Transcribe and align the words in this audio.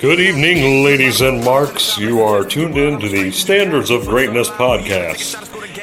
Good 0.00 0.18
evening, 0.18 0.82
ladies 0.82 1.20
and 1.20 1.44
marks. 1.44 1.98
You 1.98 2.22
are 2.22 2.42
tuned 2.42 2.78
in 2.78 2.98
to 3.00 3.08
the 3.10 3.30
Standards 3.30 3.90
of 3.90 4.06
Greatness 4.06 4.48
podcast. 4.48 5.36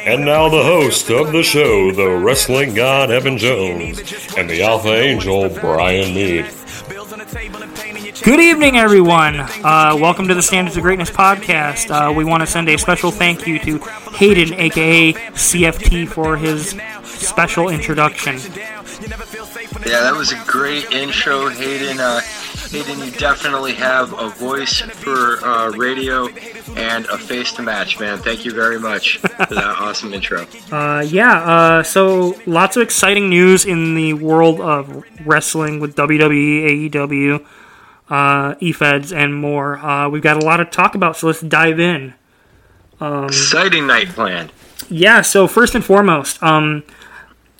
And 0.07 0.25
now, 0.25 0.49
the 0.49 0.63
host 0.63 1.11
of 1.11 1.31
the 1.31 1.43
show, 1.43 1.91
the 1.91 2.09
wrestling 2.09 2.73
god 2.73 3.11
Evan 3.11 3.37
Jones, 3.37 3.99
and 4.35 4.49
the 4.49 4.63
Alpha 4.63 4.91
Angel 4.91 5.47
Brian 5.49 6.15
Mead. 6.15 6.49
Good 8.23 8.39
evening, 8.39 8.77
everyone. 8.77 9.39
Uh, 9.39 9.95
welcome 9.99 10.27
to 10.27 10.33
the 10.33 10.41
Standards 10.41 10.77
of 10.77 10.81
Greatness 10.81 11.11
podcast. 11.11 11.91
Uh, 11.91 12.11
we 12.11 12.25
want 12.25 12.41
to 12.41 12.47
send 12.47 12.67
a 12.69 12.77
special 12.79 13.11
thank 13.11 13.45
you 13.45 13.59
to 13.59 13.77
Hayden, 14.15 14.59
aka 14.59 15.13
CFT, 15.13 16.07
for 16.07 16.37
his 16.37 16.71
special 17.03 17.69
introduction. 17.69 18.37
Yeah, 19.85 20.01
that 20.01 20.15
was 20.17 20.31
a 20.31 20.43
great 20.47 20.91
intro, 20.91 21.49
Hayden. 21.49 21.99
Uh, 21.99 22.21
Hayden, 22.71 22.99
you 22.99 23.11
definitely 23.11 23.73
have 23.73 24.11
a 24.13 24.29
voice 24.29 24.81
for 24.81 25.43
uh, 25.45 25.69
radio 25.71 26.27
and 26.75 27.05
a 27.05 27.17
face 27.17 27.53
to 27.53 27.61
match, 27.61 27.99
man. 27.99 28.19
Thank 28.19 28.43
you 28.43 28.51
very 28.51 28.79
much 28.79 29.19
for 29.19 29.27
that 29.29 29.53
awesome 29.79 30.13
intro. 30.13 30.45
Uh, 30.71 31.05
yeah, 31.07 31.39
uh, 31.43 31.83
so 31.83 32.37
lots 32.45 32.75
of 32.75 32.83
exciting 32.83 33.29
news 33.29 33.65
in 33.65 33.95
the 33.95 34.13
world 34.13 34.59
of 34.59 35.03
wrestling 35.25 35.79
with 35.79 35.95
WWE, 35.95 36.91
AEW, 36.91 37.45
uh, 38.09 38.55
EFEDs, 38.55 39.15
and 39.15 39.33
more. 39.33 39.77
Uh, 39.77 40.09
we've 40.09 40.23
got 40.23 40.41
a 40.41 40.45
lot 40.45 40.57
to 40.57 40.65
talk 40.65 40.93
about, 40.93 41.15
so 41.15 41.27
let's 41.27 41.41
dive 41.41 41.79
in. 41.79 42.13
Exciting 42.99 43.87
night 43.87 44.09
planned. 44.09 44.51
Yeah, 44.89 45.21
so 45.21 45.47
first 45.47 45.75
and 45.75 45.83
foremost, 45.85 46.41
um, 46.43 46.83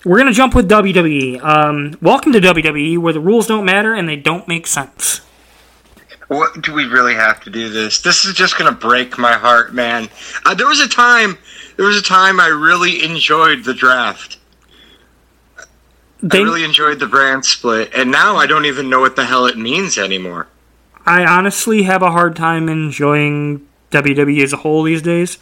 we're 0.04 0.18
going 0.18 0.28
to 0.28 0.36
jump 0.36 0.54
with 0.54 0.68
WWE. 0.68 1.42
Um, 1.42 1.98
welcome 2.00 2.32
to 2.32 2.40
WWE, 2.40 2.98
where 2.98 3.12
the 3.12 3.20
rules 3.20 3.46
don't 3.46 3.64
matter 3.64 3.94
and 3.94 4.08
they 4.08 4.16
don't 4.16 4.46
make 4.46 4.66
sense. 4.66 5.20
What 6.28 6.60
do 6.60 6.74
we 6.74 6.84
really 6.84 7.14
have 7.14 7.40
to 7.44 7.50
do 7.50 7.70
this? 7.70 8.02
This 8.02 8.26
is 8.26 8.34
just 8.34 8.58
gonna 8.58 8.72
break 8.72 9.16
my 9.16 9.32
heart, 9.32 9.72
man. 9.72 10.10
Uh, 10.44 10.54
there 10.54 10.66
was 10.66 10.80
a 10.80 10.88
time, 10.88 11.38
there 11.76 11.86
was 11.86 11.96
a 11.96 12.02
time 12.02 12.38
I 12.38 12.48
really 12.48 13.02
enjoyed 13.02 13.64
the 13.64 13.72
draft. 13.72 14.36
They, 16.22 16.40
I 16.40 16.42
really 16.42 16.64
enjoyed 16.64 16.98
the 16.98 17.06
brand 17.06 17.46
split, 17.46 17.94
and 17.94 18.10
now 18.10 18.36
I 18.36 18.46
don't 18.46 18.66
even 18.66 18.90
know 18.90 19.00
what 19.00 19.16
the 19.16 19.24
hell 19.24 19.46
it 19.46 19.56
means 19.56 19.96
anymore. 19.96 20.48
I 21.06 21.24
honestly 21.24 21.84
have 21.84 22.02
a 22.02 22.10
hard 22.10 22.36
time 22.36 22.68
enjoying 22.68 23.66
WWE 23.90 24.42
as 24.42 24.52
a 24.52 24.58
whole 24.58 24.82
these 24.82 25.00
days. 25.00 25.38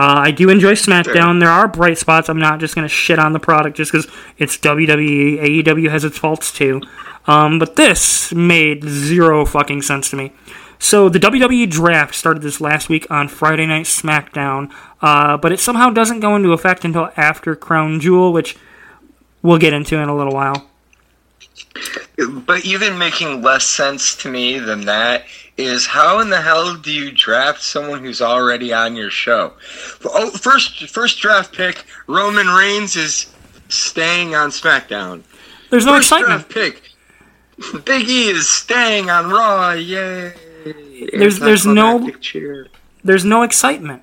Uh, 0.00 0.22
I 0.24 0.30
do 0.30 0.48
enjoy 0.48 0.72
SmackDown. 0.72 1.40
There 1.40 1.50
are 1.50 1.68
bright 1.68 1.98
spots. 1.98 2.30
I'm 2.30 2.38
not 2.38 2.58
just 2.58 2.74
going 2.74 2.86
to 2.86 2.88
shit 2.88 3.18
on 3.18 3.34
the 3.34 3.38
product 3.38 3.76
just 3.76 3.92
because 3.92 4.10
it's 4.38 4.56
WWE. 4.56 5.62
AEW 5.62 5.90
has 5.90 6.04
its 6.04 6.16
faults 6.16 6.50
too. 6.50 6.80
Um, 7.26 7.58
but 7.58 7.76
this 7.76 8.32
made 8.32 8.82
zero 8.82 9.44
fucking 9.44 9.82
sense 9.82 10.08
to 10.08 10.16
me. 10.16 10.32
So 10.78 11.10
the 11.10 11.18
WWE 11.18 11.68
draft 11.68 12.14
started 12.14 12.42
this 12.42 12.62
last 12.62 12.88
week 12.88 13.10
on 13.10 13.28
Friday 13.28 13.66
Night 13.66 13.84
SmackDown, 13.84 14.72
uh, 15.02 15.36
but 15.36 15.52
it 15.52 15.60
somehow 15.60 15.90
doesn't 15.90 16.20
go 16.20 16.34
into 16.34 16.54
effect 16.54 16.86
until 16.86 17.10
after 17.18 17.54
Crown 17.54 18.00
Jewel, 18.00 18.32
which 18.32 18.56
we'll 19.42 19.58
get 19.58 19.74
into 19.74 19.98
in 19.98 20.08
a 20.08 20.16
little 20.16 20.32
while. 20.32 20.66
But 22.16 22.64
even 22.64 22.96
making 22.96 23.42
less 23.42 23.66
sense 23.66 24.16
to 24.16 24.30
me 24.30 24.58
than 24.58 24.86
that 24.86 25.26
is 25.64 25.86
how 25.86 26.20
in 26.20 26.30
the 26.30 26.40
hell 26.40 26.74
do 26.76 26.92
you 26.92 27.10
draft 27.12 27.62
someone 27.62 28.02
who's 28.04 28.20
already 28.22 28.72
on 28.72 28.96
your 28.96 29.10
show? 29.10 29.52
Oh, 30.04 30.30
first 30.30 30.88
first 30.90 31.18
draft 31.20 31.54
pick, 31.54 31.84
Roman 32.06 32.46
Reigns 32.48 32.96
is 32.96 33.32
staying 33.68 34.34
on 34.34 34.50
SmackDown. 34.50 35.22
There's 35.70 35.86
no 35.86 35.96
First 35.96 36.12
excitement. 36.12 36.48
pick, 36.48 36.82
Big 37.84 38.08
E 38.08 38.28
is 38.30 38.48
staying 38.48 39.10
on 39.10 39.30
Raw. 39.30 39.72
Yay! 39.72 40.32
There's- 41.12 41.38
there's 41.38 41.64
no- 41.66 42.10
cheer. 42.20 42.68
there's 43.04 43.24
no 43.24 43.42
excitement. 43.42 44.02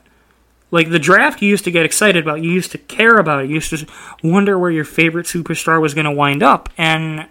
Like 0.72 0.90
the 0.90 1.00
draft, 1.00 1.42
you 1.42 1.48
used 1.50 1.64
to 1.66 1.72
get 1.72 1.86
excited 1.86 2.24
about. 2.24 2.42
You 2.44 2.52
used 2.52 2.72
to 2.72 2.78
care 2.78 3.18
about 3.18 3.44
it. 3.44 3.48
You 3.50 3.56
used 3.56 3.70
to 3.70 3.86
wonder 4.22 4.58
where 4.60 4.72
your 4.72 4.84
favorite 4.86 5.26
superstar 5.26 5.80
was 5.82 5.94
going 5.94 6.06
to 6.06 6.12
wind 6.12 6.44
up, 6.44 6.70
and 6.78 7.26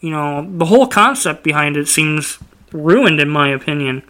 you 0.00 0.10
know 0.10 0.46
the 0.48 0.64
whole 0.66 0.86
concept 0.86 1.42
behind 1.42 1.76
it 1.76 1.88
seems 1.88 2.38
ruined, 2.76 3.20
in 3.20 3.28
my 3.28 3.48
opinion. 3.48 4.02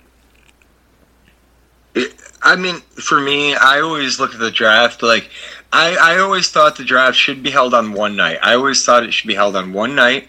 I 2.42 2.54
mean, 2.54 2.76
for 2.76 3.20
me, 3.20 3.54
I 3.56 3.80
always 3.80 4.20
look 4.20 4.32
at 4.34 4.38
the 4.38 4.50
draft 4.50 5.02
like 5.02 5.30
I, 5.72 5.96
I 5.96 6.18
always 6.18 6.50
thought 6.50 6.76
the 6.76 6.84
draft 6.84 7.16
should 7.16 7.42
be 7.42 7.50
held 7.50 7.74
on 7.74 7.92
one 7.92 8.16
night. 8.16 8.38
I 8.42 8.54
always 8.54 8.84
thought 8.84 9.02
it 9.02 9.12
should 9.12 9.26
be 9.26 9.34
held 9.34 9.56
on 9.56 9.72
one 9.72 9.94
night. 9.94 10.28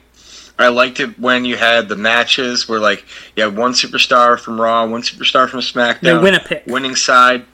I 0.60 0.70
liked 0.70 1.00
it 1.00 1.20
when 1.20 1.46
you 1.46 1.56
had 1.56 1.88
the 1.88 1.96
matches 1.96 2.68
where 2.68 2.80
like 2.80 3.06
you 3.36 3.44
had 3.44 3.56
one 3.56 3.74
superstar 3.74 4.40
from 4.40 4.60
Raw, 4.60 4.88
one 4.88 5.04
superstar 5.04 5.48
from 5.48 5.60
SmackDown. 5.60 6.02
They 6.02 6.18
win 6.18 6.34
a 6.34 6.40
pick. 6.40 6.66
Winning 6.66 6.96
side, 6.96 7.46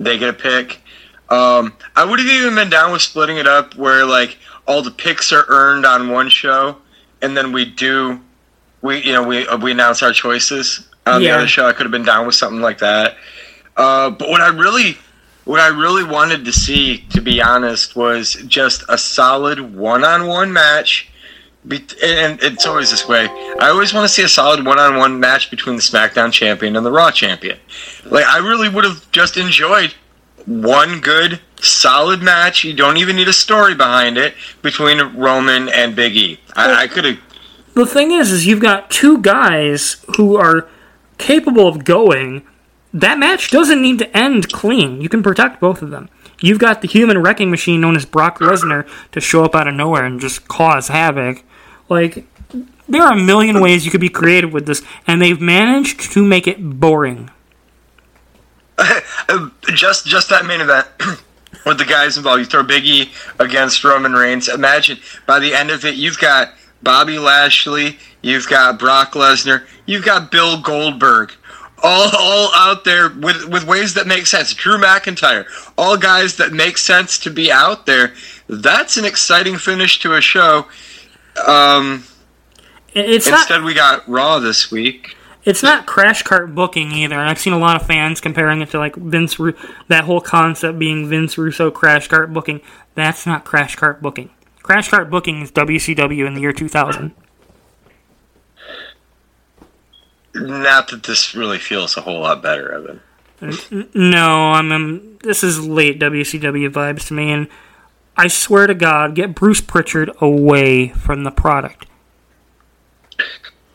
they 0.00 0.16
get 0.16 0.30
a 0.30 0.32
pick. 0.32 0.80
Um, 1.28 1.74
I 1.94 2.06
would 2.06 2.18
have 2.18 2.28
even 2.28 2.54
been 2.54 2.70
down 2.70 2.92
with 2.92 3.02
splitting 3.02 3.36
it 3.36 3.46
up 3.46 3.76
where 3.76 4.06
like 4.06 4.38
all 4.66 4.80
the 4.80 4.90
picks 4.90 5.32
are 5.32 5.44
earned 5.48 5.84
on 5.84 6.08
one 6.08 6.30
show, 6.30 6.78
and 7.20 7.36
then 7.36 7.52
we 7.52 7.66
do 7.66 8.20
we 8.82 9.02
you 9.02 9.12
know 9.12 9.22
we 9.22 9.46
we 9.62 9.72
announce 9.72 10.02
our 10.02 10.12
choices 10.12 10.86
on 11.06 11.22
Yeah. 11.22 11.28
the 11.32 11.36
other 11.38 11.48
show. 11.48 11.66
I 11.66 11.72
could 11.72 11.84
have 11.84 11.90
been 11.92 12.04
down 12.04 12.26
with 12.26 12.34
something 12.34 12.60
like 12.60 12.78
that. 12.78 13.16
Uh, 13.76 14.10
but 14.10 14.28
what 14.28 14.40
I 14.40 14.48
really, 14.48 14.98
what 15.44 15.60
I 15.60 15.68
really 15.68 16.04
wanted 16.04 16.44
to 16.44 16.52
see, 16.52 16.98
to 17.10 17.20
be 17.20 17.40
honest, 17.40 17.94
was 17.96 18.34
just 18.46 18.82
a 18.88 18.98
solid 18.98 19.60
one-on-one 19.74 20.52
match. 20.52 21.10
Be- 21.66 21.84
and 22.02 22.42
it's 22.42 22.66
always 22.66 22.90
this 22.90 23.06
way. 23.06 23.26
I 23.60 23.68
always 23.68 23.92
want 23.94 24.06
to 24.08 24.12
see 24.12 24.22
a 24.22 24.28
solid 24.28 24.64
one-on-one 24.64 25.18
match 25.20 25.50
between 25.50 25.76
the 25.76 25.82
SmackDown 25.82 26.32
champion 26.32 26.76
and 26.76 26.84
the 26.84 26.90
Raw 26.92 27.10
champion. 27.10 27.58
Like 28.04 28.24
I 28.26 28.38
really 28.38 28.68
would 28.68 28.84
have 28.84 29.08
just 29.12 29.36
enjoyed 29.36 29.94
one 30.46 31.00
good, 31.00 31.40
solid 31.60 32.22
match. 32.22 32.64
You 32.64 32.72
don't 32.74 32.96
even 32.96 33.16
need 33.16 33.28
a 33.28 33.32
story 33.32 33.74
behind 33.74 34.16
it 34.18 34.34
between 34.62 34.98
Roman 35.16 35.68
and 35.68 35.94
Big 35.94 36.16
E. 36.16 36.40
I, 36.56 36.84
I 36.84 36.86
could 36.88 37.04
have. 37.04 37.18
The 37.78 37.86
thing 37.86 38.10
is, 38.10 38.32
is 38.32 38.44
you've 38.44 38.58
got 38.58 38.90
two 38.90 39.18
guys 39.18 40.04
who 40.16 40.34
are 40.34 40.66
capable 41.16 41.68
of 41.68 41.84
going. 41.84 42.44
That 42.92 43.20
match 43.20 43.52
doesn't 43.52 43.80
need 43.80 44.00
to 44.00 44.16
end 44.16 44.52
clean. 44.52 45.00
You 45.00 45.08
can 45.08 45.22
protect 45.22 45.60
both 45.60 45.80
of 45.80 45.90
them. 45.90 46.08
You've 46.40 46.58
got 46.58 46.82
the 46.82 46.88
human 46.88 47.18
wrecking 47.18 47.52
machine 47.52 47.80
known 47.80 47.94
as 47.94 48.04
Brock 48.04 48.40
Lesnar 48.40 48.88
to 49.12 49.20
show 49.20 49.44
up 49.44 49.54
out 49.54 49.68
of 49.68 49.74
nowhere 49.74 50.04
and 50.04 50.20
just 50.20 50.48
cause 50.48 50.88
havoc. 50.88 51.44
Like, 51.88 52.26
there 52.88 53.02
are 53.02 53.12
a 53.12 53.16
million 53.16 53.60
ways 53.60 53.84
you 53.84 53.92
could 53.92 54.00
be 54.00 54.08
creative 54.08 54.52
with 54.52 54.66
this, 54.66 54.82
and 55.06 55.22
they've 55.22 55.40
managed 55.40 56.00
to 56.14 56.24
make 56.24 56.48
it 56.48 56.58
boring. 56.60 57.30
Just 59.72 60.06
just 60.06 60.30
that 60.30 60.46
main 60.46 60.60
event 60.60 60.86
with 61.66 61.78
the 61.78 61.84
guys 61.84 62.16
involved. 62.16 62.40
You 62.40 62.44
throw 62.46 62.62
Big 62.62 62.84
E 62.84 63.10
against 63.38 63.84
Roman 63.84 64.14
Reigns. 64.14 64.48
Imagine 64.48 64.98
by 65.26 65.38
the 65.38 65.54
end 65.54 65.70
of 65.70 65.84
it, 65.84 65.96
you've 65.96 66.18
got 66.18 66.52
Bobby 66.82 67.18
Lashley, 67.18 67.98
you've 68.22 68.48
got 68.48 68.78
Brock 68.78 69.12
Lesnar, 69.12 69.64
you've 69.86 70.04
got 70.04 70.30
Bill 70.30 70.60
Goldberg. 70.60 71.32
All, 71.80 72.10
all 72.16 72.50
out 72.56 72.82
there 72.84 73.08
with 73.08 73.48
with 73.48 73.64
ways 73.64 73.94
that 73.94 74.06
make 74.08 74.26
sense. 74.26 74.52
Drew 74.52 74.78
McIntyre, 74.78 75.44
all 75.76 75.96
guys 75.96 76.36
that 76.38 76.52
make 76.52 76.76
sense 76.76 77.18
to 77.20 77.30
be 77.30 77.52
out 77.52 77.86
there. 77.86 78.14
That's 78.48 78.96
an 78.96 79.04
exciting 79.04 79.56
finish 79.58 80.00
to 80.00 80.14
a 80.14 80.20
show. 80.20 80.66
Um, 81.46 82.04
It- 82.94 83.08
It's 83.08 83.28
not. 83.28 83.40
instead, 83.40 83.62
we 83.62 83.74
got 83.74 84.08
Raw 84.08 84.38
this 84.40 84.72
week. 84.72 85.14
It's 85.44 85.62
not 85.62 85.86
crash 85.86 86.22
cart 86.24 86.52
booking 86.54 86.90
either, 86.92 87.14
and 87.18 87.28
I've 87.30 87.38
seen 87.38 87.52
a 87.52 87.58
lot 87.58 87.80
of 87.80 87.86
fans 87.86 88.20
comparing 88.20 88.60
it 88.60 88.70
to 88.70 88.78
like 88.78 88.96
Vince, 88.96 89.38
Ru- 89.38 89.54
that 89.86 90.02
whole 90.04 90.20
concept 90.20 90.78
being 90.80 91.08
Vince 91.08 91.38
Russo 91.38 91.70
crash 91.70 92.08
cart 92.08 92.32
booking. 92.32 92.60
That's 92.96 93.24
not 93.24 93.44
crash 93.44 93.76
cart 93.76 94.02
booking. 94.02 94.30
Crash 94.68 94.90
cart 94.90 95.08
booking 95.08 95.40
is 95.40 95.50
WCW 95.50 96.26
in 96.26 96.34
the 96.34 96.42
year 96.42 96.52
2000. 96.52 97.14
Not 100.34 100.90
that 100.90 101.04
this 101.04 101.34
really 101.34 101.58
feels 101.58 101.96
a 101.96 102.02
whole 102.02 102.20
lot 102.20 102.42
better, 102.42 102.70
Evan. 103.40 103.88
No, 103.94 104.50
I'm, 104.50 104.70
um 104.70 105.18
this 105.22 105.42
is 105.42 105.66
late 105.66 105.98
WCW 105.98 106.68
vibes 106.68 107.06
to 107.08 107.14
me, 107.14 107.32
and 107.32 107.48
I 108.14 108.28
swear 108.28 108.66
to 108.66 108.74
God, 108.74 109.14
get 109.14 109.34
Bruce 109.34 109.62
Pritchard 109.62 110.10
away 110.20 110.88
from 110.88 111.24
the 111.24 111.30
product. 111.30 111.86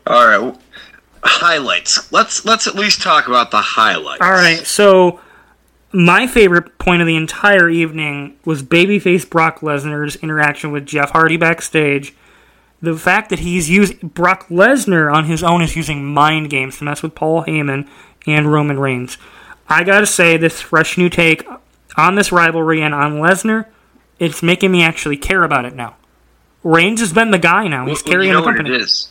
All 0.05 0.27
right, 0.27 0.55
highlights. 1.23 2.11
Let's 2.11 2.45
let's 2.45 2.67
at 2.67 2.75
least 2.75 3.01
talk 3.01 3.27
about 3.27 3.49
the 3.49 3.61
highlights. 3.61 4.21
All 4.21 4.31
right, 4.31 4.63
so 4.63 5.19
my 5.93 6.25
favorite 6.27 6.77
point 6.79 7.01
of 7.01 7.07
the 7.07 7.15
entire 7.15 7.69
evening 7.69 8.37
was 8.45 8.63
babyface 8.63 9.29
Brock 9.29 9.59
Lesnar's 9.59 10.15
interaction 10.17 10.71
with 10.71 10.85
Jeff 10.85 11.11
Hardy 11.11 11.37
backstage. 11.37 12.13
The 12.81 12.97
fact 12.97 13.29
that 13.29 13.39
he's 13.39 13.69
using 13.69 14.09
Brock 14.09 14.47
Lesnar 14.49 15.13
on 15.13 15.25
his 15.25 15.43
own 15.43 15.61
is 15.61 15.75
using 15.75 16.03
mind 16.05 16.49
games 16.49 16.77
to 16.79 16.83
mess 16.83 17.01
with 17.03 17.15
Paul 17.15 17.43
Heyman 17.45 17.87
and 18.27 18.51
Roman 18.51 18.79
Reigns. 18.79 19.17
I 19.69 19.83
gotta 19.83 20.05
say, 20.05 20.35
this 20.35 20.59
fresh 20.61 20.97
new 20.97 21.09
take 21.09 21.47
on 21.95 22.15
this 22.15 22.31
rivalry 22.31 22.81
and 22.81 22.93
on 22.93 23.13
Lesnar, 23.13 23.67
it's 24.19 24.43
making 24.43 24.71
me 24.71 24.83
actually 24.83 25.15
care 25.17 25.43
about 25.43 25.63
it 25.65 25.75
now. 25.75 25.95
Reigns 26.63 26.99
has 26.99 27.13
been 27.13 27.31
the 27.31 27.39
guy 27.39 27.67
now. 27.67 27.85
He's 27.85 28.03
Well, 28.03 28.11
carrying 28.11 28.29
you 28.29 28.33
know 28.33 28.41
the 28.41 28.47
company. 28.47 28.71
what 28.71 28.79
it 28.79 28.83
is. 28.83 29.09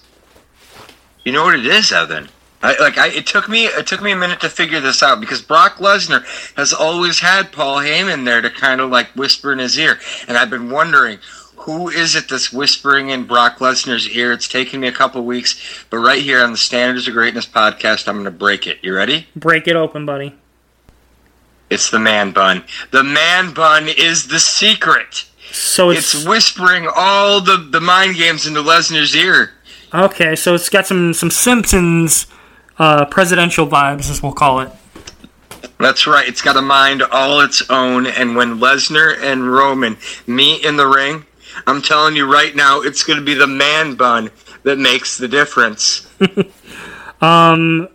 You 1.24 1.32
know 1.32 1.44
what 1.44 1.54
it 1.58 1.64
is, 1.66 1.92
Evan. 1.92 2.28
I, 2.62 2.76
like 2.80 2.96
I, 2.98 3.08
it 3.08 3.26
took 3.26 3.48
me 3.48 3.64
it 3.66 3.86
took 3.86 4.00
me 4.02 4.12
a 4.12 4.16
minute 4.16 4.40
to 4.40 4.48
figure 4.48 4.80
this 4.80 5.02
out 5.02 5.20
because 5.20 5.42
Brock 5.42 5.76
Lesnar 5.78 6.24
has 6.56 6.72
always 6.72 7.18
had 7.18 7.50
Paul 7.52 7.78
Heyman 7.78 8.24
there 8.24 8.40
to 8.40 8.50
kind 8.50 8.80
of 8.80 8.90
like 8.90 9.08
whisper 9.16 9.52
in 9.52 9.58
his 9.58 9.76
ear, 9.78 9.98
and 10.28 10.36
I've 10.36 10.50
been 10.50 10.70
wondering 10.70 11.18
who 11.56 11.88
is 11.88 12.16
it 12.16 12.28
that's 12.28 12.52
whispering 12.52 13.10
in 13.10 13.24
Brock 13.24 13.58
Lesnar's 13.58 14.08
ear. 14.08 14.32
It's 14.32 14.48
taken 14.48 14.80
me 14.80 14.88
a 14.88 14.92
couple 14.92 15.24
weeks, 15.24 15.84
but 15.90 15.98
right 15.98 16.20
here 16.20 16.42
on 16.42 16.50
the 16.50 16.58
Standards 16.58 17.06
of 17.06 17.14
Greatness 17.14 17.46
podcast, 17.46 18.08
I'm 18.08 18.16
going 18.16 18.24
to 18.24 18.32
break 18.32 18.66
it. 18.66 18.78
You 18.82 18.94
ready? 18.96 19.28
Break 19.36 19.68
it 19.68 19.76
open, 19.76 20.04
buddy. 20.04 20.34
It's 21.70 21.88
the 21.90 22.00
man 22.00 22.32
bun. 22.32 22.64
The 22.90 23.04
man 23.04 23.54
bun 23.54 23.88
is 23.88 24.26
the 24.28 24.40
secret. 24.40 25.24
So 25.52 25.90
it's, 25.90 26.14
It's 26.14 26.26
whispering 26.26 26.88
all 26.94 27.40
the 27.40 27.56
the 27.56 27.80
mind 27.80 28.16
games 28.16 28.46
into 28.46 28.60
Lesnar's 28.60 29.14
ear. 29.14 29.52
okay. 29.94 30.34
So 30.36 30.54
it's 30.54 30.68
got 30.68 30.86
some 30.86 31.12
some 31.14 31.30
Simpsons 31.30 32.26
uh, 32.78 33.04
presidential 33.06 33.66
vibes, 33.66 34.10
as 34.10 34.22
we'll 34.22 34.32
call 34.32 34.60
it. 34.60 34.70
That's 35.78 36.06
right. 36.06 36.26
It's 36.28 36.42
got 36.42 36.56
a 36.56 36.62
mind 36.62 37.02
all 37.02 37.40
its 37.40 37.68
own. 37.70 38.06
And 38.06 38.36
when 38.36 38.58
Lesnar 38.58 39.18
and 39.20 39.50
Roman 39.52 39.96
meet 40.26 40.64
in 40.64 40.76
the 40.76 40.86
ring, 40.86 41.24
I'm 41.66 41.82
telling 41.82 42.14
you 42.16 42.32
right 42.32 42.54
now, 42.54 42.80
it's 42.80 43.02
going 43.02 43.18
to 43.18 43.24
be 43.24 43.34
the 43.34 43.46
man 43.46 43.94
bun 43.94 44.30
that 44.62 44.78
makes 44.78 45.18
the 45.18 45.28
difference. 45.28 46.08
um, 47.20 47.88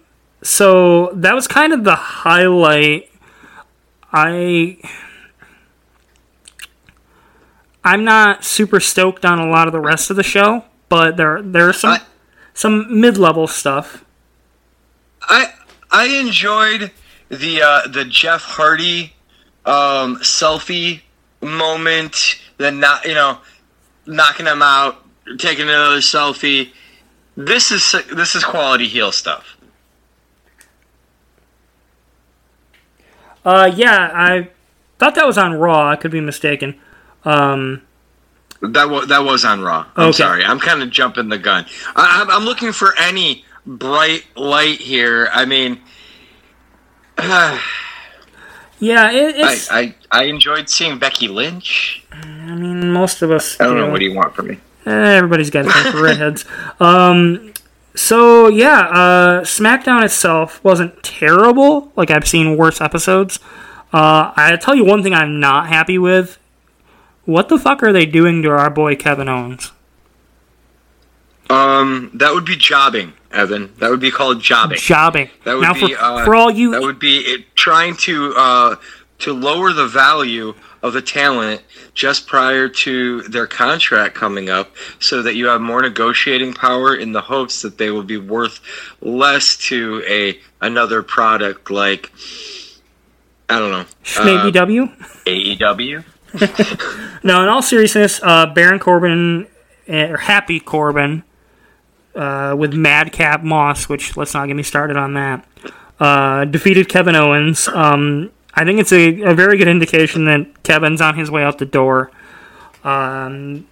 So 0.44 1.12
that 1.14 1.34
was 1.34 1.48
kind 1.48 1.74
of 1.74 1.84
the 1.84 1.96
highlight. 1.96 3.10
I 4.12 4.78
I'm 7.84 8.04
not 8.04 8.44
super 8.44 8.80
stoked 8.80 9.26
on 9.26 9.40
a 9.40 9.48
lot 9.50 9.68
of 9.68 9.74
the 9.74 9.80
rest 9.80 10.10
of 10.10 10.16
the 10.18 10.24
show, 10.24 10.66
but 10.90 11.16
there 11.18 11.42
there 11.42 11.70
are 11.70 11.74
some 11.74 11.92
I- 11.92 12.02
some 12.54 13.00
mid 13.00 13.18
level 13.18 13.48
stuff. 13.48 14.04
I 15.28 15.54
I 15.92 16.06
enjoyed 16.08 16.92
the 17.30 17.62
uh, 17.62 17.88
the 17.88 18.06
Jeff 18.06 18.42
Hardy 18.44 19.14
um, 19.66 20.18
selfie 20.18 21.02
moment. 21.42 22.40
The 22.58 22.72
not 22.72 23.06
you 23.06 23.14
know 23.14 23.40
knocking 24.06 24.46
him 24.46 24.62
out, 24.62 25.04
taking 25.38 25.68
another 25.68 25.98
selfie. 25.98 26.72
This 27.36 27.72
is 27.72 27.96
this 28.14 28.36
is 28.36 28.44
quality 28.44 28.88
heel 28.88 29.12
stuff. 29.12 29.58
Uh, 33.46 33.72
yeah, 33.76 34.12
I 34.14 34.50
thought 35.00 35.16
that 35.16 35.26
was 35.26 35.38
on 35.38 35.54
Raw. 35.54 35.90
I 35.90 35.96
could 35.96 36.12
be 36.12 36.20
mistaken. 36.22 36.76
Um, 37.24 37.82
That 38.62 38.90
was 38.90 39.08
that 39.08 39.24
was 39.24 39.46
on 39.46 39.62
Raw. 39.62 39.86
I'm 39.96 40.10
Okay. 40.10 40.18
sorry. 40.18 40.44
I'm 40.44 40.60
kind 40.60 40.82
of 40.82 40.90
jumping 40.90 41.30
the 41.30 41.38
gun. 41.38 41.66
I, 41.96 42.22
I'm, 42.22 42.30
I'm 42.30 42.44
looking 42.46 42.72
for 42.72 42.98
any 42.98 43.46
bright 43.68 44.26
light 44.36 44.80
here. 44.80 45.30
I 45.32 45.46
mean, 45.46 45.82
yeah, 47.20 47.62
it, 49.12 49.36
it's. 49.36 49.70
I, 49.70 49.80
I 49.80 49.96
I 50.10 50.24
enjoyed 50.24 50.70
seeing 50.70 50.98
Becky 50.98 51.28
Lynch. 51.28 52.04
I 52.12 52.56
mean, 52.56 52.92
most 52.92 53.22
of 53.22 53.30
us. 53.30 53.60
I 53.60 53.66
don't 53.66 53.76
you 53.76 53.82
know. 53.84 53.92
What 53.92 54.00
do 54.00 54.06
you 54.06 54.16
want 54.16 54.34
from 54.34 54.48
me? 54.48 54.60
Eh, 54.86 54.92
everybody's 54.92 55.50
got 55.50 55.66
a 55.66 55.92
for 55.92 56.02
redheads. 56.02 56.46
Um, 56.80 57.54
so 57.96 58.48
yeah, 58.48 58.82
uh, 58.82 59.42
SmackDown 59.42 60.04
itself 60.04 60.64
wasn't 60.64 61.02
terrible. 61.04 61.92
Like 61.96 62.12
I've 62.12 62.28
seen 62.28 62.56
worse 62.56 62.80
episodes. 62.80 63.40
Uh, 63.92 64.32
I 64.36 64.56
tell 64.62 64.76
you 64.76 64.86
one 64.86 65.02
thing 65.02 65.14
I'm 65.14 65.40
not 65.40 65.68
happy 65.68 65.98
with. 65.98 66.38
What 67.26 67.50
the 67.50 67.58
fuck 67.58 67.82
are 67.84 67.92
they 67.92 68.06
doing 68.06 68.44
to 68.44 68.50
our 68.50 68.70
boy 68.70 68.96
Kevin 68.96 69.28
Owens? 69.28 69.72
Um, 71.50 72.12
that 72.14 72.34
would 72.34 72.46
be 72.46 72.56
jobbing, 72.56 73.14
Evan. 73.38 73.72
That 73.78 73.92
would 73.92 74.00
be 74.00 74.12
called 74.12 74.42
jobbing. 74.42 74.80
Jobbing. 74.80 75.30
That 75.44 75.56
would 75.56 75.62
now 75.62 75.74
be 75.74 75.94
for, 75.94 76.02
uh, 76.02 76.26
for 76.26 76.36
all 76.36 76.50
you 76.50 76.72
That 76.72 76.82
would 76.82 77.00
be 77.00 77.20
it, 77.20 77.56
trying 77.56 77.96
to 77.98 78.34
uh, 78.36 78.76
to 79.20 79.34
lower 79.34 79.72
the 79.74 79.88
value 79.88 80.56
of 80.82 80.94
the 80.94 81.02
talent 81.02 81.62
just 81.94 82.28
prior 82.28 82.68
to 82.70 83.22
their 83.24 83.48
contract 83.48 84.16
coming 84.16 84.50
up, 84.50 84.76
so 85.00 85.22
that 85.22 85.36
you 85.36 85.48
have 85.48 85.62
more 85.62 85.82
negotiating 85.82 86.54
power 86.54 86.96
in 86.96 87.12
the 87.12 87.22
hopes 87.22 87.62
that 87.62 87.78
they 87.78 87.92
will 87.92 88.04
be 88.04 88.18
worth 88.18 88.60
less 89.02 89.56
to 89.58 90.04
a 90.08 90.40
another 90.60 91.04
product 91.04 91.70
like 91.70 92.12
I 93.50 93.60
don't 93.60 93.72
know 93.72 93.86
maybe 94.26 94.50
uh, 94.50 94.52
W. 94.52 94.88
AEW. 95.26 96.04
No, 97.24 97.42
in 97.42 97.50
all 97.50 97.64
seriousness, 97.64 98.22
uh, 98.22 98.46
Baron 98.46 98.80
Corbin 98.80 99.48
eh, 99.88 100.08
or 100.08 100.18
Happy 100.18 100.60
Corbin 100.60 101.24
uh, 102.18 102.56
with 102.58 102.74
Madcap 102.74 103.44
Moss, 103.44 103.88
which 103.88 104.18
let's 104.18 104.34
not 104.34 104.48
get 104.48 104.56
me 104.56 104.64
started 104.64 104.98
on 104.98 105.14
that, 105.14 105.48
uh, 106.00 106.46
defeated 106.46 106.90
Kevin 106.90 107.16
Owens. 107.16 107.68
Um, 107.70 108.32
I 108.54 108.66
think 108.66 108.80
it's 108.80 108.92
a, 108.92 109.22
a 109.22 109.34
very 109.36 109.58
good 109.58 109.68
indication 109.68 110.26
that 110.26 110.64
Kevin's 110.64 111.00
on 111.00 111.16
his 111.16 111.30
way 111.30 111.44
out 111.44 111.60
the 111.60 111.66
door. 111.66 112.12
Um, 112.84 113.68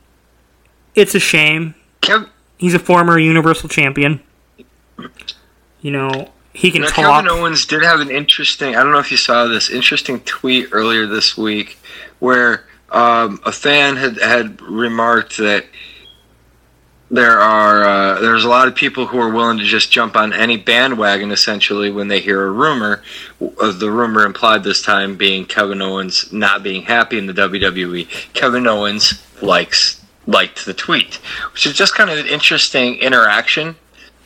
it's 0.94 1.16
a 1.16 1.20
shame. 1.20 1.76
Kev- 2.02 2.30
He's 2.58 2.74
a 2.74 2.80
former 2.80 3.20
Universal 3.20 3.70
Champion. 3.70 4.22
You 5.82 5.92
know, 5.92 6.32
he 6.54 6.72
can 6.72 6.84
Now, 6.84 6.88
talk. 6.90 7.24
Kevin 7.26 7.30
Owens 7.30 7.66
did 7.66 7.84
have 7.84 8.00
an 8.00 8.10
interesting. 8.10 8.76
I 8.76 8.84
don't 8.84 8.92
know 8.92 9.00
if 9.00 9.12
you 9.12 9.18
saw 9.18 9.46
this 9.46 9.70
interesting 9.70 10.20
tweet 10.22 10.70
earlier 10.72 11.06
this 11.06 11.38
week, 11.38 11.78
where 12.20 12.66
um, 12.92 13.42
a 13.46 13.52
fan 13.52 13.98
had 13.98 14.18
had 14.22 14.62
remarked 14.62 15.38
that 15.38 15.66
there 17.12 17.40
are 17.40 17.84
uh, 17.84 18.20
there's 18.20 18.44
a 18.46 18.50
lot 18.50 18.68
of 18.68 18.76
people 18.76 19.06
who 19.06 19.20
are 19.20 19.30
willing 19.30 19.58
to 19.60 19.64
just 19.64 19.92
jump 19.92 20.16
on 20.16 20.34
any 20.34 20.58
bandwagon 20.58 21.32
essentially 21.32 21.92
when 21.92 22.08
they 22.08 22.20
hear 22.20 22.46
a 22.46 22.52
rumor. 22.52 23.04
Uh, 23.42 23.72
the 23.72 23.92
rumor 23.92 24.26
implied 24.26 24.64
this 24.64 24.82
time 24.82 25.16
being 25.16 25.46
Kevin 25.46 25.82
Owens 25.82 26.32
not 26.34 26.64
being 26.64 26.82
happy 26.84 27.18
in 27.18 27.28
the 27.28 27.34
WWE. 27.34 28.08
Kevin 28.34 28.66
Owens 28.68 29.22
likes 29.42 30.02
liked 30.28 30.66
the 30.66 30.74
tweet, 30.74 31.16
which 31.54 31.66
is 31.68 31.74
just 31.74 31.94
kind 31.94 32.10
of 32.10 32.18
an 32.18 32.26
interesting 32.26 32.96
interaction 32.96 33.76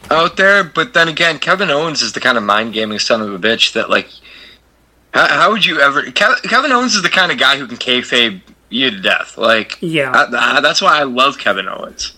out 0.09 0.37
there. 0.37 0.63
But 0.63 0.93
then 0.93 1.09
again, 1.09 1.39
Kevin 1.39 1.69
Owens 1.69 2.01
is 2.01 2.13
the 2.13 2.21
kind 2.21 2.37
of 2.37 2.43
mind 2.43 2.73
gaming 2.73 2.99
son 2.99 3.21
of 3.21 3.33
a 3.33 3.37
bitch 3.39 3.73
that 3.73 3.89
like, 3.89 4.07
how, 5.13 5.27
how 5.27 5.51
would 5.51 5.65
you 5.65 5.81
ever? 5.81 6.03
Kev, 6.03 6.41
Kevin 6.43 6.71
Owens 6.71 6.95
is 6.95 7.01
the 7.01 7.09
kind 7.09 7.31
of 7.31 7.37
guy 7.37 7.57
who 7.57 7.67
can 7.67 7.77
kayfabe 7.77 8.41
you 8.69 8.89
to 8.91 9.01
death. 9.01 9.37
Like, 9.37 9.77
Yeah. 9.81 10.11
I- 10.13 10.57
I- 10.57 10.61
that's 10.61 10.81
why 10.81 10.97
I 10.99 11.03
love 11.03 11.37
Kevin 11.37 11.67
Owens. 11.67 12.13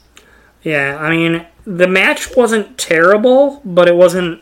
Yeah, 0.64 0.98
I 1.00 1.10
mean, 1.10 1.46
the 1.66 1.88
match 1.88 2.36
wasn't 2.36 2.78
terrible, 2.78 3.62
but 3.66 3.88
it 3.88 3.96
wasn't. 3.96 4.42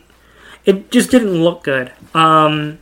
It 0.64 0.90
just 0.90 1.10
didn't 1.10 1.42
look 1.42 1.64
good. 1.64 1.92
Um, 2.14 2.78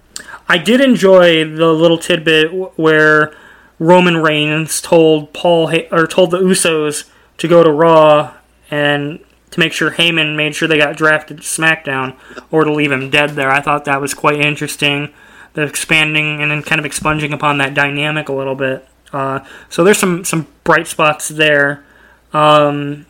I 0.48 0.58
did 0.58 0.80
enjoy 0.80 1.44
the 1.44 1.72
little 1.72 1.98
tidbit 1.98 2.78
where 2.78 3.32
Roman 3.78 4.16
Reigns 4.16 4.80
told 4.80 5.32
Paul 5.32 5.70
or 5.92 6.06
told 6.06 6.30
the 6.30 6.38
Usos 6.38 7.08
to 7.38 7.48
go 7.48 7.62
to 7.62 7.70
Raw 7.70 8.34
and 8.70 9.20
to 9.50 9.60
make 9.60 9.72
sure 9.72 9.92
Heyman 9.92 10.36
made 10.36 10.54
sure 10.54 10.68
they 10.68 10.78
got 10.78 10.96
drafted 10.96 11.38
to 11.38 11.42
SmackDown 11.42 12.16
or 12.50 12.64
to 12.64 12.72
leave 12.72 12.92
him 12.92 13.10
dead 13.10 13.30
there. 13.30 13.50
I 13.50 13.60
thought 13.60 13.84
that 13.84 14.00
was 14.00 14.14
quite 14.14 14.40
interesting. 14.40 15.12
The 15.54 15.62
expanding 15.62 16.42
and 16.42 16.50
then 16.50 16.62
kind 16.62 16.78
of 16.78 16.84
expunging 16.84 17.32
upon 17.32 17.58
that 17.58 17.74
dynamic 17.74 18.28
a 18.28 18.32
little 18.32 18.54
bit. 18.54 18.86
Uh, 19.12 19.40
so 19.70 19.84
there's 19.84 19.98
some 19.98 20.24
some 20.24 20.46
bright 20.64 20.86
spots 20.86 21.28
there. 21.28 21.84
Um, 22.32 23.06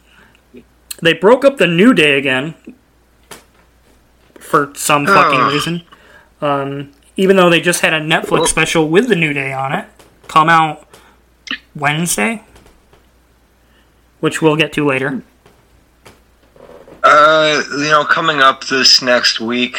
they 1.00 1.12
broke 1.12 1.45
up 1.45 1.59
the 1.59 1.67
New 1.67 1.95
Day 1.95 2.19
again 2.19 2.55
for 4.38 4.73
some 4.75 5.07
fucking 5.07 5.40
Ugh. 5.40 5.52
reason. 5.52 5.83
Um, 6.40 6.93
even 7.17 7.37
though 7.37 7.50
they 7.50 7.61
just 7.61 7.81
had 7.81 7.93
a 7.93 8.00
Netflix 8.00 8.49
special 8.49 8.88
with 8.88 9.09
the 9.09 9.17
New 9.17 9.33
Day 9.33 9.52
on 9.52 9.73
it, 9.73 9.87
come 10.28 10.49
out 10.49 10.88
Wednesday, 11.75 12.43
which 14.21 14.40
we'll 14.40 14.57
get 14.57 14.73
to 14.75 14.87
later. 14.87 15.23
Uh, 17.02 17.62
you 17.73 17.90
know, 17.90 18.05
coming 18.05 18.40
up 18.40 18.64
this 18.67 19.02
next 19.02 19.40
week, 19.40 19.78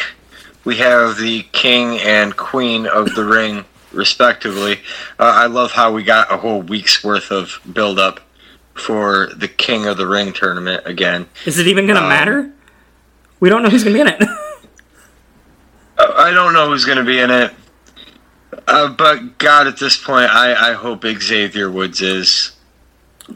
we 0.64 0.76
have 0.76 1.16
the 1.16 1.42
King 1.52 1.98
and 2.00 2.36
Queen 2.36 2.86
of 2.86 3.14
the 3.14 3.24
Ring, 3.26 3.64
respectively. 3.92 4.80
Uh, 5.18 5.32
I 5.34 5.46
love 5.46 5.72
how 5.72 5.92
we 5.92 6.02
got 6.02 6.32
a 6.32 6.36
whole 6.36 6.62
week's 6.62 7.04
worth 7.04 7.30
of 7.30 7.60
build 7.72 7.98
up 7.98 8.20
for 8.74 9.28
the 9.36 9.48
King 9.48 9.86
of 9.86 9.96
the 9.96 10.06
Ring 10.06 10.32
tournament 10.32 10.82
again. 10.86 11.26
Is 11.46 11.58
it 11.58 11.66
even 11.66 11.86
going 11.86 11.96
to 11.96 12.02
Um, 12.02 12.08
matter? 12.08 12.50
We 13.40 13.48
don't 13.48 13.62
know 13.62 13.70
who's 13.70 13.84
going 13.84 13.96
to 13.96 14.04
be 14.04 14.08
in 14.10 14.14
it. 14.22 14.22
I 15.98 16.30
don't 16.32 16.52
know 16.52 16.68
who's 16.68 16.84
going 16.84 16.98
to 16.98 17.04
be 17.04 17.18
in 17.18 17.30
it. 17.30 17.52
Uh, 18.66 18.88
but 18.88 19.38
God, 19.38 19.66
at 19.66 19.78
this 19.78 19.96
point, 19.96 20.30
I, 20.30 20.70
I 20.70 20.72
hope 20.74 21.04
Xavier 21.04 21.70
Woods 21.70 22.00
is. 22.00 22.52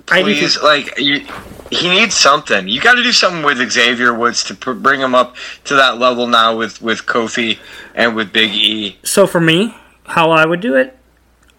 Please, 0.07 0.57
too. 0.57 0.65
like 0.65 0.99
you, 0.99 1.25
he 1.71 1.89
needs 1.89 2.15
something. 2.15 2.67
You 2.67 2.81
got 2.81 2.95
to 2.95 3.03
do 3.03 3.13
something 3.13 3.43
with 3.45 3.59
Xavier 3.71 4.13
Woods 4.13 4.43
to 4.45 4.55
pr- 4.55 4.73
bring 4.73 5.01
him 5.01 5.15
up 5.15 5.37
to 5.65 5.75
that 5.75 5.99
level 5.99 6.27
now 6.27 6.57
with 6.57 6.83
with 6.83 7.07
Kofi 7.07 7.59
and 7.95 8.17
with 8.17 8.33
Big 8.33 8.51
E. 8.51 8.99
So 9.05 9.27
for 9.27 9.41
me, 9.41 9.75
how 10.07 10.31
I 10.33 10.47
would 10.47 10.61
do 10.61 10.75
it, 10.75 10.99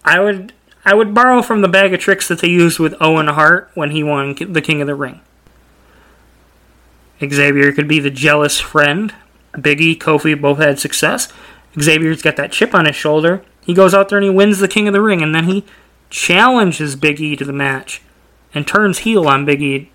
I 0.04 0.20
would 0.20 0.52
I 0.86 0.94
would 0.94 1.12
borrow 1.12 1.42
from 1.42 1.62
the 1.62 1.68
bag 1.68 1.92
of 1.92 1.98
tricks 1.98 2.28
that 2.28 2.38
they 2.38 2.48
used 2.48 2.78
with 2.78 2.94
Owen 3.00 3.26
Hart 3.26 3.70
when 3.74 3.90
he 3.90 4.04
won 4.04 4.36
the 4.36 4.62
King 4.62 4.80
of 4.80 4.86
the 4.86 4.94
Ring. 4.94 5.20
Xavier 7.20 7.72
could 7.72 7.88
be 7.88 7.98
the 7.98 8.10
jealous 8.10 8.60
friend. 8.60 9.12
Biggie, 9.52 9.98
Kofi 9.98 10.40
both 10.40 10.58
had 10.58 10.78
success. 10.78 11.32
Xavier's 11.78 12.22
got 12.22 12.36
that 12.36 12.52
chip 12.52 12.72
on 12.72 12.84
his 12.84 12.94
shoulder. 12.94 13.42
He 13.64 13.74
goes 13.74 13.94
out 13.94 14.08
there 14.08 14.18
and 14.18 14.24
he 14.24 14.30
wins 14.30 14.60
the 14.60 14.68
King 14.68 14.86
of 14.86 14.94
the 14.94 15.02
Ring, 15.02 15.22
and 15.22 15.34
then 15.34 15.44
he 15.44 15.64
challenges 16.08 16.94
Big 16.94 17.20
E 17.20 17.34
to 17.34 17.44
the 17.44 17.52
match 17.52 18.00
and 18.54 18.64
turns 18.64 18.98
heel 18.98 19.26
on 19.26 19.44
Big 19.44 19.60
E 19.60 19.90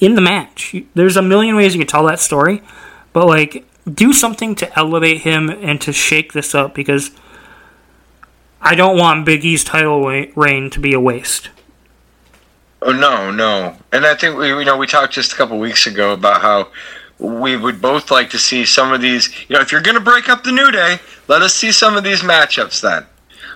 in 0.00 0.16
the 0.16 0.20
match. 0.20 0.76
There's 0.94 1.16
a 1.16 1.22
million 1.22 1.56
ways 1.56 1.74
you 1.74 1.80
could 1.80 1.88
tell 1.88 2.04
that 2.04 2.20
story, 2.20 2.62
but 3.14 3.26
like 3.26 3.64
do 3.90 4.12
something 4.12 4.54
to 4.56 4.78
elevate 4.78 5.22
him 5.22 5.48
and 5.48 5.80
to 5.80 5.94
shake 5.94 6.34
this 6.34 6.54
up 6.54 6.74
because 6.74 7.10
I 8.60 8.74
don't 8.74 8.98
want 8.98 9.24
Big 9.24 9.44
E's 9.44 9.64
title 9.64 10.04
reign 10.04 10.70
to 10.70 10.80
be 10.80 10.92
a 10.92 11.00
waste. 11.00 11.50
Oh 12.82 12.92
no, 12.92 13.30
no, 13.30 13.76
and 13.92 14.06
I 14.06 14.14
think 14.14 14.38
we 14.38 14.48
you 14.48 14.64
know 14.64 14.76
we 14.76 14.86
talked 14.86 15.12
just 15.12 15.32
a 15.32 15.36
couple 15.36 15.58
weeks 15.58 15.86
ago 15.86 16.12
about 16.12 16.40
how 16.40 16.68
we 17.20 17.56
would 17.56 17.80
both 17.80 18.10
like 18.10 18.30
to 18.30 18.38
see 18.38 18.64
some 18.64 18.92
of 18.92 19.00
these. 19.00 19.28
You 19.48 19.56
know, 19.56 19.62
if 19.62 19.70
you're 19.70 19.82
going 19.82 19.96
to 19.96 20.00
break 20.00 20.28
up 20.28 20.42
the 20.42 20.52
New 20.52 20.70
Day, 20.70 20.98
let 21.28 21.42
us 21.42 21.54
see 21.54 21.70
some 21.70 21.96
of 21.96 22.02
these 22.04 22.22
matchups 22.22 22.80
then. 22.80 23.04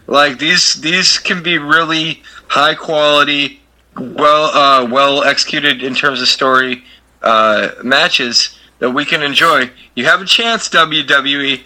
Like 0.07 0.39
these, 0.39 0.75
these 0.81 1.19
can 1.19 1.43
be 1.43 1.59
really 1.59 2.23
high 2.49 2.75
quality, 2.75 3.61
well, 3.97 4.45
uh, 4.55 4.87
well 4.87 5.25
executed 5.25 5.83
in 5.83 5.95
terms 5.95 6.21
of 6.21 6.29
story 6.29 6.85
uh, 7.23 7.71
matches 7.83 8.59
that 8.81 8.91
we 8.91 9.05
can 9.05 9.23
enjoy. 9.23 9.71
You 9.95 10.05
have 10.05 10.21
a 10.21 10.27
chance, 10.27 10.69
WWE. 10.69 11.63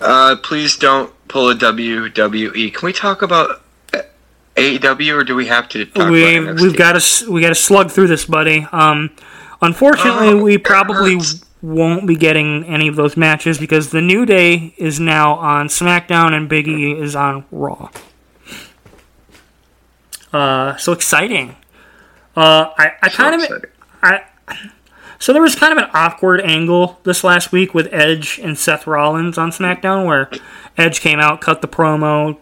Uh, 0.00 0.36
please 0.42 0.76
don't 0.76 1.12
pull 1.28 1.50
a 1.50 1.54
WWE. 1.54 2.72
Can 2.74 2.86
we 2.86 2.92
talk 2.92 3.22
about 3.22 3.62
AEW, 4.56 5.16
or 5.16 5.24
do 5.24 5.34
we 5.34 5.46
have 5.46 5.68
to? 5.70 5.86
we 6.10 6.40
we've 6.54 6.76
got 6.76 7.00
to 7.00 7.30
we 7.30 7.40
got 7.40 7.48
to 7.48 7.54
slug 7.54 7.90
through 7.90 8.08
this, 8.08 8.24
buddy. 8.24 8.66
Um, 8.72 9.10
Unfortunately, 9.62 10.28
oh, 10.28 10.42
we 10.42 10.58
probably 10.58 11.18
won't 11.62 12.06
be 12.06 12.14
getting 12.14 12.64
any 12.64 12.88
of 12.88 12.96
those 12.96 13.16
matches 13.16 13.58
because 13.58 13.90
the 13.90 14.02
New 14.02 14.26
Day 14.26 14.74
is 14.76 15.00
now 15.00 15.34
on 15.36 15.68
SmackDown 15.68 16.32
and 16.32 16.50
Biggie 16.50 17.00
is 17.00 17.16
on 17.16 17.44
Raw. 17.50 17.90
Uh, 20.32 20.76
so 20.76 20.92
exciting. 20.92 21.56
Uh, 22.36 22.70
I, 22.76 22.92
I 23.02 23.08
so 23.08 23.16
kind 23.16 23.42
of, 23.42 23.64
I, 24.02 24.24
so 25.18 25.32
there 25.32 25.42
was 25.42 25.54
kind 25.54 25.72
of 25.72 25.78
an 25.78 25.90
awkward 25.94 26.40
angle 26.42 26.98
this 27.04 27.24
last 27.24 27.52
week 27.52 27.74
with 27.74 27.88
Edge 27.92 28.38
and 28.42 28.58
Seth 28.58 28.86
Rollins 28.86 29.38
on 29.38 29.50
SmackDown, 29.50 30.06
where 30.06 30.30
Edge 30.76 31.00
came 31.00 31.18
out, 31.18 31.40
cut 31.40 31.62
the 31.62 31.68
promo, 31.68 32.38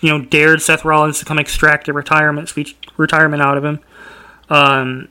you 0.00 0.10
know, 0.10 0.24
dared 0.24 0.62
Seth 0.62 0.84
Rollins 0.84 1.18
to 1.18 1.24
come 1.24 1.38
extract 1.38 1.88
a 1.88 1.92
retirement 1.92 2.48
speech, 2.48 2.76
retirement 2.96 3.42
out 3.42 3.58
of 3.58 3.64
him. 3.64 3.80
Um, 4.48 5.08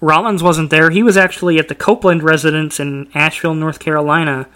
Rollins 0.00 0.42
wasn't 0.42 0.70
there. 0.70 0.90
He 0.90 1.02
was 1.02 1.16
actually 1.16 1.58
at 1.58 1.68
the 1.68 1.74
Copeland 1.74 2.22
residence 2.22 2.80
in 2.80 3.08
Asheville, 3.14 3.54
North 3.54 3.78
Carolina, 3.78 4.48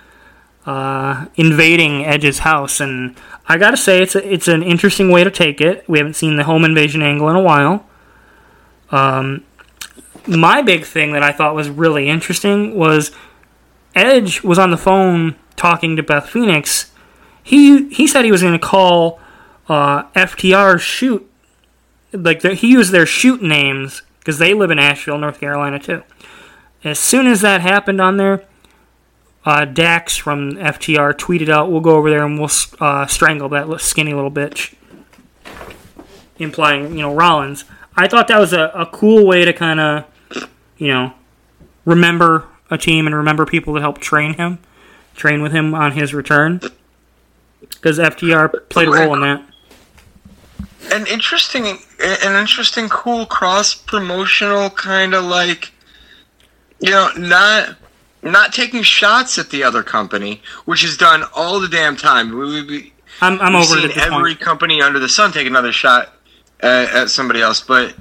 uh, 0.67 1.27
invading 1.37 2.05
Edge's 2.05 2.41
house. 2.41 2.81
And 2.81 3.17
I 3.49 3.57
gotta 3.57 3.77
say, 3.77 4.03
it's 4.03 4.15
a, 4.15 4.33
it's 4.33 4.49
an 4.49 4.63
interesting 4.63 5.11
way 5.11 5.25
to 5.25 5.31
take 5.31 5.61
it. 5.61 5.89
We 5.89 5.99
haven't 5.99 6.15
seen 6.15 6.37
the 6.37 6.45
home 6.45 6.65
invasion 6.65 7.03
angle 7.03 7.29
in 7.31 7.37
a 7.37 7.43
while. 7.43 7.87
Um, 8.91 9.45
my 10.29 10.63
big 10.63 10.85
thing 10.85 11.13
that 11.13 11.23
I 11.23 11.33
thought 11.33 11.55
was 11.55 11.69
really 11.69 12.09
interesting 12.09 12.75
was 12.75 13.11
Edge 13.95 14.43
was 14.43 14.59
on 14.59 14.71
the 14.71 14.77
phone 14.77 15.37
talking 15.57 15.97
to 15.97 16.03
Beth 16.03 16.29
Phoenix. 16.29 16.93
He 17.43 17.89
he 17.89 18.07
said 18.07 18.25
he 18.25 18.33
was 18.33 18.43
going 18.43 18.59
to 18.59 18.65
call 18.65 19.21
uh, 19.69 20.05
FTR 20.15 20.79
shoot 20.79 21.29
like 22.13 22.41
the, 22.41 22.55
he 22.55 22.71
used 22.71 22.93
their 22.93 23.07
shoot 23.07 23.43
names 23.43 24.03
because 24.19 24.39
they 24.39 24.55
live 24.55 24.71
in 24.71 24.79
Asheville, 24.79 25.19
North 25.19 25.41
Carolina, 25.41 25.79
too. 25.79 26.03
As 26.85 26.99
soon 26.99 27.27
as 27.27 27.41
that 27.41 27.61
happened 27.61 28.01
on 28.01 28.17
there, 28.17 28.45
uh, 29.45 29.65
Dax 29.65 30.17
from 30.17 30.53
FTR 30.53 31.15
tweeted 31.15 31.49
out, 31.49 31.71
"We'll 31.71 31.81
go 31.81 31.97
over 31.97 32.11
there 32.11 32.25
and 32.25 32.39
we'll 32.39 32.51
uh, 32.81 33.07
strangle 33.07 33.49
that 33.51 33.81
skinny 33.81 34.15
little 34.15 34.31
bitch," 34.31 34.75
implying 36.39 36.93
you 36.93 37.03
know 37.03 37.15
Rollins. 37.15 37.65
I 37.97 38.07
thought 38.07 38.29
that 38.29 38.39
was 38.39 38.53
a, 38.53 38.71
a 38.75 38.87
cool 38.87 39.27
way 39.27 39.45
to 39.45 39.53
kind 39.53 39.81
of 39.81 40.05
you 40.79 40.89
know 40.89 41.13
remember 41.85 42.47
a 42.71 42.79
team 42.79 43.07
and 43.07 43.15
remember 43.15 43.47
people 43.47 43.75
that 43.75 43.81
helped 43.81 44.01
train 44.01 44.35
him, 44.35 44.59
train 45.15 45.43
with 45.43 45.53
him 45.53 45.75
on 45.75 45.93
his 45.93 46.15
return, 46.15 46.61
because 47.61 47.99
FTR 47.99 48.69
played 48.69 48.89
a 48.89 48.91
role 48.91 49.15
in 49.15 49.21
that 49.21 49.45
an 50.93 51.07
interesting, 51.07 51.79
an 52.01 52.41
interesting, 52.41 52.89
cool 52.89 53.27
cross 53.27 53.75
promotional 53.75 54.71
kind 54.71 55.15
of 55.15 55.25
like, 55.25 55.73
you 56.81 56.91
know, 56.91 57.11
not 57.17 57.77
not 58.23 58.53
taking 58.53 58.83
shots 58.83 59.39
at 59.39 59.51
the 59.51 59.63
other 59.63 59.83
company, 59.83 60.43
which 60.65 60.83
is 60.83 60.97
done 60.97 61.25
all 61.35 61.61
the 61.61 61.69
damn 61.69 61.97
time. 61.97 62.37
We, 62.37 62.63
we, 62.63 62.93
I'm, 63.21 63.41
I'm 63.41 63.55
over 63.55 63.79
it. 63.79 63.97
every 63.97 64.35
point. 64.35 64.41
company 64.41 64.83
under 64.83 64.99
the 64.99 65.09
sun 65.09 65.31
take 65.31 65.47
another 65.47 65.73
shot 65.73 66.13
at, 66.61 66.91
at 66.91 67.11
somebody 67.11 67.41
else, 67.41 67.61
but 67.61 67.95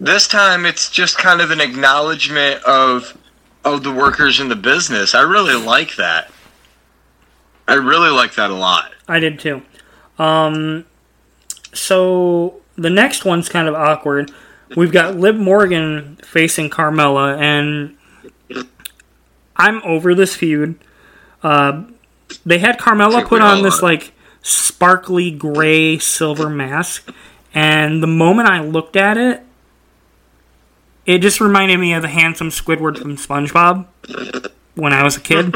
this 0.00 0.26
time 0.28 0.66
it's 0.66 0.90
just 0.90 1.18
kind 1.18 1.40
of 1.40 1.50
an 1.50 1.60
acknowledgement 1.60 2.62
of 2.64 3.16
of 3.64 3.82
the 3.82 3.92
workers 3.92 4.40
in 4.40 4.48
the 4.48 4.56
business. 4.56 5.14
I 5.14 5.22
really 5.22 5.54
like 5.54 5.96
that. 5.96 6.30
I 7.66 7.74
really 7.74 8.10
like 8.10 8.34
that 8.34 8.50
a 8.50 8.54
lot. 8.54 8.92
I 9.08 9.18
did 9.18 9.38
too. 9.38 9.62
Um, 10.18 10.84
so 11.72 12.60
the 12.76 12.90
next 12.90 13.24
one's 13.24 13.48
kind 13.48 13.68
of 13.68 13.74
awkward. 13.74 14.30
We've 14.76 14.92
got 14.92 15.16
Liv 15.16 15.36
Morgan 15.36 16.16
facing 16.24 16.68
Carmella, 16.68 17.38
and 17.38 17.96
I'm 19.56 19.82
over 19.82 20.14
this 20.14 20.34
feud. 20.34 20.78
Uh, 21.42 21.84
they 22.44 22.58
had 22.58 22.78
Carmella 22.78 23.24
put 23.24 23.40
on 23.40 23.62
this 23.62 23.82
like 23.82 24.12
sparkly 24.42 25.30
gray 25.30 25.98
silver 25.98 26.50
mask, 26.50 27.10
and 27.54 28.02
the 28.02 28.08
moment 28.08 28.48
I 28.48 28.60
looked 28.60 28.96
at 28.96 29.16
it, 29.16 29.43
it 31.06 31.18
just 31.18 31.40
reminded 31.40 31.78
me 31.78 31.92
of 31.92 32.02
the 32.02 32.08
handsome 32.08 32.48
Squidward 32.48 32.98
from 32.98 33.16
SpongeBob 33.16 33.86
when 34.74 34.92
I 34.92 35.02
was 35.02 35.16
a 35.16 35.20
kid. 35.20 35.54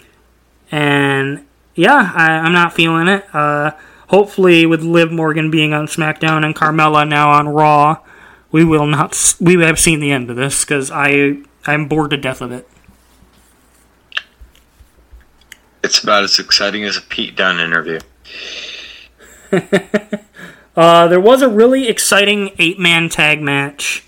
and 0.70 1.46
yeah, 1.74 2.12
I, 2.14 2.46
am 2.46 2.52
not 2.52 2.74
feeling 2.74 3.08
it. 3.08 3.24
Uh, 3.34 3.72
hopefully 4.08 4.66
with 4.66 4.82
Liv 4.82 5.10
Morgan 5.10 5.50
being 5.50 5.72
on 5.72 5.86
SmackDown 5.86 6.44
and 6.44 6.54
Carmella 6.54 7.08
now 7.08 7.30
on 7.30 7.48
Raw, 7.48 7.98
we 8.50 8.64
will 8.64 8.86
not 8.86 9.34
we 9.40 9.60
have 9.60 9.78
seen 9.78 10.00
the 10.00 10.12
end 10.12 10.30
of 10.30 10.36
this 10.36 10.64
because 10.64 10.90
I 10.90 11.38
I'm 11.66 11.88
bored 11.88 12.10
to 12.10 12.16
death 12.16 12.40
of 12.40 12.52
it. 12.52 12.68
It's 15.82 16.02
about 16.02 16.24
as 16.24 16.38
exciting 16.38 16.84
as 16.84 16.96
a 16.96 17.02
Pete 17.02 17.36
Dunne 17.36 17.60
interview. 17.60 18.00
uh, 20.76 21.08
there 21.08 21.20
was 21.20 21.42
a 21.42 21.48
really 21.48 21.88
exciting 21.88 22.50
eight 22.58 22.78
man 22.78 23.08
tag 23.08 23.42
match. 23.42 24.04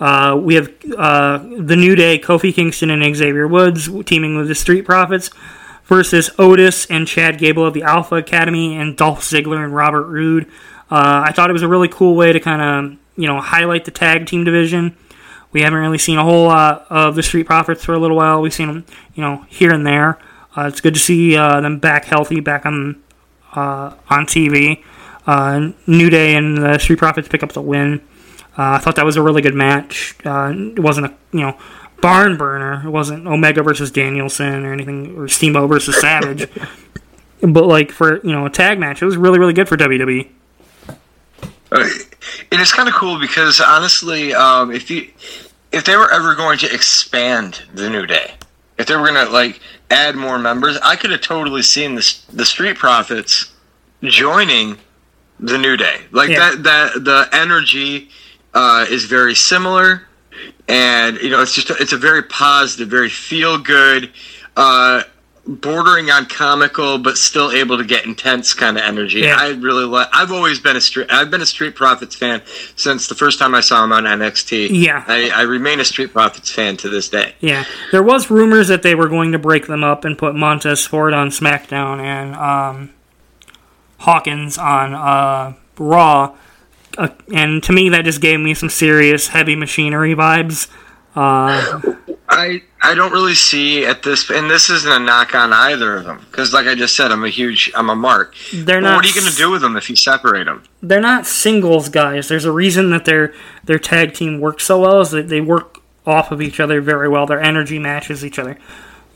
Uh, 0.00 0.38
we 0.42 0.56
have 0.56 0.72
uh, 0.96 1.38
the 1.38 1.76
New 1.76 1.94
Day, 1.94 2.18
Kofi 2.18 2.52
Kingston 2.52 2.90
and 2.90 3.16
Xavier 3.16 3.46
Woods 3.46 3.88
teaming 4.04 4.36
with 4.36 4.48
the 4.48 4.54
Street 4.54 4.82
Profits 4.82 5.30
versus 5.84 6.30
Otis 6.38 6.86
and 6.86 7.06
Chad 7.06 7.38
Gable 7.38 7.66
of 7.66 7.74
the 7.74 7.82
Alpha 7.82 8.16
Academy 8.16 8.76
and 8.76 8.96
Dolph 8.96 9.20
Ziggler 9.20 9.62
and 9.62 9.74
Robert 9.74 10.06
Roode. 10.06 10.46
Uh, 10.90 11.24
I 11.26 11.32
thought 11.32 11.50
it 11.50 11.52
was 11.52 11.62
a 11.62 11.68
really 11.68 11.88
cool 11.88 12.16
way 12.16 12.32
to 12.32 12.40
kind 12.40 12.62
of 12.62 12.98
you 13.16 13.28
know 13.28 13.40
highlight 13.40 13.84
the 13.84 13.90
tag 13.90 14.26
team 14.26 14.44
division. 14.44 14.96
We 15.52 15.62
haven't 15.62 15.78
really 15.78 15.98
seen 15.98 16.18
a 16.18 16.24
whole 16.24 16.48
lot 16.48 16.86
of 16.90 17.14
the 17.14 17.22
Street 17.22 17.46
Profits 17.46 17.84
for 17.84 17.94
a 17.94 17.98
little 17.98 18.16
while. 18.16 18.40
We've 18.42 18.52
seen 18.52 18.66
them 18.66 18.84
you 19.14 19.22
know 19.22 19.46
here 19.48 19.72
and 19.72 19.86
there. 19.86 20.18
Uh, 20.56 20.66
it's 20.66 20.80
good 20.80 20.94
to 20.94 21.00
see 21.00 21.36
uh, 21.36 21.60
them 21.60 21.78
back 21.78 22.04
healthy, 22.06 22.40
back 22.40 22.66
on 22.66 23.00
uh, 23.52 23.94
on 24.10 24.26
TV. 24.26 24.82
New 25.86 26.10
Day 26.10 26.34
and 26.34 26.58
the 26.58 26.78
Street 26.78 26.98
Profits 26.98 27.28
pick 27.28 27.42
up 27.42 27.52
the 27.52 27.62
win. 27.62 28.00
Uh, 28.56 28.74
I 28.74 28.78
thought 28.78 28.96
that 28.96 29.04
was 29.04 29.16
a 29.16 29.22
really 29.22 29.42
good 29.42 29.54
match. 29.54 30.16
it 30.24 30.78
wasn't 30.78 31.06
a 31.06 31.14
you 31.32 31.40
know 31.40 31.58
barn 32.00 32.36
burner. 32.36 32.82
It 32.86 32.90
wasn't 32.90 33.26
Omega 33.26 33.62
versus 33.62 33.90
Danielson 33.90 34.64
or 34.64 34.72
anything, 34.72 35.16
or 35.16 35.26
Steamboat 35.26 35.68
versus 35.68 36.00
Savage. 36.00 36.48
but 37.40 37.66
like 37.66 37.90
for 37.90 38.24
you 38.24 38.32
know 38.32 38.46
a 38.46 38.50
tag 38.50 38.78
match, 38.78 39.02
it 39.02 39.06
was 39.06 39.16
really 39.16 39.38
really 39.38 39.52
good 39.52 39.68
for 39.68 39.76
WWE. 39.76 40.28
Uh, 41.72 41.88
it 42.50 42.60
is 42.60 42.72
kind 42.72 42.88
of 42.88 42.94
cool 42.94 43.18
because 43.18 43.60
honestly, 43.60 44.34
um, 44.34 44.70
if 44.70 44.90
you 44.90 45.10
if 45.72 45.84
they 45.84 45.96
were 45.96 46.12
ever 46.12 46.34
going 46.34 46.58
to 46.58 46.72
expand 46.72 47.62
the 47.74 47.90
New 47.90 48.06
Day, 48.06 48.34
if 48.78 48.86
they 48.86 48.94
were 48.94 49.08
going 49.08 49.26
to 49.26 49.32
like 49.32 49.60
add 49.90 50.14
more 50.14 50.38
members, 50.38 50.78
I 50.82 50.96
could 50.96 51.10
have 51.10 51.20
totally 51.20 51.62
seen 51.62 51.94
the 51.94 52.16
the 52.32 52.44
Street 52.44 52.76
Profits 52.76 53.52
joining 54.02 54.76
the 55.40 55.58
New 55.58 55.76
Day. 55.76 56.02
Like 56.12 56.30
yeah. 56.30 56.50
that 56.50 56.62
that 56.62 57.04
the 57.04 57.28
energy 57.32 58.10
uh, 58.54 58.86
is 58.88 59.04
very 59.04 59.34
similar 59.34 60.06
and 60.68 61.18
you 61.18 61.30
know 61.30 61.42
it's 61.42 61.54
just 61.54 61.70
a, 61.70 61.76
it's 61.78 61.92
a 61.92 61.98
very 61.98 62.22
positive, 62.22 62.88
very 62.88 63.08
feel 63.08 63.58
good. 63.58 64.10
Uh, 64.56 65.02
bordering 65.46 66.10
on 66.10 66.24
comical, 66.24 66.96
but 66.96 67.18
still 67.18 67.50
able 67.50 67.76
to 67.76 67.84
get 67.84 68.06
intense 68.06 68.54
kind 68.54 68.78
of 68.78 68.82
energy. 68.82 69.20
Yeah. 69.20 69.36
I 69.38 69.50
really 69.50 69.84
like. 69.84 70.08
I've 70.12 70.32
always 70.32 70.58
been 70.58 70.76
a 70.76 70.80
street. 70.80 71.08
I've 71.10 71.30
been 71.30 71.42
a 71.42 71.46
Street 71.46 71.74
Profits 71.74 72.16
fan 72.16 72.40
since 72.76 73.08
the 73.08 73.14
first 73.14 73.38
time 73.38 73.54
I 73.54 73.60
saw 73.60 73.84
him 73.84 73.92
on 73.92 74.04
NXT. 74.04 74.68
Yeah. 74.70 75.04
I, 75.06 75.30
I 75.30 75.42
remain 75.42 75.80
a 75.80 75.84
Street 75.84 76.12
Profits 76.12 76.50
fan 76.50 76.78
to 76.78 76.88
this 76.88 77.10
day. 77.10 77.34
Yeah, 77.40 77.64
there 77.92 78.02
was 78.02 78.30
rumors 78.30 78.68
that 78.68 78.82
they 78.82 78.94
were 78.94 79.08
going 79.08 79.32
to 79.32 79.38
break 79.38 79.66
them 79.66 79.84
up 79.84 80.04
and 80.04 80.16
put 80.16 80.34
Montez 80.34 80.86
Ford 80.86 81.12
on 81.12 81.28
SmackDown 81.28 82.00
and 82.00 82.34
um, 82.36 82.90
Dawkins 84.02 84.56
on 84.56 84.94
uh, 84.94 85.54
Raw, 85.78 86.36
uh, 86.98 87.08
and 87.32 87.62
to 87.64 87.72
me 87.72 87.88
that 87.90 88.04
just 88.04 88.20
gave 88.20 88.40
me 88.40 88.54
some 88.54 88.68
serious 88.68 89.28
heavy 89.28 89.56
machinery 89.56 90.14
vibes. 90.14 90.68
Uh, 91.16 91.80
I 92.28 92.62
I 92.82 92.94
don't 92.96 93.12
really 93.12 93.34
see 93.36 93.86
at 93.86 94.02
this, 94.02 94.28
and 94.30 94.50
this 94.50 94.68
isn't 94.68 94.90
a 94.90 94.98
knock 94.98 95.32
on 95.34 95.52
either 95.52 95.96
of 95.96 96.04
them 96.04 96.26
because, 96.30 96.52
like 96.52 96.66
I 96.66 96.74
just 96.74 96.96
said, 96.96 97.12
I'm 97.12 97.22
a 97.22 97.28
huge, 97.28 97.70
I'm 97.76 97.88
a 97.88 97.94
mark. 97.94 98.34
They're 98.52 98.80
But 98.80 98.88
not 98.88 98.96
what 98.96 99.04
are 99.04 99.08
you 99.08 99.14
going 99.14 99.30
to 99.30 99.36
do 99.36 99.50
with 99.50 99.60
them 99.62 99.76
if 99.76 99.88
you 99.88 99.94
separate 99.96 100.44
them? 100.44 100.64
they're 100.82 101.00
not 101.00 101.24
singles 101.26 101.88
guys. 101.88 102.26
There's 102.28 102.44
a 102.44 102.50
reason 102.52 102.90
that 102.90 103.04
their 103.04 103.32
their 103.62 103.78
tag 103.78 104.14
team 104.14 104.40
works 104.40 104.64
so 104.64 104.80
well 104.80 105.00
is 105.02 105.10
that 105.12 105.28
they 105.28 105.40
work 105.40 105.78
off 106.04 106.32
of 106.32 106.42
each 106.42 106.58
other 106.58 106.80
very 106.80 107.08
well. 107.08 107.26
Their 107.26 107.40
energy 107.40 107.78
matches 107.78 108.24
each 108.24 108.38
other. 108.40 108.58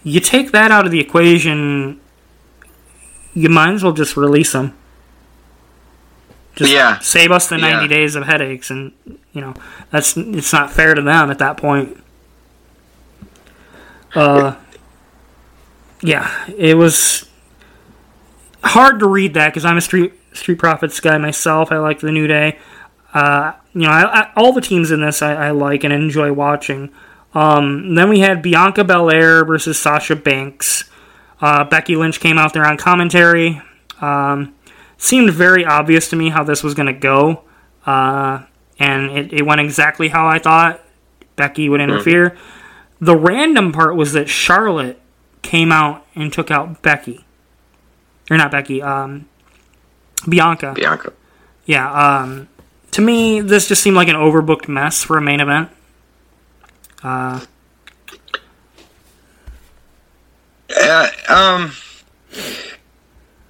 You 0.05 0.21
take 0.21 0.53
that 0.53 0.71
out 0.71 0.87
of 0.87 0.93
the 0.93 1.01
equation, 1.01 2.01
you 3.35 3.49
might 3.49 3.75
as 3.75 3.83
well 3.83 3.93
just 3.93 4.17
release 4.17 4.53
them. 4.53 4.79
Just 6.59 6.73
Yeah. 6.73 6.99
save 6.99 7.31
us 7.31 7.49
the 7.49 7.57
90 7.57 7.85
Yeah. 7.85 7.88
days 7.88 8.17
of 8.17 8.27
headaches 8.27 8.71
and 8.71 8.93
you 9.33 9.41
know, 9.41 9.55
that's 9.91 10.17
it's 10.17 10.53
not 10.53 10.71
fair 10.73 10.95
to 10.95 11.00
them 11.03 11.31
at 11.31 11.38
that 11.38 11.57
point. 11.57 11.97
Uh 14.15 14.55
yeah, 16.03 16.31
it 16.57 16.77
was 16.77 17.29
hard 18.62 19.00
to 19.00 19.07
read 19.07 19.35
that 19.35 19.49
because 19.49 19.65
I'm 19.65 19.77
a 19.77 19.81
street 19.81 20.12
street 20.33 20.59
profits 20.59 21.00
guy 21.00 21.19
myself. 21.19 21.73
I 21.73 21.79
like 21.79 22.00
the 22.00 22.12
New 22.12 22.27
Day. 22.27 22.59
Uh, 23.15 23.53
you 23.73 23.83
know, 23.83 23.91
I, 23.91 24.21
I, 24.21 24.31
all 24.37 24.53
the 24.53 24.61
teams 24.61 24.91
in 24.91 25.00
this 25.00 25.23
I, 25.23 25.47
I 25.47 25.50
like 25.50 25.83
and 25.83 25.93
enjoy 25.93 26.33
watching. 26.33 26.91
Um, 27.35 27.95
then 27.95 28.09
we 28.09 28.21
had 28.21 28.43
Bianca 28.43 28.85
Belair 28.85 29.45
versus 29.45 29.79
Sasha 29.79 30.15
Banks. 30.15 30.85
Uh, 31.41 31.65
Becky 31.65 31.97
Lynch 31.97 32.21
came 32.21 32.38
out 32.38 32.53
there 32.53 32.67
on 32.67 32.77
commentary. 32.77 33.61
Um, 34.00 34.55
seemed 34.99 35.33
very 35.33 35.64
obvious 35.64 36.11
to 36.11 36.17
me 36.17 36.28
how 36.28 36.45
this 36.45 36.62
was 36.62 36.75
going 36.75 36.87
to 36.87 36.93
go, 36.93 37.45
uh, 37.87 38.43
and 38.78 39.11
it, 39.11 39.33
it 39.33 39.47
went 39.47 39.61
exactly 39.61 40.09
how 40.09 40.26
I 40.26 40.38
thought 40.38 40.85
Becky 41.37 41.69
would 41.69 41.81
interfere. 41.81 42.37
The 43.00 43.17
random 43.17 43.73
part 43.73 43.97
was 43.97 44.12
that 44.12 44.28
Charlotte 44.28 45.00
came 45.40 45.73
out 45.73 46.05
and 46.14 46.31
took 46.33 46.50
out 46.50 46.83
Becky, 46.83 47.25
or 48.31 48.37
not 48.37 48.50
Becky, 48.50 48.83
um, 48.83 49.26
Bianca. 50.28 50.75
Bianca. 50.75 51.12
Yeah, 51.64 51.90
um, 51.93 52.49
to 52.90 53.00
me, 53.00 53.40
this 53.40 53.69
just 53.69 53.83
seemed 53.83 53.97
like 53.97 54.09
an 54.09 54.17
overbooked 54.17 54.69
mess 54.69 55.02
for 55.02 55.17
a 55.17 55.23
main 55.23 55.40
event. 55.40 55.71
Uh, 57.02 57.40
Uh, 60.71 61.09
um, 61.28 61.73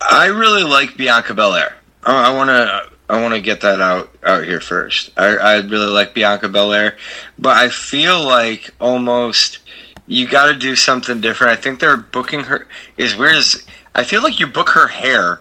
I 0.09 0.27
really 0.27 0.65
like 0.65 0.97
Bianca 0.97 1.35
Belair. 1.35 1.77
I 2.03 2.35
want 2.35 2.49
to. 2.49 2.91
I 3.11 3.23
want 3.23 3.35
to 3.35 3.41
get 3.41 3.63
that 3.63 3.81
out 3.81 4.11
out 4.23 4.45
here 4.45 4.61
first. 4.61 5.11
I, 5.17 5.37
I 5.37 5.57
really 5.61 5.87
like 5.87 6.15
Bianca 6.15 6.49
Belair, 6.49 6.97
but 7.39 7.57
I 7.57 7.69
feel 7.69 8.23
like 8.23 8.75
almost 8.81 9.59
you 10.07 10.27
got 10.27 10.47
to 10.47 10.55
do 10.55 10.75
something 10.75 11.21
different. 11.21 11.59
I 11.59 11.61
think 11.61 11.81
they're 11.81 11.97
booking 11.97 12.41
her 12.45 12.67
is 12.97 13.17
weird. 13.17 13.37
As 13.37 13.67
I 13.95 14.05
feel 14.05 14.23
like 14.23 14.41
you 14.41 14.47
book 14.47 14.71
her 14.71 14.89
hair 14.89 15.41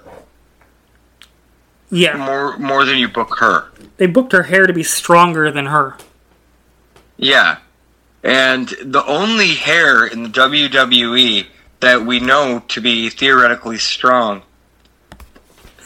yeah, 1.89 2.17
more 2.17 2.57
more 2.57 2.83
than 2.85 2.97
you 2.97 3.07
book 3.07 3.37
her. 3.39 3.69
they 3.97 4.07
booked 4.07 4.33
her 4.33 4.43
hair 4.43 4.67
to 4.67 4.73
be 4.73 4.83
stronger 4.83 5.51
than 5.51 5.67
her. 5.67 5.97
Yeah, 7.17 7.57
and 8.23 8.67
the 8.83 9.05
only 9.05 9.55
hair 9.55 10.05
in 10.05 10.23
the 10.23 10.29
WWE 10.29 11.47
that 11.79 12.05
we 12.05 12.19
know 12.19 12.63
to 12.67 12.81
be 12.81 13.09
theoretically 13.09 13.77
strong 13.77 14.43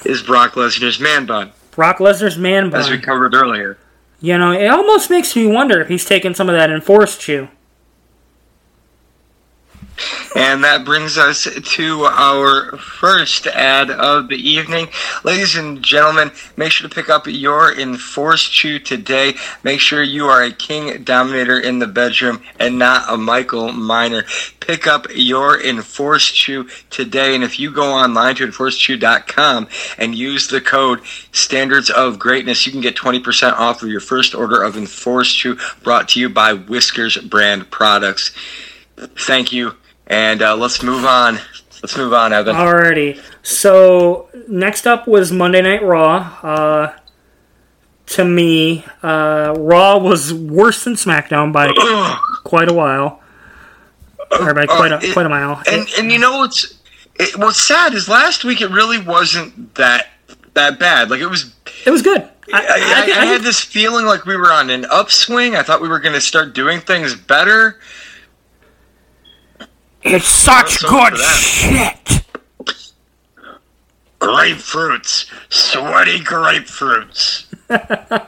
is 0.05 0.21
Brock 0.23 0.53
Lesnar's 0.53 0.99
man 0.99 1.25
bun, 1.25 1.51
Brock 1.71 1.97
Lesnar's 1.97 2.37
man 2.37 2.69
bun. 2.69 2.79
as 2.79 2.89
we 2.89 2.97
covered 2.99 3.33
earlier. 3.33 3.77
You 4.19 4.37
know, 4.37 4.51
it 4.51 4.67
almost 4.67 5.09
makes 5.09 5.35
me 5.35 5.47
wonder 5.47 5.81
if 5.81 5.87
he's 5.87 6.05
taken 6.05 6.35
some 6.35 6.47
of 6.47 6.53
that 6.55 6.69
EnforceChew. 6.69 7.49
And 10.33 10.63
that 10.63 10.85
brings 10.85 11.17
us 11.17 11.45
to 11.61 12.03
our 12.05 12.77
first 12.77 13.47
ad 13.47 13.91
of 13.91 14.29
the 14.29 14.37
evening. 14.37 14.87
Ladies 15.25 15.57
and 15.57 15.83
gentlemen, 15.83 16.31
make 16.55 16.71
sure 16.71 16.87
to 16.87 16.95
pick 16.95 17.09
up 17.09 17.27
your 17.27 17.73
EnforceChew 17.73 18.85
today. 18.85 19.33
Make 19.63 19.81
sure 19.81 20.01
you 20.01 20.27
are 20.27 20.41
a 20.41 20.51
king 20.51 21.03
dominator 21.03 21.59
in 21.59 21.79
the 21.79 21.87
bedroom 21.87 22.41
and 22.59 22.79
not 22.79 23.11
a 23.11 23.17
Michael 23.17 23.73
Minor. 23.73 24.23
Pick 24.61 24.87
up 24.87 25.07
your 25.13 25.59
EnforceChew 25.59 26.89
today. 26.89 27.35
And 27.35 27.43
if 27.43 27.59
you 27.59 27.69
go 27.69 27.91
online 27.91 28.35
to 28.35 28.47
enforcechew.com 28.47 29.67
and 29.97 30.15
use 30.15 30.47
the 30.47 30.61
code 30.61 31.01
Standards 31.33 31.89
of 31.89 32.19
Greatness, 32.19 32.65
you 32.65 32.71
can 32.71 32.81
get 32.81 32.95
20% 32.95 33.51
off 33.53 33.83
of 33.83 33.89
your 33.89 33.99
first 33.99 34.33
order 34.33 34.63
of 34.63 34.75
EnforceChew 34.75 35.83
brought 35.83 36.07
to 36.09 36.21
you 36.21 36.29
by 36.29 36.53
Whiskers 36.53 37.17
brand 37.17 37.69
products. 37.69 38.31
Thank 38.95 39.51
you. 39.51 39.75
And 40.11 40.41
uh, 40.41 40.57
let's 40.57 40.83
move 40.83 41.05
on. 41.05 41.39
Let's 41.81 41.95
move 41.97 42.11
on, 42.13 42.33
Evan. 42.33 42.53
Alrighty. 42.55 43.19
So 43.43 44.29
next 44.49 44.85
up 44.85 45.07
was 45.07 45.31
Monday 45.31 45.61
Night 45.61 45.81
Raw. 45.81 46.17
Uh, 46.43 46.93
to 48.07 48.25
me, 48.25 48.83
uh, 49.01 49.55
Raw 49.57 49.97
was 49.97 50.33
worse 50.33 50.83
than 50.83 50.95
SmackDown 50.95 51.53
by 51.53 51.71
quite 52.43 52.67
a 52.69 52.73
while, 52.73 53.21
or 54.39 54.53
by 54.53 54.65
quite 54.65 54.91
a 54.91 54.99
it- 55.01 55.13
quite 55.13 55.25
a 55.25 55.29
mile. 55.29 55.61
and 55.71 55.87
and 55.97 56.11
you 56.11 56.19
know 56.19 56.39
what's 56.39 56.77
it, 57.15 57.37
what's 57.37 57.63
sad 57.63 57.93
is 57.93 58.09
last 58.09 58.43
week 58.43 58.59
it 58.59 58.69
really 58.69 58.99
wasn't 58.99 59.73
that 59.75 60.09
that 60.55 60.77
bad. 60.77 61.09
Like 61.09 61.21
it 61.21 61.27
was. 61.27 61.55
It 61.85 61.89
was 61.89 62.01
good. 62.01 62.27
I, 62.53 62.59
I, 62.59 63.13
I, 63.17 63.21
I 63.21 63.25
had 63.27 63.41
this 63.43 63.61
feeling 63.61 64.05
like 64.05 64.25
we 64.25 64.35
were 64.35 64.51
on 64.51 64.69
an 64.69 64.85
upswing. 64.91 65.55
I 65.55 65.63
thought 65.63 65.81
we 65.81 65.87
were 65.87 65.99
going 65.99 66.13
to 66.15 66.21
start 66.21 66.53
doing 66.53 66.81
things 66.81 67.15
better. 67.15 67.79
It's 70.03 70.27
such 70.27 70.81
good 70.81 71.17
shit. 71.17 72.23
Grapefruits, 74.19 75.29
sweaty 75.49 76.19
grapefruits. 76.19 77.47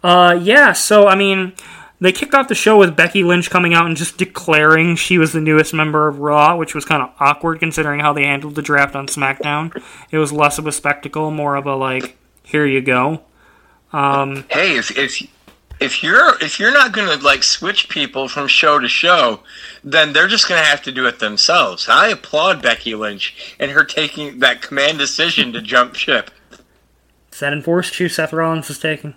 Uh, 0.00 0.38
yeah. 0.40 0.72
So 0.72 1.08
I 1.08 1.16
mean, 1.16 1.54
they 2.00 2.12
kicked 2.12 2.34
off 2.34 2.46
the 2.46 2.54
show 2.54 2.78
with 2.78 2.94
Becky 2.94 3.24
Lynch 3.24 3.50
coming 3.50 3.74
out 3.74 3.86
and 3.86 3.96
just 3.96 4.16
declaring 4.16 4.94
she 4.94 5.18
was 5.18 5.32
the 5.32 5.40
newest 5.40 5.74
member 5.74 6.06
of 6.06 6.20
Raw, 6.20 6.56
which 6.56 6.74
was 6.74 6.84
kind 6.84 7.02
of 7.02 7.10
awkward 7.18 7.58
considering 7.58 8.00
how 8.00 8.12
they 8.12 8.24
handled 8.24 8.54
the 8.54 8.62
draft 8.62 8.94
on 8.94 9.08
SmackDown. 9.08 9.74
It 10.12 10.18
was 10.18 10.32
less 10.32 10.58
of 10.58 10.66
a 10.66 10.72
spectacle, 10.72 11.32
more 11.32 11.56
of 11.56 11.66
a 11.66 11.74
like, 11.74 12.16
here 12.44 12.64
you 12.64 12.80
go. 12.80 13.22
Hey, 14.50 14.76
if 14.76 14.96
if 14.96 15.20
if 15.80 16.02
you're 16.02 16.36
if 16.42 16.58
you're 16.58 16.72
not 16.72 16.92
going 16.92 17.08
to 17.18 17.24
like 17.24 17.42
switch 17.42 17.88
people 17.88 18.28
from 18.28 18.48
show 18.48 18.78
to 18.78 18.88
show, 18.88 19.40
then 19.84 20.12
they're 20.12 20.28
just 20.28 20.48
going 20.48 20.60
to 20.60 20.66
have 20.66 20.82
to 20.82 20.92
do 20.92 21.06
it 21.06 21.18
themselves. 21.18 21.88
I 21.88 22.08
applaud 22.08 22.62
Becky 22.62 22.94
Lynch 22.94 23.54
and 23.58 23.70
her 23.70 23.84
taking 23.84 24.40
that 24.40 24.62
command 24.62 24.98
decision 24.98 25.52
to 25.52 25.62
jump 25.62 25.94
ship. 25.94 26.30
Is 27.32 27.40
that 27.40 27.52
enforced? 27.52 27.94
Chew 27.94 28.08
Seth 28.08 28.32
Rollins 28.32 28.68
is 28.70 28.78
taking. 28.78 29.14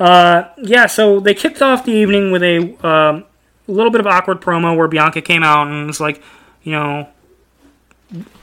Uh, 0.00 0.48
yeah, 0.58 0.86
so 0.86 1.18
they 1.18 1.34
kicked 1.34 1.60
off 1.60 1.84
the 1.84 1.92
evening 1.92 2.30
with 2.30 2.42
a 2.42 2.86
um, 2.86 3.24
little 3.66 3.90
bit 3.90 4.00
of 4.00 4.06
awkward 4.06 4.40
promo 4.40 4.76
where 4.76 4.86
Bianca 4.88 5.20
came 5.20 5.42
out 5.42 5.66
and 5.66 5.86
was 5.86 6.00
like, 6.00 6.22
you 6.62 6.72
know, 6.72 7.08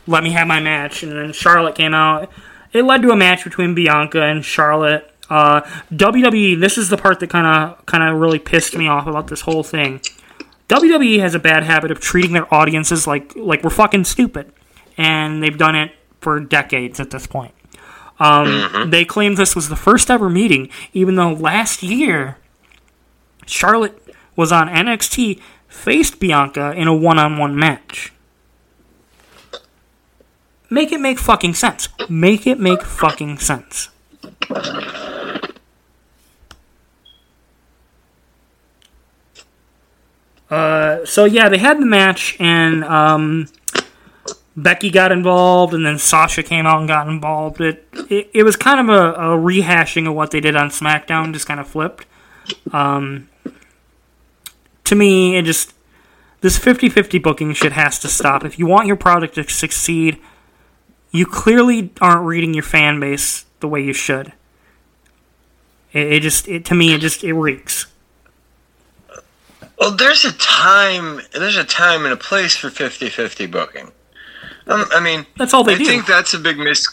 let 0.08 0.23
me 0.23 0.32
have 0.32 0.47
my 0.47 0.60
match. 0.60 1.04
And 1.04 1.12
then 1.12 1.34
Charlotte 1.34 1.75
came 1.75 1.93
out. 1.93 2.30
It 2.76 2.84
led 2.84 3.02
to 3.04 3.12
a 3.12 3.16
match 3.16 3.46
between 3.46 3.74
Bianca 3.74 4.22
and 4.22 4.44
Charlotte. 4.44 5.10
Uh, 5.30 5.62
WWE, 5.94 6.60
this 6.60 6.78
is 6.78 6.90
the 6.90 6.98
part 6.98 7.22
that 7.22 7.30
kind 7.30 7.48
of 7.48 7.86
kind 7.86 8.04
of 8.04 8.20
really 8.20 8.38
pissed 8.38 8.76
me 8.76 8.88
off 8.88 9.08
about 9.08 9.28
this 9.28 9.42
whole 9.42 9.64
thing. 9.64 10.02
WWE 10.68 11.20
has 11.20 11.34
a 11.34 11.40
bad 11.40 11.64
habit 11.64 11.90
of 11.90 12.00
treating 12.00 12.34
their 12.34 12.54
audiences 12.54 13.08
like 13.08 13.34
like 13.36 13.64
we're 13.64 13.70
fucking 13.70 14.04
stupid, 14.04 14.52
and 14.98 15.42
they've 15.42 15.58
done 15.58 15.76
it 15.76 15.94
for 16.20 16.40
decades 16.40 17.00
at 17.00 17.12
this 17.12 17.26
point. 17.28 17.54
Um, 18.20 18.90
They 18.90 19.06
claimed 19.06 19.38
this 19.38 19.56
was 19.56 19.70
the 19.70 19.76
first 19.76 20.12
ever 20.12 20.30
meeting, 20.30 20.70
even 20.94 21.16
though 21.16 21.32
last 21.34 21.82
year 21.82 22.38
Charlotte 23.46 23.98
was 24.36 24.52
on 24.52 24.68
NXT, 24.68 25.40
faced 25.68 26.20
Bianca 26.20 26.74
in 26.74 26.88
a 26.88 26.96
one-on-one 26.96 27.58
match. 27.58 28.12
Make 30.69 30.91
it 30.91 30.99
make 30.99 31.19
fucking 31.19 31.54
sense. 31.54 31.89
Make 32.10 32.47
it 32.47 32.60
make 32.60 32.82
fucking 32.82 33.38
sense. 33.39 33.89
Uh, 40.49 41.06
so 41.06 41.25
yeah, 41.25 41.49
they 41.49 41.58
had 41.58 41.80
the 41.80 41.86
match, 41.86 42.38
and 42.39 42.84
um, 42.84 43.47
Becky 44.56 44.89
got 44.89 45.12
involved, 45.12 45.73
and 45.73 45.86
then 45.86 45.97
Sasha 45.97 46.43
came 46.43 46.65
out 46.65 46.80
and 46.80 46.88
got 46.88 47.08
involved. 47.08 47.60
It 47.62 47.88
it, 48.10 48.30
it 48.34 48.43
was 48.43 48.56
kind 48.56 48.80
of 48.80 48.89
a, 48.89 49.13
a 49.13 49.38
rehashing 49.38 50.08
of 50.08 50.13
what 50.13 50.32
they 50.32 50.39
did 50.39 50.56
on 50.56 50.69
SmackDown, 50.69 51.34
just 51.34 51.47
kind 51.47 51.60
of 51.60 51.67
flipped. 51.67 52.06
Um, 52.71 53.28
to 54.84 54.95
me, 54.95 55.36
it 55.36 55.43
just 55.43 55.73
this 56.41 56.60
50-50 56.60 57.23
booking 57.23 57.54
shit 57.54 57.71
has 57.71 57.97
to 57.99 58.08
stop. 58.08 58.45
If 58.45 58.60
you 58.60 58.67
want 58.67 58.86
your 58.86 58.97
product 58.97 59.34
to 59.36 59.49
succeed, 59.49 60.21
you 61.15 61.25
clearly 61.25 61.91
aren't 62.01 62.25
reading 62.25 62.54
your 62.54 62.63
fan 62.63 62.99
base 62.99 63.45
the 63.60 63.67
way 63.67 63.82
you 63.82 63.93
should. 63.93 64.34
It, 65.93 66.13
it 66.13 66.19
just 66.21 66.47
it, 66.47 66.65
to 66.65 66.75
me 66.75 66.93
it 66.93 67.01
just 67.01 67.23
it 67.23 67.34
reeks. 67.34 67.88
Well, 69.80 69.91
there's 69.95 70.25
a 70.25 70.32
time. 70.34 71.21
There's 71.34 71.58
a 71.58 71.63
time 71.63 72.06
and 72.06 72.13
a 72.13 72.17
place 72.17 72.56
for 72.56 72.69
50-50 72.69 73.51
booking. 73.51 73.91
Um, 74.67 74.86
I 74.91 74.99
mean, 74.99 75.25
That's 75.38 75.54
all 75.54 75.63
they 75.63 75.75
I 75.75 75.78
do. 75.78 75.86
think 75.86 76.06
that's 76.06 76.34
a 76.34 76.39
big 76.39 76.58
mis. 76.58 76.88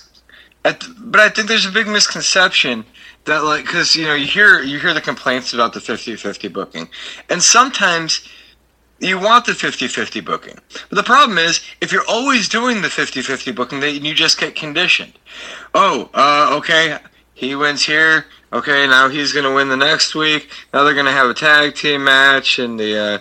I 0.65 0.77
But 0.99 1.21
I 1.21 1.29
think 1.29 1.49
there's 1.49 1.67
a 1.67 1.71
big 1.73 1.87
misconception 1.87 2.85
that, 3.25 3.45
like, 3.45 3.65
because 3.65 3.95
you 3.97 4.05
know, 4.05 4.15
you 4.15 4.27
hear 4.27 4.61
you 4.63 4.79
hear 4.79 4.93
the 4.95 5.01
complaints 5.01 5.55
about 5.55 5.73
the 5.73 5.81
50-50 5.81 6.53
booking, 6.53 6.89
and 7.31 7.43
sometimes 7.43 8.29
you 9.03 9.19
want 9.19 9.45
the 9.47 9.53
50-50 9.53 10.25
booking. 10.25 10.59
But 10.89 10.97
the 10.97 11.03
problem 11.03 11.37
is, 11.39 11.61
if 11.81 11.93
you're 11.93 12.07
always 12.09 12.49
doing 12.49 12.83
the 12.83 12.89
50-50 12.89 13.55
booking, 13.55 13.81
then 13.81 14.05
you 14.05 14.15
just 14.15 14.39
get 14.39 14.55
conditioned. 14.55 15.13
Oh, 15.75 16.09
uh, 16.15 16.57
okay, 16.59 16.99
he 17.35 17.55
wins 17.55 17.85
here. 17.85 18.27
Okay, 18.53 18.87
now 18.87 19.09
he's 19.09 19.33
going 19.33 19.45
to 19.45 19.55
win 19.55 19.69
the 19.69 19.77
next 19.77 20.15
week. 20.15 20.51
Now 20.73 20.85
they're 20.85 20.95
going 20.95 21.07
to 21.07 21.13
have 21.13 21.29
a 21.29 21.35
tag 21.35 21.75
team 21.75 22.05
match, 22.05 22.59
and 22.59 22.79
the 22.79 22.97
uh, 22.99 23.19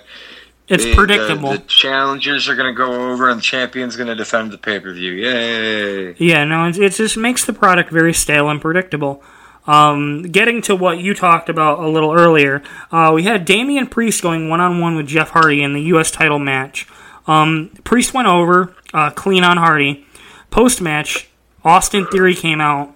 It's 0.68 0.84
the- 0.84 0.94
predictable. 0.94 1.52
The, 1.52 1.58
the 1.58 1.64
challengers 1.64 2.48
are 2.50 2.56
going 2.56 2.74
to 2.74 2.78
go 2.78 3.12
over, 3.12 3.30
and 3.30 3.40
the 3.40 3.44
champion's 3.44 3.96
going 3.96 4.10
to 4.10 4.16
defend 4.16 4.52
the 4.52 4.58
pay 4.58 4.80
per 4.80 4.94
view. 4.94 5.14
Yay! 5.14 6.14
Yeah, 6.18 6.44
no, 6.44 6.68
it, 6.68 6.78
it 6.78 6.92
just 6.94 7.18
makes 7.18 7.46
the 7.46 7.54
product 7.54 7.90
very 7.92 8.14
stale 8.14 8.50
and 8.50 8.62
predictable. 8.62 9.24
Um, 9.68 10.24
getting 10.24 10.62
to 10.64 10.76
what 10.76 10.98
you 11.00 11.14
talked 11.14 11.48
about 11.48 11.80
a 11.80 11.88
little 11.88 12.12
earlier, 12.14 12.64
uh, 12.92 13.12
we 13.14 13.24
had 13.24 13.46
Damian 13.46 13.88
Priest 13.88 14.22
going 14.22 14.50
one 14.50 14.60
on 14.60 14.80
one 14.80 14.96
with 14.96 15.08
Jeff 15.08 15.30
Hardy 15.30 15.62
in 15.62 15.74
the 15.74 15.82
U.S. 15.84 16.10
title 16.10 16.40
match. 16.40 16.88
Um, 17.28 17.70
Priest 17.84 18.14
went 18.14 18.28
over, 18.28 18.76
uh, 18.94 19.12
clean 19.12 19.44
on 19.44 19.58
Hardy. 19.58 20.06
Post 20.50 20.82
match, 20.82 21.30
Austin 21.64 22.08
Theory 22.08 22.34
came 22.34 22.60
out, 22.60 22.96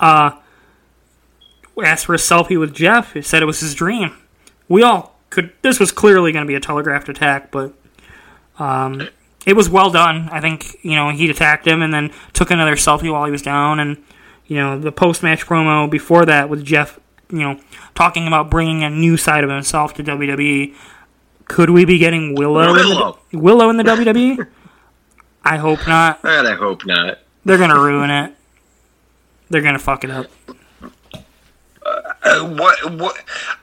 uh, 0.00 0.32
asked 1.82 2.06
for 2.06 2.14
a 2.14 2.18
selfie 2.18 2.58
with 2.58 2.74
Jeff. 2.74 3.12
He 3.12 3.22
said 3.22 3.42
it 3.42 3.46
was 3.46 3.60
his 3.60 3.74
dream. 3.74 4.16
We 4.68 4.82
all 4.82 5.14
could. 5.30 5.52
This 5.62 5.78
was 5.78 5.92
clearly 5.92 6.32
going 6.32 6.44
to 6.44 6.48
be 6.48 6.54
a 6.54 6.60
telegraphed 6.60 7.08
attack, 7.08 7.50
but 7.50 7.74
um, 8.58 9.08
it 9.46 9.54
was 9.54 9.68
well 9.68 9.90
done. 9.90 10.28
I 10.30 10.40
think 10.40 10.78
you 10.82 10.96
know 10.96 11.10
he 11.10 11.28
attacked 11.28 11.66
him 11.66 11.82
and 11.82 11.92
then 11.92 12.10
took 12.32 12.50
another 12.50 12.74
selfie 12.76 13.12
while 13.12 13.24
he 13.26 13.30
was 13.30 13.42
down, 13.42 13.80
and 13.80 14.02
you 14.46 14.56
know 14.56 14.78
the 14.78 14.92
post 14.92 15.22
match 15.22 15.46
promo 15.46 15.90
before 15.90 16.26
that 16.26 16.48
with 16.48 16.64
Jeff, 16.64 16.98
you 17.30 17.40
know, 17.40 17.60
talking 17.94 18.26
about 18.26 18.50
bringing 18.50 18.82
a 18.82 18.90
new 18.90 19.16
side 19.16 19.44
of 19.44 19.50
himself 19.50 19.94
to 19.94 20.04
WWE. 20.04 20.74
Could 21.46 21.70
we 21.70 21.84
be 21.84 21.98
getting 21.98 22.34
Willow 22.34 22.72
Willow. 22.72 23.18
in 23.32 23.38
the 23.38 23.38
Willow 23.38 23.70
in 23.70 23.76
the 23.76 23.84
WWE? 23.84 24.46
I 25.44 25.56
hope 25.58 25.86
not. 25.86 26.20
And 26.24 26.48
I 26.48 26.54
hope 26.54 26.86
not. 26.86 27.18
They're 27.44 27.58
gonna 27.58 27.78
ruin 27.78 28.10
it. 28.10 28.34
They're 29.50 29.62
gonna 29.62 29.78
fuck 29.78 30.04
it 30.04 30.10
up. 30.10 30.26
Uh, 31.84 32.48
what? 32.56 32.92
What? 32.94 33.16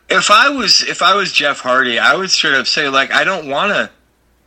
If 0.09 0.29
I 0.29 0.49
was 0.49 0.83
if 0.83 1.01
I 1.01 1.15
was 1.15 1.31
Jeff 1.31 1.59
Hardy, 1.59 1.97
I 1.97 2.15
would 2.15 2.29
straight 2.29 2.53
up 2.53 2.67
say 2.67 2.87
like 2.89 3.11
I 3.11 3.23
don't 3.23 3.49
want 3.49 3.71
to, 3.71 3.89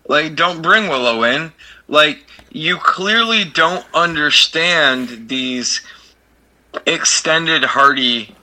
like 0.07 0.37
don't 0.37 0.62
bring 0.62 0.88
Willow 0.88 1.25
in. 1.25 1.53
Like 1.88 2.25
you 2.53 2.77
clearly 2.77 3.44
don't 3.44 3.85
understand 3.92 5.29
these 5.29 5.83
extended 6.87 7.65
Hardy 7.65 8.35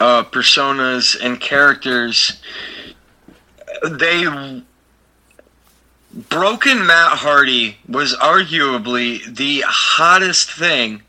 uh, 0.00 0.24
personas 0.24 1.16
and 1.22 1.40
characters. 1.40 2.40
They 3.88 4.24
broken 6.12 6.86
Matt 6.86 7.18
Hardy 7.18 7.78
was 7.88 8.14
arguably 8.16 9.24
the 9.34 9.62
hottest 9.66 10.50
thing 10.52 11.02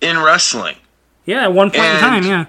in 0.00 0.18
wrestling. 0.18 0.76
Yeah, 1.24 1.44
at 1.44 1.52
one 1.52 1.70
point 1.70 1.84
in 1.84 1.90
And- 1.90 2.00
time, 2.00 2.24
yeah. 2.24 2.46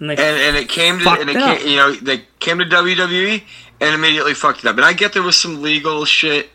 And 0.00 0.10
and 0.10 0.20
and 0.20 0.56
it 0.56 0.68
came 0.68 0.98
to 0.98 1.10
and 1.10 1.30
it 1.30 1.36
up. 1.36 1.58
came, 1.58 1.68
you 1.68 1.76
know 1.76 1.92
they 1.92 2.24
came 2.40 2.58
to 2.58 2.64
WWE 2.64 3.40
and 3.80 3.94
immediately 3.94 4.34
fucked 4.34 4.58
it 4.60 4.66
up. 4.66 4.74
And 4.76 4.84
I 4.84 4.94
get 4.94 5.12
there 5.12 5.22
was 5.22 5.36
some 5.36 5.62
legal 5.62 6.04
shit, 6.04 6.50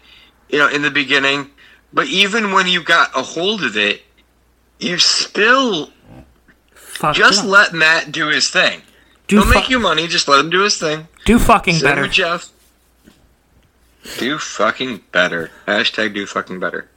you 0.49 0.59
know, 0.59 0.67
in 0.67 0.81
the 0.81 0.91
beginning, 0.91 1.49
but 1.93 2.07
even 2.07 2.51
when 2.51 2.67
you 2.67 2.83
got 2.83 3.09
a 3.17 3.21
hold 3.21 3.63
of 3.63 3.77
it, 3.77 4.01
you 4.79 4.97
still 4.97 5.89
fucked 6.73 7.17
just 7.17 7.41
up. 7.41 7.45
let 7.49 7.73
Matt 7.73 8.11
do 8.11 8.27
his 8.27 8.49
thing. 8.49 8.81
do, 9.27 9.37
He'll 9.37 9.45
fu- 9.45 9.53
make 9.53 9.69
you 9.69 9.79
money. 9.79 10.07
Just 10.07 10.27
let 10.27 10.39
him 10.39 10.49
do 10.49 10.61
his 10.63 10.77
thing. 10.77 11.07
do 11.25 11.39
fucking 11.39 11.75
Same 11.75 11.83
better. 11.95 12.07
Jeff. 12.07 12.49
Do 14.19 14.37
fucking 14.37 15.01
better. 15.11 15.51
Hashtag 15.67 16.13
do 16.13 16.25
fucking 16.25 16.59
better. 16.59 16.89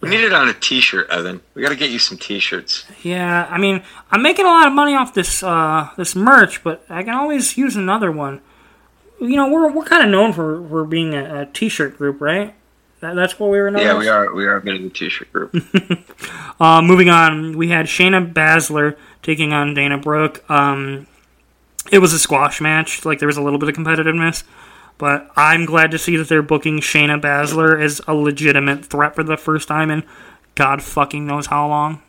We 0.00 0.10
need 0.10 0.22
it 0.22 0.32
on 0.32 0.48
a 0.48 0.54
T-shirt, 0.54 1.10
Evan. 1.10 1.40
We 1.54 1.62
got 1.62 1.70
to 1.70 1.76
get 1.76 1.90
you 1.90 1.98
some 1.98 2.18
T-shirts. 2.18 2.84
Yeah, 3.02 3.48
I 3.50 3.58
mean, 3.58 3.82
I'm 4.12 4.22
making 4.22 4.44
a 4.44 4.48
lot 4.48 4.66
of 4.68 4.72
money 4.72 4.94
off 4.94 5.12
this 5.14 5.42
uh, 5.42 5.88
this 5.96 6.14
merch, 6.14 6.62
but 6.62 6.84
I 6.88 7.02
can 7.02 7.14
always 7.14 7.56
use 7.56 7.74
another 7.74 8.12
one. 8.12 8.40
You 9.20 9.34
know, 9.34 9.48
we're 9.50 9.72
we're 9.72 9.84
kind 9.84 10.04
of 10.04 10.10
known 10.10 10.32
for, 10.32 10.64
for 10.68 10.84
being 10.84 11.14
a, 11.14 11.40
a 11.42 11.46
t-shirt 11.46 11.96
group, 11.98 12.20
right? 12.20 12.54
That, 13.00 13.14
that's 13.14 13.38
what 13.38 13.50
we 13.50 13.58
were 13.60 13.70
known. 13.70 13.82
Yeah, 13.82 13.92
as? 13.92 13.98
we 13.98 14.08
are. 14.08 14.34
We 14.34 14.46
are 14.46 14.56
a 14.56 14.60
bit 14.60 14.74
of 14.74 14.84
a 14.84 14.88
T-shirt 14.90 15.32
group. 15.32 15.54
Uh, 16.60 16.82
moving 16.82 17.08
on, 17.08 17.56
we 17.56 17.68
had 17.68 17.86
Shayna 17.86 18.32
Baszler 18.32 18.96
taking 19.22 19.52
on 19.52 19.74
Dana 19.74 19.96
Brooke. 19.96 20.42
Um, 20.50 21.06
it 21.92 22.00
was 22.00 22.12
a 22.12 22.18
squash 22.18 22.60
match. 22.60 23.04
Like 23.04 23.20
there 23.20 23.28
was 23.28 23.36
a 23.36 23.42
little 23.42 23.60
bit 23.60 23.68
of 23.68 23.76
competitiveness, 23.76 24.42
but 24.98 25.30
I'm 25.36 25.66
glad 25.66 25.92
to 25.92 25.98
see 25.98 26.16
that 26.16 26.28
they're 26.28 26.42
booking 26.42 26.80
Shayna 26.80 27.20
Baszler 27.20 27.80
as 27.80 28.00
a 28.08 28.14
legitimate 28.14 28.84
threat 28.86 29.14
for 29.14 29.22
the 29.22 29.36
first 29.36 29.68
time 29.68 29.88
in 29.88 30.02
God 30.56 30.82
fucking 30.82 31.24
knows 31.24 31.46
how 31.46 31.68
long. 31.68 32.02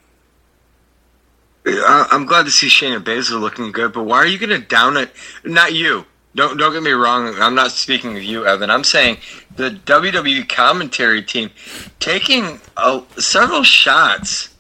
I- 1.67 2.08
I'm 2.10 2.25
glad 2.25 2.45
to 2.45 2.52
see 2.52 2.67
Shayna 2.67 3.04
Baszler 3.04 3.39
looking 3.39 3.71
good, 3.71 3.93
but 3.93 4.04
why 4.04 4.17
are 4.17 4.25
you 4.25 4.39
going 4.39 4.49
to 4.49 4.58
down 4.65 4.97
it? 4.97 5.12
Not 5.43 5.73
you. 5.75 6.06
Don't 6.39 6.58
don't 6.58 6.71
get 6.73 6.84
me 6.84 6.91
wrong. 6.91 7.36
I'm 7.39 7.54
not 7.56 7.71
speaking 7.71 8.15
of 8.15 8.23
you, 8.23 8.45
Evan. 8.45 8.69
I'm 8.69 8.86
saying 8.86 9.17
the 9.58 9.71
WWE 9.71 10.47
commentary 10.47 11.21
team 11.21 11.52
taking 11.99 12.60
a, 12.78 13.02
several 13.17 13.63
shots 13.63 14.56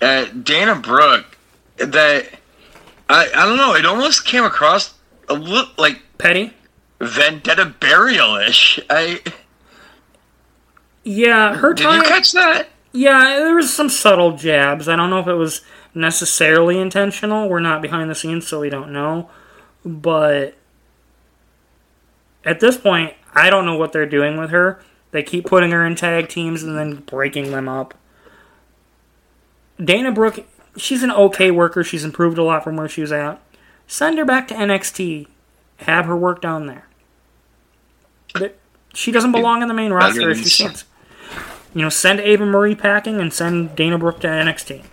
at 0.00 0.44
Dana 0.44 0.76
Brooke 0.76 1.36
that 1.78 2.26
I 3.08 3.28
I 3.34 3.46
don't 3.46 3.56
know. 3.56 3.74
It 3.74 3.84
almost 3.84 4.24
came 4.24 4.44
across 4.44 4.94
a 5.28 5.34
little 5.34 5.70
like 5.76 6.00
Petty. 6.18 6.52
vendetta 7.00 7.64
burial 7.66 8.36
ish. 8.36 8.78
I 8.88 9.20
Yeah, 11.04 11.56
her 11.56 11.74
did 11.74 11.82
time. 11.84 11.96
you 11.96 12.02
catch 12.04 12.32
that? 12.32 12.68
Yeah, 12.92 13.38
there 13.38 13.56
was 13.56 13.72
some 13.74 13.88
subtle 13.88 14.36
jabs. 14.36 14.88
I 14.88 14.96
don't 14.96 15.10
know 15.10 15.18
if 15.18 15.26
it 15.26 15.34
was 15.34 15.62
necessarily 15.94 16.78
intentional. 16.78 17.48
We're 17.48 17.60
not 17.60 17.82
behind 17.82 18.08
the 18.10 18.14
scenes, 18.14 18.46
so 18.46 18.60
we 18.60 18.70
don't 18.70 18.92
know. 18.92 19.30
But 19.84 20.54
at 22.44 22.60
this 22.60 22.76
point, 22.76 23.14
I 23.34 23.50
don't 23.50 23.66
know 23.66 23.76
what 23.76 23.92
they're 23.92 24.06
doing 24.06 24.36
with 24.38 24.50
her. 24.50 24.82
They 25.10 25.22
keep 25.22 25.46
putting 25.46 25.70
her 25.70 25.84
in 25.84 25.94
tag 25.94 26.28
teams 26.28 26.62
and 26.62 26.76
then 26.76 26.96
breaking 26.96 27.50
them 27.50 27.68
up. 27.68 27.94
Dana 29.82 30.12
Brooke, 30.12 30.46
she's 30.76 31.02
an 31.02 31.10
okay 31.10 31.50
worker. 31.50 31.84
She's 31.84 32.04
improved 32.04 32.38
a 32.38 32.42
lot 32.42 32.64
from 32.64 32.76
where 32.76 32.88
she 32.88 33.00
was 33.00 33.12
at. 33.12 33.40
Send 33.86 34.18
her 34.18 34.24
back 34.24 34.48
to 34.48 34.54
NXT. 34.54 35.26
Have 35.78 36.06
her 36.06 36.16
work 36.16 36.40
down 36.40 36.66
there. 36.66 36.86
But 38.34 38.58
she 38.94 39.12
doesn't 39.12 39.32
belong 39.32 39.62
in 39.62 39.68
the 39.68 39.74
main 39.74 39.92
roster 39.92 40.30
if 40.30 40.38
she 40.38 40.44
stands. 40.48 40.84
You 41.74 41.82
know, 41.82 41.88
send 41.88 42.20
Eva 42.20 42.46
Marie 42.46 42.74
packing 42.74 43.20
and 43.20 43.32
send 43.32 43.74
Dana 43.76 43.98
Brooke 43.98 44.20
to 44.20 44.28
NXT. 44.28 44.84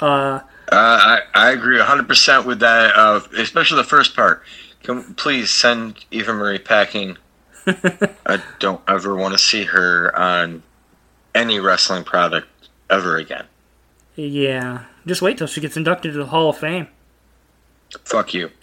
Uh, 0.00 0.04
Uh, 0.04 0.40
I, 0.72 1.20
I 1.34 1.50
agree 1.52 1.78
100% 1.78 2.44
with 2.44 2.58
that, 2.60 2.96
uh, 2.96 3.20
especially 3.38 3.76
the 3.76 3.84
first 3.84 4.16
part. 4.16 4.42
Can, 4.86 5.14
please 5.14 5.50
send 5.50 6.04
Eva 6.10 6.32
Marie 6.32 6.58
packing. 6.58 7.18
I 7.66 8.40
don't 8.60 8.80
ever 8.88 9.16
want 9.16 9.34
to 9.34 9.38
see 9.38 9.64
her 9.64 10.16
on 10.16 10.62
any 11.34 11.58
wrestling 11.60 12.04
product 12.04 12.48
ever 12.88 13.16
again. 13.16 13.46
yeah. 14.14 14.84
Just 15.04 15.22
wait 15.22 15.38
till 15.38 15.46
she 15.46 15.60
gets 15.60 15.76
inducted 15.76 16.12
to 16.12 16.18
the 16.18 16.26
Hall 16.26 16.50
of 16.50 16.58
Fame. 16.58 16.88
Fuck 18.04 18.32
you. 18.34 18.50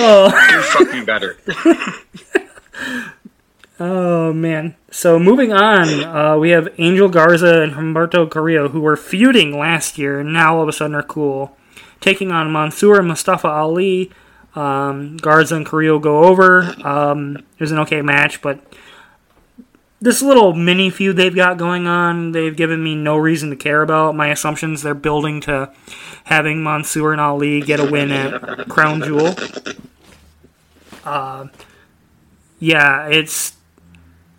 Oh, 0.00 0.28
You're 0.52 0.62
fucking 0.62 1.04
better. 1.06 1.36
oh 3.80 4.32
man. 4.32 4.76
So 4.92 5.18
moving 5.18 5.52
on, 5.52 6.04
uh, 6.04 6.36
we 6.38 6.50
have 6.50 6.68
Angel 6.78 7.08
Garza 7.08 7.62
and 7.62 7.72
Humberto 7.72 8.30
Carrillo, 8.30 8.68
who 8.68 8.80
were 8.80 8.96
feuding 8.96 9.58
last 9.58 9.98
year, 9.98 10.20
and 10.20 10.32
now 10.32 10.56
all 10.56 10.62
of 10.62 10.68
a 10.68 10.72
sudden 10.72 10.94
are 10.94 11.02
cool. 11.02 11.56
Taking 12.00 12.30
on 12.32 12.52
Mansoor 12.52 13.02
Mustafa 13.02 13.48
Ali. 13.48 14.10
Um, 14.54 15.16
Garza 15.18 15.56
and 15.56 15.66
Carrillo 15.66 15.98
go 15.98 16.24
over. 16.24 16.74
Um, 16.84 17.36
it 17.36 17.60
was 17.60 17.70
an 17.70 17.78
okay 17.80 18.02
match, 18.02 18.42
but 18.42 18.60
this 20.00 20.22
little 20.22 20.54
mini 20.54 20.90
feud 20.90 21.16
they've 21.16 21.34
got 21.34 21.58
going 21.58 21.86
on, 21.86 22.32
they've 22.32 22.56
given 22.56 22.82
me 22.82 22.94
no 22.94 23.16
reason 23.16 23.50
to 23.50 23.56
care 23.56 23.82
about. 23.82 24.14
My 24.14 24.28
assumptions 24.28 24.82
they're 24.82 24.94
building 24.94 25.40
to 25.42 25.72
having 26.24 26.62
Mansoor 26.62 27.12
and 27.12 27.20
Ali 27.20 27.60
get 27.60 27.80
a 27.80 27.84
win 27.90 28.10
at 28.10 28.68
Crown 28.68 29.02
Jewel. 29.02 29.34
Uh, 31.04 31.46
yeah, 32.58 33.08
it's. 33.08 33.54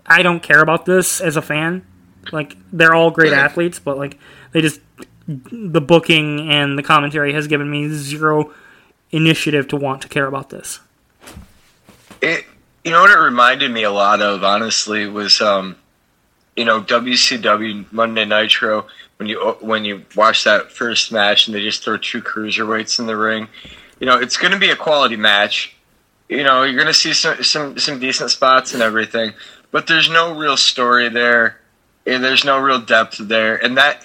I 0.05 0.23
don't 0.23 0.41
care 0.41 0.61
about 0.61 0.85
this 0.85 1.21
as 1.21 1.35
a 1.35 1.41
fan. 1.41 1.85
Like, 2.31 2.55
they're 2.71 2.93
all 2.93 3.11
great 3.11 3.33
athletes, 3.33 3.79
but, 3.79 3.97
like, 3.97 4.17
they 4.51 4.61
just. 4.61 4.81
The 5.29 5.79
booking 5.79 6.49
and 6.49 6.75
the 6.75 6.81
commentary 6.81 7.33
has 7.33 7.45
given 7.45 7.69
me 7.69 7.87
zero 7.89 8.51
initiative 9.11 9.67
to 9.67 9.75
want 9.75 10.01
to 10.01 10.07
care 10.07 10.25
about 10.25 10.49
this. 10.49 10.79
It, 12.19 12.45
you 12.83 12.89
know 12.89 13.01
what 13.01 13.11
it 13.11 13.19
reminded 13.19 13.69
me 13.71 13.83
a 13.83 13.91
lot 13.91 14.23
of, 14.23 14.43
honestly, 14.43 15.05
was 15.05 15.39
um, 15.39 15.75
you 16.55 16.65
know 16.65 16.81
WCW 16.81 17.91
Monday 17.91 18.25
Nitro 18.25 18.87
when 19.17 19.29
you 19.29 19.39
when 19.61 19.85
you 19.85 20.03
watch 20.15 20.45
that 20.45 20.71
first 20.71 21.11
match 21.11 21.47
and 21.47 21.55
they 21.55 21.61
just 21.61 21.83
throw 21.83 21.97
two 21.97 22.23
cruiserweights 22.23 22.97
in 22.97 23.05
the 23.05 23.15
ring. 23.15 23.47
You 23.99 24.07
know, 24.07 24.17
it's 24.17 24.37
going 24.37 24.53
to 24.53 24.59
be 24.59 24.71
a 24.71 24.75
quality 24.75 25.15
match. 25.15 25.75
You 26.27 26.43
know, 26.43 26.63
you're 26.63 26.75
going 26.75 26.87
to 26.87 26.93
see 26.93 27.13
some 27.13 27.43
some 27.43 27.77
some 27.77 27.99
decent 27.99 28.31
spots 28.31 28.73
and 28.73 28.81
everything, 28.81 29.33
but 29.69 29.85
there's 29.85 30.09
no 30.09 30.35
real 30.35 30.57
story 30.57 31.09
there. 31.09 31.59
And 32.05 32.23
there's 32.23 32.43
no 32.43 32.57
real 32.59 32.79
depth 32.79 33.17
there, 33.19 33.63
and 33.63 33.77
that 33.77 34.03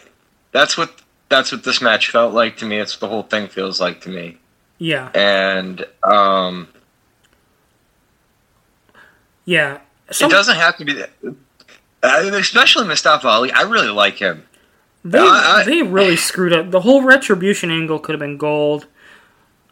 that's 0.53 0.77
what 0.77 1.01
that's 1.29 1.51
what 1.53 1.65
this 1.65 1.81
match 1.81 2.11
felt 2.11 2.33
like 2.35 2.57
to 2.59 2.67
me. 2.67 2.79
It's 2.79 2.95
what 2.95 3.01
the 3.09 3.09
whole 3.13 3.23
thing 3.23 3.49
feels 3.49 3.81
like 3.81 4.01
to 4.03 4.09
me. 4.11 4.39
Yeah. 4.79 5.11
And 5.15 5.85
um, 6.03 6.69
Yeah. 9.45 9.79
it 10.09 10.19
doesn't 10.31 10.57
have 10.57 10.77
to 10.79 10.85
be 10.85 10.95
that. 10.95 11.11
Uh, 12.03 12.31
especially 12.35 12.87
Mustafa 12.87 13.27
Ali, 13.29 13.51
I 13.53 13.63
really 13.63 13.89
like 13.89 14.17
him. 14.19 14.45
They 15.05 15.19
I- 15.19 15.61
I- 15.61 15.65
they 15.65 15.83
really 15.83 16.17
screwed 16.17 16.53
up. 16.53 16.71
The 16.71 16.81
whole 16.81 17.03
retribution 17.03 17.71
angle 17.71 17.99
could 17.99 18.13
have 18.15 18.21
been 18.21 18.37
gold. 18.39 18.87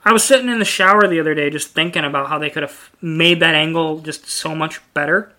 I 0.04 0.12
was 0.12 0.24
sitting 0.24 0.48
in 0.48 0.58
the 0.58 0.64
shower 0.64 1.06
the 1.06 1.20
other 1.20 1.34
day 1.34 1.48
just 1.48 1.68
thinking 1.68 2.04
about 2.04 2.28
how 2.28 2.38
they 2.38 2.50
could 2.50 2.62
have 2.64 2.90
made 3.00 3.38
that 3.40 3.54
angle 3.54 4.00
just 4.00 4.26
so 4.28 4.54
much 4.54 4.80
better. 4.94 5.32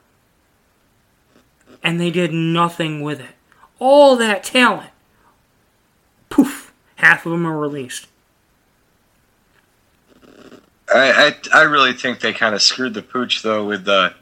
And 1.84 2.00
they 2.00 2.12
did 2.12 2.32
nothing 2.34 3.02
with 3.02 3.20
it. 3.20 3.36
All 3.78 4.16
that 4.16 4.44
talent. 4.44 4.90
Poof. 6.34 6.74
Half 6.96 7.28
of 7.28 7.32
them 7.32 7.46
are 7.46 7.56
released. 7.56 8.08
I, 10.92 11.36
I, 11.54 11.60
I 11.60 11.62
really 11.62 11.94
think 11.94 12.22
they 12.22 12.34
kind 12.34 12.56
of 12.56 12.62
screwed 12.64 12.96
the 12.96 13.04
pooch 13.04 13.44
though 13.44 13.64
with 13.68 13.86
the 13.86 14.16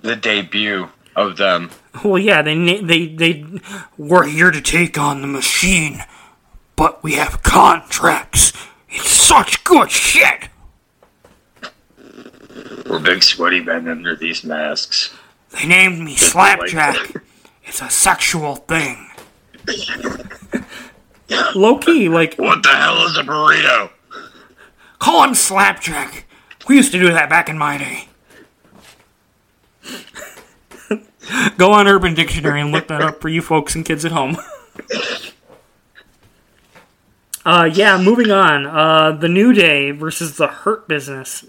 the 0.00 0.16
debut 0.16 0.88
of 1.14 1.36
them. 1.36 1.70
Well, 2.04 2.18
yeah, 2.18 2.42
they 2.42 2.80
they 2.80 3.06
they 3.06 3.44
we're 3.96 4.26
here 4.26 4.50
to 4.50 4.60
take 4.60 4.98
on 4.98 5.20
the 5.20 5.28
machine, 5.28 6.02
but 6.74 7.00
we 7.04 7.12
have 7.12 7.44
contracts. 7.44 8.52
It's 8.88 9.08
such 9.08 9.62
good 9.62 9.92
shit. 9.92 10.48
We're 12.86 12.98
big 12.98 13.22
sweaty 13.22 13.60
men 13.60 13.86
under 13.86 14.16
these 14.16 14.42
masks. 14.42 15.14
They 15.52 15.68
named 15.68 16.00
me 16.00 16.16
Slapjack. 16.16 17.22
It's 17.62 17.80
a 17.80 17.88
sexual 17.88 18.56
thing. 18.56 19.06
Low 21.54 21.78
key, 21.78 22.08
like 22.08 22.34
What 22.36 22.62
the 22.62 22.70
hell 22.70 23.06
is 23.06 23.18
a 23.18 23.22
burrito? 23.22 23.90
call 24.98 25.24
him 25.24 25.34
Slapjack. 25.34 26.26
We 26.68 26.76
used 26.76 26.92
to 26.92 26.98
do 26.98 27.12
that 27.12 27.28
back 27.28 27.48
in 27.48 27.58
my 27.58 27.76
day. 27.76 28.08
Go 31.56 31.72
on 31.72 31.88
Urban 31.88 32.14
Dictionary 32.14 32.60
and 32.60 32.70
look 32.70 32.86
that 32.88 33.02
up 33.02 33.20
for 33.20 33.28
you 33.28 33.42
folks 33.42 33.74
and 33.74 33.84
kids 33.84 34.04
at 34.04 34.12
home. 34.12 34.36
uh, 37.44 37.68
yeah, 37.72 38.00
moving 38.00 38.30
on. 38.30 38.66
Uh, 38.66 39.12
the 39.12 39.28
New 39.28 39.52
Day 39.52 39.90
versus 39.90 40.36
the 40.36 40.46
Hurt 40.46 40.86
Business. 40.86 41.44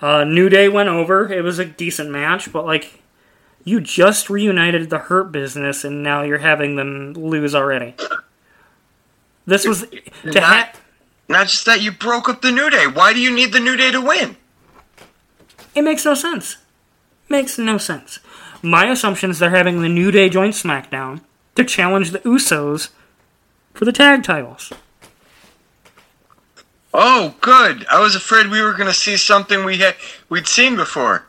Uh, 0.00 0.24
New 0.24 0.48
Day 0.48 0.68
went 0.68 0.88
over. 0.88 1.30
It 1.32 1.42
was 1.42 1.58
a 1.58 1.64
decent 1.64 2.10
match, 2.10 2.52
but 2.52 2.64
like, 2.64 3.02
you 3.64 3.80
just 3.80 4.30
reunited 4.30 4.90
the 4.90 4.98
Hurt 4.98 5.32
Business, 5.32 5.84
and 5.84 6.02
now 6.02 6.22
you're 6.22 6.38
having 6.38 6.76
them 6.76 7.12
lose 7.12 7.54
already. 7.54 7.94
This 9.50 9.66
was 9.66 9.80
to 10.30 10.40
ha- 10.40 10.70
Not, 11.28 11.38
not 11.40 11.48
just 11.48 11.66
that 11.66 11.82
you 11.82 11.90
broke 11.90 12.28
up 12.28 12.40
the 12.40 12.52
New 12.52 12.70
Day. 12.70 12.86
Why 12.86 13.12
do 13.12 13.20
you 13.20 13.34
need 13.34 13.52
the 13.52 13.58
New 13.58 13.76
Day 13.76 13.90
to 13.90 14.00
win? 14.00 14.36
It 15.74 15.82
makes 15.82 16.04
no 16.04 16.14
sense. 16.14 16.58
Makes 17.28 17.58
no 17.58 17.76
sense. 17.76 18.20
My 18.62 18.86
assumption 18.86 19.28
is 19.28 19.40
they're 19.40 19.50
having 19.50 19.82
the 19.82 19.88
New 19.88 20.12
Day 20.12 20.28
join 20.28 20.50
SmackDown 20.50 21.22
to 21.56 21.64
challenge 21.64 22.12
the 22.12 22.20
Usos 22.20 22.90
for 23.74 23.84
the 23.84 23.92
tag 23.92 24.22
titles. 24.22 24.72
Oh, 26.94 27.34
good. 27.40 27.84
I 27.86 27.98
was 28.00 28.14
afraid 28.14 28.46
we 28.46 28.62
were 28.62 28.74
going 28.74 28.86
to 28.88 28.94
see 28.94 29.16
something 29.16 29.64
we 29.64 29.78
had 29.78 29.96
we'd 30.28 30.46
seen 30.46 30.76
before. 30.76 31.24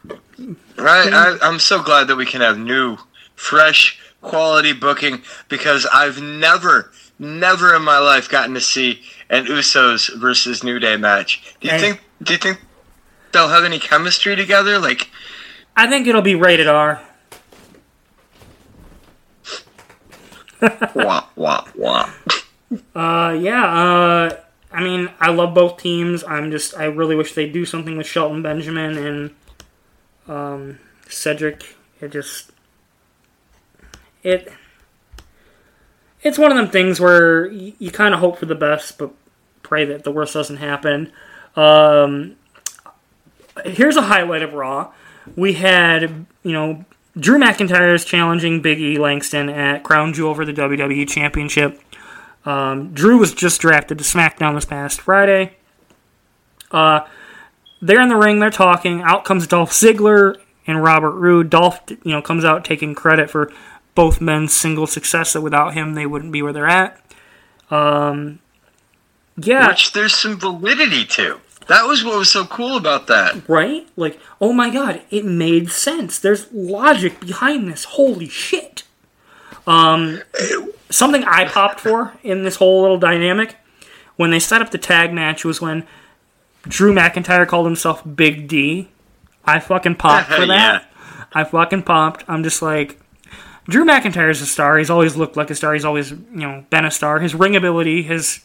Right? 0.77 1.11
I, 1.11 1.37
I'm 1.41 1.57
so 1.57 1.81
glad 1.81 2.07
that 2.07 2.17
we 2.17 2.27
can 2.27 2.41
have 2.41 2.59
new, 2.59 2.97
fresh, 3.35 3.99
quality 4.21 4.73
booking 4.73 5.23
because 5.49 5.87
I've 5.91 6.21
never, 6.21 6.91
never 7.21 7.73
in 7.75 7.83
my 7.83 7.99
life 7.99 8.27
gotten 8.27 8.55
to 8.55 8.59
see 8.61 9.01
an 9.29 9.45
Usos 9.45 10.13
versus 10.19 10.63
New 10.63 10.79
Day 10.79 10.97
match. 10.97 11.41
Do 11.61 11.67
you 11.67 11.73
Hey. 11.73 11.79
think? 11.79 12.01
Do 12.23 12.33
you 12.33 12.39
think 12.39 12.59
they'll 13.31 13.47
have 13.49 13.63
any 13.63 13.79
chemistry 13.79 14.35
together? 14.35 14.79
Like, 14.79 15.09
I 15.77 15.87
think 15.87 16.07
it'll 16.07 16.21
be 16.23 16.35
rated 16.35 16.67
R. 16.67 16.99
wah 20.95 21.25
wah 21.35 21.65
wah. 21.75 22.09
Uh, 22.95 23.37
yeah. 23.39 23.65
Uh, 23.65 24.37
I 24.71 24.83
mean, 24.83 25.09
I 25.19 25.31
love 25.31 25.53
both 25.53 25.77
teams. 25.81 26.23
I'm 26.23 26.51
just, 26.51 26.77
I 26.77 26.85
really 26.85 27.15
wish 27.15 27.33
they'd 27.33 27.51
do 27.51 27.65
something 27.65 27.97
with 27.97 28.07
Shelton 28.07 28.41
Benjamin 28.41 28.97
and 28.97 29.31
um, 30.27 30.79
Cedric. 31.09 31.75
It 31.99 32.11
just, 32.11 32.51
it, 34.23 34.51
it's 36.23 36.37
one 36.37 36.51
of 36.51 36.57
them 36.57 36.69
things 36.69 36.99
where 36.99 37.47
you, 37.47 37.73
you 37.79 37.91
kind 37.91 38.13
of 38.13 38.19
hope 38.19 38.37
for 38.37 38.45
the 38.45 38.55
best, 38.55 38.97
but 38.97 39.11
pray 39.63 39.85
that 39.85 40.03
the 40.03 40.11
worst 40.11 40.33
doesn't 40.33 40.57
happen. 40.57 41.11
Um, 41.55 42.35
here's 43.65 43.97
a 43.97 44.01
highlight 44.01 44.43
of 44.43 44.53
Raw. 44.53 44.91
We 45.35 45.53
had, 45.53 46.25
you 46.43 46.53
know, 46.53 46.85
Drew 47.17 47.39
McIntyre 47.39 47.93
is 47.93 48.05
challenging 48.05 48.61
Big 48.61 48.79
E 48.79 48.97
Langston 48.97 49.49
at 49.49 49.83
Crown 49.83 50.13
Jewel 50.13 50.33
for 50.33 50.45
the 50.45 50.53
WWE 50.53 51.07
Championship. 51.07 51.79
Um, 52.45 52.93
Drew 52.93 53.17
was 53.17 53.33
just 53.33 53.61
drafted 53.61 53.97
to 53.97 54.03
SmackDown 54.03 54.55
this 54.55 54.65
past 54.65 55.01
Friday. 55.01 55.57
Uh, 56.71 57.01
they're 57.81 58.01
in 58.01 58.09
the 58.09 58.15
ring, 58.15 58.39
they're 58.39 58.49
talking. 58.49 59.01
Out 59.01 59.25
comes 59.25 59.45
Dolph 59.47 59.71
Ziggler 59.71 60.37
and 60.65 60.81
Robert 60.81 61.11
Roode. 61.11 61.49
Dolph, 61.49 61.81
you 61.89 62.11
know, 62.11 62.21
comes 62.21 62.45
out 62.45 62.63
taking 62.63 62.95
credit 62.95 63.29
for 63.29 63.51
both 63.95 64.21
men's 64.21 64.53
single 64.53 64.87
success. 64.87 65.33
That 65.33 65.41
without 65.41 65.73
him, 65.73 65.93
they 65.93 66.05
wouldn't 66.05 66.31
be 66.31 66.41
where 66.41 66.53
they're 66.53 66.67
at. 66.67 66.99
Um, 67.69 68.39
yeah, 69.37 69.67
Which 69.69 69.93
there's 69.93 70.13
some 70.15 70.37
validity 70.39 71.05
to. 71.05 71.39
That 71.67 71.85
was 71.85 72.03
what 72.03 72.17
was 72.17 72.29
so 72.31 72.45
cool 72.45 72.75
about 72.75 73.07
that. 73.07 73.47
right? 73.47 73.87
Like, 73.95 74.19
oh 74.41 74.51
my 74.51 74.69
god, 74.69 75.01
it 75.09 75.23
made 75.25 75.69
sense. 75.69 76.19
There's 76.19 76.51
logic 76.51 77.19
behind 77.19 77.71
this. 77.71 77.85
Holy 77.85 78.27
shit. 78.27 78.83
Um, 79.67 80.21
something 80.89 81.23
I 81.23 81.45
popped 81.47 81.79
for 81.79 82.13
in 82.23 82.43
this 82.43 82.57
whole 82.57 82.81
little 82.81 82.97
dynamic 82.97 83.55
when 84.15 84.31
they 84.31 84.39
set 84.39 84.61
up 84.61 84.71
the 84.71 84.77
tag 84.77 85.13
match 85.13 85.45
was 85.45 85.61
when 85.61 85.85
Drew 86.63 86.93
McIntyre 86.93 87.47
called 87.47 87.67
himself 87.67 88.01
Big 88.15 88.47
D. 88.47 88.89
I 89.45 89.59
fucking 89.59 89.95
popped 89.95 90.29
for 90.31 90.45
that. 90.47 90.91
I 91.31 91.43
fucking 91.43 91.83
popped. 91.83 92.25
I'm 92.27 92.43
just 92.43 92.61
like, 92.61 92.99
Drew 93.65 93.85
McIntyre 93.85 94.29
is 94.29 94.41
a 94.41 94.45
star. 94.45 94.77
He's 94.77 94.89
always 94.89 95.15
looked 95.15 95.37
like 95.37 95.49
a 95.49 95.55
star. 95.55 95.73
He's 95.73 95.85
always, 95.85 96.11
you 96.11 96.17
know, 96.31 96.65
been 96.69 96.85
a 96.85 96.91
star. 96.91 97.19
His 97.19 97.35
ring 97.35 97.55
ability 97.55 98.03
has 98.03 98.41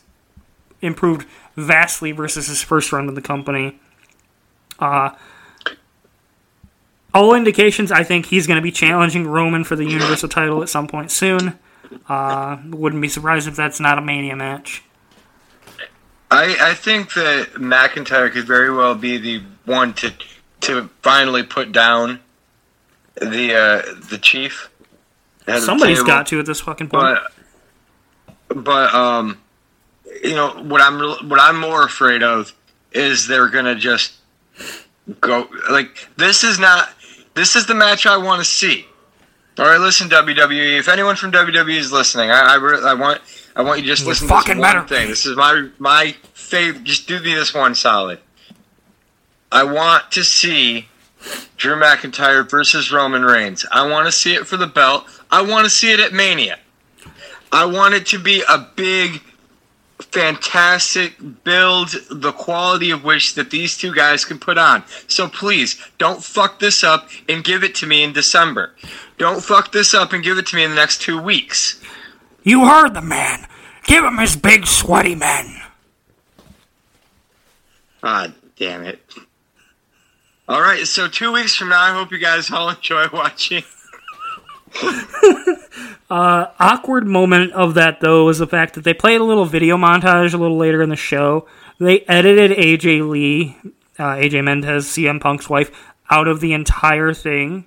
improved 0.82 1.26
vastly 1.56 2.12
versus 2.12 2.48
his 2.48 2.62
first 2.62 2.92
run 2.92 3.06
with 3.06 3.14
the 3.14 3.22
company. 3.22 3.78
Uh, 4.78 5.10
all 7.14 7.34
indications, 7.34 7.90
I 7.90 8.04
think 8.04 8.26
he's 8.26 8.46
going 8.46 8.56
to 8.56 8.62
be 8.62 8.70
challenging 8.70 9.26
Roman 9.26 9.64
for 9.64 9.74
the 9.74 9.86
Universal 9.86 10.28
title 10.28 10.62
at 10.62 10.68
some 10.68 10.86
point 10.86 11.10
soon. 11.10 11.58
Uh, 12.08 12.58
wouldn't 12.66 13.00
be 13.00 13.08
surprised 13.08 13.48
if 13.48 13.56
that's 13.56 13.80
not 13.80 13.96
a 13.96 14.02
Mania 14.02 14.36
match. 14.36 14.82
I, 16.30 16.56
I 16.60 16.74
think 16.74 17.14
that 17.14 17.52
McIntyre 17.54 18.30
could 18.30 18.46
very 18.46 18.74
well 18.74 18.94
be 18.94 19.16
the 19.16 19.42
one 19.64 19.94
to 19.94 20.12
to 20.62 20.90
finally 21.02 21.42
put 21.42 21.72
down 21.72 22.20
the 23.14 23.54
uh, 23.54 23.94
the 24.10 24.18
chief. 24.18 24.68
Head 25.46 25.56
of 25.58 25.66
the 25.78 25.84
table. 25.86 26.04
got 26.06 26.26
to 26.28 26.40
at 26.40 26.46
this 26.46 26.60
fucking 26.60 26.88
point. 26.88 27.18
But 28.48 28.64
but 28.64 28.94
um, 28.94 29.38
you 30.22 30.34
know 30.34 30.50
what 30.62 30.80
I'm 30.80 30.98
what 31.28 31.40
I'm 31.40 31.58
more 31.58 31.84
afraid 31.84 32.22
of 32.22 32.52
is 32.92 33.26
they're 33.26 33.48
gonna 33.48 33.74
just 33.74 34.14
go 35.20 35.48
like 35.70 36.08
this 36.16 36.44
is 36.44 36.58
not 36.58 36.88
this 37.34 37.56
is 37.56 37.66
the 37.66 37.74
match 37.74 38.06
I 38.06 38.16
want 38.16 38.40
to 38.40 38.44
see. 38.44 38.86
All 39.58 39.64
right, 39.66 39.80
listen, 39.80 40.10
WWE. 40.10 40.78
If 40.78 40.88
anyone 40.88 41.16
from 41.16 41.32
WWE 41.32 41.78
is 41.78 41.90
listening, 41.90 42.30
I 42.30 42.40
I, 42.40 42.54
re- 42.56 42.82
I 42.84 42.92
want 42.94 43.20
I 43.56 43.62
want 43.62 43.78
you 43.78 43.84
to 43.84 43.88
just 43.88 44.02
You 44.02 44.08
listen 44.08 44.28
to 44.28 44.34
this 44.34 44.42
fucking 44.42 44.58
one 44.58 44.68
better. 44.74 44.86
thing. 44.86 45.08
This 45.08 45.24
is 45.26 45.36
my 45.36 45.68
my 45.78 46.14
favorite. 46.34 46.84
Just 46.84 47.08
do 47.08 47.18
me 47.20 47.34
this 47.34 47.54
one 47.54 47.74
solid. 47.74 48.18
I 49.50 49.64
want 49.64 50.10
to 50.12 50.24
see 50.24 50.88
Drew 51.56 51.76
McIntyre 51.80 52.48
versus 52.48 52.92
Roman 52.92 53.24
Reigns. 53.24 53.64
I 53.72 53.88
want 53.88 54.06
to 54.06 54.12
see 54.12 54.34
it 54.34 54.46
for 54.46 54.56
the 54.58 54.66
belt. 54.66 55.06
I 55.30 55.42
want 55.42 55.64
to 55.64 55.70
see 55.70 55.92
it 55.92 56.00
at 56.00 56.12
Mania. 56.12 56.58
I 57.52 57.64
want 57.64 57.94
it 57.94 58.06
to 58.06 58.18
be 58.18 58.42
a 58.48 58.58
big, 58.76 59.22
fantastic 59.98 61.14
build, 61.44 61.90
the 62.10 62.32
quality 62.32 62.90
of 62.90 63.04
which 63.04 63.34
that 63.34 63.50
these 63.50 63.76
two 63.76 63.94
guys 63.94 64.24
can 64.24 64.38
put 64.38 64.58
on. 64.58 64.84
So 65.08 65.28
please, 65.28 65.80
don't 65.98 66.22
fuck 66.22 66.58
this 66.58 66.84
up 66.84 67.08
and 67.28 67.44
give 67.44 67.64
it 67.64 67.74
to 67.76 67.86
me 67.86 68.02
in 68.02 68.12
December. 68.12 68.74
Don't 69.18 69.42
fuck 69.42 69.72
this 69.72 69.94
up 69.94 70.12
and 70.12 70.22
give 70.22 70.38
it 70.38 70.46
to 70.46 70.56
me 70.56 70.64
in 70.64 70.70
the 70.70 70.76
next 70.76 71.00
two 71.00 71.20
weeks. 71.20 71.80
You 72.42 72.66
heard 72.66 72.94
the 72.94 73.02
man. 73.02 73.46
Give 73.84 74.04
him 74.04 74.18
his 74.18 74.36
big 74.36 74.66
sweaty 74.66 75.14
men. 75.14 75.62
Ah, 78.02 78.32
damn 78.56 78.84
it. 78.84 79.00
All 80.48 80.60
right, 80.60 80.86
so 80.86 81.08
two 81.08 81.32
weeks 81.32 81.56
from 81.56 81.70
now, 81.70 81.80
I 81.80 81.92
hope 81.92 82.12
you 82.12 82.18
guys 82.18 82.50
all 82.50 82.68
enjoy 82.76 83.06
watching. 83.12 83.64
awkward 86.10 87.06
moment 87.06 87.52
of 87.52 87.74
that 87.74 88.00
though 88.00 88.24
was 88.24 88.38
the 88.38 88.46
fact 88.46 88.74
that 88.74 88.84
they 88.84 88.94
played 88.94 89.20
a 89.20 89.24
little 89.24 89.44
video 89.44 89.76
montage 89.76 90.34
a 90.34 90.36
little 90.36 90.56
later 90.56 90.82
in 90.82 90.88
the 90.88 90.96
show. 90.96 91.46
They 91.78 92.00
edited 92.00 92.52
AJ 92.52 93.08
Lee, 93.08 93.56
uh, 93.98 94.16
AJ 94.16 94.44
Mendez, 94.44 94.86
CM 94.86 95.20
Punk's 95.20 95.48
wife, 95.48 95.70
out 96.10 96.28
of 96.28 96.40
the 96.40 96.52
entire 96.52 97.12
thing, 97.12 97.66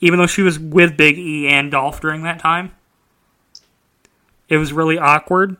even 0.00 0.18
though 0.18 0.26
she 0.26 0.42
was 0.42 0.58
with 0.58 0.96
Big 0.96 1.18
E 1.18 1.48
and 1.48 1.70
Dolph 1.70 2.00
during 2.00 2.22
that 2.22 2.38
time. 2.38 2.72
It 4.48 4.56
was 4.56 4.72
really 4.72 4.98
awkward. 4.98 5.56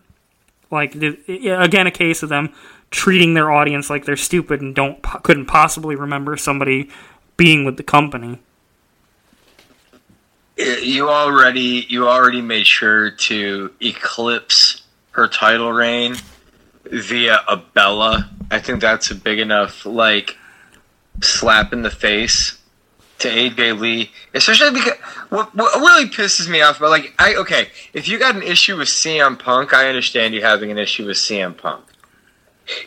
Like 0.71 0.95
again, 0.95 1.87
a 1.87 1.91
case 1.91 2.23
of 2.23 2.29
them 2.29 2.53
treating 2.91 3.35
their 3.35 3.51
audience 3.51 3.89
like 3.89 4.05
they're 4.05 4.17
stupid 4.17 4.61
and 4.61 4.75
don't 4.75 5.03
couldn't 5.23 5.47
possibly 5.47 5.95
remember 5.97 6.37
somebody 6.37 6.89
being 7.37 7.65
with 7.65 7.77
the 7.77 7.83
company. 7.83 8.41
You 10.61 11.09
already, 11.09 11.87
you 11.89 12.09
already 12.09 12.43
made 12.43 12.67
sure 12.67 13.11
to 13.11 13.73
eclipse 13.81 14.83
her 15.13 15.27
title 15.27 15.73
reign 15.73 16.17
via 16.85 17.41
a 17.49 17.57
Bella. 17.57 18.31
I 18.51 18.59
think 18.59 18.81
that's 18.81 19.11
a 19.11 19.15
big 19.15 19.39
enough 19.39 19.87
like 19.87 20.37
slap 21.23 21.73
in 21.73 21.83
the 21.83 21.91
face 21.91 22.59
to 23.21 23.29
AJ 23.29 23.79
Lee, 23.79 24.11
especially 24.35 24.73
because 24.73 24.99
what, 25.29 25.55
what 25.55 25.79
really 25.81 26.09
pisses 26.09 26.49
me 26.49 26.61
off. 26.63 26.79
But 26.79 26.91
like, 26.91 27.15
I 27.19 27.37
okay, 27.37 27.69
if 27.93 28.09
you 28.09 28.19
got 28.19 28.35
an 28.35 28.43
issue 28.43 28.77
with 28.77 28.89
CM 28.89 29.39
Punk, 29.39 29.73
I 29.73 29.89
understand 29.89 30.35
you 30.35 30.43
having 30.43 30.71
an 30.71 30.79
issue 30.79 31.07
with 31.07 31.17
CM 31.17 31.57
Punk. 31.57 31.85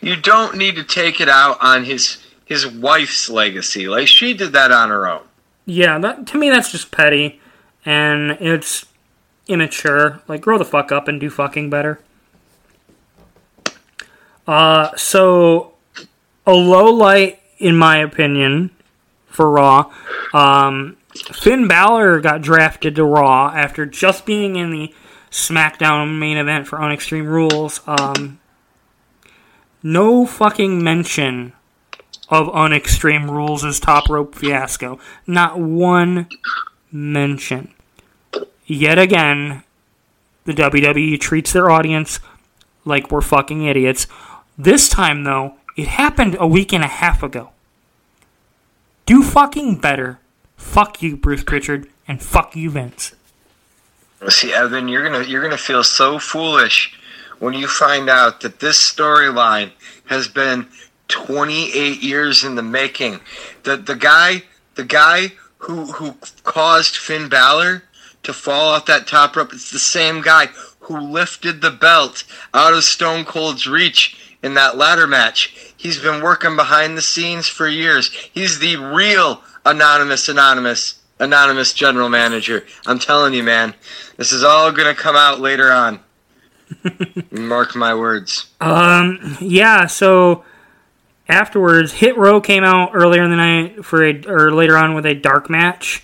You 0.01 0.15
don't 0.15 0.57
need 0.57 0.75
to 0.75 0.83
take 0.83 1.21
it 1.21 1.29
out 1.29 1.57
on 1.61 1.85
his 1.85 2.17
his 2.45 2.67
wife's 2.67 3.29
legacy. 3.29 3.87
Like 3.87 4.07
she 4.07 4.33
did 4.33 4.53
that 4.53 4.71
on 4.71 4.89
her 4.89 5.07
own. 5.07 5.23
Yeah, 5.65 5.97
that 5.99 6.27
to 6.27 6.37
me 6.37 6.49
that's 6.49 6.71
just 6.71 6.91
petty, 6.91 7.39
and 7.85 8.31
it's 8.39 8.85
immature. 9.47 10.21
Like, 10.27 10.41
grow 10.41 10.57
the 10.57 10.65
fuck 10.65 10.91
up 10.91 11.07
and 11.07 11.19
do 11.19 11.29
fucking 11.29 11.69
better. 11.69 11.99
Uh, 14.47 14.95
so 14.95 15.73
a 16.45 16.53
low 16.53 16.91
light, 16.91 17.39
in 17.57 17.77
my 17.77 17.97
opinion, 17.97 18.71
for 19.27 19.49
Raw. 19.49 19.91
Um, 20.33 20.97
Finn 21.31 21.67
Balor 21.67 22.19
got 22.21 22.41
drafted 22.41 22.95
to 22.95 23.03
Raw 23.03 23.51
after 23.53 23.85
just 23.85 24.25
being 24.25 24.55
in 24.55 24.71
the 24.71 24.93
SmackDown 25.31 26.19
main 26.19 26.37
event 26.37 26.67
for 26.67 26.79
Unextreme 26.79 27.27
Rules. 27.27 27.81
Um, 27.87 28.39
no 29.81 30.25
fucking 30.25 30.83
mention 30.83 31.53
of 32.29 32.47
Unextreme 32.47 33.29
Rules' 33.29 33.65
as 33.65 33.79
top 33.79 34.09
rope 34.09 34.35
fiasco. 34.35 34.99
Not 35.27 35.59
one 35.59 36.27
mention. 36.93 37.73
Yet 38.65 38.97
again, 38.97 39.63
the 40.45 40.53
WWE 40.53 41.19
treats 41.19 41.51
their 41.51 41.69
audience 41.69 42.19
like 42.85 43.11
we're 43.11 43.21
fucking 43.21 43.63
idiots. 43.65 44.07
This 44.57 44.87
time, 44.87 45.23
though, 45.23 45.55
it 45.75 45.87
happened 45.87 46.37
a 46.39 46.47
week 46.47 46.71
and 46.73 46.83
a 46.83 46.87
half 46.87 47.23
ago. 47.23 47.49
Do 49.05 49.23
fucking 49.23 49.77
better. 49.77 50.19
Fuck 50.55 51.01
you, 51.01 51.17
Bruce 51.17 51.43
Pritchard, 51.43 51.89
and 52.07 52.21
fuck 52.21 52.55
you, 52.55 52.69
Vince. 52.69 53.13
See, 54.29 54.53
Evan, 54.53 54.87
you're 54.87 55.03
gonna 55.03 55.25
you're 55.25 55.41
gonna 55.41 55.57
feel 55.57 55.83
so 55.83 56.17
foolish 56.17 56.97
when 57.39 57.53
you 57.53 57.67
find 57.67 58.09
out 58.09 58.39
that 58.41 58.61
this 58.61 58.77
storyline 58.77 59.71
has 60.05 60.29
been 60.29 60.67
28 61.09 62.01
years 62.01 62.45
in 62.45 62.55
the 62.55 62.63
making. 62.63 63.19
That 63.63 63.85
the 63.85 63.95
guy, 63.95 64.43
the 64.75 64.85
guy 64.85 65.33
who 65.63 65.85
who 65.93 66.15
caused 66.43 66.97
Finn 66.97 67.29
Balor 67.29 67.83
to 68.23 68.33
fall 68.33 68.69
off 68.69 68.85
that 68.85 69.07
top 69.07 69.35
rope, 69.35 69.53
it's 69.53 69.71
the 69.71 69.79
same 69.79 70.21
guy 70.21 70.47
who 70.81 70.99
lifted 70.99 71.61
the 71.61 71.71
belt 71.71 72.23
out 72.53 72.73
of 72.73 72.83
Stone 72.83 73.25
Cold's 73.25 73.67
reach 73.67 74.35
in 74.41 74.53
that 74.55 74.77
ladder 74.77 75.07
match. 75.07 75.73
He's 75.75 75.99
been 75.99 76.21
working 76.21 76.55
behind 76.55 76.97
the 76.97 77.01
scenes 77.01 77.47
for 77.47 77.67
years. 77.67 78.11
He's 78.11 78.59
the 78.59 78.75
real 78.77 79.41
anonymous 79.65 80.27
anonymous 80.27 80.99
anonymous 81.19 81.73
general 81.73 82.09
manager. 82.09 82.65
I'm 82.85 82.99
telling 82.99 83.33
you, 83.33 83.43
man, 83.43 83.73
this 84.17 84.31
is 84.31 84.43
all 84.43 84.71
going 84.71 84.93
to 84.93 85.01
come 85.01 85.15
out 85.15 85.39
later 85.39 85.71
on. 85.71 85.99
Mark 87.31 87.75
my 87.75 87.93
words. 87.93 88.47
Um, 88.59 89.37
yeah, 89.39 89.85
so 89.87 90.43
afterwards, 91.27 91.93
Hit 91.93 92.17
Row 92.17 92.41
came 92.41 92.63
out 92.63 92.91
earlier 92.93 93.23
in 93.23 93.29
the 93.29 93.37
night 93.37 93.85
for 93.85 94.05
a, 94.05 94.25
or 94.25 94.51
later 94.51 94.77
on 94.77 94.93
with 94.93 95.05
a 95.05 95.13
dark 95.13 95.49
match. 95.49 96.03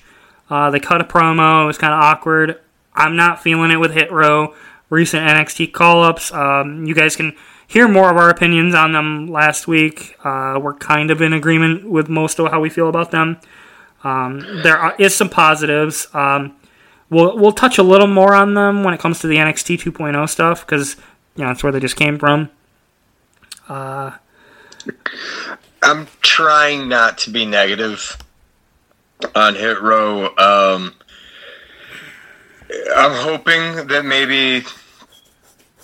Uh, 0.50 0.70
they 0.72 0.80
cut 0.80 1.02
a 1.02 1.04
promo. 1.04 1.64
It 1.64 1.68
was 1.68 1.78
kind 1.78 1.94
of 1.94 2.00
awkward. 2.00 2.60
I'm 2.94 3.16
not 3.16 3.42
feeling 3.42 3.72
it 3.72 3.78
with 3.78 3.94
Hit 3.94 4.12
Row. 4.12 4.56
Recent 4.90 5.28
NXT 5.28 5.72
call 5.72 6.04
ups. 6.04 6.34
Um, 6.34 6.86
you 6.86 6.96
guys 6.96 7.16
can 7.16 7.36
hear 7.68 7.88
more 7.88 8.10
of 8.10 8.18
our 8.18 8.30
opinions 8.30 8.74
on 8.74 8.92
them 8.92 9.28
last 9.28 9.68
week. 9.68 10.16
Uh, 10.24 10.60
we're 10.62 10.74
kind 10.74 11.12
of 11.12 11.22
in 11.22 11.32
agreement 11.32 11.88
with 11.88 12.10
most 12.10 12.40
of 12.40 12.50
how 12.52 12.60
we 12.60 12.70
feel 12.70 12.90
about 12.90 13.12
them. 13.12 13.38
Um, 14.04 14.62
there 14.64 14.78
are, 14.78 14.96
is 14.98 15.16
some 15.16 15.30
positives. 15.30 16.08
Um, 16.14 16.56
we'll 17.10 17.38
we'll 17.38 17.52
touch 17.52 17.78
a 17.78 17.84
little 17.84 18.08
more 18.08 18.34
on 18.34 18.56
them 18.56 18.84
when 18.84 18.94
it 18.94 19.00
comes 19.00 19.20
to 19.20 19.28
the 19.28 19.36
NXT 19.36 19.80
2.0 19.82 20.28
stuff 20.28 20.66
because 20.66 20.96
you 21.36 21.44
know 21.44 21.50
that's 21.50 21.62
where 21.62 21.72
they 21.72 21.80
just 21.80 21.96
came 21.96 22.18
from. 22.18 22.50
I'm 25.82 26.08
trying 26.22 26.90
not 26.90 27.18
to 27.20 27.30
be 27.30 27.46
negative 27.46 28.18
on 29.36 29.56
Hit 29.56 29.82
Row. 29.82 30.28
Um, 30.38 30.94
I'm 32.96 33.14
hoping 33.14 33.88
that 33.88 34.04
maybe 34.06 34.64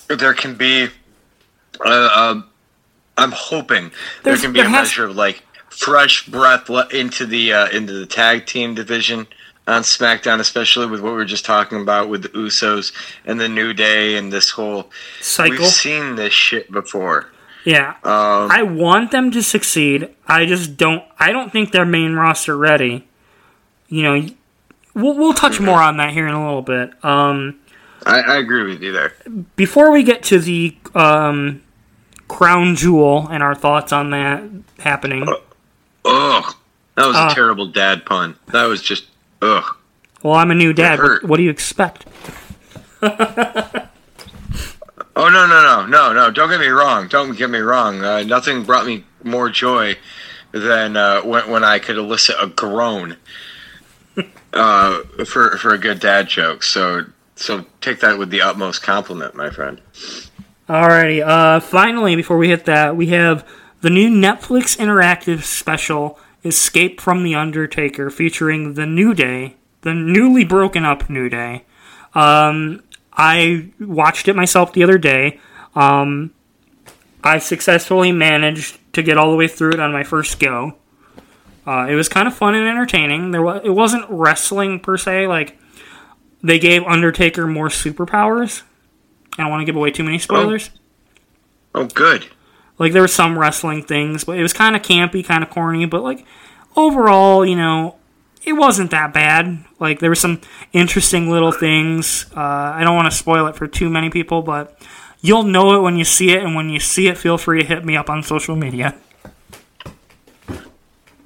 there 0.07 0.33
can 0.33 0.55
be. 0.55 0.85
Uh, 1.83 2.09
uh, 2.13 2.41
I'm 3.17 3.31
hoping 3.31 3.91
There's- 4.23 4.39
there 4.41 4.47
can 4.47 4.53
be 4.53 4.59
there 4.59 4.67
a 4.67 4.71
has- 4.71 4.89
measure 4.89 5.05
of 5.05 5.15
like 5.15 5.41
fresh 5.69 6.25
breath 6.27 6.69
le- 6.69 6.87
into 6.89 7.25
the 7.25 7.53
uh, 7.53 7.67
into 7.69 7.93
the 7.93 8.05
tag 8.05 8.45
team 8.45 8.75
division 8.75 9.27
on 9.67 9.81
SmackDown, 9.81 10.39
especially 10.39 10.85
with 10.85 11.01
what 11.01 11.09
we 11.11 11.15
were 11.15 11.25
just 11.25 11.43
talking 11.45 11.81
about 11.81 12.07
with 12.07 12.21
the 12.21 12.29
Usos 12.29 12.91
and 13.25 13.39
the 13.41 13.49
New 13.49 13.73
Day 13.73 14.15
and 14.15 14.31
this 14.31 14.51
whole. 14.51 14.91
Cycle. 15.21 15.57
We've 15.57 15.67
seen 15.67 16.15
this 16.15 16.33
shit 16.33 16.71
before. 16.71 17.31
Yeah, 17.65 17.95
Um, 18.03 18.51
I 18.51 18.61
want 18.63 19.09
them 19.11 19.31
to 19.31 19.41
succeed. 19.41 20.09
I 20.27 20.45
just 20.45 20.77
don't. 20.77 21.03
I 21.19 21.31
don't 21.31 21.51
think 21.51 21.71
they're 21.71 21.85
main 21.85 22.13
roster 22.13 22.55
ready. 22.55 23.07
You 23.87 24.03
know, 24.03 24.27
we'll 24.93 25.15
we'll 25.17 25.33
touch 25.33 25.59
more 25.59 25.81
on 25.81 25.97
that 25.97 26.13
here 26.13 26.27
in 26.27 26.33
a 26.35 26.45
little 26.45 26.61
bit. 26.61 26.91
Um, 27.03 27.59
I, 28.05 28.19
I 28.21 28.37
agree 28.37 28.63
with 28.71 28.83
you 28.83 28.91
there. 28.91 29.13
before 29.55 29.91
we 29.91 30.03
get 30.03 30.21
to 30.23 30.37
the 30.39 30.77
um, 30.93 31.63
crown 32.27 32.75
jewel 32.75 33.27
and 33.31 33.41
our 33.41 33.55
thoughts 33.55 33.91
on 33.91 34.11
that 34.11 34.43
happening, 34.79 35.27
Ugh. 36.05 36.55
That 36.95 37.07
was 37.07 37.15
Uh. 37.15 37.29
a 37.31 37.33
terrible 37.33 37.65
dad 37.67 38.05
pun. 38.05 38.35
That 38.51 38.65
was 38.65 38.81
just 38.83 39.05
ugh. 39.41 39.75
well, 40.21 40.35
I'm 40.35 40.51
a 40.51 40.55
new 40.55 40.71
dad. 40.71 40.99
What, 41.01 41.23
what 41.23 41.37
do 41.37 41.43
you 41.43 41.49
expect? 41.49 42.05
Oh 45.15 45.29
no 45.29 45.47
no 45.47 45.61
no 45.61 45.85
no 45.85 46.13
no! 46.13 46.31
Don't 46.31 46.49
get 46.49 46.59
me 46.59 46.67
wrong. 46.67 47.07
Don't 47.07 47.37
get 47.37 47.49
me 47.49 47.59
wrong. 47.59 48.03
Uh, 48.03 48.23
nothing 48.23 48.63
brought 48.63 48.85
me 48.85 49.05
more 49.23 49.49
joy 49.49 49.97
than 50.51 50.97
uh, 50.97 51.21
when 51.21 51.49
when 51.49 51.63
I 51.63 51.79
could 51.79 51.97
elicit 51.97 52.35
a 52.39 52.47
groan 52.47 53.17
uh, 54.53 54.99
for 55.25 55.57
for 55.57 55.73
a 55.73 55.77
good 55.77 55.99
dad 55.99 56.27
joke. 56.27 56.63
So 56.63 57.05
so 57.35 57.65
take 57.81 57.99
that 58.01 58.17
with 58.17 58.29
the 58.29 58.41
utmost 58.41 58.81
compliment, 58.83 59.35
my 59.35 59.49
friend. 59.49 59.81
Alrighty. 60.67 61.25
Uh, 61.25 61.59
finally, 61.59 62.15
before 62.15 62.37
we 62.37 62.49
hit 62.49 62.65
that, 62.65 62.95
we 62.95 63.07
have 63.07 63.47
the 63.81 63.89
new 63.89 64.09
Netflix 64.09 64.75
interactive 64.77 65.43
special, 65.43 66.19
Escape 66.43 66.99
from 66.99 67.23
the 67.23 67.35
Undertaker, 67.35 68.09
featuring 68.09 68.73
the 68.73 68.85
New 68.85 69.13
Day, 69.13 69.55
the 69.81 69.93
newly 69.93 70.43
broken 70.43 70.83
up 70.83 71.09
New 71.09 71.29
Day. 71.29 71.65
Um, 72.15 72.81
I 73.15 73.71
watched 73.79 74.27
it 74.27 74.35
myself 74.35 74.73
the 74.73 74.83
other 74.83 74.97
day. 74.97 75.39
Um, 75.75 76.33
I 77.23 77.39
successfully 77.39 78.11
managed 78.11 78.77
to 78.93 79.03
get 79.03 79.17
all 79.17 79.31
the 79.31 79.37
way 79.37 79.47
through 79.47 79.71
it 79.71 79.79
on 79.79 79.91
my 79.91 80.03
first 80.03 80.39
go. 80.39 80.75
Uh, 81.65 81.87
it 81.89 81.95
was 81.95 82.07
kind 82.07 82.27
of 82.27 82.35
fun 82.35 82.53
and 82.53 82.67
entertaining. 82.67 83.31
There 83.31 83.41
was, 83.41 83.61
it 83.63 83.71
wasn't 83.71 84.05
wrestling 84.09 84.79
per 84.79 84.97
se. 84.97 85.27
Like 85.27 85.57
they 86.43 86.59
gave 86.59 86.83
Undertaker 86.83 87.47
more 87.47 87.69
superpowers. 87.69 88.61
I 89.37 89.43
don't 89.43 89.51
want 89.51 89.61
to 89.61 89.65
give 89.65 89.75
away 89.75 89.91
too 89.91 90.03
many 90.03 90.19
spoilers. 90.19 90.69
Oh, 91.73 91.81
oh 91.81 91.85
good. 91.85 92.27
Like 92.77 92.93
there 92.93 93.01
were 93.01 93.07
some 93.07 93.39
wrestling 93.39 93.83
things, 93.83 94.23
but 94.23 94.37
it 94.37 94.41
was 94.41 94.53
kind 94.53 94.75
of 94.75 94.81
campy, 94.81 95.25
kind 95.25 95.43
of 95.43 95.49
corny. 95.49 95.85
But 95.85 96.03
like 96.03 96.25
overall, 96.75 97.45
you 97.45 97.55
know, 97.55 97.95
it 98.45 98.53
wasn't 98.53 98.91
that 98.91 99.13
bad. 99.13 99.65
Like 99.79 99.99
there 99.99 100.09
were 100.09 100.15
some 100.15 100.41
interesting 100.71 101.29
little 101.29 101.51
things. 101.51 102.25
Uh, 102.35 102.39
I 102.39 102.83
don't 102.83 102.95
want 102.95 103.11
to 103.11 103.17
spoil 103.17 103.47
it 103.47 103.55
for 103.55 103.67
too 103.67 103.89
many 103.89 104.09
people, 104.09 104.41
but 104.41 104.79
you'll 105.21 105.43
know 105.43 105.75
it 105.75 105.81
when 105.81 105.97
you 105.97 106.05
see 106.05 106.31
it. 106.31 106.43
And 106.43 106.55
when 106.55 106.69
you 106.69 106.79
see 106.79 107.07
it, 107.07 107.17
feel 107.17 107.37
free 107.37 107.61
to 107.61 107.67
hit 107.67 107.83
me 107.83 107.97
up 107.97 108.09
on 108.09 108.23
social 108.23 108.55
media. 108.55 108.95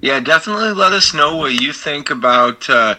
Yeah, 0.01 0.21
definitely 0.21 0.71
let 0.71 0.93
us 0.93 1.13
know 1.13 1.35
what 1.35 1.61
you 1.61 1.73
think 1.73 2.09
about 2.09 2.69
uh, 2.69 2.95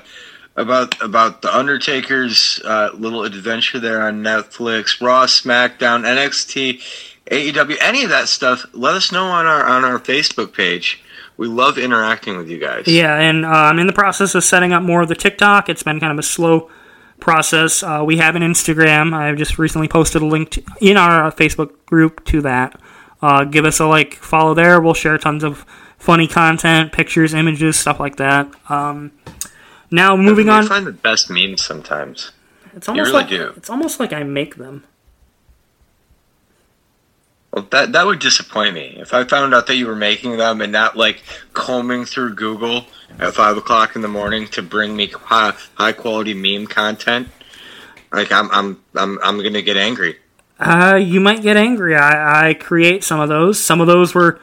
about 0.56 1.00
about 1.00 1.40
the 1.40 1.56
Undertaker's 1.56 2.60
uh, 2.64 2.90
little 2.92 3.24
adventure 3.24 3.80
there 3.80 4.02
on 4.02 4.22
Netflix, 4.22 5.00
Raw, 5.00 5.24
SmackDown, 5.24 6.04
NXT, 6.04 6.82
AEW, 7.30 7.76
any 7.80 8.04
of 8.04 8.10
that 8.10 8.28
stuff. 8.28 8.66
Let 8.74 8.94
us 8.96 9.12
know 9.12 9.24
on 9.24 9.46
our 9.46 9.64
on 9.64 9.84
our 9.84 9.98
Facebook 9.98 10.52
page. 10.52 11.02
We 11.40 11.48
love 11.48 11.78
interacting 11.78 12.36
with 12.36 12.50
you 12.50 12.58
guys. 12.58 12.86
Yeah, 12.86 13.18
and 13.18 13.46
uh, 13.46 13.48
I'm 13.48 13.78
in 13.78 13.86
the 13.86 13.94
process 13.94 14.34
of 14.34 14.44
setting 14.44 14.74
up 14.74 14.82
more 14.82 15.00
of 15.00 15.08
the 15.08 15.14
TikTok. 15.14 15.70
It's 15.70 15.82
been 15.82 15.98
kind 15.98 16.12
of 16.12 16.18
a 16.18 16.22
slow 16.22 16.70
process. 17.18 17.82
Uh, 17.82 18.02
we 18.04 18.18
have 18.18 18.36
an 18.36 18.42
Instagram. 18.42 19.14
I've 19.14 19.38
just 19.38 19.58
recently 19.58 19.88
posted 19.88 20.20
a 20.20 20.26
link 20.26 20.50
to, 20.50 20.62
in 20.82 20.98
our 20.98 21.32
Facebook 21.32 21.86
group 21.86 22.26
to 22.26 22.42
that. 22.42 22.78
Uh, 23.22 23.44
give 23.44 23.64
us 23.64 23.80
a 23.80 23.86
like, 23.86 24.16
follow 24.16 24.52
there. 24.52 24.82
We'll 24.82 24.92
share 24.92 25.16
tons 25.16 25.42
of 25.42 25.64
funny 25.96 26.28
content, 26.28 26.92
pictures, 26.92 27.32
images, 27.32 27.78
stuff 27.78 27.98
like 27.98 28.16
that. 28.16 28.46
Um, 28.68 29.10
now 29.90 30.16
moving 30.16 30.50
I 30.50 30.58
on. 30.58 30.66
find 30.66 30.86
the 30.86 30.92
best 30.92 31.30
memes 31.30 31.64
sometimes. 31.64 32.32
It's 32.74 32.86
almost 32.86 33.06
really 33.06 33.18
like 33.18 33.30
do. 33.30 33.54
it's 33.56 33.70
almost 33.70 33.98
like 33.98 34.12
I 34.12 34.24
make 34.24 34.56
them. 34.56 34.84
Well, 37.52 37.66
that 37.70 37.92
that 37.92 38.06
would 38.06 38.20
disappoint 38.20 38.74
me 38.74 38.96
if 38.98 39.12
I 39.12 39.24
found 39.24 39.54
out 39.54 39.66
that 39.66 39.76
you 39.76 39.86
were 39.86 39.96
making 39.96 40.36
them 40.36 40.60
and 40.60 40.70
not 40.72 40.96
like 40.96 41.22
combing 41.52 42.04
through 42.04 42.34
Google 42.34 42.84
at 43.18 43.34
five 43.34 43.56
o'clock 43.56 43.96
in 43.96 44.02
the 44.02 44.08
morning 44.08 44.46
to 44.48 44.62
bring 44.62 44.94
me 44.94 45.08
high, 45.08 45.54
high 45.74 45.92
quality 45.92 46.32
meme 46.32 46.68
content. 46.68 47.28
Like 48.12 48.30
I'm 48.30 48.50
I'm 48.52 48.80
I'm 48.94 49.18
I'm 49.22 49.42
gonna 49.42 49.62
get 49.62 49.76
angry. 49.76 50.16
Uh, 50.60 50.96
you 50.96 51.20
might 51.20 51.42
get 51.42 51.56
angry. 51.56 51.96
I, 51.96 52.50
I 52.50 52.54
create 52.54 53.02
some 53.02 53.18
of 53.18 53.28
those. 53.28 53.58
Some 53.58 53.80
of 53.80 53.86
those 53.86 54.14
were, 54.14 54.40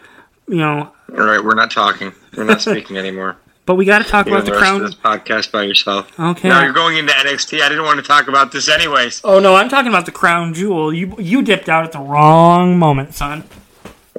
you 0.48 0.58
know, 0.58 0.92
All 1.12 1.26
right, 1.26 1.44
we're 1.44 1.54
not 1.54 1.70
talking. 1.70 2.12
We're 2.36 2.44
not 2.44 2.62
speaking 2.62 2.98
anymore. 2.98 3.38
But 3.68 3.76
we 3.76 3.86
got 3.86 4.00
to 4.00 4.06
talk 4.06 4.26
You're 4.26 4.38
about 4.38 4.46
the 4.52 4.58
crown. 4.58 4.82
this 4.82 4.96
podcast 4.96 5.52
by 5.52 5.64
yourself. 5.64 6.18
Okay. 6.18 6.48
No, 6.48 6.64
you're 6.64 6.74
going 6.74 6.98
into 6.98 7.12
NXT. 7.12 7.62
I 7.62 7.70
didn't 7.70 7.84
want 7.84 8.00
to 8.00 8.06
talk 8.06 8.28
about 8.30 8.52
this 8.52 8.70
anyways. 8.70 9.22
Oh 9.24 9.40
no, 9.40 9.56
I'm 9.56 9.70
talking 9.70 9.90
about 9.90 10.06
the 10.06 10.12
crown 10.12 10.54
jewel. 10.56 10.92
You 10.92 11.16
you 11.20 11.44
dipped 11.44 11.70
out 11.70 11.84
at 11.84 11.92
the 11.92 12.00
wrong 12.00 12.80
moment, 12.80 13.14
son. 13.14 13.44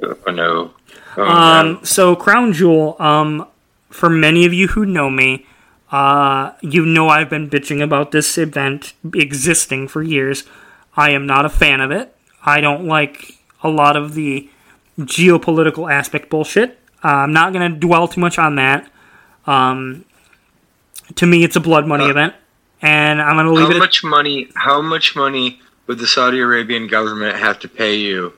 Oh 0.01 0.31
no. 0.31 0.73
Oh, 1.17 1.23
Um, 1.25 1.79
so 1.83 2.15
Crown 2.15 2.53
Jewel, 2.53 2.95
um, 2.99 3.47
for 3.89 4.09
many 4.09 4.45
of 4.45 4.53
you 4.53 4.67
who 4.69 4.85
know 4.85 5.09
me, 5.09 5.45
uh, 5.91 6.51
you 6.61 6.85
know 6.85 7.09
I've 7.09 7.29
been 7.29 7.49
bitching 7.49 7.83
about 7.83 8.11
this 8.11 8.37
event 8.37 8.93
existing 9.13 9.87
for 9.87 10.03
years. 10.03 10.43
I 10.95 11.09
am 11.09 11.25
not 11.25 11.43
a 11.45 11.49
fan 11.49 11.81
of 11.81 11.91
it. 11.91 12.15
I 12.45 12.61
don't 12.61 12.85
like 12.85 13.39
a 13.63 13.69
lot 13.69 13.97
of 13.97 14.13
the 14.13 14.47
geopolitical 14.99 15.91
aspect 15.91 16.29
bullshit. 16.29 16.79
Uh, 17.03 17.07
I'm 17.07 17.33
not 17.33 17.51
going 17.51 17.73
to 17.73 17.77
dwell 17.77 18.07
too 18.07 18.21
much 18.21 18.37
on 18.37 18.55
that. 18.55 18.89
Um, 19.45 20.05
to 21.15 21.25
me, 21.25 21.43
it's 21.43 21.55
a 21.55 21.59
blood 21.59 21.87
money 21.87 22.05
Uh, 22.05 22.09
event, 22.09 22.33
and 22.81 23.21
I'm 23.21 23.35
going 23.35 23.45
to 23.47 23.51
leave 23.53 23.65
How 23.65 23.71
it. 23.71 23.75
At, 23.75 23.79
much 23.79 24.03
money? 24.03 24.47
How 24.55 24.81
much 24.81 25.15
money 25.15 25.59
would 25.87 25.97
the 25.99 26.07
Saudi 26.07 26.39
Arabian 26.39 26.87
government 26.87 27.35
have 27.37 27.59
to 27.59 27.67
pay 27.67 27.95
you 27.95 28.33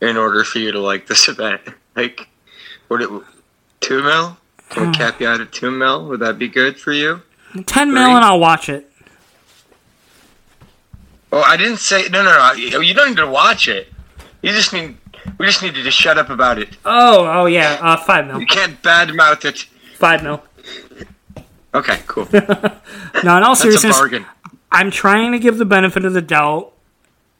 in 0.00 0.16
order 0.16 0.42
for 0.44 0.58
you 0.58 0.72
to 0.72 0.80
like 0.80 1.06
this 1.06 1.28
event? 1.34 1.60
Like, 1.96 2.28
would 2.88 3.02
it 3.02 3.10
two 3.80 4.02
mil? 4.02 4.36
Can 4.70 4.84
Hmm. 4.86 4.90
we 4.90 4.96
cap 4.96 5.20
you 5.20 5.28
out 5.28 5.40
at 5.40 5.52
two 5.52 5.70
mil? 5.70 6.06
Would 6.08 6.20
that 6.20 6.38
be 6.38 6.48
good 6.48 6.78
for 6.80 6.92
you? 6.92 7.20
Ten 7.66 7.92
mil, 7.92 8.02
and 8.16 8.24
I'll 8.24 8.40
watch 8.40 8.68
it. 8.68 8.90
Oh, 11.32 11.42
I 11.42 11.56
didn't 11.56 11.78
say 11.78 12.08
no, 12.08 12.22
no, 12.22 12.30
no. 12.32 12.80
You 12.80 12.94
don't 12.94 13.08
need 13.10 13.16
to 13.16 13.26
watch 13.26 13.68
it. 13.68 13.92
You 14.42 14.50
just 14.52 14.72
need. 14.72 14.96
We 15.38 15.46
just 15.46 15.62
need 15.62 15.74
to 15.74 15.90
shut 15.90 16.18
up 16.18 16.30
about 16.30 16.58
it. 16.58 16.76
Oh, 16.84 17.26
oh 17.26 17.46
yeah, 17.46 17.78
uh, 17.80 17.96
five 17.96 18.26
mil. 18.26 18.40
You 18.40 18.46
can't 18.46 18.80
badmouth 18.82 19.44
it. 19.44 19.66
Five 19.94 20.22
mil. 20.22 20.42
Okay, 21.74 22.00
cool. 22.06 22.28
No, 22.32 23.36
in 23.36 23.42
all 23.42 23.56
seriousness. 23.56 24.00
I'm 24.70 24.90
trying 24.90 25.32
to 25.32 25.38
give 25.38 25.56
the 25.56 25.64
benefit 25.64 26.04
of 26.04 26.12
the 26.12 26.20
doubt. 26.20 26.72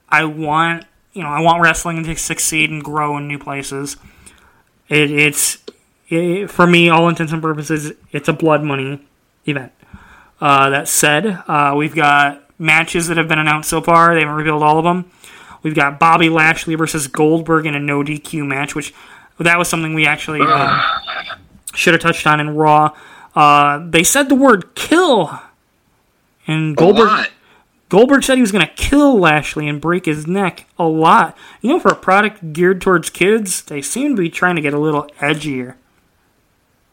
I 0.09 0.25
want, 0.25 0.85
you 1.13 1.23
know, 1.23 1.29
I 1.29 1.41
want 1.41 1.61
wrestling 1.61 2.03
to 2.05 2.17
succeed 2.17 2.71
and 2.71 2.83
grow 2.83 3.17
in 3.19 3.27
new 3.27 3.39
places. 3.39 3.97
It, 4.89 5.11
it's, 5.11 5.59
it, 6.09 6.51
for 6.51 6.67
me, 6.67 6.89
all 6.89 7.09
intents 7.09 7.33
and 7.33 7.43
purposes, 7.43 7.93
it's 8.13 8.29
a 8.29 8.33
blood 8.33 8.63
money 8.63 9.05
event. 9.47 9.73
Uh, 10.41 10.71
that 10.71 10.89
said, 10.89 11.43
uh, 11.49 11.75
we've 11.77 11.95
got 11.95 12.45
matches 12.59 13.09
that 13.09 13.17
have 13.17 13.29
been 13.29 13.39
announced 13.39 13.69
so 13.69 13.81
far. 13.81 14.15
They 14.15 14.21
haven't 14.21 14.37
revealed 14.37 14.63
all 14.63 14.79
of 14.79 14.85
them. 14.85 15.11
We've 15.63 15.75
got 15.75 15.99
Bobby 15.99 16.29
Lashley 16.29 16.77
versus 16.77 17.09
Goldberg 17.09 17.67
in 17.67 17.75
a 17.75 17.81
no 17.81 18.03
DQ 18.03 18.47
match, 18.47 18.75
which 18.75 18.95
that 19.39 19.59
was 19.59 19.69
something 19.69 19.95
we 19.95 20.07
actually 20.07 20.41
uh, 20.43 20.83
should 21.75 21.95
have 21.95 22.03
touched 22.03 22.27
on 22.27 22.41
in 22.41 22.55
Raw. 22.55 22.97
Uh, 23.35 23.85
they 23.89 24.03
said 24.03 24.29
the 24.29 24.35
word 24.35 24.75
kill, 24.75 25.39
and 26.47 26.77
Goldberg. 26.77 27.29
Goldberg 27.91 28.25
said 28.25 28.37
he 28.37 28.41
was 28.41 28.51
going 28.51 28.67
to 28.67 28.73
kill 28.75 29.19
Lashley 29.19 29.69
and 29.69 29.81
break 29.81 30.07
his 30.07 30.27
neck 30.27 30.67
a 30.79 30.85
lot. 30.85 31.37
You 31.61 31.71
know, 31.71 31.79
for 31.81 31.91
a 31.93 31.97
product 31.97 32.53
geared 32.53 32.81
towards 32.81 33.09
kids, 33.11 33.63
they 33.63 33.83
seem 33.83 34.17
to 34.17 34.23
be 34.23 34.31
trying 34.31 34.57
to 34.57 34.63
get 34.63 34.75
a 34.75 34.79
little 34.79 35.05
edgier. 35.21 35.75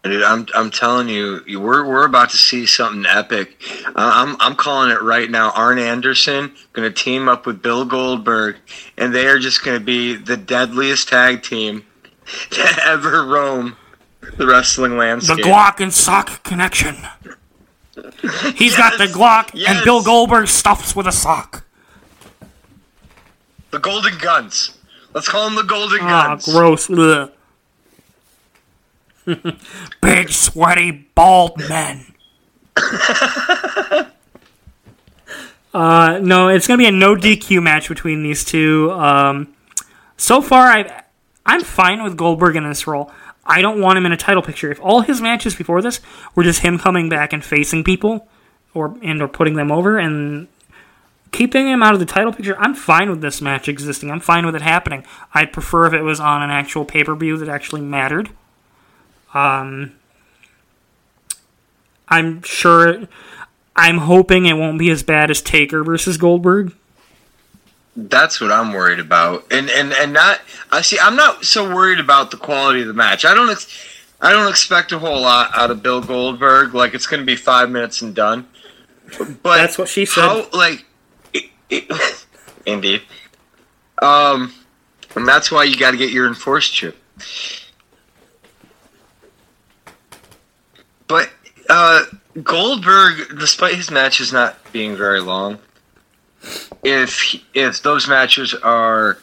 Dude, 0.03 0.23
I'm 0.23 0.47
I'm 0.55 0.71
telling 0.71 1.09
you, 1.09 1.41
you- 1.45 1.59
we're 1.59 1.87
we're 1.87 2.05
about 2.05 2.31
to 2.31 2.37
see 2.37 2.65
something 2.65 3.05
epic. 3.05 3.55
Uh, 3.85 3.91
I'm 3.95 4.35
I'm 4.39 4.55
calling 4.55 4.89
it 4.89 5.01
right 5.01 5.29
now. 5.29 5.51
Arn 5.51 5.77
Anderson 5.77 6.53
going 6.73 6.91
to 6.91 6.93
team 6.93 7.29
up 7.29 7.45
with 7.45 7.61
Bill 7.61 7.85
Goldberg, 7.85 8.57
and 8.97 9.13
they 9.13 9.27
are 9.27 9.37
just 9.37 9.63
going 9.63 9.79
to 9.79 9.83
be 9.85 10.15
the 10.15 10.37
deadliest 10.37 11.07
tag 11.07 11.43
team 11.43 11.85
to 12.49 12.79
ever 12.85 13.25
roam 13.25 13.75
the 14.37 14.47
wrestling 14.47 14.97
landscape. 14.97 15.37
The. 15.37 15.43
Glock 15.43 15.79
and 15.79 15.93
sock 15.93 16.43
connection. 16.43 16.95
He's 18.55 18.75
got 18.77 18.97
the 18.97 19.05
Yes, 19.07 19.15
Glock, 19.15 19.53
and. 19.53 19.83
Bill 19.83 20.01
Goldberg 20.03 20.47
stuffs 20.47 20.95
with 20.95 21.07
a 21.07 21.11
sock. 21.11 21.63
the 23.71 23.79
Golden 23.79 24.17
Guns. 24.17 24.77
Let's 25.13 25.27
call 25.27 25.45
them 25.45 25.55
the 25.55 25.63
Golden 25.63 25.99
Ah, 26.01 26.29
Guns. 26.35 26.45
gross. 26.45 26.87
Big, 30.01 30.29
sweaty, 30.29 30.91
bald 31.15 31.57
men. 31.69 32.13
uh, 35.73 36.19
no, 36.21 36.47
it's 36.49 36.67
gonna 36.67 36.77
be 36.77 36.87
a 36.87 36.91
no 36.91 37.15
DQ 37.15 37.61
match 37.61 37.87
between 37.89 38.23
these 38.23 38.43
two. 38.43 38.91
Um, 38.91 39.53
so 40.17 40.41
far, 40.41 40.67
I 40.67 41.03
I'm 41.45 41.61
fine 41.61 42.03
with 42.03 42.17
Goldberg 42.17 42.55
in 42.55 42.67
this 42.67 42.87
role. 42.87 43.11
I 43.51 43.61
don't 43.61 43.81
want 43.81 43.97
him 43.97 44.05
in 44.05 44.13
a 44.13 44.17
title 44.17 44.41
picture. 44.41 44.71
If 44.71 44.79
all 44.81 45.01
his 45.01 45.19
matches 45.19 45.55
before 45.55 45.81
this 45.81 45.99
were 46.35 46.43
just 46.43 46.61
him 46.61 46.79
coming 46.79 47.09
back 47.09 47.33
and 47.33 47.43
facing 47.43 47.83
people, 47.83 48.29
or 48.73 48.97
and 49.03 49.21
or 49.21 49.27
putting 49.27 49.55
them 49.55 49.73
over, 49.73 49.97
and 49.99 50.47
keeping 51.33 51.67
him 51.67 51.83
out 51.83 51.93
of 51.93 51.99
the 51.99 52.05
title 52.05 52.31
picture, 52.31 52.57
I'm 52.57 52.73
fine 52.73 53.09
with 53.09 53.19
this 53.19 53.41
match 53.41 53.67
existing. 53.67 54.09
I'm 54.09 54.21
fine 54.21 54.45
with 54.45 54.55
it 54.55 54.61
happening. 54.61 55.05
I'd 55.33 55.51
prefer 55.51 55.85
if 55.85 55.91
it 55.91 56.03
was 56.03 56.17
on 56.21 56.41
an 56.41 56.49
actual 56.49 56.85
pay 56.85 57.03
per 57.03 57.13
view 57.13 57.35
that 57.37 57.49
actually 57.49 57.81
mattered. 57.81 58.29
Um, 59.33 59.97
I'm 62.07 62.43
sure. 62.43 63.05
I'm 63.75 63.97
hoping 63.97 64.45
it 64.45 64.53
won't 64.53 64.79
be 64.79 64.89
as 64.91 65.03
bad 65.03 65.29
as 65.29 65.41
Taker 65.41 65.83
versus 65.83 66.17
Goldberg. 66.17 66.73
That's 67.95 68.39
what 68.39 68.51
I'm 68.51 68.71
worried 68.71 68.99
about, 68.99 69.45
and 69.51 69.69
and 69.69 69.91
and 69.91 70.13
not. 70.13 70.39
I 70.71 70.81
see. 70.81 70.97
I'm 70.97 71.15
not 71.17 71.43
so 71.43 71.73
worried 71.73 71.99
about 71.99 72.31
the 72.31 72.37
quality 72.37 72.81
of 72.81 72.87
the 72.87 72.93
match. 72.93 73.25
I 73.25 73.33
don't. 73.33 73.49
Ex- 73.49 73.67
I 74.21 74.31
don't 74.31 74.49
expect 74.49 74.91
a 74.91 74.99
whole 74.99 75.21
lot 75.21 75.49
out 75.53 75.71
of 75.71 75.83
Bill 75.83 75.99
Goldberg. 75.99 76.73
Like 76.73 76.93
it's 76.93 77.07
going 77.07 77.19
to 77.19 77.25
be 77.25 77.35
five 77.35 77.69
minutes 77.69 78.01
and 78.01 78.15
done. 78.15 78.47
But 79.43 79.57
That's 79.57 79.77
what 79.77 79.89
she 79.89 80.05
said. 80.05 80.21
How 80.21 80.47
like? 80.53 80.85
It, 81.33 81.49
it, 81.69 82.25
indeed. 82.65 83.01
Um, 84.01 84.53
and 85.15 85.27
that's 85.27 85.51
why 85.51 85.63
you 85.65 85.75
got 85.77 85.91
to 85.91 85.97
get 85.97 86.11
your 86.11 86.29
EnforceChew. 86.29 86.93
But 91.07 91.29
uh, 91.69 92.05
Goldberg, 92.41 93.37
despite 93.37 93.75
his 93.75 93.91
matches 93.91 94.31
not 94.31 94.57
being 94.71 94.95
very 94.95 95.19
long, 95.19 95.59
if 96.83 97.35
if 97.53 97.81
those 97.83 98.07
matches 98.07 98.53
are 98.53 99.17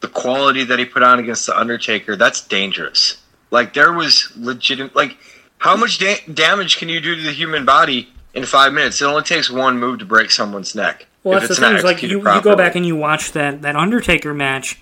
the 0.00 0.08
quality 0.08 0.64
that 0.64 0.78
he 0.78 0.84
put 0.84 1.02
on 1.02 1.18
against 1.18 1.46
the 1.46 1.56
Undertaker, 1.58 2.16
that's 2.16 2.40
dangerous. 2.46 3.18
Like 3.50 3.74
there 3.74 3.92
was 3.92 4.32
legitimate. 4.36 4.96
Like 4.96 5.16
how 5.58 5.76
much 5.76 5.98
da- 5.98 6.22
damage 6.32 6.78
can 6.78 6.88
you 6.88 7.00
do 7.00 7.14
to 7.14 7.22
the 7.22 7.32
human 7.32 7.64
body 7.64 8.08
in 8.34 8.44
five 8.46 8.72
minutes? 8.72 9.00
It 9.00 9.04
only 9.04 9.22
takes 9.22 9.50
one 9.50 9.78
move 9.78 9.98
to 10.00 10.04
break 10.04 10.30
someone's 10.30 10.74
neck. 10.74 11.06
Well, 11.22 11.38
that's 11.38 11.50
it's 11.50 11.60
the 11.60 11.66
thing. 11.66 11.72
not 11.74 11.78
Is 11.78 11.84
like 11.84 12.02
you, 12.02 12.08
you 12.20 12.40
go 12.42 12.56
back 12.56 12.74
and 12.74 12.84
you 12.84 12.96
watch 12.96 13.32
that 13.32 13.62
that 13.62 13.76
Undertaker 13.76 14.34
match 14.34 14.80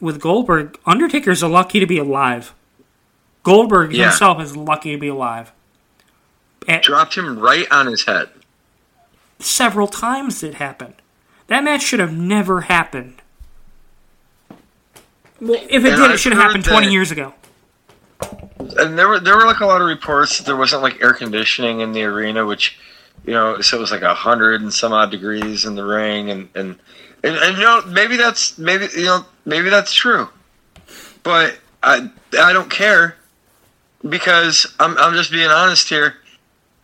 with 0.00 0.20
Goldberg. 0.20 0.78
Undertaker's 0.86 1.42
lucky 1.42 1.80
to 1.80 1.86
be 1.86 1.98
alive. 1.98 2.54
Goldberg 3.42 3.92
Yeah. 3.92 4.10
himself 4.10 4.40
is 4.40 4.56
lucky 4.56 4.92
to 4.92 4.98
be 4.98 5.08
alive. 5.08 5.50
And 6.68 6.80
dropped 6.82 7.16
him 7.16 7.40
right 7.40 7.66
on 7.72 7.86
his 7.88 8.04
head. 8.04 8.28
Several 9.44 9.86
times 9.88 10.42
it 10.42 10.54
happened. 10.54 10.94
That 11.48 11.64
match 11.64 11.82
should 11.82 12.00
have 12.00 12.12
never 12.12 12.62
happened. 12.62 13.20
Well, 15.40 15.54
if 15.68 15.70
it 15.70 15.74
And 15.74 15.84
did, 15.84 15.98
it 16.00 16.10
I've 16.12 16.20
should 16.20 16.32
have 16.32 16.42
happened 16.42 16.64
20 16.64 16.86
that- 16.86 16.92
years 16.92 17.10
ago. 17.10 17.34
and 18.78 18.96
there 18.98 19.08
were 19.08 19.18
there 19.18 19.36
were 19.36 19.44
like 19.46 19.60
a 19.60 19.66
lot 19.66 19.80
of 19.80 19.88
reports 19.88 20.38
that 20.38 20.46
there 20.46 20.56
wasn't 20.56 20.82
like 20.82 21.02
air 21.02 21.12
conditioning 21.12 21.80
in 21.80 21.92
the 21.92 22.04
arena, 22.04 22.46
which 22.46 22.78
you 23.26 23.32
know, 23.32 23.60
so 23.60 23.76
it 23.76 23.80
was 23.80 23.90
like 23.90 24.02
a 24.02 24.14
hundred 24.14 24.62
and 24.62 24.72
some 24.72 24.92
odd 24.92 25.10
degrees 25.10 25.64
in 25.64 25.74
the 25.74 25.84
ring, 25.84 26.30
and 26.30 26.48
and, 26.54 26.78
and 27.24 27.36
and 27.36 27.56
you 27.58 27.64
know 27.64 27.82
maybe 27.86 28.16
that's 28.16 28.56
maybe 28.58 28.86
you 28.96 29.04
know 29.04 29.24
maybe 29.44 29.68
that's 29.68 29.92
true, 29.92 30.28
but 31.24 31.58
I 31.82 32.08
I 32.38 32.52
don't 32.52 32.70
care 32.70 33.16
because 34.08 34.72
I'm 34.78 34.96
I'm 34.98 35.14
just 35.14 35.32
being 35.32 35.50
honest 35.50 35.88
here. 35.88 36.14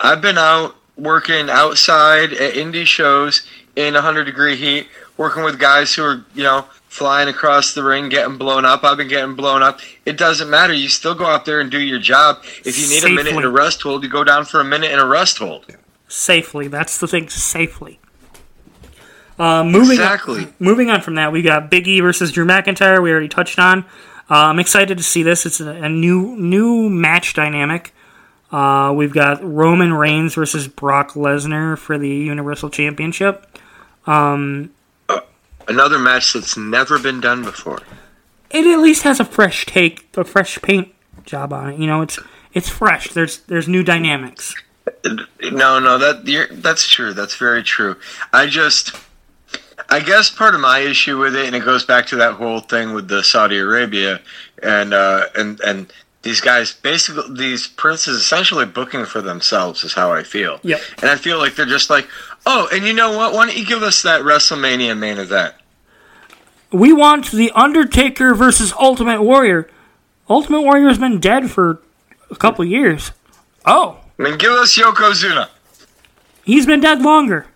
I've 0.00 0.20
been 0.20 0.38
out 0.38 0.74
working 0.98 1.48
outside 1.48 2.32
at 2.32 2.54
indie 2.54 2.86
shows 2.86 3.46
in 3.76 3.94
100 3.94 4.24
degree 4.24 4.56
heat, 4.56 4.88
working 5.16 5.44
with 5.44 5.58
guys 5.58 5.94
who 5.94 6.02
are, 6.02 6.24
you 6.34 6.42
know, 6.42 6.66
flying 6.88 7.28
across 7.28 7.74
the 7.74 7.82
ring, 7.82 8.08
getting 8.08 8.36
blown 8.36 8.64
up. 8.64 8.82
I've 8.82 8.96
been 8.96 9.08
getting 9.08 9.36
blown 9.36 9.62
up. 9.62 9.80
It 10.04 10.16
doesn't 10.16 10.50
matter. 10.50 10.72
You 10.72 10.88
still 10.88 11.14
go 11.14 11.26
out 11.26 11.44
there 11.44 11.60
and 11.60 11.70
do 11.70 11.78
your 11.78 12.00
job. 12.00 12.42
If 12.64 12.78
you 12.78 12.88
need 12.88 13.04
a 13.04 13.14
minute 13.14 13.36
in 13.36 13.44
a 13.44 13.50
rest 13.50 13.80
hold, 13.82 14.02
you 14.02 14.08
go 14.08 14.24
down 14.24 14.44
for 14.44 14.60
a 14.60 14.64
minute 14.64 14.90
in 14.90 14.98
a 14.98 15.06
rest 15.06 15.38
hold. 15.38 15.66
Safely. 16.08 16.68
That's 16.68 16.98
the 16.98 17.06
thing, 17.06 17.28
safely. 17.28 18.00
Uh, 19.38 19.62
moving 19.62 19.92
Exactly. 19.92 20.44
On, 20.44 20.54
moving 20.58 20.90
on 20.90 21.00
from 21.00 21.14
that, 21.14 21.30
we 21.30 21.42
got 21.42 21.70
Big 21.70 21.86
E 21.86 22.00
versus 22.00 22.32
Drew 22.32 22.44
McIntyre. 22.44 23.00
We 23.00 23.10
already 23.12 23.28
touched 23.28 23.58
on. 23.58 23.84
Uh, 24.30 24.46
I'm 24.46 24.58
excited 24.58 24.98
to 24.98 25.04
see 25.04 25.22
this. 25.22 25.46
It's 25.46 25.60
a, 25.60 25.70
a 25.70 25.88
new 25.88 26.36
new 26.36 26.90
match 26.90 27.34
dynamic. 27.34 27.94
Uh, 28.50 28.92
we've 28.96 29.12
got 29.12 29.42
Roman 29.42 29.92
Reigns 29.92 30.34
versus 30.34 30.68
Brock 30.68 31.12
Lesnar 31.12 31.76
for 31.76 31.98
the 31.98 32.08
Universal 32.08 32.70
Championship. 32.70 33.46
Another 35.68 35.98
match 35.98 36.32
that's 36.32 36.56
never 36.56 36.98
been 36.98 37.20
done 37.20 37.42
before. 37.44 37.80
It 38.50 38.66
at 38.66 38.78
least 38.80 39.02
has 39.02 39.20
a 39.20 39.24
fresh 39.24 39.66
take, 39.66 40.08
a 40.16 40.24
fresh 40.24 40.60
paint 40.62 40.94
job 41.24 41.52
on 41.52 41.70
it. 41.70 41.78
You 41.78 41.86
know, 41.86 42.00
it's 42.00 42.18
it's 42.54 42.70
fresh. 42.70 43.12
There's 43.12 43.40
there's 43.40 43.68
new 43.68 43.82
dynamics. 43.82 44.54
No, 45.04 45.78
no, 45.78 45.98
that 45.98 46.26
you're, 46.26 46.46
that's 46.48 46.88
true. 46.88 47.12
That's 47.12 47.36
very 47.36 47.62
true. 47.62 47.96
I 48.32 48.46
just, 48.46 48.96
I 49.90 50.00
guess 50.00 50.30
part 50.30 50.54
of 50.54 50.62
my 50.62 50.78
issue 50.78 51.18
with 51.18 51.36
it, 51.36 51.44
and 51.44 51.54
it 51.54 51.62
goes 51.62 51.84
back 51.84 52.06
to 52.06 52.16
that 52.16 52.34
whole 52.34 52.60
thing 52.60 52.94
with 52.94 53.08
the 53.08 53.22
Saudi 53.22 53.58
Arabia 53.58 54.22
and 54.62 54.94
uh, 54.94 55.26
and 55.36 55.60
and 55.60 55.92
these 56.28 56.42
guys, 56.42 56.74
basically 56.74 57.34
these 57.34 57.66
princes, 57.66 58.20
essentially 58.20 58.66
booking 58.66 59.06
for 59.06 59.22
themselves 59.22 59.82
is 59.82 59.94
how 59.94 60.12
I 60.12 60.22
feel. 60.22 60.60
Yep. 60.62 60.80
And 61.00 61.10
I 61.10 61.16
feel 61.16 61.38
like 61.38 61.54
they're 61.54 61.64
just 61.64 61.88
like, 61.88 62.06
oh, 62.44 62.68
and 62.70 62.86
you 62.86 62.92
know 62.92 63.16
what? 63.16 63.32
Why 63.32 63.46
don't 63.46 63.56
you 63.56 63.64
give 63.64 63.82
us 63.82 64.02
that 64.02 64.20
WrestleMania 64.20 64.96
main 64.96 65.16
event? 65.16 65.54
We 66.70 66.92
want 66.92 67.30
the 67.30 67.50
Undertaker 67.52 68.34
versus 68.34 68.74
Ultimate 68.78 69.22
Warrior. 69.22 69.70
Ultimate 70.28 70.60
Warrior's 70.60 70.98
been 70.98 71.18
dead 71.18 71.50
for 71.50 71.80
a 72.30 72.36
couple 72.36 72.62
years. 72.62 73.12
Oh, 73.64 73.98
I 74.18 74.22
mean, 74.22 74.36
give 74.36 74.52
us 74.52 74.76
Yokozuna. 74.76 75.48
he's 76.44 76.66
been 76.66 76.80
dead 76.80 77.00
longer. 77.00 77.46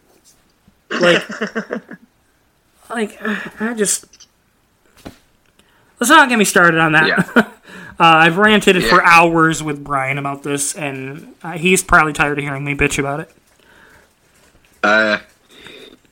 Like, 0.98 1.28
like 2.90 3.18
I 3.60 3.74
just 3.74 4.28
let's 6.00 6.08
not 6.08 6.30
get 6.30 6.38
me 6.38 6.46
started 6.46 6.80
on 6.80 6.92
that. 6.92 7.06
Yeah. 7.06 7.48
uh, 7.98 8.22
I've 8.24 8.38
ranted 8.38 8.82
for 8.84 9.02
hours 9.02 9.62
with 9.62 9.82
Brian 9.82 10.18
about 10.18 10.42
this, 10.42 10.74
and 10.74 11.34
uh, 11.42 11.52
he's 11.52 11.82
probably 11.82 12.12
tired 12.12 12.38
of 12.38 12.44
hearing 12.44 12.64
me 12.64 12.74
bitch 12.74 12.98
about 12.98 13.20
it. 13.20 13.30
Uh, 14.82 15.18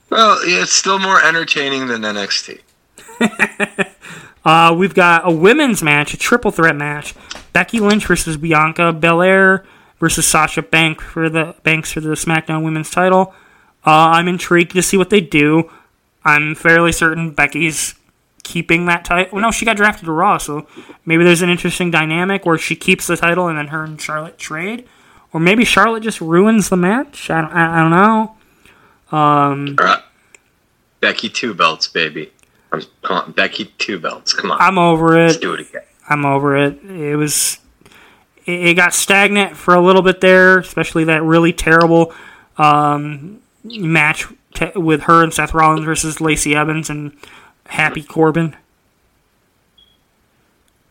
well, 0.09 0.39
it's 0.43 0.73
still 0.73 0.99
more 0.99 1.25
entertaining 1.25 1.87
than 1.87 2.03
NXT. 2.03 2.61
Uh, 4.45 4.75
we've 4.77 4.95
got 4.95 5.29
a 5.29 5.31
women's 5.31 5.83
match, 5.83 6.15
a 6.15 6.17
triple 6.17 6.51
threat 6.51 6.77
match: 6.77 7.15
Becky 7.53 7.79
Lynch 7.79 8.07
versus 8.07 8.37
Bianca 8.37 8.93
Belair 8.93 9.67
versus 9.99 10.27
Sasha 10.27 10.63
Bank 10.63 11.01
for 11.01 11.29
the 11.29 11.55
Banks 11.63 11.93
for 11.93 12.01
the 12.01 12.11
SmackDown 12.11 12.65
Women's 12.65 12.91
Title. 12.91 13.35
Uh, 13.85 14.17
I'm 14.17 14.29
intrigued 14.29 14.73
to 14.73 14.83
see 14.83 14.97
what 14.97 15.11
they 15.11 15.21
do. 15.21 15.71
I'm 16.25 16.55
fairly 16.55 16.93
certain 16.93 17.31
Becky's 17.33 17.95
keeping 18.51 18.87
that 18.87 19.05
title. 19.05 19.31
Well, 19.33 19.43
no, 19.43 19.51
she 19.51 19.65
got 19.65 19.77
drafted 19.77 20.07
to 20.07 20.13
Raw, 20.13 20.39
so 20.39 20.67
maybe 21.05 21.23
there's 21.23 21.43
an 21.43 21.51
interesting 21.51 21.91
dynamic 21.91 22.45
where 22.45 22.59
she 22.59 22.75
keeps 22.75 23.07
the 23.07 23.17
title 23.17 23.47
and 23.47 23.57
then 23.57 23.69
her 23.69 23.85
and 23.85 24.01
Charlotte 24.01 24.39
trade, 24.39 24.87
or 25.33 25.39
maybe 25.41 25.65
Charlotte 25.65 26.03
just 26.03 26.21
ruins 26.21 26.69
the 26.69 26.77
match. 26.77 27.31
I 27.31 27.41
don't, 27.43 27.53
I, 27.53 27.79
I 27.79 27.83
don't 27.83 27.91
know. 27.91 28.37
Right. 29.79 30.03
Becky 31.01 31.29
two 31.29 31.55
belts, 31.55 31.89
baby. 31.89 32.33
I'm 32.73 32.83
calling 33.03 33.33
Becky 33.33 33.67
two 33.79 33.99
belts. 33.99 34.33
Come 34.33 34.51
on, 34.51 34.61
I'm 34.61 34.79
over 34.79 35.17
let's 35.17 35.37
it. 35.37 35.41
do 35.41 35.55
it 35.55 35.61
again. 35.61 35.83
I'm 36.09 36.27
over 36.27 36.57
it. 36.57 36.83
It 36.85 37.17
was 37.17 37.59
it 38.47 38.69
it 38.69 38.75
got 38.75 38.93
stagnant 38.95 39.57
for 39.57 39.75
a 39.75 39.81
little 39.81 40.03
bit 40.03 40.21
there, 40.21 40.59
especially 40.59 41.05
that 41.05 41.23
really 41.23 41.53
terrible 41.53 42.13
um, 42.59 43.41
match 43.65 44.27
t- 44.55 44.73
with 44.77 45.03
her 45.03 45.23
and 45.23 45.33
Seth 45.33 45.55
Rollins 45.55 45.85
versus 45.85 46.21
Lacey 46.21 46.55
Evans 46.55 46.91
and 46.91 47.17
Happy 47.71 48.03
Corbin. 48.03 48.57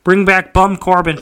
Bring 0.05 0.23
back 0.23 0.53
Bum 0.53 0.77
Corbin. 0.77 1.21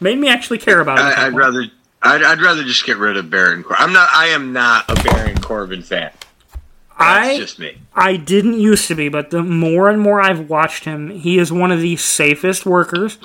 Made 0.00 0.18
me 0.18 0.28
actually 0.28 0.58
care 0.58 0.80
about 0.80 0.98
it. 0.98 1.18
I, 1.18 1.26
I'd 1.26 1.34
rather, 1.34 1.66
I'd, 2.02 2.24
I'd 2.24 2.40
rather 2.40 2.64
just 2.64 2.84
get 2.84 2.96
rid 2.96 3.16
of 3.16 3.30
Baron 3.30 3.62
Corbin. 3.62 3.76
I'm 3.78 3.92
not, 3.92 4.08
I 4.12 4.26
am 4.26 4.52
not 4.52 4.90
a 4.90 5.02
Baron 5.04 5.40
Corbin 5.40 5.82
fan. 5.82 6.10
That's 6.10 6.58
I 6.98 7.38
just 7.38 7.58
me. 7.60 7.78
I 7.94 8.16
didn't 8.16 8.58
used 8.58 8.88
to 8.88 8.96
be, 8.96 9.08
but 9.08 9.30
the 9.30 9.42
more 9.42 9.88
and 9.88 10.00
more 10.00 10.20
I've 10.20 10.50
watched 10.50 10.84
him, 10.84 11.10
he 11.10 11.38
is 11.38 11.52
one 11.52 11.70
of 11.70 11.80
the 11.80 11.96
safest 11.96 12.66
workers, 12.66 13.18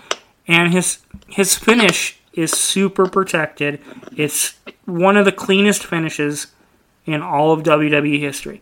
and 0.47 0.73
his 0.73 0.99
his 1.27 1.55
finish 1.55 2.19
is 2.33 2.51
super 2.51 3.07
protected. 3.07 3.81
It's 4.15 4.59
one 4.85 5.17
of 5.17 5.25
the 5.25 5.31
cleanest 5.31 5.85
finishes 5.85 6.47
in 7.05 7.21
all 7.21 7.51
of 7.51 7.63
WWE 7.63 8.19
history. 8.19 8.61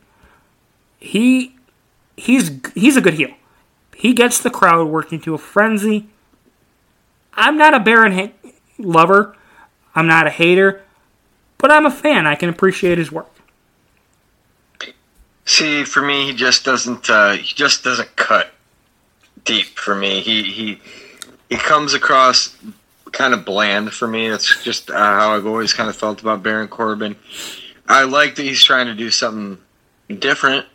He 1.00 1.56
he's 2.18 2.52
he's 2.76 2.98
a 2.98 3.02
good 3.02 3.16
heel. 3.16 3.32
He 3.96 4.14
gets 4.14 4.40
the 4.40 4.50
crowd 4.50 4.88
working 4.88 5.20
to 5.22 5.34
a 5.34 5.38
frenzy. 5.38 6.08
I'm 7.34 7.58
not 7.58 7.74
a 7.74 7.80
Baron 7.80 8.12
ha- 8.14 8.52
lover. 8.78 9.36
I'm 9.96 10.08
not 10.08 10.28
a 10.28 10.30
hater, 10.30 10.84
but 11.58 11.72
I'm 11.72 11.86
a 11.86 11.92
fan. 11.92 12.28
I 12.28 12.36
can 12.36 12.50
appreciate 12.50 12.98
his 12.98 13.12
work. 13.12 13.30
See, 15.46 15.84
for 15.84 16.02
me, 16.02 16.28
he 16.28 16.34
just 16.34 16.64
doesn't, 16.64 17.10
uh, 17.10 17.32
he 17.32 17.56
just 17.56 17.84
doesn't 17.84 18.16
cut 18.16 18.52
deep 19.46 19.80
for 19.80 19.96
me. 19.96 20.22
He, 20.22 20.44
he, 20.44 20.82
he 21.50 21.58
comes 21.58 21.96
across 21.96 22.56
kind 23.12 23.34
of 23.34 23.46
bland 23.46 23.92
for 23.92 24.08
me. 24.08 24.30
That's 24.30 24.64
just 24.64 24.92
uh, 24.92 24.96
how 24.96 25.36
I've 25.36 25.48
always 25.48 25.74
kind 25.74 25.90
of 25.90 25.96
felt 25.96 26.22
about 26.22 26.44
Baron 26.44 26.68
Corbin. 26.68 27.16
I 27.88 28.04
like 28.04 28.36
that 28.36 28.44
he's 28.44 28.64
trying 28.64 28.86
to 28.86 28.94
do 28.94 29.10
something 29.10 29.58
different, 30.20 30.68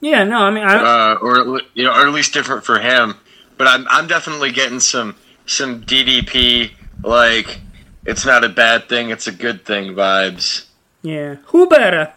Yeah, 0.00 0.24
no, 0.24 0.38
I 0.38 0.50
mean, 0.50 0.64
I, 0.64 1.12
uh, 1.12 1.14
or 1.16 1.60
you 1.74 1.84
know, 1.84 1.92
or 1.92 2.06
at 2.06 2.12
least 2.12 2.32
different 2.32 2.64
for 2.64 2.78
him. 2.78 3.14
But 3.58 3.66
I'm 3.66 3.86
I'm 3.88 4.06
definitely 4.06 4.52
getting 4.52 4.80
some 4.80 5.16
some 5.46 5.82
DDP 5.82 6.72
like 7.02 7.60
it's 8.04 8.24
not 8.24 8.44
a 8.44 8.48
bad 8.48 8.88
thing, 8.88 9.10
it's 9.10 9.26
a 9.26 9.32
good 9.32 9.64
thing 9.64 9.94
vibes. 9.94 10.66
Yeah. 11.02 11.36
Who 11.46 11.68
better? 11.68 12.12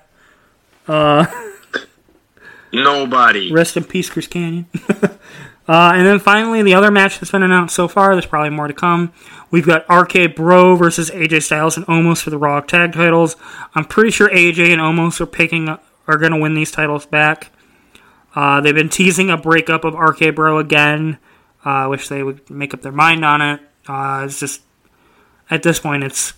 Uh, 0.87 1.25
Nobody. 2.73 3.51
rest 3.51 3.77
in 3.77 3.83
peace, 3.83 4.09
Chris 4.09 4.27
Kanyon. 4.27 4.65
uh, 5.67 5.91
and 5.95 6.05
then 6.05 6.19
finally, 6.19 6.63
the 6.63 6.73
other 6.73 6.91
match 6.91 7.19
that's 7.19 7.31
been 7.31 7.43
announced 7.43 7.75
so 7.75 7.87
far, 7.87 8.13
there's 8.13 8.25
probably 8.25 8.49
more 8.49 8.67
to 8.67 8.73
come. 8.73 9.13
We've 9.51 9.65
got 9.65 9.87
RK 9.89 10.35
Bro 10.35 10.77
versus 10.77 11.11
AJ 11.11 11.43
Styles 11.43 11.77
and 11.77 11.85
Omos 11.85 12.21
for 12.21 12.29
the 12.29 12.37
Raw 12.37 12.59
Tag 12.61 12.93
titles. 12.93 13.35
I'm 13.75 13.85
pretty 13.85 14.11
sure 14.11 14.29
AJ 14.29 14.69
and 14.69 14.81
Omos 14.81 15.21
are 15.21 15.25
picking 15.25 15.69
up, 15.69 15.85
are 16.07 16.17
going 16.17 16.31
to 16.31 16.39
win 16.39 16.55
these 16.55 16.71
titles 16.71 17.05
back. 17.05 17.51
Uh, 18.35 18.61
they've 18.61 18.75
been 18.75 18.89
teasing 18.89 19.29
a 19.29 19.37
breakup 19.37 19.83
of 19.83 19.93
RK 19.93 20.35
Bro 20.35 20.59
again. 20.59 21.17
I 21.63 21.83
uh, 21.83 21.89
wish 21.89 22.07
they 22.07 22.23
would 22.23 22.49
make 22.49 22.73
up 22.73 22.81
their 22.81 22.91
mind 22.91 23.23
on 23.23 23.41
it. 23.41 23.59
Uh, 23.87 24.23
it's 24.25 24.39
just, 24.39 24.61
at 25.49 25.63
this 25.63 25.79
point, 25.79 26.03
it's 26.03 26.33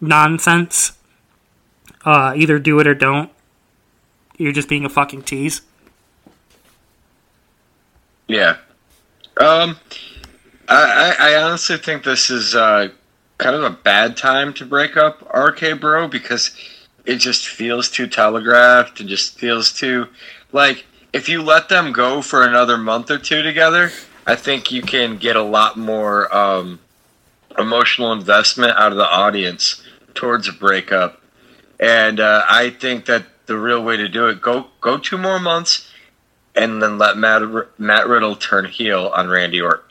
nonsense. 0.00 0.92
Uh, 2.04 2.34
either 2.36 2.58
do 2.58 2.78
it 2.80 2.86
or 2.86 2.94
don't. 2.94 3.30
You're 4.38 4.52
just 4.52 4.68
being 4.68 4.84
a 4.84 4.88
fucking 4.88 5.22
tease. 5.22 5.62
Yeah. 8.28 8.56
Um, 9.38 9.78
I, 10.68 11.16
I 11.18 11.42
honestly 11.42 11.76
think 11.76 12.04
this 12.04 12.28
is 12.30 12.54
uh, 12.54 12.88
kind 13.38 13.54
of 13.54 13.62
a 13.62 13.70
bad 13.70 14.16
time 14.16 14.52
to 14.54 14.66
break 14.66 14.96
up 14.96 15.22
RK 15.34 15.80
Bro 15.80 16.08
because 16.08 16.50
it 17.04 17.16
just 17.16 17.48
feels 17.48 17.88
too 17.88 18.06
telegraphed. 18.06 19.00
It 19.00 19.04
just 19.04 19.38
feels 19.38 19.72
too 19.72 20.08
like 20.52 20.84
if 21.16 21.30
you 21.30 21.42
let 21.42 21.70
them 21.70 21.92
go 21.92 22.20
for 22.20 22.46
another 22.46 22.76
month 22.76 23.10
or 23.10 23.16
two 23.16 23.42
together, 23.42 23.90
I 24.26 24.36
think 24.36 24.70
you 24.70 24.82
can 24.82 25.16
get 25.16 25.34
a 25.34 25.42
lot 25.42 25.78
more 25.78 26.34
um, 26.36 26.78
emotional 27.58 28.12
investment 28.12 28.76
out 28.76 28.92
of 28.92 28.98
the 28.98 29.06
audience 29.06 29.82
towards 30.12 30.46
a 30.46 30.52
breakup. 30.52 31.22
And 31.80 32.20
uh, 32.20 32.44
I 32.46 32.68
think 32.68 33.06
that 33.06 33.24
the 33.46 33.56
real 33.56 33.82
way 33.82 33.96
to 33.96 34.08
do 34.08 34.28
it 34.28 34.42
go 34.42 34.66
go 34.82 34.98
two 34.98 35.16
more 35.16 35.38
months, 35.40 35.90
and 36.54 36.82
then 36.82 36.98
let 36.98 37.16
Matt 37.16 37.42
Matt 37.78 38.06
Riddle 38.06 38.36
turn 38.36 38.66
heel 38.66 39.10
on 39.14 39.28
Randy 39.28 39.62
Orton. 39.62 39.84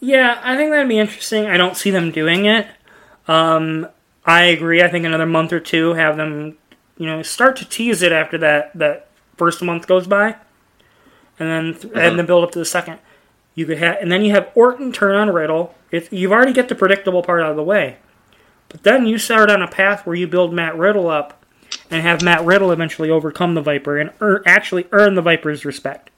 Yeah, 0.00 0.38
I 0.44 0.54
think 0.54 0.70
that'd 0.70 0.86
be 0.86 0.98
interesting. 0.98 1.46
I 1.46 1.56
don't 1.56 1.78
see 1.78 1.90
them 1.90 2.10
doing 2.10 2.44
it. 2.44 2.66
Um, 3.26 3.88
I 4.26 4.42
agree. 4.42 4.82
I 4.82 4.88
think 4.88 5.06
another 5.06 5.24
month 5.24 5.50
or 5.50 5.60
two, 5.60 5.94
have 5.94 6.18
them, 6.18 6.58
you 6.98 7.06
know, 7.06 7.22
start 7.22 7.56
to 7.56 7.64
tease 7.64 8.02
it 8.02 8.12
after 8.12 8.36
that 8.36 8.70
that 8.74 9.08
first 9.36 9.62
month 9.62 9.86
goes 9.86 10.06
by, 10.06 10.36
and 11.38 11.48
then 11.48 11.64
th- 11.74 11.86
mm-hmm. 11.86 11.98
and 11.98 12.18
then 12.18 12.26
build 12.26 12.44
up 12.44 12.50
to 12.52 12.58
the 12.58 12.64
second. 12.64 12.98
You 13.54 13.66
could 13.66 13.78
have, 13.78 13.98
and 14.00 14.10
then 14.10 14.22
you 14.22 14.32
have 14.32 14.50
Orton 14.54 14.92
turn 14.92 15.14
on 15.14 15.30
Riddle. 15.30 15.74
It, 15.90 16.12
you've 16.12 16.32
already 16.32 16.52
get 16.52 16.68
the 16.68 16.74
predictable 16.74 17.22
part 17.22 17.42
out 17.42 17.50
of 17.50 17.56
the 17.56 17.62
way, 17.62 17.98
but 18.68 18.82
then 18.82 19.06
you 19.06 19.18
start 19.18 19.50
on 19.50 19.62
a 19.62 19.68
path 19.68 20.06
where 20.06 20.16
you 20.16 20.26
build 20.26 20.52
Matt 20.52 20.76
Riddle 20.76 21.08
up, 21.08 21.44
and 21.90 22.02
have 22.02 22.22
Matt 22.22 22.44
Riddle 22.44 22.72
eventually 22.72 23.10
overcome 23.10 23.54
the 23.54 23.62
Viper 23.62 23.98
and 23.98 24.10
er, 24.20 24.42
actually 24.46 24.86
earn 24.92 25.14
the 25.14 25.22
Viper's 25.22 25.64
respect. 25.64 26.10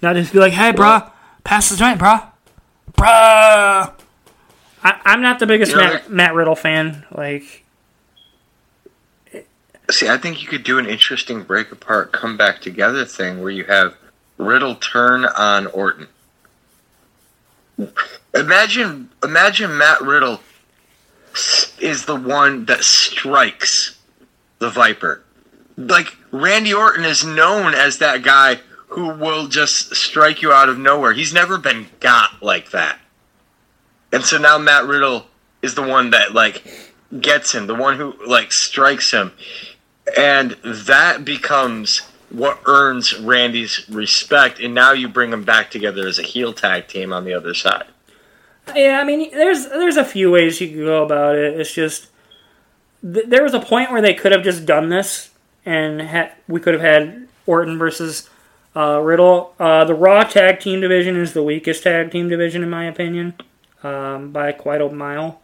Not 0.00 0.16
just 0.16 0.32
be 0.32 0.40
like, 0.40 0.52
hey, 0.52 0.72
bruh, 0.72 1.10
pass 1.44 1.70
the 1.70 1.76
joint, 1.76 2.00
bruh. 2.00 2.26
Bruh. 2.92 3.92
I, 4.84 5.00
am 5.04 5.22
not 5.22 5.38
the 5.38 5.46
biggest 5.46 5.72
know, 5.72 5.78
Matt, 5.78 6.10
Matt 6.10 6.34
Riddle 6.34 6.56
fan. 6.56 7.04
Like, 7.12 7.64
see, 9.92 10.08
I 10.08 10.16
think 10.16 10.42
you 10.42 10.48
could 10.48 10.64
do 10.64 10.78
an 10.78 10.86
interesting 10.86 11.42
break 11.42 11.72
apart, 11.72 12.12
come 12.12 12.36
back 12.36 12.60
together 12.60 13.04
thing 13.04 13.40
where 13.40 13.50
you 13.50 13.64
have 13.64 13.94
Riddle 14.38 14.74
turn 14.76 15.24
on 15.24 15.66
Orton. 15.68 16.08
Imagine, 18.34 19.10
imagine 19.22 19.76
Matt 19.76 20.00
Riddle 20.00 20.40
is 21.80 22.04
the 22.04 22.16
one 22.16 22.66
that 22.66 22.84
strikes 22.84 23.98
the 24.58 24.70
Viper. 24.70 25.22
Like 25.76 26.16
Randy 26.30 26.72
Orton 26.72 27.04
is 27.04 27.24
known 27.24 27.74
as 27.74 27.98
that 27.98 28.22
guy 28.22 28.60
who 28.88 29.08
will 29.08 29.48
just 29.48 29.94
strike 29.96 30.42
you 30.42 30.52
out 30.52 30.68
of 30.68 30.78
nowhere. 30.78 31.12
He's 31.12 31.32
never 31.32 31.58
been 31.58 31.86
got 32.00 32.42
like 32.42 32.70
that. 32.70 32.98
And 34.12 34.22
so 34.22 34.38
now 34.38 34.58
Matt 34.58 34.84
Riddle 34.84 35.26
is 35.62 35.74
the 35.74 35.82
one 35.82 36.10
that 36.10 36.34
like 36.34 36.62
gets 37.20 37.52
him, 37.52 37.66
the 37.66 37.74
one 37.74 37.96
who 37.96 38.14
like 38.26 38.52
strikes 38.52 39.10
him. 39.10 39.32
And 40.16 40.56
that 40.64 41.24
becomes 41.24 42.00
what 42.30 42.60
earns 42.66 43.18
Randy's 43.18 43.88
respect 43.90 44.58
and 44.58 44.74
now 44.74 44.92
you 44.92 45.08
bring 45.08 45.30
them 45.30 45.44
back 45.44 45.70
together 45.70 46.06
as 46.06 46.18
a 46.18 46.22
heel 46.22 46.52
tag 46.52 46.88
team 46.88 47.12
on 47.12 47.24
the 47.24 47.34
other 47.34 47.54
side. 47.54 47.86
Yeah, 48.74 49.00
I 49.00 49.04
mean 49.04 49.30
there's 49.32 49.68
there's 49.68 49.96
a 49.96 50.04
few 50.04 50.30
ways 50.30 50.60
you 50.60 50.68
could 50.68 50.84
go 50.84 51.04
about 51.04 51.36
it. 51.36 51.60
It's 51.60 51.74
just 51.74 52.08
th- 53.02 53.26
there 53.26 53.42
was 53.42 53.54
a 53.54 53.60
point 53.60 53.90
where 53.90 54.00
they 54.00 54.14
could 54.14 54.32
have 54.32 54.42
just 54.42 54.64
done 54.64 54.88
this 54.88 55.30
and 55.66 56.00
ha- 56.00 56.32
we 56.48 56.58
could 56.58 56.74
have 56.74 56.82
had 56.82 57.28
Orton 57.46 57.78
versus 57.78 58.30
uh, 58.74 59.00
Riddle, 59.00 59.54
uh, 59.58 59.84
the 59.84 59.94
Raw 59.94 60.24
tag 60.24 60.60
team 60.60 60.80
division 60.80 61.16
is 61.16 61.34
the 61.34 61.42
weakest 61.42 61.82
tag 61.82 62.10
team 62.10 62.28
division 62.28 62.62
in 62.62 62.70
my 62.70 62.86
opinion, 62.86 63.34
um, 63.82 64.32
by 64.32 64.52
quite 64.52 64.80
a 64.80 64.88
mile. 64.88 65.41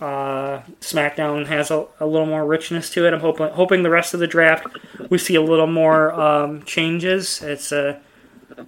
Uh, 0.00 0.62
SmackDown 0.80 1.46
has 1.46 1.72
a, 1.72 1.86
a, 1.98 2.06
little 2.06 2.26
more 2.26 2.46
richness 2.46 2.88
to 2.90 3.04
it. 3.06 3.12
I'm 3.12 3.20
hoping 3.20 3.48
hoping 3.48 3.82
the 3.82 3.90
rest 3.90 4.14
of 4.14 4.20
the 4.20 4.28
draft 4.28 4.66
we 5.10 5.18
see 5.18 5.34
a 5.34 5.42
little 5.42 5.66
more 5.66 6.12
um, 6.12 6.62
changes. 6.62 7.42
It's 7.42 7.72
a 7.72 8.00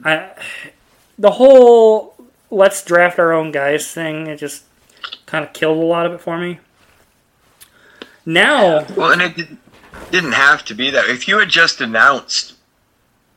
I, 0.04 0.32
the 1.18 1.30
whole 1.30 2.16
let's 2.50 2.84
draft 2.84 3.20
our 3.20 3.32
own 3.32 3.52
guys 3.52 3.92
thing. 3.92 4.26
It 4.26 4.38
just 4.38 4.64
kind 5.26 5.44
of 5.44 5.52
killed 5.52 5.78
a 5.78 5.86
lot 5.86 6.04
of 6.04 6.12
it 6.12 6.20
for 6.20 6.36
me. 6.36 6.58
Now, 8.26 8.84
well, 8.96 9.12
and 9.12 9.22
it 9.22 9.48
didn't 10.10 10.32
have 10.32 10.64
to 10.64 10.74
be 10.74 10.90
that. 10.90 11.08
If 11.08 11.28
you 11.28 11.38
had 11.38 11.48
just 11.48 11.80
announced 11.80 12.54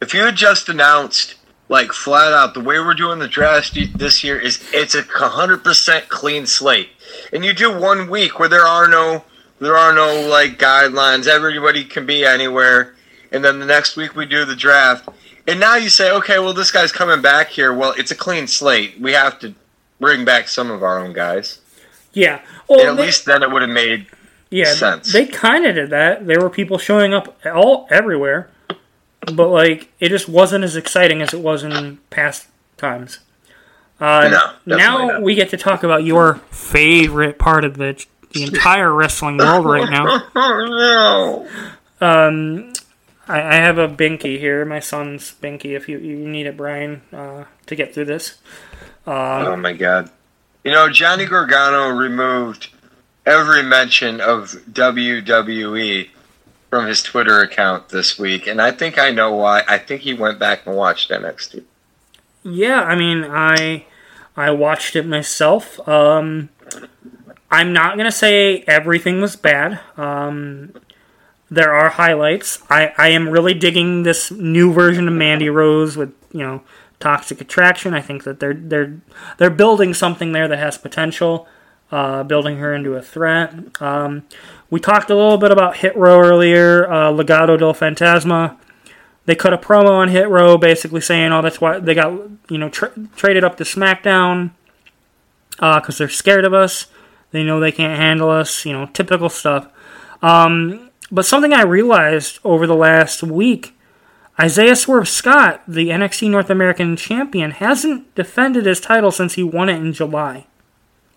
if 0.04 0.14
you 0.14 0.22
had 0.24 0.36
just 0.36 0.68
announced 0.68 1.36
like 1.70 1.92
flat 1.92 2.34
out 2.34 2.54
the 2.54 2.60
way 2.60 2.80
we're 2.80 2.94
doing 2.94 3.20
the 3.20 3.28
draft 3.28 3.78
this 3.98 4.24
year 4.24 4.40
is 4.40 4.64
it's 4.74 4.96
a 4.96 5.04
100% 5.04 6.08
clean 6.10 6.46
slate. 6.46 6.90
And 7.32 7.44
you 7.44 7.54
do 7.54 7.78
one 7.78 8.10
week 8.10 8.40
where 8.40 8.50
there 8.50 8.66
are 8.66 8.88
no 8.88 9.24
there 9.60 9.78
are 9.78 9.94
no 9.94 10.28
like 10.28 10.60
guidelines. 10.60 11.28
Everybody 11.28 11.86
can 11.86 12.06
be 12.06 12.26
anywhere. 12.26 12.96
And 13.32 13.44
then 13.44 13.60
the 13.60 13.66
next 13.66 13.96
week 13.96 14.16
we 14.16 14.26
do 14.26 14.46
the 14.46 14.56
draft. 14.56 15.08
And 15.48 15.60
now 15.60 15.76
you 15.76 15.90
say 15.90 16.12
okay 16.12 16.40
well 16.40 16.54
this 16.54 16.72
guy's 16.72 16.92
coming 16.92 17.22
back 17.22 17.50
here. 17.50 17.74
Well 17.74 17.94
it's 17.98 18.12
a 18.12 18.16
clean 18.16 18.48
slate. 18.48 19.00
We 19.00 19.14
have 19.14 19.40
to 19.40 19.54
bring 20.00 20.26
back 20.26 20.50
some 20.50 20.70
of 20.70 20.84
our 20.84 21.00
own 21.00 21.14
guys. 21.14 21.60
Yeah. 22.12 22.42
Well, 22.68 22.82
and 22.82 22.90
at 22.90 22.98
they, 22.98 23.06
least 23.06 23.26
then 23.26 23.42
it 23.42 23.52
would 23.52 23.62
have 23.62 23.72
made 23.72 24.08
yeah 24.50 24.74
sense. 24.74 25.12
they 25.12 25.26
kind 25.26 25.66
of 25.66 25.76
did 25.76 25.90
that. 25.92 26.28
There 26.28 26.42
were 26.42 26.50
people 26.50 26.78
showing 26.78 27.14
up 27.14 27.40
all 27.46 27.88
everywhere 27.90 28.50
but 29.32 29.50
like 29.50 29.92
it 30.00 30.10
just 30.10 30.28
wasn't 30.28 30.64
as 30.64 30.76
exciting 30.76 31.22
as 31.22 31.34
it 31.34 31.40
was 31.40 31.64
in 31.64 31.98
past 32.10 32.48
times. 32.78 33.20
Uh, 34.00 34.30
no, 34.66 34.78
now 34.78 35.08
not. 35.08 35.22
we 35.22 35.36
get 35.36 35.50
to 35.52 35.58
talk 35.58 35.84
about 35.84 36.04
your 36.04 36.36
favorite 36.50 37.40
part 37.40 37.64
of 37.64 37.78
the 37.78 38.04
the 38.34 38.44
entire 38.44 38.92
wrestling 38.92 39.38
world 39.38 39.66
right 39.66 39.90
now. 39.90 40.24
no. 40.36 41.48
Um, 42.02 42.74
I, 43.28 43.42
I, 43.42 43.56
have 43.56 43.78
a 43.78 43.88
binky 43.88 44.40
here, 44.40 44.66
my 44.66 44.80
son's 44.80 45.36
binky. 45.36 45.78
If 45.78 45.88
you 45.88 46.00
you 46.00 46.18
need 46.18 46.48
it, 46.48 46.58
Brian, 46.58 47.02
uh, 47.14 47.46
to 47.68 47.76
get 47.76 47.94
through 47.94 48.06
this. 48.06 48.40
Uh, 49.08 49.46
oh 49.48 49.56
my 49.56 49.74
god! 49.74 50.10
You 50.64 50.72
know 50.72 50.90
Johnny 50.90 51.26
Gargano 51.26 51.90
removed 51.90 52.70
every 53.26 53.64
mention 53.64 54.20
of 54.20 54.52
WWE 54.72 56.10
from 56.74 56.88
his 56.88 57.04
Twitter 57.04 57.40
account 57.40 57.90
this 57.90 58.18
week, 58.18 58.48
and 58.48 58.60
I 58.60 58.72
think 58.72 58.98
I 58.98 59.12
know 59.12 59.36
why. 59.36 59.62
I 59.68 59.78
think 59.78 60.02
he 60.02 60.16
went 60.16 60.40
back 60.40 60.66
and 60.66 60.76
watched 60.76 61.12
NXT. 61.12 61.66
Yeah, 62.42 62.82
I 62.82 62.96
mean, 62.96 63.24
I 63.30 63.86
I 64.36 64.50
watched 64.50 64.96
it 64.96 65.06
myself. 65.06 65.88
Um, 65.88 66.50
I'm 67.52 67.74
not 67.74 67.96
gonna 67.96 68.12
say 68.12 68.64
everything 68.66 69.22
was 69.22 69.36
bad. 69.36 69.82
Um, 69.98 70.74
there 71.48 71.72
are 71.72 71.90
highlights. 71.90 72.64
I, 72.72 72.92
I 72.98 73.10
am 73.10 73.30
really 73.30 73.54
digging 73.54 74.02
this 74.02 74.32
new 74.32 74.74
version 74.74 75.08
of 75.08 75.14
Mandy 75.14 75.50
Rose 75.50 75.96
with 75.96 76.12
you 76.32 76.40
know 76.40 76.64
toxic 77.00 77.40
attraction. 77.40 77.94
I 77.94 78.02
think 78.02 78.24
that 78.24 78.40
they're 78.40 78.56
they're 78.56 78.98
they're 79.38 79.52
building 79.52 79.94
something 79.94 80.32
there 80.32 80.48
that 80.48 80.58
has 80.58 80.80
potential, 80.80 81.48
uh, 81.92 82.24
building 82.24 82.58
her 82.58 82.74
into 82.74 82.96
a 82.96 83.02
threat. 83.04 83.80
Um, 83.80 84.24
we 84.70 84.80
talked 84.80 85.10
a 85.10 85.16
little 85.16 85.38
bit 85.38 85.52
about 85.52 85.78
Hit 85.78 85.96
Row 85.96 86.20
earlier, 86.20 86.92
uh, 86.92 87.12
Legado 87.12 87.58
del 87.58 87.74
Fantasma. 87.74 88.58
They 89.26 89.36
cut 89.36 89.54
a 89.54 89.58
promo 89.58 89.92
on 89.92 90.10
Hit 90.10 90.28
Row 90.28 90.58
basically 90.58 91.02
saying, 91.02 91.32
oh, 91.32 91.42
that's 91.42 91.62
why 91.62 91.80
they 91.80 91.94
got, 91.94 92.12
you 92.50 92.58
know, 92.58 92.70
tra- 92.70 92.94
traded 93.16 93.44
up 93.44 93.58
to 93.58 93.64
SmackDown 93.64 94.52
because 95.52 95.96
uh, 95.96 95.98
they're 96.00 96.10
scared 96.10 96.46
of 96.46 96.54
us. 96.54 96.88
They 97.32 97.44
know 97.44 97.60
they 97.60 97.72
can't 97.72 98.00
handle 98.00 98.30
us, 98.30 98.66
you 98.66 98.74
know, 98.74 98.88
typical 98.88 99.30
stuff. 99.30 99.68
Um, 100.22 100.90
but 101.12 101.26
something 101.26 101.54
I 101.54 101.64
realized 101.64 102.40
over 102.44 102.66
the 102.66 102.76
last 102.76 103.24
week 103.24 103.76
Isaiah 104.40 104.76
Swerve 104.76 105.08
Scott, 105.08 105.62
the 105.68 105.90
NXT 105.90 106.30
North 106.32 106.50
American 106.50 106.96
champion, 106.96 107.52
hasn't 107.52 108.14
defended 108.16 108.66
his 108.66 108.82
title 108.82 109.12
since 109.12 109.36
he 109.36 109.44
won 109.44 109.70
it 109.70 109.78
in 109.78 109.94
July 109.94 110.48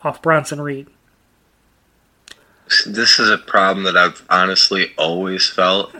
off 0.02 0.20
Bronson 0.20 0.60
Reed 0.60 0.86
this 2.86 3.18
is 3.18 3.30
a 3.30 3.38
problem 3.38 3.84
that 3.84 3.96
I've 3.96 4.24
honestly 4.28 4.92
always 4.96 5.48
felt 5.48 5.94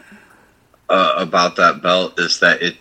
uh, 0.88 1.14
about 1.16 1.56
that 1.56 1.82
belt 1.82 2.18
is 2.18 2.40
that 2.40 2.62
it 2.62 2.76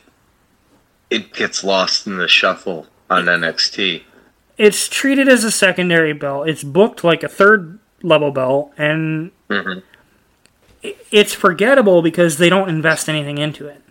it 1.10 1.34
gets 1.34 1.64
lost 1.64 2.08
in 2.08 2.18
the 2.18 2.28
shuffle 2.28 2.88
on 3.10 3.26
NXT. 3.26 4.04
It's 4.58 4.88
treated 4.88 5.30
as 5.30 5.44
a 5.44 5.52
secondary 5.52 6.14
belt. 6.14 6.50
It's 6.50 6.64
booked 6.64 7.04
like 7.04 7.24
a 7.24 7.28
third 7.30 7.80
level 8.02 8.32
belt, 8.32 8.74
and 8.78 9.32
Mhm. 9.50 9.84
it's 11.12 11.34
forgettable 11.34 12.02
because 12.02 12.38
they 12.38 12.50
don't 12.50 12.70
invest 12.70 13.08
anything 13.08 13.38
into 13.38 13.68
it. 13.68 13.82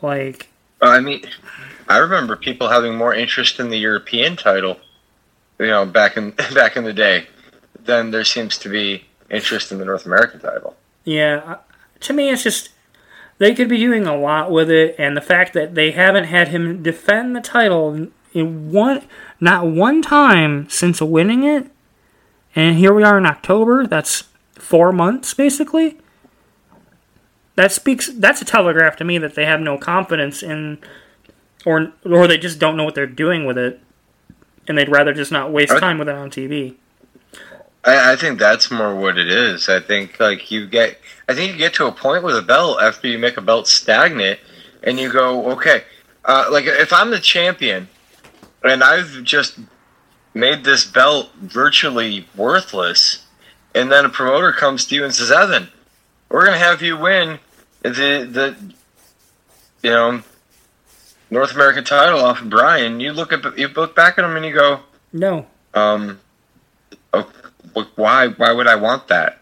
Like, 0.00 0.48
I 0.80 1.00
mean, 1.00 1.22
I 1.88 1.98
remember 1.98 2.36
people 2.36 2.68
having 2.68 2.96
more 2.96 3.14
interest 3.14 3.60
in 3.60 3.70
the 3.70 3.78
European 3.78 4.36
title, 4.36 4.78
you 5.58 5.66
know, 5.66 5.84
back 5.86 6.16
in 6.16 6.30
back 6.54 6.76
in 6.76 6.84
the 6.84 6.92
day, 6.92 7.26
than 7.84 8.10
there 8.10 8.24
seems 8.24 8.58
to 8.58 8.68
be 8.68 9.06
interest 9.30 9.72
in 9.72 9.78
the 9.78 9.84
North 9.84 10.06
American 10.06 10.40
title. 10.40 10.76
yeah, 11.04 11.42
uh, 11.44 11.58
to 12.00 12.12
me, 12.12 12.30
it's 12.30 12.42
just 12.42 12.70
they 13.38 13.54
could 13.54 13.68
be 13.68 13.78
doing 13.78 14.06
a 14.06 14.16
lot 14.16 14.50
with 14.50 14.70
it, 14.70 14.94
and 14.98 15.16
the 15.16 15.20
fact 15.20 15.52
that 15.54 15.74
they 15.74 15.92
haven't 15.92 16.24
had 16.24 16.48
him 16.48 16.82
defend 16.82 17.34
the 17.34 17.40
title 17.40 18.08
in 18.32 18.70
one, 18.72 19.02
not 19.40 19.66
one 19.66 20.02
time 20.02 20.68
since 20.68 21.00
winning 21.00 21.44
it, 21.44 21.70
and 22.54 22.76
here 22.76 22.92
we 22.92 23.02
are 23.02 23.18
in 23.18 23.26
October. 23.26 23.86
That's 23.86 24.24
four 24.54 24.92
months 24.92 25.34
basically. 25.34 25.98
That 27.54 27.72
speaks. 27.72 28.08
That's 28.08 28.40
a 28.40 28.46
telegraph 28.46 28.96
to 28.96 29.04
me 29.04 29.18
that 29.18 29.34
they 29.34 29.44
have 29.44 29.60
no 29.60 29.76
confidence 29.76 30.42
in, 30.42 30.78
or 31.66 31.92
or 32.04 32.26
they 32.26 32.38
just 32.38 32.58
don't 32.58 32.76
know 32.76 32.84
what 32.84 32.94
they're 32.94 33.06
doing 33.06 33.44
with 33.44 33.58
it, 33.58 33.80
and 34.66 34.78
they'd 34.78 34.88
rather 34.88 35.12
just 35.12 35.32
not 35.32 35.52
waste 35.52 35.76
time 35.78 35.98
with 35.98 36.08
it 36.08 36.14
on 36.14 36.30
TV. 36.30 36.76
I, 37.84 38.12
I 38.12 38.16
think 38.16 38.38
that's 38.38 38.70
more 38.70 38.94
what 38.94 39.18
it 39.18 39.28
is. 39.28 39.68
I 39.68 39.80
think 39.80 40.20
like 40.20 40.50
you 40.50 40.66
get, 40.66 40.98
I 41.28 41.34
think 41.34 41.52
you 41.52 41.58
get 41.58 41.74
to 41.74 41.86
a 41.86 41.92
point 41.92 42.24
with 42.24 42.36
a 42.36 42.42
belt 42.42 42.80
after 42.80 43.08
you 43.08 43.18
make 43.18 43.36
a 43.36 43.42
belt 43.42 43.66
stagnant, 43.68 44.40
and 44.82 44.98
you 44.98 45.12
go, 45.12 45.50
okay, 45.52 45.84
uh, 46.24 46.46
like 46.50 46.64
if 46.66 46.92
I'm 46.92 47.10
the 47.10 47.20
champion, 47.20 47.88
and 48.62 48.82
I've 48.82 49.22
just 49.24 49.58
made 50.34 50.64
this 50.64 50.84
belt 50.84 51.30
virtually 51.40 52.26
worthless, 52.36 53.26
and 53.74 53.90
then 53.90 54.04
a 54.04 54.08
promoter 54.08 54.52
comes 54.52 54.86
to 54.86 54.94
you 54.94 55.04
and 55.04 55.14
says, 55.14 55.30
Evan, 55.30 55.68
we're 56.28 56.44
gonna 56.44 56.58
have 56.58 56.82
you 56.82 56.96
win 56.96 57.38
the 57.82 57.90
the, 57.90 58.56
you 59.82 59.90
know, 59.90 60.22
North 61.30 61.54
American 61.54 61.84
title 61.84 62.20
off 62.20 62.40
of 62.40 62.50
Brian. 62.50 63.00
You 63.00 63.12
look 63.12 63.32
at 63.32 63.58
you 63.58 63.68
look 63.68 63.96
back 63.96 64.18
at 64.18 64.24
him 64.24 64.36
and 64.36 64.44
you 64.44 64.54
go, 64.54 64.80
No, 65.12 65.46
um, 65.74 66.20
why? 67.96 68.28
Why 68.28 68.52
would 68.52 68.66
I 68.66 68.76
want 68.76 69.08
that? 69.08 69.40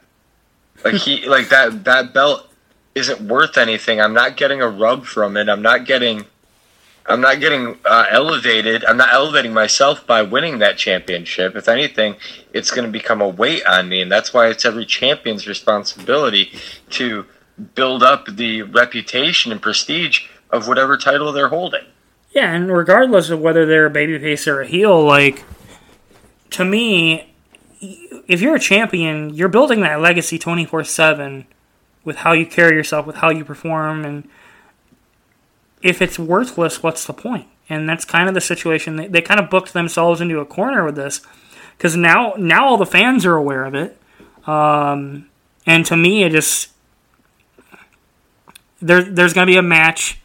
Like 0.85 0.95
he, 0.95 1.27
like 1.29 1.49
that. 1.49 1.85
That 1.85 2.13
belt 2.15 2.49
isn't 2.95 3.21
worth 3.21 3.57
anything. 3.57 4.01
I'm 4.01 4.15
not 4.15 4.37
getting 4.37 4.61
a 4.61 4.69
rub 4.69 5.05
from 5.05 5.37
it. 5.37 5.49
I'm 5.49 5.63
not 5.63 5.85
getting. 5.87 6.27
I'm 7.07 7.21
not 7.21 7.41
getting 7.41 7.77
uh, 7.85 8.07
elevated. 8.11 8.85
I'm 8.85 8.97
not 8.97 9.13
elevating 9.13 9.53
myself 9.53 10.07
by 10.07 10.23
winning 10.23 10.59
that 10.59 10.77
championship. 10.77 11.57
If 11.57 11.67
anything, 11.67 12.15
it's 12.53 12.71
going 12.71 12.85
to 12.85 12.93
become 12.93 13.21
a 13.21 13.29
weight 13.29 13.65
on 13.67 13.89
me, 13.89 14.01
and 14.01 14.13
that's 14.13 14.33
why 14.33 14.49
it's 14.49 14.65
every 14.65 14.87
champion's 14.87 15.49
responsibility 15.49 16.53
to 16.91 17.27
build 17.75 18.03
up 18.03 18.27
the 18.27 18.63
reputation 18.63 19.51
and 19.51 19.61
prestige 19.61 20.27
of 20.51 20.69
whatever 20.69 20.97
title 20.97 21.33
they're 21.33 21.49
holding. 21.49 21.85
Yeah, 22.33 22.55
and 22.55 22.71
regardless 22.71 23.31
of 23.31 23.41
whether 23.41 23.67
they're 23.67 23.87
a 23.87 23.91
babyface 23.91 24.47
or 24.47 24.61
a 24.61 24.67
heel, 24.67 25.03
like 25.03 25.45
to 26.51 26.65
me, 26.65 27.30
if 28.31 28.41
you're 28.41 28.55
a 28.55 28.61
champion, 28.61 29.35
you're 29.35 29.49
building 29.49 29.81
that 29.81 30.01
legacy 30.01 30.39
twenty 30.39 30.65
four 30.65 30.85
seven 30.85 31.47
with 32.05 32.19
how 32.19 32.33
you 32.33 32.47
carry 32.47 32.77
yourself, 32.77 33.05
with 33.05 33.17
how 33.17 33.29
you 33.29 33.45
perform, 33.45 34.05
and 34.05 34.29
if 35.83 36.01
it's 36.01 36.17
worthless, 36.17 36.81
what's 36.81 37.05
the 37.05 37.13
point? 37.13 37.49
And 37.69 37.89
that's 37.89 38.05
kind 38.05 38.29
of 38.29 38.35
the 38.35 38.41
situation. 38.41 38.97
They, 38.97 39.09
they 39.09 39.21
kind 39.21 39.41
of 39.41 39.51
booked 39.51 39.73
themselves 39.73 40.21
into 40.21 40.39
a 40.39 40.47
corner 40.47 40.85
with 40.85 40.95
this 40.95 41.23
because 41.77 41.97
now 41.97 42.35
now 42.39 42.69
all 42.69 42.77
the 42.77 42.87
fans 42.87 43.27
are 43.27 43.35
aware 43.35 43.65
of 43.65 43.75
it, 43.75 44.01
um, 44.47 45.29
and 45.67 45.85
to 45.87 45.97
me, 45.97 46.23
it 46.23 46.31
just 46.31 46.69
there 48.81 49.03
there's 49.03 49.33
going 49.33 49.49
to 49.49 49.53
be 49.53 49.59
a 49.59 49.63
match. 49.63 50.21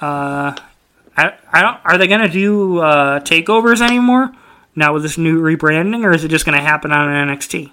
Uh, 0.00 0.52
I, 1.16 1.34
I 1.52 1.62
don't. 1.62 1.78
Are 1.84 1.96
they 1.96 2.08
gonna 2.08 2.28
do 2.28 2.78
uh, 2.80 3.20
takeovers 3.20 3.80
anymore 3.80 4.32
now 4.76 4.92
with 4.92 5.02
this 5.02 5.18
new 5.18 5.40
rebranding, 5.40 6.04
or 6.04 6.12
is 6.12 6.22
it 6.22 6.28
just 6.28 6.44
gonna 6.44 6.60
happen 6.60 6.92
on 6.92 7.08
NXT? 7.28 7.70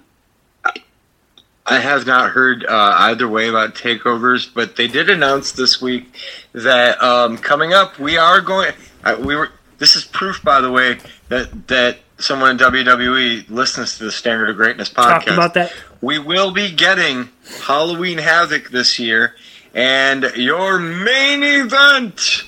I 1.66 1.78
have 1.78 2.06
not 2.06 2.30
heard 2.30 2.64
uh, 2.64 2.94
either 2.98 3.26
way 3.26 3.48
about 3.48 3.74
takeovers, 3.74 4.52
but 4.52 4.76
they 4.76 4.86
did 4.86 5.08
announce 5.08 5.52
this 5.52 5.80
week 5.80 6.14
that 6.52 7.02
um, 7.02 7.38
coming 7.38 7.72
up 7.72 7.98
we 7.98 8.18
are 8.18 8.40
going. 8.40 8.72
Uh, 9.02 9.16
we 9.18 9.34
were. 9.36 9.50
This 9.78 9.96
is 9.96 10.04
proof, 10.04 10.42
by 10.42 10.60
the 10.60 10.70
way, 10.70 10.98
that 11.28 11.68
that 11.68 11.98
someone 12.18 12.52
in 12.52 12.58
WWE 12.58 13.48
listens 13.48 13.98
to 13.98 14.04
the 14.04 14.12
Standard 14.12 14.50
of 14.50 14.56
Greatness 14.56 14.88
podcast. 14.90 15.24
Talked 15.24 15.28
about 15.28 15.54
that. 15.54 15.72
We 16.00 16.18
will 16.18 16.50
be 16.50 16.70
getting 16.70 17.30
Halloween 17.62 18.18
Havoc 18.18 18.68
this 18.68 18.98
year, 18.98 19.34
and 19.72 20.24
your 20.36 20.78
main 20.78 21.42
event, 21.42 22.44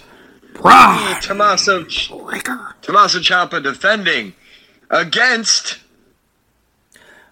Tommaso. 1.22 1.84
Tommaso 1.84 3.18
Ciampa 3.18 3.62
defending 3.62 4.34
against 4.90 5.78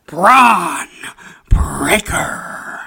Bron 0.07 0.89
Breakker. 1.49 2.81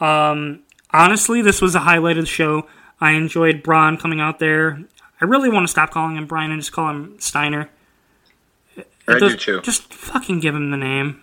Um, 0.00 0.60
honestly, 0.90 1.42
this 1.42 1.60
was 1.60 1.74
a 1.74 1.80
highlight 1.80 2.16
of 2.18 2.24
the 2.24 2.30
show. 2.30 2.66
I 3.00 3.12
enjoyed 3.12 3.62
Braun 3.62 3.96
coming 3.96 4.20
out 4.20 4.38
there. 4.38 4.84
I 5.20 5.24
really 5.24 5.48
want 5.48 5.66
to 5.66 5.70
stop 5.70 5.90
calling 5.90 6.16
him 6.16 6.26
Brian 6.26 6.50
and 6.50 6.60
just 6.60 6.72
call 6.72 6.90
him 6.90 7.18
Steiner. 7.18 7.70
It 8.76 8.86
I 9.06 9.18
do 9.18 9.36
too. 9.36 9.60
Just 9.62 9.92
fucking 9.92 10.40
give 10.40 10.54
him 10.54 10.70
the 10.70 10.76
name. 10.76 11.22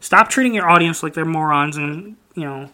Stop 0.00 0.28
treating 0.28 0.54
your 0.54 0.68
audience 0.68 1.02
like 1.02 1.14
they're 1.14 1.24
morons 1.24 1.76
and, 1.76 2.16
you 2.34 2.44
know, 2.44 2.70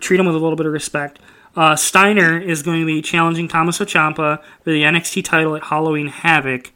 treat 0.00 0.18
them 0.18 0.26
with 0.26 0.34
a 0.34 0.38
little 0.38 0.56
bit 0.56 0.66
of 0.66 0.72
respect. 0.72 1.18
Uh, 1.56 1.76
Steiner 1.76 2.38
is 2.38 2.62
going 2.62 2.80
to 2.80 2.86
be 2.86 3.02
challenging 3.02 3.48
Tommaso 3.48 3.84
Ciampa 3.84 4.42
for 4.62 4.70
the 4.70 4.82
NXT 4.82 5.24
title 5.24 5.56
at 5.56 5.64
Halloween 5.64 6.08
Havoc. 6.08 6.72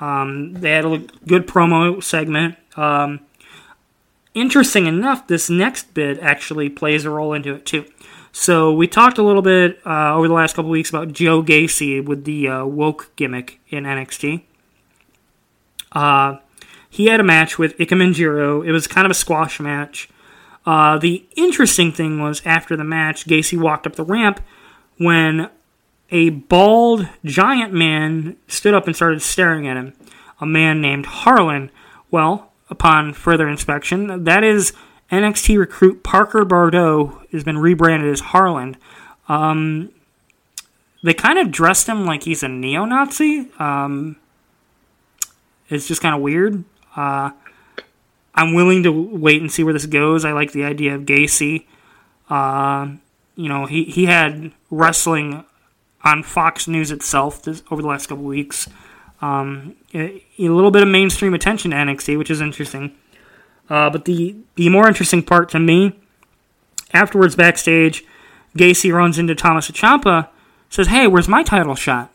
Um, 0.00 0.54
they 0.54 0.72
had 0.72 0.84
a 0.84 0.98
good 1.26 1.46
promo 1.46 2.02
segment. 2.02 2.56
Um, 2.76 3.20
interesting 4.34 4.86
enough, 4.86 5.26
this 5.26 5.50
next 5.50 5.94
bit 5.94 6.18
actually 6.20 6.68
plays 6.68 7.04
a 7.04 7.10
role 7.10 7.32
into 7.32 7.54
it 7.54 7.66
too. 7.66 7.84
So 8.32 8.72
we 8.72 8.86
talked 8.86 9.18
a 9.18 9.22
little 9.22 9.42
bit 9.42 9.80
uh, 9.84 10.14
over 10.14 10.28
the 10.28 10.34
last 10.34 10.54
couple 10.54 10.70
weeks 10.70 10.88
about 10.88 11.12
Joe 11.12 11.42
Gacy 11.42 12.04
with 12.04 12.24
the 12.24 12.48
uh, 12.48 12.64
woke 12.64 13.10
gimmick 13.16 13.60
in 13.68 13.84
NXT. 13.84 14.42
Uh, 15.92 16.36
he 16.88 17.06
had 17.06 17.20
a 17.20 17.24
match 17.24 17.58
with 17.58 17.76
Ikemen 17.78 18.14
Jiro. 18.14 18.62
It 18.62 18.70
was 18.70 18.86
kind 18.86 19.04
of 19.04 19.10
a 19.10 19.14
squash 19.14 19.60
match. 19.60 20.08
Uh, 20.64 20.98
the 20.98 21.26
interesting 21.36 21.90
thing 21.90 22.20
was 22.20 22.42
after 22.44 22.76
the 22.76 22.84
match, 22.84 23.26
Gacy 23.26 23.58
walked 23.58 23.86
up 23.86 23.96
the 23.96 24.04
ramp 24.04 24.40
when 24.98 25.50
a 26.10 26.30
bald 26.30 27.08
giant 27.24 27.72
man 27.72 28.36
stood 28.48 28.74
up 28.74 28.86
and 28.86 28.96
started 28.96 29.22
staring 29.22 29.68
at 29.68 29.76
him. 29.76 29.94
A 30.40 30.46
man 30.46 30.80
named 30.80 31.06
Harland. 31.06 31.70
Well, 32.10 32.50
upon 32.68 33.12
further 33.12 33.48
inspection, 33.48 34.24
that 34.24 34.42
is 34.42 34.72
NXT 35.10 35.58
recruit 35.58 36.02
Parker 36.02 36.44
Boudreaux 36.44 37.26
has 37.30 37.44
been 37.44 37.58
rebranded 37.58 38.10
as 38.10 38.20
Harland. 38.20 38.76
Um, 39.28 39.90
they 41.02 41.14
kind 41.14 41.38
of 41.38 41.50
dressed 41.50 41.88
him 41.88 42.04
like 42.04 42.24
he's 42.24 42.42
a 42.42 42.48
neo-Nazi. 42.48 43.48
Um, 43.58 44.16
it's 45.68 45.86
just 45.86 46.02
kind 46.02 46.14
of 46.14 46.20
weird. 46.20 46.64
Uh, 46.96 47.30
I'm 48.34 48.54
willing 48.54 48.82
to 48.84 48.92
wait 48.92 49.40
and 49.40 49.50
see 49.50 49.62
where 49.62 49.72
this 49.72 49.86
goes. 49.86 50.24
I 50.24 50.32
like 50.32 50.52
the 50.52 50.64
idea 50.64 50.94
of 50.94 51.02
Gacy. 51.02 51.66
Uh, 52.28 52.94
you 53.36 53.48
know, 53.48 53.66
he, 53.66 53.84
he 53.84 54.06
had 54.06 54.52
wrestling 54.70 55.44
on 56.02 56.22
Fox 56.22 56.66
News 56.66 56.90
itself 56.90 57.42
this, 57.42 57.62
over 57.70 57.82
the 57.82 57.88
last 57.88 58.06
couple 58.06 58.24
weeks. 58.24 58.68
Um, 59.20 59.76
a, 59.94 60.24
a 60.38 60.48
little 60.48 60.70
bit 60.70 60.82
of 60.82 60.88
mainstream 60.88 61.34
attention 61.34 61.72
to 61.72 61.76
NXT, 61.76 62.16
which 62.16 62.30
is 62.30 62.40
interesting. 62.40 62.96
Uh, 63.68 63.90
but 63.90 64.04
the, 64.04 64.36
the 64.56 64.68
more 64.68 64.88
interesting 64.88 65.22
part 65.22 65.48
to 65.50 65.58
me, 65.58 65.98
afterwards 66.92 67.36
backstage, 67.36 68.04
Gacy 68.56 68.92
runs 68.92 69.18
into 69.18 69.34
Thomas 69.34 69.70
Ciampa, 69.70 70.28
says, 70.68 70.88
"Hey, 70.88 71.06
where's 71.06 71.28
my 71.28 71.42
title 71.42 71.74
shot?" 71.74 72.10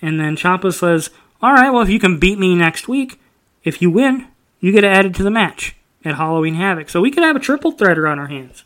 And 0.00 0.18
then 0.18 0.36
Ciampa 0.36 0.72
says, 0.72 1.10
"All 1.42 1.52
right, 1.52 1.70
well, 1.70 1.82
if 1.82 1.90
you 1.90 1.98
can 1.98 2.18
beat 2.18 2.38
me 2.38 2.54
next 2.54 2.88
week, 2.88 3.20
if 3.64 3.82
you 3.82 3.90
win, 3.90 4.28
you 4.60 4.72
get 4.72 4.84
added 4.84 5.14
to 5.16 5.22
the 5.22 5.30
match 5.30 5.76
at 6.04 6.14
Halloween 6.14 6.54
Havoc. 6.54 6.88
So 6.88 7.00
we 7.00 7.10
could 7.10 7.22
have 7.22 7.36
a 7.36 7.40
triple 7.40 7.72
threater 7.72 8.06
on 8.06 8.18
our 8.18 8.28
hands." 8.28 8.64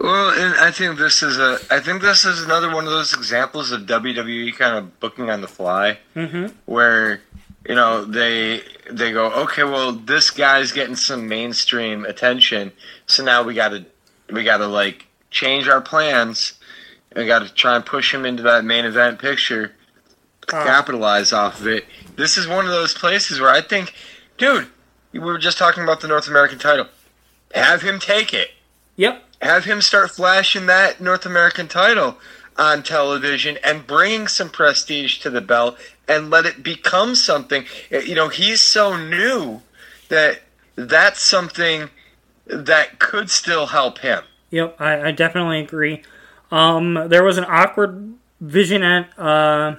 Well, 0.00 0.30
and 0.30 0.54
I 0.54 0.70
think 0.70 0.98
this 0.98 1.22
is 1.22 1.38
a. 1.38 1.58
I 1.70 1.80
think 1.80 2.00
this 2.00 2.24
is 2.24 2.42
another 2.42 2.74
one 2.74 2.84
of 2.86 2.90
those 2.90 3.12
examples 3.12 3.70
of 3.70 3.82
WWE 3.82 4.54
kind 4.56 4.76
of 4.78 4.98
booking 5.00 5.28
on 5.28 5.40
the 5.42 5.48
fly, 5.48 5.98
Mm-hmm. 6.16 6.46
where 6.64 7.20
you 7.68 7.74
know 7.74 8.04
they 8.06 8.62
they 8.90 9.12
go, 9.12 9.30
okay, 9.42 9.62
well, 9.64 9.92
this 9.92 10.30
guy's 10.30 10.72
getting 10.72 10.96
some 10.96 11.28
mainstream 11.28 12.04
attention, 12.06 12.72
so 13.06 13.22
now 13.22 13.42
we 13.42 13.52
got 13.54 13.68
to 13.70 13.84
we 14.30 14.42
got 14.42 14.56
to 14.58 14.66
like 14.66 15.06
change 15.30 15.68
our 15.68 15.82
plans. 15.82 16.54
We 17.14 17.26
got 17.26 17.40
to 17.46 17.52
try 17.52 17.76
and 17.76 17.84
push 17.84 18.14
him 18.14 18.24
into 18.24 18.42
that 18.44 18.64
main 18.64 18.84
event 18.86 19.18
picture. 19.18 19.72
capitalize 20.46 21.32
off 21.32 21.60
of 21.60 21.66
it. 21.66 21.84
This 22.16 22.36
is 22.38 22.46
one 22.48 22.64
of 22.64 22.70
those 22.70 22.94
places 22.94 23.40
where 23.40 23.50
I 23.50 23.60
think, 23.60 23.94
dude, 24.38 24.68
we 25.12 25.18
were 25.20 25.38
just 25.38 25.58
talking 25.58 25.82
about 25.82 26.00
the 26.00 26.08
North 26.08 26.28
American 26.28 26.58
title. 26.58 26.86
Have 27.54 27.82
him 27.82 27.98
take 27.98 28.32
it. 28.32 28.50
Yep. 28.96 29.24
Have 29.40 29.64
him 29.64 29.80
start 29.80 30.10
flashing 30.10 30.66
that 30.66 31.00
North 31.00 31.24
American 31.24 31.66
title 31.68 32.18
on 32.56 32.82
television 32.82 33.58
and 33.64 33.86
bringing 33.86 34.28
some 34.28 34.50
prestige 34.50 35.18
to 35.18 35.30
the 35.30 35.40
belt 35.40 35.78
and 36.06 36.30
let 36.30 36.44
it 36.44 36.62
become 36.62 37.14
something. 37.14 37.64
You 37.90 38.14
know, 38.14 38.28
he's 38.28 38.60
so 38.60 38.96
new 38.96 39.62
that 40.08 40.40
that's 40.76 41.22
something 41.22 41.88
that 42.46 42.98
could 42.98 43.30
still 43.30 43.66
help 43.66 43.98
him. 43.98 44.24
Yep, 44.50 44.76
I, 44.78 45.08
I 45.08 45.10
definitely 45.12 45.60
agree. 45.60 46.02
Um, 46.50 47.06
there 47.08 47.24
was 47.24 47.38
an 47.38 47.44
awkward 47.46 48.14
vision 48.40 48.82
at. 48.82 49.18
Uh, 49.18 49.76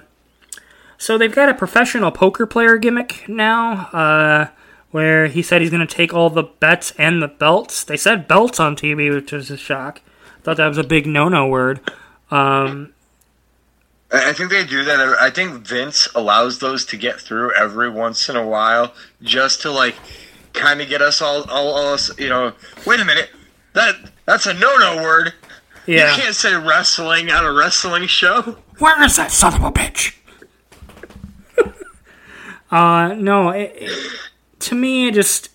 so 0.96 1.18
they've 1.18 1.34
got 1.34 1.48
a 1.48 1.54
professional 1.54 2.10
poker 2.10 2.46
player 2.46 2.78
gimmick 2.78 3.28
now, 3.28 3.88
uh, 3.92 4.46
where 4.92 5.26
he 5.26 5.42
said 5.42 5.60
he's 5.60 5.70
going 5.70 5.86
to 5.86 5.92
take 5.94 6.14
all 6.14 6.30
the 6.30 6.44
bets 6.44 6.92
and 6.98 7.20
the 7.20 7.28
belts. 7.28 7.82
They 7.84 7.96
said 7.96 8.28
belts 8.28 8.60
on 8.60 8.76
TV, 8.76 9.12
which 9.12 9.32
was 9.32 9.50
a 9.50 9.56
shock. 9.56 10.00
I 10.38 10.42
Thought 10.42 10.56
that 10.58 10.68
was 10.68 10.78
a 10.78 10.84
big 10.84 11.06
no-no 11.06 11.46
word. 11.48 11.80
Um, 12.30 12.92
I 14.12 14.30
I 14.30 14.32
think 14.32 14.50
they 14.50 14.64
do 14.64 14.84
that. 14.84 15.00
I 15.20 15.30
think 15.30 15.66
Vince 15.66 16.06
allows 16.14 16.58
those 16.60 16.84
to 16.86 16.96
get 16.96 17.20
through 17.20 17.52
every 17.54 17.90
once 17.90 18.28
in 18.28 18.36
a 18.36 18.46
while, 18.46 18.94
just 19.22 19.62
to 19.62 19.70
like 19.70 19.94
kind 20.52 20.80
of 20.82 20.88
get 20.88 21.00
us 21.02 21.20
all, 21.22 21.42
all, 21.50 21.68
all 21.68 21.94
us, 21.94 22.10
you 22.18 22.28
know. 22.28 22.52
Wait 22.86 23.00
a 23.00 23.04
minute, 23.04 23.30
that 23.72 23.96
that's 24.26 24.46
a 24.46 24.54
no-no 24.54 25.02
word. 25.02 25.32
yeah. 25.86 26.14
You 26.14 26.22
can't 26.22 26.34
say 26.34 26.54
wrestling 26.54 27.30
on 27.30 27.44
a 27.44 27.52
wrestling 27.52 28.06
show. 28.06 28.58
Where 28.78 29.02
is 29.04 29.16
that 29.16 29.30
son 29.30 29.54
of 29.54 29.62
a 29.64 29.70
bitch? 29.72 30.14
uh, 32.70 33.14
no, 33.16 33.50
it, 33.50 33.72
it- 33.76 34.10
to 34.62 34.74
me, 34.74 35.08
it 35.08 35.14
just. 35.14 35.48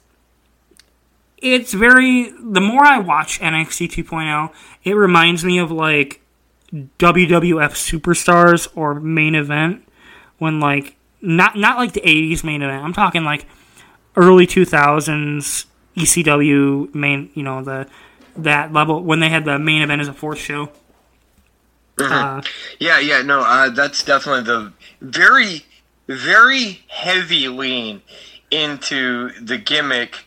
It's 1.38 1.74
very. 1.74 2.32
The 2.40 2.62
more 2.62 2.84
I 2.84 3.00
watch 3.00 3.40
NXT 3.40 3.90
2.0, 3.92 4.52
it 4.84 4.94
reminds 4.94 5.46
me 5.46 5.60
of 5.60 5.72
like 5.72 6.22
WWF 6.74 7.72
Superstars 7.74 8.68
or 8.76 8.96
main 9.00 9.36
event 9.36 9.88
when 10.38 10.60
like. 10.60 10.96
Not, 11.20 11.56
not 11.56 11.78
like 11.78 11.94
the 11.94 12.02
80s 12.02 12.44
main 12.44 12.62
event. 12.62 12.84
I'm 12.84 12.94
talking 12.94 13.24
like 13.24 13.48
early 14.16 14.46
2000s 14.46 15.66
ECW 15.98 16.94
main, 16.94 17.32
you 17.34 17.42
know, 17.42 17.64
the 17.64 17.88
that 18.38 18.72
level 18.72 19.04
when 19.04 19.20
they 19.20 19.30
had 19.30 19.46
the 19.46 19.58
main 19.58 19.82
event 19.82 20.02
as 20.02 20.08
a 20.08 20.14
fourth 20.14 20.38
show. 20.38 20.70
Uh, 21.98 22.42
Yeah, 22.80 23.00
yeah, 23.00 23.24
no, 23.24 23.42
uh, 23.42 23.70
that's 23.70 24.04
definitely 24.04 24.44
the 24.44 24.72
very, 25.02 25.66
very 26.08 26.84
heavy 26.88 27.48
lean 27.48 28.02
into 28.52 29.30
the 29.42 29.58
gimmick. 29.58 30.26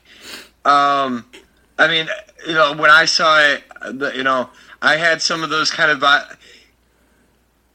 Um, 0.65 1.25
I 1.79 1.89
mean, 1.89 2.09
you 2.47 2.55
know, 2.55 2.75
when 2.75 2.91
I 2.91 3.05
saw 3.07 3.41
it, 3.41 3.63
the, 3.93 4.13
you 4.15 4.23
know, 4.23 4.51
I 4.83 4.97
had 4.97 5.23
some 5.23 5.43
of 5.43 5.51
those 5.51 5.71
kind 5.71 5.91
of. 5.91 6.03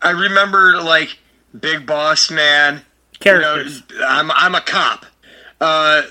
I 0.02 0.12
remember 0.12 0.82
like 0.82 1.18
Big 1.60 1.86
Boss 1.86 2.30
Man. 2.30 2.82
characters. 3.20 3.82
You 3.89 4.00
know, 4.00 4.06
I'm 4.08 4.32
I'm 4.32 4.56
a 4.56 4.62
cop. 4.62 5.06
Uh, 5.60 6.04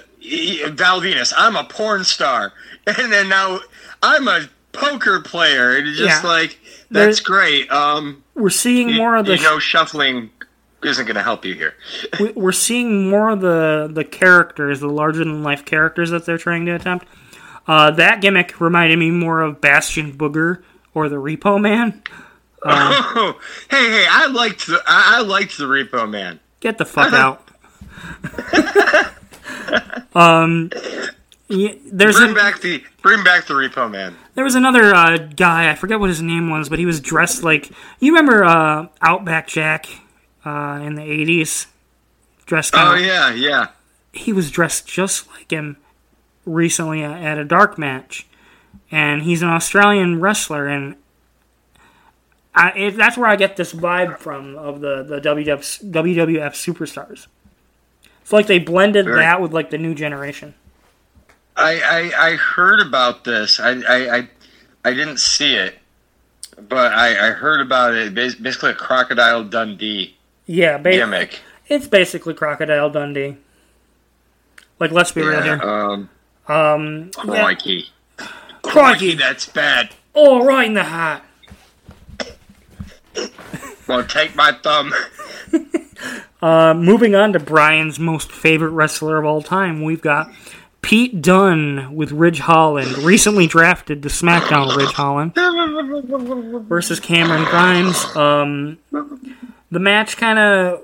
Val 0.71 1.01
Venis, 1.01 1.33
I'm 1.37 1.55
a 1.57 1.65
porn 1.65 2.05
star, 2.05 2.53
and 2.87 3.13
then 3.13 3.29
now 3.29 3.61
I'm 4.03 4.27
a 4.27 4.49
poker 4.73 5.21
player. 5.21 5.77
And 5.77 5.89
it's 5.89 5.99
just 5.99 6.25
Yeah. 6.25 6.29
like 6.29 6.59
There's- 6.91 7.17
that's 7.17 7.21
great. 7.21 7.71
Um, 7.71 8.23
We're 8.35 8.51
seeing 8.51 8.95
more 8.95 9.17
of 9.17 9.27
the 9.27 9.37
you 9.37 9.43
know, 9.43 9.59
shuffling 9.59 10.31
isn't 10.85 11.05
going 11.07 11.17
to 11.17 11.23
help 11.23 11.45
you 11.45 11.55
here. 11.55 11.75
we- 12.21 12.33
we're 12.33 12.53
seeing 12.53 13.09
more 13.11 13.31
of 13.31 13.41
the 13.41 13.89
the 13.93 14.05
characters, 14.05 14.81
the 14.81 14.89
larger 14.89 15.21
than 15.21 15.43
life 15.43 15.65
characters 15.65 16.11
that 16.11 16.25
they're 16.27 16.39
trying 16.39 16.67
to 16.67 16.73
attempt. 16.73 17.07
Uh, 17.67 17.91
that 17.93 18.21
gimmick 18.21 18.61
reminded 18.61 18.99
me 18.99 19.11
more 19.11 19.41
of 19.41 19.61
Bastian 19.61 20.13
Booger 20.13 20.63
or 20.93 21.09
the 21.09 21.17
Repo 21.17 21.61
Man. 21.61 22.03
Oh, 22.63 23.39
hey, 23.71 23.91
hey! 23.91 24.07
I 24.09 24.27
liked 24.27 24.67
the 24.67 24.83
I, 24.87 25.17
I 25.19 25.21
liked 25.23 25.57
the 25.59 25.65
Repo 25.65 26.09
Man. 26.09 26.41
Get 26.61 26.79
the 26.79 26.85
fuck 26.85 27.13
out. 27.15 27.41
um, 30.15 30.71
yeah, 31.49 31.73
there's 31.93 32.17
Bring 32.17 32.33
a, 32.33 32.35
back 32.35 32.61
the 32.61 32.83
bring 33.03 33.23
back 33.25 33.47
the 33.47 33.55
Repo 33.55 33.91
Man. 33.91 34.17
there 34.35 34.45
was 34.45 34.55
another 34.55 34.95
uh, 34.95 35.17
guy. 35.19 35.71
I 35.71 35.75
forget 35.75 36.01
what 36.01 36.09
his 36.09 36.23
name 36.23 36.51
was, 36.51 36.69
but 36.69 36.79
he 36.79 36.87
was 36.87 37.01
dressed 37.01 37.43
like 37.43 37.71
you 38.01 38.13
remember 38.15 38.45
uh, 38.45 38.89
Outback 39.03 39.47
Jack 39.49 39.87
uh, 40.45 40.81
in 40.83 40.95
the 40.95 41.03
'80s. 41.03 41.67
Dressed 42.47 42.75
Oh 42.77 42.95
of 42.95 43.01
yeah, 43.01 43.33
yeah. 43.33 43.69
he 44.13 44.33
was 44.33 44.51
dressed 44.51 44.87
just 44.87 45.27
like 45.31 45.51
him 45.51 45.79
recently 46.45 47.03
at 47.03 47.39
a 47.39 47.45
dark 47.45 47.79
match, 47.79 48.27
and 48.91 49.23
he's 49.23 49.41
an 49.43 49.49
Australian 49.49 50.21
wrestler, 50.21 50.67
and 50.67 50.97
I, 52.55 52.71
it, 52.77 52.97
that's 52.97 53.17
where 53.17 53.29
I 53.29 53.37
get 53.37 53.57
this 53.57 53.73
vibe 53.73 54.19
from 54.19 54.57
of 54.57 54.81
the 54.81 55.03
the 55.03 55.21
WWF, 55.21 55.91
WWF 55.91 56.53
superstars. 56.53 57.27
It's 58.21 58.33
like 58.33 58.47
they 58.47 58.59
blended 58.59 59.07
Very- 59.07 59.21
that 59.21 59.41
with 59.41 59.53
like 59.53 59.71
the 59.71 59.79
new 59.79 59.95
generation. 59.95 60.55
I, 61.57 61.81
I 62.15 62.31
I 62.33 62.37
heard 62.37 62.81
about 62.81 63.25
this. 63.25 63.59
I 63.61 63.81
I 63.89 64.17
I, 64.17 64.29
I 64.85 64.93
didn't 64.93 65.19
see 65.19 65.55
it, 65.55 65.77
but 66.69 66.93
I, 66.93 67.29
I 67.29 67.31
heard 67.31 67.61
about 67.61 67.95
it. 67.95 68.13
Basically, 68.15 68.71
a 68.71 68.75
Crocodile 68.75 69.45
Dundee 69.45 70.17
Yeah, 70.47 70.79
ba- 70.79 70.93
gimmick. 70.93 71.41
it's 71.69 71.87
basically 71.87 72.35
Crocodile 72.35 72.91
Dundee. 72.91 73.37
Like, 74.79 74.91
let's 74.91 75.13
be 75.13 75.23
real 75.23 75.41
here. 75.43 75.61
um, 75.63 76.09
Um, 76.49 77.11
yeah. 77.17 77.23
crikey, 77.43 77.87
crikey, 78.63 79.15
that's 79.15 79.47
bad. 79.47 79.91
all 80.13 80.45
right 80.45 80.67
in 80.67 80.75
the 80.75 80.85
hat. 80.85 81.25
Well, 83.87 84.05
take 84.05 84.35
my 84.35 84.53
thumb. 84.63 84.93
Uh, 86.43 86.75
moving 86.75 87.15
on 87.15 87.33
to 87.33 87.41
Brian's 87.41 87.99
most 87.99 88.31
favorite 88.31 88.73
wrestler 88.73 89.17
of 89.17 89.25
all 89.25 89.41
time, 89.41 89.83
we've 89.83 90.03
got 90.03 90.31
Pete 90.83 91.23
Dunne 91.23 91.95
with 91.95 92.13
Ridge 92.13 92.41
Holland, 92.41 92.99
recently 92.99 93.47
drafted 93.47 94.03
to 94.03 94.11
SmackDown 94.11 94.77
Ridge 94.77 94.93
Holland, 94.93 95.33
versus 96.69 97.01
Cameron 97.01 97.45
Grimes. 97.45 98.05
Um, 98.15 98.77
the 99.75 99.81
match 99.81 100.17
kind 100.17 100.39
of. 100.39 100.81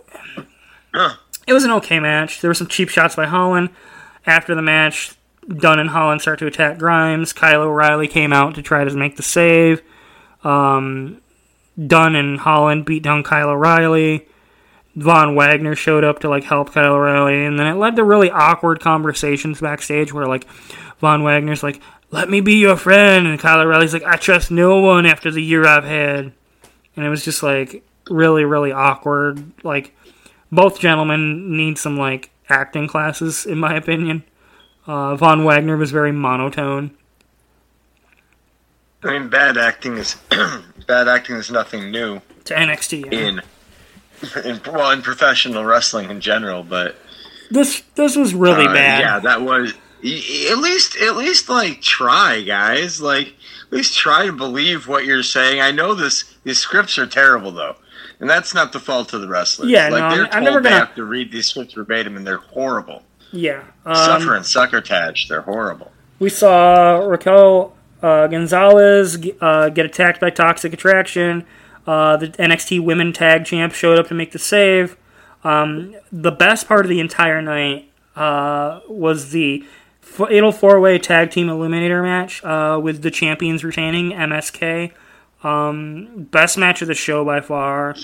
It 1.46 1.52
was 1.52 1.64
an 1.64 1.70
okay 1.72 1.98
match. 1.98 2.40
There 2.40 2.50
were 2.50 2.54
some 2.54 2.66
cheap 2.66 2.90
shots 2.90 3.16
by 3.16 3.26
Holland. 3.26 3.70
After 4.26 4.54
the 4.54 4.62
match, 4.62 5.14
Dunn 5.48 5.78
and 5.78 5.90
Holland 5.90 6.20
start 6.20 6.38
to 6.40 6.46
attack 6.46 6.78
Grimes. 6.78 7.32
Kyle 7.32 7.62
O'Reilly 7.62 8.08
came 8.08 8.32
out 8.32 8.54
to 8.56 8.62
try 8.62 8.84
to 8.84 8.94
make 8.94 9.16
the 9.16 9.22
save. 9.22 9.80
Um, 10.44 11.20
Dunn 11.86 12.14
and 12.14 12.38
Holland 12.38 12.84
beat 12.84 13.02
down 13.02 13.22
Kyle 13.22 13.48
O'Reilly. 13.48 14.26
Von 14.96 15.34
Wagner 15.34 15.76
showed 15.76 16.04
up 16.04 16.18
to 16.20 16.28
like 16.28 16.44
help 16.44 16.72
Kyle 16.72 16.94
O'Reilly, 16.94 17.44
and 17.44 17.58
then 17.58 17.66
it 17.66 17.76
led 17.76 17.96
to 17.96 18.04
really 18.04 18.30
awkward 18.30 18.80
conversations 18.80 19.60
backstage 19.60 20.12
where 20.12 20.26
like 20.26 20.44
Von 21.00 21.22
Wagner's 21.22 21.62
like, 21.62 21.80
"Let 22.10 22.28
me 22.28 22.40
be 22.40 22.54
your 22.54 22.76
friend," 22.76 23.26
and 23.26 23.38
Kyle 23.38 23.60
O'Reilly's 23.60 23.92
like, 23.92 24.04
"I 24.04 24.16
trust 24.16 24.50
no 24.50 24.80
one 24.80 25.06
after 25.06 25.30
the 25.30 25.42
year 25.42 25.64
I've 25.64 25.84
had," 25.84 26.32
and 26.96 27.06
it 27.06 27.08
was 27.08 27.24
just 27.24 27.42
like 27.42 27.84
really 28.08 28.44
really 28.44 28.72
awkward. 28.72 29.52
Like 29.64 29.94
both 30.50 30.80
gentlemen 30.80 31.56
need 31.56 31.78
some 31.78 31.96
like 31.96 32.30
acting 32.48 32.86
classes, 32.86 33.46
in 33.46 33.58
my 33.58 33.74
opinion. 33.74 34.24
Uh, 34.86 35.14
Von 35.16 35.44
Wagner 35.44 35.76
was 35.76 35.90
very 35.90 36.12
monotone. 36.12 36.96
I 39.02 39.18
mean, 39.18 39.28
bad 39.28 39.56
acting 39.56 39.96
is 39.96 40.16
bad 40.86 41.08
acting 41.08 41.36
is 41.36 41.50
nothing 41.50 41.90
new 41.90 42.20
To 42.44 42.54
NXT, 42.54 43.12
yeah. 43.12 43.18
in, 43.18 43.42
in 44.44 44.60
well 44.72 44.90
in 44.90 45.02
professional 45.02 45.64
wrestling 45.64 46.10
in 46.10 46.20
general, 46.20 46.62
but 46.62 46.96
this 47.50 47.82
this 47.94 48.16
was 48.16 48.34
really 48.34 48.66
uh, 48.66 48.72
bad. 48.72 49.00
Yeah, 49.00 49.18
that 49.20 49.42
was 49.42 49.72
at 49.72 50.58
least 50.58 50.96
at 50.96 51.16
least 51.16 51.48
like 51.48 51.80
try, 51.80 52.42
guys. 52.42 53.00
Like 53.00 53.28
at 53.66 53.72
least 53.72 53.96
try 53.96 54.26
to 54.26 54.32
believe 54.32 54.86
what 54.86 55.04
you're 55.04 55.22
saying. 55.22 55.60
I 55.60 55.70
know 55.70 55.94
this 55.94 56.36
these 56.44 56.58
scripts 56.58 56.98
are 56.98 57.06
terrible 57.06 57.52
though. 57.52 57.76
And 58.20 58.28
that's 58.28 58.54
not 58.54 58.72
the 58.72 58.80
fault 58.80 59.12
of 59.14 59.22
the 59.22 59.28
wrestlers. 59.28 59.70
Yeah, 59.70 59.88
like 59.88 60.02
no, 60.02 60.10
they're 60.10 60.24
I'm- 60.24 60.30
told 60.30 60.34
I'm 60.34 60.44
never 60.44 60.60
they 60.60 60.68
gonna- 60.70 60.80
have 60.86 60.94
to 60.96 61.04
read 61.04 61.32
these 61.32 61.46
scripts 61.48 61.74
verbatim, 61.74 62.16
and 62.16 62.26
they're 62.26 62.36
horrible. 62.38 63.02
yeah. 63.32 63.62
Um, 63.86 63.94
Suffering 63.94 64.42
succotash, 64.42 65.26
they're 65.28 65.40
horrible. 65.42 65.90
We 66.18 66.28
saw 66.28 66.98
Raquel 67.06 67.74
uh, 68.02 68.26
Gonzalez 68.26 69.18
uh, 69.40 69.68
get 69.70 69.86
attacked 69.86 70.20
by 70.20 70.30
Toxic 70.30 70.72
Attraction. 70.74 71.44
Uh, 71.86 72.16
the 72.18 72.28
NXT 72.28 72.82
Women 72.84 73.12
Tag 73.12 73.44
Champ 73.46 73.72
showed 73.72 73.98
up 73.98 74.08
to 74.08 74.14
make 74.14 74.32
the 74.32 74.38
save. 74.38 74.96
Um, 75.44 75.94
the 76.12 76.30
best 76.30 76.68
part 76.68 76.84
of 76.84 76.90
the 76.90 77.00
entire 77.00 77.40
night 77.40 77.90
uh, 78.16 78.80
was 78.88 79.30
the 79.30 79.64
Fatal 80.02 80.52
Four 80.52 80.78
Way 80.80 80.98
Tag 80.98 81.30
Team 81.30 81.46
Eliminator 81.46 82.02
match 82.02 82.44
uh, 82.44 82.78
with 82.82 83.00
the 83.02 83.10
champions 83.10 83.64
retaining 83.64 84.10
MSK, 84.10 84.92
Um, 85.42 86.28
best 86.30 86.58
match 86.58 86.82
of 86.82 86.88
the 86.88 86.94
show 86.94 87.24
by 87.24 87.40
far. 87.40 87.96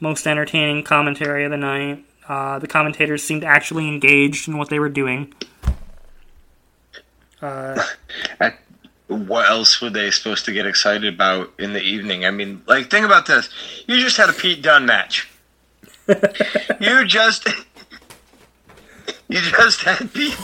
Most 0.00 0.26
entertaining 0.26 0.84
commentary 0.84 1.44
of 1.44 1.50
the 1.50 1.56
night. 1.56 2.04
Uh, 2.28 2.58
the 2.58 2.66
commentators 2.66 3.22
seemed 3.22 3.44
actually 3.44 3.88
engaged 3.88 4.48
in 4.48 4.56
what 4.56 4.70
they 4.70 4.78
were 4.78 4.88
doing. 4.88 5.34
Uh, 7.42 7.82
what 9.08 9.50
else 9.50 9.80
were 9.80 9.90
they 9.90 10.10
supposed 10.10 10.44
to 10.46 10.52
get 10.52 10.66
excited 10.66 11.12
about 11.12 11.52
in 11.58 11.72
the 11.72 11.82
evening? 11.82 12.24
I 12.24 12.30
mean, 12.30 12.62
like, 12.66 12.90
think 12.90 13.04
about 13.04 13.26
this. 13.26 13.48
You 13.86 14.00
just 14.00 14.16
had 14.16 14.30
a 14.30 14.32
Pete 14.32 14.62
Dunne 14.62 14.86
match. 14.86 15.28
you 16.80 17.04
just, 17.04 17.46
you 19.28 19.40
just 19.40 19.82
had 19.82 20.12
Pete, 20.12 20.38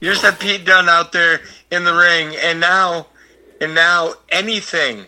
you 0.00 0.10
just 0.10 0.22
had 0.22 0.38
Pete 0.38 0.64
Dunne 0.64 0.88
out 0.88 1.12
there 1.12 1.40
in 1.70 1.84
the 1.84 1.94
ring, 1.94 2.34
and 2.36 2.60
now, 2.60 3.06
and 3.60 3.74
now 3.74 4.14
anything, 4.30 5.06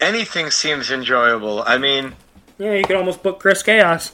anything 0.00 0.50
seems 0.50 0.90
enjoyable. 0.90 1.62
I 1.66 1.78
mean, 1.78 2.14
Yeah, 2.58 2.74
you 2.74 2.84
could 2.84 2.96
almost 2.96 3.22
book 3.22 3.40
Chris 3.40 3.62
Chaos. 3.62 4.12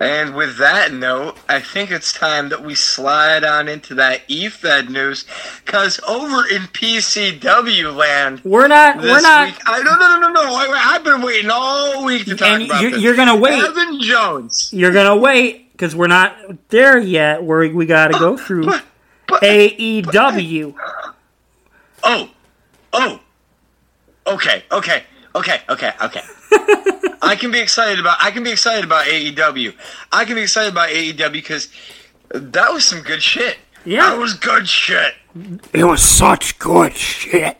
And 0.00 0.36
with 0.36 0.58
that 0.58 0.92
note, 0.92 1.36
I 1.48 1.58
think 1.60 1.90
it's 1.90 2.12
time 2.12 2.50
that 2.50 2.62
we 2.64 2.76
slide 2.76 3.42
on 3.42 3.66
into 3.66 3.96
that 3.96 4.20
E-Fed 4.28 4.90
news, 4.90 5.24
because 5.66 5.98
over 6.06 6.46
in 6.46 6.62
PCW 6.68 7.96
land 7.96 8.40
We're 8.44 8.68
not. 8.68 8.98
we're 8.98 9.20
not. 9.20 9.46
week, 9.48 9.56
I 9.66 9.82
no 9.82 9.96
no 9.96 10.20
no 10.20 10.28
no 10.28 10.44
no. 10.44 10.54
I've 10.54 11.02
been 11.02 11.20
waiting 11.20 11.50
all 11.52 12.04
week 12.04 12.26
to 12.26 12.36
talk 12.36 12.46
And 12.46 12.62
about 12.66 12.80
you're, 12.80 12.90
this. 12.92 13.02
you're 13.02 13.16
gonna 13.16 13.34
wait. 13.34 13.60
Evan 13.60 14.00
Jones. 14.00 14.70
You're 14.72 14.92
gonna 14.92 15.16
wait 15.16 15.72
because 15.72 15.96
we're 15.96 16.06
not 16.06 16.36
there 16.68 16.96
yet. 17.00 17.42
Where 17.42 17.68
we 17.68 17.84
gotta 17.84 18.16
go 18.20 18.36
through 18.36 18.66
But, 18.66 18.84
but 19.26 19.42
AEW. 19.42 20.74
Oh 22.02 22.30
oh 22.92 23.20
okay 24.26 24.64
okay 24.70 25.04
okay 25.34 25.60
okay 25.68 25.92
okay. 26.02 26.22
I 27.22 27.36
can 27.36 27.50
be 27.50 27.58
excited 27.58 27.98
about 27.98 28.18
I 28.20 28.30
can 28.30 28.42
be 28.42 28.50
excited 28.50 28.84
about 28.84 29.06
AEW. 29.06 29.74
I 30.12 30.24
can 30.24 30.34
be 30.34 30.42
excited 30.42 30.72
about 30.72 30.88
AEW 30.90 31.32
because 31.32 31.68
that 32.30 32.72
was 32.72 32.84
some 32.84 33.00
good 33.00 33.22
shit. 33.22 33.58
Yeah. 33.84 34.10
that 34.10 34.18
was 34.18 34.34
good 34.34 34.68
shit. 34.68 35.14
It 35.72 35.84
was 35.84 36.02
such 36.02 36.58
good 36.58 36.94
shit. 36.94 37.56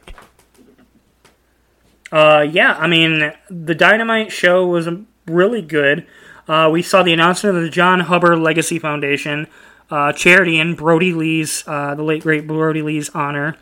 Uh, 2.11 2.47
yeah, 2.51 2.73
I 2.79 2.87
mean, 2.87 3.33
the 3.51 3.75
Dynamite 3.75 4.33
show 4.33 4.67
was 4.67 4.89
really 5.27 5.63
good. 5.63 6.07
Uh, 6.47 6.71
we 6.73 6.83
saw 6.83 7.03
the 7.03 7.13
announcement 7.13 7.57
of 7.57 7.63
the 7.63 7.69
John 7.69 8.01
Hubbard 8.01 8.39
Legacy 8.39 8.79
Foundation 8.79 9.47
uh, 9.91 10.13
charity 10.13 10.59
in 10.59 10.75
Brodie 10.75 11.13
Lee's, 11.13 11.65
uh, 11.67 11.95
the 11.95 12.03
late 12.03 12.23
great 12.23 12.47
Brodie 12.47 12.83
Lee's 12.83 13.11
honor. 13.11 13.57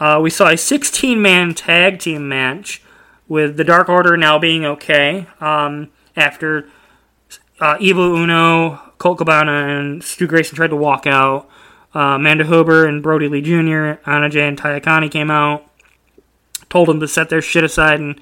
Uh, 0.00 0.18
we 0.22 0.30
saw 0.30 0.48
a 0.48 0.56
16 0.56 1.20
man 1.20 1.54
tag 1.54 1.98
team 1.98 2.28
match 2.28 2.82
with 3.28 3.56
the 3.56 3.64
Dark 3.64 3.88
Order 3.88 4.16
now 4.16 4.38
being 4.38 4.64
okay 4.64 5.26
um, 5.40 5.90
after 6.16 6.68
uh, 7.60 7.76
Evil 7.80 8.14
Uno, 8.14 8.80
Colt 8.98 9.18
Cabana, 9.18 9.68
and 9.68 10.02
Stu 10.02 10.26
Grayson 10.26 10.56
tried 10.56 10.70
to 10.70 10.76
walk 10.76 11.06
out. 11.06 11.48
Uh, 11.94 12.16
Amanda 12.16 12.44
Huber 12.44 12.86
and 12.86 13.02
Brodie 13.02 13.28
Lee 13.28 13.40
Jr., 13.40 14.00
Anna 14.08 14.28
Jay 14.28 14.48
and 14.48 14.58
Tay 14.58 14.80
Conti 14.80 15.08
came 15.08 15.30
out, 15.30 15.64
told 16.68 16.88
them 16.88 16.98
to 16.98 17.06
set 17.06 17.28
their 17.28 17.40
shit 17.40 17.62
aside 17.62 18.00
and 18.00 18.20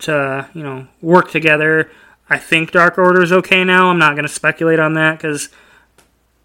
to, 0.00 0.48
you 0.52 0.62
know, 0.62 0.86
work 1.00 1.30
together. 1.30 1.90
I 2.28 2.38
think 2.38 2.72
Dark 2.72 2.98
Order 2.98 3.22
is 3.22 3.32
okay 3.32 3.64
now. 3.64 3.88
I'm 3.88 3.98
not 3.98 4.14
going 4.14 4.26
to 4.26 4.32
speculate 4.32 4.78
on 4.78 4.92
that 4.94 5.16
because 5.16 5.48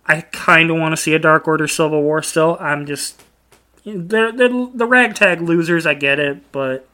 I 0.05 0.21
kind 0.21 0.71
of 0.71 0.77
want 0.77 0.93
to 0.93 0.97
see 0.97 1.13
a 1.13 1.19
Dark 1.19 1.47
Order 1.47 1.67
Civil 1.67 2.01
War 2.01 2.23
still. 2.23 2.57
I'm 2.59 2.85
just. 2.85 3.21
They're, 3.85 4.31
they're 4.31 4.49
the 4.49 4.85
ragtag 4.85 5.41
losers, 5.41 5.85
I 5.85 5.93
get 5.93 6.19
it, 6.19 6.51
but 6.51 6.87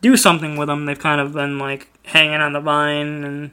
do 0.00 0.16
something 0.16 0.56
with 0.56 0.68
them. 0.68 0.86
They've 0.86 0.98
kind 0.98 1.20
of 1.20 1.32
been, 1.32 1.58
like, 1.58 1.88
hanging 2.04 2.40
on 2.40 2.52
the 2.52 2.60
vine 2.60 3.24
and. 3.24 3.50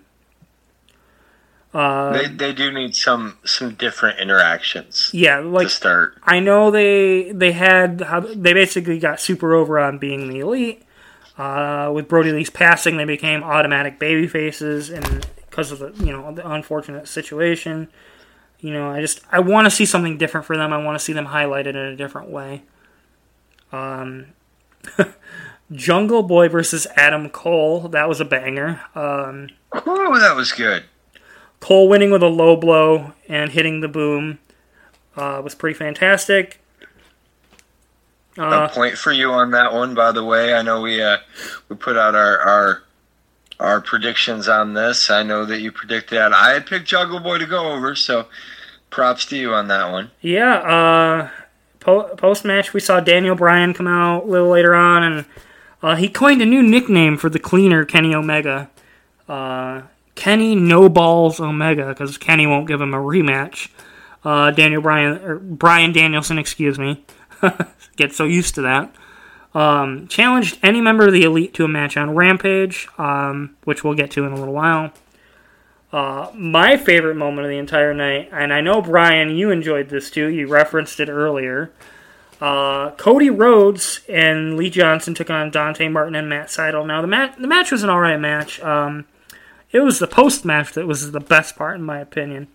Uh, 1.71 2.13
They, 2.13 2.27
they 2.27 2.51
do 2.51 2.71
need 2.71 2.95
some 2.95 3.37
some 3.45 3.75
different 3.75 4.19
interactions 4.19 5.11
yeah, 5.13 5.37
like 5.37 5.67
to 5.67 5.73
start. 5.73 6.17
I 6.23 6.39
know 6.39 6.71
they 6.71 7.31
they 7.31 7.51
had 7.51 8.01
how 8.01 8.21
they 8.21 8.53
basically 8.53 8.97
got 8.97 9.21
super 9.21 9.53
over 9.53 9.77
on 9.77 9.99
being 9.99 10.29
the 10.29 10.39
elite. 10.39 10.81
Uh, 11.37 11.91
with 11.93 12.07
Brodie 12.07 12.31
Lee's 12.31 12.49
passing, 12.49 12.97
they 12.97 13.05
became 13.05 13.43
automatic 13.43 13.99
baby 13.99 14.27
faces, 14.27 14.89
and 14.89 15.27
because 15.47 15.71
of 15.71 15.77
the 15.77 15.93
you 16.03 16.11
know 16.11 16.33
the 16.33 16.49
unfortunate 16.49 17.07
situation, 17.07 17.87
you 18.59 18.71
know 18.73 18.89
I 18.89 19.01
just 19.01 19.21
I 19.31 19.39
want 19.39 19.65
to 19.65 19.71
see 19.71 19.85
something 19.85 20.17
different 20.17 20.45
for 20.45 20.57
them. 20.57 20.73
I 20.73 20.83
want 20.83 20.97
to 20.97 21.03
see 21.03 21.13
them 21.13 21.27
highlighted 21.27 21.69
in 21.69 21.75
a 21.77 21.95
different 21.95 22.29
way. 22.29 22.63
Um, 23.71 24.27
Jungle 25.71 26.23
Boy 26.23 26.49
versus 26.49 26.87
Adam 26.95 27.29
Cole, 27.29 27.87
that 27.89 28.09
was 28.09 28.19
a 28.19 28.25
banger. 28.25 28.81
Um, 28.95 29.49
Oh, 29.71 30.19
that 30.19 30.35
was 30.35 30.51
good. 30.51 30.83
Cole 31.59 31.87
winning 31.89 32.09
with 32.09 32.23
a 32.23 32.27
low 32.27 32.55
blow 32.55 33.13
and 33.27 33.51
hitting 33.51 33.81
the 33.81 33.87
boom 33.87 34.39
uh, 35.15 35.41
was 35.43 35.53
pretty 35.53 35.77
fantastic. 35.77 36.59
Uh, 38.37 38.67
a 38.71 38.73
point 38.73 38.97
for 38.97 39.11
you 39.11 39.31
on 39.31 39.51
that 39.51 39.73
one, 39.73 39.93
by 39.93 40.11
the 40.11 40.23
way. 40.23 40.53
I 40.53 40.61
know 40.61 40.81
we 40.81 41.01
uh, 41.03 41.17
we 41.67 41.75
put 41.75 41.97
out 41.97 42.15
our, 42.15 42.39
our 42.39 42.83
our 43.59 43.81
predictions 43.81 44.47
on 44.47 44.73
this. 44.73 45.09
I 45.09 45.23
know 45.23 45.45
that 45.45 45.59
you 45.59 45.71
predicted 45.71 46.17
that. 46.17 46.33
I 46.33 46.51
had 46.51 46.65
picked 46.65 46.87
Jungle 46.87 47.19
Boy 47.19 47.37
to 47.39 47.45
go 47.45 47.73
over, 47.73 47.95
so 47.95 48.27
props 48.89 49.25
to 49.27 49.37
you 49.37 49.53
on 49.53 49.67
that 49.67 49.91
one. 49.91 50.11
Yeah, 50.21 50.55
uh, 50.55 51.29
po- 51.79 52.15
post 52.15 52.45
match, 52.45 52.73
we 52.73 52.79
saw 52.79 52.99
Daniel 52.99 53.35
Bryan 53.35 53.73
come 53.73 53.87
out 53.87 54.23
a 54.23 54.27
little 54.27 54.49
later 54.49 54.75
on, 54.75 55.03
and 55.03 55.25
uh, 55.83 55.95
he 55.95 56.09
coined 56.09 56.41
a 56.41 56.45
new 56.45 56.63
nickname 56.63 57.17
for 57.17 57.29
the 57.29 57.39
cleaner, 57.39 57.85
Kenny 57.85 58.13
Omega. 58.13 58.69
Uh, 59.27 59.83
Kenny 60.15 60.55
No 60.55 60.89
Balls 60.89 61.39
Omega, 61.39 61.89
because 61.89 62.17
Kenny 62.17 62.47
won't 62.47 62.67
give 62.67 62.81
him 62.81 62.93
a 62.93 62.97
rematch. 62.97 63.69
Uh, 64.23 64.51
Daniel 64.51 64.81
Bryan, 64.81 65.17
or 65.23 65.37
Bryan 65.37 65.91
Danielson, 65.93 66.37
excuse 66.37 66.77
me. 66.77 67.05
Get 67.95 68.13
so 68.13 68.25
used 68.25 68.55
to 68.55 68.61
that. 68.63 68.93
Um, 69.53 70.07
challenged 70.07 70.59
any 70.61 70.79
member 70.79 71.07
of 71.07 71.13
the 71.13 71.23
Elite 71.23 71.53
to 71.55 71.65
a 71.65 71.67
match 71.67 71.97
on 71.97 72.13
Rampage, 72.13 72.87
um, 72.97 73.55
which 73.63 73.83
we'll 73.83 73.95
get 73.95 74.11
to 74.11 74.25
in 74.25 74.31
a 74.31 74.35
little 74.35 74.53
while. 74.53 74.91
Uh, 75.91 76.29
my 76.35 76.77
favorite 76.77 77.15
moment 77.15 77.45
of 77.45 77.49
the 77.49 77.57
entire 77.57 77.93
night, 77.93 78.29
and 78.31 78.53
I 78.53 78.61
know 78.61 78.79
Brian, 78.81 79.35
you 79.35 79.49
enjoyed 79.49 79.89
this 79.89 80.11
too. 80.11 80.27
You 80.27 80.47
referenced 80.47 80.99
it 80.99 81.09
earlier. 81.09 81.71
Uh, 82.39 82.91
Cody 82.91 83.29
Rhodes 83.29 84.01
and 84.07 84.55
Lee 84.55 84.69
Johnson 84.69 85.13
took 85.13 85.29
on 85.29 85.49
Dante 85.49 85.87
Martin 85.87 86.15
and 86.15 86.29
Matt 86.29 86.47
Sydal. 86.47 86.85
Now 86.85 87.01
the 87.01 87.07
match, 87.07 87.35
the 87.37 87.47
match 87.47 87.71
was 87.71 87.83
an 87.83 87.89
alright 87.89 88.19
match. 88.19 88.61
Um, 88.61 89.05
it 89.71 89.79
was 89.79 89.99
the 89.99 90.07
post 90.07 90.45
match 90.45 90.73
that 90.73 90.87
was 90.87 91.11
the 91.11 91.19
best 91.19 91.55
part, 91.55 91.75
in 91.75 91.83
my 91.83 91.99
opinion. 91.99 92.47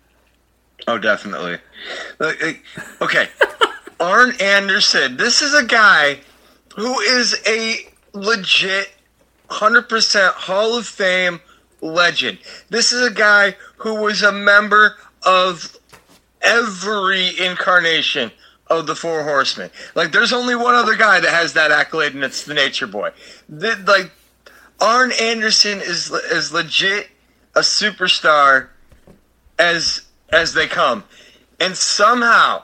Oh, 0.87 0.99
definitely. 0.99 1.59
Like, 2.19 2.43
like, 2.43 2.65
Okay, 3.01 3.29
Arn 4.01 4.33
Anderson. 4.41 5.17
This 5.17 5.43
is 5.43 5.55
a 5.55 5.65
guy 5.65 6.21
who 6.77 7.01
is 7.01 7.41
a 7.47 7.89
legit 8.13 8.91
100% 9.49 10.33
Hall 10.33 10.77
of 10.77 10.87
Fame 10.87 11.41
legend. 11.81 12.39
This 12.71 12.93
is 12.93 13.07
a 13.07 13.13
guy 13.13 13.57
who 13.77 14.03
was 14.03 14.23
a 14.23 14.33
member 14.33 14.97
of 15.23 15.77
every 16.43 17.39
incarnation 17.39 18.31
of 18.69 18.87
the 18.87 18.97
Four 18.97 19.23
Horsemen. 19.25 19.71
Like, 19.95 20.13
there's 20.13 20.33
only 20.33 20.55
one 20.55 20.75
other 20.75 20.97
guy 20.97 21.21
that 21.21 21.31
has 21.31 21.53
that 21.53 21.71
accolade, 21.71 22.15
and 22.15 22.25
it's 22.25 22.45
the 22.45 22.55
Nature 22.55 22.87
Boy. 22.87 23.11
The, 23.49 23.77
like, 23.87 24.11
Arn 24.81 25.13
Anderson 25.21 25.81
is 25.81 26.11
is 26.11 26.53
legit 26.53 27.09
a 27.55 27.61
superstar 27.61 28.69
as 29.59 30.03
as 30.31 30.55
they 30.55 30.67
come, 30.67 31.05
and 31.61 31.77
somehow, 31.77 32.63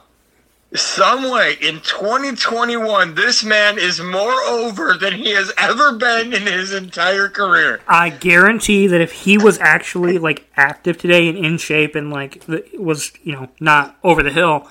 some 0.74 1.30
way, 1.30 1.56
in 1.60 1.80
2021, 1.80 3.16
this 3.16 3.42
man 3.42 3.76
is 3.76 4.00
more 4.00 4.40
over 4.42 4.94
than 4.94 5.14
he 5.14 5.30
has 5.30 5.52
ever 5.58 5.94
been 5.94 6.32
in 6.32 6.42
his 6.42 6.72
entire 6.72 7.28
career. 7.28 7.80
I 7.88 8.10
guarantee 8.10 8.86
that 8.86 9.00
if 9.00 9.10
he 9.10 9.36
was 9.36 9.58
actually 9.58 10.18
like 10.18 10.48
active 10.56 10.96
today 10.96 11.28
and 11.28 11.36
in 11.36 11.58
shape 11.58 11.96
and 11.96 12.10
like 12.10 12.44
was 12.78 13.10
you 13.24 13.32
know 13.32 13.48
not 13.58 13.98
over 14.04 14.22
the 14.22 14.30
hill, 14.30 14.68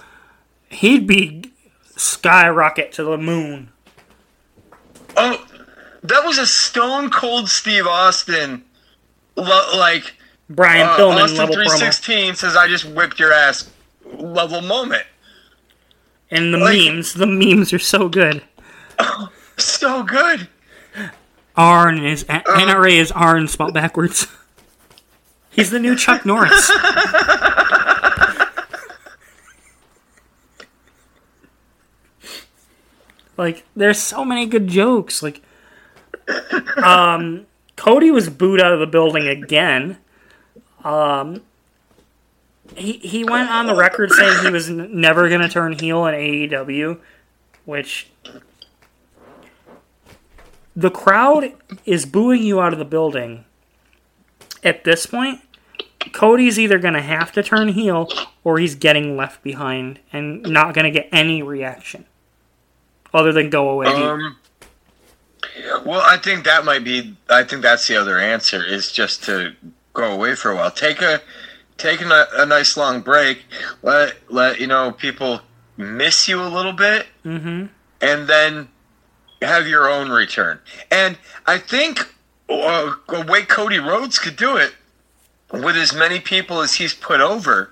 he'd 0.70 1.06
be 1.06 1.52
skyrocket 1.98 2.94
to 2.94 3.04
the 3.04 3.18
moon. 3.18 3.70
Oh, 5.18 5.46
that 6.04 6.24
was 6.24 6.38
a 6.38 6.48
stone 6.48 7.10
cold 7.10 7.50
Steve 7.50 7.86
Austin, 7.86 8.64
like 9.36 10.14
Brian 10.50 10.88
uh, 10.88 10.98
Pillman 10.98 11.24
Austin 11.24 11.40
level 11.40 11.56
promo. 11.56 11.78
316 11.78 12.36
says, 12.36 12.56
"I 12.56 12.70
just 12.70 12.86
whipped 12.86 13.20
your 13.20 13.34
ass." 13.34 13.70
Level 14.06 14.62
moment. 14.62 15.04
And 16.32 16.54
the 16.54 16.58
Like- 16.58 16.78
memes, 16.78 17.14
the 17.14 17.26
memes 17.28 17.74
are 17.74 17.80
so 17.80 18.08
good. 18.10 18.44
Oh, 19.00 19.30
So 19.58 20.04
good. 20.04 20.48
Arn 21.56 22.06
is 22.06 22.26
Uh. 22.30 22.40
NRA 22.46 22.94
is 22.94 23.12
Arn 23.12 23.48
spelled 23.48 23.74
backwards. 23.74 24.28
He's 25.50 25.72
the 25.72 25.80
new 25.80 25.96
Chuck 25.96 26.26
Norris. 26.26 26.72
Like, 33.38 33.64
there's 33.76 34.00
so 34.00 34.26
many 34.26 34.46
good 34.46 34.68
jokes. 34.68 35.24
Like, 35.24 35.42
um, 36.84 37.46
Cody 37.78 38.12
was 38.12 38.30
booed 38.30 38.62
out 38.62 38.74
of 38.74 38.80
the 38.80 38.88
building 38.88 39.28
again. 39.28 39.98
Um, 40.84 41.42
he 42.76 42.94
he 42.94 43.24
went 43.24 43.50
on 43.50 43.66
the 43.68 43.76
record 43.76 44.12
saying 44.12 44.44
he 44.44 44.52
was 44.52 44.70
n- 44.70 44.90
never 45.00 45.30
going 45.30 45.42
to 45.42 45.50
turn 45.50 45.74
heel 45.74 46.06
in 46.06 46.16
AEW, 46.16 47.00
which 47.66 48.10
the 50.76 50.92
crowd 50.92 51.54
is 51.86 52.06
booing 52.06 52.44
you 52.44 52.62
out 52.62 52.74
of 52.74 52.80
the 52.80 52.86
building. 52.86 53.46
At 54.64 54.84
this 54.84 55.06
point, 55.06 55.40
Cody's 56.12 56.60
either 56.60 56.80
going 56.80 56.94
to 56.94 57.02
have 57.02 57.32
to 57.34 57.44
turn 57.44 57.70
heel 57.70 58.10
or 58.44 58.60
he's 58.60 58.76
getting 58.76 59.16
left 59.16 59.42
behind 59.44 60.00
and 60.12 60.42
not 60.44 60.74
going 60.74 60.86
to 60.86 60.92
get 60.92 61.10
any 61.12 61.42
reaction 61.42 62.06
other 63.14 63.32
than 63.32 63.50
go 63.50 63.70
away. 63.70 63.88
Um, 63.88 64.38
well, 65.86 66.02
I 66.02 66.18
think 66.18 66.46
that 66.46 66.66
might 66.66 66.84
be. 66.84 67.16
I 67.30 67.44
think 67.44 67.62
that's 67.62 67.88
the 67.88 67.96
other 67.96 68.20
answer 68.20 68.64
is 68.64 68.92
just 68.92 69.24
to 69.26 69.54
go 69.94 70.12
away 70.14 70.36
for 70.36 70.52
a 70.52 70.56
while. 70.56 70.72
Take 70.72 71.02
a 71.02 71.22
take 71.80 72.02
a, 72.02 72.28
a 72.34 72.46
nice 72.46 72.78
long 72.78 73.02
break. 73.02 73.44
Let 73.82 74.16
let 74.32 74.60
you 74.60 74.68
know 74.68 74.92
people 74.92 75.42
miss 75.78 76.28
you 76.28 76.42
a 76.42 76.48
little 76.50 76.74
bit, 76.74 77.08
hmm 77.24 77.66
and 78.02 78.28
then 78.28 78.68
have 79.42 79.68
your 79.68 79.90
own 79.90 80.10
return. 80.10 80.60
And 80.92 81.18
I 81.46 81.58
think 81.58 82.14
uh, 82.50 82.94
a 83.10 83.26
way 83.26 83.44
Cody 83.44 83.80
Rhodes 83.80 84.20
could 84.20 84.36
do 84.36 84.56
it 84.58 84.74
with 85.52 85.76
as 85.76 85.94
many 85.94 86.20
people 86.20 86.62
as 86.62 86.76
he's 86.76 86.94
put 86.94 87.20
over, 87.22 87.72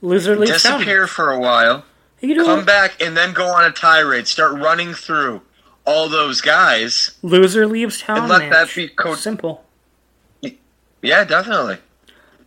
Loser 0.00 0.36
leaves 0.36 0.62
town. 0.62 0.78
disappear 0.78 1.06
for 1.06 1.30
a 1.30 1.38
while. 1.38 1.84
Come 2.20 2.60
it. 2.60 2.66
back 2.66 3.02
and 3.02 3.16
then 3.16 3.32
go 3.34 3.46
on 3.48 3.64
a 3.64 3.70
tirade. 3.70 4.26
Start 4.26 4.52
running 4.52 4.94
through 4.94 5.42
all 5.86 6.08
those 6.08 6.40
guys. 6.40 7.12
Loser 7.22 7.66
leaves 7.66 8.00
town. 8.00 8.18
And 8.18 8.28
let 8.28 8.48
match. 8.48 8.74
that 8.74 8.74
be 8.74 9.14
simple. 9.16 9.64
Yeah, 11.02 11.24
definitely. 11.24 11.78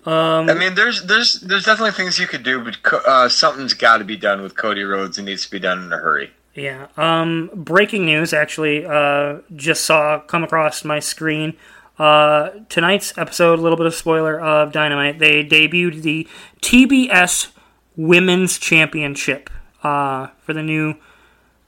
Um, 0.07 0.49
I 0.49 0.53
mean, 0.53 0.75
there's 0.75 1.03
there's 1.03 1.41
there's 1.41 1.65
definitely 1.65 1.91
things 1.91 2.17
you 2.17 2.27
could 2.27 2.43
do, 2.43 2.63
but 2.63 2.77
uh, 3.05 3.27
something's 3.27 3.73
got 3.73 3.97
to 3.97 4.05
be 4.05 4.15
done 4.15 4.41
with 4.41 4.55
Cody 4.55 4.83
Rhodes. 4.83 5.17
It 5.17 5.23
needs 5.23 5.43
to 5.43 5.51
be 5.51 5.59
done 5.59 5.83
in 5.83 5.91
a 5.91 5.97
hurry. 5.97 6.31
Yeah. 6.55 6.87
Um, 6.95 7.51
breaking 7.53 8.05
news, 8.05 8.31
actually, 8.31 8.85
uh, 8.85 9.39
just 9.53 9.83
saw 9.83 10.19
come 10.21 10.45
across 10.45 10.85
my 10.85 11.01
screen. 11.01 11.57
Uh, 11.99 12.51
tonight's 12.69 13.17
episode, 13.17 13.59
a 13.59 13.61
little 13.61 13.77
bit 13.77 13.85
of 13.85 13.93
spoiler 13.93 14.39
of 14.39 14.71
Dynamite. 14.71 15.19
They 15.19 15.43
debuted 15.43 16.03
the 16.03 16.25
TBS 16.61 17.49
Women's 17.97 18.57
Championship 18.57 19.49
uh, 19.83 20.27
for 20.39 20.53
the 20.53 20.63
new 20.63 20.95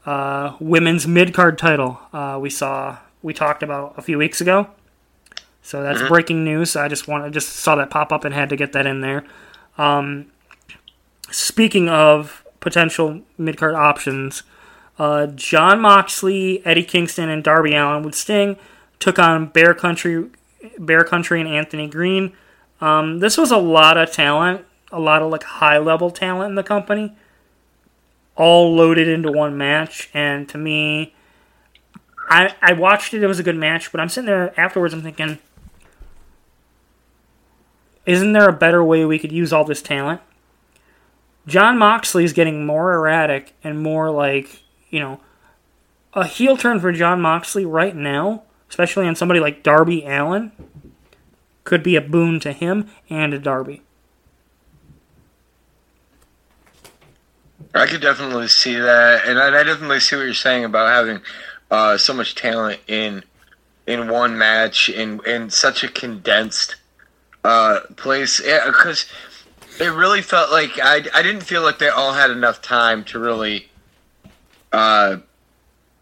uh, 0.06 0.56
women's 0.62 1.06
mid 1.06 1.34
card 1.34 1.58
title. 1.58 2.00
Uh, 2.14 2.40
we 2.42 2.50
saw, 2.50 3.00
we 3.22 3.34
talked 3.34 3.64
about 3.64 3.96
a 3.98 4.02
few 4.02 4.18
weeks 4.18 4.40
ago. 4.40 4.70
So 5.62 5.84
that's 5.84 6.02
breaking 6.08 6.44
news. 6.44 6.76
I 6.76 6.88
just 6.88 7.08
want, 7.08 7.24
I 7.24 7.30
just 7.30 7.50
saw 7.50 7.76
that 7.76 7.90
pop 7.90 8.12
up 8.12 8.26
and 8.26 8.34
had 8.34 8.50
to 8.50 8.56
get 8.56 8.74
that 8.74 8.88
in 8.88 9.02
there. 9.02 9.24
Um, 9.78 10.32
speaking 11.30 11.90
of 11.90 12.44
potential 12.60 13.22
mid 13.38 13.58
card 13.58 13.76
options, 13.76 14.44
uh, 14.98 15.28
Jon 15.28 15.80
Moxley, 15.80 16.66
Eddie 16.66 16.84
Kingston, 16.84 17.30
and 17.30 17.44
Darby 17.44 17.76
Allin 17.76 18.04
with 18.04 18.16
Sting 18.16 18.58
took 19.00 19.18
on 19.18 19.48
Bear 19.48 19.74
Country, 19.74 20.30
Bear 20.78 21.04
Country, 21.04 21.40
and 21.40 21.50
Anthony 21.50 21.88
Green. 21.88 22.34
Um, 22.82 23.20
this 23.20 23.38
was 23.38 23.52
a 23.52 23.58
lot 23.58 23.98
of 23.98 24.12
talent, 24.12 24.66
a 24.92 25.00
lot 25.00 25.22
of 25.22 25.32
like 25.32 25.44
high 25.44 25.78
level 25.78 26.12
talent 26.12 26.50
in 26.50 26.56
the 26.56 26.64
company, 26.64 27.16
all 28.36 28.76
loaded 28.76 29.08
into 29.08 29.32
one 29.32 29.58
match. 29.58 30.10
And 30.14 30.48
to 30.50 30.58
me, 30.58 31.14
I 32.30 32.54
I 32.62 32.74
watched 32.74 33.14
it. 33.14 33.24
It 33.24 33.28
was 33.28 33.40
a 33.40 33.44
good 33.44 33.58
match, 33.58 33.92
but 33.92 34.02
I'm 34.02 34.10
sitting 34.10 34.28
there 34.28 34.58
afterwards. 34.60 34.94
I'm 34.94 35.02
thinking, 35.02 35.40
isn't 38.10 38.32
there 38.34 38.50
a 38.50 38.54
better 38.54 38.84
way 38.84 39.06
we 39.06 39.20
could 39.20 39.32
use 39.32 39.54
all 39.54 39.64
this 39.64 39.84
talent? 39.84 40.20
Jon 41.46 41.78
Moxley 41.78 42.24
is 42.24 42.34
getting 42.34 42.66
more 42.66 42.92
erratic 42.92 43.54
and 43.64 43.84
more 43.84 44.10
like, 44.10 44.64
you 44.90 45.00
know, 45.00 45.20
a 46.16 46.26
heel 46.26 46.58
turn 46.58 46.80
for 46.80 46.92
Jon 46.92 47.22
Moxley 47.22 47.68
right 47.68 47.96
now, 47.96 48.42
especially 48.68 49.08
on 49.08 49.16
somebody 49.16 49.40
like 49.40 49.62
Darby 49.62 50.04
Allin, 50.06 50.52
could 51.64 51.84
be 51.84 51.96
a 51.96 52.02
boon 52.02 52.40
to 52.40 52.52
him 52.52 52.90
and 53.12 53.32
to 53.32 53.38
Darby. 53.38 53.84
I 57.76 57.86
could 57.86 58.02
definitely 58.02 58.48
see 58.48 58.74
that, 58.74 59.28
and 59.28 59.38
I, 59.38 59.60
I 59.60 59.64
definitely 59.64 60.00
see 60.00 60.16
what 60.16 60.24
you're 60.24 60.34
saying 60.34 60.66
about 60.66 60.90
having 60.90 61.22
uh, 61.70 61.96
so 62.00 62.16
much 62.16 62.34
talent 62.34 62.80
in 62.88 63.24
in 63.86 64.08
one 64.08 64.36
match 64.36 64.90
in 64.90 65.22
in 65.28 65.52
such 65.52 65.84
a 65.84 65.88
condensed 65.88 66.76
uh, 67.44 67.80
place. 67.96 68.42
Yeah, 68.44 68.66
because 68.68 69.06
it 69.80 69.88
really 69.94 70.22
felt 70.22 70.52
like 70.52 70.72
I 70.82 71.04
I 71.14 71.22
didn't 71.24 71.42
feel 71.44 71.62
like 71.62 71.80
they 71.80 71.90
all 71.90 72.14
had 72.14 72.32
enough 72.32 72.62
time 72.62 73.04
to 73.06 73.20
really. 73.20 73.70
Uh, 74.72 75.18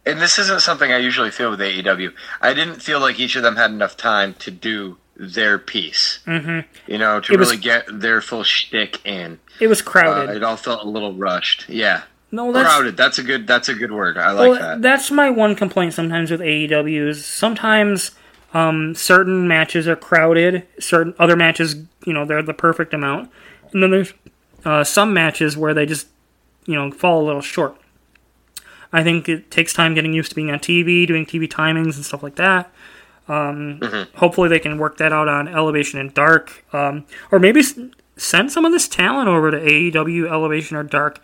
and 0.06 0.20
this 0.22 0.40
isn't 0.40 0.62
something 0.62 0.92
I 0.92 0.98
usually 0.98 1.32
feel 1.32 1.50
with 1.50 1.60
AEW. 1.60 2.14
I 2.42 2.54
didn't 2.54 2.82
feel 2.82 3.00
like 3.00 3.20
each 3.20 3.36
of 3.36 3.44
them 3.44 3.56
had 3.58 3.72
enough 3.72 3.98
time 3.98 4.34
to 4.40 4.52
do 4.52 4.98
their 5.18 5.58
piece. 5.58 6.20
Mm-hmm. 6.26 6.60
You 6.92 6.98
know, 6.98 7.20
to 7.20 7.34
It 7.34 7.40
was- 7.40 7.50
really 7.50 7.62
get 7.62 7.86
their 7.90 8.22
full 8.22 8.44
shtick 8.44 9.06
in. 9.06 9.40
It 9.60 9.68
was 9.68 9.82
Uh, 9.82 9.86
crowded. 9.86 10.36
it 10.36 10.44
all 10.44 10.58
felt 10.58 10.84
a 10.84 10.88
little 10.88 11.14
rushed. 11.14 11.68
Yeah. 11.68 12.04
no, 12.32 12.52
that's 12.52 12.68
crowded. 12.70 12.96
That's 12.98 13.18
a 13.20 13.24
good. 13.24 13.48
That's 13.48 13.70
a 13.70 13.74
good 13.74 13.92
word. 13.92 14.18
I 14.18 14.32
like 14.32 14.52
well, 14.52 14.60
that. 14.60 14.82
that's 14.82 15.10
my 15.12 15.30
one 15.30 15.56
complaint 15.56 15.94
sometimes 15.94 16.30
with 16.30 16.42
AEW 16.42 17.08
is 17.10 17.26
sometimes 17.26 18.12
um, 18.54 18.96
certain 18.96 19.48
matches 19.48 19.88
are 19.88 19.96
crowded, 19.96 20.66
certain 20.80 21.14
other 21.20 21.36
matches, 21.36 21.76
you 22.06 22.14
know, 22.14 22.26
they're 22.26 22.42
the 22.44 22.54
perfect 22.54 22.94
amount, 22.94 23.30
and 23.74 23.84
then 23.84 23.92
there's 23.92 24.14
uh, 24.66 24.84
some 24.84 25.14
matches 25.14 25.56
where 25.58 25.74
they 25.74 25.86
just, 25.86 26.08
you 26.66 26.74
know, 26.76 26.92
fall 26.92 27.24
a 27.24 27.26
little 27.26 27.42
short. 27.42 27.76
I 28.94 29.04
think 29.04 29.28
it 29.28 29.52
takes 29.52 29.74
time 29.74 29.94
getting 29.94 30.14
used 30.14 30.30
to 30.30 30.36
being 30.36 30.50
on 30.50 30.60
TV, 30.60 31.06
doing 31.06 31.26
TV 31.26 31.48
timings 31.48 31.96
and 31.96 32.06
stuff 32.06 32.24
like 32.24 32.36
that. 32.36 32.72
Um, 33.28 33.80
Hopefully, 34.16 34.48
they 34.48 34.60
can 34.60 34.78
work 34.78 34.98
that 34.98 35.12
out 35.12 35.28
on 35.28 35.50
Elevation 35.50 36.00
and 36.00 36.14
Dark, 36.14 36.64
um, 36.74 37.06
or 37.32 37.40
maybe 37.40 37.60
s- 37.60 37.78
send 38.16 38.52
some 38.52 38.64
of 38.64 38.72
this 38.72 38.88
talent 38.88 39.28
over 39.28 39.52
to 39.52 39.58
AEW 39.60 40.32
Elevation 40.32 40.78
or 40.78 40.84
Dark. 40.84 41.22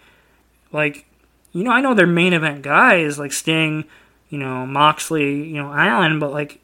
Like, 0.73 1.05
you 1.53 1.63
know, 1.63 1.71
I 1.71 1.79
know 1.79 1.93
their 1.93 2.05
main 2.07 2.33
event 2.33 2.61
guys 2.63 3.17
like 3.17 3.31
Sting, 3.31 3.85
you 4.29 4.37
know, 4.37 4.65
Moxley, 4.65 5.47
you 5.47 5.61
know, 5.61 5.71
Allin, 5.71 6.19
but 6.19 6.31
like 6.33 6.59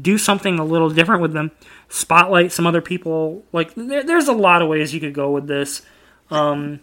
do 0.00 0.18
something 0.18 0.58
a 0.58 0.64
little 0.64 0.90
different 0.90 1.22
with 1.22 1.32
them. 1.32 1.50
Spotlight 1.88 2.52
some 2.52 2.66
other 2.66 2.80
people. 2.80 3.44
Like 3.52 3.74
there, 3.74 4.02
there's 4.02 4.28
a 4.28 4.32
lot 4.32 4.62
of 4.62 4.68
ways 4.68 4.92
you 4.92 5.00
could 5.00 5.14
go 5.14 5.30
with 5.30 5.46
this. 5.46 5.82
Um, 6.30 6.80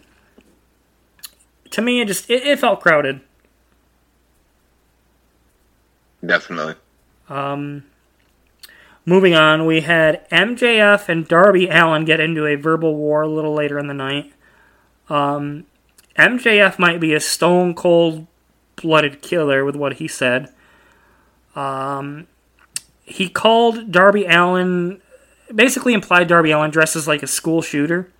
to 1.70 1.82
me, 1.82 2.00
it 2.00 2.08
just 2.08 2.30
it, 2.30 2.46
it 2.46 2.58
felt 2.58 2.80
crowded. 2.80 3.20
Definitely. 6.24 6.74
Um, 7.28 7.84
moving 9.04 9.34
on, 9.34 9.66
we 9.66 9.80
had 9.80 10.28
MJF 10.30 11.08
and 11.08 11.26
Darby 11.26 11.68
Allin 11.68 12.04
get 12.04 12.20
into 12.20 12.46
a 12.46 12.54
verbal 12.54 12.94
war 12.94 13.22
a 13.22 13.28
little 13.28 13.54
later 13.54 13.78
in 13.78 13.88
the 13.88 13.94
night. 13.94 14.32
Um, 15.08 15.66
MJF 16.16 16.78
might 16.78 17.00
be 17.00 17.12
a 17.12 17.20
stone 17.20 17.74
cold 17.74 18.26
blooded 18.76 19.22
killer 19.22 19.64
with 19.64 19.76
what 19.76 19.94
he 19.94 20.06
said. 20.06 20.52
Um, 21.54 22.28
he 23.04 23.28
called 23.28 23.90
Darby 23.90 24.24
Allin, 24.26 25.00
basically 25.54 25.94
implied 25.94 26.28
Darby 26.28 26.50
Allin 26.50 26.70
dresses 26.70 27.06
like 27.08 27.22
a 27.22 27.26
school 27.26 27.62
shooter, 27.62 28.10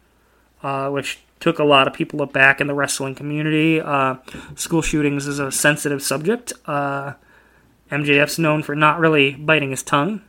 uh, 0.63 0.89
which 0.91 1.21
took 1.41 1.59
a 1.59 1.65
lot 1.65 1.89
of 1.89 1.93
people 1.93 2.23
aback 2.23 2.61
in 2.61 2.67
the 2.67 2.75
wrestling 2.75 3.15
community. 3.15 3.81
Uh, 3.81 4.17
school 4.55 4.83
shootings 4.83 5.27
is 5.27 5.39
a 5.39 5.51
sensitive 5.51 6.03
subject. 6.03 6.53
Uh, 6.67 7.15
MJF's 7.91 8.39
known 8.39 8.63
for 8.63 8.75
not 8.75 8.99
really 8.99 9.33
biting 9.33 9.71
his 9.71 9.83
tongue. 9.83 10.23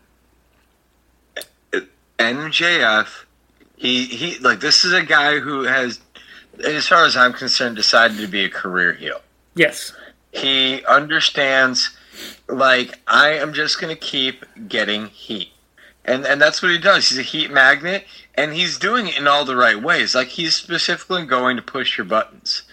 MJF, 2.19 3.25
he 3.75 4.05
he 4.05 4.39
like 4.39 4.59
this 4.59 4.85
is 4.85 4.93
a 4.93 5.03
guy 5.03 5.39
who 5.39 5.63
has, 5.63 5.99
as 6.63 6.87
far 6.87 7.05
as 7.05 7.17
I'm 7.17 7.33
concerned, 7.33 7.75
decided 7.75 8.17
to 8.17 8.27
be 8.27 8.45
a 8.45 8.49
career 8.49 8.93
heel. 8.93 9.21
Yes. 9.55 9.93
He 10.31 10.83
understands, 10.85 11.95
like 12.47 12.99
I 13.07 13.29
am 13.31 13.53
just 13.53 13.79
gonna 13.79 13.95
keep 13.95 14.45
getting 14.67 15.07
heat, 15.07 15.49
and 16.05 16.25
and 16.25 16.41
that's 16.41 16.61
what 16.61 16.71
he 16.71 16.77
does. 16.77 17.09
He's 17.09 17.19
a 17.19 17.23
heat 17.23 17.51
magnet, 17.51 18.05
and 18.35 18.53
he's 18.53 18.77
doing 18.77 19.07
it 19.07 19.17
in 19.17 19.27
all 19.27 19.45
the 19.45 19.55
right 19.55 19.81
ways. 19.81 20.13
Like 20.15 20.27
he's 20.29 20.55
specifically 20.55 21.25
going 21.25 21.55
to 21.57 21.61
push 21.63 21.97
your 21.97 22.05
buttons. 22.05 22.63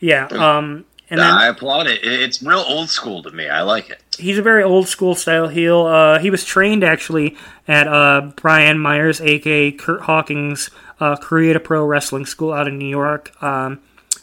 Yeah. 0.00 0.26
Um, 0.26 0.84
and 1.08 1.20
then 1.20 1.26
I 1.30 1.46
applaud 1.46 1.86
it. 1.86 2.02
It- 2.04 2.20
It's 2.20 2.42
real 2.42 2.64
old 2.66 2.90
school 2.90 3.22
to 3.22 3.30
me. 3.30 3.48
I 3.48 3.62
like 3.62 3.90
it. 3.90 4.02
he's 4.18 4.38
a 4.38 4.42
very 4.42 4.62
old 4.62 4.88
school 4.88 5.14
style 5.14 5.48
heel. 5.48 5.86
Uh, 5.86 6.18
he 6.18 6.30
was 6.30 6.44
trained 6.44 6.82
actually 6.82 7.36
at 7.68 7.86
uh, 7.86 8.32
Brian 8.36 8.78
Myers, 8.78 9.20
aka 9.20 9.70
Kurt 9.72 10.02
Hawkins, 10.02 10.70
uh, 11.00 11.16
Create 11.16 11.54
a 11.56 11.60
Pro 11.60 11.84
Wrestling 11.84 12.26
School 12.26 12.52
out 12.52 12.66
in 12.66 12.78
New 12.78 12.88
York. 12.88 13.30
Um, 13.42 13.80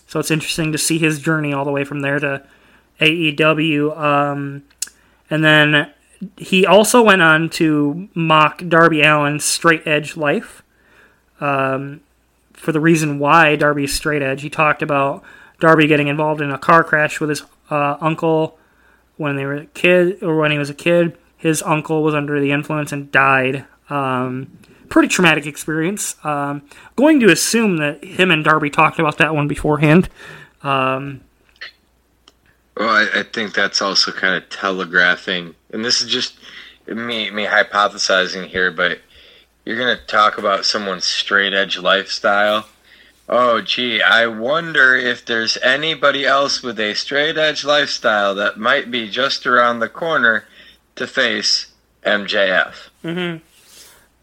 So 0.08 0.20
it's 0.20 0.30
interesting 0.32 0.72
to 0.74 0.78
see 0.78 0.98
his 1.00 1.20
journey 1.20 1.54
all 1.54 1.66
the 1.66 1.72
way 1.72 1.84
from 1.86 2.02
there 2.02 2.20
to 2.20 2.44
AEW. 3.04 3.98
Um, 3.98 4.64
and 5.30 5.44
then 5.44 5.92
he 6.38 6.66
also 6.66 7.02
went 7.02 7.22
on 7.22 7.50
to 7.50 8.10
mock 8.14 8.64
Darby 8.68 9.04
Allin's 9.04 9.44
straight 9.44 9.86
edge 9.86 10.16
life. 10.16 10.64
Um, 11.40 12.02
for 12.54 12.72
the 12.72 12.80
reason 12.80 13.20
why 13.20 13.56
Darby's 13.56 13.94
straight 13.94 14.22
edge, 14.22 14.42
he 14.42 14.50
talked 14.50 14.82
about 14.82 15.24
Darby 15.60 15.88
getting 15.88 16.08
involved 16.08 16.42
in 16.42 16.52
a 16.52 16.58
car 16.58 16.84
crash 16.84 17.20
with 17.20 17.30
his 17.30 17.44
uh, 17.70 17.98
uncle 18.00 18.58
when 19.18 19.36
they 19.36 19.46
were 19.46 19.56
a 19.56 19.66
kid, 19.68 20.24
or 20.24 20.38
when 20.38 20.52
he 20.52 20.58
was 20.58 20.70
a 20.70 20.74
kid. 20.74 21.18
His 21.38 21.62
uncle 21.62 22.04
was 22.04 22.16
under 22.16 22.40
the 22.40 22.52
influence 22.52 22.92
and 22.92 23.12
died. 23.12 23.66
Um, 23.90 24.58
pretty 24.90 25.08
traumatic 25.08 25.46
experience. 25.46 26.16
Um, 26.24 26.62
going 26.96 27.20
to 27.20 27.32
assume 27.32 27.78
that 27.78 28.04
him 28.04 28.32
and 28.32 28.44
Darby 28.44 28.70
talked 28.70 29.00
about 29.00 29.18
that 29.18 29.36
one 29.36 29.48
beforehand. 29.48 30.10
Um, 30.62 31.22
well, 32.78 32.90
I, 32.90 33.20
I, 33.20 33.24
think 33.24 33.54
that's 33.54 33.82
also 33.82 34.12
kind 34.12 34.36
of 34.36 34.50
telegraphing, 34.50 35.56
and 35.72 35.86
this 35.86 36.02
is 36.02 36.10
just 36.10 36.36
me 36.88 37.30
me 37.30 37.46
hypothesizing 37.46 38.48
here, 38.48 38.72
but 38.72 39.00
you're 39.66 39.78
gonna 39.78 40.00
talk 40.08 40.38
about 40.38 40.66
someone's 40.66 41.06
straight 41.06 41.54
edge 41.54 41.78
lifestyle. 41.78 42.68
Oh, 43.30 43.62
gee, 43.62 44.02
I 44.02 44.28
wonder 44.28 44.96
if 44.96 45.26
there's 45.26 45.58
anybody 45.58 46.26
else 46.26 46.62
with 46.62 46.80
a 46.80 46.94
straight 46.94 47.38
edge 47.38 47.64
lifestyle 47.64 48.36
that 48.36 48.60
might 48.60 48.92
be 48.92 49.10
just 49.10 49.48
around 49.48 49.80
the 49.80 49.88
corner 49.88 50.46
to 50.96 51.08
face 51.08 51.68
MJF. 52.06 52.90
Mm-hmm. 53.04 53.44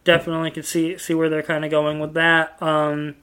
Definitely 0.05 0.51
can 0.51 0.62
see 0.64 0.98
see 0.98 1.14
where 1.14 1.28
they're 1.28 1.43
kind 1.43 1.64
of 1.64 1.70
going 1.70 2.01
with 2.01 2.14
that. 2.14 2.60
Um, 2.60 3.14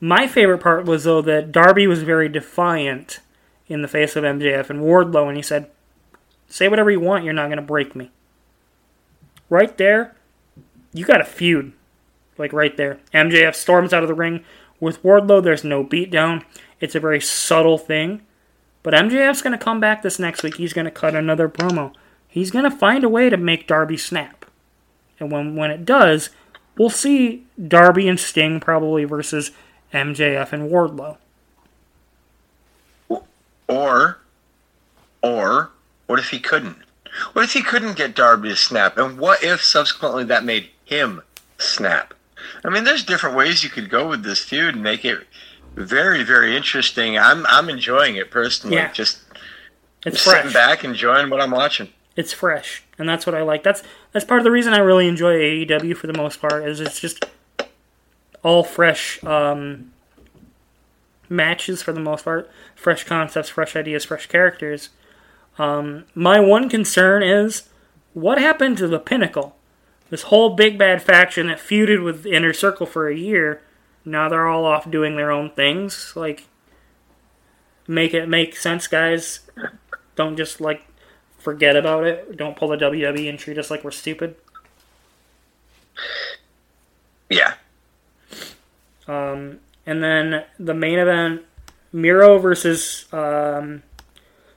my 0.00 0.26
favorite 0.26 0.58
part 0.58 0.86
was 0.86 1.04
though 1.04 1.22
that 1.22 1.52
Darby 1.52 1.86
was 1.86 2.02
very 2.02 2.28
defiant 2.28 3.20
in 3.70 3.82
the 3.82 3.88
face 3.88 4.16
of 4.16 4.24
MJF 4.24 4.68
and 4.68 4.80
Wardlow, 4.80 5.28
and 5.28 5.36
he 5.36 5.42
said, 5.42 5.70
"Say 6.48 6.68
whatever 6.68 6.90
you 6.90 7.00
want, 7.00 7.24
you're 7.24 7.32
not 7.32 7.46
going 7.46 7.56
to 7.56 7.62
break 7.62 7.94
me." 7.94 8.10
Right 9.48 9.76
there, 9.78 10.14
you 10.92 11.04
got 11.04 11.20
a 11.20 11.24
feud, 11.24 11.72
like 12.36 12.52
right 12.52 12.76
there. 12.76 12.98
MJF 13.14 13.54
storms 13.54 13.92
out 13.92 14.02
of 14.02 14.08
the 14.08 14.14
ring 14.14 14.44
with 14.80 15.02
Wardlow. 15.02 15.42
There's 15.42 15.64
no 15.64 15.84
beatdown. 15.84 16.44
It's 16.80 16.94
a 16.94 17.00
very 17.00 17.20
subtle 17.20 17.78
thing, 17.78 18.22
but 18.82 18.94
MJF's 18.94 19.42
going 19.42 19.56
to 19.56 19.64
come 19.64 19.80
back 19.80 20.02
this 20.02 20.18
next 20.18 20.42
week. 20.42 20.56
He's 20.56 20.72
going 20.72 20.86
to 20.86 20.90
cut 20.90 21.14
another 21.14 21.48
promo. 21.48 21.94
He's 22.26 22.50
going 22.50 22.68
to 22.68 22.76
find 22.76 23.04
a 23.04 23.08
way 23.08 23.30
to 23.30 23.36
make 23.36 23.66
Darby 23.66 23.96
snap, 23.96 24.46
and 25.20 25.30
when 25.30 25.54
when 25.54 25.70
it 25.70 25.84
does, 25.84 26.30
we'll 26.76 26.90
see 26.90 27.46
Darby 27.68 28.08
and 28.08 28.18
Sting 28.18 28.58
probably 28.58 29.04
versus 29.04 29.52
MJF 29.92 30.52
and 30.52 30.70
Wardlow. 30.70 31.18
Or, 33.70 34.18
or 35.22 35.70
what 36.06 36.18
if 36.18 36.30
he 36.30 36.40
couldn't? 36.40 36.78
What 37.32 37.44
if 37.44 37.52
he 37.52 37.62
couldn't 37.62 37.96
get 37.96 38.14
Darby 38.14 38.48
to 38.50 38.56
snap? 38.56 38.98
And 38.98 39.18
what 39.18 39.42
if 39.44 39.62
subsequently 39.62 40.24
that 40.24 40.44
made 40.44 40.70
him 40.84 41.22
snap? 41.58 42.14
I 42.64 42.70
mean, 42.70 42.84
there's 42.84 43.04
different 43.04 43.36
ways 43.36 43.62
you 43.62 43.70
could 43.70 43.88
go 43.88 44.08
with 44.08 44.24
this 44.24 44.40
feud 44.40 44.74
and 44.74 44.82
make 44.82 45.04
it 45.04 45.26
very, 45.74 46.24
very 46.24 46.56
interesting. 46.56 47.16
I'm 47.16 47.46
I'm 47.46 47.68
enjoying 47.68 48.16
it 48.16 48.30
personally. 48.30 48.76
Yeah. 48.76 48.92
Just 48.92 49.20
it's 50.04 50.20
sitting 50.20 50.52
back, 50.52 50.84
enjoying 50.84 51.30
what 51.30 51.40
I'm 51.40 51.50
watching. 51.50 51.90
It's 52.16 52.32
fresh, 52.32 52.82
and 52.98 53.08
that's 53.08 53.24
what 53.24 53.34
I 53.34 53.42
like. 53.42 53.62
That's 53.62 53.82
that's 54.12 54.24
part 54.24 54.40
of 54.40 54.44
the 54.44 54.50
reason 54.50 54.74
I 54.74 54.78
really 54.78 55.06
enjoy 55.06 55.34
AEW 55.34 55.96
for 55.96 56.06
the 56.06 56.16
most 56.16 56.40
part. 56.40 56.66
Is 56.66 56.80
it's 56.80 57.00
just 57.00 57.24
all 58.42 58.64
fresh 58.64 59.22
um, 59.24 59.92
matches 61.30 61.82
for 61.82 61.92
the 61.92 62.00
most 62.00 62.24
part, 62.24 62.50
fresh 62.74 63.04
concepts, 63.04 63.48
fresh 63.48 63.76
ideas, 63.76 64.04
fresh 64.04 64.26
characters. 64.26 64.90
Um, 65.58 66.04
my 66.14 66.40
one 66.40 66.68
concern 66.68 67.22
is 67.22 67.68
what 68.12 68.38
happened 68.38 68.76
to 68.78 68.88
the 68.88 68.98
Pinnacle? 68.98 69.56
This 70.10 70.22
whole 70.22 70.56
big 70.56 70.76
bad 70.76 71.00
faction 71.02 71.46
that 71.46 71.58
feuded 71.58 72.04
with 72.04 72.26
Inner 72.26 72.52
Circle 72.52 72.86
for 72.86 73.08
a 73.08 73.16
year, 73.16 73.62
now 74.04 74.28
they're 74.28 74.48
all 74.48 74.64
off 74.64 74.90
doing 74.90 75.16
their 75.16 75.30
own 75.30 75.50
things. 75.50 76.12
Like, 76.16 76.48
make 77.86 78.12
it 78.12 78.28
make 78.28 78.56
sense, 78.56 78.88
guys. 78.88 79.40
Don't 80.16 80.36
just 80.36 80.60
like 80.60 80.82
forget 81.38 81.76
about 81.76 82.06
it. 82.06 82.36
Don't 82.36 82.56
pull 82.56 82.68
the 82.68 82.76
WWE 82.76 83.28
and 83.28 83.38
treat 83.38 83.56
us 83.56 83.70
like 83.70 83.84
we're 83.84 83.92
stupid. 83.92 84.34
Yeah. 87.28 87.54
Um, 89.06 89.60
and 89.86 90.02
then 90.02 90.44
the 90.58 90.74
main 90.74 90.98
event, 90.98 91.42
Miro 91.92 92.38
versus 92.38 93.06
um, 93.12 93.82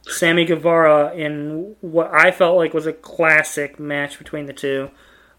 Sammy 0.07 0.45
Guevara 0.45 1.13
in 1.13 1.75
what 1.81 2.11
I 2.13 2.31
felt 2.31 2.57
like 2.57 2.73
was 2.73 2.85
a 2.85 2.93
classic 2.93 3.79
match 3.79 4.17
between 4.17 4.45
the 4.45 4.53
two. 4.53 4.91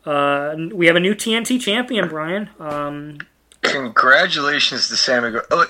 Uh, 0.04 0.54
we 0.72 0.86
have 0.86 0.96
a 0.96 1.00
new 1.00 1.14
TNT 1.14 1.60
champion, 1.60 2.08
Brian. 2.08 2.50
Um, 2.58 3.18
Congratulations 3.62 4.88
to 4.88 4.96
Sammy 4.96 5.30
Guevara. 5.30 5.66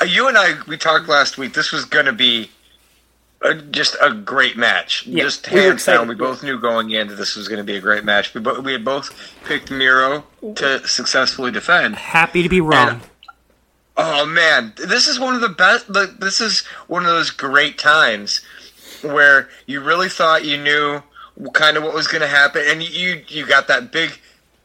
Uh, 0.00 0.04
you 0.04 0.28
and 0.28 0.36
I, 0.36 0.54
we 0.66 0.76
talked 0.76 1.08
last 1.08 1.38
week. 1.38 1.54
This 1.54 1.72
was 1.72 1.84
going 1.84 2.06
to 2.06 2.12
be 2.12 2.50
a, 3.42 3.54
just 3.54 3.96
a 4.02 4.12
great 4.12 4.56
match. 4.56 5.06
Yeah, 5.06 5.24
just 5.24 5.46
hands 5.46 5.86
we 5.86 5.92
down, 5.92 6.08
we 6.08 6.14
both 6.14 6.42
knew 6.42 6.58
going 6.58 6.90
into 6.90 7.14
this 7.14 7.36
was 7.36 7.48
going 7.48 7.58
to 7.58 7.64
be 7.64 7.76
a 7.76 7.80
great 7.80 8.04
match. 8.04 8.34
We, 8.34 8.40
bo- 8.40 8.60
we 8.60 8.72
had 8.72 8.84
both 8.84 9.10
picked 9.44 9.70
Miro 9.70 10.24
to 10.56 10.86
successfully 10.86 11.50
defend. 11.50 11.96
Happy 11.96 12.42
to 12.42 12.48
be 12.48 12.60
wrong. 12.60 12.88
And, 12.88 13.00
oh 13.98 14.24
man, 14.24 14.72
this 14.76 15.06
is 15.06 15.20
one 15.20 15.34
of 15.34 15.40
the 15.40 15.48
best. 15.48 15.92
This 16.20 16.40
is 16.40 16.60
one 16.86 17.04
of 17.04 17.10
those 17.10 17.30
great 17.30 17.76
times 17.78 18.40
where 19.02 19.48
you 19.66 19.80
really 19.80 20.08
thought 20.08 20.44
you 20.44 20.56
knew 20.56 21.02
kind 21.52 21.76
of 21.76 21.82
what 21.82 21.94
was 21.94 22.08
going 22.08 22.22
to 22.22 22.28
happen, 22.28 22.62
and 22.66 22.82
you 22.82 23.22
you 23.28 23.46
got 23.46 23.68
that 23.68 23.92
big 23.92 24.18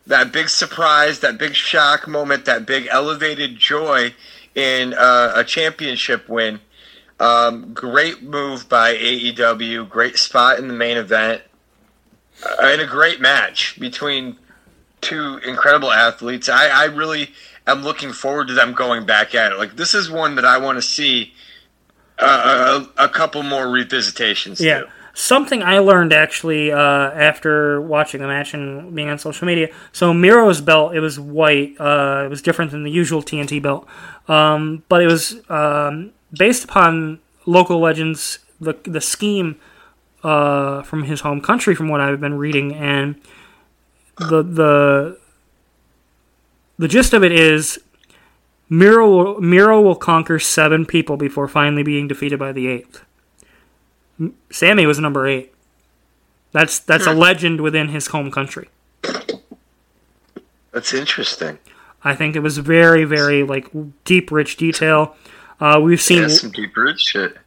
that 0.08 0.32
big 0.32 0.48
surprise, 0.48 1.20
that 1.20 1.38
big 1.38 1.56
shock 1.56 2.08
moment, 2.08 2.46
that 2.46 2.66
big 2.66 2.88
elevated 2.90 3.58
joy 3.58 4.14
in 4.56 4.94
uh, 4.94 5.34
a 5.36 5.44
championship 5.44 6.30
win 6.30 6.62
um, 7.20 7.74
great 7.74 8.22
move 8.22 8.68
by 8.68 8.96
AEW. 8.96 9.88
Great 9.90 10.18
spot 10.18 10.60
in 10.60 10.68
the 10.68 10.74
main 10.74 10.98
event. 10.98 11.42
Uh, 12.44 12.56
and 12.64 12.82
a 12.82 12.86
great 12.86 13.22
match 13.22 13.80
between 13.80 14.38
two 15.02 15.38
incredible 15.46 15.92
athletes. 15.92 16.50
I, 16.50 16.68
I 16.68 16.86
really 16.86 17.32
am 17.68 17.84
looking 17.84 18.14
forward 18.14 18.48
to 18.48 18.54
them 18.54 18.74
going 18.74 19.06
back 19.06 19.36
at 19.36 19.52
it. 19.52 19.58
Like, 19.58 19.76
this 19.76 19.94
is 19.94 20.10
one 20.10 20.36
that 20.36 20.46
I 20.46 20.58
want 20.58 20.78
to 20.78 20.82
see 20.82 21.34
uh, 22.20 22.86
a, 22.98 23.06
a, 23.06 23.10
couple 23.10 23.44
more 23.44 23.66
revisitations 23.66 24.60
yeah. 24.60 24.82
To. 24.82 24.90
Something 25.16 25.62
I 25.62 25.78
learned 25.78 26.12
actually 26.12 26.72
uh, 26.72 26.78
after 26.78 27.80
watching 27.80 28.22
the 28.22 28.28
match 28.28 28.54
and 28.54 28.96
being 28.96 29.10
on 29.10 29.20
social 29.20 29.46
media. 29.46 29.70
So 29.92 30.12
Miro's 30.12 30.60
belt, 30.60 30.96
it 30.96 31.02
was 31.02 31.20
white. 31.20 31.76
Uh, 31.80 32.24
it 32.26 32.30
was 32.30 32.42
different 32.42 32.72
than 32.72 32.84
the 32.84 32.90
usual 32.90 33.22
TNT 33.22 33.62
belt, 33.62 33.88
um, 34.28 34.84
but 34.90 35.04
it 35.04 35.08
was 35.08 35.40
um, 35.50 36.14
based 36.36 36.64
upon 36.64 37.20
local 37.46 37.80
legends, 37.80 38.40
the 38.60 38.74
the 38.86 39.02
scheme 39.02 39.60
uh, 40.24 40.82
from 40.82 41.04
his 41.04 41.22
home 41.22 41.42
country, 41.42 41.76
from 41.76 41.90
what 41.90 42.02
I've 42.02 42.20
been 42.20 42.40
reading, 42.40 42.74
and 42.74 43.22
the 44.18 44.42
the 44.42 45.20
the 46.84 46.90
gist 46.90 47.14
of 47.14 47.24
it 47.24 47.32
is 47.32 47.80
Miro 48.68 49.10
will, 49.10 49.42
Miro 49.42 49.82
will 49.82 49.96
conquer 49.96 50.38
seven 50.38 50.86
people 50.86 51.16
before 51.16 51.48
finally 51.48 51.82
being 51.82 52.10
defeated 52.10 52.38
by 52.38 52.52
the 52.52 52.68
eighth. 52.68 53.06
Sammy 54.52 54.86
was 54.86 55.00
number 55.00 55.26
eight. 55.26 55.54
That's 56.52 56.80
that's 56.80 57.08
a 57.08 57.14
legend 57.14 57.62
within 57.62 57.88
his 57.88 58.08
home 58.08 58.32
country. 58.32 58.68
That's 60.74 60.94
interesting. 60.94 61.58
I 62.04 62.16
think 62.16 62.36
it 62.36 62.42
was 62.42 62.58
very, 62.58 63.06
very 63.06 63.44
like 63.44 63.70
deep, 64.04 64.30
rich 64.30 64.58
detail. 64.58 65.16
Uh, 65.62 65.80
we've 65.82 66.02
seen 66.02 66.24
yeah, 66.24 66.28
some 66.28 66.52
deep 66.52 66.76
root 66.76 67.00
shit. 67.00 67.38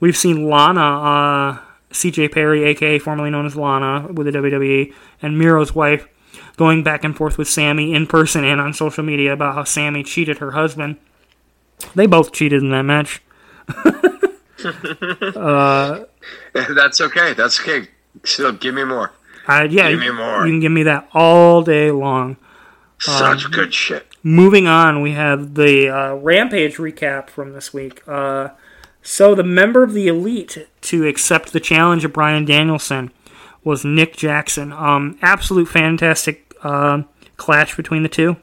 We've 0.00 0.16
seen 0.16 0.50
Lana, 0.50 0.80
uh, 0.80 1.58
C.J. 1.92 2.28
Perry, 2.28 2.64
aka 2.64 2.98
formerly 2.98 3.30
known 3.30 3.46
as 3.46 3.56
Lana, 3.56 4.12
with 4.12 4.26
the 4.26 4.38
WWE, 4.38 4.92
and 5.22 5.38
Miro's 5.38 5.74
wife, 5.74 6.06
going 6.56 6.82
back 6.82 7.04
and 7.04 7.16
forth 7.16 7.38
with 7.38 7.48
Sammy 7.48 7.94
in 7.94 8.06
person 8.06 8.44
and 8.44 8.60
on 8.60 8.72
social 8.72 9.02
media 9.04 9.32
about 9.32 9.54
how 9.54 9.64
Sammy 9.64 10.02
cheated 10.02 10.38
her 10.38 10.52
husband. 10.52 10.96
They 11.94 12.06
both 12.06 12.32
cheated 12.32 12.62
in 12.62 12.70
that 12.70 12.82
match. 12.82 13.22
uh, 15.36 16.04
That's 16.52 17.00
okay. 17.00 17.34
That's 17.34 17.60
okay. 17.60 17.88
Still, 18.24 18.52
give 18.52 18.74
me 18.74 18.84
more. 18.84 19.12
Uh, 19.46 19.66
yeah, 19.68 19.90
give 19.90 20.00
me 20.00 20.10
more. 20.10 20.46
You 20.46 20.52
can 20.52 20.60
give 20.60 20.72
me 20.72 20.84
that 20.84 21.08
all 21.12 21.62
day 21.62 21.90
long. 21.90 22.36
Such 22.98 23.46
um, 23.46 23.50
good 23.50 23.74
shit. 23.74 24.06
Moving 24.22 24.68
on, 24.68 25.02
we 25.02 25.12
have 25.12 25.54
the 25.54 25.88
uh, 25.88 26.14
Rampage 26.14 26.76
recap 26.76 27.28
from 27.28 27.52
this 27.52 27.74
week. 27.74 28.02
Uh, 28.06 28.50
so, 29.02 29.34
the 29.34 29.42
member 29.42 29.82
of 29.82 29.94
the 29.94 30.06
Elite 30.06 30.68
to 30.82 31.06
accept 31.08 31.52
the 31.52 31.58
challenge 31.58 32.04
of 32.04 32.12
Bryan 32.12 32.44
Danielson 32.44 33.10
was 33.64 33.84
Nick 33.84 34.16
Jackson. 34.16 34.72
Um, 34.72 35.18
absolute 35.22 35.68
fantastic 35.68 36.54
uh, 36.62 37.02
clash 37.36 37.76
between 37.76 38.02
the 38.02 38.08
two. 38.08 38.36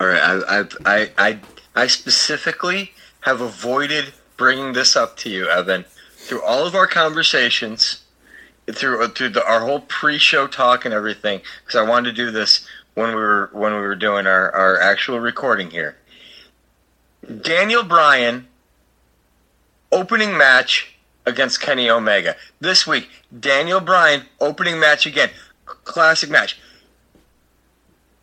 All 0.00 0.06
right, 0.06 0.42
I, 0.48 0.64
I, 0.84 1.10
I, 1.18 1.38
I 1.74 1.86
specifically 1.86 2.92
have 3.20 3.40
avoided 3.40 4.14
bringing 4.38 4.72
this 4.72 4.96
up 4.96 5.18
to 5.18 5.28
you, 5.28 5.46
Evan, 5.48 5.84
through 6.16 6.42
all 6.42 6.66
of 6.66 6.74
our 6.74 6.86
conversations, 6.86 8.02
through 8.72 9.06
through 9.08 9.28
the, 9.30 9.46
our 9.46 9.60
whole 9.60 9.80
pre-show 9.80 10.46
talk 10.46 10.86
and 10.86 10.94
everything, 10.94 11.42
because 11.64 11.78
I 11.78 11.86
wanted 11.88 12.10
to 12.10 12.24
do 12.24 12.30
this 12.30 12.66
when 12.94 13.10
we 13.10 13.16
were 13.16 13.50
when 13.52 13.74
we 13.74 13.80
were 13.80 13.96
doing 13.96 14.26
our, 14.26 14.50
our 14.52 14.80
actual 14.80 15.20
recording 15.20 15.70
here. 15.70 15.96
Daniel 17.42 17.82
Bryan 17.82 18.48
opening 19.92 20.36
match 20.36 20.89
against 21.26 21.60
Kenny 21.60 21.88
Omega. 21.90 22.36
This 22.60 22.86
week, 22.86 23.08
Daniel 23.38 23.80
Bryan 23.80 24.26
opening 24.40 24.78
match 24.78 25.06
again. 25.06 25.30
Classic 25.64 26.30
match. 26.30 26.58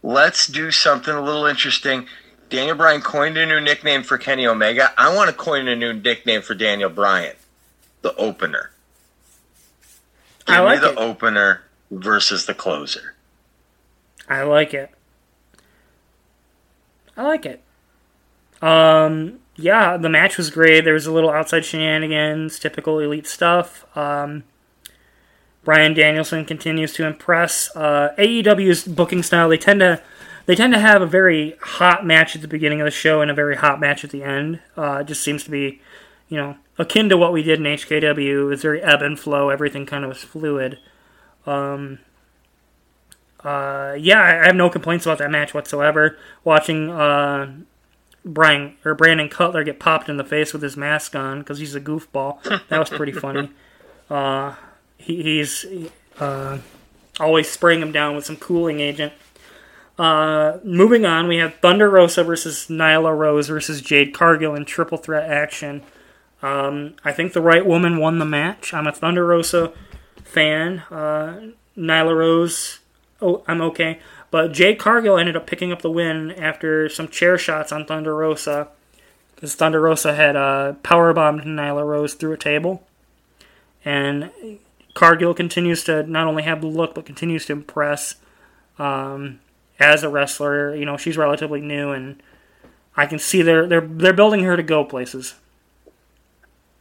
Let's 0.03 0.47
do 0.47 0.71
something 0.71 1.13
a 1.13 1.21
little 1.21 1.45
interesting. 1.45 2.07
Daniel 2.49 2.75
Bryan 2.75 3.01
coined 3.01 3.37
a 3.37 3.45
new 3.45 3.59
nickname 3.59 4.03
for 4.03 4.17
Kenny 4.17 4.47
Omega. 4.47 4.93
I 4.97 5.13
want 5.13 5.29
to 5.29 5.35
coin 5.35 5.67
a 5.67 5.75
new 5.75 5.93
nickname 5.93 6.41
for 6.41 6.55
Daniel 6.55 6.89
Bryan. 6.89 7.35
The 8.01 8.15
opener. 8.15 8.71
Give 10.45 10.55
I 10.55 10.59
like 10.61 10.81
me 10.81 10.87
the 10.87 10.93
it. 10.93 10.97
opener 10.97 11.63
versus 11.91 12.45
the 12.45 12.53
closer. 12.53 13.15
I 14.29 14.43
like 14.43 14.73
it. 14.73 14.91
I 17.17 17.23
like 17.23 17.45
it. 17.45 17.61
Um, 18.61 19.39
yeah, 19.57 19.97
the 19.97 20.09
match 20.09 20.37
was 20.37 20.51
great. 20.51 20.81
There 20.81 20.93
was 20.93 21.07
a 21.07 21.11
little 21.11 21.31
outside 21.31 21.65
shenanigans, 21.65 22.59
typical 22.59 22.99
elite 22.99 23.25
stuff. 23.25 23.85
Um, 23.97 24.43
Bryan 25.63 25.95
Danielson 25.95 26.45
continues 26.45 26.93
to 26.93 27.05
impress. 27.05 27.75
Uh, 27.75 28.13
AEW's 28.17 28.87
booking 28.87 29.23
style 29.23 29.49
they 29.49 29.57
tend 29.57 29.79
to 29.81 30.01
they 30.45 30.55
tend 30.55 30.71
to 30.73 30.79
have 30.79 31.01
a 31.01 31.07
very 31.07 31.57
hot 31.61 32.05
match 32.05 32.35
at 32.35 32.41
the 32.41 32.47
beginning 32.47 32.79
of 32.79 32.85
the 32.85 32.91
show 32.91 33.19
and 33.19 33.29
a 33.29 33.33
very 33.33 33.57
hot 33.57 33.79
match 33.79 34.05
at 34.05 34.11
the 34.11 34.23
end. 34.23 34.61
Uh, 34.77 34.99
it 35.01 35.07
just 35.07 35.21
seems 35.21 35.43
to 35.43 35.51
be, 35.51 35.81
you 36.29 36.37
know, 36.37 36.55
akin 36.77 37.09
to 37.09 37.17
what 37.17 37.33
we 37.33 37.43
did 37.43 37.59
in 37.59 37.65
HKW. 37.65 38.43
It 38.43 38.43
was 38.43 38.61
very 38.61 38.81
ebb 38.81 39.01
and 39.01 39.19
flow. 39.19 39.49
Everything 39.49 39.85
kind 39.85 40.05
of 40.05 40.09
was 40.09 40.23
fluid. 40.23 40.79
Um, 41.45 41.99
uh, 43.43 43.95
yeah, 43.99 44.21
I 44.21 44.43
I 44.43 44.45
have 44.45 44.55
no 44.55 44.69
complaints 44.69 45.05
about 45.05 45.17
that 45.17 45.31
match 45.31 45.53
whatsoever. 45.53 46.17
Watching 46.43 46.91
uh, 46.91 47.51
Brian 48.27 48.75
or 48.83 48.93
Brandon 48.93 49.29
Cutler 49.29 49.63
get 49.63 49.79
popped 49.79 50.09
in 50.09 50.17
the 50.17 50.23
face 50.23 50.53
with 50.53 50.61
his 50.61 50.75
mask 50.77 51.15
on 51.15 51.39
because 51.39 51.59
he's 51.59 51.75
a 51.75 51.81
goofball. 51.81 52.39
That 52.69 52.79
was 52.79 52.89
pretty 52.89 53.11
funny. 53.13 53.49
Uh, 54.09 54.55
he, 54.97 55.23
he's 55.23 55.65
uh, 56.19 56.59
always 57.19 57.49
spraying 57.49 57.81
him 57.81 57.91
down 57.91 58.15
with 58.15 58.25
some 58.25 58.35
cooling 58.35 58.79
agent. 58.79 59.13
Uh, 59.97 60.59
moving 60.63 61.05
on, 61.05 61.27
we 61.27 61.37
have 61.37 61.55
Thunder 61.55 61.89
Rosa 61.89 62.23
versus 62.23 62.67
Nyla 62.69 63.17
Rose 63.17 63.47
versus 63.47 63.81
Jade 63.81 64.13
Cargill 64.13 64.53
in 64.55 64.65
triple 64.65 64.97
threat 64.97 65.29
action. 65.29 65.81
Um, 66.41 66.95
I 67.03 67.11
think 67.11 67.33
the 67.33 67.41
right 67.41 67.65
woman 67.65 67.97
won 67.97 68.19
the 68.19 68.25
match. 68.25 68.73
I'm 68.73 68.85
a 68.85 68.91
Thunder 68.91 69.25
Rosa 69.25 69.73
fan. 70.23 70.79
Uh, 70.91 71.51
Nyla 71.75 72.15
Rose, 72.15 72.79
oh, 73.21 73.43
I'm 73.47 73.61
okay. 73.61 73.99
But 74.37 74.51
Jade 74.51 74.77
Cargill 74.77 75.17
ended 75.17 75.35
up 75.35 75.47
picking 75.47 75.71
up 75.71 75.81
the 75.81 75.89
win 75.89 76.29
after 76.29 76.87
some 76.89 77.07
chair 77.07 77.39
shots 77.39 77.71
on 77.71 77.87
Thunder 77.87 78.15
Rosa. 78.15 78.67
Because 79.33 79.55
Thunder 79.55 79.81
Rosa 79.81 80.13
had 80.13 80.35
uh, 80.35 80.73
powerbombed 80.83 81.43
Nyla 81.43 81.83
Rose 81.83 82.13
through 82.13 82.33
a 82.33 82.37
table. 82.37 82.85
And 83.83 84.29
Cargill 84.93 85.33
continues 85.33 85.83
to 85.85 86.03
not 86.03 86.27
only 86.27 86.43
have 86.43 86.61
the 86.61 86.67
look, 86.67 86.93
but 86.93 87.03
continues 87.03 87.47
to 87.47 87.53
impress 87.53 88.17
um, 88.77 89.39
as 89.79 90.03
a 90.03 90.09
wrestler. 90.09 90.75
You 90.75 90.85
know, 90.85 90.97
she's 90.97 91.17
relatively 91.17 91.59
new, 91.59 91.89
and 91.89 92.21
I 92.95 93.07
can 93.07 93.17
see 93.17 93.41
they're 93.41 93.65
they're 93.65 93.81
they're 93.81 94.13
building 94.13 94.43
her 94.43 94.55
to 94.55 94.61
go 94.61 94.83
places. 94.83 95.33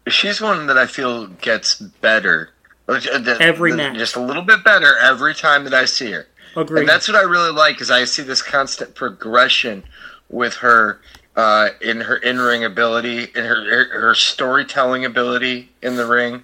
She's 0.09 0.43
one 0.43 0.67
that 0.67 0.77
I 0.77 0.87
feel 0.87 1.29
gets 1.29 1.77
better 1.77 2.51
Every 2.89 3.73
match. 3.73 3.99
just 3.99 4.15
a 4.15 4.21
little 4.21 4.43
bit 4.43 4.63
better 4.63 4.97
every 4.99 5.35
time 5.35 5.65
that 5.65 5.75
I 5.75 5.87
see 5.87 6.13
her. 6.13 6.27
Agreed. 6.57 6.81
And 6.81 6.89
that's 6.89 7.07
what 7.07 7.17
I 7.17 7.23
really 7.23 7.53
like 7.53 7.81
is 7.81 7.91
I 7.91 8.05
see 8.05 8.23
this 8.23 8.43
constant 8.43 8.95
progression 8.95 9.85
with 10.29 10.55
her 10.55 11.01
uh, 11.37 11.69
in 11.83 12.01
her 12.01 12.17
in 12.17 12.39
ring 12.39 12.65
ability, 12.65 13.25
in 13.35 13.45
her 13.45 13.89
her 13.91 14.15
storytelling 14.15 15.05
ability 15.05 15.71
in 15.83 15.97
the 15.97 16.07
ring, 16.07 16.43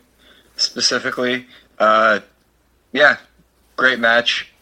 specifically. 0.57 1.47
Uh, 1.79 2.21
yeah, 2.93 3.17
great 3.77 3.99
match. 3.99 4.53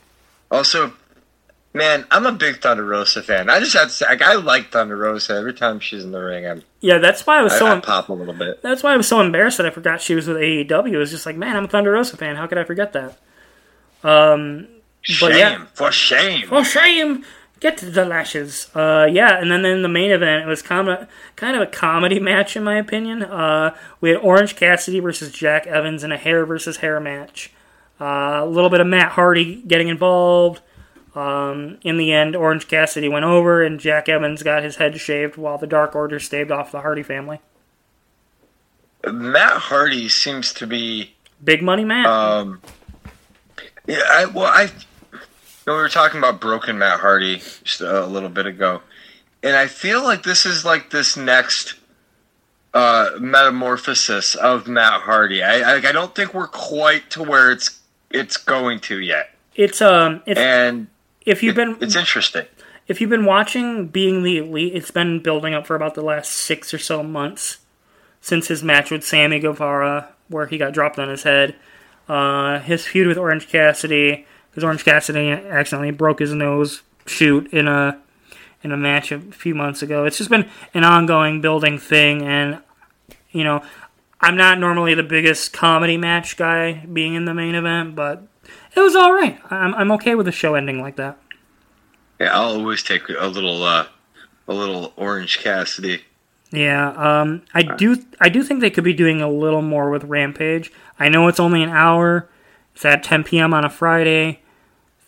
Also, 0.51 0.93
man, 1.75 2.07
I'm 2.11 2.27
a 2.27 2.33
big 2.33 2.61
Thunder 2.61 2.85
Rosa 2.85 3.23
fan. 3.23 3.51
I 3.51 3.59
just 3.59 3.75
have 3.75 3.89
to 3.89 3.95
say, 3.95 4.07
like, 4.07 4.23
I 4.23 4.35
like 4.35 4.71
Thunder 4.71 4.97
Rosa 4.97 5.35
every 5.35 5.55
time 5.55 5.81
she's 5.81 6.05
in 6.05 6.13
the 6.13 6.21
ring. 6.21 6.47
I'm, 6.47 6.63
yeah, 6.81 6.99
that's 6.99 7.27
why 7.27 7.39
I 7.39 7.43
was 7.43 7.53
I, 7.55 7.59
so 7.59 7.67
I 7.67 7.81
pop 7.81 8.09
a 8.09 8.13
little 8.13 8.35
bit. 8.35 8.63
that's 8.63 8.83
why 8.83 8.95
I 8.95 8.97
was 8.97 9.09
so 9.09 9.21
embarrassed 9.21 9.59
that 9.59 9.67
I 9.67 9.71
forgot 9.71 10.01
she 10.01 10.15
was 10.15 10.29
with 10.29 10.37
AEW. 10.37 10.93
It 10.93 10.97
was 10.97 11.11
just 11.11 11.27
like, 11.27 11.37
man, 11.37 11.57
I'm 11.57 11.65
a 11.65 11.69
Thunder 11.69 11.91
Rosa 11.91 12.17
fan. 12.17 12.37
How 12.37 12.47
could 12.47 12.59
I 12.59 12.65
forget 12.65 12.93
that? 12.93 13.19
Um, 14.03 14.69
Shame 15.03 15.37
yeah. 15.37 15.65
for 15.73 15.91
shame. 15.91 16.49
for 16.49 16.65
shame, 16.65 17.25
get 17.59 17.79
to 17.79 17.91
the 17.91 18.05
lashes. 18.05 18.69
Uh, 18.75 19.09
yeah, 19.11 19.39
and 19.39 19.51
then 19.51 19.65
in 19.65 19.83
the 19.83 19.89
main 19.89 20.11
event, 20.11 20.45
it 20.45 20.47
was 20.47 20.63
com- 20.63 21.07
kind 21.37 21.57
of 21.57 21.63
a 21.63 21.67
comedy 21.67 22.21
match 22.21 22.57
in 22.57 22.65
my 22.65 22.77
opinion. 22.77 23.23
Uh, 23.23 23.75
we 24.01 24.11
had 24.11 24.19
Orange 24.19 24.57
Cassidy 24.57 25.01
versus 25.01 25.33
Jack 25.33 25.67
Evans 25.67 26.05
in 26.05 26.13
a 26.13 26.17
hair 26.17 26.45
versus 26.45 26.79
hair 26.79 27.01
match. 27.01 27.53
Uh, 28.01 28.41
a 28.43 28.47
little 28.47 28.71
bit 28.71 28.81
of 28.81 28.87
Matt 28.87 29.13
Hardy 29.13 29.63
getting 29.67 29.89
involved. 29.89 30.63
Um, 31.15 31.79
in 31.83 31.97
the 31.97 32.13
end, 32.13 32.37
Orange 32.37 32.69
Cassidy 32.69 33.09
went 33.09 33.25
over, 33.25 33.63
and 33.63 33.81
Jack 33.81 34.09
Evans 34.09 34.43
got 34.43 34.63
his 34.63 34.77
head 34.77 34.99
shaved 34.99 35.37
while 35.37 35.59
the 35.59 35.67
Dark 35.67 35.97
Order 35.97 36.21
staved 36.21 36.51
off 36.51 36.71
the 36.71 36.81
Hardy 36.83 37.03
family. 37.03 37.41
Matt 39.05 39.55
Hardy 39.55 40.09
seems 40.09 40.53
to 40.55 40.67
be 40.67 41.15
Big 41.43 41.63
money 41.63 41.85
Matt. 41.85 42.07
Um, 42.07 42.61
yeah, 43.87 44.03
I 44.09 44.27
well, 44.27 44.47
I 44.47 44.71
know, 45.71 45.77
we 45.77 45.83
were 45.83 45.89
talking 45.89 46.19
about 46.19 46.41
broken 46.41 46.79
Matt 46.79 47.01
Hardy 47.01 47.39
just 47.65 47.81
a 47.81 48.07
little 48.07 48.29
bit 48.29 48.47
ago, 48.47 48.83
and 49.43 49.57
I 49.57 49.67
feel 49.67 50.03
like 50.03 50.23
this 50.23 50.45
is 50.45 50.65
like 50.65 50.91
this 50.91 51.17
next 51.17 51.75
uh, 52.75 53.11
metamorphosis 53.19 54.35
of 54.35 54.69
Matt 54.69 55.03
Hardy. 55.03 55.43
I, 55.43 55.61
I 55.61 55.77
I 55.77 55.93
don't 55.93 56.15
think 56.15 56.35
we're 56.35 56.49
quite 56.49 57.11
to 57.11 57.23
where 57.23 57.51
it's 57.51 57.81
it's 58.11 58.37
going 58.37 58.81
to 58.81 59.01
yet, 59.01 59.31
it's 59.55 59.81
um, 59.81 60.23
it's 60.27 60.39
and 60.39 60.89
if 61.25 61.43
you've 61.43 61.57
been 61.57 61.77
it's 61.81 61.97
interesting. 61.97 62.47
if 62.89 63.01
you've 63.01 63.11
been 63.11 63.25
watching 63.25 63.87
Being 63.87 64.23
the 64.23 64.39
Elite, 64.39 64.75
it's 64.75 64.91
been 64.91 65.23
building 65.23 65.55
up 65.55 65.67
for 65.67 65.77
about 65.77 65.95
the 65.95 66.03
last 66.03 66.33
six 66.33 66.75
or 66.75 66.79
so 66.79 67.03
months 67.03 67.59
since 68.21 68.49
his 68.49 68.63
match 68.63 68.91
with 68.91 69.05
Sammy 69.05 69.39
Guevara, 69.39 70.11
where 70.29 70.47
he 70.47 70.59
got 70.59 70.73
dropped 70.73 70.99
on 70.99 71.09
his 71.09 71.23
head. 71.23 71.55
Uh, 72.09 72.59
his 72.59 72.87
feud 72.87 73.07
with 73.07 73.17
Orange 73.17 73.49
Cassidy, 73.49 74.27
because 74.51 74.65
Orange 74.65 74.85
Cassidy 74.85 75.31
accidentally 75.31 75.91
broke 75.91 76.19
his 76.19 76.35
nose 76.35 76.83
shoot 77.07 77.53
in 77.53 77.69
a 77.69 78.01
in 78.63 78.73
a 78.73 78.77
match 78.77 79.11
a 79.11 79.21
few 79.21 79.55
months 79.55 79.83
ago. 79.83 80.05
It's 80.05 80.19
just 80.19 80.31
been 80.31 80.49
an 80.75 80.85
ongoing 80.85 81.41
building 81.41 81.79
thing, 81.79 82.23
and 82.23 82.59
you 83.31 83.45
know, 83.45 83.63
I'm 84.21 84.37
not 84.37 84.59
normally 84.59 84.95
the 84.95 85.03
biggest 85.03 85.53
comedy 85.53 85.97
match 85.97 86.37
guy 86.37 86.85
being 86.93 87.15
in 87.15 87.25
the 87.25 87.35
main 87.35 87.55
event, 87.55 87.95
but 87.95 88.23
it 88.75 88.81
was 88.81 88.95
all 88.95 89.13
right. 89.13 89.39
I'm 89.51 89.75
I'm 89.75 89.93
okay 89.93 90.15
with 90.15 90.27
the 90.27 90.33
show 90.33 90.55
ending 90.55 90.81
like 90.81 90.97
that. 90.97 91.19
Yeah, 92.19 92.37
I'll 92.37 92.59
always 92.59 92.83
take 92.83 93.09
a 93.09 93.27
little 93.27 93.63
uh, 93.63 93.87
a 94.47 94.55
little 94.55 94.93
Orange 94.97 95.39
Cassidy. 95.39 96.05
Yeah, 96.53 96.91
um, 96.91 97.43
I 97.55 97.63
do. 97.63 98.05
I 98.21 98.29
do 98.29 98.43
think 98.43 98.61
they 98.61 98.71
could 98.71 98.85
be 98.85 98.93
doing 98.93 99.23
a 99.23 99.31
little 99.31 99.63
more 99.63 99.89
with 99.89 100.05
Rampage. 100.05 100.73
I 100.99 101.09
know 101.09 101.29
it's 101.29 101.41
only 101.41 101.63
an 101.63 101.71
hour. 101.71 102.29
It's 102.75 102.85
at 102.85 103.03
10 103.03 103.25
p.m. 103.25 103.55
on 103.55 103.65
a 103.65 103.71
Friday. 103.71 104.40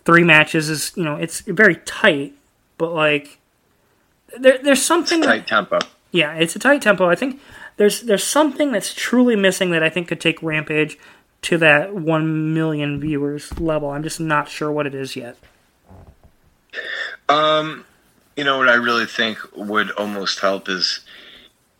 Three 0.04 0.24
matches 0.24 0.68
is, 0.68 0.92
you 0.96 1.04
know, 1.04 1.16
it's 1.16 1.40
very 1.40 1.76
tight, 1.76 2.34
but 2.78 2.92
like, 2.92 3.38
there, 4.38 4.58
there's 4.58 4.82
something. 4.82 5.22
Tight 5.22 5.46
tempo. 5.46 5.78
Yeah, 6.10 6.34
it's 6.34 6.56
a 6.56 6.58
tight 6.58 6.82
tempo. 6.82 7.08
I 7.08 7.14
think 7.14 7.40
there's 7.76 8.02
there's 8.02 8.24
something 8.24 8.72
that's 8.72 8.94
truly 8.94 9.36
missing 9.36 9.70
that 9.70 9.82
I 9.82 9.88
think 9.88 10.08
could 10.08 10.20
take 10.20 10.42
Rampage 10.42 10.98
to 11.42 11.58
that 11.58 11.94
one 11.94 12.54
million 12.54 13.00
viewers 13.00 13.58
level. 13.58 13.90
I'm 13.90 14.02
just 14.02 14.20
not 14.20 14.48
sure 14.48 14.70
what 14.70 14.86
it 14.86 14.94
is 14.94 15.16
yet. 15.16 15.36
Um, 17.28 17.84
you 18.36 18.44
know 18.44 18.58
what 18.58 18.68
I 18.68 18.74
really 18.74 19.06
think 19.06 19.38
would 19.56 19.90
almost 19.92 20.40
help 20.40 20.68
is, 20.68 21.00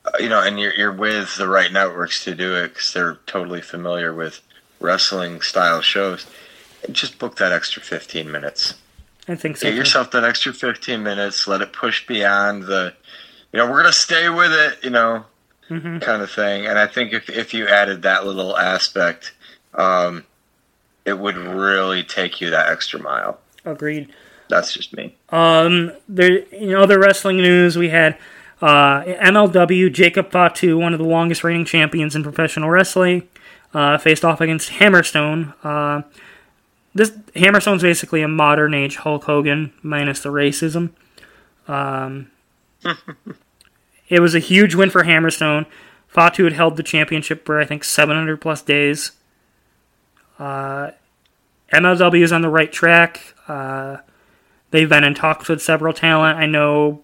uh, 0.04 0.18
you 0.18 0.28
know, 0.28 0.40
and 0.40 0.58
you're 0.58 0.74
you're 0.74 0.92
with 0.92 1.36
the 1.36 1.48
right 1.48 1.72
networks 1.72 2.24
to 2.24 2.34
do 2.34 2.56
it 2.56 2.68
because 2.68 2.92
they're 2.92 3.18
totally 3.26 3.60
familiar 3.60 4.14
with 4.14 4.40
wrestling 4.80 5.40
style 5.40 5.82
shows. 5.82 6.26
Just 6.90 7.18
book 7.18 7.36
that 7.36 7.52
extra 7.52 7.80
15 7.82 8.30
minutes. 8.30 8.74
I 9.28 9.34
think 9.36 9.56
so. 9.56 9.68
Get 9.68 9.76
yourself 9.76 10.10
that 10.12 10.24
extra 10.24 10.52
15 10.52 11.02
minutes. 11.02 11.46
Let 11.46 11.60
it 11.62 11.72
push 11.72 12.06
beyond 12.06 12.64
the, 12.64 12.92
you 13.52 13.58
know, 13.58 13.70
we're 13.70 13.80
gonna 13.82 13.92
stay 13.92 14.28
with 14.28 14.52
it, 14.52 14.78
you 14.82 14.90
know, 14.90 15.24
Mhm. 15.70 16.02
kind 16.02 16.22
of 16.22 16.30
thing. 16.30 16.66
And 16.66 16.78
I 16.78 16.86
think 16.88 17.12
if 17.12 17.30
if 17.30 17.54
you 17.54 17.68
added 17.68 18.02
that 18.02 18.26
little 18.26 18.58
aspect, 18.58 19.32
um, 19.74 20.24
it 21.04 21.18
would 21.18 21.36
really 21.36 22.02
take 22.02 22.40
you 22.40 22.50
that 22.50 22.68
extra 22.68 22.98
mile. 23.00 23.38
Agreed. 23.64 24.08
That's 24.48 24.72
just 24.74 24.92
me. 24.94 25.14
Um, 25.30 25.92
there, 26.08 26.38
in 26.50 26.74
other 26.74 26.98
wrestling 26.98 27.36
news, 27.38 27.76
we 27.78 27.88
had 27.90 28.16
Uh, 28.60 29.02
MLW, 29.20 29.90
Jacob 29.90 30.30
Fatu, 30.30 30.78
one 30.78 30.92
of 30.92 31.00
the 31.00 31.04
longest 31.04 31.42
reigning 31.42 31.64
champions 31.64 32.14
in 32.14 32.22
professional 32.22 32.70
wrestling, 32.70 33.26
uh, 33.74 33.98
faced 33.98 34.24
off 34.24 34.40
against 34.40 34.70
Hammerstone. 34.74 35.52
Uh, 35.64 36.02
this 36.94 37.10
Hammerstone's 37.34 37.82
basically 37.82 38.22
a 38.22 38.28
modern 38.28 38.74
age 38.74 38.96
Hulk 38.96 39.24
Hogan 39.24 39.72
minus 39.82 40.20
the 40.20 40.28
racism. 40.28 40.90
Um, 41.68 42.30
it 44.08 44.20
was 44.20 44.34
a 44.34 44.40
huge 44.40 44.74
win 44.74 44.90
for 44.90 45.04
Hammerstone. 45.04 45.66
Fatu 46.08 46.44
had 46.44 46.52
held 46.52 46.76
the 46.76 46.82
championship 46.82 47.46
for 47.46 47.60
I 47.60 47.64
think 47.64 47.84
700 47.84 48.40
plus 48.40 48.62
days. 48.62 49.12
Uh, 50.38 50.90
MLW 51.72 52.22
is 52.22 52.32
on 52.32 52.42
the 52.42 52.50
right 52.50 52.70
track. 52.70 53.34
Uh, 53.48 53.98
they've 54.70 54.88
been 54.88 55.04
in 55.04 55.14
talks 55.14 55.48
with 55.48 55.62
several 55.62 55.94
talent. 55.94 56.38
I 56.38 56.46
know 56.46 57.02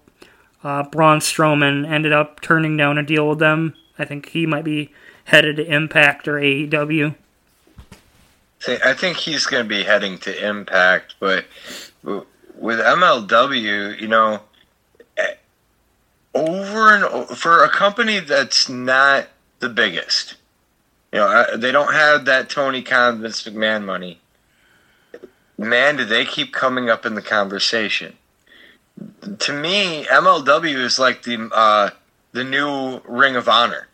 uh, 0.63 0.83
Braun 0.83 1.19
Strowman 1.19 1.89
ended 1.89 2.13
up 2.13 2.41
turning 2.41 2.77
down 2.77 2.97
a 2.97 3.03
deal 3.03 3.27
with 3.27 3.39
them. 3.39 3.73
I 3.97 4.05
think 4.05 4.29
he 4.29 4.45
might 4.45 4.63
be 4.63 4.93
headed 5.25 5.57
to 5.57 5.65
Impact 5.65 6.27
or 6.27 6.35
AEW. 6.35 7.15
I 8.67 8.93
think 8.93 9.17
he's 9.17 9.45
going 9.45 9.63
to 9.63 9.69
be 9.69 9.83
heading 9.83 10.17
to 10.19 10.47
Impact, 10.47 11.15
but 11.19 11.45
with 12.03 12.79
MLW, 12.79 13.99
you 13.99 14.07
know, 14.07 14.41
eh, 15.17 15.35
over 16.35 16.93
and 16.93 17.03
over, 17.05 17.35
for 17.35 17.63
a 17.63 17.69
company 17.69 18.19
that's 18.19 18.67
not 18.67 19.27
the 19.59 19.69
biggest, 19.69 20.35
you 21.13 21.19
know, 21.19 21.55
they 21.55 21.71
don't 21.71 21.93
have 21.93 22.25
that 22.25 22.49
Tony 22.49 22.81
Khan, 22.81 23.21
Vince 23.21 23.43
McMahon 23.43 23.85
money. 23.85 24.19
Man, 25.57 25.97
do 25.97 26.05
they 26.05 26.25
keep 26.25 26.53
coming 26.53 26.89
up 26.89 27.05
in 27.05 27.15
the 27.15 27.21
conversation? 27.21 28.17
to 29.39 29.53
me, 29.53 30.05
MLW 30.05 30.75
is 30.75 30.99
like 30.99 31.23
the 31.23 31.49
uh, 31.53 31.91
the 32.31 32.43
new 32.43 33.01
Ring 33.05 33.35
of 33.35 33.47
Honor. 33.47 33.87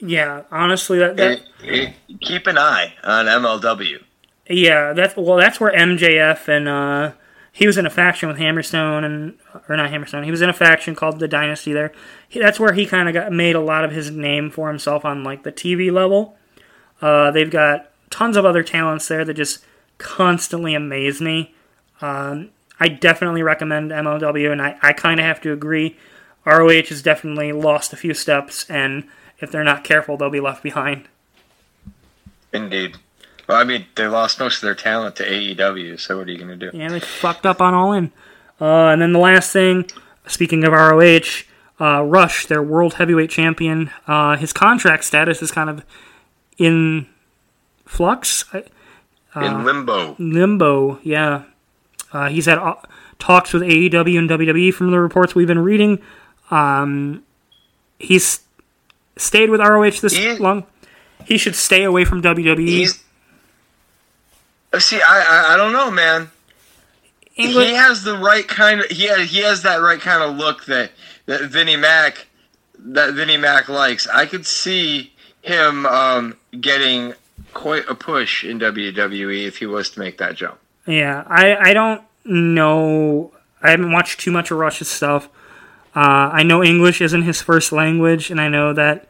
Yeah, 0.00 0.42
honestly, 0.50 0.98
that, 0.98 1.16
that 1.16 1.40
it, 1.62 1.94
it, 2.08 2.20
keep 2.20 2.46
an 2.46 2.58
eye 2.58 2.94
on 3.04 3.26
MLW. 3.26 4.02
Yeah, 4.48 4.92
that's 4.92 5.16
well, 5.16 5.36
that's 5.36 5.60
where 5.60 5.72
MJF 5.72 6.48
and 6.48 6.68
uh, 6.68 7.12
he 7.52 7.66
was 7.66 7.76
in 7.76 7.86
a 7.86 7.90
faction 7.90 8.28
with 8.28 8.38
Hammerstone 8.38 9.04
and 9.04 9.38
or 9.68 9.76
not 9.76 9.90
Hammerstone. 9.90 10.24
He 10.24 10.30
was 10.30 10.42
in 10.42 10.48
a 10.48 10.54
faction 10.54 10.94
called 10.94 11.18
the 11.18 11.28
Dynasty. 11.28 11.72
There, 11.72 11.92
he, 12.28 12.40
that's 12.40 12.58
where 12.58 12.72
he 12.72 12.86
kind 12.86 13.08
of 13.08 13.14
got 13.14 13.32
made 13.32 13.54
a 13.54 13.60
lot 13.60 13.84
of 13.84 13.92
his 13.92 14.10
name 14.10 14.50
for 14.50 14.68
himself 14.68 15.04
on 15.04 15.22
like 15.22 15.42
the 15.42 15.52
TV 15.52 15.92
level. 15.92 16.36
Uh, 17.02 17.30
they've 17.30 17.50
got 17.50 17.90
tons 18.10 18.36
of 18.36 18.44
other 18.44 18.62
talents 18.62 19.08
there 19.08 19.24
that 19.24 19.34
just 19.34 19.64
constantly 19.98 20.74
amaze 20.74 21.20
me. 21.20 21.54
Um, 22.00 22.50
I 22.78 22.88
definitely 22.88 23.42
recommend 23.42 23.90
MLW, 23.90 24.50
and 24.50 24.62
I, 24.62 24.76
I 24.82 24.92
kind 24.92 25.20
of 25.20 25.26
have 25.26 25.40
to 25.42 25.52
agree. 25.52 25.96
ROH 26.46 26.86
has 26.88 27.02
definitely 27.02 27.52
lost 27.52 27.92
a 27.92 27.96
few 27.96 28.14
steps, 28.14 28.68
and 28.70 29.04
if 29.40 29.50
they're 29.50 29.64
not 29.64 29.84
careful, 29.84 30.16
they'll 30.16 30.30
be 30.30 30.40
left 30.40 30.62
behind. 30.62 31.08
Indeed. 32.52 32.96
Well, 33.48 33.58
I 33.58 33.64
mean, 33.64 33.86
they 33.96 34.06
lost 34.06 34.38
most 34.38 34.56
of 34.56 34.62
their 34.62 34.74
talent 34.74 35.16
to 35.16 35.24
AEW, 35.24 35.98
so 35.98 36.18
what 36.18 36.28
are 36.28 36.30
you 36.30 36.38
going 36.38 36.58
to 36.58 36.70
do? 36.70 36.76
Yeah, 36.76 36.88
they 36.88 37.00
fucked 37.00 37.46
up 37.46 37.60
on 37.60 37.74
All 37.74 37.92
In. 37.92 38.12
Uh, 38.60 38.88
and 38.88 39.02
then 39.02 39.12
the 39.12 39.18
last 39.18 39.52
thing, 39.52 39.90
speaking 40.26 40.64
of 40.64 40.72
ROH, 40.72 41.44
uh, 41.80 42.02
Rush, 42.04 42.46
their 42.46 42.62
world 42.62 42.94
heavyweight 42.94 43.30
champion, 43.30 43.90
uh, 44.06 44.36
his 44.36 44.52
contract 44.52 45.04
status 45.04 45.42
is 45.42 45.50
kind 45.50 45.70
of 45.70 45.84
in 46.58 47.06
flux. 47.86 48.44
in 49.34 49.64
limbo. 49.64 50.14
Limbo, 50.18 51.00
yeah. 51.02 51.44
Uh, 52.12 52.28
he's 52.28 52.46
had 52.46 52.58
uh, 52.58 52.74
talks 53.18 53.52
with 53.52 53.62
AEW 53.62 54.18
and 54.18 54.28
WWE 54.28 54.72
from 54.72 54.90
the 54.90 55.00
reports 55.00 55.34
we've 55.34 55.48
been 55.48 55.58
reading. 55.58 56.00
Um, 56.50 57.24
he's 57.98 58.40
stayed 59.20 59.50
with 59.50 59.60
ROH 59.60 60.00
this 60.00 60.16
he, 60.16 60.36
long. 60.36 60.64
He 61.24 61.38
should 61.38 61.54
stay 61.54 61.84
away 61.84 62.04
from 62.04 62.22
WWE. 62.22 62.98
See, 64.78 65.00
I, 65.00 65.20
I, 65.20 65.54
I 65.54 65.56
don't 65.56 65.72
know, 65.72 65.90
man. 65.90 66.30
England, 67.36 67.68
he 67.68 67.74
has 67.74 68.04
the 68.04 68.16
right 68.16 68.46
kind 68.46 68.80
of 68.80 68.86
he 68.86 69.06
has, 69.06 69.30
he 69.30 69.38
has 69.38 69.62
that 69.62 69.76
right 69.76 70.00
kind 70.00 70.22
of 70.22 70.36
look 70.36 70.66
that 70.66 70.92
that 71.26 71.42
Vinnie 71.42 71.76
Mac 71.76 72.26
that 72.78 73.14
Vinnie 73.14 73.36
Mac 73.36 73.68
likes. 73.68 74.06
I 74.08 74.26
could 74.26 74.46
see 74.46 75.12
him 75.42 75.86
um, 75.86 76.36
getting 76.60 77.14
quite 77.54 77.88
a 77.88 77.94
push 77.94 78.44
in 78.44 78.58
WWE 78.58 79.46
if 79.46 79.58
he 79.58 79.66
was 79.66 79.90
to 79.90 80.00
make 80.00 80.18
that 80.18 80.36
jump. 80.36 80.58
Yeah, 80.86 81.24
I, 81.26 81.70
I 81.70 81.72
don't 81.72 82.02
know. 82.24 83.32
I 83.62 83.70
haven't 83.70 83.92
watched 83.92 84.20
too 84.20 84.30
much 84.30 84.50
of 84.50 84.58
Rush's 84.58 84.88
stuff. 84.88 85.28
Uh, 85.94 86.30
I 86.32 86.42
know 86.42 86.62
English 86.62 87.00
isn't 87.00 87.22
his 87.22 87.42
first 87.42 87.72
language, 87.72 88.30
and 88.30 88.40
I 88.40 88.48
know 88.48 88.72
that 88.72 89.06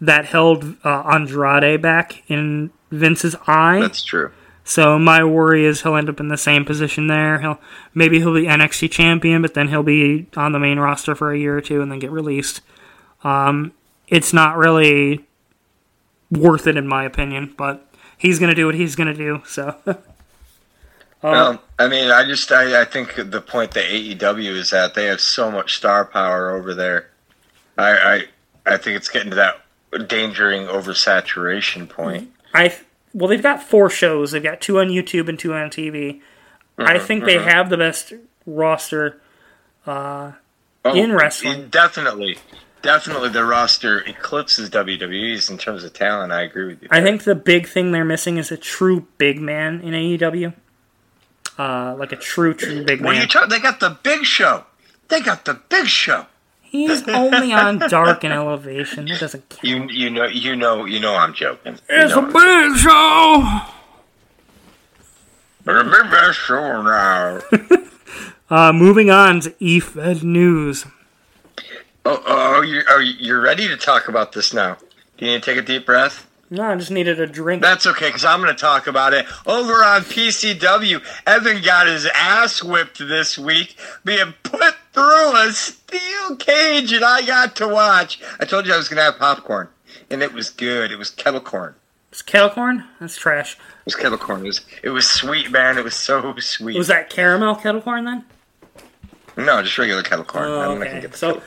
that 0.00 0.26
held 0.26 0.76
uh, 0.84 1.02
Andrade 1.02 1.80
back 1.82 2.22
in 2.28 2.70
Vince's 2.90 3.36
eye. 3.46 3.80
That's 3.80 4.02
true. 4.02 4.32
So 4.64 4.98
my 4.98 5.24
worry 5.24 5.64
is 5.64 5.82
he'll 5.82 5.96
end 5.96 6.08
up 6.08 6.20
in 6.20 6.28
the 6.28 6.36
same 6.36 6.64
position 6.64 7.06
there. 7.06 7.40
He'll 7.40 7.60
maybe 7.94 8.18
he'll 8.20 8.34
be 8.34 8.44
NXT 8.44 8.90
champion, 8.90 9.42
but 9.42 9.54
then 9.54 9.68
he'll 9.68 9.82
be 9.82 10.26
on 10.36 10.52
the 10.52 10.58
main 10.58 10.78
roster 10.78 11.14
for 11.14 11.32
a 11.32 11.38
year 11.38 11.56
or 11.56 11.60
two 11.60 11.80
and 11.80 11.90
then 11.90 11.98
get 11.98 12.10
released. 12.10 12.60
Um, 13.24 13.72
it's 14.08 14.32
not 14.32 14.56
really 14.56 15.26
worth 16.30 16.66
it 16.66 16.76
in 16.76 16.86
my 16.86 17.04
opinion, 17.04 17.54
but 17.56 17.86
he's 18.16 18.38
gonna 18.38 18.54
do 18.54 18.66
what 18.66 18.74
he's 18.74 18.94
gonna 18.96 19.14
do. 19.14 19.42
So 19.46 19.80
Um, 19.86 19.96
well, 21.22 21.62
I 21.78 21.88
mean, 21.88 22.10
I 22.10 22.24
just 22.24 22.52
I, 22.52 22.82
I 22.82 22.84
think 22.84 23.14
the 23.16 23.40
point 23.40 23.72
that 23.72 23.84
AEW 23.84 24.52
is 24.52 24.72
at, 24.72 24.94
they 24.94 25.06
have 25.06 25.20
so 25.20 25.50
much 25.50 25.76
star 25.76 26.04
power 26.04 26.50
over 26.50 26.74
there. 26.74 27.10
I 27.76 27.90
I, 27.90 28.74
I 28.74 28.76
think 28.76 28.96
it's 28.96 29.08
getting 29.08 29.30
to 29.30 29.36
that 29.36 29.60
endangering 29.92 30.66
oversaturation 30.66 31.88
point. 31.88 32.32
I 32.54 32.76
well, 33.12 33.28
they've 33.28 33.42
got 33.42 33.62
four 33.62 33.90
shows. 33.90 34.32
They've 34.32 34.42
got 34.42 34.60
two 34.60 34.78
on 34.78 34.88
YouTube 34.88 35.28
and 35.28 35.38
two 35.38 35.52
on 35.52 35.70
TV. 35.70 36.20
Mm-hmm, 36.78 36.82
I 36.82 36.98
think 36.98 37.24
mm-hmm. 37.24 37.26
they 37.26 37.42
have 37.42 37.70
the 37.70 37.76
best 37.76 38.12
roster 38.46 39.20
uh, 39.86 40.32
oh, 40.84 40.94
in 40.94 41.12
wrestling. 41.12 41.68
Definitely, 41.68 42.38
definitely, 42.82 43.30
the 43.30 43.44
roster 43.44 44.00
eclipses 44.00 44.70
WWE's 44.70 45.50
in 45.50 45.58
terms 45.58 45.84
of 45.84 45.92
talent. 45.92 46.32
I 46.32 46.42
agree 46.42 46.66
with 46.66 46.82
you. 46.82 46.88
I 46.90 47.00
think 47.02 47.24
the 47.24 47.34
big 47.34 47.66
thing 47.66 47.92
they're 47.92 48.04
missing 48.04 48.36
is 48.36 48.50
a 48.50 48.56
true 48.56 49.06
big 49.18 49.40
man 49.40 49.80
in 49.80 49.92
AEW 49.92 50.54
uh, 51.60 51.94
like 51.98 52.12
a 52.12 52.16
true, 52.16 52.54
true 52.54 52.84
big 52.84 53.02
man. 53.02 53.20
you 53.20 53.26
talking? 53.26 53.50
They 53.50 53.60
got 53.60 53.80
the 53.80 53.98
Big 54.02 54.24
Show. 54.24 54.64
They 55.08 55.20
got 55.20 55.44
the 55.44 55.54
Big 55.68 55.86
Show. 55.86 56.26
He's 56.70 57.06
only 57.08 57.52
on 57.52 57.80
Dark 57.80 58.22
and 58.22 58.32
Elevation. 58.32 59.06
That 59.06 59.18
doesn't 59.18 59.48
count. 59.48 59.64
You 59.64 59.88
you 59.88 60.08
know 60.08 60.26
you 60.26 60.54
know 60.54 60.84
you 60.84 61.00
know 61.00 61.16
I'm 61.16 61.34
joking. 61.34 61.76
It's 61.88 62.14
a 62.14 62.22
big 62.22 62.76
show. 62.76 63.60
a 65.66 65.84
big 65.84 66.34
show 66.34 66.82
now. 66.82 67.40
uh, 68.68 68.72
moving 68.72 69.10
on 69.10 69.40
to 69.40 69.50
EFED 69.50 70.22
news. 70.22 70.86
Oh, 72.04 72.22
oh, 72.24 72.62
you 72.62 72.82
are 72.88 73.02
you 73.02 73.40
ready 73.40 73.66
to 73.66 73.76
talk 73.76 74.06
about 74.06 74.30
this 74.30 74.54
now? 74.54 74.76
Do 75.18 75.26
you 75.26 75.32
need 75.32 75.42
to 75.42 75.50
take 75.52 75.58
a 75.58 75.66
deep 75.66 75.84
breath? 75.84 76.29
No, 76.52 76.64
I 76.64 76.74
just 76.74 76.90
needed 76.90 77.20
a 77.20 77.28
drink. 77.28 77.62
That's 77.62 77.86
okay, 77.86 78.08
because 78.08 78.24
I'm 78.24 78.40
going 78.40 78.54
to 78.54 78.60
talk 78.60 78.88
about 78.88 79.14
it. 79.14 79.24
Over 79.46 79.84
on 79.84 80.02
PCW, 80.02 81.00
Evan 81.24 81.62
got 81.62 81.86
his 81.86 82.06
ass 82.06 82.60
whipped 82.60 82.98
this 82.98 83.38
week, 83.38 83.78
being 84.04 84.34
put 84.42 84.74
through 84.92 85.36
a 85.36 85.52
steel 85.52 86.36
cage, 86.38 86.92
and 86.92 87.04
I 87.04 87.24
got 87.24 87.54
to 87.56 87.68
watch. 87.68 88.20
I 88.40 88.44
told 88.44 88.66
you 88.66 88.74
I 88.74 88.76
was 88.76 88.88
going 88.88 88.96
to 88.96 89.04
have 89.04 89.18
popcorn, 89.18 89.68
and 90.10 90.22
it 90.22 90.32
was 90.32 90.50
good. 90.50 90.90
It 90.90 90.96
was 90.96 91.10
kettle 91.10 91.40
corn. 91.40 91.76
It's 92.10 92.22
kettle 92.22 92.50
corn? 92.50 92.84
That's 92.98 93.16
trash. 93.16 93.52
It 93.54 93.84
was 93.84 93.94
kettle 93.94 94.18
corn. 94.18 94.40
It 94.40 94.48
was, 94.48 94.60
it 94.82 94.90
was 94.90 95.08
sweet, 95.08 95.52
man. 95.52 95.78
It 95.78 95.84
was 95.84 95.94
so 95.94 96.34
sweet. 96.38 96.76
Was 96.76 96.88
that 96.88 97.10
caramel 97.10 97.54
kettle 97.54 97.80
corn 97.80 98.04
then? 98.04 98.24
No, 99.36 99.62
just 99.62 99.78
regular 99.78 100.02
kettle 100.02 100.24
corn. 100.24 100.48
Oh, 100.48 100.72
okay. 100.72 101.06
So, 101.12 101.40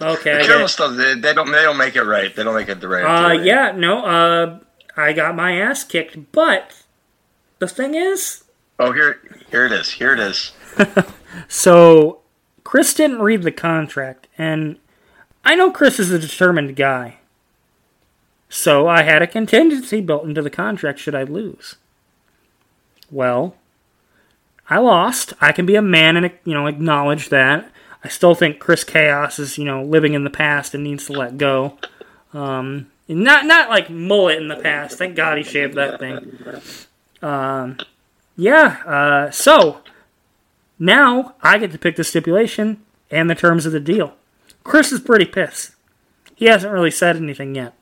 Okay. 0.00 0.38
The 0.38 0.44
caramel 0.44 0.68
stuff, 0.68 0.96
they, 0.96 1.14
they, 1.14 1.34
don't 1.34 1.50
they 1.50 1.62
don't 1.62 1.76
make 1.76 1.96
it 1.96 2.02
right. 2.02 2.34
They 2.34 2.42
don't 2.42 2.54
make 2.54 2.68
it 2.68 2.80
the 2.80 2.88
right. 2.88 3.04
Uh, 3.04 3.32
yeah, 3.32 3.72
no. 3.72 4.04
Uh, 4.04 4.58
I 4.96 5.12
got 5.12 5.34
my 5.34 5.60
ass 5.60 5.84
kicked, 5.84 6.32
but 6.32 6.82
the 7.58 7.68
thing 7.68 7.94
is. 7.94 8.44
Oh, 8.78 8.92
here, 8.92 9.20
here 9.50 9.66
it 9.66 9.72
is. 9.72 9.92
Here 9.92 10.14
it 10.14 10.20
is. 10.20 10.52
so, 11.48 12.20
Chris 12.64 12.94
didn't 12.94 13.20
read 13.20 13.42
the 13.42 13.52
contract, 13.52 14.26
and 14.38 14.78
I 15.44 15.54
know 15.54 15.70
Chris 15.70 15.98
is 15.98 16.10
a 16.10 16.18
determined 16.18 16.76
guy. 16.76 17.18
So 18.48 18.88
I 18.88 19.02
had 19.02 19.22
a 19.22 19.28
contingency 19.28 20.00
built 20.00 20.24
into 20.24 20.42
the 20.42 20.50
contract 20.50 20.98
should 20.98 21.14
I 21.14 21.22
lose. 21.22 21.76
Well, 23.10 23.54
I 24.68 24.78
lost. 24.78 25.34
I 25.40 25.52
can 25.52 25.66
be 25.66 25.76
a 25.76 25.82
man 25.82 26.16
and 26.16 26.32
you 26.44 26.54
know 26.54 26.66
acknowledge 26.66 27.28
that. 27.28 27.70
I 28.02 28.08
still 28.08 28.34
think 28.34 28.58
Chris 28.58 28.84
Chaos 28.84 29.38
is, 29.38 29.58
you 29.58 29.64
know, 29.64 29.82
living 29.82 30.14
in 30.14 30.24
the 30.24 30.30
past 30.30 30.74
and 30.74 30.82
needs 30.82 31.06
to 31.06 31.12
let 31.12 31.36
go. 31.36 31.76
Um, 32.32 32.90
not 33.08 33.44
not 33.44 33.68
like 33.68 33.90
mullet 33.90 34.40
in 34.40 34.48
the 34.48 34.56
past. 34.56 34.96
Thank 34.96 35.16
God 35.16 35.36
he 35.36 35.44
shaved 35.44 35.74
that 35.74 35.98
thing. 35.98 36.62
Um, 37.20 37.78
yeah. 38.36 38.82
Uh, 38.86 39.30
so 39.30 39.80
now 40.78 41.34
I 41.42 41.58
get 41.58 41.72
to 41.72 41.78
pick 41.78 41.96
the 41.96 42.04
stipulation 42.04 42.82
and 43.10 43.28
the 43.28 43.34
terms 43.34 43.66
of 43.66 43.72
the 43.72 43.80
deal. 43.80 44.14
Chris 44.64 44.92
is 44.92 45.00
pretty 45.00 45.26
pissed. 45.26 45.72
He 46.34 46.46
hasn't 46.46 46.72
really 46.72 46.90
said 46.90 47.16
anything 47.16 47.54
yet. 47.54 47.74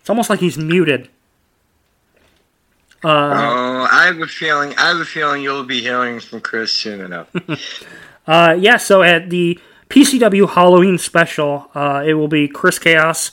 It's 0.00 0.10
almost 0.10 0.28
like 0.28 0.40
he's 0.40 0.58
muted. 0.58 1.08
Uh, 3.02 3.08
oh, 3.08 3.88
I 3.90 4.06
have 4.06 4.20
a 4.20 4.26
feeling. 4.26 4.74
I 4.76 4.88
have 4.88 4.98
a 4.98 5.04
feeling 5.04 5.42
you'll 5.42 5.64
be 5.64 5.80
hearing 5.80 6.20
from 6.20 6.40
Chris 6.40 6.72
soon 6.72 7.00
enough. 7.00 7.28
uh, 8.30 8.54
yeah. 8.54 8.76
So 8.76 9.02
at 9.02 9.28
the 9.28 9.58
PCW 9.88 10.50
Halloween 10.50 10.98
special, 10.98 11.68
uh, 11.74 12.04
it 12.06 12.14
will 12.14 12.28
be 12.28 12.46
Chris 12.46 12.78
Chaos 12.78 13.32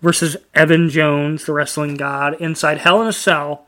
versus 0.00 0.38
Evan 0.54 0.88
Jones, 0.88 1.44
the 1.44 1.52
wrestling 1.52 1.98
god, 1.98 2.40
inside 2.40 2.78
Hell 2.78 3.02
in 3.02 3.06
a 3.06 3.12
Cell. 3.12 3.66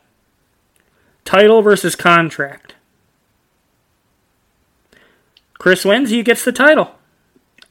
Title 1.25 1.61
versus 1.61 1.95
contract. 1.95 2.73
Chris 5.59 5.85
wins, 5.85 6.09
he 6.09 6.23
gets 6.23 6.43
the 6.43 6.51
title. 6.51 6.95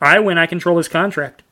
I 0.00 0.20
win, 0.20 0.38
I 0.38 0.46
control 0.46 0.78
his 0.78 0.86
contract. 0.86 1.42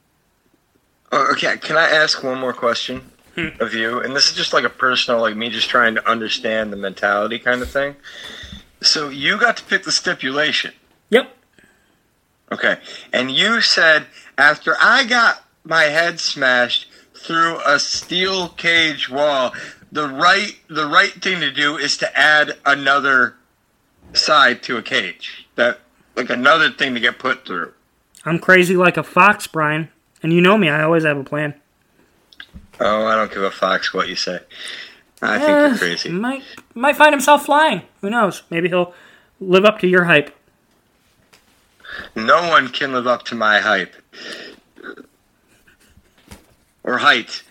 Oh, 1.10 1.32
okay, 1.32 1.56
can 1.58 1.76
I 1.76 1.90
ask 1.90 2.22
one 2.22 2.38
more 2.38 2.52
question 2.52 3.10
hmm. 3.34 3.48
of 3.58 3.74
you? 3.74 4.00
And 4.00 4.14
this 4.14 4.28
is 4.28 4.36
just 4.36 4.52
like 4.52 4.64
a 4.64 4.70
personal, 4.70 5.20
like 5.20 5.34
me 5.34 5.50
just 5.50 5.68
trying 5.68 5.96
to 5.96 6.08
understand 6.08 6.72
the 6.72 6.76
mentality 6.76 7.40
kind 7.40 7.60
of 7.60 7.68
thing. 7.68 7.96
So 8.80 9.08
you 9.08 9.36
got 9.36 9.56
to 9.56 9.64
pick 9.64 9.82
the 9.82 9.90
stipulation. 9.90 10.72
Yep. 11.10 11.36
Okay. 12.52 12.78
And 13.12 13.30
you 13.30 13.60
said 13.60 14.06
after 14.36 14.74
I 14.80 15.04
got 15.04 15.44
my 15.64 15.84
head 15.84 16.20
smashed 16.20 16.88
through 17.14 17.60
a 17.66 17.78
steel 17.78 18.48
cage 18.48 19.08
wall, 19.08 19.52
the 19.92 20.08
right 20.08 20.58
the 20.68 20.86
right 20.86 21.12
thing 21.12 21.40
to 21.40 21.50
do 21.50 21.76
is 21.76 21.96
to 21.98 22.18
add 22.18 22.56
another 22.64 23.36
side 24.12 24.62
to 24.64 24.76
a 24.76 24.82
cage. 24.82 25.48
That 25.56 25.80
like 26.16 26.30
another 26.30 26.70
thing 26.70 26.94
to 26.94 27.00
get 27.00 27.18
put 27.18 27.46
through. 27.46 27.72
I'm 28.24 28.38
crazy 28.38 28.76
like 28.76 28.96
a 28.96 29.02
fox, 29.02 29.46
Brian, 29.46 29.88
and 30.22 30.32
you 30.32 30.40
know 30.40 30.58
me. 30.58 30.68
I 30.68 30.82
always 30.82 31.04
have 31.04 31.16
a 31.16 31.24
plan. 31.24 31.54
Oh, 32.78 33.06
I 33.06 33.14
don't 33.14 33.32
give 33.32 33.42
a 33.42 33.50
fox 33.50 33.92
what 33.92 34.08
you 34.08 34.16
say. 34.16 34.40
I 35.22 35.38
think 35.38 35.48
you're 35.48 35.66
uh, 35.66 35.78
crazy. 35.78 36.08
Might 36.08 36.42
might 36.74 36.96
find 36.96 37.12
himself 37.12 37.44
flying. 37.44 37.82
Who 38.00 38.10
knows? 38.10 38.42
Maybe 38.50 38.68
he'll 38.68 38.94
live 39.38 39.64
up 39.64 39.78
to 39.80 39.86
your 39.86 40.04
hype. 40.04 40.34
No 42.14 42.48
one 42.48 42.68
can 42.68 42.92
live 42.92 43.06
up 43.06 43.24
to 43.26 43.34
my 43.34 43.60
hype 43.60 43.94
or 46.84 46.98
height. 46.98 47.42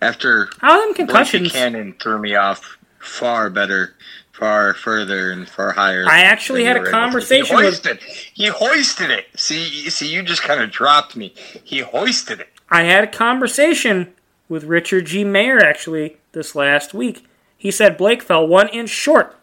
After 0.00 0.48
how 0.60 0.80
them 0.80 0.94
concussions? 0.94 1.52
Cannon 1.52 1.94
threw 2.00 2.18
me 2.18 2.36
off 2.36 2.78
far 2.98 3.50
better 3.50 3.94
far 4.38 4.72
further 4.72 5.32
and 5.32 5.48
far 5.48 5.72
higher. 5.72 6.04
I 6.08 6.20
actually 6.20 6.64
had 6.64 6.76
a 6.76 6.90
conversation 6.90 7.56
he 7.56 7.64
hoisted, 7.64 7.98
with. 8.00 8.08
He 8.34 8.46
hoisted 8.46 9.10
it. 9.10 9.26
See, 9.36 9.90
see, 9.90 10.12
you 10.12 10.22
just 10.22 10.42
kind 10.42 10.62
of 10.62 10.70
dropped 10.70 11.16
me. 11.16 11.34
He 11.64 11.80
hoisted 11.80 12.40
it. 12.40 12.48
I 12.70 12.84
had 12.84 13.02
a 13.02 13.08
conversation 13.08 14.14
with 14.48 14.64
Richard 14.64 15.06
G. 15.06 15.24
Mayer 15.24 15.58
actually 15.58 16.18
this 16.32 16.54
last 16.54 16.94
week. 16.94 17.26
He 17.56 17.72
said 17.72 17.96
Blake 17.96 18.22
fell 18.22 18.46
one 18.46 18.68
inch 18.68 18.90
short 18.90 19.36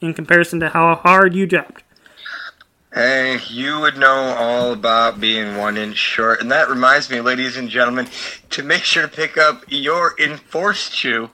in 0.00 0.12
comparison 0.12 0.60
to 0.60 0.68
how 0.68 0.94
hard 0.96 1.34
you 1.34 1.46
jumped. 1.46 1.81
Hey, 2.94 3.38
you 3.48 3.80
would 3.80 3.96
know 3.96 4.34
all 4.36 4.70
about 4.70 5.18
being 5.18 5.56
one 5.56 5.78
inch 5.78 5.96
short. 5.96 6.42
And 6.42 6.52
that 6.52 6.68
reminds 6.68 7.08
me, 7.08 7.22
ladies 7.22 7.56
and 7.56 7.70
gentlemen, 7.70 8.06
to 8.50 8.62
make 8.62 8.84
sure 8.84 9.00
to 9.00 9.08
pick 9.08 9.38
up 9.38 9.64
your 9.66 10.14
EnforceChew 10.16 11.30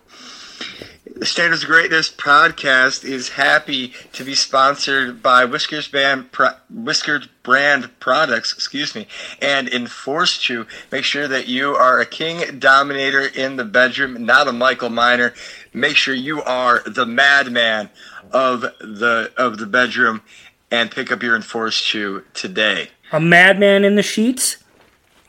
the 1.19 1.27
Standards 1.27 1.65
of 1.65 1.69
Greatness 1.69 2.11
podcast 2.11 3.05
is 3.05 3.31
happy 3.31 3.93
to 4.13 4.23
be 4.23 4.37
sponsored 4.37 5.21
by 5.21 5.45
Whiskers 5.45 5.89
Brand, 5.89 6.31
Pro- 6.31 6.55
Whiskers 6.71 7.27
Brand 7.43 7.91
Products, 7.99 8.53
excuse 8.53 8.95
me, 8.95 9.09
and 9.43 9.67
EnforceChew. 9.67 10.67
Make 10.93 11.03
sure 11.03 11.27
that 11.27 11.49
you 11.49 11.75
are 11.75 11.99
a 11.99 12.07
king 12.07 12.61
dominator 12.61 13.27
in 13.27 13.57
the 13.57 13.65
bedroom, 13.65 14.25
not 14.25 14.47
a 14.47 14.53
Michael 14.53 14.91
Minor. 14.91 15.35
Make 15.73 15.97
sure 15.97 16.15
you 16.15 16.41
are 16.43 16.83
the 16.87 17.07
madman 17.07 17.91
of 18.31 18.61
the 18.61 19.33
of 19.37 19.59
the 19.59 19.67
bedroom, 19.67 20.23
and 20.71 20.91
pick 20.91 21.11
up 21.11 21.23
your 21.23 21.39
EnforceChew 21.39 22.25
today. 22.35 22.91
A 23.13 23.21
madman 23.21 23.85
in 23.85 23.95
the 23.95 24.03
sheets, 24.03 24.59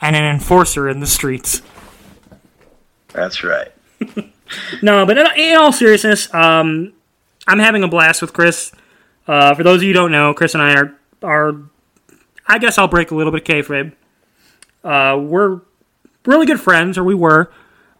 and 0.01 0.15
an 0.15 0.23
enforcer 0.23 0.89
in 0.89 0.99
the 0.99 1.07
streets. 1.07 1.61
That's 3.13 3.43
right. 3.43 3.71
no, 4.81 5.05
but 5.05 5.17
in, 5.37 5.57
all 5.57 5.71
seriousness, 5.71 6.33
um, 6.33 6.93
I'm 7.47 7.59
having 7.59 7.83
a 7.83 7.87
blast 7.87 8.21
with 8.21 8.33
Chris. 8.33 8.71
Uh, 9.27 9.53
for 9.55 9.63
those 9.63 9.77
of 9.77 9.83
you 9.83 9.89
who 9.89 9.93
don't 9.93 10.11
know, 10.11 10.33
Chris 10.33 10.53
and 10.53 10.63
I 10.63 10.73
are 10.75 10.95
are. 11.23 11.53
I 12.47 12.57
guess 12.57 12.77
I'll 12.77 12.87
break 12.87 13.11
a 13.11 13.15
little 13.15 13.31
bit 13.31 13.47
of 13.47 13.47
kayfabe. 13.47 13.93
Uh, 14.83 15.19
we're 15.19 15.61
really 16.25 16.45
good 16.45 16.59
friends, 16.59 16.97
or 16.97 17.03
we 17.03 17.13
were. 17.13 17.51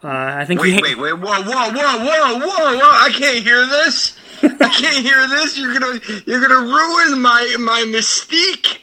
Uh, 0.04 0.08
I 0.08 0.46
think. 0.46 0.62
Wait, 0.62 0.82
wait, 0.82 0.98
wait! 0.98 1.14
Whoa, 1.14 1.20
whoa, 1.20 1.44
whoa, 1.44 1.72
whoa, 1.74 2.40
whoa, 2.40 2.78
whoa! 2.78 2.90
I 2.92 3.10
can't 3.14 3.44
hear 3.44 3.66
this. 3.66 4.18
I 4.42 4.48
can't 4.70 5.06
hear 5.06 5.28
this. 5.28 5.58
You're 5.58 5.78
gonna, 5.78 6.00
you're 6.26 6.42
gonna 6.42 6.66
ruin 6.66 7.22
my 7.22 7.56
my 7.60 7.84
mystique. 7.88 8.80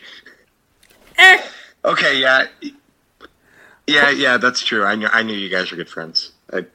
Eh. 1.19 1.43
Okay, 1.85 2.21
yeah, 2.21 2.47
yeah, 3.87 4.11
yeah. 4.11 4.37
That's 4.37 4.63
true. 4.63 4.85
I 4.85 4.97
knew, 4.97 5.09
I 5.11 5.23
knew 5.23 5.35
you 5.35 5.49
guys 5.49 5.71
were 5.71 5.77
good 5.77 5.89
friends. 5.89 6.33
I, 6.53 6.67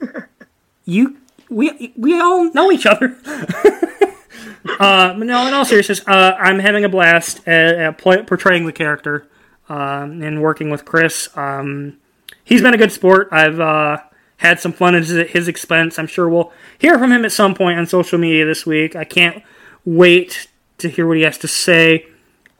you 0.84 1.16
we 1.48 1.92
we 1.96 2.20
all 2.20 2.52
know 2.52 2.70
each 2.70 2.86
other. 2.86 3.16
uh, 4.78 5.14
no, 5.16 5.46
in 5.46 5.54
all 5.54 5.64
seriousness, 5.64 6.06
uh, 6.06 6.36
I'm 6.38 6.58
having 6.58 6.84
a 6.84 6.88
blast 6.88 7.46
at, 7.48 7.76
at 7.76 7.98
play, 7.98 8.22
portraying 8.22 8.66
the 8.66 8.72
character 8.72 9.26
um, 9.68 10.22
and 10.22 10.42
working 10.42 10.70
with 10.70 10.84
Chris. 10.84 11.28
Um, 11.36 11.98
he's 12.44 12.62
been 12.62 12.74
a 12.74 12.78
good 12.78 12.92
sport. 12.92 13.28
I've 13.30 13.60
uh, 13.60 13.98
had 14.38 14.60
some 14.60 14.72
fun 14.72 14.94
at 14.94 15.04
his, 15.04 15.48
expense. 15.48 15.98
I'm 15.98 16.06
sure 16.06 16.28
we'll 16.28 16.52
hear 16.78 16.98
from 16.98 17.12
him 17.12 17.24
at 17.24 17.32
some 17.32 17.54
point 17.54 17.78
on 17.78 17.86
social 17.86 18.18
media 18.18 18.46
this 18.46 18.64
week. 18.64 18.96
I 18.96 19.04
can't 19.04 19.42
wait 19.84 20.48
to 20.78 20.88
hear 20.88 21.06
what 21.06 21.16
he 21.16 21.22
has 21.24 21.38
to 21.38 21.48
say. 21.48 22.06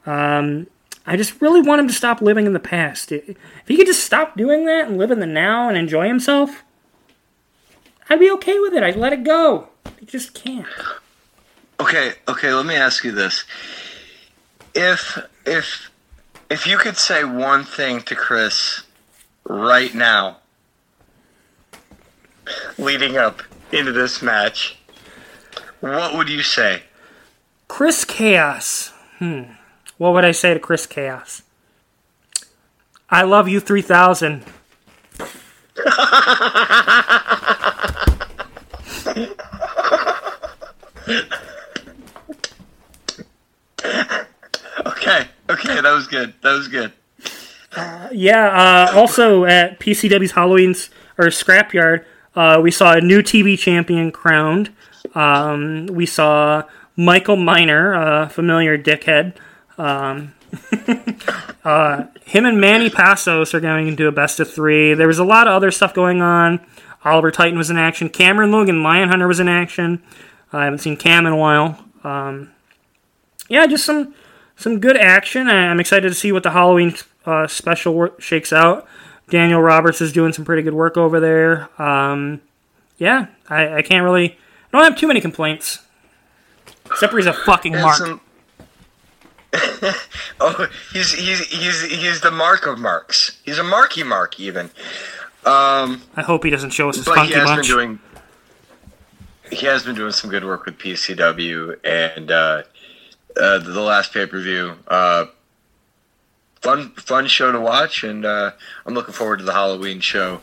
Um, 0.05 0.67
I 1.05 1.17
just 1.17 1.41
really 1.41 1.61
want 1.61 1.81
him 1.81 1.87
to 1.87 1.93
stop 1.93 2.21
living 2.21 2.45
in 2.45 2.53
the 2.53 2.59
past. 2.59 3.11
If 3.11 3.35
he 3.67 3.75
could 3.75 3.87
just 3.87 4.03
stop 4.03 4.37
doing 4.37 4.65
that 4.65 4.87
and 4.87 4.97
live 4.97 5.11
in 5.11 5.19
the 5.19 5.25
now 5.25 5.67
and 5.67 5.77
enjoy 5.77 6.07
himself, 6.07 6.63
I'd 8.09 8.19
be 8.19 8.29
okay 8.31 8.59
with 8.59 8.73
it. 8.73 8.83
I'd 8.83 8.95
let 8.95 9.13
it 9.13 9.23
go. 9.23 9.69
You 9.99 10.05
just 10.05 10.33
can't. 10.33 10.67
Okay, 11.79 12.13
okay. 12.27 12.53
Let 12.53 12.65
me 12.65 12.75
ask 12.75 13.03
you 13.03 13.11
this: 13.11 13.45
if 14.75 15.17
if 15.45 15.89
if 16.49 16.67
you 16.67 16.77
could 16.77 16.97
say 16.97 17.23
one 17.23 17.63
thing 17.63 18.01
to 18.01 18.15
Chris 18.15 18.83
right 19.43 19.93
now, 19.93 20.37
leading 22.77 23.17
up 23.17 23.41
into 23.71 23.91
this 23.91 24.21
match, 24.21 24.77
what 25.79 26.15
would 26.15 26.29
you 26.29 26.43
say? 26.43 26.83
Chris 27.67 28.03
Chaos. 28.05 28.91
Hmm. 29.19 29.43
What 29.97 30.13
would 30.13 30.25
I 30.25 30.31
say 30.31 30.53
to 30.53 30.59
Chris 30.59 30.85
Chaos? 30.85 31.43
I 33.09 33.23
love 33.23 33.47
you 33.47 33.59
3000. 33.59 34.43
okay, 44.85 45.27
okay, 45.49 45.81
that 45.81 45.91
was 45.93 46.07
good. 46.07 46.33
That 46.41 46.53
was 46.53 46.67
good. 46.67 46.93
Uh, 47.75 48.09
yeah. 48.11 48.47
Uh, 48.91 48.97
also 48.97 49.45
at 49.45 49.79
PCW's 49.79 50.31
Halloween's 50.31 50.89
or 51.17 51.25
Scrapyard, 51.27 52.05
uh, 52.35 52.59
we 52.61 52.71
saw 52.71 52.93
a 52.93 53.01
new 53.01 53.21
TV 53.21 53.57
champion 53.57 54.11
crowned. 54.11 54.73
Um, 55.15 55.87
we 55.87 56.05
saw 56.05 56.63
Michael 56.95 57.35
Minor, 57.35 57.93
a 57.93 58.29
familiar 58.29 58.77
dickhead. 58.77 59.35
Um, 59.77 60.33
uh, 61.63 62.05
him 62.25 62.45
and 62.45 62.59
Manny 62.59 62.89
Passos 62.89 63.53
are 63.53 63.59
going 63.59 63.87
into 63.87 64.07
a 64.07 64.11
best 64.11 64.39
of 64.39 64.51
three. 64.51 64.93
There 64.93 65.07
was 65.07 65.19
a 65.19 65.23
lot 65.23 65.47
of 65.47 65.53
other 65.53 65.71
stuff 65.71 65.93
going 65.93 66.21
on. 66.21 66.65
Oliver 67.03 67.31
Titan 67.31 67.57
was 67.57 67.69
in 67.69 67.77
action. 67.77 68.09
Cameron 68.09 68.51
Logan, 68.51 68.83
Lion 68.83 69.09
Hunter 69.09 69.27
was 69.27 69.39
in 69.39 69.47
action. 69.47 70.01
I 70.53 70.65
haven't 70.65 70.79
seen 70.79 70.97
Cam 70.97 71.25
in 71.25 71.33
a 71.33 71.37
while. 71.37 71.83
Um, 72.03 72.51
yeah, 73.49 73.65
just 73.67 73.85
some 73.85 74.13
some 74.55 74.79
good 74.79 74.97
action. 74.97 75.47
I'm 75.47 75.79
excited 75.79 76.07
to 76.09 76.15
see 76.15 76.31
what 76.31 76.43
the 76.43 76.51
Halloween 76.51 76.95
uh, 77.25 77.47
special 77.47 77.93
work 77.93 78.21
shakes 78.21 78.51
out. 78.53 78.87
Daniel 79.29 79.61
Roberts 79.61 80.01
is 80.01 80.11
doing 80.11 80.33
some 80.33 80.45
pretty 80.45 80.61
good 80.61 80.73
work 80.73 80.97
over 80.97 81.19
there. 81.19 81.69
Um, 81.81 82.41
yeah, 82.97 83.27
I, 83.49 83.77
I, 83.77 83.81
can't 83.81 84.03
really. 84.03 84.37
I 84.71 84.77
don't 84.77 84.83
have 84.83 84.99
too 84.99 85.07
many 85.07 85.21
complaints. 85.21 85.79
Except 86.85 87.11
for 87.11 87.17
he's 87.17 87.25
a 87.25 87.33
fucking 87.33 87.73
mark. 87.73 87.97
Some... 87.97 88.21
oh, 90.39 90.67
he's 90.93 91.13
he's 91.13 91.47
he's 91.47 91.81
he's 91.83 92.21
the 92.21 92.31
mark 92.31 92.67
of 92.67 92.77
marks. 92.79 93.39
He's 93.43 93.57
a 93.57 93.63
marky 93.63 94.03
mark 94.03 94.39
even. 94.39 94.65
Um, 95.45 96.01
I 96.15 96.21
hope 96.21 96.43
he 96.43 96.49
doesn't 96.49 96.69
show 96.71 96.89
us 96.89 96.97
his 96.97 97.05
funky 97.05 97.33
bunch. 97.33 97.67
Been 97.67 97.77
doing, 97.77 97.99
he 99.49 99.65
has 99.65 99.83
been 99.83 99.95
doing 99.95 100.11
some 100.11 100.29
good 100.29 100.45
work 100.45 100.65
with 100.65 100.77
PCW 100.77 101.77
and 101.83 102.31
uh, 102.31 102.63
uh, 103.35 103.57
the 103.57 103.81
last 103.81 104.13
pay 104.13 104.25
per 104.25 104.39
view. 104.39 104.73
Uh, 104.87 105.25
fun 106.61 106.91
fun 106.91 107.27
show 107.27 107.51
to 107.51 107.59
watch, 107.59 108.03
and 108.03 108.25
uh, 108.25 108.51
I'm 108.85 108.93
looking 108.93 109.13
forward 109.13 109.39
to 109.39 109.45
the 109.45 109.53
Halloween 109.53 109.99
show, 109.99 110.41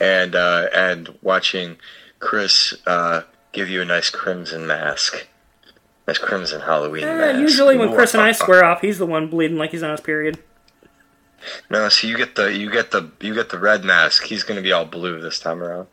and 0.00 0.34
uh, 0.34 0.68
and 0.74 1.16
watching 1.22 1.76
Chris 2.18 2.74
uh, 2.86 3.22
give 3.52 3.68
you 3.68 3.82
a 3.82 3.84
nice 3.84 4.10
crimson 4.10 4.66
mask, 4.66 5.26
nice 6.06 6.18
crimson 6.18 6.60
Halloween 6.62 7.04
Eh, 7.04 7.14
mask. 7.14 7.38
usually 7.40 7.76
when 7.76 7.92
Chris 7.94 8.14
and 8.14 8.22
I 8.22 8.32
square 8.42 8.64
off, 8.64 8.80
he's 8.80 8.98
the 8.98 9.06
one 9.06 9.28
bleeding 9.28 9.56
like 9.58 9.70
he's 9.72 9.82
on 9.82 9.90
his 9.90 10.00
period. 10.00 10.38
No, 11.70 11.88
so 11.88 12.06
you 12.08 12.16
get 12.16 12.34
the 12.34 12.52
you 12.56 12.70
get 12.70 12.90
the 12.90 13.10
you 13.20 13.34
get 13.34 13.50
the 13.50 13.58
red 13.58 13.84
mask. 13.84 14.24
He's 14.24 14.42
gonna 14.42 14.62
be 14.62 14.72
all 14.72 14.84
blue 14.86 15.20
this 15.20 15.38
time 15.38 15.62
around. 15.62 15.86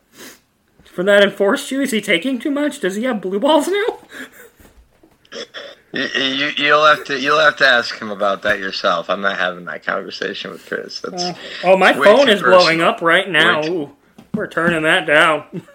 For 0.84 1.02
that 1.04 1.22
EnforceChew, 1.24 1.82
is 1.82 1.90
he 1.90 2.00
taking 2.00 2.38
too 2.38 2.52
much? 2.52 2.78
Does 2.80 2.94
he 2.94 3.02
have 3.04 3.20
blue 3.20 3.40
balls 3.40 3.66
now? 3.68 3.98
You, 5.92 6.02
you, 6.02 6.50
you'll 6.56 6.84
have 6.84 7.04
to 7.04 7.18
you'll 7.20 7.38
have 7.38 7.56
to 7.58 7.66
ask 7.66 7.98
him 8.00 8.10
about 8.10 8.42
that 8.42 8.58
yourself. 8.58 9.08
I'm 9.10 9.20
not 9.20 9.38
having 9.38 9.64
that 9.66 9.84
conversation 9.84 10.50
with 10.50 10.66
Chris. 10.66 11.00
That's 11.00 11.22
Oh, 11.22 11.34
oh 11.64 11.76
my 11.76 11.92
phone 11.92 12.28
is 12.28 12.42
blowing 12.42 12.80
up 12.80 13.00
right 13.00 13.28
now. 13.28 13.62
Too- 13.62 13.72
Ooh, 13.72 13.96
we're 14.34 14.48
turning 14.48 14.82
that 14.82 15.06
down. 15.06 15.44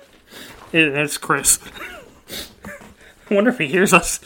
It- 0.72 0.94
it's 0.96 1.18
Chris. 1.18 1.58
I 3.32 3.34
wonder 3.34 3.50
if 3.50 3.58
he 3.58 3.68
hears 3.68 3.92
us. 3.94 4.20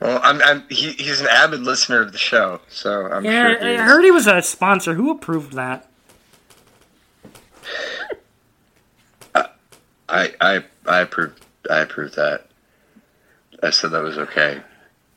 well. 0.00 0.20
I'm, 0.22 0.40
I'm 0.42 0.64
he, 0.70 0.92
he's 0.92 1.20
an 1.20 1.26
avid 1.26 1.60
listener 1.60 2.00
of 2.00 2.12
the 2.12 2.18
show, 2.18 2.60
so 2.70 3.06
I'm 3.08 3.24
Yeah, 3.26 3.48
sure. 3.52 3.62
I 3.62 3.68
he 3.68 3.74
is. 3.74 3.80
heard 3.82 4.04
he 4.04 4.10
was 4.10 4.26
a 4.26 4.40
sponsor. 4.42 4.94
Who 4.94 5.10
approved 5.10 5.52
that? 5.54 5.86
I 9.34 10.32
I 10.40 10.64
I 10.86 11.00
approve 11.00 11.34
I 11.70 11.80
approve 11.80 12.14
that. 12.14 12.47
I 13.62 13.70
said 13.70 13.90
that 13.92 14.02
was 14.02 14.18
okay. 14.18 14.62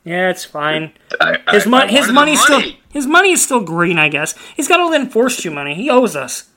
Yeah, 0.03 0.30
it's 0.30 0.43
fine. 0.45 0.93
I, 1.19 1.38
His, 1.51 1.68
I- 1.68 1.88
his 1.88 2.07
wanted 2.07 2.07
the 2.07 2.13
money's 2.13 2.41
still 2.41 2.59
money. 2.59 2.80
his 2.91 3.05
money 3.07 3.31
is 3.31 3.41
still 3.43 3.61
green, 3.61 3.99
I 3.99 4.09
guess. 4.09 4.34
He's 4.55 4.68
got 4.68 4.80
all 4.80 4.89
the 4.89 4.97
EnforceChew 4.97 5.53
money. 5.53 5.76
He 5.76 5.89
owes 5.89 6.15
us. 6.15 6.49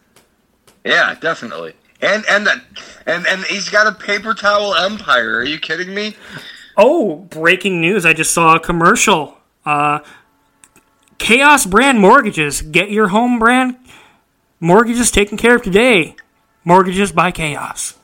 Yeah, 0.84 1.14
definitely. 1.20 1.74
And 2.00 2.24
and 2.28 2.46
that 2.46 2.58
and 3.06 3.26
and 3.26 3.44
he's 3.44 3.68
got 3.68 3.86
a 3.86 3.92
paper 3.92 4.34
towel 4.34 4.74
empire. 4.74 5.36
Are 5.38 5.44
you 5.44 5.58
kidding 5.58 5.94
me? 5.94 6.16
Oh, 6.76 7.16
breaking 7.16 7.80
news! 7.80 8.04
I 8.04 8.12
just 8.14 8.32
saw 8.34 8.56
a 8.56 8.60
commercial. 8.60 9.38
Uh, 9.64 10.00
Chaos 11.18 11.64
Brand 11.66 12.00
Mortgages. 12.00 12.60
Get 12.62 12.90
your 12.90 13.08
home 13.08 13.38
brand 13.38 13.76
mortgages 14.60 15.10
taken 15.10 15.38
care 15.38 15.56
of 15.56 15.62
today. 15.62 16.16
Mortgages 16.64 17.12
by 17.12 17.30
Chaos. 17.30 17.94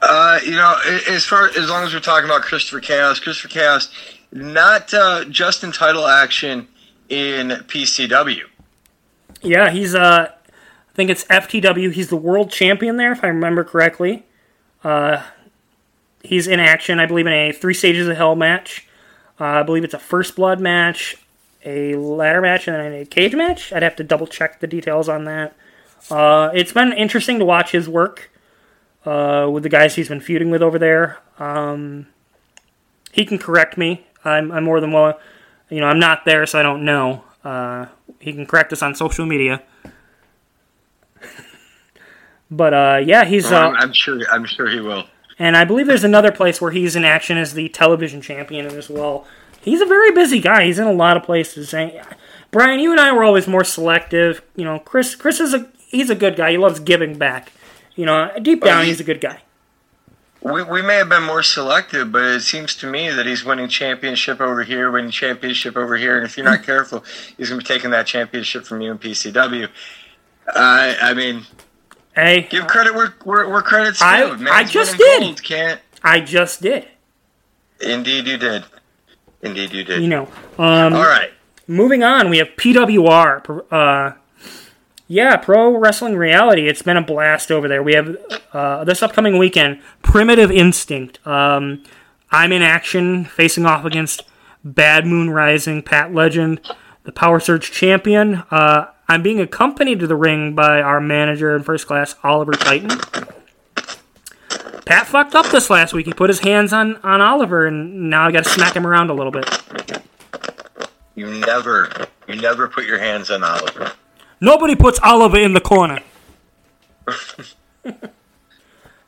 Uh, 0.00 0.38
you 0.44 0.52
know, 0.52 0.76
as 1.08 1.24
far 1.24 1.48
as 1.48 1.68
long 1.68 1.84
as 1.84 1.92
we're 1.92 2.00
talking 2.00 2.28
about 2.28 2.42
Christopher 2.42 2.80
Chaos, 2.80 3.18
Christopher 3.18 3.48
Chaos, 3.48 3.90
not 4.32 4.92
uh, 4.94 5.24
just 5.24 5.64
in 5.64 5.72
title 5.72 6.06
action 6.06 6.68
in 7.08 7.48
PCW. 7.48 8.42
Yeah, 9.42 9.70
he's 9.70 9.94
uh, 9.94 10.30
I 10.30 10.94
think 10.94 11.10
it's 11.10 11.24
FTW. 11.24 11.92
He's 11.92 12.08
the 12.08 12.16
world 12.16 12.50
champion 12.50 12.96
there, 12.96 13.12
if 13.12 13.24
I 13.24 13.28
remember 13.28 13.64
correctly. 13.64 14.24
Uh, 14.84 15.22
he's 16.22 16.46
in 16.46 16.60
action, 16.60 17.00
I 17.00 17.06
believe, 17.06 17.26
in 17.26 17.32
a 17.32 17.52
three 17.52 17.74
stages 17.74 18.06
of 18.06 18.16
hell 18.16 18.36
match. 18.36 18.86
Uh, 19.40 19.44
I 19.44 19.62
believe 19.62 19.84
it's 19.84 19.94
a 19.94 19.98
first 19.98 20.36
blood 20.36 20.60
match, 20.60 21.16
a 21.64 21.94
ladder 21.96 22.40
match, 22.40 22.68
and 22.68 22.76
then 22.76 22.92
a 22.92 23.04
cage 23.04 23.34
match. 23.34 23.72
I'd 23.72 23.82
have 23.82 23.96
to 23.96 24.04
double 24.04 24.26
check 24.26 24.60
the 24.60 24.66
details 24.66 25.08
on 25.08 25.24
that. 25.24 25.56
Uh, 26.10 26.50
it's 26.54 26.72
been 26.72 26.92
interesting 26.92 27.38
to 27.40 27.44
watch 27.44 27.72
his 27.72 27.88
work 27.88 28.30
uh, 29.04 29.48
with 29.50 29.62
the 29.62 29.68
guys 29.68 29.94
he's 29.94 30.08
been 30.08 30.20
feuding 30.20 30.50
with 30.50 30.62
over 30.62 30.78
there. 30.78 31.18
Um, 31.38 32.06
he 33.12 33.24
can 33.24 33.38
correct 33.38 33.78
me. 33.78 34.06
I'm, 34.24 34.50
I'm 34.52 34.64
more 34.64 34.80
than 34.80 34.92
well, 34.92 35.18
you 35.70 35.80
know, 35.80 35.86
I'm 35.86 35.98
not 35.98 36.24
there, 36.24 36.46
so 36.46 36.58
I 36.58 36.62
don't 36.62 36.84
know. 36.84 37.24
Uh, 37.44 37.86
he 38.18 38.32
can 38.32 38.46
correct 38.46 38.72
us 38.72 38.82
on 38.82 38.94
social 38.94 39.26
media. 39.26 39.62
but 42.50 42.74
uh, 42.74 43.00
yeah, 43.04 43.24
he's 43.24 43.50
uh, 43.50 43.68
I'm, 43.68 43.76
I'm 43.76 43.92
sure. 43.92 44.20
I'm 44.30 44.44
sure 44.44 44.68
he 44.68 44.80
will. 44.80 45.04
and 45.38 45.56
I 45.56 45.64
believe 45.64 45.86
there's 45.86 46.04
another 46.04 46.32
place 46.32 46.60
where 46.60 46.70
he's 46.70 46.96
in 46.96 47.04
action 47.04 47.36
as 47.38 47.54
the 47.54 47.68
television 47.68 48.20
champion 48.20 48.66
as 48.66 48.88
well. 48.90 49.26
He's 49.60 49.80
a 49.80 49.86
very 49.86 50.12
busy 50.12 50.40
guy. 50.40 50.64
He's 50.64 50.78
in 50.78 50.86
a 50.86 50.92
lot 50.92 51.16
of 51.16 51.22
places. 51.22 51.74
And 51.74 51.92
Brian, 52.50 52.80
you 52.80 52.90
and 52.90 53.00
I 53.00 53.12
were 53.12 53.24
always 53.24 53.46
more 53.46 53.64
selective. 53.64 54.42
You 54.56 54.64
know, 54.64 54.78
Chris. 54.78 55.14
Chris 55.14 55.40
is 55.40 55.54
a 55.54 55.68
he's 55.86 56.10
a 56.10 56.14
good 56.14 56.36
guy. 56.36 56.52
He 56.52 56.58
loves 56.58 56.80
giving 56.80 57.18
back. 57.18 57.52
You 57.98 58.06
know, 58.06 58.30
deep 58.40 58.62
down, 58.62 58.82
he- 58.84 58.90
he's 58.90 59.00
a 59.00 59.04
good 59.04 59.20
guy. 59.20 59.40
We, 60.40 60.62
we 60.62 60.82
may 60.82 60.94
have 60.94 61.08
been 61.08 61.24
more 61.24 61.42
selective, 61.42 62.12
but 62.12 62.22
it 62.22 62.40
seems 62.42 62.76
to 62.76 62.86
me 62.86 63.10
that 63.10 63.26
he's 63.26 63.44
winning 63.44 63.68
championship 63.68 64.40
over 64.40 64.62
here, 64.62 64.88
winning 64.88 65.10
championship 65.10 65.76
over 65.76 65.96
here, 65.96 66.16
and 66.16 66.24
if 66.24 66.36
you're 66.36 66.46
not 66.46 66.62
careful, 66.62 67.02
he's 67.36 67.48
going 67.48 67.60
to 67.60 67.66
be 67.66 67.74
taking 67.74 67.90
that 67.90 68.06
championship 68.06 68.64
from 68.64 68.80
you 68.80 68.92
in 68.92 68.98
PCW. 68.98 69.68
I 70.54 70.96
I 71.02 71.14
mean, 71.14 71.42
Hey, 72.14 72.42
give 72.48 72.68
credit 72.68 72.94
where 72.94 73.14
where, 73.24 73.48
where 73.48 73.62
credit's 73.62 73.98
due. 73.98 74.04
I- 74.06 74.58
I 74.60 74.62
just 74.64 74.96
did. 74.96 75.22
Gold. 75.22 75.42
Can't. 75.42 75.80
I 76.04 76.20
just 76.20 76.62
did. 76.62 76.86
Indeed, 77.80 78.28
you 78.28 78.38
did. 78.38 78.64
Indeed, 79.42 79.72
you 79.72 79.82
did. 79.82 80.00
You 80.02 80.08
know. 80.08 80.28
Um, 80.56 80.94
All 80.94 81.02
right. 81.02 81.32
Moving 81.66 82.04
on, 82.04 82.30
we 82.30 82.38
have 82.38 82.48
PWR. 82.56 83.64
Uh, 83.72 84.12
yeah, 85.08 85.36
Pro 85.38 85.76
Wrestling 85.76 86.16
Reality. 86.16 86.68
It's 86.68 86.82
been 86.82 86.98
a 86.98 87.02
blast 87.02 87.50
over 87.50 87.66
there. 87.66 87.82
We 87.82 87.94
have 87.94 88.16
uh, 88.52 88.84
this 88.84 89.02
upcoming 89.02 89.38
weekend, 89.38 89.80
Primitive 90.02 90.50
Instinct. 90.50 91.26
Um, 91.26 91.82
I'm 92.30 92.52
in 92.52 92.60
action, 92.60 93.24
facing 93.24 93.64
off 93.64 93.86
against 93.86 94.22
Bad 94.62 95.06
Moon 95.06 95.30
Rising, 95.30 95.82
Pat 95.82 96.12
Legend, 96.12 96.60
the 97.04 97.12
Power 97.12 97.40
Surge 97.40 97.72
champion. 97.72 98.44
Uh, 98.50 98.90
I'm 99.08 99.22
being 99.22 99.40
accompanied 99.40 100.00
to 100.00 100.06
the 100.06 100.16
ring 100.16 100.54
by 100.54 100.82
our 100.82 101.00
manager 101.00 101.56
in 101.56 101.62
first 101.62 101.86
class, 101.86 102.14
Oliver 102.22 102.52
Titan. 102.52 102.90
Pat 104.84 105.06
fucked 105.06 105.34
up 105.34 105.46
this 105.46 105.70
last 105.70 105.94
week. 105.94 106.04
He 106.04 106.12
put 106.12 106.28
his 106.28 106.40
hands 106.40 106.74
on, 106.74 106.96
on 106.96 107.22
Oliver, 107.22 107.66
and 107.66 108.10
now 108.10 108.26
I 108.26 108.32
got 108.32 108.44
to 108.44 108.50
smack 108.50 108.76
him 108.76 108.86
around 108.86 109.08
a 109.08 109.14
little 109.14 109.32
bit. 109.32 109.46
You 111.14 111.30
never, 111.40 111.90
you 112.26 112.36
never 112.36 112.68
put 112.68 112.84
your 112.84 112.98
hands 112.98 113.30
on 113.30 113.42
Oliver. 113.42 113.92
Nobody 114.40 114.74
puts 114.76 114.98
Oliver 115.02 115.38
in 115.38 115.52
the 115.52 115.60
corner. 115.60 116.00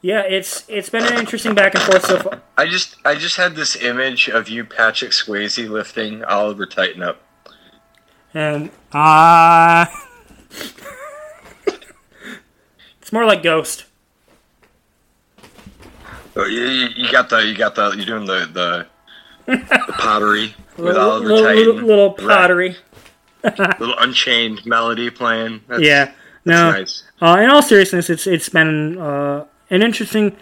yeah, 0.03 0.21
it's 0.23 0.65
it's 0.69 0.89
been 0.91 1.05
an 1.05 1.19
interesting 1.19 1.55
back 1.55 1.75
and 1.75 1.83
forth 1.85 2.05
so 2.07 2.19
far. 2.19 2.41
I 2.57 2.67
just, 2.67 2.97
I 3.05 3.15
just 3.15 3.37
had 3.37 3.55
this 3.55 3.77
image 3.77 4.29
of 4.29 4.49
you, 4.49 4.65
Patrick 4.65 5.11
Swayze, 5.13 5.69
lifting 5.69 6.25
Oliver 6.25 6.67
Titan 6.67 7.03
up. 7.03 7.21
And 8.35 8.71
uh 8.93 9.87
It's 13.01 13.13
more 13.13 13.25
like 13.25 13.43
Ghost. 13.43 13.85
Oh, 16.37 16.45
You, 16.47 16.63
you 16.63 16.89
you 16.97 17.11
got 17.13 17.29
the, 17.29 17.39
you 17.45 17.57
got 17.57 17.75
the, 17.75 17.91
you're 17.97 18.07
doing 18.07 18.25
the, 18.25 18.49
the, 18.53 18.87
the 19.59 19.93
pottery 19.99 20.55
with 20.77 20.87
Little, 20.95 21.11
Oliver 21.11 21.27
little, 21.27 21.45
Titan. 21.45 21.67
little, 21.67 22.15
little 22.15 22.15
Right. 22.27 22.77
Pottery. 23.43 23.67
little 23.79 23.99
unchained 23.99 24.65
melody 24.67 25.11
playing. 25.11 25.61
That's, 25.69 25.83
Yeah. 25.83 26.13
No. 26.45 26.71
nice. 26.73 27.03
Uh, 27.21 27.39
in 27.43 27.51
all 27.51 27.63
seriousness, 27.63 28.09
it's 28.11 28.27
it's 28.27 28.49
been 28.49 28.99
uh, 28.99 29.45
an 29.69 29.83
interesting 29.83 30.37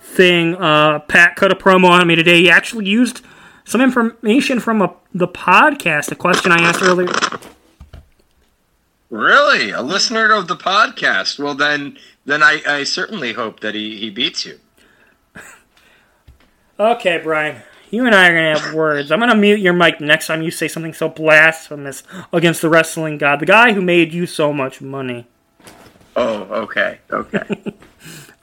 thing. 0.00 0.56
Uh, 0.56 0.98
Pat 1.00 1.36
cut 1.36 1.52
a 1.52 1.54
promo 1.54 1.88
on 1.90 2.06
me 2.06 2.16
today. 2.16 2.40
He 2.40 2.50
actually 2.50 2.86
used 2.86 3.20
some 3.64 3.80
information 3.80 4.60
from 4.60 4.82
a, 4.82 4.92
the 5.14 5.28
podcast, 5.28 6.10
a 6.10 6.16
question 6.16 6.50
I 6.52 6.60
asked 6.60 6.82
earlier. 6.82 7.08
Really, 9.10 9.70
a 9.70 9.80
listener 9.80 10.32
of 10.32 10.48
the 10.48 10.56
podcast. 10.56 11.38
Well, 11.38 11.54
then, 11.54 11.96
then 12.26 12.42
I, 12.42 12.60
I 12.66 12.82
certainly 12.84 13.32
hope 13.32 13.60
that 13.60 13.74
he, 13.74 13.96
he 13.98 14.10
beats 14.10 14.44
you. 14.44 14.58
Okay, 16.76 17.20
Brian. 17.22 17.62
You 17.94 18.06
and 18.06 18.14
I 18.14 18.28
are 18.28 18.34
gonna 18.34 18.58
have 18.58 18.74
words. 18.74 19.12
I'm 19.12 19.20
gonna 19.20 19.36
mute 19.36 19.60
your 19.60 19.72
mic 19.72 20.00
next 20.00 20.26
time 20.26 20.42
you 20.42 20.50
say 20.50 20.66
something 20.66 20.92
so 20.92 21.08
blasphemous 21.08 22.02
against 22.32 22.60
the 22.60 22.68
wrestling 22.68 23.18
god, 23.18 23.38
the 23.38 23.46
guy 23.46 23.72
who 23.72 23.80
made 23.80 24.12
you 24.12 24.26
so 24.26 24.52
much 24.52 24.80
money. 24.80 25.28
Oh, 26.16 26.42
okay, 26.62 26.98
okay. 27.10 27.74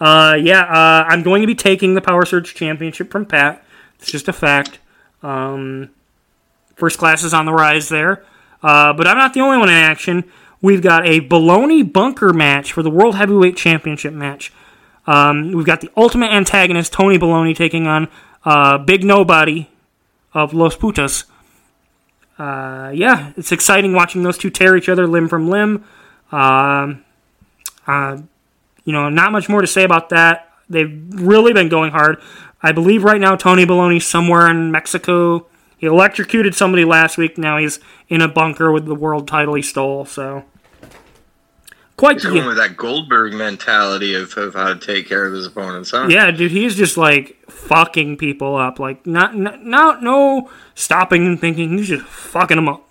Uh, 0.02 0.34
yeah, 0.34 0.62
uh, 0.62 1.06
I'm 1.08 1.22
going 1.22 1.42
to 1.42 1.48
be 1.48 1.54
taking 1.54 1.94
the 1.94 2.02
Power 2.02 2.26
Surge 2.26 2.56
Championship 2.56 3.12
from 3.12 3.24
Pat. 3.24 3.64
It's 4.00 4.12
just 4.12 4.28
a 4.28 4.34
fact. 4.34 4.80
Um, 5.22 5.92
first 6.74 6.98
class 6.98 7.24
is 7.24 7.36
on 7.36 7.46
the 7.46 7.54
rise 7.54 7.88
there. 7.88 8.26
Uh, 8.64 8.94
but 8.94 9.06
I'm 9.06 9.20
not 9.20 9.36
the 9.36 9.42
only 9.42 9.60
one 9.60 9.70
in 9.70 9.76
action. 9.76 10.24
We've 10.60 10.82
got 10.82 11.06
a 11.06 11.22
baloney 11.22 11.84
bunker 11.94 12.34
match 12.34 12.74
for 12.74 12.82
the 12.82 12.90
World 12.90 13.14
Heavyweight 13.14 13.56
Championship 13.56 14.12
match. 14.12 14.52
Um, 15.06 15.52
we've 15.52 15.68
got 15.68 15.82
the 15.82 15.92
ultimate 15.96 16.32
antagonist, 16.32 16.94
Tony 16.94 17.20
Baloney, 17.20 17.56
taking 17.56 17.86
on 17.86 18.08
uh, 18.46 18.78
Big 18.78 19.04
Nobody 19.04 19.70
of 20.34 20.54
Los 20.54 20.76
Putas. 20.76 21.26
Uh, 22.38 22.92
yeah, 22.94 23.34
it's 23.38 23.52
exciting 23.52 23.94
watching 23.94 24.24
those 24.24 24.38
two 24.38 24.50
tear 24.50 24.76
each 24.76 24.90
other 24.90 25.08
limb 25.08 25.28
from 25.28 25.50
limb. 25.50 25.84
Um, 26.32 27.04
uh, 27.86 28.18
you 28.84 28.94
know, 28.94 29.10
not 29.10 29.32
much 29.32 29.48
more 29.50 29.62
to 29.62 29.68
say 29.68 29.84
about 29.84 30.10
that. 30.10 30.52
They've 30.70 31.06
really 31.12 31.54
been 31.54 31.70
going 31.70 31.92
hard. 31.92 32.18
I 32.64 32.72
believe 32.72 33.04
right 33.04 33.20
now 33.20 33.36
Tony 33.36 33.66
Baloney's 33.66 34.08
somewhere 34.08 34.50
in 34.50 34.72
Mexico. 34.72 35.48
he 35.78 35.88
electrocuted 35.88 36.56
somebody 36.56 36.86
last 36.86 37.18
week. 37.18 37.38
Now 37.38 37.58
he's 37.58 37.80
in 38.08 38.22
a 38.22 38.28
bunker 38.28 38.72
with 38.72 38.86
the 38.86 38.96
world 38.96 39.28
title 39.28 39.56
he 39.56 39.62
stole. 39.62 40.06
So 40.06 40.46
quite 42.02 42.16
He's 42.16 42.26
going 42.26 42.48
with 42.48 42.58
that 42.58 42.78
Goldberg 42.78 43.34
mentality 43.34 44.16
of, 44.16 44.36
of 44.36 44.56
how 44.56 44.74
to 44.74 44.76
take 44.76 45.08
care 45.08 45.24
of 45.28 45.34
his 45.34 45.46
opponents, 45.46 45.92
huh? 45.92 46.08
yeah, 46.10 46.32
dude. 46.32 46.50
He's 46.50 46.76
just 46.76 46.98
like 46.98 47.38
fucking 47.48 48.18
people 48.18 48.56
up. 48.56 48.80
Like 48.80 49.06
not 49.06 49.36
not 49.36 49.64
no 49.64 50.00
no 50.00 50.50
stopping 50.74 51.28
and 51.28 51.40
thinking. 51.40 51.78
He's 51.78 51.90
just 51.90 52.04
fucking 52.04 52.56
them 52.56 52.70
up. 52.70 52.90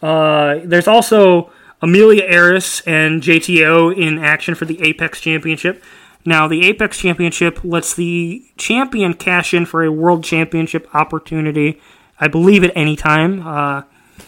Uh, 0.00 0.60
there's 0.64 0.86
also 0.86 1.50
Amelia 1.82 2.22
Eris 2.22 2.80
and 2.82 3.22
JTO 3.22 3.96
in 3.96 4.20
action 4.20 4.54
for 4.54 4.66
the 4.66 4.80
Apex 4.82 5.20
Championship. 5.20 5.82
Now, 6.24 6.46
the 6.46 6.64
Apex 6.66 6.96
Championship 6.98 7.64
lets 7.64 7.94
the 7.94 8.44
champion 8.56 9.14
cash 9.14 9.52
in 9.52 9.66
for 9.66 9.82
a 9.82 9.90
World 9.90 10.22
Championship 10.22 10.86
opportunity, 10.94 11.80
I 12.20 12.28
believe, 12.28 12.62
at 12.62 12.70
any 12.76 12.94
time. 12.94 13.44
Uh, 13.44 13.82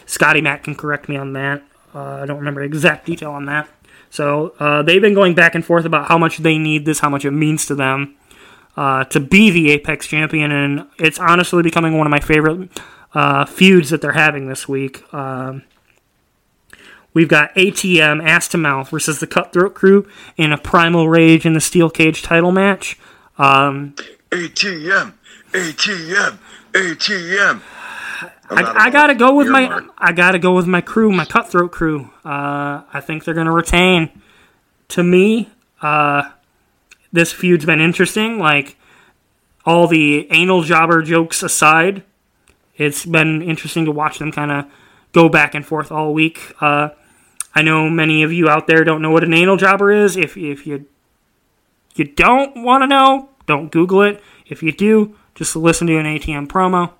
Scotty 0.04 0.40
Matt 0.40 0.64
can 0.64 0.74
correct 0.74 1.08
me 1.08 1.16
on 1.16 1.32
that. 1.34 1.62
Uh, 1.94 2.22
I 2.22 2.26
don't 2.26 2.38
remember 2.38 2.62
exact 2.62 3.06
detail 3.06 3.32
on 3.32 3.46
that. 3.46 3.68
So 4.10 4.54
uh, 4.58 4.82
they've 4.82 5.00
been 5.00 5.14
going 5.14 5.34
back 5.34 5.54
and 5.54 5.64
forth 5.64 5.84
about 5.84 6.08
how 6.08 6.18
much 6.18 6.38
they 6.38 6.58
need 6.58 6.84
this, 6.84 7.00
how 7.00 7.08
much 7.08 7.24
it 7.24 7.30
means 7.30 7.66
to 7.66 7.74
them 7.74 8.16
uh, 8.76 9.04
to 9.04 9.20
be 9.20 9.50
the 9.50 9.70
Apex 9.70 10.06
champion, 10.06 10.50
and 10.50 10.86
it's 10.98 11.18
honestly 11.18 11.62
becoming 11.62 11.96
one 11.96 12.06
of 12.06 12.10
my 12.10 12.20
favorite 12.20 12.70
feuds 13.48 13.90
that 13.90 14.00
they're 14.00 14.12
having 14.12 14.48
this 14.48 14.68
week. 14.68 15.02
Um, 15.12 15.62
we've 17.12 17.28
got 17.28 17.54
ATM 17.54 18.26
Ass 18.26 18.48
to 18.48 18.58
Mouth 18.58 18.90
versus 18.90 19.20
the 19.20 19.26
Cutthroat 19.26 19.74
Crew 19.74 20.08
in 20.36 20.52
a 20.52 20.58
Primal 20.58 21.08
Rage 21.08 21.44
in 21.44 21.52
the 21.52 21.60
Steel 21.60 21.90
Cage 21.90 22.22
title 22.22 22.52
match. 22.52 22.98
Um, 23.38 23.94
ATM, 24.30 25.14
ATM, 25.52 26.38
ATM. 26.72 27.62
I, 28.50 28.86
I 28.86 28.90
gotta 28.90 29.14
go 29.14 29.34
with 29.34 29.48
my 29.48 29.62
earmark. 29.62 29.94
I 29.98 30.12
gotta 30.12 30.38
go 30.38 30.54
with 30.54 30.66
my 30.66 30.80
crew, 30.80 31.10
my 31.12 31.24
Cutthroat 31.24 31.72
Crew. 31.72 32.10
Uh, 32.24 32.82
I 32.92 33.00
think 33.00 33.24
they're 33.24 33.34
gonna 33.34 33.52
retain. 33.52 34.10
To 34.88 35.02
me, 35.02 35.48
uh, 35.80 36.30
this 37.12 37.32
feud's 37.32 37.64
been 37.64 37.80
interesting. 37.80 38.38
Like 38.38 38.76
all 39.64 39.86
the 39.86 40.30
anal 40.30 40.62
jobber 40.62 41.02
jokes 41.02 41.42
aside, 41.42 42.02
it's 42.76 43.06
been 43.06 43.42
interesting 43.42 43.84
to 43.86 43.92
watch 43.92 44.18
them 44.18 44.32
kind 44.32 44.50
of 44.50 44.66
go 45.12 45.28
back 45.28 45.54
and 45.54 45.64
forth 45.64 45.92
all 45.92 46.12
week. 46.12 46.54
Uh, 46.60 46.90
I 47.54 47.62
know 47.62 47.88
many 47.88 48.22
of 48.22 48.32
you 48.32 48.48
out 48.48 48.66
there 48.66 48.84
don't 48.84 49.02
know 49.02 49.10
what 49.10 49.24
an 49.24 49.34
anal 49.34 49.56
jobber 49.56 49.92
is. 49.92 50.16
If 50.16 50.36
if 50.36 50.66
you 50.66 50.86
you 51.94 52.04
don't 52.04 52.62
want 52.62 52.82
to 52.82 52.86
know, 52.86 53.28
don't 53.46 53.70
Google 53.70 54.02
it. 54.02 54.22
If 54.46 54.62
you 54.62 54.72
do, 54.72 55.16
just 55.34 55.54
listen 55.54 55.86
to 55.88 55.98
an 55.98 56.06
ATM 56.06 56.48
promo. 56.48 56.92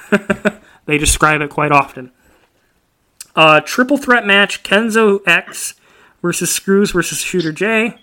they 0.86 0.98
describe 0.98 1.40
it 1.40 1.50
quite 1.50 1.72
often. 1.72 2.12
Uh, 3.34 3.60
triple 3.60 3.96
threat 3.96 4.26
match: 4.26 4.62
Kenzo 4.62 5.20
X 5.26 5.74
versus 6.20 6.52
Screws 6.52 6.92
versus 6.92 7.18
Shooter 7.18 7.52
J. 7.52 7.98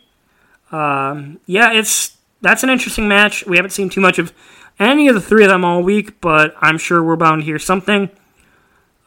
Um, 0.71 1.39
yeah, 1.45 1.73
it's 1.73 2.17
that's 2.41 2.63
an 2.63 2.69
interesting 2.69 3.07
match. 3.07 3.45
We 3.45 3.57
haven't 3.57 3.71
seen 3.71 3.89
too 3.89 4.01
much 4.01 4.19
of 4.19 4.33
any 4.79 5.07
of 5.07 5.15
the 5.15 5.21
three 5.21 5.43
of 5.43 5.49
them 5.49 5.65
all 5.65 5.83
week, 5.83 6.21
but 6.21 6.55
I'm 6.61 6.77
sure 6.77 7.03
we're 7.03 7.15
bound 7.15 7.41
to 7.41 7.45
hear 7.45 7.59
something. 7.59 8.09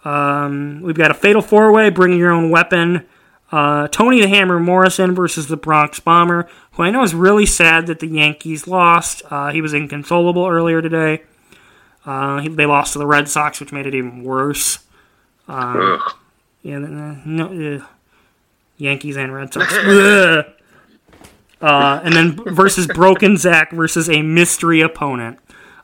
Um, 0.04 0.82
we've 0.82 0.96
got 0.96 1.10
a 1.10 1.14
fatal 1.14 1.42
four 1.42 1.72
way, 1.72 1.90
bring 1.90 2.18
your 2.18 2.30
own 2.30 2.50
weapon. 2.50 3.06
Uh, 3.50 3.86
Tony 3.88 4.20
the 4.20 4.28
Hammer 4.28 4.58
Morrison 4.58 5.14
versus 5.14 5.46
the 5.46 5.56
Bronx 5.56 6.00
Bomber, 6.00 6.48
who 6.72 6.82
I 6.82 6.90
know 6.90 7.02
is 7.02 7.14
really 7.14 7.46
sad 7.46 7.86
that 7.86 8.00
the 8.00 8.06
Yankees 8.06 8.66
lost. 8.66 9.22
Uh, 9.30 9.50
he 9.50 9.60
was 9.60 9.74
inconsolable 9.74 10.46
earlier 10.46 10.80
today. 10.80 11.22
Uh, 12.04 12.46
they 12.48 12.66
lost 12.66 12.94
to 12.94 12.98
the 12.98 13.06
Red 13.06 13.28
Sox, 13.28 13.60
which 13.60 13.72
made 13.72 13.86
it 13.86 13.94
even 13.94 14.24
worse. 14.24 14.80
Ugh. 15.48 16.00
Yeah, 16.62 16.78
no, 16.78 17.76
uh, 17.76 17.84
Yankees 18.76 19.16
and 19.16 19.34
Red 19.34 19.52
Sox. 19.52 19.72
Uh, 21.62 22.00
and 22.02 22.12
then 22.12 22.32
versus 22.56 22.88
Broken 22.88 23.36
Zach 23.36 23.70
versus 23.70 24.10
a 24.10 24.20
mystery 24.20 24.80
opponent. 24.80 25.38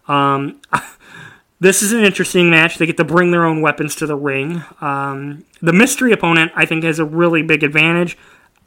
Um, 0.09 0.61
this 1.61 1.83
is 1.83 1.93
an 1.93 2.03
interesting 2.05 2.51
match. 2.51 2.79
They 2.79 2.87
get 2.87 2.97
to 2.97 3.05
bring 3.05 3.31
their 3.31 3.45
own 3.45 3.61
weapons 3.63 3.95
to 3.97 4.07
the 4.07 4.17
ring. 4.17 4.65
Um, 4.81 5.45
the 5.63 5.73
mystery 5.73 6.11
opponent, 6.11 6.51
I 6.57 6.67
think, 6.67 6.83
has 6.83 6.99
a 6.99 7.05
really 7.05 7.43
big 7.43 7.63
advantage. 7.63 8.19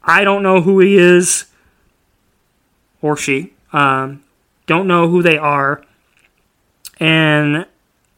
I 0.02 0.24
don't 0.24 0.42
know 0.42 0.62
who 0.62 0.80
he 0.80 0.96
is 0.96 1.44
or 3.02 3.14
she. 3.14 3.52
Um, 3.74 4.24
don't 4.66 4.86
know 4.86 5.08
who 5.08 5.22
they 5.22 5.36
are. 5.36 5.84
And 7.02 7.66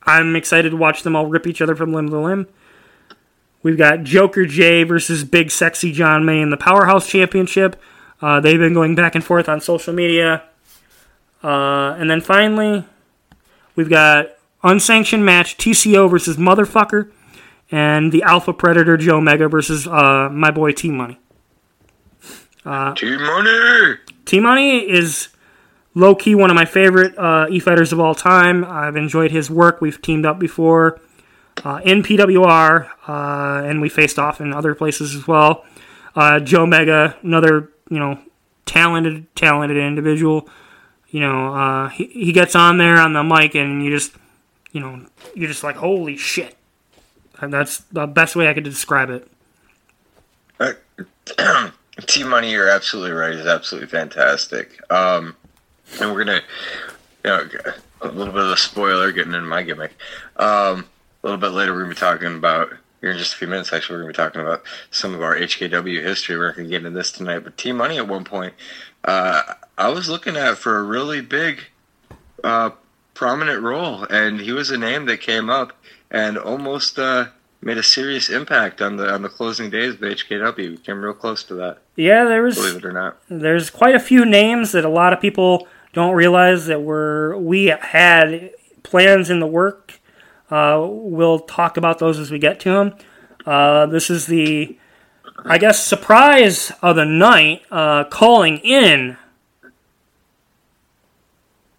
I'm 0.02 0.36
excited 0.36 0.69
to 0.69 0.77
watch 0.77 1.05
them 1.05 1.16
all 1.16 1.24
rip 1.24 1.47
each 1.47 1.62
other 1.62 1.74
from 1.74 1.94
limb 1.94 2.11
to 2.11 2.19
limb. 2.19 2.47
We've 3.62 3.78
got 3.78 4.05
Joker 4.05 4.44
J 4.44 4.82
versus 4.82 5.24
Big 5.24 5.51
Sexy 5.51 5.90
John 5.90 6.27
May 6.27 6.43
in 6.43 6.51
the 6.51 6.59
Powerhouse 6.59 7.09
Championship. 7.09 7.81
Uh, 8.20 8.40
they've 8.40 8.59
been 8.59 8.74
going 8.74 8.94
back 8.94 9.15
and 9.15 9.24
forth 9.24 9.48
on 9.48 9.62
social 9.62 9.94
media. 9.94 10.43
Uh, 11.43 11.97
and 11.98 12.11
then 12.11 12.20
finally, 12.20 12.85
we've 13.74 13.89
got 13.89 14.36
unsanctioned 14.62 15.24
match 15.24 15.56
TCO 15.56 16.11
versus 16.11 16.36
Motherfucker, 16.36 17.11
and 17.70 18.12
the 18.12 18.23
Alpha 18.23 18.52
Predator 18.52 18.98
Joe 18.98 19.19
Mega 19.19 19.48
versus 19.48 19.86
uh, 19.86 20.28
my 20.31 20.51
boy 20.51 20.73
T 20.73 20.90
Money. 20.90 21.19
T 22.93 23.16
Money. 23.16 23.94
T 24.27 24.40
Money 24.40 24.90
is 24.90 25.28
low 25.94 26.14
key 26.14 26.34
one 26.34 26.50
of 26.50 26.54
my 26.54 26.64
favorite 26.64 27.16
uh, 27.18 27.46
e 27.50 27.58
fighters 27.58 27.92
of 27.92 28.00
all 28.00 28.14
time. 28.14 28.64
I've 28.64 28.96
enjoyed 28.96 29.30
his 29.30 29.50
work. 29.50 29.80
We've 29.80 30.00
teamed 30.00 30.26
up 30.26 30.38
before 30.38 31.00
uh, 31.64 31.80
in 31.84 32.02
PWR, 32.02 32.90
uh, 33.06 33.66
and 33.66 33.80
we 33.80 33.88
faced 33.88 34.18
off 34.18 34.40
in 34.40 34.52
other 34.52 34.74
places 34.74 35.14
as 35.14 35.26
well. 35.26 35.64
Uh, 36.16 36.40
Joe 36.40 36.66
Mega, 36.66 37.16
another 37.22 37.70
you 37.88 37.98
know 37.98 38.18
talented, 38.66 39.34
talented 39.36 39.76
individual. 39.76 40.48
You 41.08 41.20
know, 41.20 41.54
uh, 41.54 41.88
he 41.88 42.06
he 42.06 42.32
gets 42.32 42.54
on 42.54 42.78
there 42.78 42.98
on 42.98 43.12
the 43.12 43.22
mic, 43.22 43.54
and 43.54 43.84
you 43.84 43.90
just 43.90 44.12
you 44.72 44.80
know 44.80 45.06
you're 45.34 45.48
just 45.48 45.62
like 45.62 45.76
holy 45.76 46.16
shit. 46.16 46.56
And 47.40 47.52
that's 47.52 47.78
the 47.92 48.06
best 48.06 48.36
way 48.36 48.48
I 48.48 48.54
could 48.54 48.64
describe 48.64 49.10
it. 49.10 49.28
T 52.06 52.24
Money, 52.24 52.52
you're 52.52 52.68
absolutely 52.68 53.12
right. 53.12 53.34
He's 53.34 53.46
absolutely 53.46 53.88
fantastic. 53.88 54.80
Um, 54.90 55.36
and 56.01 56.12
we're 56.12 56.24
gonna, 56.24 56.40
you 57.24 57.31
know, 57.31 57.48
a 58.02 58.09
little 58.09 58.32
bit 58.32 58.43
of 58.43 58.51
a 58.51 58.56
spoiler 58.56 59.12
getting 59.12 59.35
in 59.35 59.47
my 59.47 59.62
gimmick. 59.62 59.93
Um, 60.36 60.86
a 61.23 61.27
little 61.27 61.39
bit 61.40 61.51
later, 61.52 61.73
we're 61.73 61.82
gonna 61.82 61.94
be 61.94 62.01
talking 62.01 62.35
about 62.35 62.70
here 63.01 63.12
in 63.12 63.19
just 63.19 63.35
a 63.35 63.36
few 63.36 63.48
minutes. 63.48 63.73
Actually, 63.73 63.97
we're 63.97 64.02
gonna 64.02 64.12
be 64.12 64.16
talking 64.16 64.40
about 64.40 64.62
some 64.90 65.15
of 65.15 65.23
our 65.23 65.36
HKW 65.36 66.02
history. 66.02 66.36
We're 66.36 66.48
not 66.48 66.56
gonna 66.56 66.69
get 66.69 66.78
into 66.85 66.90
this 66.90 67.11
tonight, 67.12 67.40
but 67.40 67.56
T 67.56 67.73
Money 67.73 67.97
at 67.98 68.09
one 68.09 68.24
point, 68.24 68.55
uh, 69.05 69.43
I 69.78 69.89
was 69.89 70.09
looking 70.09 70.36
at 70.36 70.59
for 70.59 70.78
a 70.78 70.82
really 70.82 71.20
big, 71.20 71.61
uh, 72.43 72.70
prominent 73.15 73.62
role, 73.62 74.05
and 74.05 74.40
he 74.40 74.52
was 74.52 74.70
a 74.70 74.77
name 74.78 75.06
that 75.06 75.20
came 75.20 75.48
up 75.48 75.73
and 76.11 76.36
almost 76.36 76.98
uh, 76.98 77.27
made 77.62 77.78
a 77.78 77.82
serious 77.82 78.28
impact 78.28 78.82
on 78.82 78.97
the 78.97 79.09
on 79.12 79.23
the 79.23 79.28
closing 79.28 79.70
days 79.70 79.94
of 79.94 80.01
HKW. 80.01 80.56
We 80.56 80.77
came 80.77 81.01
real 81.02 81.15
close 81.15 81.43
to 81.44 81.55
that, 81.55 81.78
Yeah, 81.97 82.24
there 82.24 82.43
was 82.43 82.56
believe 82.56 82.77
it 82.77 82.85
or 82.85 82.93
not. 82.93 83.16
there's 83.31 83.70
quite 83.70 83.94
a 83.94 84.01
few 84.01 84.24
names 84.27 84.73
that 84.73 84.85
a 84.85 84.89
lot 84.90 85.12
of 85.12 85.20
people 85.20 85.66
don't 85.94 86.14
realize 86.14 86.66
that 86.66 86.82
were 86.82 87.36
we 87.38 87.66
had 87.66 88.50
plans 88.82 89.30
in 89.30 89.40
the 89.40 89.46
work. 89.46 90.00
Uh, 90.50 90.86
we'll 90.88 91.38
talk 91.40 91.76
about 91.76 91.98
those 91.98 92.18
as 92.18 92.30
we 92.30 92.38
get 92.38 92.60
to 92.60 92.70
them. 92.70 92.94
Uh, 93.46 93.86
this 93.86 94.10
is 94.10 94.26
the, 94.26 94.78
I 95.44 95.58
guess, 95.58 95.82
surprise 95.84 96.70
of 96.82 96.96
the 96.96 97.04
night. 97.04 97.62
Uh, 97.70 98.04
calling 98.04 98.58
in. 98.58 99.16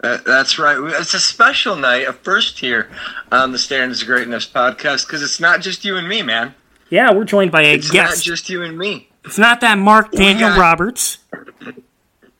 That's 0.01 0.59
right. 0.59 0.77
It's 0.99 1.13
a 1.15 1.19
special 1.19 1.75
night, 1.75 2.07
a 2.07 2.13
first 2.13 2.59
here 2.59 2.91
on 3.31 3.51
the 3.51 3.57
Standards 3.57 4.01
of 4.01 4.07
Greatness 4.07 4.45
podcast 4.45 5.07
because 5.07 5.23
it's 5.23 5.39
not 5.39 5.61
just 5.61 5.83
you 5.83 5.97
and 5.97 6.07
me, 6.07 6.21
man. 6.21 6.53
Yeah, 6.91 7.11
we're 7.11 7.23
joined 7.23 7.51
by 7.51 7.63
a 7.63 7.73
It's 7.73 7.87
not 7.87 7.93
guest. 8.09 8.23
just 8.23 8.47
you 8.49 8.61
and 8.61 8.77
me. 8.77 9.09
it's 9.23 9.39
not 9.39 9.61
that 9.61 9.79
Mark 9.79 10.11
Daniel 10.11 10.49
got- 10.49 10.59
Roberts. 10.59 11.19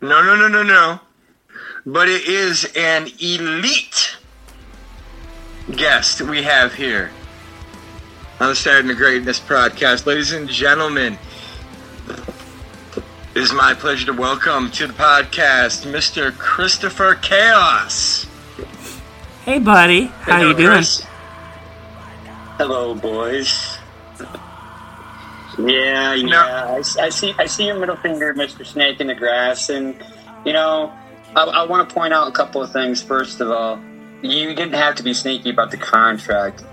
No, 0.02 0.22
no, 0.24 0.36
no, 0.36 0.48
no, 0.48 0.62
no. 0.62 1.00
But 1.88 2.10
it 2.10 2.28
is 2.28 2.66
an 2.76 3.08
elite 3.20 4.18
guest 5.76 6.20
we 6.20 6.42
have 6.42 6.74
here 6.74 7.12
on 8.40 8.50
the 8.50 8.56
Saturday 8.56 8.88
Night 8.88 8.98
Greatness 8.98 9.40
podcast. 9.40 10.08
Ladies 10.08 10.34
and 10.34 10.50
gentlemen, 10.50 11.20
it 13.36 13.40
is 13.40 13.54
my 13.54 13.76
pleasure 13.76 14.08
to 14.08 14.14
welcome 14.14 14.72
to 14.72 14.88
the 14.88 14.94
podcast 14.94 15.86
Mr. 15.92 16.36
Christopher 16.36 17.14
Chaos. 17.22 18.26
Hey, 19.44 19.60
buddy, 19.60 20.06
how 20.06 20.42
you 20.42 20.56
doing? 20.56 20.70
Chris. 20.70 21.04
Hello, 22.58 22.96
boys. 22.96 23.78
Yeah, 25.60 26.16
yeah. 26.16 26.82
I 27.00 27.10
see. 27.10 27.36
I 27.38 27.46
see 27.46 27.68
your 27.68 27.78
middle 27.80 27.96
finger, 27.98 28.34
Mister 28.34 28.66
Snake 28.66 29.00
in 29.02 29.06
the 29.06 29.14
grass, 29.14 29.70
and 29.70 30.04
you 30.44 30.52
know, 30.52 30.92
I, 31.36 31.44
I 31.44 31.64
want 31.66 31.88
to 31.88 31.94
point 31.94 32.14
out 32.14 32.28
a 32.28 32.32
couple 32.32 32.62
of 32.62 32.72
things. 32.72 33.02
First 33.02 33.42
of 33.42 33.52
all, 33.52 33.80
you 34.22 34.54
didn't 34.54 34.74
have 34.74 34.96
to 34.96 35.04
be 35.04 35.14
sneaky 35.14 35.50
about 35.50 35.72
the 35.72 35.78
contract. 35.78 36.64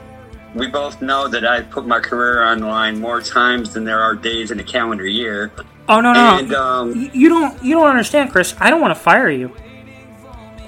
We 0.54 0.66
both 0.66 1.00
know 1.00 1.28
that 1.28 1.46
I 1.46 1.62
put 1.62 1.86
my 1.86 1.98
career 1.98 2.42
on 2.42 2.60
the 2.60 2.66
line 2.66 3.00
more 3.00 3.20
times 3.20 3.72
than 3.72 3.84
there 3.84 4.00
are 4.00 4.14
days 4.14 4.50
in 4.50 4.60
a 4.60 4.64
calendar 4.64 5.06
year. 5.06 5.50
Oh 5.88 6.00
no 6.00 6.12
no, 6.12 6.38
And, 6.38 6.54
um, 6.54 7.10
you 7.12 7.28
don't 7.28 7.62
you 7.62 7.74
don't 7.74 7.88
understand, 7.88 8.30
Chris. 8.30 8.54
I 8.60 8.70
don't 8.70 8.80
want 8.80 8.94
to 8.94 9.00
fire 9.00 9.30
you. 9.30 9.54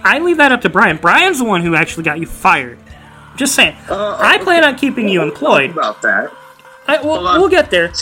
I 0.02 0.18
leave 0.18 0.38
that 0.38 0.52
up 0.52 0.62
to 0.62 0.68
Brian. 0.70 0.96
Brian's 0.96 1.38
the 1.38 1.44
one 1.44 1.62
who 1.62 1.74
actually 1.74 2.04
got 2.04 2.18
you 2.18 2.26
fired. 2.26 2.78
Just 3.36 3.54
saying. 3.54 3.76
Uh, 3.88 4.16
I 4.20 4.38
plan 4.38 4.64
on 4.64 4.76
keeping 4.76 5.08
you 5.08 5.22
employed. 5.22 5.70
about 5.70 6.02
that. 6.02 6.30
I, 6.86 7.00
we'll, 7.02 7.22
we'll 7.22 7.48
get 7.48 7.70
there. 7.70 7.92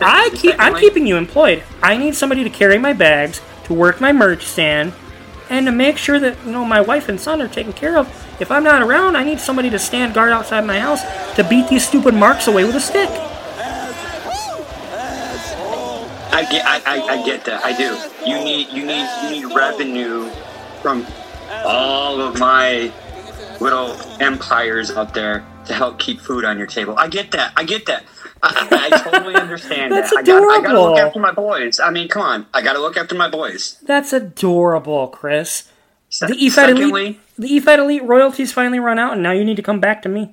I 0.00 0.30
keep, 0.34 0.54
I'm 0.58 0.76
keeping 0.76 1.06
you 1.06 1.16
employed. 1.16 1.64
I 1.82 1.96
need 1.96 2.14
somebody 2.14 2.44
to 2.44 2.50
carry 2.50 2.78
my 2.78 2.92
bags, 2.92 3.40
to 3.64 3.74
work 3.74 4.00
my 4.00 4.12
merch 4.12 4.44
stand, 4.44 4.92
and 5.50 5.66
to 5.66 5.72
make 5.72 5.98
sure 5.98 6.18
that 6.20 6.36
you 6.44 6.52
know 6.52 6.64
my 6.64 6.80
wife 6.80 7.08
and 7.08 7.20
son 7.20 7.40
are 7.40 7.48
taken 7.48 7.72
care 7.72 7.96
of. 7.96 8.06
If 8.40 8.50
I'm 8.50 8.64
not 8.64 8.82
around, 8.82 9.16
I 9.16 9.24
need 9.24 9.40
somebody 9.40 9.70
to 9.70 9.78
stand 9.78 10.14
guard 10.14 10.30
outside 10.30 10.64
my 10.64 10.78
house 10.78 11.02
to 11.36 11.44
beat 11.44 11.68
these 11.68 11.86
stupid 11.86 12.14
marks 12.14 12.46
away 12.46 12.64
with 12.64 12.76
a 12.76 12.80
stick. 12.80 13.08
I 16.30 16.42
get, 16.50 16.64
I, 16.64 16.82
I, 16.86 17.00
I 17.00 17.26
get 17.26 17.44
that. 17.46 17.64
I 17.64 17.76
do. 17.76 17.98
You 18.28 18.44
need, 18.44 18.68
you 18.68 18.86
need, 18.86 19.08
you 19.24 19.30
need 19.30 19.54
revenue 19.56 20.30
from 20.82 21.04
all 21.64 22.20
of 22.20 22.38
my 22.38 22.92
little 23.60 23.96
empires 24.20 24.90
out 24.90 25.14
there 25.14 25.44
to 25.66 25.74
help 25.74 25.98
keep 25.98 26.20
food 26.20 26.44
on 26.44 26.56
your 26.56 26.66
table. 26.66 26.94
I 26.96 27.08
get 27.08 27.32
that. 27.32 27.52
I 27.56 27.64
get 27.64 27.86
that. 27.86 28.04
I, 28.42 29.00
totally 29.04 29.34
understand 29.34 29.92
That's 29.92 30.10
that. 30.10 30.20
I 30.20 30.22
got, 30.22 30.42
I 30.42 30.62
got 30.62 30.72
to 30.72 30.82
look 30.82 30.98
after 30.98 31.18
my 31.20 31.32
boys. 31.32 31.80
I 31.80 31.90
mean, 31.90 32.08
come 32.08 32.22
on. 32.22 32.46
I 32.54 32.62
got 32.62 32.74
to 32.74 32.78
look 32.80 32.96
after 32.96 33.14
my 33.14 33.28
boys. 33.28 33.78
That's 33.82 34.12
adorable, 34.12 35.08
Chris. 35.08 35.70
Se- 36.10 36.26
The 36.28 36.48
secondly, 36.50 36.84
Elite, 36.84 37.20
the 37.36 37.48
EFED 37.60 37.78
Elite 37.78 38.04
royalties 38.04 38.52
finally 38.52 38.80
run 38.80 38.98
out, 38.98 39.12
and 39.14 39.22
now 39.22 39.32
you 39.32 39.44
need 39.44 39.56
to 39.56 39.62
come 39.62 39.80
back 39.80 40.02
to 40.02 40.08
me. 40.08 40.32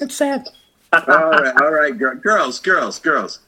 It's 0.00 0.16
sad. 0.16 0.48
all 0.92 1.00
right, 1.06 1.60
all 1.62 1.70
right, 1.72 1.96
gir- 1.96 2.16
girls, 2.16 2.58
girls, 2.60 2.98
girls. 2.98 3.40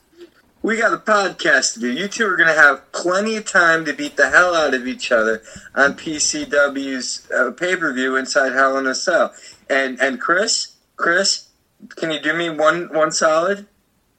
We 0.63 0.79
got 0.79 0.93
a 0.95 0.97
podcast 0.97 1.75
to 1.75 1.81
do. 1.81 1.93
You 1.93 2.09
two 2.09 2.27
are 2.27 2.37
going 2.37 2.49
to 2.49 2.61
have 2.61 2.91
plenty 2.93 3.37
of 3.37 3.45
time 3.45 3.85
to 3.85 3.93
beat 3.93 4.17
the 4.17 4.31
hell 4.31 4.55
out 4.55 4.75
of 4.75 4.89
each 4.89 5.13
other 5.13 5.43
on 5.77 5.95
PCW's 5.95 7.31
uh, 7.31 7.53
pay 7.53 7.77
per 7.77 7.93
view 7.93 8.17
inside 8.17 8.53
Hell 8.53 8.77
in 8.79 8.87
a 8.87 8.95
Cell. 8.95 9.33
And 9.71 10.01
and 10.01 10.21
Chris, 10.21 10.73
Chris, 10.97 11.49
can 11.91 12.11
you 12.11 12.19
do 12.21 12.33
me 12.35 12.51
one 12.51 12.93
one 12.93 13.13
solid? 13.13 13.67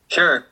Sure. 0.08 0.46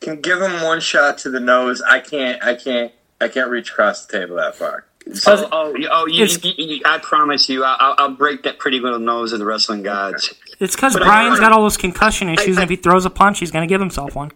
Can 0.00 0.20
give 0.20 0.40
him 0.40 0.62
one 0.62 0.80
shot 0.80 1.18
to 1.18 1.30
the 1.30 1.40
nose. 1.40 1.80
I 1.80 2.00
can't. 2.00 2.42
I 2.42 2.54
can't. 2.54 2.92
I 3.20 3.28
can't 3.28 3.50
reach 3.50 3.70
across 3.70 4.04
the 4.04 4.18
table 4.18 4.36
that 4.36 4.56
far. 4.56 4.84
Oh, 5.26 5.48
oh, 5.52 5.74
oh 5.90 6.06
you, 6.06 6.26
you, 6.26 6.52
you, 6.56 6.82
I 6.84 6.98
promise 6.98 7.48
you, 7.48 7.64
I- 7.64 7.76
I'll, 7.78 7.94
I'll 7.98 8.10
break 8.14 8.42
that 8.44 8.58
pretty 8.58 8.80
little 8.80 8.98
nose 8.98 9.32
of 9.32 9.38
the 9.38 9.44
wrestling 9.44 9.82
gods. 9.82 10.32
It's 10.60 10.76
because 10.76 10.96
Brian's 10.96 11.40
got 11.40 11.52
all 11.52 11.62
those 11.62 11.76
concussion 11.76 12.28
issues, 12.28 12.56
and 12.56 12.64
if 12.64 12.70
he 12.70 12.76
throws 12.76 13.04
a 13.04 13.10
punch, 13.10 13.40
he's 13.40 13.50
going 13.50 13.66
to 13.66 13.72
give 13.72 13.80
himself 13.80 14.14
one. 14.14 14.30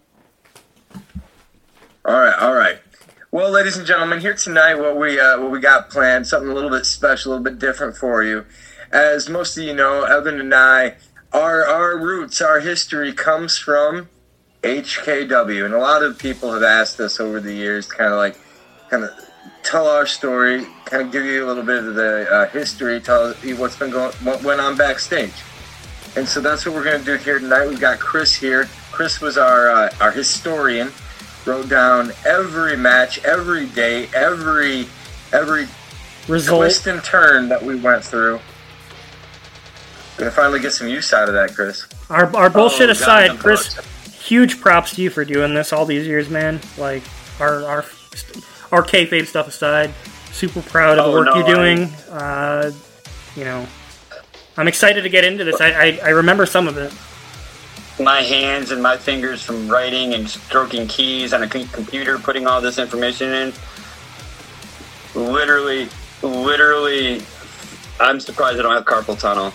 All 2.05 2.15
right, 2.19 2.35
all 2.39 2.55
right. 2.55 2.79
Well, 3.31 3.51
ladies 3.51 3.77
and 3.77 3.87
gentlemen, 3.87 4.21
here 4.21 4.35
tonight, 4.35 4.75
what 4.77 4.97
we 4.97 5.21
uh, 5.21 5.41
what 5.41 5.51
we 5.51 5.61
got 5.61 5.91
planned, 5.91 6.27
something 6.27 6.51
a 6.51 6.55
little 6.55 6.71
bit 6.71 6.87
special, 6.87 7.33
a 7.33 7.37
little 7.37 7.45
bit 7.45 7.59
different 7.59 7.97
for 7.97 8.23
you. 8.23 8.45
As 8.93 9.29
most 9.29 9.57
of 9.59 9.65
you 9.65 9.75
know, 9.75 10.05
Evan 10.05 10.41
and 10.41 10.55
I, 10.55 10.95
our 11.33 11.67
our 11.67 11.99
roots, 11.99 12.41
our 12.41 12.61
history 12.61 13.13
comes 13.13 13.59
from 13.59 14.09
HKW, 14.67 15.65
and 15.65 15.75
a 15.75 15.79
lot 15.79 16.03
of 16.03 16.19
people 16.19 16.53
have 16.53 16.63
asked 16.63 17.01
us 17.01 17.21
over 17.21 17.41
the 17.41 17.53
years, 17.53 17.87
to 17.89 17.95
kind 17.95 18.13
of 18.13 18.19
like, 18.19 18.37
kind 18.91 19.05
of 19.05 19.11
tell 19.63 19.87
our 19.89 20.07
story, 20.07 20.65
kind 20.85 21.03
of 21.07 21.13
give 21.13 21.25
you 21.25 21.45
a 21.45 21.47
little 21.47 21.63
bit 21.63 21.85
of 21.85 21.95
the 21.95 22.29
uh, 22.31 22.49
history, 22.51 23.01
tell 23.01 23.35
you 23.43 23.57
what's 23.57 23.77
been 23.77 23.91
going, 23.91 24.13
what 24.25 24.43
went 24.43 24.61
on 24.61 24.77
backstage. 24.77 25.33
And 26.17 26.27
so 26.27 26.41
that's 26.41 26.65
what 26.67 26.75
we're 26.75 26.85
going 26.85 26.99
to 27.01 27.05
do 27.05 27.17
here 27.17 27.39
tonight. 27.39 27.69
We've 27.69 27.81
got 27.81 27.99
Chris 27.99 28.35
here. 28.35 28.69
Chris 28.91 29.21
was 29.21 29.37
our 29.37 29.71
uh, 29.71 29.91
our 30.01 30.11
historian. 30.11 30.91
Wrote 31.45 31.69
down 31.69 32.11
every 32.27 32.77
match, 32.77 33.23
every 33.25 33.67
day, 33.67 34.09
every 34.15 34.87
every 35.33 35.67
Result. 36.27 36.59
twist 36.61 36.87
and 36.89 37.05
turn 37.05 37.49
that 37.51 37.63
we 37.63 37.77
went 37.77 38.03
through. 38.05 38.41
Gonna 40.17 40.31
finally 40.31 40.59
get 40.61 40.73
some 40.73 40.89
use 40.89 41.13
out 41.13 41.29
of 41.29 41.35
that, 41.35 41.55
Chris. 41.55 41.87
Our, 42.09 42.35
our 42.35 42.49
bullshit 42.51 42.89
Oh, 42.89 42.93
aside, 42.93 43.31
I'm 43.31 43.37
Chris, 43.39 43.75
bugged. 43.75 43.87
Huge 44.27 44.61
props 44.61 44.95
to 44.97 45.03
you 45.03 45.11
for 45.11 45.25
doing 45.25 45.55
this 45.55 45.73
all 45.73 45.85
these 45.87 46.07
years, 46.07 46.29
man. 46.29 46.61
Like, 46.77 47.03
our 47.41 47.65
our, 47.65 47.85
our 48.73 48.83
kayfabe 48.83 49.27
stuff 49.27 49.49
aside, 49.49 49.93
super 50.33 50.63
proud 50.63 50.99
of 50.99 51.05
the 51.05 51.11
Oh, 51.11 51.15
work 51.15 51.27
no, 51.27 51.35
you're 51.37 51.55
doing. 51.55 51.85
Uh, 52.11 52.71
you 53.37 53.45
know, 53.45 53.67
I'm 54.57 54.69
excited 54.69 55.03
to 55.03 55.09
get 55.09 55.25
into 55.25 55.45
this. 55.45 55.61
I, 55.61 55.71
I, 55.71 55.99
I 56.05 56.09
remember 56.11 56.47
some 56.47 56.67
of 56.69 56.77
it. 56.79 56.93
my 58.03 58.21
hands 58.23 58.71
and 58.73 58.83
my 58.83 58.97
fingers 58.97 59.43
from 59.43 59.69
writing 59.69 60.15
and 60.15 60.29
stroking 60.29 60.87
keys 60.87 61.33
on 61.33 61.43
a 61.43 61.49
computer, 61.49 62.19
putting 62.19 62.47
all 62.47 62.61
this 62.61 62.79
information 62.79 63.33
in. 63.33 63.53
Literally, 65.15 65.89
literally, 66.23 67.23
I'm 68.01 68.21
surprised 68.21 68.59
I 68.59 68.63
don't 68.63 68.73
have 68.73 68.85
carpal 68.85 69.19
tunnel. 69.19 69.53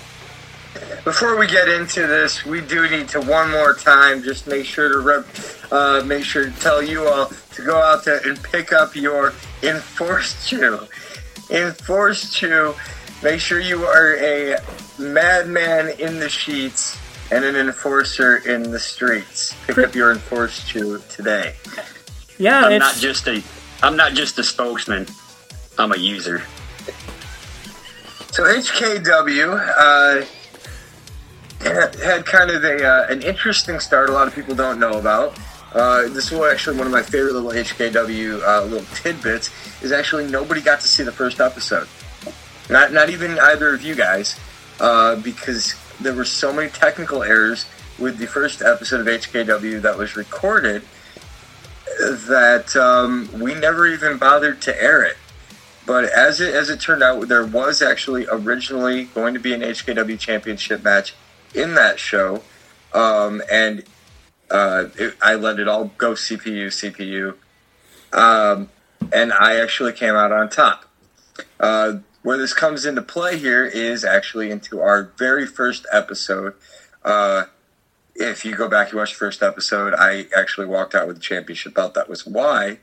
Before 1.04 1.38
we 1.38 1.48
get 1.48 1.68
into 1.68 2.06
this, 2.06 2.46
we 2.46 2.62
do 2.62 2.88
need 2.90 3.08
to 3.10 3.22
one 3.22 3.50
more 3.52 3.74
time 3.74 4.22
just 4.24 4.48
make 4.48 4.66
sure 4.66 4.90
to 4.90 5.00
rep, 5.00 5.26
uh, 5.72 6.04
make 6.06 6.24
sure 6.24 6.46
to 6.46 6.60
tell 6.60 6.82
you 6.82 7.08
all 7.08 7.32
to 7.56 7.66
go 7.66 7.78
out 7.78 8.06
there 8.06 8.20
and 8.28 8.42
pick 8.44 8.72
up 8.72 8.96
your 8.96 9.32
EnforceChew. 9.62 10.88
Enforced 11.50 12.36
Chew. 12.36 12.74
Make 13.24 13.40
sure 13.40 13.60
you 13.60 13.84
are 13.84 14.16
a 14.18 14.58
madman 14.98 15.90
in 16.00 16.20
the 16.20 16.30
sheets 16.30 16.98
and 17.32 17.44
an 17.44 17.56
enforcer 17.56 18.38
in 18.38 18.72
the 18.72 18.80
streets. 18.80 19.56
Pick 19.68 19.78
up 19.80 19.96
your 19.96 20.16
EnforceChew 20.16 21.08
today. 21.10 21.56
Yeah, 22.38 22.62
I'm 22.62 22.80
not 22.80 22.96
just 22.96 23.28
a, 23.28 23.44
I'm 23.84 23.96
not 23.96 24.14
just 24.14 24.40
a 24.40 24.44
spokesman. 24.44 25.08
I'm 25.78 25.92
a 25.92 25.98
user. 25.98 26.42
So 28.32 28.44
HKW 28.44 29.74
uh, 29.78 30.26
had 31.64 32.26
kind 32.26 32.50
of 32.50 32.64
a 32.64 32.86
uh, 32.86 33.08
an 33.10 33.22
interesting 33.22 33.80
start. 33.80 34.10
A 34.10 34.14
lot 34.14 34.28
of 34.28 34.36
people 34.36 34.56
don't 34.56 34.80
know 34.80 34.94
about. 34.94 35.38
Uh, 35.74 36.10
this 36.10 36.32
was 36.32 36.52
actually 36.52 36.78
one 36.78 36.86
of 36.86 36.92
my 36.92 37.02
favorite 37.02 37.34
little 37.34 37.52
HKW 37.52 38.42
uh, 38.44 38.64
little 38.66 38.86
tidbits. 38.96 39.52
Is 39.82 39.92
actually 39.92 40.28
nobody 40.30 40.62
got 40.62 40.82
to 40.82 40.88
see 40.88 41.04
the 41.04 41.12
first 41.12 41.40
episode. 41.40 41.88
Not 42.70 42.92
not 42.92 43.10
even 43.10 43.40
either 43.40 43.74
of 43.74 43.82
you 43.82 43.96
guys, 43.96 44.40
uh, 44.80 45.16
because 45.18 45.76
there 46.00 46.14
were 46.14 46.26
so 46.26 46.52
many 46.52 46.70
technical 46.70 47.24
errors 47.24 47.66
with 48.00 48.18
the 48.18 48.28
first 48.28 48.62
episode 48.62 49.02
of 49.02 49.08
HKW 49.08 49.82
that 49.82 49.98
was 49.98 50.16
recorded 50.16 50.84
that 52.00 52.76
um, 52.76 53.30
we 53.40 53.54
never 53.54 53.88
even 53.88 54.18
bothered 54.18 54.62
to 54.62 54.82
air 54.84 55.04
it. 55.04 55.18
But 55.86 56.06
as 56.06 56.40
it 56.40 56.54
as 56.54 56.70
it 56.70 56.80
turned 56.80 57.04
out, 57.04 57.28
there 57.28 57.46
was 57.46 57.82
actually 57.82 58.28
originally 58.32 59.06
going 59.06 59.34
to 59.34 59.40
be 59.40 59.54
an 59.54 59.62
HKW 59.62 60.20
championship 60.20 60.84
match 60.84 61.16
in 61.54 61.76
that 61.76 62.00
show, 62.00 62.42
um, 62.94 63.42
and 63.52 63.84
uh, 64.50 64.86
it, 64.98 65.16
I 65.22 65.36
let 65.36 65.60
it 65.60 65.68
all 65.68 65.86
go 65.98 66.14
CPU 66.14 66.68
CPU, 66.68 67.36
um, 68.18 68.70
and 69.12 69.34
I 69.34 69.60
actually 69.60 69.94
came 69.94 70.16
out 70.16 70.32
on 70.32 70.50
top. 70.50 70.86
Uh, 71.60 72.00
where 72.24 72.38
this 72.38 72.54
comes 72.54 72.86
into 72.86 73.02
play 73.02 73.38
here 73.38 73.66
is 73.66 74.06
actually 74.06 74.52
into 74.52 74.80
our 74.80 75.12
very 75.18 75.48
first 75.48 75.88
episode. 75.92 76.54
Uh, 77.04 77.46
if 78.14 78.46
you 78.46 78.56
go 78.56 78.68
back 78.70 78.90
and 78.90 79.00
watch 79.00 79.14
the 79.14 79.18
first 79.18 79.42
episode, 79.42 79.96
I 79.96 80.28
actually 80.36 80.68
walked 80.68 80.94
out 80.94 81.08
with 81.08 81.16
the 81.16 81.22
championship 81.22 81.74
belt. 81.74 81.96
That 81.96 82.08
was 82.08 82.28
why 82.28 82.78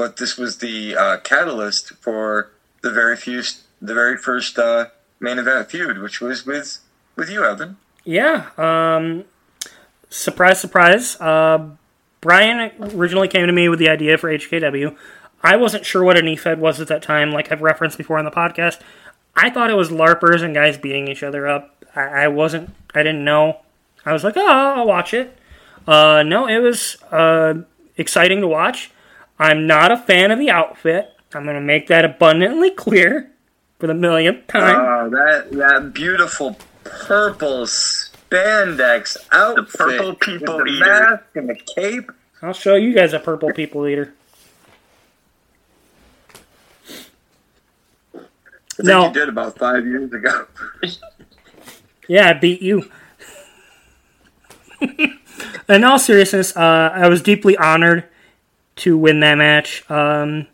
but 0.00 0.16
this 0.16 0.38
was 0.38 0.58
the 0.58 0.96
uh, 0.96 1.18
catalyst 1.18 1.90
for 2.00 2.52
the 2.80 2.90
very 2.90 3.16
few, 3.16 3.42
the 3.82 3.92
very 3.92 4.16
first 4.16 4.58
uh, 4.58 4.86
main 5.20 5.38
event 5.38 5.70
feud, 5.70 5.98
which 5.98 6.22
was 6.22 6.46
with 6.46 6.78
with 7.16 7.28
you, 7.28 7.44
Evan. 7.44 7.76
Yeah. 8.10 8.48
Um, 8.58 9.24
surprise, 10.08 10.60
surprise. 10.60 11.14
Uh, 11.20 11.70
Brian 12.20 12.72
originally 12.96 13.28
came 13.28 13.46
to 13.46 13.52
me 13.52 13.68
with 13.68 13.78
the 13.78 13.88
idea 13.88 14.18
for 14.18 14.28
HKW. 14.28 14.96
I 15.44 15.54
wasn't 15.54 15.86
sure 15.86 16.02
what 16.02 16.18
an 16.18 16.26
EFED 16.26 16.58
was 16.58 16.80
at 16.80 16.88
that 16.88 17.02
time, 17.04 17.30
like 17.30 17.52
I've 17.52 17.62
referenced 17.62 17.96
before 17.96 18.18
on 18.18 18.24
the 18.24 18.32
podcast. 18.32 18.80
I 19.36 19.48
thought 19.48 19.70
it 19.70 19.76
was 19.76 19.90
LARPers 19.90 20.42
and 20.42 20.52
guys 20.52 20.76
beating 20.76 21.06
each 21.06 21.22
other 21.22 21.46
up. 21.46 21.84
I, 21.94 22.24
I 22.24 22.28
wasn't, 22.28 22.74
I 22.96 23.04
didn't 23.04 23.24
know. 23.24 23.60
I 24.04 24.12
was 24.12 24.24
like, 24.24 24.36
oh, 24.36 24.44
I'll 24.44 24.88
watch 24.88 25.14
it. 25.14 25.38
Uh, 25.86 26.24
no, 26.26 26.48
it 26.48 26.58
was 26.58 27.00
uh, 27.12 27.62
exciting 27.96 28.40
to 28.40 28.48
watch. 28.48 28.90
I'm 29.38 29.68
not 29.68 29.92
a 29.92 29.96
fan 29.96 30.32
of 30.32 30.40
the 30.40 30.50
outfit. 30.50 31.14
I'm 31.32 31.44
going 31.44 31.54
to 31.54 31.60
make 31.60 31.86
that 31.86 32.04
abundantly 32.04 32.70
clear 32.70 33.30
for 33.78 33.86
the 33.86 33.94
millionth 33.94 34.48
time. 34.48 34.74
Oh, 34.76 35.10
that 35.10 35.52
that 35.52 35.94
beautiful 35.94 36.58
purple 37.06 37.64
spandex 37.66 39.16
outfit, 39.32 39.66
The 39.72 39.78
purple 39.78 40.14
people 40.14 40.56
with 40.58 40.66
the 40.66 40.72
eater. 40.72 40.84
mask 41.10 41.24
and 41.34 41.48
the 41.48 41.54
cape. 41.54 42.10
I'll 42.42 42.52
show 42.52 42.74
you 42.76 42.94
guys 42.94 43.12
a 43.12 43.18
purple 43.18 43.52
people 43.52 43.86
eater. 43.86 44.14
I 48.14 48.18
think 48.76 48.88
No. 48.88 49.06
you 49.08 49.12
did 49.12 49.28
about 49.28 49.58
five 49.58 49.86
years 49.86 50.12
ago. 50.12 50.46
Yeah, 52.08 52.30
I 52.30 52.32
beat 52.32 52.60
you. 52.60 52.90
In 55.68 55.84
all 55.84 56.00
seriousness, 56.00 56.56
uh, 56.56 56.90
I 56.92 57.06
was 57.08 57.22
deeply 57.22 57.56
honored 57.56 58.02
to 58.76 58.98
win 58.98 59.20
that 59.20 59.36
match. 59.38 59.88
Um, 59.88 60.48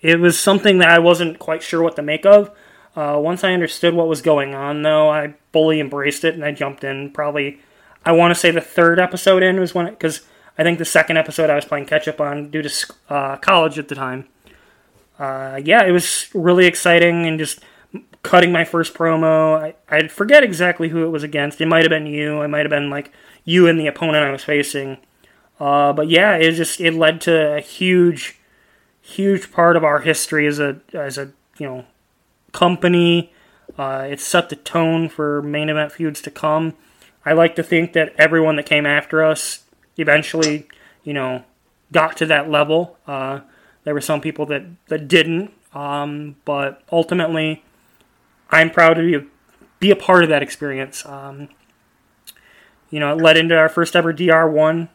it 0.00 0.20
was 0.20 0.38
something 0.38 0.78
that 0.78 0.90
I 0.90 1.00
wasn't 1.00 1.40
quite 1.40 1.64
sure 1.64 1.82
what 1.82 1.96
to 1.96 2.02
make 2.02 2.24
of. 2.24 2.52
Uh, 2.98 3.16
once 3.16 3.44
I 3.44 3.52
understood 3.52 3.94
what 3.94 4.08
was 4.08 4.22
going 4.22 4.56
on, 4.56 4.82
though, 4.82 5.08
I 5.08 5.34
fully 5.52 5.78
embraced 5.78 6.24
it 6.24 6.34
and 6.34 6.44
I 6.44 6.50
jumped 6.50 6.82
in. 6.82 7.12
Probably, 7.12 7.60
I 8.04 8.10
want 8.10 8.34
to 8.34 8.40
say 8.40 8.50
the 8.50 8.60
third 8.60 8.98
episode 8.98 9.44
in 9.44 9.60
was 9.60 9.72
when 9.72 9.88
because 9.88 10.22
I 10.58 10.64
think 10.64 10.80
the 10.80 10.84
second 10.84 11.16
episode 11.16 11.48
I 11.48 11.54
was 11.54 11.64
playing 11.64 11.86
catch 11.86 12.08
up 12.08 12.20
on 12.20 12.50
due 12.50 12.60
to 12.60 12.94
uh, 13.08 13.36
college 13.36 13.78
at 13.78 13.86
the 13.86 13.94
time. 13.94 14.26
Uh, 15.16 15.60
yeah, 15.64 15.84
it 15.84 15.92
was 15.92 16.28
really 16.34 16.66
exciting 16.66 17.24
and 17.24 17.38
just 17.38 17.60
cutting 18.24 18.50
my 18.50 18.64
first 18.64 18.94
promo. 18.94 19.62
I, 19.62 19.76
I 19.88 20.08
forget 20.08 20.42
exactly 20.42 20.88
who 20.88 21.04
it 21.04 21.10
was 21.10 21.22
against. 21.22 21.60
It 21.60 21.66
might 21.66 21.84
have 21.84 21.90
been 21.90 22.06
you. 22.06 22.42
It 22.42 22.48
might 22.48 22.66
have 22.66 22.70
been 22.70 22.90
like 22.90 23.12
you 23.44 23.68
and 23.68 23.78
the 23.78 23.86
opponent 23.86 24.26
I 24.26 24.32
was 24.32 24.42
facing. 24.42 24.98
Uh, 25.60 25.92
but 25.92 26.08
yeah, 26.08 26.34
it 26.34 26.50
just 26.54 26.80
it 26.80 26.94
led 26.94 27.20
to 27.20 27.58
a 27.58 27.60
huge, 27.60 28.40
huge 29.00 29.52
part 29.52 29.76
of 29.76 29.84
our 29.84 30.00
history 30.00 30.48
as 30.48 30.58
a 30.58 30.80
as 30.92 31.16
a 31.16 31.30
you 31.58 31.66
know 31.66 31.84
company. 32.52 33.32
Uh, 33.76 34.08
it 34.10 34.20
set 34.20 34.48
the 34.48 34.56
tone 34.56 35.08
for 35.08 35.42
main 35.42 35.68
event 35.68 35.92
feuds 35.92 36.20
to 36.22 36.30
come. 36.30 36.74
I 37.24 37.32
like 37.32 37.54
to 37.56 37.62
think 37.62 37.92
that 37.92 38.14
everyone 38.16 38.56
that 38.56 38.66
came 38.66 38.86
after 38.86 39.22
us 39.22 39.64
eventually, 39.96 40.66
you 41.04 41.12
know, 41.12 41.44
got 41.92 42.16
to 42.18 42.26
that 42.26 42.50
level. 42.50 42.96
Uh, 43.06 43.40
there 43.84 43.94
were 43.94 44.00
some 44.00 44.20
people 44.20 44.46
that 44.46 44.64
that 44.88 45.08
didn't, 45.08 45.52
um, 45.74 46.36
but 46.44 46.82
ultimately, 46.90 47.62
I'm 48.50 48.70
proud 48.70 48.94
to 48.94 49.02
be 49.02 49.14
a, 49.14 49.24
be 49.78 49.90
a 49.90 49.96
part 49.96 50.22
of 50.22 50.30
that 50.30 50.42
experience. 50.42 51.04
Um, 51.06 51.48
you 52.90 53.00
know, 53.00 53.12
it 53.12 53.22
led 53.22 53.36
into 53.36 53.56
our 53.56 53.68
first 53.68 53.94
ever 53.94 54.12
DR1. 54.12 54.88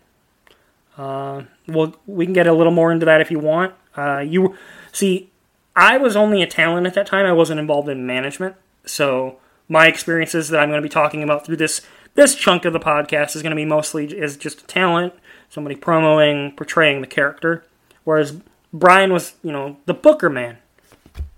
Uh, 0.98 1.44
well, 1.68 1.96
we 2.06 2.26
can 2.26 2.34
get 2.34 2.48
a 2.48 2.54
little 2.54 2.74
more 2.74 2.92
into 2.92 3.06
that 3.06 3.22
if 3.22 3.32
you 3.32 3.40
want. 3.40 3.74
Uh, 3.96 4.20
you 4.20 4.56
see, 4.92 5.32
I 5.76 5.98
was 5.98 6.16
only 6.16 6.42
a 6.42 6.48
talent 6.48 6.86
at 6.88 6.94
that 6.94 7.08
time. 7.08 7.26
I 7.26 7.34
wasn't 7.34 7.60
involved 7.60 7.90
in 7.90 8.06
management, 8.06 8.56
so 8.86 9.40
my 9.68 9.88
experiences 9.88 10.50
that 10.50 10.60
I'm 10.60 10.70
going 10.70 10.82
to 10.82 10.88
be 10.88 10.90
talking 10.90 11.24
about 11.24 11.46
through 11.46 11.58
this 11.58 11.82
this 12.16 12.36
chunk 12.36 12.66
of 12.66 12.74
the 12.74 12.80
podcast 12.80 13.36
is 13.36 13.42
going 13.42 13.52
to 13.52 13.56
be 13.56 13.66
mostly 13.66 14.06
is 14.06 14.38
just 14.38 14.62
a 14.62 14.66
talent, 14.68 15.14
somebody 15.50 15.76
promoting, 15.76 16.52
portraying 16.56 17.02
the 17.02 17.08
character. 17.08 17.66
Whereas 18.04 18.40
Brian 18.72 19.12
was, 19.12 19.34
you 19.42 19.52
know, 19.52 19.78
the 19.86 19.94
Booker 19.96 20.30
man, 20.30 20.58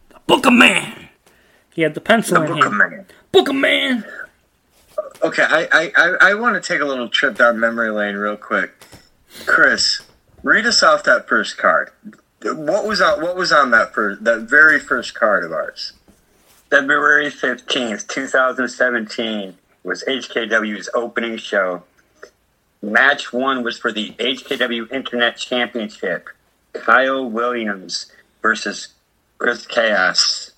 the 0.10 0.20
Booker 0.28 0.52
man. 0.52 1.10
He 1.74 1.82
had 1.82 1.94
the 1.94 2.02
pencil 2.02 2.40
The 2.40 2.46
in 2.46 2.54
Booker 2.54 2.70
hand. 2.70 2.78
Man. 2.78 3.06
Booker 3.32 3.54
man. 3.54 4.06
Okay, 5.22 5.44
I, 5.44 5.68
I, 5.72 5.92
I, 5.96 6.18
I 6.22 6.34
want 6.36 6.62
to 6.62 6.66
take 6.66 6.82
a 6.82 6.86
little 6.86 7.10
trip 7.10 7.38
down 7.38 7.60
memory 7.60 7.90
lane 7.90 8.16
real 8.16 8.38
quick. 8.38 8.86
Chris, 9.46 10.02
read 10.44 10.66
us 10.66 10.84
off 10.84 11.04
that 11.04 11.28
first 11.28 11.58
card. 11.58 11.92
What 12.54 12.86
was 12.86 13.02
on 13.02 13.24
what 13.24 13.36
was 13.36 13.52
on 13.52 13.72
that 13.72 13.94
first 13.94 14.24
that 14.24 14.42
very 14.42 14.80
first 14.80 15.16
card 15.16 15.44
of 15.44 15.52
ours? 15.52 15.94
February 16.70 17.32
15th, 17.32 18.08
2017 18.08 19.58
was 19.84 20.04
HKW's 20.04 20.90
opening 20.94 21.38
show. 21.38 21.84
Match 22.84 23.34
one 23.34 23.64
was 23.64 23.80
for 23.80 23.92
the 23.92 24.12
HKW 24.20 24.92
Internet 24.92 25.38
Championship. 25.38 26.30
Kyle 26.74 27.28
Williams 27.28 28.12
versus 28.42 28.90
Chris 29.40 29.66
Chaos. 29.66 30.52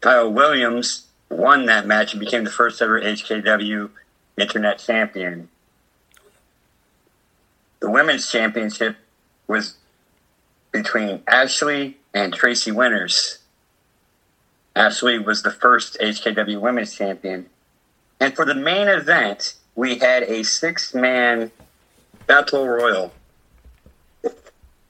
Kyle 0.00 0.32
Williams 0.32 1.08
won 1.28 1.66
that 1.66 1.86
match 1.86 2.14
and 2.14 2.20
became 2.20 2.44
the 2.44 2.50
first 2.50 2.80
ever 2.80 3.00
HKW 3.00 3.90
Internet 4.38 4.78
Champion. 4.78 5.48
The 7.80 7.90
Women's 7.90 8.30
Championship 8.30 8.96
was 9.46 9.74
between 10.72 11.22
Ashley 11.26 11.98
and 12.14 12.32
Tracy 12.32 12.70
Winters. 12.70 13.38
Ashley 14.74 15.18
was 15.18 15.42
the 15.42 15.50
first 15.50 15.98
HKW 16.00 16.60
Women's 16.60 16.94
Champion. 16.94 17.46
And 18.20 18.34
for 18.34 18.44
the 18.44 18.54
main 18.54 18.88
event, 18.88 19.54
we 19.74 19.98
had 19.98 20.22
a 20.24 20.42
six 20.42 20.94
man 20.94 21.50
battle 22.26 22.68
royal 22.68 23.12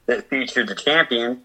that 0.05 0.29
featured 0.29 0.67
the 0.67 0.75
champion, 0.75 1.41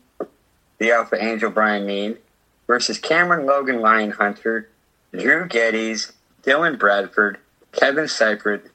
the 0.79 0.91
Alpha 0.91 1.23
Angel 1.23 1.51
Brian 1.51 1.87
Mead, 1.87 2.19
versus 2.67 2.99
Cameron 2.99 3.47
Logan 3.47 3.81
Lion 3.81 4.11
Hunter, 4.11 4.69
Drew 5.13 5.47
Geddes, 5.47 6.13
Dylan 6.43 6.79
Bradford, 6.79 7.39
Kevin 7.73 8.09
Seifert, 8.09 8.71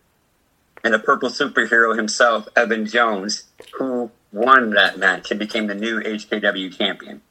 and 0.84 0.94
the 0.94 1.00
purple 1.00 1.30
superhero 1.30 1.96
himself, 1.96 2.48
Evan 2.56 2.86
Jones, 2.86 3.44
who 3.74 4.10
won 4.32 4.70
that 4.72 4.98
match 4.98 5.30
and 5.32 5.40
became 5.40 5.68
the 5.68 5.76
new 5.76 6.00
HKW 6.02 6.76
champion. 6.76 7.22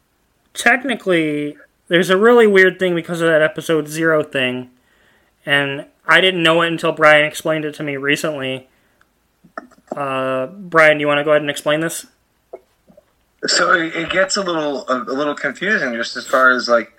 technically 0.55 1.57
there's 1.89 2.11
a 2.11 2.17
really 2.17 2.47
weird 2.47 2.79
thing 2.79 2.95
because 2.95 3.21
of 3.21 3.29
that 3.29 3.43
episode 3.43 3.89
zero 3.89 4.23
thing 4.23 4.71
and 5.47 5.87
i 6.07 6.21
didn't 6.21 6.43
know 6.43 6.61
it 6.63 6.69
until 6.69 6.93
brian 6.93 7.25
explained 7.25 7.65
it 7.65 7.75
to 7.75 7.83
me 7.83 7.97
recently 7.97 8.69
uh, 9.97 10.47
brian 10.47 10.99
do 10.99 11.03
you 11.03 11.07
want 11.07 11.19
to 11.19 11.25
go 11.25 11.31
ahead 11.31 11.41
and 11.43 11.51
explain 11.51 11.81
this 11.81 12.07
So 13.47 13.73
it, 13.73 13.97
it 13.97 14.11
gets 14.11 14.37
a 14.37 14.43
little 14.43 14.87
a, 14.89 15.03
a 15.03 15.15
little 15.15 15.35
confusing 15.35 15.95
just 15.95 16.17
as 16.17 16.27
far 16.27 16.51
as 16.51 16.69
like 16.69 16.93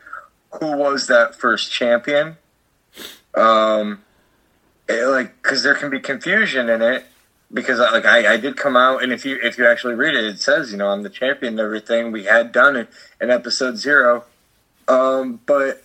who 0.59 0.75
was 0.75 1.07
that 1.07 1.35
first 1.35 1.71
champion. 1.71 2.35
Um, 3.35 4.01
it, 4.89 5.05
like 5.05 5.41
because 5.41 5.61
there 5.63 5.75
can 5.75 5.89
be 5.89 5.99
confusion 5.99 6.67
in 6.69 6.81
it 6.81 7.05
because 7.53 7.79
like 7.79 8.05
I, 8.05 8.33
I 8.33 8.37
did 8.37 8.57
come 8.57 8.77
out 8.77 9.03
and 9.03 9.11
if 9.11 9.25
you 9.25 9.37
if 9.41 9.57
you 9.57 9.67
actually 9.67 9.95
read 9.95 10.15
it, 10.15 10.23
it 10.23 10.39
says 10.39 10.71
you 10.71 10.77
know 10.77 10.89
I'm 10.89 11.03
the 11.03 11.09
champion 11.09 11.53
and 11.53 11.59
everything 11.59 12.11
we 12.11 12.25
had 12.25 12.51
done 12.51 12.75
in, 12.75 12.87
in 13.19 13.29
episode 13.29 13.77
zero, 13.77 14.25
um, 14.87 15.39
but 15.45 15.83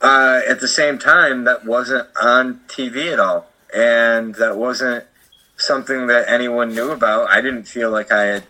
uh, 0.00 0.40
at 0.46 0.60
the 0.60 0.68
same 0.68 0.98
time 0.98 1.44
that 1.44 1.64
wasn't 1.64 2.08
on 2.20 2.60
TV 2.68 3.12
at 3.12 3.20
all, 3.20 3.46
and 3.74 4.34
that 4.36 4.56
wasn't 4.56 5.04
something 5.56 6.06
that 6.08 6.28
anyone 6.28 6.74
knew 6.74 6.90
about. 6.90 7.30
I 7.30 7.40
didn't 7.40 7.64
feel 7.64 7.90
like 7.90 8.12
I 8.12 8.24
had 8.24 8.44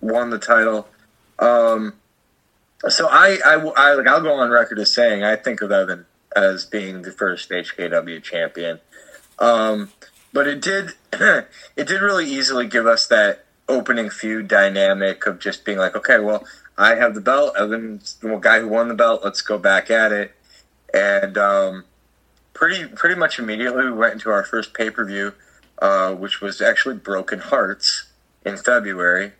won 0.00 0.30
the 0.30 0.38
title. 0.38 0.88
Um, 1.38 1.94
so 2.88 3.08
I, 3.08 3.38
I, 3.44 3.54
I 3.54 3.94
like 3.94 4.06
I'll 4.06 4.20
go 4.20 4.34
on 4.34 4.50
record 4.50 4.78
as 4.78 4.92
saying 4.92 5.22
I 5.22 5.36
think 5.36 5.62
of 5.62 5.70
Evan 5.70 6.06
as 6.34 6.64
being 6.64 7.02
the 7.02 7.12
first 7.12 7.50
HKW 7.50 8.22
champion. 8.22 8.80
Um, 9.38 9.90
but 10.32 10.46
it 10.46 10.60
did 10.60 10.92
it 11.76 11.86
did 11.86 12.00
really 12.00 12.28
easily 12.28 12.66
give 12.66 12.86
us 12.86 13.06
that 13.08 13.44
opening 13.68 14.10
feud 14.10 14.48
dynamic 14.48 15.26
of 15.26 15.38
just 15.38 15.64
being 15.64 15.78
like, 15.78 15.94
okay, 15.94 16.18
well, 16.18 16.44
I 16.76 16.94
have 16.94 17.14
the 17.14 17.20
belt. 17.20 17.54
Evan's 17.56 18.14
the 18.14 18.36
guy 18.36 18.60
who 18.60 18.68
won 18.68 18.88
the 18.88 18.94
belt. 18.94 19.22
Let's 19.22 19.42
go 19.42 19.58
back 19.58 19.90
at 19.90 20.12
it. 20.12 20.34
And 20.94 21.36
um, 21.36 21.84
pretty 22.54 22.86
pretty 22.86 23.14
much 23.14 23.38
immediately 23.38 23.84
we 23.84 23.92
went 23.92 24.14
into 24.14 24.30
our 24.30 24.44
first 24.44 24.74
pay 24.74 24.90
per 24.90 25.04
view, 25.04 25.34
uh, 25.80 26.14
which 26.14 26.40
was 26.40 26.60
actually 26.60 26.96
Broken 26.96 27.40
Hearts 27.40 28.06
in 28.44 28.56
February, 28.56 29.32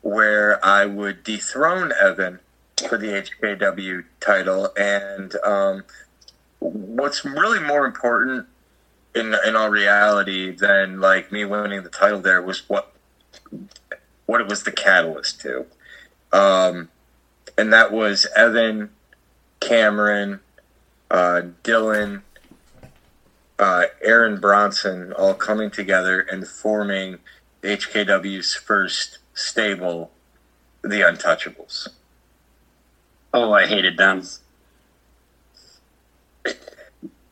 where 0.00 0.64
I 0.64 0.86
would 0.86 1.22
dethrone 1.22 1.92
Evan 2.00 2.40
for 2.88 2.96
the 2.96 3.08
HKW 3.08 4.04
title. 4.20 4.70
And 4.76 5.36
um, 5.44 5.84
what's 6.60 7.24
really 7.24 7.60
more 7.60 7.84
important 7.84 8.46
in 9.14 9.34
in 9.46 9.56
all 9.56 9.70
reality 9.70 10.50
then 10.50 11.00
like 11.00 11.32
me 11.32 11.44
winning 11.44 11.82
the 11.82 11.88
title 11.88 12.20
there 12.20 12.40
was 12.40 12.68
what 12.68 12.94
what 14.30 14.40
it 14.40 14.46
was 14.46 14.62
the 14.62 14.70
catalyst 14.70 15.40
to. 15.40 15.66
Um, 16.32 16.88
and 17.58 17.72
that 17.72 17.90
was 17.90 18.28
Evan, 18.36 18.90
Cameron, 19.58 20.38
uh, 21.10 21.42
Dylan, 21.64 22.22
uh, 23.58 23.86
Aaron 24.00 24.38
Bronson 24.38 25.12
all 25.12 25.34
coming 25.34 25.70
together 25.70 26.20
and 26.20 26.46
forming 26.46 27.18
HKW's 27.62 28.54
first 28.54 29.18
stable, 29.34 30.12
the 30.82 31.00
Untouchables. 31.00 31.88
Oh, 33.34 33.52
I 33.52 33.66
hated 33.66 33.96
them. 33.96 34.22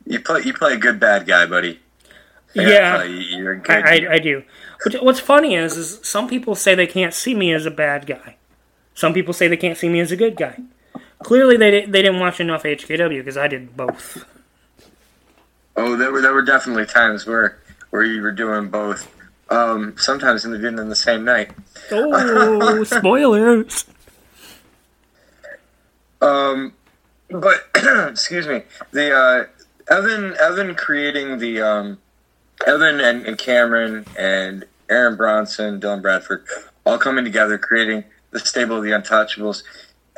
You 0.08 0.20
play 0.20 0.42
you 0.42 0.52
play 0.52 0.74
a 0.74 0.78
good 0.78 0.98
bad 0.98 1.26
guy, 1.26 1.46
buddy. 1.46 1.80
Yeah 2.54 3.04
you, 3.04 3.38
you're 3.38 3.56
good. 3.56 3.84
I, 3.84 4.06
I, 4.06 4.12
I 4.14 4.18
do 4.18 4.42
what's 5.00 5.20
funny 5.20 5.54
is, 5.54 5.76
is 5.76 6.00
some 6.02 6.28
people 6.28 6.54
say 6.54 6.74
they 6.74 6.86
can't 6.86 7.12
see 7.12 7.34
me 7.34 7.52
as 7.52 7.66
a 7.66 7.70
bad 7.70 8.06
guy 8.06 8.36
some 8.94 9.12
people 9.12 9.34
say 9.34 9.46
they 9.48 9.56
can't 9.56 9.76
see 9.76 9.88
me 9.88 10.00
as 10.00 10.10
a 10.10 10.16
good 10.16 10.34
guy 10.34 10.58
clearly 11.22 11.56
they, 11.58 11.84
they 11.84 12.02
didn't 12.02 12.18
watch 12.18 12.40
enough 12.40 12.62
hkw 12.62 13.10
because 13.10 13.36
i 13.36 13.46
did 13.46 13.76
both 13.76 14.24
oh, 15.78 15.96
there 15.96 16.12
were 16.12 16.20
there 16.20 16.34
were 16.34 16.42
definitely 16.42 16.84
times 16.84 17.26
where 17.26 17.58
where 17.90 18.04
you 18.04 18.20
were 18.20 18.32
doing 18.32 18.68
both. 18.68 19.14
Um, 19.50 19.94
sometimes 19.96 20.44
in 20.44 20.50
the 20.50 20.58
even 20.58 20.78
in 20.78 20.88
the 20.90 20.96
same 20.96 21.24
night. 21.24 21.52
oh 21.90 22.84
spoilers 22.84 23.86
Um, 26.20 26.74
but 27.30 27.64
excuse 28.10 28.46
me, 28.46 28.62
the 28.90 29.14
uh, 29.14 29.44
Evan 29.90 30.36
Evan 30.38 30.74
creating 30.74 31.38
the 31.38 31.60
um, 31.60 31.98
Evan 32.66 33.00
and, 33.00 33.26
and 33.26 33.38
Cameron 33.38 34.04
and 34.16 34.64
Aaron 34.88 35.16
Bronson, 35.16 35.80
Dylan 35.80 36.02
Bradford, 36.02 36.44
all 36.84 36.98
coming 36.98 37.24
together, 37.24 37.58
creating 37.58 38.04
the 38.30 38.40
stable 38.40 38.76
of 38.76 38.84
the 38.84 38.90
Untouchables. 38.90 39.62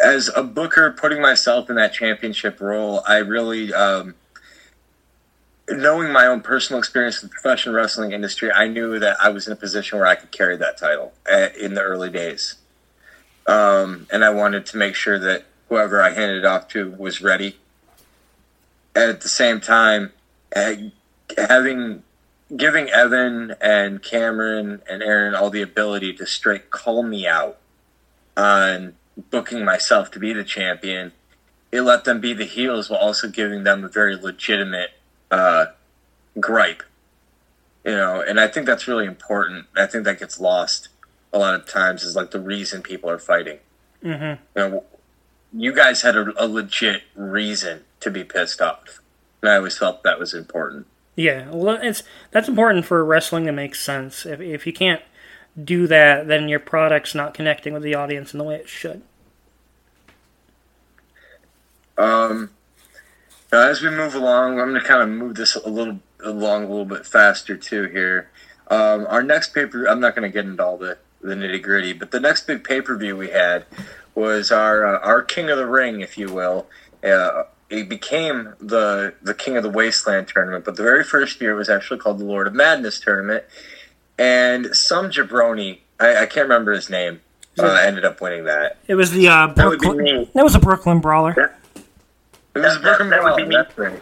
As 0.03 0.31
a 0.35 0.43
booker, 0.43 0.91
putting 0.93 1.21
myself 1.21 1.69
in 1.69 1.77
that 1.77 1.93
championship 1.93 2.61
role, 2.61 3.03
I 3.07 3.19
really, 3.19 3.73
um, 3.75 4.15
knowing 5.69 6.11
my 6.11 6.27
own 6.27 6.41
personal 6.41 6.79
experience 6.79 7.23
in 7.23 7.29
the 7.29 7.33
professional 7.33 7.75
wrestling 7.75 8.13
industry, 8.13 8.51
I 8.51 8.67
knew 8.67 8.99
that 8.99 9.19
I 9.21 9.29
was 9.29 9.47
in 9.47 9.53
a 9.53 9.57
position 9.57 9.99
where 9.99 10.07
I 10.07 10.15
could 10.15 10.31
carry 10.31 10.57
that 10.57 10.79
title 10.79 11.13
uh, 11.31 11.49
in 11.61 11.75
the 11.75 11.83
early 11.83 12.11
days. 12.11 12.57
Um, 13.47 14.07
and 14.11 14.25
I 14.25 14.31
wanted 14.31 14.65
to 14.67 14.77
make 14.77 14.95
sure 14.95 15.19
that 15.19 15.45
whoever 15.69 16.01
I 16.03 16.11
handed 16.11 16.39
it 16.39 16.45
off 16.45 16.69
to 16.69 16.91
was 16.93 17.21
ready. 17.21 17.57
At 18.95 19.21
the 19.21 19.29
same 19.29 19.61
time, 19.61 20.13
uh, 20.55 20.75
having 21.37 22.03
giving 22.57 22.89
Evan 22.91 23.55
and 23.61 24.03
Cameron 24.03 24.83
and 24.89 25.03
Aaron 25.03 25.35
all 25.35 25.51
the 25.51 25.63
ability 25.63 26.13
to 26.15 26.27
straight 26.27 26.71
call 26.71 27.03
me 27.03 27.27
out 27.27 27.59
on 28.37 28.95
booking 29.31 29.65
myself 29.65 30.11
to 30.13 30.19
be 30.19 30.33
the 30.33 30.45
champion. 30.45 31.13
It 31.71 31.83
let 31.83 32.05
them 32.05 32.21
be 32.21 32.33
the 32.33 32.45
heels 32.45 32.91
while 32.91 32.99
also 32.99 33.29
giving 33.29 33.63
them 33.63 33.85
a 33.85 33.89
very 33.89 34.17
legitimate 34.17 34.91
uh, 35.31 35.67
gripe. 36.39 36.83
You 37.85 37.93
know, 37.93 38.21
and 38.21 38.41
I 38.41 38.49
think 38.49 38.67
that's 38.67 38.89
really 38.89 39.07
important. 39.07 39.67
I 39.77 39.87
think 39.87 40.05
that 40.05 40.19
gets 40.19 40.41
lost 40.41 40.89
a 41.33 41.39
lot 41.39 41.55
of 41.55 41.67
times 41.67 42.03
is 42.03 42.17
like 42.17 42.31
the 42.31 42.41
reason 42.41 42.83
people 42.83 43.09
are 43.09 43.19
fighting. 43.19 43.59
Mm-hmm. 44.03 44.43
You 44.59 44.69
know, 44.69 44.85
you 45.53 45.75
guys 45.75 46.03
had 46.03 46.17
a, 46.17 46.33
a 46.37 46.47
legit 46.47 47.03
reason 47.15 47.85
to 48.01 48.11
be 48.11 48.25
pissed 48.25 48.61
off. 48.61 49.01
And 49.43 49.51
I 49.51 49.57
always 49.57 49.79
felt 49.79 50.03
that 50.03 50.19
was 50.19 50.35
important. 50.35 50.87
Yeah, 51.17 51.51
well, 51.51 51.79
it's 51.83 52.03
that's 52.31 52.49
important 52.49 52.85
for 52.85 53.05
wrestling 53.05 53.47
to 53.47 53.53
make 53.53 53.75
sense. 53.75 54.25
If 54.25 54.41
if 54.41 54.67
you 54.67 54.73
can't 54.73 55.03
do 55.63 55.87
that, 55.87 56.29
then 56.29 56.49
your 56.49 56.61
product's 56.61 57.15
not 57.15 57.35
connecting 57.35 57.73
with 57.73 57.83
the 57.83 57.95
audience 57.95 58.33
in 58.33 58.39
the 58.39 58.45
way 58.45 58.57
it 58.57 58.69
should. 58.69 59.03
Um, 61.99 62.51
now 63.53 63.69
as 63.69 63.83
we 63.83 63.91
move 63.91 64.15
along, 64.15 64.59
I'm 64.59 64.71
going 64.71 64.81
to 64.81 64.87
kind 64.87 65.03
of 65.03 65.09
move 65.11 65.35
this 65.35 65.57
a 65.57 65.69
little 65.69 65.99
along 66.25 66.65
a 66.65 66.69
little 66.69 66.85
bit 66.85 67.05
faster 67.05 67.57
too 67.57 67.85
here. 67.85 68.31
Um, 68.69 69.07
our 69.09 69.23
next 69.23 69.53
paper, 69.53 69.87
I'm 69.87 70.01
not 70.01 70.15
going 70.15 70.31
to 70.31 70.33
get 70.33 70.47
into 70.47 70.65
all 70.65 70.79
the, 70.79 70.97
the 71.21 71.35
nitty 71.35 71.63
gritty, 71.63 71.93
but 71.93 72.13
the 72.13 72.21
next 72.21 72.47
big 72.47 72.63
pay 72.65 72.81
per 72.81 72.97
view 72.97 73.17
we 73.17 73.31
had 73.31 73.67
was 74.15 74.51
our 74.51 74.85
uh, 74.87 74.99
our 75.01 75.23
King 75.23 75.51
of 75.51 75.57
the 75.59 75.67
Ring, 75.67 76.01
if 76.01 76.17
you 76.19 76.29
will. 76.33 76.67
Uh, 77.05 77.45
it 77.69 77.89
became 77.89 78.55
the 78.61 79.15
the 79.23 79.35
King 79.35 79.57
of 79.57 79.63
the 79.63 79.71
Wasteland 79.71 80.29
tournament, 80.29 80.65
but 80.65 80.77
the 80.77 80.83
very 80.83 81.05
first 81.05 81.41
year 81.41 81.53
it 81.53 81.57
was 81.57 81.69
actually 81.71 81.99
called 82.01 82.19
the 82.19 82.25
Lord 82.25 82.47
of 82.47 82.55
Madness 82.55 83.01
tournament, 83.01 83.45
and 84.19 84.75
some 84.75 85.11
jabroni, 85.11 85.79
I, 85.99 86.17
I 86.23 86.27
can't 86.27 86.45
remember 86.49 86.73
his 86.73 86.91
name, 86.91 87.21
uh, 87.59 87.67
ended 87.83 88.05
up 88.05 88.21
winning 88.21 88.45
that. 88.45 88.79
It 88.89 88.95
was 88.97 89.13
the 89.13 89.29
uh, 89.29 89.47
That 89.49 89.69
would 89.69 89.81
be 89.81 89.93
me. 89.95 90.31
That 90.35 90.43
was 90.45 90.55
a 90.55 90.59
Brooklyn 90.61 91.01
brawler. 91.01 91.33
It 91.33 92.59
was 92.59 92.75
That- 92.75 92.83
Brooklyn 92.83 93.11
that 93.11 93.23
would 93.23 93.37
be 93.37 93.45
me. 93.45 93.97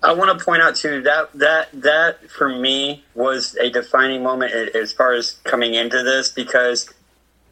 I 0.00 0.12
want 0.12 0.38
to 0.38 0.44
point 0.44 0.62
out 0.62 0.76
too 0.76 1.02
that 1.02 1.32
that 1.34 1.68
that 1.72 2.30
for 2.30 2.48
me 2.48 3.04
was 3.16 3.56
a 3.56 3.68
defining 3.68 4.22
moment 4.22 4.52
as 4.76 4.92
far 4.92 5.12
as 5.12 5.32
coming 5.42 5.74
into 5.74 6.04
this 6.04 6.28
because, 6.30 6.88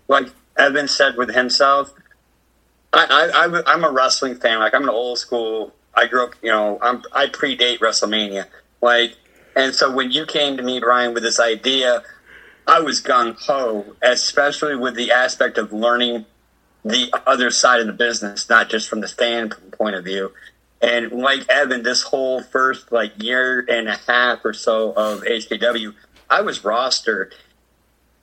like 0.06 0.28
Evan 0.56 0.88
said 0.88 1.16
with 1.16 1.34
himself, 1.34 1.92
I, 2.92 3.30
I, 3.34 3.62
I'm 3.66 3.84
a 3.84 3.90
wrestling 3.90 4.36
fan. 4.36 4.58
Like 4.58 4.74
I'm 4.74 4.84
an 4.84 4.88
old 4.90 5.18
school. 5.18 5.74
I 5.94 6.06
grew 6.06 6.24
up, 6.24 6.34
you 6.42 6.50
know, 6.50 6.78
I'm 6.82 7.02
I 7.12 7.26
predate 7.26 7.78
WrestleMania. 7.78 8.46
Like, 8.80 9.16
and 9.54 9.74
so 9.74 9.90
when 9.90 10.10
you 10.10 10.26
came 10.26 10.56
to 10.56 10.62
me, 10.62 10.80
Brian, 10.80 11.14
with 11.14 11.22
this 11.22 11.40
idea, 11.40 12.02
I 12.66 12.80
was 12.80 13.02
gung 13.02 13.38
ho, 13.40 13.96
especially 14.02 14.76
with 14.76 14.94
the 14.94 15.12
aspect 15.12 15.56
of 15.56 15.72
learning 15.72 16.26
the 16.84 17.12
other 17.26 17.50
side 17.50 17.80
of 17.80 17.86
the 17.86 17.92
business, 17.92 18.48
not 18.48 18.68
just 18.68 18.88
from 18.88 19.00
the 19.00 19.08
fan 19.08 19.50
point 19.72 19.96
of 19.96 20.04
view. 20.04 20.32
And 20.80 21.10
like 21.12 21.48
Evan, 21.48 21.82
this 21.82 22.02
whole 22.02 22.42
first 22.42 22.92
like 22.92 23.22
year 23.22 23.64
and 23.68 23.88
a 23.88 23.96
half 24.06 24.44
or 24.44 24.52
so 24.52 24.92
of 24.92 25.22
HKW, 25.22 25.94
I 26.28 26.42
was 26.42 26.60
rostered. 26.60 27.32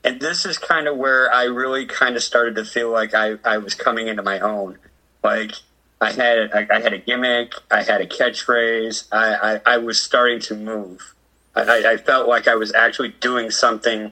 And 0.03 0.19
this 0.19 0.45
is 0.45 0.57
kind 0.57 0.87
of 0.87 0.97
where 0.97 1.31
I 1.33 1.45
really 1.45 1.85
kind 1.85 2.15
of 2.15 2.23
started 2.23 2.55
to 2.55 2.65
feel 2.65 2.91
like 2.91 3.13
I, 3.13 3.35
I 3.45 3.57
was 3.57 3.73
coming 3.73 4.07
into 4.07 4.21
my 4.21 4.39
own. 4.39 4.77
Like 5.23 5.53
I 6.01 6.11
had 6.11 6.51
I, 6.53 6.67
I 6.69 6.81
had 6.81 6.91
a 6.93 6.97
gimmick, 6.97 7.53
I 7.71 7.83
had 7.83 8.01
a 8.01 8.05
catchphrase, 8.07 9.07
I, 9.11 9.55
I, 9.65 9.75
I 9.75 9.77
was 9.77 10.01
starting 10.01 10.39
to 10.41 10.55
move. 10.55 11.13
I, 11.55 11.83
I- 11.85 11.97
felt 11.97 12.27
like 12.27 12.47
I 12.47 12.55
was 12.55 12.73
actually 12.73 13.09
doing 13.21 13.49
something 13.51 14.11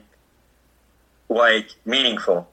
like 1.28 1.70
meaningful. 1.84 2.48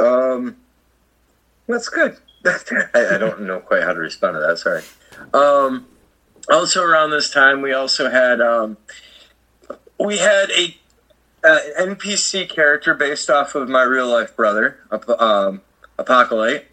Um, 0.00 0.56
that's 1.66 1.88
good. 1.88 2.16
I, 2.44 3.14
I 3.14 3.18
don't 3.18 3.42
know 3.42 3.60
quite 3.60 3.82
how 3.82 3.92
to 3.92 3.98
respond 4.00 4.34
to 4.36 4.40
that. 4.40 4.58
Sorry. 4.58 4.82
Um, 5.34 5.86
also 6.48 6.82
around 6.82 7.10
this 7.10 7.30
time, 7.30 7.62
we 7.62 7.72
also 7.72 8.08
had 8.10 8.40
um, 8.40 8.76
we 9.98 10.18
had 10.18 10.50
a 10.50 10.76
uh, 11.44 11.60
NPC 11.78 12.48
character 12.48 12.94
based 12.94 13.30
off 13.30 13.54
of 13.54 13.68
my 13.68 13.82
real 13.82 14.08
life 14.08 14.34
brother, 14.36 14.78
um, 15.18 15.60
Apocalypse, 15.98 16.66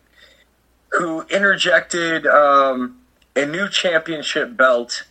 who 0.89 1.21
interjected 1.23 2.25
um, 2.25 2.97
a 3.35 3.45
new 3.45 3.69
championship 3.69 4.55
belt 4.55 5.03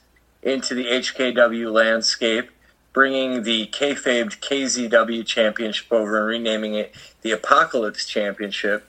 into 0.43 0.75
the 0.75 0.87
HKW 0.87 1.73
landscape, 1.73 2.51
bringing 2.93 3.43
the 3.43 3.67
kayfabed 3.69 4.41
KZW 4.41 5.27
championship 5.27 5.93
over 5.93 6.19
and 6.19 6.27
renaming 6.27 6.75
it 6.75 6.95
the 7.23 7.33
Apocalypse 7.33 8.07
Championship. 8.07 8.89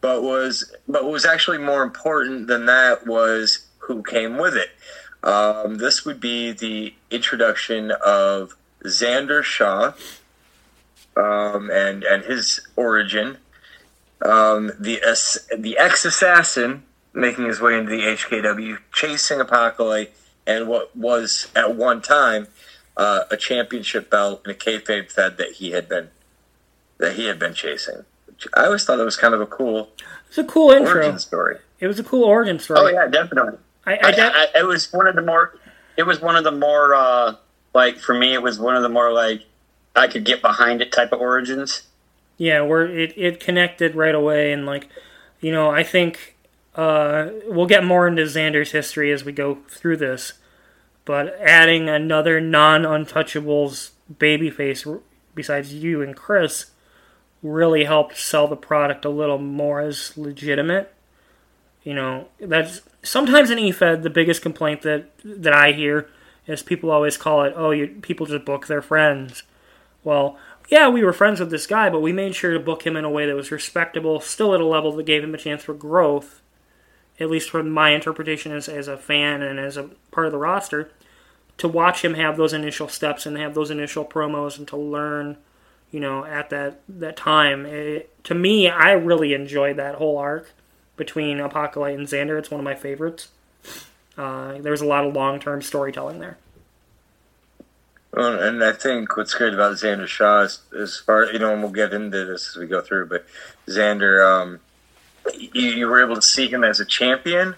But 0.00 0.22
was 0.22 0.72
but 0.86 1.04
what 1.04 1.12
was 1.12 1.24
actually 1.24 1.58
more 1.58 1.82
important 1.82 2.48
than 2.48 2.66
that 2.66 3.06
was 3.06 3.66
who 3.78 4.02
came 4.02 4.36
with 4.36 4.54
it. 4.54 4.70
Um, 5.22 5.78
this 5.78 6.04
would 6.04 6.20
be 6.20 6.52
the 6.52 6.94
introduction 7.10 7.90
of 8.04 8.54
Xander 8.84 9.42
Shaw 9.42 9.92
um, 11.16 11.70
and 11.70 12.04
and 12.04 12.24
his 12.24 12.60
origin. 12.76 13.38
Um, 14.24 14.72
the 14.78 15.00
the 15.56 15.76
ex 15.78 16.04
assassin 16.04 16.84
making 17.12 17.46
his 17.46 17.60
way 17.60 17.76
into 17.78 17.90
the 17.90 18.02
HKW, 18.02 18.78
chasing 18.92 19.40
Apocalypse, 19.40 20.18
and 20.46 20.68
what 20.68 20.94
was 20.96 21.48
at 21.56 21.74
one 21.74 22.02
time 22.02 22.46
uh, 22.96 23.20
a 23.30 23.36
championship 23.36 24.10
belt 24.10 24.42
and 24.44 24.54
a 24.54 24.58
kayfabe 24.58 25.10
fed 25.10 25.38
that 25.38 25.52
he 25.52 25.70
had 25.72 25.88
been 25.88 26.08
that 26.98 27.14
he 27.14 27.26
had 27.26 27.38
been 27.38 27.54
chasing. 27.54 28.04
I 28.54 28.66
always 28.66 28.84
thought 28.84 28.98
it 29.00 29.04
was 29.04 29.16
kind 29.16 29.34
of 29.34 29.40
a 29.40 29.46
cool 29.46 29.90
It's 30.28 30.38
a 30.38 30.44
cool 30.44 30.70
intro. 30.70 30.94
origin 30.96 31.18
story. 31.18 31.56
It 31.80 31.86
was 31.86 31.98
a 31.98 32.04
cool 32.04 32.24
origin 32.24 32.58
story. 32.58 32.80
Oh 32.80 32.88
yeah, 32.88 33.06
definitely. 33.08 33.58
I, 33.86 33.94
I, 33.94 33.98
I, 34.10 34.46
I, 34.54 34.60
it 34.60 34.66
was 34.66 34.92
one 34.92 35.06
of 35.06 35.14
the 35.14 35.22
more. 35.22 35.58
It 35.96 36.02
was 36.02 36.20
one 36.20 36.36
of 36.36 36.44
the 36.44 36.52
more 36.52 36.94
uh, 36.94 37.36
like 37.74 37.98
for 37.98 38.14
me. 38.14 38.34
It 38.34 38.42
was 38.42 38.58
one 38.58 38.76
of 38.76 38.82
the 38.82 38.88
more 38.88 39.12
like 39.12 39.42
I 39.94 40.08
could 40.08 40.24
get 40.24 40.42
behind 40.42 40.82
it 40.82 40.92
type 40.92 41.12
of 41.12 41.20
origins. 41.20 41.84
yeah, 42.36 42.60
where 42.60 42.84
it, 42.86 43.14
it 43.16 43.40
connected 43.40 43.94
right 43.94 44.14
away, 44.14 44.52
and 44.52 44.66
like, 44.66 44.88
you 45.40 45.52
know, 45.52 45.70
I 45.70 45.82
think 45.82 46.36
uh, 46.74 47.28
we'll 47.46 47.66
get 47.66 47.84
more 47.84 48.06
into 48.06 48.22
Xander's 48.22 48.72
history 48.72 49.10
as 49.12 49.24
we 49.24 49.32
go 49.32 49.58
through 49.70 49.96
this, 49.98 50.34
but 51.06 51.34
adding 51.40 51.88
another 51.88 52.40
non-untouchables 52.40 53.92
babyface 54.12 54.86
r- 54.86 55.00
besides 55.34 55.72
you 55.72 56.02
and 56.02 56.14
Chris 56.16 56.70
really 57.42 57.84
helped 57.84 58.18
sell 58.18 58.46
the 58.48 58.56
product 58.56 59.04
a 59.04 59.10
little 59.10 59.38
more 59.38 59.80
as 59.80 60.16
legitimate. 60.16 60.92
You 61.86 61.94
know, 61.94 62.26
that's 62.40 62.82
sometimes 63.04 63.48
in 63.48 63.58
EFED 63.58 64.02
the 64.02 64.10
biggest 64.10 64.42
complaint 64.42 64.82
that 64.82 65.08
that 65.24 65.52
I 65.52 65.70
hear 65.70 66.10
is 66.44 66.60
people 66.60 66.90
always 66.90 67.16
call 67.16 67.44
it, 67.44 67.54
oh, 67.56 67.70
you, 67.70 67.86
people 68.02 68.26
just 68.26 68.44
book 68.44 68.66
their 68.66 68.82
friends. 68.82 69.44
Well, 70.02 70.36
yeah, 70.68 70.88
we 70.88 71.04
were 71.04 71.12
friends 71.12 71.38
with 71.38 71.52
this 71.52 71.68
guy, 71.68 71.88
but 71.88 72.02
we 72.02 72.12
made 72.12 72.34
sure 72.34 72.52
to 72.52 72.58
book 72.58 72.84
him 72.84 72.96
in 72.96 73.04
a 73.04 73.10
way 73.10 73.24
that 73.26 73.36
was 73.36 73.52
respectable, 73.52 74.18
still 74.18 74.52
at 74.52 74.60
a 74.60 74.66
level 74.66 74.90
that 74.96 75.06
gave 75.06 75.22
him 75.22 75.32
a 75.32 75.38
chance 75.38 75.62
for 75.62 75.74
growth. 75.74 76.42
At 77.20 77.30
least 77.30 77.50
from 77.50 77.70
my 77.70 77.90
interpretation 77.90 78.50
as, 78.50 78.68
as 78.68 78.88
a 78.88 78.98
fan 78.98 79.40
and 79.42 79.60
as 79.60 79.76
a 79.76 79.90
part 80.10 80.26
of 80.26 80.32
the 80.32 80.38
roster, 80.38 80.90
to 81.58 81.68
watch 81.68 82.04
him 82.04 82.14
have 82.14 82.36
those 82.36 82.52
initial 82.52 82.88
steps 82.88 83.26
and 83.26 83.36
have 83.36 83.54
those 83.54 83.70
initial 83.70 84.04
promos 84.04 84.58
and 84.58 84.66
to 84.68 84.76
learn, 84.76 85.36
you 85.92 86.00
know, 86.00 86.24
at 86.24 86.50
that 86.50 86.80
that 86.88 87.16
time. 87.16 87.64
It, 87.64 88.24
to 88.24 88.34
me, 88.34 88.68
I 88.68 88.90
really 88.90 89.34
enjoyed 89.34 89.76
that 89.76 89.94
whole 89.94 90.18
arc 90.18 90.52
between 90.96 91.40
Apocalypse 91.40 91.98
and 91.98 92.06
Xander. 92.08 92.38
It's 92.38 92.50
one 92.50 92.60
of 92.60 92.64
my 92.64 92.74
favorites. 92.74 93.28
Uh, 94.16 94.58
there's 94.58 94.80
a 94.80 94.86
lot 94.86 95.06
of 95.06 95.14
long 95.14 95.38
term 95.40 95.60
storytelling 95.62 96.20
there. 96.20 96.38
Well, 98.12 98.40
and 98.40 98.64
I 98.64 98.72
think 98.72 99.16
what's 99.16 99.34
great 99.34 99.52
about 99.52 99.72
Xander 99.74 100.06
Shaw 100.06 100.40
is, 100.42 100.60
as 100.78 100.96
far 100.98 101.24
you 101.26 101.38
know, 101.38 101.52
and 101.52 101.62
we'll 101.62 101.72
get 101.72 101.92
into 101.92 102.24
this 102.24 102.48
as 102.50 102.56
we 102.56 102.66
go 102.66 102.80
through, 102.80 103.06
but 103.06 103.26
Xander, 103.66 104.24
um, 104.26 104.60
you, 105.34 105.50
you 105.70 105.86
were 105.86 106.02
able 106.02 106.14
to 106.14 106.22
see 106.22 106.48
him 106.48 106.64
as 106.64 106.80
a 106.80 106.86
champion, 106.86 107.54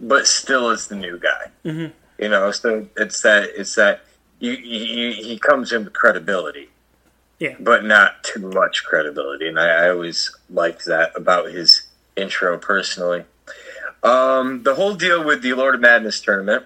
but 0.00 0.26
still 0.26 0.70
as 0.70 0.86
the 0.86 0.96
new 0.96 1.18
guy. 1.18 1.50
Mhm. 1.66 1.92
You 2.18 2.28
know, 2.28 2.50
so 2.50 2.86
it's 2.96 3.20
that 3.22 3.50
it's 3.56 3.74
that 3.74 4.02
you, 4.38 4.52
you, 4.52 5.12
he 5.22 5.38
comes 5.38 5.70
in 5.72 5.84
with 5.84 5.92
credibility, 5.92 6.70
Yeah. 7.38 7.56
but 7.60 7.84
not 7.84 8.22
too 8.24 8.40
much 8.50 8.84
credibility, 8.84 9.48
and 9.48 9.58
I, 9.60 9.84
I 9.86 9.90
always 9.90 10.34
liked 10.48 10.86
that 10.86 11.12
about 11.14 11.50
his 11.50 11.82
intro 12.16 12.58
personally. 12.58 13.24
Um, 14.02 14.62
the 14.62 14.74
whole 14.74 14.94
deal 14.94 15.22
with 15.24 15.42
the 15.42 15.52
Lord 15.54 15.74
of 15.74 15.80
Madness 15.80 16.20
tournament 16.20 16.64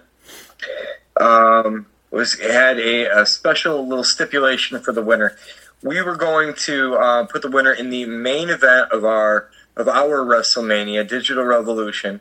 um, 1.21 1.87
was 2.11 2.39
had 2.39 2.79
a, 2.79 3.07
a 3.07 3.27
special 3.27 3.87
little 3.87 4.05
stipulation 4.05 4.79
for 4.81 4.93
the 4.93 5.03
winner. 5.03 5.37
We 5.83 6.01
were 6.03 6.17
going 6.17 6.55
to 6.55 6.95
uh, 6.95 7.25
put 7.27 7.43
the 7.43 7.51
winner 7.51 7.73
in 7.73 7.91
the 7.91 8.07
main 8.07 8.51
event 8.51 8.93
of 8.93 9.05
our 9.05 9.51
of 9.77 9.89
our 9.89 10.25
WrestleMania 10.25 11.07
Digital 11.09 11.45
Revolution, 11.45 12.21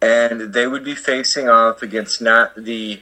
and 0.00 0.54
they 0.54 0.66
would 0.66 0.84
be 0.84 0.94
facing 0.94 1.48
off 1.48 1.82
against 1.82 2.22
not 2.22 2.54
the 2.56 3.00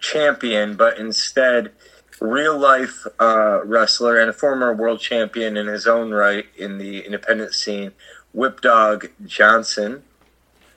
champion, 0.00 0.76
but 0.76 0.98
instead 0.98 1.72
real 2.20 2.58
life 2.58 3.06
uh, 3.20 3.60
wrestler 3.64 4.18
and 4.18 4.30
a 4.30 4.32
former 4.32 4.72
world 4.72 5.00
champion 5.00 5.56
in 5.56 5.66
his 5.66 5.86
own 5.86 6.10
right 6.10 6.46
in 6.56 6.78
the 6.78 7.00
independent 7.00 7.52
scene, 7.52 7.92
Whip 8.34 8.60
Dog 8.60 9.08
Johnson. 9.24 10.02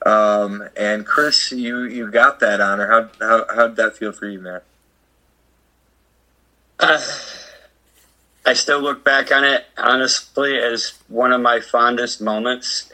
Um, 0.06 0.68
and 0.76 1.04
Chris, 1.04 1.52
you, 1.52 1.82
you 1.82 2.10
got 2.10 2.40
that 2.40 2.60
honor. 2.60 2.86
How 2.86 3.10
how 3.20 3.44
how'd 3.54 3.76
that 3.76 3.96
feel 3.96 4.12
for 4.12 4.26
you, 4.26 4.40
man? 4.40 4.60
Uh, 6.78 7.02
I 8.46 8.54
still 8.54 8.80
look 8.80 9.04
back 9.04 9.32
on 9.32 9.44
it 9.44 9.66
honestly 9.76 10.56
as 10.56 10.94
one 11.08 11.32
of 11.32 11.40
my 11.40 11.60
fondest 11.60 12.20
moments. 12.20 12.90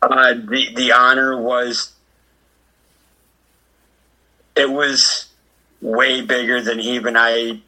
Uh, 0.00 0.34
the 0.34 0.74
the 0.74 0.92
honor 0.92 1.40
was 1.40 1.92
it 4.56 4.70
was 4.70 5.26
way 5.80 6.22
bigger 6.22 6.60
than 6.62 6.80
even 6.80 7.16
I 7.16 7.60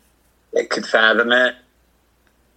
could 0.70 0.86
fathom 0.86 1.30
it. 1.32 1.54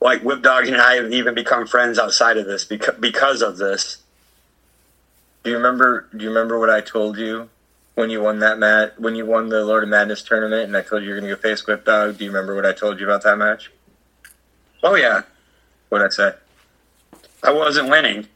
Like 0.04 0.22
Whip 0.22 0.42
Dog 0.42 0.68
and 0.68 0.76
I 0.76 0.96
have 0.96 1.14
even 1.14 1.34
become 1.34 1.66
friends 1.66 1.98
outside 1.98 2.38
of 2.38 2.46
this 2.46 2.66
because 2.66 2.96
because 3.00 3.42
of 3.42 3.58
this. 3.58 4.02
Do 5.44 5.50
you 5.50 5.58
remember? 5.58 6.08
Do 6.16 6.24
you 6.24 6.30
remember 6.30 6.60
what 6.60 6.70
I 6.70 6.82
told 6.82 7.18
you 7.18 7.50
when 7.96 8.10
you 8.10 8.22
won 8.22 8.40
that 8.40 8.60
match? 8.60 8.94
When 8.98 9.16
you 9.16 9.26
won 9.26 9.50
the 9.50 9.64
Lord 9.64 9.84
of 9.84 9.90
Madness 9.90 10.22
tournament, 10.22 10.64
and 10.64 10.76
I 10.76 10.82
told 10.82 11.04
you 11.04 11.10
you're 11.10 11.20
going 11.20 11.30
to 11.30 11.36
go 11.36 11.42
face 11.42 11.66
Whip 11.66 11.86
Dog. 11.86 12.18
Do 12.18 12.26
you 12.26 12.32
remember 12.32 12.54
what 12.54 12.66
I 12.66 12.74
told 12.74 13.00
you 13.00 13.06
about 13.06 13.24
that 13.24 13.38
match? 13.38 13.72
Oh 14.84 14.96
yeah, 14.96 15.22
What 15.88 16.02
I 16.02 16.10
said. 16.10 16.36
I 17.42 17.52
wasn't 17.52 17.90
winning. 17.90 18.28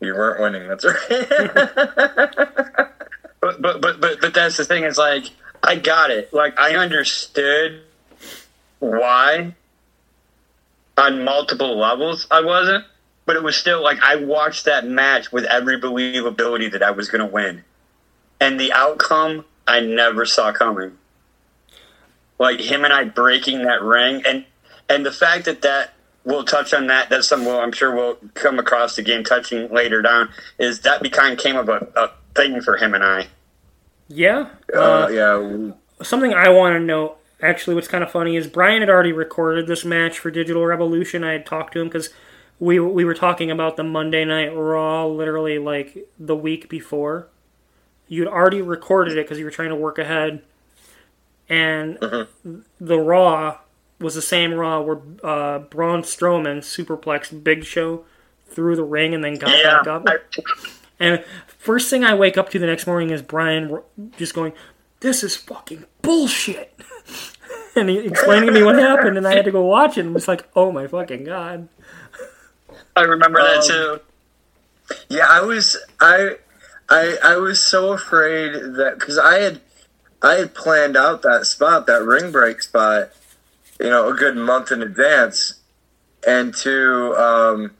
You 0.00 0.14
weren't 0.14 0.40
winning. 0.40 0.68
That's 0.68 0.84
right. 0.84 2.88
But 3.42 3.60
but 3.60 3.80
but 3.80 4.00
but 4.00 4.20
but 4.20 4.34
that's 4.34 4.56
the 4.56 4.64
thing 4.64 4.84
is 4.84 4.96
like 4.96 5.24
I 5.64 5.74
got 5.74 6.12
it. 6.12 6.32
Like 6.32 6.58
I 6.60 6.76
understood 6.76 7.82
why 8.78 9.56
on 10.96 11.24
multiple 11.24 11.78
levels 11.78 12.26
I 12.30 12.40
wasn't, 12.40 12.84
but 13.26 13.36
it 13.36 13.42
was 13.42 13.56
still 13.56 13.82
like 13.82 14.00
I 14.02 14.16
watched 14.16 14.64
that 14.64 14.86
match 14.86 15.32
with 15.32 15.44
every 15.44 15.80
believability 15.80 16.70
that 16.72 16.82
I 16.82 16.90
was 16.90 17.08
going 17.08 17.26
to 17.26 17.32
win, 17.32 17.64
and 18.40 18.58
the 18.58 18.72
outcome 18.72 19.44
I 19.66 19.80
never 19.80 20.26
saw 20.26 20.52
coming. 20.52 20.98
Like 22.38 22.60
him 22.60 22.84
and 22.84 22.92
I 22.92 23.04
breaking 23.04 23.62
that 23.64 23.82
ring, 23.82 24.22
and 24.26 24.44
and 24.88 25.06
the 25.06 25.12
fact 25.12 25.44
that 25.44 25.62
that 25.62 25.94
we'll 26.24 26.44
touch 26.44 26.74
on 26.74 26.86
that. 26.88 27.10
That's 27.10 27.28
something 27.28 27.46
we'll, 27.46 27.60
I'm 27.60 27.72
sure 27.72 27.94
we'll 27.94 28.16
come 28.34 28.58
across 28.58 28.96
the 28.96 29.02
game 29.02 29.24
touching 29.24 29.72
later 29.72 30.02
down. 30.02 30.28
Is 30.58 30.80
that 30.80 31.02
became 31.02 31.36
came 31.36 31.56
of 31.56 31.68
a, 31.68 31.86
a 31.96 32.10
thing 32.34 32.60
for 32.60 32.76
him 32.76 32.94
and 32.94 33.04
I. 33.04 33.28
Yeah. 34.08 34.48
uh, 34.74 34.78
Uh, 34.78 35.08
yeah. 35.08 36.04
something 36.04 36.34
I 36.34 36.48
want 36.50 36.74
to 36.74 36.80
know. 36.80 37.16
Actually, 37.42 37.74
what's 37.74 37.88
kind 37.88 38.04
of 38.04 38.10
funny 38.10 38.36
is 38.36 38.46
Brian 38.46 38.80
had 38.80 38.88
already 38.88 39.12
recorded 39.12 39.66
this 39.66 39.84
match 39.84 40.18
for 40.18 40.30
Digital 40.30 40.64
Revolution. 40.64 41.24
I 41.24 41.32
had 41.32 41.44
talked 41.44 41.72
to 41.72 41.80
him 41.80 41.88
because 41.88 42.10
we 42.60 42.78
we 42.78 43.04
were 43.04 43.14
talking 43.14 43.50
about 43.50 43.76
the 43.76 43.82
Monday 43.82 44.24
Night 44.24 44.54
Raw 44.54 45.06
literally 45.06 45.58
like 45.58 46.08
the 46.18 46.36
week 46.36 46.68
before. 46.68 47.26
You'd 48.06 48.28
already 48.28 48.62
recorded 48.62 49.18
it 49.18 49.24
because 49.24 49.38
you 49.38 49.44
were 49.44 49.50
trying 49.50 49.70
to 49.70 49.74
work 49.74 49.98
ahead, 49.98 50.42
and 51.48 51.98
the 52.80 52.98
Raw 52.98 53.58
was 53.98 54.14
the 54.14 54.22
same 54.22 54.54
Raw 54.54 54.80
where 54.80 54.98
uh, 55.24 55.58
Braun 55.60 56.02
Strowman 56.02 56.58
superplexed 56.58 57.42
Big 57.42 57.64
Show 57.64 58.04
through 58.48 58.76
the 58.76 58.84
ring 58.84 59.14
and 59.14 59.24
then 59.24 59.34
got 59.36 59.50
Yeah, 59.58 59.82
back 59.82 59.86
up. 59.88 60.06
And 61.00 61.24
first 61.46 61.90
thing 61.90 62.04
I 62.04 62.14
wake 62.14 62.36
up 62.38 62.50
to 62.50 62.58
the 62.60 62.66
next 62.66 62.86
morning 62.86 63.10
is 63.10 63.22
Brian 63.22 63.80
just 64.16 64.34
going, 64.34 64.52
"This 65.00 65.24
is 65.24 65.34
fucking 65.34 65.86
bullshit," 66.02 66.78
and 67.76 67.88
he 67.88 67.98
explaining 67.98 68.46
to 68.48 68.52
me 68.52 68.62
what 68.62 68.76
happened, 68.76 69.16
and 69.16 69.26
I 69.26 69.34
had 69.34 69.44
to 69.44 69.50
go 69.50 69.64
watch 69.64 69.96
it. 69.96 70.02
and 70.02 70.14
was 70.14 70.28
like, 70.28 70.48
"Oh 70.54 70.72
my 70.72 70.86
fucking 70.86 71.24
god!" 71.24 71.68
I 72.96 73.02
remember 73.02 73.40
that 73.40 73.58
Um, 73.58 73.62
too. 73.68 74.00
Yeah, 75.08 75.26
I 75.28 75.40
was 75.40 75.76
I 76.00 76.36
I 76.88 77.16
I 77.22 77.36
was 77.36 77.62
so 77.62 77.92
afraid 77.92 78.52
that 78.52 78.96
because 78.98 79.18
I 79.18 79.38
had 79.38 79.60
I 80.20 80.34
had 80.34 80.54
planned 80.54 80.96
out 80.96 81.22
that 81.22 81.46
spot, 81.46 81.86
that 81.86 82.02
ring 82.02 82.30
break 82.30 82.62
spot, 82.62 83.10
you 83.80 83.88
know, 83.90 84.08
a 84.08 84.14
good 84.14 84.36
month 84.36 84.70
in 84.70 84.82
advance, 84.82 85.54
and 86.26 86.54
to 86.56 87.14
um, 87.16 87.70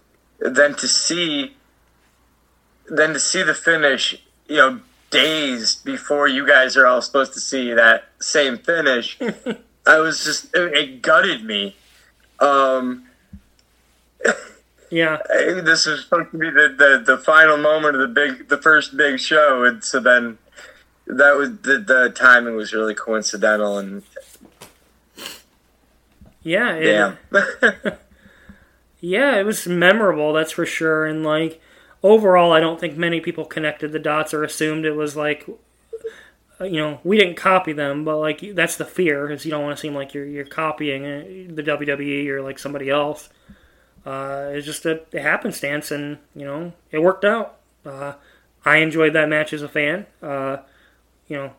then 0.40 0.74
to 0.76 0.88
see 0.88 1.54
then 2.88 3.12
to 3.12 3.20
see 3.20 3.42
the 3.42 3.54
finish, 3.54 4.22
you 4.48 4.56
know, 4.56 4.80
days 5.10 5.76
before 5.76 6.26
you 6.28 6.46
guys 6.46 6.76
are 6.76 6.86
all 6.86 7.02
supposed 7.02 7.32
to 7.34 7.40
see 7.40 7.72
that 7.74 8.04
same 8.20 8.56
finish, 8.58 9.18
I 9.86 9.98
was 9.98 10.24
just 10.24 10.54
it, 10.54 10.74
it 10.74 11.02
gutted 11.02 11.44
me. 11.44 11.76
Um, 12.40 13.06
Yeah, 14.90 15.18
this 15.28 15.86
was 15.86 16.04
supposed 16.04 16.32
to 16.32 16.38
be 16.38 16.50
the, 16.50 16.74
the, 16.76 17.14
the 17.16 17.18
final 17.18 17.56
moment 17.56 17.96
of 17.96 18.02
the 18.02 18.08
big 18.08 18.48
the 18.48 18.58
first 18.58 18.96
big 18.96 19.18
show 19.18 19.64
and 19.64 19.82
so 19.82 20.00
then 20.00 20.36
that 21.06 21.34
was 21.34 21.50
the, 21.62 21.78
the 21.78 22.10
timing 22.14 22.56
was 22.56 22.74
really 22.74 22.94
coincidental 22.94 23.78
and 23.78 24.02
yeah, 26.42 26.74
it, 26.74 26.84
damn 26.84 27.18
yeah. 29.00 29.38
It 29.38 29.46
was 29.46 29.66
memorable, 29.66 30.32
that's 30.32 30.52
for 30.52 30.66
sure. 30.66 31.06
And 31.06 31.24
like 31.24 31.60
overall, 32.02 32.52
I 32.52 32.60
don't 32.60 32.80
think 32.80 32.96
many 32.96 33.20
people 33.20 33.44
connected 33.44 33.92
the 33.92 33.98
dots 33.98 34.34
or 34.34 34.44
assumed 34.44 34.84
it 34.84 34.96
was 34.96 35.16
like. 35.16 35.48
Uh, 36.62 36.64
You 36.64 36.78
know, 36.80 37.00
we 37.04 37.18
didn't 37.18 37.36
copy 37.36 37.72
them, 37.72 38.04
but 38.04 38.16
like 38.18 38.40
that's 38.54 38.76
the 38.76 38.84
fear, 38.84 39.30
is 39.30 39.44
you 39.44 39.50
don't 39.50 39.62
want 39.62 39.76
to 39.76 39.80
seem 39.80 39.94
like 39.94 40.14
you're 40.14 40.24
you're 40.26 40.44
copying 40.44 41.04
uh, 41.04 41.54
the 41.54 41.62
WWE 41.62 42.28
or 42.28 42.42
like 42.42 42.58
somebody 42.58 42.88
else. 42.90 43.28
Uh, 44.04 44.50
it's 44.52 44.66
just 44.66 44.84
a, 44.86 45.02
a 45.12 45.20
happenstance, 45.20 45.90
and 45.90 46.18
you 46.34 46.44
know 46.44 46.72
it 46.90 47.00
worked 47.00 47.24
out. 47.24 47.58
Uh, 47.84 48.14
I 48.64 48.78
enjoyed 48.78 49.12
that 49.14 49.28
match 49.28 49.52
as 49.52 49.62
a 49.62 49.68
fan. 49.68 50.06
Uh, 50.22 50.58
you 51.28 51.36
know, 51.36 51.52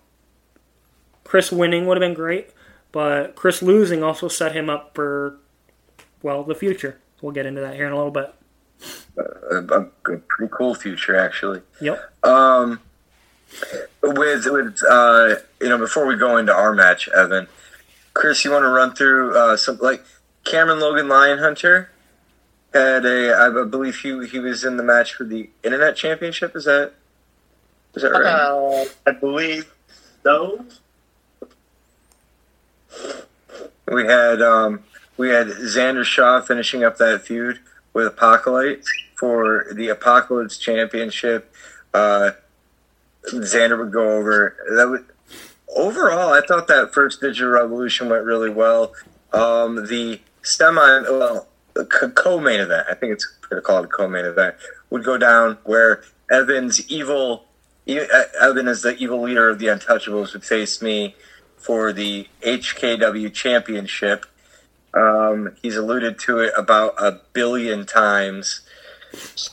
Chris 1.23 1.51
winning 1.51 1.85
would 1.87 1.97
have 1.97 2.01
been 2.01 2.13
great, 2.13 2.49
but 2.91 3.35
Chris 3.35 3.61
losing 3.61 4.03
also 4.03 4.27
set 4.27 4.53
him 4.53 4.69
up 4.69 4.93
for 4.95 5.37
well 6.21 6.43
the 6.43 6.55
future. 6.55 6.99
We'll 7.21 7.31
get 7.31 7.45
into 7.45 7.61
that 7.61 7.75
here 7.75 7.87
in 7.87 7.93
a 7.93 7.97
little 7.97 8.11
bit. 8.11 8.33
a, 9.17 9.55
a, 9.55 9.79
a 9.81 10.17
pretty 10.27 10.51
cool 10.51 10.75
future 10.75 11.15
actually 11.15 11.61
Yep. 11.79 12.25
um 12.25 12.81
with 14.01 14.45
with 14.45 14.79
uh 14.89 15.35
you 15.61 15.69
know 15.69 15.77
before 15.77 16.05
we 16.05 16.15
go 16.15 16.37
into 16.37 16.53
our 16.53 16.73
match 16.73 17.07
Evan 17.09 17.47
Chris 18.13 18.43
you 18.45 18.51
want 18.51 18.63
to 18.63 18.69
run 18.69 18.93
through 18.93 19.37
uh 19.37 19.57
some 19.57 19.77
like 19.77 20.03
Cameron 20.43 20.79
Logan 20.79 21.07
Lion 21.07 21.39
Hunter 21.39 21.89
had 22.73 23.05
a 23.05 23.35
I 23.35 23.63
believe 23.65 23.97
he 23.97 24.27
he 24.27 24.39
was 24.39 24.63
in 24.63 24.77
the 24.77 24.83
match 24.83 25.13
for 25.13 25.23
the 25.23 25.49
internet 25.63 25.95
championship 25.95 26.55
is 26.55 26.65
that 26.65 26.93
is 27.95 28.01
that 28.03 28.09
right 28.09 28.25
Uh, 28.25 28.85
I 29.05 29.11
believe 29.11 29.71
so. 30.23 30.65
We 33.87 34.05
had 34.05 34.41
um, 34.41 34.83
we 35.17 35.29
had 35.29 35.47
Xander 35.47 36.03
Shaw 36.03 36.41
finishing 36.41 36.83
up 36.83 36.97
that 36.97 37.21
feud 37.21 37.59
with 37.93 38.07
Apocalypse 38.07 38.87
for 39.15 39.67
the 39.73 39.89
Apocalypse 39.89 40.57
Championship. 40.57 41.53
Uh, 41.93 42.31
Xander 43.31 43.77
would 43.79 43.91
go 43.91 44.17
over 44.17 44.55
that. 44.75 44.89
Would 44.89 45.05
overall, 45.75 46.33
I 46.33 46.41
thought 46.45 46.67
that 46.67 46.93
first 46.93 47.21
Digital 47.21 47.51
Revolution 47.51 48.09
went 48.09 48.23
really 48.25 48.49
well. 48.49 48.93
Um, 49.31 49.87
the 49.87 50.19
semi, 50.43 51.01
well, 51.09 51.47
the 51.73 51.85
co- 51.85 52.11
co-main 52.11 52.59
event, 52.59 52.85
I 52.89 52.93
think 52.93 53.13
it's 53.13 53.25
going 53.25 53.61
to 53.61 53.65
call 53.65 53.79
it 53.79 53.85
a 53.85 53.87
co-main 53.87 54.25
event, 54.25 54.55
would 54.89 55.03
go 55.03 55.17
down 55.17 55.57
where 55.63 56.03
Evan's 56.29 56.87
evil, 56.91 57.45
E- 57.87 57.99
Evan 58.39 58.67
is 58.67 58.81
the 58.83 58.95
evil 58.97 59.21
leader 59.23 59.49
of 59.49 59.57
the 59.59 59.67
Untouchables 59.67 60.33
would 60.33 60.43
face 60.43 60.81
me 60.81 61.15
for 61.57 61.91
the 61.93 62.27
HKW 62.41 63.33
Championship. 63.33 64.25
Um, 64.93 65.55
he's 65.63 65.75
alluded 65.75 66.19
to 66.19 66.39
it 66.39 66.53
about 66.55 66.93
a 67.01 67.19
billion 67.33 67.85
times. 67.87 68.61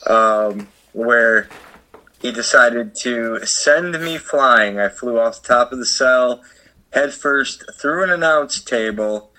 um, 0.07 0.69
where 0.93 1.49
he 2.21 2.31
decided 2.31 2.95
to 2.97 3.45
send 3.47 3.93
me 4.01 4.19
flying. 4.19 4.79
I 4.79 4.89
flew 4.89 5.19
off 5.19 5.43
the 5.43 5.49
top 5.49 5.73
of 5.73 5.79
the 5.79 5.87
cell, 5.87 6.43
head 6.93 7.15
first 7.15 7.65
through 7.75 8.05
an 8.05 8.11
announce 8.11 8.61
table, 8.61 9.33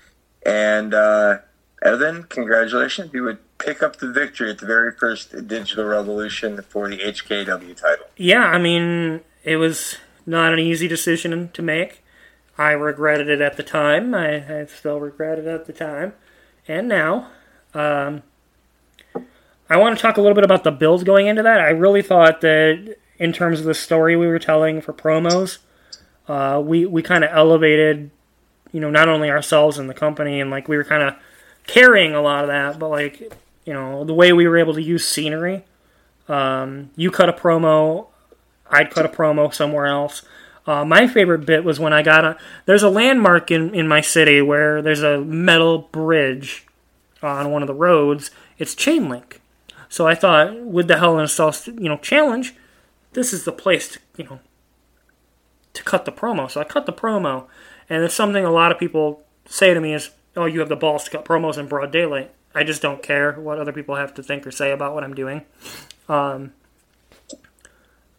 and 0.45 0.93
uh, 0.93 1.39
Evan, 1.83 2.23
congratulations! 2.23 3.13
You 3.13 3.23
would 3.23 3.37
pick 3.59 3.83
up 3.83 3.97
the 3.97 4.11
victory 4.11 4.49
at 4.49 4.57
the 4.57 4.65
very 4.65 4.91
first 4.91 5.47
Digital 5.47 5.85
Revolution 5.85 6.61
for 6.63 6.89
the 6.89 6.97
HKW 6.97 7.75
title. 7.75 8.05
Yeah, 8.17 8.45
I 8.45 8.57
mean, 8.57 9.21
it 9.43 9.57
was 9.57 9.97
not 10.25 10.53
an 10.53 10.59
easy 10.59 10.87
decision 10.87 11.49
to 11.53 11.61
make. 11.61 12.03
I 12.57 12.71
regretted 12.71 13.29
it 13.29 13.41
at 13.41 13.57
the 13.57 13.63
time. 13.63 14.13
I, 14.15 14.61
I 14.61 14.65
still 14.65 14.99
regret 14.99 15.39
it 15.39 15.45
at 15.45 15.65
the 15.65 15.73
time. 15.73 16.13
And 16.67 16.87
now. 16.87 17.29
Um, 17.73 18.23
I 19.71 19.77
want 19.77 19.97
to 19.97 20.01
talk 20.01 20.17
a 20.17 20.21
little 20.21 20.35
bit 20.35 20.43
about 20.43 20.65
the 20.65 20.71
build 20.71 21.05
going 21.05 21.27
into 21.27 21.43
that. 21.43 21.61
I 21.61 21.69
really 21.69 22.01
thought 22.01 22.41
that, 22.41 22.97
in 23.17 23.31
terms 23.31 23.61
of 23.61 23.65
the 23.65 23.73
story 23.73 24.17
we 24.17 24.27
were 24.27 24.37
telling 24.37 24.81
for 24.81 24.91
promos, 24.91 25.59
uh, 26.27 26.61
we, 26.61 26.85
we 26.85 27.01
kind 27.01 27.23
of 27.23 27.29
elevated, 27.31 28.11
you 28.73 28.81
know, 28.81 28.89
not 28.89 29.07
only 29.07 29.29
ourselves 29.29 29.77
and 29.77 29.89
the 29.89 29.93
company, 29.93 30.41
and 30.41 30.51
like 30.51 30.67
we 30.67 30.75
were 30.75 30.83
kind 30.83 31.03
of 31.03 31.15
carrying 31.67 32.13
a 32.13 32.21
lot 32.21 32.43
of 32.43 32.49
that, 32.49 32.79
but 32.79 32.89
like, 32.89 33.21
you 33.65 33.71
know, 33.71 34.03
the 34.03 34.13
way 34.13 34.33
we 34.33 34.45
were 34.45 34.57
able 34.57 34.73
to 34.73 34.81
use 34.81 35.07
scenery. 35.07 35.63
Um, 36.27 36.89
you 36.97 37.09
cut 37.09 37.29
a 37.29 37.33
promo, 37.33 38.07
I'd 38.69 38.91
cut 38.91 39.05
a 39.05 39.09
promo 39.09 39.53
somewhere 39.53 39.85
else. 39.85 40.21
Uh, 40.67 40.83
my 40.83 41.07
favorite 41.07 41.45
bit 41.45 41.63
was 41.63 41.79
when 41.79 41.93
I 41.93 42.03
got 42.03 42.25
a. 42.25 42.37
There's 42.65 42.83
a 42.83 42.89
landmark 42.89 43.49
in, 43.51 43.73
in 43.73 43.87
my 43.87 44.01
city 44.01 44.41
where 44.41 44.81
there's 44.81 45.01
a 45.01 45.21
metal 45.21 45.77
bridge 45.77 46.67
on 47.23 47.51
one 47.51 47.63
of 47.63 47.67
the 47.67 47.73
roads. 47.73 48.31
It's 48.57 48.75
chain 48.75 49.09
link. 49.09 49.40
So 49.91 50.07
I 50.07 50.15
thought, 50.15 50.57
with 50.61 50.87
the 50.87 50.97
Hell 50.97 51.19
in 51.19 51.25
a 51.25 51.27
Cell, 51.27 51.53
you 51.65 51.89
know, 51.89 51.97
challenge, 51.97 52.55
this 53.11 53.33
is 53.33 53.43
the 53.43 53.51
place 53.51 53.89
to, 53.89 53.99
you 54.15 54.23
know, 54.23 54.39
to 55.73 55.83
cut 55.83 56.05
the 56.05 56.13
promo. 56.13 56.49
So 56.49 56.61
I 56.61 56.63
cut 56.63 56.85
the 56.85 56.93
promo, 56.93 57.47
and 57.89 58.01
it's 58.01 58.13
something 58.13 58.45
a 58.45 58.51
lot 58.51 58.71
of 58.71 58.79
people 58.79 59.25
say 59.45 59.73
to 59.73 59.81
me 59.81 59.93
is, 59.93 60.11
"Oh, 60.37 60.45
you 60.45 60.61
have 60.61 60.69
the 60.69 60.77
balls 60.77 61.03
to 61.03 61.11
cut 61.11 61.25
promos 61.25 61.57
in 61.57 61.67
broad 61.67 61.91
daylight." 61.91 62.31
I 62.55 62.63
just 62.63 62.81
don't 62.81 63.03
care 63.03 63.33
what 63.33 63.59
other 63.59 63.73
people 63.73 63.95
have 63.95 64.13
to 64.13 64.23
think 64.23 64.47
or 64.47 64.51
say 64.51 64.71
about 64.71 64.93
what 64.93 65.03
I'm 65.03 65.13
doing. 65.13 65.41
Um, 66.07 66.53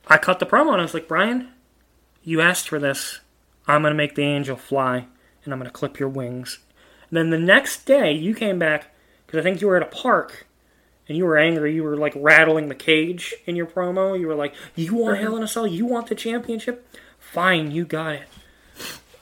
I 0.07 0.19
cut 0.19 0.41
the 0.41 0.47
promo, 0.47 0.73
and 0.73 0.81
I 0.81 0.85
was 0.85 0.93
like, 0.93 1.09
Brian, 1.09 1.49
you 2.23 2.43
asked 2.43 2.69
for 2.69 2.79
this. 2.79 3.21
I'm 3.67 3.81
going 3.81 3.93
to 3.93 3.97
make 3.97 4.15
the 4.15 4.25
angel 4.25 4.57
fly, 4.57 5.07
and 5.43 5.55
I'm 5.55 5.59
going 5.59 5.71
to 5.71 5.79
clip 5.79 5.99
your 5.99 6.11
wings. 6.11 6.59
And 7.09 7.17
then 7.17 7.31
the 7.31 7.39
next 7.39 7.87
day, 7.87 8.13
you 8.13 8.35
came 8.35 8.59
back, 8.59 8.95
because 9.27 9.41
I 9.41 9.43
think 9.43 9.63
you 9.63 9.69
were 9.69 9.77
at 9.77 9.83
a 9.83 9.87
park, 9.87 10.47
and 11.09 11.19
you 11.19 11.25
were 11.25 11.37
angry. 11.37 11.75
You 11.75 11.83
were 11.83 11.97
like 11.97 12.15
rattling 12.17 12.69
the 12.69 12.75
cage 12.75 13.35
in 13.47 13.57
your 13.57 13.67
promo. 13.67 14.19
You 14.19 14.27
were 14.27 14.35
like, 14.35 14.55
You 14.75 14.95
want 14.95 15.19
Hell 15.19 15.37
in 15.37 15.43
a 15.43 15.49
Cell? 15.49 15.67
You 15.67 15.87
want 15.87 16.09
the 16.09 16.15
championship? 16.15 16.87
Fine, 17.19 17.71
you 17.71 17.85
got 17.85 18.15
it. 18.15 18.23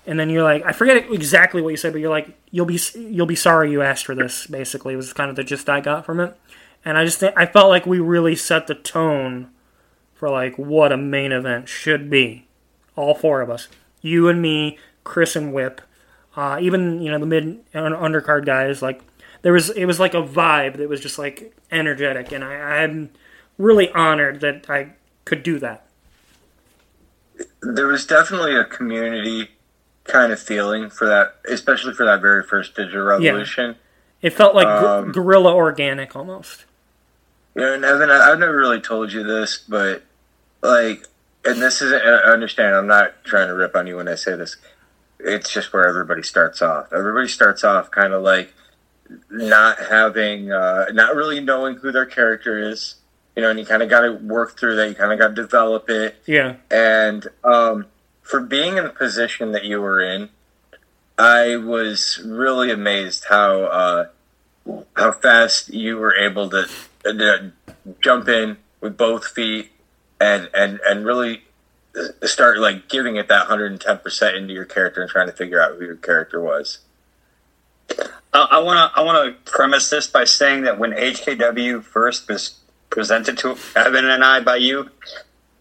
And 0.06 0.18
then 0.18 0.30
you're 0.30 0.42
like, 0.42 0.64
I 0.64 0.72
forget 0.72 1.10
exactly 1.10 1.62
what 1.62 1.68
you 1.68 1.76
said, 1.76 1.92
but 1.92 2.00
you're 2.00 2.10
like, 2.10 2.36
you'll 2.50 2.66
be 2.66 2.80
you'll 2.94 3.26
be 3.26 3.36
sorry 3.36 3.70
you 3.70 3.82
asked 3.82 4.06
for 4.06 4.14
this. 4.14 4.46
Basically, 4.46 4.96
was 4.96 5.12
kind 5.12 5.30
of 5.30 5.36
the 5.36 5.44
gist 5.44 5.68
I 5.68 5.80
got 5.80 6.04
from 6.04 6.20
it. 6.20 6.36
And 6.84 6.96
I 6.96 7.04
just 7.04 7.18
think, 7.18 7.34
I 7.36 7.44
felt 7.44 7.68
like 7.68 7.84
we 7.84 8.00
really 8.00 8.34
set 8.34 8.66
the 8.66 8.74
tone 8.74 9.50
for 10.14 10.30
like 10.30 10.56
what 10.56 10.92
a 10.92 10.96
main 10.96 11.32
event 11.32 11.68
should 11.68 12.08
be 12.10 12.46
all 13.00 13.14
four 13.14 13.40
of 13.40 13.50
us, 13.50 13.68
you 14.02 14.28
and 14.28 14.42
me, 14.42 14.78
Chris 15.04 15.34
and 15.34 15.52
Whip, 15.52 15.80
uh, 16.36 16.58
even 16.60 17.00
you 17.02 17.10
know 17.10 17.18
the 17.18 17.26
mid 17.26 17.72
undercard 17.72 18.44
guys. 18.44 18.82
Like 18.82 19.00
there 19.42 19.52
was, 19.52 19.70
it 19.70 19.86
was 19.86 20.00
like 20.00 20.14
a 20.14 20.22
vibe 20.22 20.76
that 20.76 20.88
was 20.88 21.00
just 21.00 21.18
like 21.18 21.56
energetic, 21.70 22.32
and 22.32 22.44
I, 22.44 22.54
I'm 22.82 23.10
really 23.58 23.90
honored 23.90 24.40
that 24.40 24.68
I 24.68 24.90
could 25.24 25.42
do 25.42 25.58
that. 25.58 25.86
There 27.62 27.86
was 27.86 28.06
definitely 28.06 28.56
a 28.56 28.64
community 28.64 29.48
kind 30.04 30.32
of 30.32 30.40
feeling 30.40 30.90
for 30.90 31.06
that, 31.06 31.36
especially 31.48 31.94
for 31.94 32.04
that 32.06 32.20
very 32.20 32.42
first 32.42 32.74
digital 32.74 33.02
revolution. 33.02 33.70
Yeah. 33.70 34.28
It 34.28 34.32
felt 34.34 34.54
like 34.54 34.66
um, 34.66 35.12
guerrilla 35.12 35.54
organic 35.54 36.14
almost. 36.14 36.64
You 37.54 37.62
know, 37.62 37.74
and 37.74 37.84
Evan, 37.84 38.10
I, 38.10 38.30
I've 38.30 38.38
never 38.38 38.56
really 38.56 38.80
told 38.80 39.12
you 39.12 39.22
this, 39.22 39.58
but 39.66 40.04
like 40.62 41.06
and 41.44 41.60
this 41.60 41.80
is 41.80 41.92
I 41.92 42.30
understand. 42.32 42.74
I'm 42.74 42.86
not 42.86 43.24
trying 43.24 43.48
to 43.48 43.54
rip 43.54 43.74
on 43.74 43.86
you 43.86 43.96
when 43.96 44.08
I 44.08 44.14
say 44.14 44.36
this. 44.36 44.56
It's 45.18 45.52
just 45.52 45.72
where 45.72 45.86
everybody 45.86 46.22
starts 46.22 46.62
off. 46.62 46.92
Everybody 46.92 47.28
starts 47.28 47.64
off 47.64 47.90
kind 47.90 48.12
of 48.12 48.22
like 48.22 48.52
not 49.30 49.78
having, 49.78 50.52
uh, 50.52 50.86
not 50.92 51.14
really 51.14 51.40
knowing 51.40 51.76
who 51.76 51.92
their 51.92 52.06
character 52.06 52.70
is. 52.70 52.96
You 53.36 53.42
know, 53.42 53.50
and 53.50 53.58
you 53.58 53.64
kind 53.64 53.82
of 53.82 53.88
got 53.88 54.00
to 54.00 54.12
work 54.12 54.58
through 54.58 54.76
that. 54.76 54.88
You 54.88 54.94
kind 54.94 55.12
of 55.12 55.18
got 55.18 55.28
to 55.28 55.34
develop 55.34 55.88
it. 55.88 56.20
Yeah. 56.26 56.56
And 56.70 57.26
um, 57.44 57.86
for 58.22 58.40
being 58.40 58.76
in 58.76 58.84
the 58.84 58.90
position 58.90 59.52
that 59.52 59.64
you 59.64 59.80
were 59.80 60.00
in, 60.00 60.28
I 61.16 61.56
was 61.56 62.20
really 62.24 62.70
amazed 62.70 63.26
how 63.28 63.62
uh, 63.62 64.06
how 64.96 65.12
fast 65.12 65.68
you 65.68 65.96
were 65.98 66.14
able 66.14 66.50
to, 66.50 66.68
to 67.04 67.52
jump 68.00 68.28
in 68.28 68.56
with 68.80 68.96
both 68.96 69.26
feet 69.26 69.70
and 70.20 70.48
and 70.54 70.80
and 70.86 71.04
really 71.04 71.42
start 72.22 72.58
like 72.58 72.88
giving 72.88 73.16
it 73.16 73.28
that 73.28 73.48
110% 73.48 74.36
into 74.36 74.54
your 74.54 74.64
character 74.64 75.02
and 75.02 75.10
trying 75.10 75.26
to 75.26 75.32
figure 75.32 75.60
out 75.60 75.76
who 75.76 75.84
your 75.84 75.96
character 75.96 76.40
was. 76.40 76.78
I 78.32 78.60
want 78.60 78.92
to 78.92 78.98
I 79.00 79.02
want 79.02 79.44
to 79.44 79.50
premise 79.50 79.90
this 79.90 80.06
by 80.06 80.24
saying 80.24 80.62
that 80.62 80.78
when 80.78 80.92
HKW 80.92 81.82
first 81.82 82.28
was 82.28 82.58
presented 82.88 83.38
to 83.38 83.56
Evan 83.74 84.04
and 84.06 84.24
I 84.24 84.40
by 84.40 84.56
you, 84.56 84.90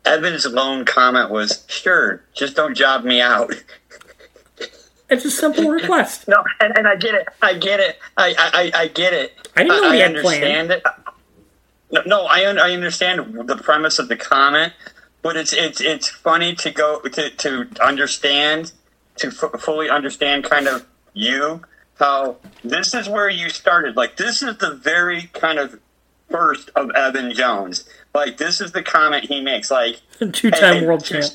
Evan's 0.05 0.45
lone 0.45 0.85
comment 0.85 1.29
was, 1.29 1.65
"Sure, 1.67 2.21
just 2.33 2.55
don't 2.55 2.75
job 2.75 3.03
me 3.03 3.21
out." 3.21 3.53
It's 5.11 5.25
a 5.25 5.31
simple 5.31 5.71
request. 5.71 6.27
no, 6.27 6.43
and, 6.59 6.77
and 6.77 6.87
I 6.87 6.95
get 6.95 7.15
it. 7.15 7.27
I 7.41 7.55
get 7.55 7.79
it. 7.79 7.97
I 8.15 8.35
I, 8.37 8.81
I 8.81 8.87
get 8.89 9.11
it. 9.11 9.33
I 9.55 9.63
didn't 9.63 9.81
know 9.81 9.89
I, 9.89 9.95
had 9.95 10.15
understand 10.15 10.67
planned. 10.67 10.71
it. 10.71 10.83
No, 11.91 12.01
no 12.05 12.25
I, 12.25 12.41
I 12.41 12.71
understand 12.73 13.33
the 13.47 13.55
premise 13.55 13.97
of 13.97 14.07
the 14.07 14.15
comment, 14.15 14.73
but 15.23 15.35
it's 15.35 15.51
it's 15.51 15.81
it's 15.81 16.07
funny 16.09 16.53
to 16.57 16.69
go 16.69 16.99
to 17.01 17.29
to 17.31 17.67
understand 17.81 18.71
to 19.15 19.29
f- 19.29 19.59
fully 19.59 19.89
understand 19.89 20.43
kind 20.43 20.67
of 20.67 20.85
you 21.15 21.61
how 21.99 22.37
this 22.63 22.93
is 22.93 23.07
where 23.09 23.29
you 23.29 23.49
started. 23.49 23.95
Like 23.95 24.17
this 24.17 24.41
is 24.41 24.57
the 24.57 24.73
very 24.73 25.23
kind 25.33 25.59
of 25.59 25.79
first 26.29 26.69
of 26.75 26.89
Evan 26.91 27.33
Jones. 27.33 27.87
Like 28.13 28.37
this 28.37 28.61
is 28.61 28.71
the 28.71 28.81
comment 28.81 29.25
he 29.25 29.41
makes. 29.41 29.69
Like 29.69 30.01
two-time 30.31 30.85
world 30.85 31.03
champ. 31.03 31.25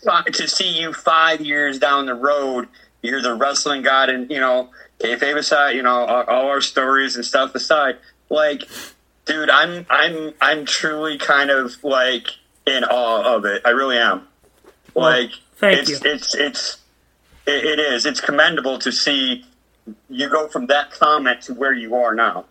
to 0.00 0.48
see 0.48 0.80
you 0.80 0.92
five 0.92 1.40
years 1.40 1.78
down 1.78 2.06
the 2.06 2.14
road, 2.14 2.68
you're 3.02 3.20
the 3.20 3.34
wrestling 3.34 3.82
god, 3.82 4.08
and 4.08 4.30
you 4.30 4.40
know, 4.40 4.70
kayfabe 5.00 5.36
aside, 5.36 5.72
you 5.72 5.82
know, 5.82 6.04
all, 6.04 6.48
our 6.48 6.60
stories 6.60 7.16
and 7.16 7.24
stuff 7.24 7.54
aside, 7.54 7.96
like 8.30 8.62
dude, 9.24 9.50
I'm 9.50 9.86
I'm 9.90 10.34
I'm 10.40 10.66
truly 10.66 11.18
kind 11.18 11.50
of 11.50 11.82
like 11.82 12.28
in 12.66 12.84
awe 12.84 13.36
of 13.36 13.44
it. 13.44 13.62
I 13.64 13.70
really 13.70 13.98
am. 13.98 14.28
Well, 14.94 15.10
like 15.10 15.32
thank 15.56 15.80
it's, 15.80 15.90
you. 15.90 15.98
It's 16.04 16.34
it's 16.34 16.76
it, 17.46 17.64
it 17.64 17.78
is. 17.80 18.06
It's 18.06 18.20
commendable 18.20 18.78
to 18.78 18.92
see 18.92 19.44
you 20.08 20.28
go 20.28 20.48
from 20.48 20.66
that 20.66 20.90
comment 20.90 21.42
to 21.42 21.54
where 21.54 21.72
you 21.72 21.94
are 21.94 22.14
now. 22.14 22.46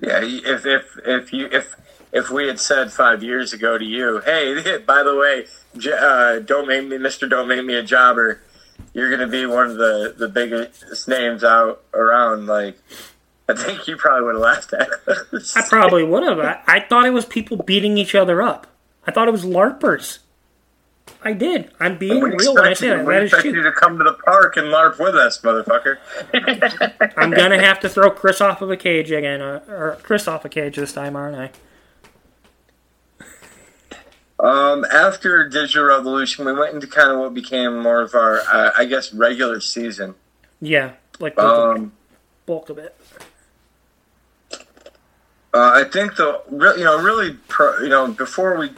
Yeah, 0.00 0.20
if 0.22 0.66
if 0.66 0.98
if 1.04 1.32
you 1.32 1.46
if 1.50 1.74
if 2.12 2.30
we 2.30 2.46
had 2.46 2.60
said 2.60 2.92
five 2.92 3.22
years 3.22 3.52
ago 3.52 3.78
to 3.78 3.84
you, 3.84 4.20
hey, 4.24 4.78
by 4.86 5.02
the 5.02 5.16
way, 5.16 5.46
uh, 5.92 6.40
don't 6.40 6.68
make 6.68 6.86
me 6.86 6.98
Mister, 6.98 7.28
don't 7.28 7.48
make 7.48 7.64
me 7.64 7.74
a 7.74 7.82
jobber. 7.82 8.40
You're 8.92 9.08
going 9.08 9.20
to 9.20 9.26
be 9.26 9.46
one 9.46 9.70
of 9.70 9.76
the 9.76 10.14
the 10.16 10.28
biggest 10.28 11.08
names 11.08 11.44
out 11.44 11.82
around. 11.94 12.46
Like, 12.46 12.78
I 13.48 13.54
think 13.54 13.86
you 13.88 13.96
probably 13.96 14.24
would 14.24 14.34
have 14.34 14.42
laughed 14.42 14.72
at 14.74 14.88
us. 15.32 15.56
I 15.56 15.66
probably 15.68 16.04
would 16.04 16.22
have. 16.24 16.38
I, 16.38 16.62
I 16.66 16.80
thought 16.80 17.06
it 17.06 17.10
was 17.10 17.24
people 17.24 17.56
beating 17.56 17.96
each 17.96 18.14
other 18.14 18.42
up. 18.42 18.66
I 19.06 19.12
thought 19.12 19.28
it 19.28 19.32
was 19.32 19.44
LARPers. 19.44 20.18
I 21.22 21.32
did. 21.32 21.72
I'm 21.80 21.98
being 21.98 22.20
real 22.20 22.54
when 22.54 22.64
I 22.64 22.72
say 22.72 22.88
that. 22.88 23.04
That 23.06 23.22
is 23.24 23.30
true. 23.30 23.52
you 23.52 23.62
to 23.62 23.72
come 23.72 23.98
to 23.98 24.04
the 24.04 24.14
park 24.24 24.56
and 24.56 24.68
LARP 24.68 24.98
with 24.98 25.16
us, 25.16 25.40
motherfucker. 25.40 25.98
I'm 27.16 27.30
gonna 27.30 27.60
have 27.60 27.80
to 27.80 27.88
throw 27.88 28.10
Chris 28.10 28.40
off 28.40 28.62
of 28.62 28.70
a 28.70 28.76
cage 28.76 29.10
again, 29.10 29.40
uh, 29.40 29.62
or 29.68 29.98
Chris 30.02 30.28
off 30.28 30.44
a 30.44 30.48
cage 30.48 30.76
this 30.76 30.92
time, 30.92 31.16
aren't 31.16 31.36
I? 31.36 31.50
Um, 34.38 34.84
after 34.84 35.48
Digital 35.48 35.84
Revolution, 35.84 36.44
we 36.44 36.52
went 36.52 36.74
into 36.74 36.86
kind 36.86 37.10
of 37.10 37.18
what 37.18 37.32
became 37.32 37.82
more 37.82 38.02
of 38.02 38.14
our, 38.14 38.40
uh, 38.40 38.70
I 38.76 38.84
guess, 38.84 39.14
regular 39.14 39.60
season. 39.60 40.14
Yeah, 40.60 40.92
like 41.18 41.38
um, 41.38 41.92
bulk 42.44 42.68
of 42.68 42.78
it. 42.78 42.96
Uh, 45.54 45.70
I 45.74 45.84
think 45.84 46.16
the 46.16 46.42
you 46.50 46.84
know 46.84 47.00
really 47.00 47.34
pro, 47.48 47.78
you 47.78 47.88
know 47.88 48.08
before 48.08 48.58
we 48.58 48.70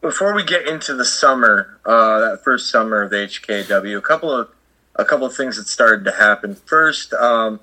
before 0.00 0.34
we 0.34 0.44
get 0.44 0.66
into 0.66 0.94
the 0.94 1.04
summer 1.04 1.78
uh, 1.84 2.20
that 2.20 2.44
first 2.44 2.70
summer 2.70 3.02
of 3.02 3.10
the 3.10 3.16
HKW 3.16 3.98
a 3.98 4.00
couple 4.00 4.32
of 4.32 4.48
a 4.96 5.04
couple 5.04 5.26
of 5.26 5.34
things 5.34 5.56
that 5.56 5.68
started 5.68 6.04
to 6.04 6.12
happen. 6.12 6.56
First, 6.56 7.12
um, 7.14 7.60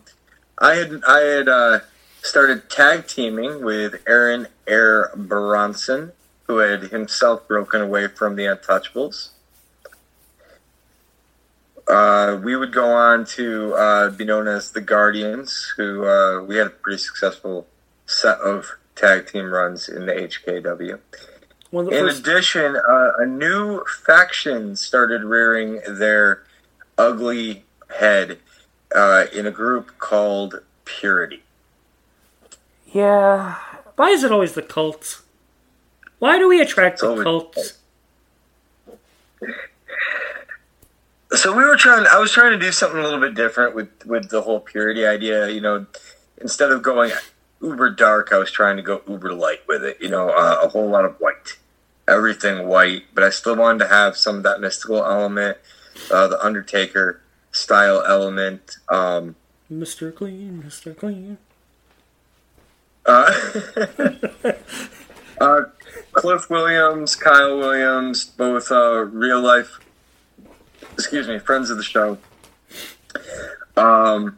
I 0.57 0.75
had 0.75 1.01
I 1.07 1.19
had 1.19 1.49
uh, 1.49 1.79
started 2.21 2.69
tag 2.69 3.07
teaming 3.07 3.63
with 3.63 4.01
Aaron 4.07 4.47
Air 4.65 5.11
Bronson, 5.15 6.13
who 6.47 6.57
had 6.57 6.83
himself 6.83 7.47
broken 7.47 7.81
away 7.81 8.07
from 8.07 8.35
the 8.35 8.43
Untouchables. 8.43 9.29
Uh, 11.87 12.39
we 12.43 12.55
would 12.55 12.73
go 12.73 12.89
on 12.89 13.25
to 13.25 13.73
uh, 13.75 14.09
be 14.09 14.25
known 14.25 14.47
as 14.47 14.71
the 14.71 14.81
Guardians, 14.81 15.73
who 15.77 16.05
uh, 16.05 16.41
we 16.41 16.55
had 16.55 16.67
a 16.67 16.71
pretty 16.71 16.97
successful 16.97 17.67
set 18.07 18.39
of 18.39 18.77
tag 18.95 19.27
team 19.27 19.51
runs 19.51 19.87
in 19.87 20.05
the 20.05 20.13
HKW. 20.13 20.99
One 21.71 21.85
of 21.85 21.91
the 21.91 21.97
In 21.97 22.05
first, 22.05 22.19
addition, 22.19 22.75
uh, 22.77 23.11
a 23.17 23.25
new 23.25 23.83
faction 24.05 24.75
started 24.75 25.23
rearing 25.23 25.81
their 25.87 26.43
ugly 26.97 27.65
head 27.99 28.39
uh, 28.95 29.25
in 29.33 29.45
a 29.45 29.51
group 29.51 29.97
called 29.97 30.61
Purity. 30.85 31.43
yeah. 32.87 33.55
Why 33.97 34.09
is 34.09 34.23
it 34.25 34.31
always 34.31 34.53
the 34.53 34.61
cults? 34.61 35.21
Why 36.19 36.37
do 36.37 36.49
we 36.49 36.59
attract 36.61 36.99
the 36.99 37.21
cults? 37.23 37.73
So 41.31 41.51
we 41.57 41.65
were 41.65 41.75
trying. 41.75 42.05
I 42.09 42.17
was 42.19 42.31
trying 42.31 42.51
to 42.51 42.57
do 42.59 42.71
something 42.71 42.97
a 42.99 43.03
little 43.03 43.19
bit 43.19 43.33
different 43.35 43.75
with 43.75 43.89
with 44.05 44.29
the 44.29 44.41
whole 44.41 44.59
Purity 44.61 45.05
idea. 45.05 45.49
You 45.49 45.59
know, 45.59 45.85
instead 46.39 46.71
of 46.71 46.81
going 46.81 47.11
uber 47.65 47.89
dark, 47.89 48.29
I 48.31 48.37
was 48.37 48.51
trying 48.51 48.77
to 48.77 48.83
go 48.83 49.01
uber 49.07 49.33
light 49.33 49.61
with 49.67 49.83
it. 49.83 49.97
You 49.99 50.09
know, 50.09 50.29
uh, 50.29 50.59
a 50.63 50.69
whole 50.69 50.89
lot 50.89 51.05
of 51.05 51.15
white, 51.19 51.57
everything 52.07 52.67
white, 52.67 53.03
but 53.13 53.23
I 53.23 53.29
still 53.29 53.55
wanted 53.55 53.79
to 53.79 53.87
have 53.87 54.15
some 54.15 54.37
of 54.37 54.43
that 54.43 54.61
mystical 54.61 55.03
element, 55.03 55.57
uh, 56.11 56.27
the 56.27 56.43
Undertaker 56.43 57.21
style 57.51 58.03
element. 58.05 58.77
Um, 58.89 59.35
Mr. 59.71 60.13
Clean, 60.13 60.63
Mr. 60.65 60.95
Clean. 60.95 61.37
Uh, 63.05 63.33
uh, 65.41 65.61
Cliff 66.13 66.49
Williams, 66.49 67.15
Kyle 67.15 67.57
Williams, 67.57 68.25
both 68.25 68.71
uh, 68.71 69.05
real 69.05 69.41
life, 69.41 69.79
excuse 70.93 71.27
me, 71.27 71.39
friends 71.39 71.69
of 71.69 71.77
the 71.77 71.83
show. 71.83 72.17
Um, 73.77 74.37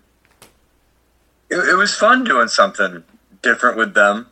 it, 1.49 1.55
it 1.55 1.75
was 1.75 1.93
fun 1.93 2.23
doing 2.23 2.47
something 2.47 3.03
different 3.41 3.77
with 3.77 3.93
them, 3.93 4.27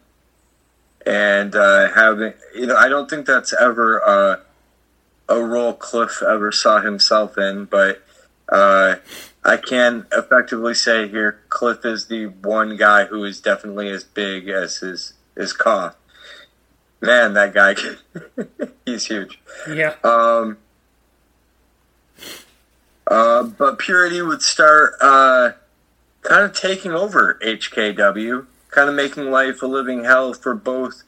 and 1.06 1.56
uh, 1.56 1.92
having 1.94 2.34
you 2.56 2.68
know 2.68 2.76
I 2.76 2.90
don't 2.90 3.10
think 3.10 3.26
that's 3.26 3.54
ever 3.54 4.02
uh, 4.08 4.38
a 5.30 5.42
role 5.42 5.74
Cliff 5.74 6.22
ever 6.22 6.52
saw 6.52 6.82
himself 6.82 7.38
in, 7.38 7.66
but 7.66 8.04
uh, 8.50 8.96
I 9.44 9.58
can 9.58 10.06
effectively 10.12 10.74
say 10.74 11.08
here 11.08 11.40
Cliff 11.50 11.86
is 11.86 12.08
the 12.08 12.28
one 12.28 12.78
guy 12.78 13.06
who 13.06 13.24
is 13.24 13.40
definitely 13.40 13.90
as 13.90 14.04
big 14.04 14.50
as 14.50 14.78
his 14.78 15.14
his 15.36 15.54
cough. 15.54 15.96
Man, 17.02 17.34
that 17.34 17.54
guy, 17.54 17.76
he's 18.86 19.06
huge. 19.06 19.40
Yeah. 19.70 19.96
Um, 20.04 20.58
uh, 23.06 23.44
but 23.44 23.78
Purity 23.78 24.22
would 24.22 24.42
start 24.42 24.94
uh, 25.02 25.52
kind 26.22 26.44
of 26.44 26.54
taking 26.54 26.92
over 26.92 27.40
HKW, 27.44 28.48
kind 28.76 28.90
of 28.90 28.96
making 28.96 29.32
life 29.32 29.62
a 29.64 29.68
living 29.68 30.04
hell 30.04 30.34
for 30.34 30.54
both 30.54 31.04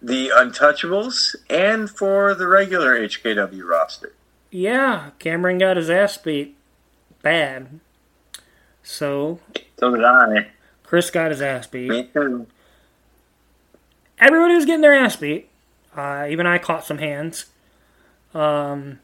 the 0.00 0.28
Untouchables 0.34 1.34
and 1.50 1.90
for 1.90 2.34
the 2.34 2.46
regular 2.46 2.98
HKW 2.98 3.68
roster. 3.68 4.14
Yeah, 4.50 5.10
Cameron 5.18 5.58
got 5.58 5.76
his 5.76 5.90
ass 5.90 6.16
beat 6.16 6.56
bad. 7.22 7.80
So, 8.82 9.40
So 9.78 9.94
did 9.94 10.04
I. 10.04 10.48
Chris 10.84 11.10
got 11.10 11.30
his 11.30 11.42
ass 11.42 11.66
beat. 11.66 11.88
Me 11.90 12.08
too. 12.12 12.46
Everybody 14.18 14.54
was 14.54 14.64
getting 14.64 14.80
their 14.80 14.94
ass 14.94 15.16
beat. 15.16 15.48
Uh, 15.94 16.26
even 16.30 16.46
I 16.46 16.58
caught 16.58 16.84
some 16.84 16.98
hands. 16.98 17.46
Um, 18.32 19.00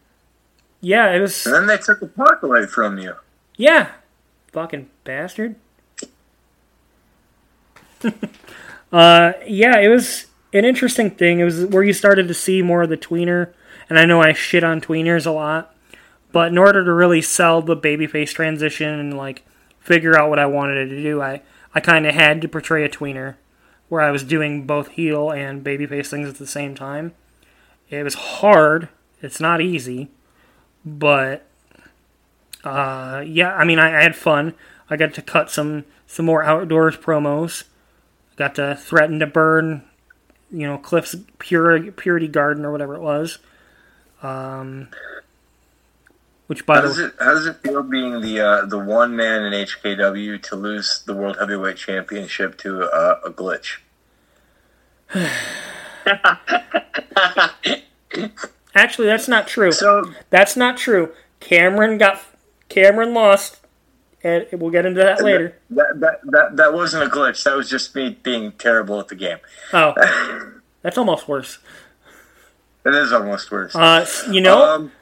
yeah, 0.81 1.13
it 1.13 1.21
was. 1.21 1.45
And 1.47 1.55
then 1.55 1.67
they 1.67 1.79
took 1.79 2.01
the 2.01 2.07
puck 2.07 2.43
away 2.43 2.67
from 2.67 2.99
you. 2.99 3.15
Yeah, 3.57 3.93
fucking 4.53 4.89
bastard. 5.05 5.57
Uh, 8.93 9.33
yeah, 9.47 9.79
it 9.79 9.89
was 9.89 10.27
an 10.53 10.65
interesting 10.65 11.11
thing. 11.11 11.41
It 11.41 11.45
was 11.45 11.67
where 11.67 11.83
you 11.83 11.93
started 11.93 12.29
to 12.29 12.35
see 12.35 12.63
more 12.63 12.83
of 12.83 12.89
the 12.89 12.97
tweener, 12.97 13.53
and 13.89 13.99
I 13.99 14.05
know 14.05 14.21
I 14.23 14.33
shit 14.33 14.65
on 14.65 14.81
tweeners 14.81 15.27
a 15.27 15.31
lot, 15.31 15.75
but 16.33 16.49
in 16.49 16.59
order 16.59 16.85
to 16.85 16.93
really 16.93 17.23
sell 17.23 17.63
the 17.63 17.77
babyface 17.77 18.33
transition 18.33 18.89
and 18.89 19.17
like 19.17 19.45
figure 19.81 20.19
out 20.19 20.31
what 20.31 20.39
I 20.39 20.47
wanted 20.47 20.87
to 20.89 21.03
do, 21.03 21.21
I 21.23 21.43
I 21.75 21.81
kind 21.81 22.07
of 22.07 22.15
had 22.15 22.41
to 22.43 22.49
portray 22.49 22.85
a 22.85 22.89
tweener, 22.89 23.37
where 23.89 24.01
I 24.01 24.11
was 24.11 24.25
doing 24.25 24.67
both 24.67 24.89
heel 24.89 25.31
and 25.31 25.65
babyface 25.65 26.09
things 26.09 26.29
at 26.29 26.37
the 26.37 26.47
same 26.47 26.75
time. 26.75 27.13
It 27.89 28.03
was 28.03 28.15
hard. 28.15 28.89
It's 29.23 29.41
not 29.41 29.61
easy, 29.61 30.11
but 30.85 31.47
uh, 32.65 33.23
yeah, 33.27 33.55
I 33.55 33.65
mean, 33.65 33.79
I, 33.79 33.99
I 33.99 34.03
had 34.03 34.17
fun. 34.17 34.55
I 34.91 34.97
got 34.97 35.15
to 35.15 35.23
cut 35.23 35.51
some 35.51 35.85
some 36.07 36.27
more 36.27 36.43
outdoors 36.43 36.97
promos. 36.97 37.65
Got 38.37 38.55
to 38.57 38.77
threaten 38.77 39.19
to 39.21 39.27
burn, 39.27 39.83
you 40.51 40.67
know, 40.67 40.79
Cliff's 40.79 41.17
pure 41.39 41.93
purity 41.93 42.29
garden 42.29 42.65
or 42.65 42.73
whatever 42.73 42.95
it 42.95 43.01
was. 43.01 43.39
Um, 44.23 44.89
which 46.47 46.65
by 46.65 46.77
How 46.77 46.83
the 46.83 46.89
does 46.89 46.99
it 46.99 47.15
How 47.19 47.35
does 47.35 47.47
it 47.47 47.57
feel 47.57 47.83
being 47.83 48.21
the 48.21 48.41
uh, 48.41 48.67
the 48.67 48.79
one 48.79 49.17
man 49.17 49.43
in 49.43 49.53
HKW 49.53 50.43
to 50.43 50.57
lose 50.57 51.03
the 51.07 51.15
World 51.15 51.39
Heavyweight 51.39 51.77
Championship 51.77 52.57
to 52.59 52.85
uh, 52.85 53.21
a 53.25 53.31
glitch? 53.31 53.79
actually 58.75 59.07
that's 59.07 59.29
not 59.29 59.49
true. 59.49 59.73
So 59.73 60.13
That's 60.31 60.57
not 60.57 60.77
true. 60.77 61.13
Cameron 61.41 61.99
got 61.99 62.23
Cameron 62.69 63.15
lost, 63.15 63.61
and 64.23 64.47
we'll 64.53 64.71
get 64.71 64.87
into 64.87 65.01
that 65.01 65.23
later. 65.23 65.57
that, 65.71 66.01
that 66.01 66.21
that 66.25 66.57
that 66.57 66.75
wasn't 66.75 67.05
a 67.05 67.07
glitch. 67.07 67.43
That 67.45 67.57
was 67.57 67.69
just 67.71 67.95
me 67.95 68.19
being 68.23 68.53
terrible 68.53 68.99
at 69.01 69.09
the 69.09 69.15
game. 69.15 69.39
Oh, 69.73 69.95
that's 70.83 70.99
almost 70.99 71.29
worse. 71.29 71.59
It 72.85 72.95
is 72.95 73.13
almost 73.13 73.51
worse. 73.51 73.75
Uh, 73.75 74.07
you 74.31 74.41
know, 74.41 74.65
um, 74.65 74.93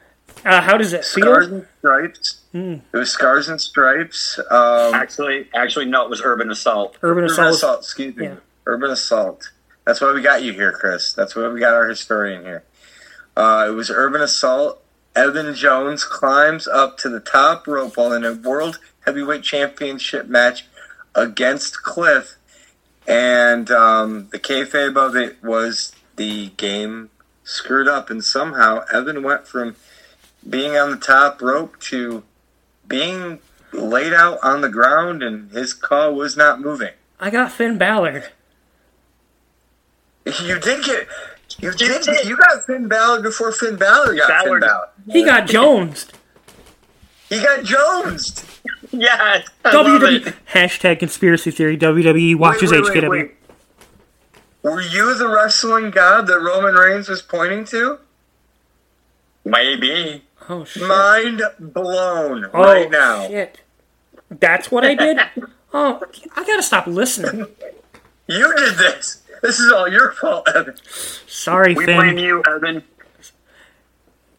uh, 0.45 0.61
how 0.61 0.77
does 0.77 0.93
it 0.93 1.05
scars 1.05 1.47
feel? 1.47 1.57
and 1.57 1.67
stripes. 1.79 2.41
Hmm. 2.53 2.75
It 2.93 2.97
was 2.97 3.11
scars 3.11 3.49
and 3.49 3.61
stripes. 3.61 4.39
Um, 4.51 4.95
Actually, 4.95 5.49
actually, 5.55 5.87
no, 5.87 6.05
it 6.05 6.11
was 6.11 6.23
Urban 6.23 6.51
Assault. 6.51 6.97
Urban 7.03 7.25
urban 7.25 7.33
assault. 7.33 7.55
assault. 7.55 7.79
Excuse 7.81 8.17
me. 8.17 8.25
Yeah. 8.27 8.37
Urban 8.67 8.91
assault. 8.91 9.51
That's 9.85 10.01
why 10.01 10.13
we 10.13 10.23
got 10.23 10.43
you 10.43 10.53
here, 10.53 10.73
Chris. 10.73 11.13
That's 11.13 11.37
why 11.37 11.47
we 11.49 11.61
got 11.61 11.75
our 11.75 11.89
historian 11.89 12.43
here. 12.43 12.65
Uh, 13.37 13.67
it 13.69 13.73
was 13.73 13.91
urban 13.91 14.23
assault. 14.23 14.81
Evan 15.17 15.55
Jones 15.55 16.05
climbs 16.05 16.67
up 16.67 16.97
to 16.99 17.09
the 17.09 17.21
top 17.21 17.67
rope 17.67 17.97
while 17.97 18.13
in 18.13 18.25
a 18.25 18.33
world 18.33 18.79
heavyweight 19.05 19.43
championship 19.43 20.27
match 20.29 20.67
against 21.15 21.83
Cliff, 21.83 22.37
and 23.07 23.71
um, 23.71 24.29
the 24.33 24.39
kayfabe 24.39 24.97
of 24.97 25.15
it 25.17 25.43
was 25.43 25.93
the 26.17 26.49
game 26.57 27.11
screwed 27.45 27.89
up, 27.89 28.11
and 28.11 28.25
somehow 28.25 28.85
Evan 28.93 29.23
went 29.23 29.47
from 29.47 29.77
being 30.49 30.77
on 30.77 30.91
the 30.91 30.97
top 30.97 31.41
rope 31.43 31.79
to 31.81 32.23
being 32.87 33.39
laid 33.73 34.13
out 34.13 34.39
on 34.43 34.61
the 34.61 34.69
ground, 34.69 35.23
and 35.23 35.51
his 35.53 35.73
call 35.75 36.15
was 36.15 36.37
not 36.37 36.61
moving. 36.61 36.93
I 37.21 37.31
got 37.31 37.53
Finn 37.53 37.79
Balor. 37.79 38.25
You 40.27 40.59
did 40.59 40.85
get. 40.85 41.07
You 41.59 41.73
did. 41.73 42.07
You 42.27 42.37
got 42.37 42.65
Finn 42.65 42.89
Balor 42.89 43.21
before 43.23 43.53
Finn 43.53 43.77
Balor 43.77 44.15
got 44.17 44.29
Balor- 44.29 44.51
Finn 44.51 44.61
Balor. 44.69 44.89
He 45.11 45.25
got 45.25 45.47
Jones. 45.49 46.07
He 47.29 47.41
got 47.41 47.65
Jones. 47.65 48.45
Yes, 49.01 49.49
I 49.65 49.71
WWE 49.73 50.35
hashtag 50.53 50.99
conspiracy 51.01 51.51
theory. 51.51 51.77
WWE 51.77 52.37
watches 52.37 52.71
Wait, 52.71 52.83
wait, 52.83 52.95
wait, 52.95 53.03
HKW. 53.05 53.11
wait. 53.11 53.31
Were 54.63 54.81
you 54.81 55.15
the 55.15 55.29
wrestling 55.29 55.91
god 55.91 56.27
that 56.27 56.39
Roman 56.41 56.75
Reigns 56.75 57.09
was 57.09 57.21
pointing 57.23 57.65
to? 57.67 57.99
Maybe. 59.45 60.23
Oh 60.49 60.65
shit! 60.65 60.87
Mind 60.87 61.43
blown 61.59 62.47
oh 62.53 62.63
right 62.63 62.91
now. 62.91 63.27
shit! 63.29 63.61
That's 64.31 64.71
what 64.71 64.85
I 64.85 64.95
did. 64.95 65.19
oh, 65.73 66.03
I 66.37 66.45
gotta 66.45 66.63
stop 66.63 66.87
listening. 66.87 67.47
You 68.27 68.57
did 68.57 68.75
this. 68.77 69.23
This 69.43 69.59
is 69.61 69.71
all 69.73 69.89
your 69.89 70.13
fault, 70.13 70.49
Evan. 70.55 70.75
Sorry, 71.27 71.75
We 71.75 71.85
Finn. 71.85 71.97
blame 71.99 72.19
you, 72.19 72.43
Evan. 72.49 72.83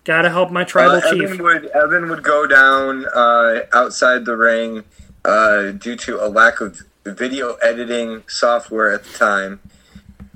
Gotta 0.05 0.29
help 0.29 0.51
my 0.51 0.63
tribal 0.63 0.97
Uh, 0.97 1.11
chief. 1.11 1.23
Evan 1.23 1.43
would 1.43 1.65
Evan 1.67 2.09
would 2.09 2.23
go 2.23 2.45
down 2.47 3.05
uh, 3.07 3.61
outside 3.73 4.25
the 4.25 4.37
ring 4.37 4.83
uh, 5.25 5.71
due 5.71 5.95
to 5.97 6.23
a 6.23 6.29
lack 6.29 6.61
of 6.61 6.83
video 7.03 7.55
editing 7.55 8.23
software 8.27 8.91
at 8.91 9.03
the 9.03 9.17
time. 9.17 9.59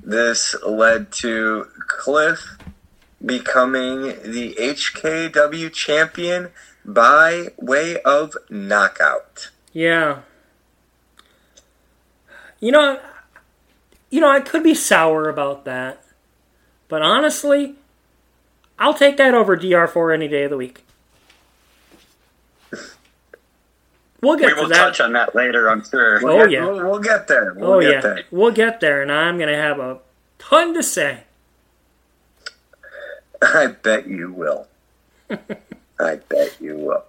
This 0.02 0.56
led 0.66 1.12
to 1.12 1.68
Cliff 1.86 2.58
becoming 3.24 4.02
the 4.24 4.56
HKW 4.58 5.72
champion 5.72 6.50
by 6.84 7.48
way 7.56 8.00
of 8.02 8.36
knockout. 8.48 9.50
Yeah. 9.72 10.20
You 12.58 12.72
know, 12.72 12.98
you 14.10 14.20
know, 14.20 14.30
I 14.30 14.40
could 14.40 14.62
be 14.64 14.74
sour 14.74 15.28
about 15.28 15.64
that, 15.64 16.02
but 16.88 17.02
honestly, 17.02 17.76
I'll 18.80 18.94
take 18.94 19.18
that 19.18 19.34
over 19.34 19.56
DR4 19.56 20.14
any 20.14 20.26
day 20.26 20.44
of 20.44 20.50
the 20.50 20.56
week. 20.56 20.82
We'll 24.22 24.36
get 24.36 24.48
We 24.48 24.54
to 24.54 24.60
will 24.62 24.68
that. 24.68 24.76
touch 24.76 25.00
on 25.00 25.12
that 25.14 25.34
later, 25.34 25.68
I'm 25.70 25.82
sure. 25.84 26.20
Oh, 26.26 26.44
Yeah, 26.44 26.46
yeah. 26.60 26.64
We'll, 26.66 26.90
we'll 26.90 26.98
get 26.98 27.26
there. 27.28 27.54
We'll 27.54 27.72
oh 27.74 27.80
get 27.80 27.90
yeah, 27.92 28.00
there. 28.00 28.24
we'll 28.30 28.52
get 28.52 28.80
there, 28.80 29.00
and 29.02 29.10
I'm 29.12 29.38
gonna 29.38 29.56
have 29.56 29.78
a 29.78 29.98
ton 30.38 30.74
to 30.74 30.82
say. 30.82 31.20
I 33.42 33.68
bet 33.68 34.06
you 34.06 34.30
will. 34.32 34.66
I 35.98 36.16
bet 36.28 36.56
you 36.60 36.76
will. 36.76 37.04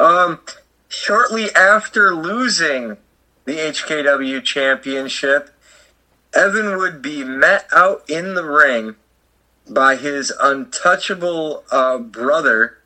Um, 0.00 0.40
shortly 0.88 1.54
after 1.54 2.14
losing 2.14 2.96
the 3.44 3.58
HKW 3.58 4.42
championship, 4.42 5.50
Evan 6.34 6.76
would 6.78 7.00
be 7.00 7.22
met 7.22 7.68
out 7.72 8.02
in 8.10 8.34
the 8.34 8.44
ring 8.44 8.96
by 9.68 9.96
his 9.96 10.32
untouchable 10.40 11.64
uh, 11.70 11.98
brother, 11.98 12.78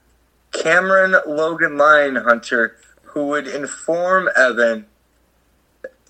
Cameron 0.53 1.17
Logan 1.27 1.73
Lionhunter, 1.73 2.73
who 3.03 3.27
would 3.29 3.47
inform 3.47 4.29
Evan 4.37 4.87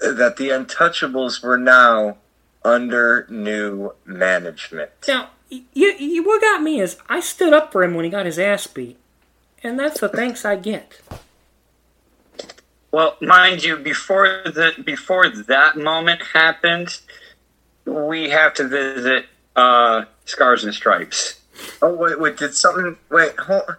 that 0.01 0.36
the 0.36 0.48
Untouchables 0.48 1.42
were 1.42 1.59
now 1.59 2.16
under 2.64 3.26
new 3.28 3.94
management. 4.05 4.90
Now, 5.06 5.30
you, 5.48 5.92
you, 5.92 6.22
what 6.22 6.40
got 6.40 6.62
me 6.62 6.80
is 6.80 6.97
I 7.09 7.20
stood 7.20 7.52
up 7.52 7.72
for 7.72 7.82
him 7.82 7.94
when 7.94 8.05
he 8.05 8.10
got 8.10 8.26
his 8.26 8.38
ass 8.38 8.66
beat, 8.66 8.98
and 9.62 9.78
that's 9.78 10.01
the 10.01 10.09
thanks 10.09 10.44
I 10.44 10.56
get. 10.56 11.01
Well, 12.92 13.16
mind 13.20 13.62
you, 13.62 13.76
before 13.76 14.42
the 14.44 14.72
before 14.84 15.28
that 15.28 15.76
moment 15.76 16.22
happened, 16.34 17.01
we 17.84 18.30
have 18.30 18.55
to 18.55 18.66
visit 18.66 19.26
uh, 19.55 20.05
Scars 20.31 20.65
and 20.65 20.73
Stripes. 20.73 21.40
Oh 21.82 21.93
wait, 21.93 22.19
wait! 22.20 22.36
Did 22.36 22.55
something? 22.55 22.97
Wait, 23.11 23.39
hold. 23.39 23.77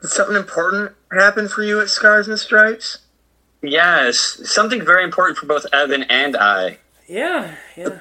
Did 0.00 0.10
something 0.10 0.36
important 0.36 0.92
happen 1.12 1.48
for 1.48 1.62
you 1.62 1.80
at 1.80 1.88
Scars 1.88 2.28
and 2.28 2.38
Stripes? 2.38 2.98
Yes, 3.62 4.40
something 4.44 4.84
very 4.84 5.04
important 5.04 5.38
for 5.38 5.46
both 5.46 5.66
Evan 5.72 6.02
and 6.04 6.36
I. 6.36 6.78
Yeah, 7.06 7.54
yeah. 7.76 8.00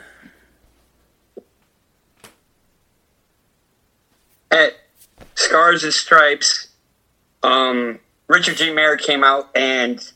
At 4.50 4.74
Scars 5.36 5.84
and 5.84 5.94
Stripes, 5.94 6.70
um, 7.44 8.00
Richard 8.28 8.58
G. 8.58 8.74
Mayer 8.74 8.98
came 8.98 9.24
out 9.24 9.50
and 9.56 10.12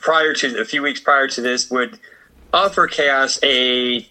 prior 0.00 0.32
to 0.32 0.60
a 0.60 0.64
few 0.64 0.82
weeks 0.82 1.00
prior 1.00 1.28
to 1.28 1.40
this 1.40 1.70
would 1.70 1.98
offer 2.52 2.86
Chaos 2.86 3.38
a 3.42 4.08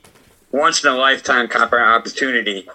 once 0.56 0.84
in 0.84 0.90
a 0.90 0.96
lifetime 0.96 1.50
copper 1.50 1.80
opportunity. 1.80 2.68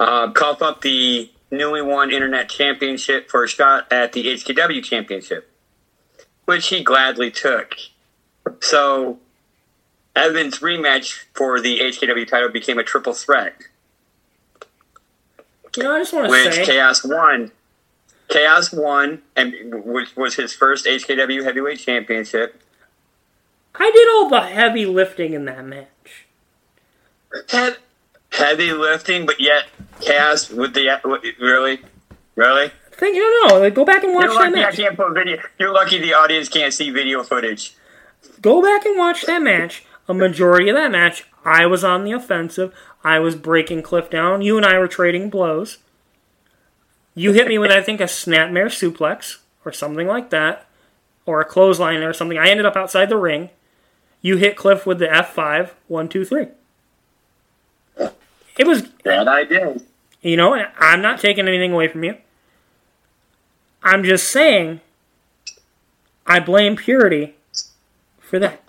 Uh, 0.00 0.30
cough 0.32 0.62
up 0.62 0.80
the 0.80 1.30
newly 1.50 1.82
won 1.82 2.10
Internet 2.10 2.48
Championship 2.48 3.30
for 3.30 3.44
a 3.44 3.48
shot 3.48 3.92
at 3.92 4.12
the 4.12 4.26
HKW 4.26 4.82
Championship, 4.82 5.50
which 6.46 6.68
he 6.68 6.82
gladly 6.82 7.30
took. 7.30 7.76
So, 8.60 9.18
Evan's 10.16 10.60
rematch 10.60 11.24
for 11.34 11.60
the 11.60 11.78
HKW 11.80 12.26
title 12.26 12.48
became 12.48 12.78
a 12.78 12.82
triple 12.82 13.12
threat 13.12 13.54
You 15.76 15.82
know, 15.82 15.94
I 15.94 15.98
just 15.98 16.12
want 16.14 16.26
to 16.26 16.30
which 16.30 16.54
say, 16.54 16.64
Chaos 16.64 17.04
won. 17.04 17.52
Chaos 18.28 18.72
won, 18.72 19.20
and 19.36 19.84
which 19.84 20.16
was 20.16 20.36
his 20.36 20.54
first 20.54 20.86
HKW 20.86 21.44
Heavyweight 21.44 21.78
Championship. 21.78 22.60
I 23.74 23.90
did 23.90 24.08
all 24.08 24.30
the 24.30 24.40
heavy 24.40 24.86
lifting 24.86 25.34
in 25.34 25.44
that 25.44 25.64
match. 25.64 26.23
He- 27.50 27.70
heavy 28.32 28.72
lifting, 28.72 29.26
but 29.26 29.40
yet 29.40 29.64
Chaos 30.00 30.50
with 30.50 30.74
the 30.74 30.88
really, 31.40 31.80
really. 32.34 32.70
Think, 32.92 33.16
no, 33.16 33.48
no, 33.48 33.58
like, 33.60 33.74
go 33.74 33.84
back 33.84 34.04
and 34.04 34.14
watch 34.14 34.24
You're 34.24 34.34
that 34.34 34.40
lucky 34.40 34.56
I 34.62 34.66
match. 34.66 34.76
can't 34.76 34.96
put 34.96 35.14
video. 35.14 35.42
You're 35.58 35.72
lucky 35.72 35.98
the 35.98 36.14
audience 36.14 36.48
can't 36.48 36.72
see 36.72 36.90
video 36.90 37.22
footage. 37.22 37.74
Go 38.40 38.62
back 38.62 38.84
and 38.86 38.96
watch 38.98 39.22
that 39.26 39.42
match. 39.42 39.84
A 40.06 40.14
majority 40.14 40.68
of 40.68 40.76
that 40.76 40.90
match, 40.90 41.24
I 41.44 41.66
was 41.66 41.82
on 41.82 42.04
the 42.04 42.12
offensive. 42.12 42.74
I 43.02 43.18
was 43.18 43.34
breaking 43.36 43.82
Cliff 43.82 44.10
down. 44.10 44.42
You 44.42 44.56
and 44.56 44.66
I 44.66 44.78
were 44.78 44.88
trading 44.88 45.30
blows. 45.30 45.78
You 47.14 47.32
hit 47.32 47.48
me 47.48 47.58
with, 47.58 47.70
I 47.70 47.80
think, 47.82 48.00
a 48.00 48.04
snapmare 48.04 48.66
suplex 48.66 49.38
or 49.64 49.72
something 49.72 50.06
like 50.06 50.30
that, 50.30 50.66
or 51.26 51.40
a 51.40 51.44
clothesline 51.44 52.02
or 52.02 52.12
something. 52.12 52.36
I 52.38 52.48
ended 52.48 52.66
up 52.66 52.76
outside 52.76 53.08
the 53.08 53.16
ring. 53.16 53.50
You 54.20 54.36
hit 54.36 54.56
Cliff 54.56 54.86
with 54.86 54.98
the 54.98 55.06
F5, 55.06 55.70
one, 55.88 56.08
two, 56.08 56.24
three. 56.24 56.48
It 58.58 58.66
was, 58.66 58.88
That 59.04 59.26
I 59.28 59.44
did. 59.44 59.82
you 60.22 60.36
know, 60.36 60.54
I'm 60.78 61.02
not 61.02 61.20
taking 61.20 61.48
anything 61.48 61.72
away 61.72 61.88
from 61.88 62.04
you. 62.04 62.16
I'm 63.82 64.04
just 64.04 64.30
saying, 64.30 64.80
I 66.26 66.40
blame 66.40 66.76
Purity 66.76 67.34
for 68.20 68.38
that. 68.38 68.60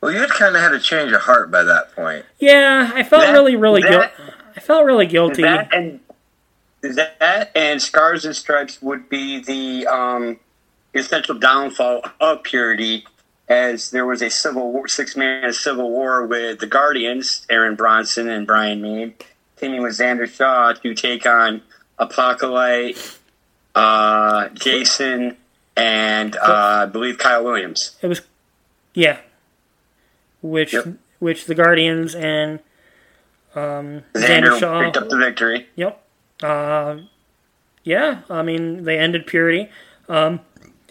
Well, 0.00 0.12
you 0.12 0.18
had 0.20 0.30
kind 0.30 0.54
of 0.54 0.62
had 0.62 0.72
a 0.72 0.78
change 0.78 1.12
of 1.12 1.22
heart 1.22 1.50
by 1.50 1.64
that 1.64 1.94
point. 1.94 2.24
Yeah, 2.38 2.92
I 2.94 3.02
felt 3.02 3.22
That- 3.22 3.32
really, 3.32 3.56
really 3.56 3.82
guilty. 3.82 4.08
I 4.56 4.60
felt 4.60 4.84
really 4.84 5.06
guilty. 5.06 5.42
That 5.42 5.72
and 5.74 6.00
that 6.82 7.50
and 7.54 7.80
Scars 7.82 8.24
and 8.24 8.34
Stripes 8.36 8.80
would 8.80 9.08
be 9.08 9.40
the 9.40 9.86
um, 9.86 10.38
essential 10.94 11.34
downfall 11.34 12.02
of 12.20 12.42
Purity, 12.42 13.04
as 13.48 13.90
there 13.90 14.04
was 14.06 14.22
a 14.22 14.30
civil 14.30 14.72
war, 14.72 14.88
six 14.88 15.16
man 15.16 15.52
civil 15.52 15.90
war 15.90 16.26
with 16.26 16.58
the 16.58 16.66
Guardians, 16.66 17.46
Aaron 17.48 17.74
Bronson 17.76 18.28
and 18.28 18.46
Brian 18.46 18.80
Mead, 18.82 19.14
teaming 19.56 19.82
with 19.82 19.92
Xander 19.98 20.28
Shaw 20.28 20.72
to 20.72 20.94
take 20.94 21.26
on 21.26 21.62
Apocalypse, 21.98 23.18
uh, 23.74 24.48
Jason, 24.50 25.36
and 25.76 26.34
uh, 26.36 26.82
I 26.82 26.86
believe 26.86 27.18
Kyle 27.18 27.44
Williams. 27.44 27.96
It 28.02 28.08
was, 28.08 28.22
yeah, 28.94 29.18
which 30.42 30.72
Yep. 30.72 30.86
which 31.18 31.44
the 31.46 31.54
Guardians 31.54 32.14
and 32.14 32.58
um, 33.54 34.02
Xander 34.14 34.50
Xander 34.54 34.58
Shaw. 34.60 34.82
picked 34.84 34.96
up 34.96 35.08
the 35.08 35.16
victory. 35.18 35.66
Yep. 35.76 36.02
Uh, 36.42 36.96
yeah, 37.84 38.22
I 38.28 38.42
mean 38.42 38.84
they 38.84 38.98
ended 38.98 39.26
Purity. 39.26 39.68
Um, 40.08 40.40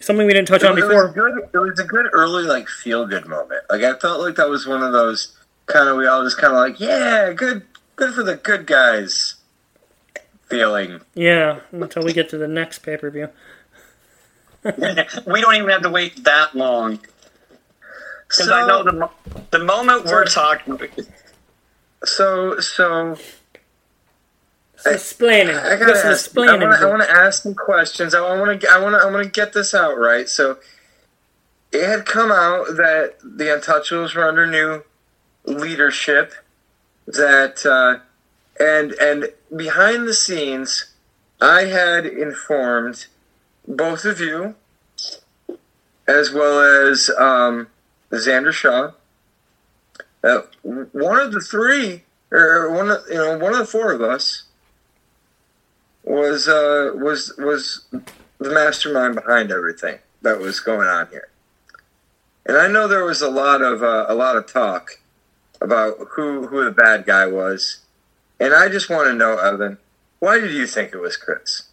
something 0.06 0.26
we 0.26 0.34
didn't 0.34 0.48
touch 0.48 0.64
on 0.64 0.77
it, 0.77 0.82
was 0.82 0.90
before. 0.90 1.10
good. 1.10 1.49
It 1.53 1.57
was 1.57 1.80
a 1.80 1.84
good 1.84 2.07
early 2.14 2.44
like 2.44 2.68
feel 2.68 3.06
good 3.06 3.27
moment. 3.27 3.64
Like 3.69 3.84
I 3.84 3.98
felt 3.99 4.22
like 4.22 4.36
that 4.36 4.49
was 4.49 4.68
one 4.68 4.84
of 4.84 4.91
those 4.91 5.36
kind 5.65 5.90
of 5.90 5.98
we 5.98 6.07
all 6.07 6.23
just 6.23 6.38
kind 6.38 6.53
of 6.53 6.60
like 6.60 6.80
yeah, 6.80 7.34
good, 7.34 7.64
good 7.95 8.14
for 8.14 8.23
the 8.23 8.36
good 8.36 8.65
guys 8.68 9.36
feeling. 10.49 11.02
Yeah, 11.14 11.60
until 11.72 12.03
we 12.03 12.14
get 12.14 12.30
to 12.30 12.38
the 12.38 12.48
next 12.48 12.80
pay 12.80 12.98
per 12.98 13.10
view. 13.10 13.30
we 14.64 15.41
don't 15.41 15.56
even 15.56 15.69
have 15.69 15.84
to 15.84 15.90
wait 15.90 16.23
that 16.23 16.56
long. 16.56 16.99
Because 18.27 18.49
I 18.49 18.68
know 18.68 18.84
the, 18.84 19.10
the 19.52 19.60
moment 19.60 20.06
we're 20.06 20.26
talking, 20.26 20.80
So 22.03 22.60
so 22.60 23.18
Explaining. 24.85 25.55
I 25.55 25.77
gotta 25.77 25.93
Just 25.93 26.05
ask, 26.05 26.37
I 26.37 26.57
want 26.57 26.61
to 26.61 26.79
I 26.79 26.85
want 26.85 27.01
to 27.01 27.11
ask 27.11 27.43
some 27.43 27.55
questions. 27.55 28.13
I 28.13 28.21
want 28.21 28.61
to 28.61 28.69
I 28.69 28.79
want 28.79 28.93
to 28.93 28.99
I 28.99 29.11
want 29.11 29.23
to 29.23 29.29
get 29.29 29.53
this 29.53 29.73
out 29.73 29.97
right. 29.97 30.29
So 30.29 30.57
it 31.71 31.85
had 31.87 32.05
come 32.05 32.31
out 32.31 32.67
that 32.77 33.15
the 33.23 33.45
Untouchables 33.45 34.15
were 34.15 34.27
under 34.27 34.45
new 34.45 34.83
leadership. 35.45 36.33
That 37.07 37.65
uh, 37.65 37.99
and 38.59 38.93
and 38.93 39.29
behind 39.55 40.07
the 40.07 40.13
scenes, 40.13 40.93
I 41.41 41.65
had 41.65 42.05
informed 42.05 43.07
both 43.67 44.05
of 44.05 44.19
you, 44.19 44.55
as 46.07 46.31
well 46.31 46.89
as 46.89 47.09
um, 47.17 47.67
Xander 48.11 48.51
Shaw, 48.53 48.91
that 50.21 50.47
one 50.63 51.19
of 51.19 51.31
the 51.31 51.41
three, 51.41 52.03
or 52.31 52.71
one 52.71 52.89
of 52.89 53.03
you 53.09 53.15
know 53.15 53.37
one 53.37 53.53
of 53.53 53.59
the 53.59 53.65
four 53.65 53.91
of 53.91 54.01
us, 54.01 54.43
was 56.06 56.48
uh, 56.48 56.91
was 56.95 57.34
was 57.38 57.86
the 57.91 58.49
mastermind 58.49 59.15
behind 59.15 59.52
everything 59.52 59.99
that 60.22 60.40
was 60.40 60.60
going 60.60 60.88
on 60.88 61.07
here. 61.10 61.30
And 62.45 62.57
I 62.57 62.68
know 62.68 62.88
there 62.88 63.03
was 63.03 63.22
a 63.22 63.30
lot 63.30 63.61
of 63.61 63.84
uh, 63.84 64.06
a 64.07 64.15
lot 64.15 64.38
of 64.38 64.45
talk 64.45 64.99
about 65.60 65.98
who 66.11 66.48
who 66.48 66.64
the 66.64 66.72
bad 66.72 67.06
guy 67.06 67.26
was, 67.26 67.80
and 68.40 68.53
I 68.53 68.69
just 68.69 68.90
want 68.90 69.07
to 69.07 69.14
know, 69.14 69.38
Evan, 69.38 69.80
why 70.19 70.40
did 70.40 70.52
you 70.52 70.68
think 70.68 70.94
it 70.94 70.99
was 70.99 71.18
Chris? 71.18 71.64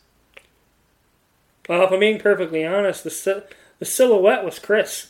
Well, 1.68 1.84
if 1.84 1.92
I'm 1.92 2.00
being 2.00 2.18
perfectly 2.18 2.64
honest, 2.64 3.04
the 3.04 3.44
the 3.78 3.84
silhouette 3.84 4.44
was 4.44 4.58
Chris. 4.58 5.08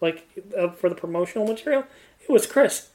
Like 0.00 0.26
uh, 0.58 0.70
for 0.70 0.88
the 0.88 0.94
promotional 0.94 1.46
material, 1.46 1.84
it 2.20 2.30
was 2.30 2.46
Chris. 2.46 2.89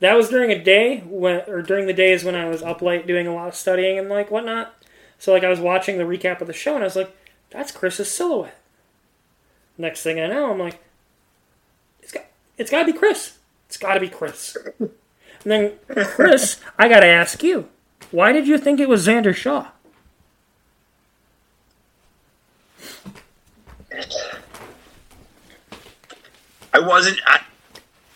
That 0.00 0.14
was 0.16 0.28
during 0.28 0.52
a 0.52 0.62
day 0.62 1.00
when, 1.00 1.42
or 1.48 1.62
during 1.62 1.86
the 1.86 1.92
days 1.92 2.24
when 2.24 2.34
I 2.34 2.48
was 2.48 2.62
up 2.62 2.82
late 2.82 3.06
doing 3.06 3.26
a 3.26 3.34
lot 3.34 3.48
of 3.48 3.54
studying 3.54 3.98
and 3.98 4.08
like 4.08 4.30
whatnot. 4.30 4.74
So 5.18 5.32
like 5.32 5.44
I 5.44 5.48
was 5.48 5.60
watching 5.60 5.98
the 5.98 6.04
recap 6.04 6.40
of 6.40 6.46
the 6.46 6.52
show 6.52 6.74
and 6.74 6.84
I 6.84 6.86
was 6.86 6.96
like, 6.96 7.16
"That's 7.50 7.72
Chris's 7.72 8.10
silhouette." 8.10 8.58
Next 9.76 10.02
thing 10.02 10.20
I 10.20 10.26
know, 10.26 10.50
I'm 10.50 10.58
like, 10.58 10.80
it's 12.00 12.12
got 12.12 12.26
it's 12.56 12.70
got 12.70 12.80
to 12.84 12.92
be 12.92 12.98
Chris. 12.98 13.38
It's 13.66 13.76
got 13.76 13.94
to 13.94 14.00
be 14.00 14.08
Chris. 14.08 14.56
And 15.44 15.52
then 15.52 15.72
Chris, 15.88 16.60
I 16.78 16.88
got 16.88 17.00
to 17.00 17.06
ask 17.06 17.42
you, 17.42 17.68
why 18.10 18.32
did 18.32 18.48
you 18.48 18.58
think 18.58 18.80
it 18.80 18.88
was 18.88 19.06
Xander 19.06 19.34
Shaw? 19.34 19.68
I 26.72 26.80
wasn't. 26.80 27.18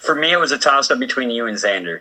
For 0.02 0.14
me, 0.14 0.32
it 0.32 0.36
was 0.38 0.52
a 0.52 0.58
toss 0.58 0.90
up 0.90 0.98
between 0.98 1.30
you 1.30 1.46
and 1.46 1.56
Xander. 1.56 2.00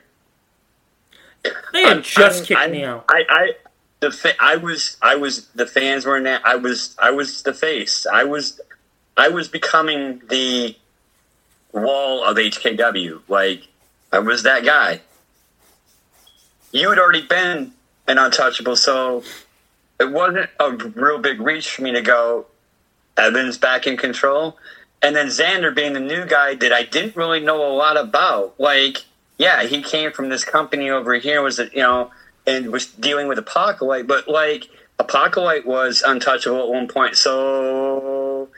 They 1.73 1.81
had 1.81 1.93
I'm- 1.93 2.01
just 2.03 2.37
I'm- 2.39 2.45
kicked 2.45 2.59
I'm- 2.59 2.71
me 2.71 2.83
out. 2.83 3.05
I, 3.09 3.25
I, 3.29 3.51
the 3.99 4.11
fa- 4.11 4.41
I 4.41 4.55
was, 4.57 4.97
I 5.01 5.15
was. 5.15 5.45
The 5.49 5.65
fans 5.67 6.05
were 6.05 6.17
in 6.17 6.23
that. 6.23 6.41
I 6.45 6.55
was, 6.55 6.95
I 6.99 7.11
was 7.11 7.43
the 7.43 7.53
face. 7.53 8.05
I 8.11 8.23
was, 8.23 8.59
I 9.15 9.29
was 9.29 9.47
becoming 9.47 10.21
the 10.29 10.75
wall 11.71 12.23
of 12.23 12.37
HKW. 12.37 13.21
Like 13.27 13.67
I 14.11 14.19
was 14.19 14.43
that 14.43 14.65
guy. 14.65 15.01
You 16.71 16.89
had 16.89 16.97
already 16.99 17.21
been 17.27 17.73
an 18.07 18.17
untouchable, 18.17 18.75
so 18.75 19.23
it 19.99 20.11
wasn't 20.11 20.49
a 20.59 20.71
real 20.71 21.19
big 21.19 21.39
reach 21.41 21.69
for 21.69 21.81
me 21.83 21.91
to 21.91 22.01
go. 22.01 22.47
Evans 23.17 23.57
back 23.57 23.85
in 23.85 23.97
control, 23.97 24.57
and 25.01 25.15
then 25.15 25.27
Xander 25.27 25.73
being 25.73 25.93
the 25.93 25.99
new 25.99 26.25
guy 26.25 26.55
that 26.55 26.71
I 26.73 26.83
didn't 26.83 27.15
really 27.15 27.39
know 27.39 27.65
a 27.65 27.73
lot 27.73 27.97
about. 27.97 28.59
Like, 28.59 28.97
yeah, 29.37 29.63
he 29.63 29.81
came 29.81 30.11
from 30.11 30.29
this 30.29 30.43
company 30.43 30.89
over 30.89 31.15
here, 31.15 31.41
was 31.41 31.59
it, 31.59 31.73
you 31.73 31.81
know, 31.81 32.11
and 32.45 32.71
was 32.71 32.85
dealing 32.87 33.27
with 33.27 33.37
Apocalypse, 33.39 34.07
but 34.07 34.27
like 34.27 34.67
Apocalypse 34.99 35.65
was 35.65 36.03
untouchable 36.05 36.61
at 36.63 36.69
one 36.69 36.87
point, 36.87 37.15
so 37.17 38.49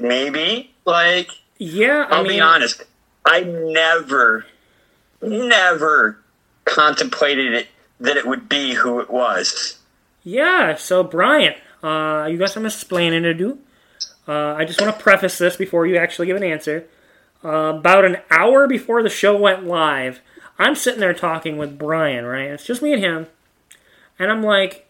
maybe 0.00 0.70
like 0.84 1.30
Yeah, 1.58 2.06
I 2.10 2.16
I'll 2.16 2.22
mean, 2.22 2.32
be 2.32 2.40
honest, 2.40 2.84
I 3.24 3.40
never, 3.40 4.46
never 5.20 6.18
contemplated 6.64 7.52
it 7.54 7.68
that 8.00 8.16
it 8.16 8.26
would 8.26 8.48
be 8.48 8.74
who 8.74 9.00
it 9.00 9.10
was. 9.10 9.78
Yeah, 10.22 10.74
so 10.76 11.02
Brian, 11.02 11.54
uh, 11.82 12.26
you 12.30 12.36
got 12.38 12.50
some 12.50 12.66
explaining 12.66 13.22
to 13.22 13.34
do. 13.34 13.58
Uh, 14.28 14.54
I 14.54 14.64
just 14.64 14.80
want 14.80 14.96
to 14.96 15.02
preface 15.02 15.38
this 15.38 15.56
before 15.56 15.86
you 15.86 15.96
actually 15.96 16.26
give 16.26 16.36
an 16.36 16.42
answer. 16.42 16.86
Uh, 17.44 17.74
about 17.76 18.04
an 18.04 18.18
hour 18.30 18.66
before 18.66 19.02
the 19.02 19.08
show 19.08 19.36
went 19.36 19.66
live, 19.66 20.20
I'm 20.58 20.74
sitting 20.74 21.00
there 21.00 21.14
talking 21.14 21.56
with 21.58 21.78
Brian, 21.78 22.24
right? 22.24 22.50
It's 22.50 22.64
just 22.64 22.82
me 22.82 22.92
and 22.92 23.02
him. 23.02 23.26
And 24.18 24.30
I'm 24.30 24.42
like, 24.42 24.86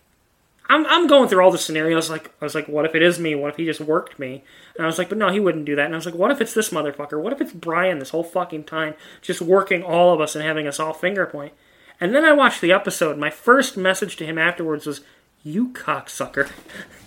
I'm, 0.68 0.86
I'm 0.86 1.06
going 1.06 1.28
through 1.28 1.44
all 1.44 1.50
the 1.50 1.58
scenarios. 1.58 2.08
Like, 2.08 2.32
I 2.40 2.44
was 2.44 2.54
like, 2.54 2.68
what 2.68 2.84
if 2.84 2.94
it 2.94 3.02
is 3.02 3.18
me? 3.18 3.34
What 3.34 3.50
if 3.50 3.56
he 3.56 3.64
just 3.64 3.80
worked 3.80 4.18
me? 4.18 4.42
And 4.76 4.84
I 4.84 4.86
was 4.86 4.98
like, 4.98 5.08
but 5.08 5.18
no, 5.18 5.30
he 5.30 5.40
wouldn't 5.40 5.64
do 5.64 5.76
that. 5.76 5.86
And 5.86 5.94
I 5.94 5.98
was 5.98 6.06
like, 6.06 6.14
what 6.14 6.30
if 6.30 6.40
it's 6.40 6.54
this 6.54 6.70
motherfucker? 6.70 7.20
What 7.20 7.32
if 7.32 7.40
it's 7.40 7.52
Brian 7.52 7.98
this 7.98 8.10
whole 8.10 8.24
fucking 8.24 8.64
time, 8.64 8.94
just 9.22 9.40
working 9.40 9.82
all 9.82 10.12
of 10.12 10.20
us 10.20 10.34
and 10.34 10.44
having 10.44 10.66
us 10.66 10.80
all 10.80 10.92
finger 10.92 11.26
point? 11.26 11.52
And 12.00 12.14
then 12.14 12.24
I 12.24 12.32
watched 12.32 12.60
the 12.60 12.72
episode. 12.72 13.16
My 13.16 13.30
first 13.30 13.76
message 13.76 14.16
to 14.16 14.26
him 14.26 14.38
afterwards 14.38 14.86
was, 14.86 15.00
"You 15.42 15.68
cocksucker." 15.68 16.50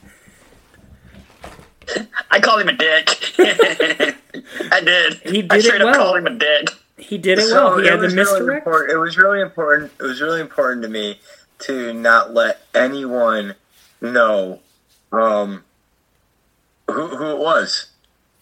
I 2.31 2.39
called 2.39 2.61
him 2.61 2.69
a 2.69 2.73
dick. 2.73 3.09
I 4.71 4.81
did. 4.81 5.13
He 5.25 5.39
I 5.39 5.41
did 5.41 5.51
it 5.53 5.63
straight 5.63 5.81
up 5.81 5.85
well. 5.85 5.95
called 5.95 6.17
him 6.17 6.27
a 6.27 6.37
dick. 6.37 6.69
He 6.97 7.17
did 7.17 7.39
it 7.39 7.47
So 7.47 7.55
well. 7.55 7.77
He 7.79 7.87
it 7.87 7.91
had 7.91 7.99
the 7.99 8.03
was 8.05 8.15
really 8.15 8.55
important. 8.55 8.91
It 8.91 8.97
was 8.97 9.17
really 9.17 9.41
important. 9.41 9.91
It 9.99 10.03
was 10.03 10.21
really 10.21 10.41
important 10.41 10.83
to 10.83 10.89
me 10.89 11.19
to 11.59 11.93
not 11.93 12.33
let 12.33 12.61
anyone 12.73 13.55
know 14.01 14.59
um, 15.11 15.63
who, 16.87 17.07
who 17.07 17.31
it 17.31 17.39
was. 17.39 17.87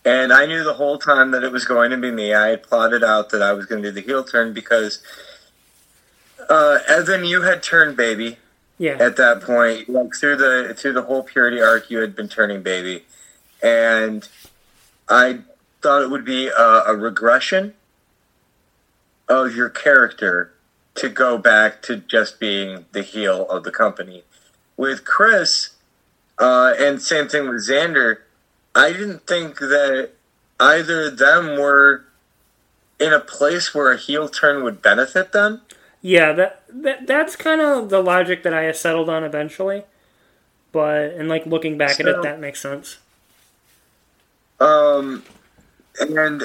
And 0.06 0.32
I 0.32 0.46
knew 0.46 0.64
the 0.64 0.76
whole 0.76 0.98
time 0.98 1.32
that 1.32 1.44
it 1.44 1.52
was 1.52 1.66
going 1.66 1.92
to 1.92 1.98
be 1.98 2.12
me. 2.12 2.34
I 2.34 2.48
had 2.48 2.64
plotted 2.64 3.04
out 3.04 3.30
that 3.32 3.42
I 3.42 3.52
was 3.54 3.66
going 3.66 3.84
to 3.84 3.90
do 3.90 3.94
the 3.94 4.02
heel 4.02 4.24
turn 4.24 4.54
because 4.54 5.02
uh, 6.50 6.80
Evan, 6.88 7.26
you 7.26 7.42
had 7.42 7.62
turned 7.62 7.98
baby 7.98 8.38
Yeah, 8.78 8.98
at 9.00 9.18
that 9.18 9.42
point. 9.42 9.90
Like 9.90 10.16
through 10.16 10.38
the 10.38 10.74
through 10.78 10.94
the 10.94 11.02
whole 11.02 11.24
purity 11.24 11.62
arc, 11.62 11.90
you 11.90 12.00
had 12.00 12.16
been 12.16 12.30
turning 12.30 12.62
baby, 12.62 13.04
and 13.62 14.28
I 15.10 15.40
thought 15.82 16.04
it 16.04 16.10
would 16.10 16.26
be 16.26 16.48
a, 16.48 16.84
a 16.88 16.96
regression 16.96 17.74
of 19.28 19.56
your 19.56 19.70
character 19.70 20.54
to 20.96 21.10
go 21.10 21.38
back 21.38 21.82
to 21.84 21.98
just 21.98 22.40
being 22.40 22.86
the 22.92 23.04
heel 23.04 23.48
of 23.50 23.64
the 23.64 23.72
company. 23.72 24.24
With 24.76 25.06
Chris, 25.06 25.72
uh, 26.40 26.74
and 26.78 27.02
same 27.02 27.28
thing 27.28 27.48
with 27.48 27.68
Xander, 27.68 28.20
I 28.74 28.92
didn't 28.92 29.28
think 29.28 29.60
that 29.60 30.12
either 30.60 31.08
of 31.08 31.18
them 31.18 31.60
were 31.60 32.06
in 33.00 33.14
a 33.14 33.20
place 33.20 33.74
where 33.74 33.92
a 33.92 33.98
heel 33.98 34.28
turn 34.28 34.64
would 34.64 34.82
benefit 34.82 35.32
them. 35.32 35.62
yeah. 36.02 36.34
That, 36.34 36.64
that 36.70 37.08
that's 37.08 37.36
kind 37.36 37.62
of 37.62 37.90
the 37.90 38.02
logic 38.02 38.44
that 38.44 38.54
I 38.54 38.72
settled 38.72 39.10
on 39.10 39.24
eventually. 39.24 39.84
But 40.72 41.14
and 41.14 41.30
like 41.30 41.46
looking 41.46 41.78
back 41.78 42.00
at 42.00 42.08
it, 42.08 42.22
that 42.24 42.40
makes 42.40 42.62
sense. 42.62 42.98
Um, 44.60 45.24
and 46.00 46.44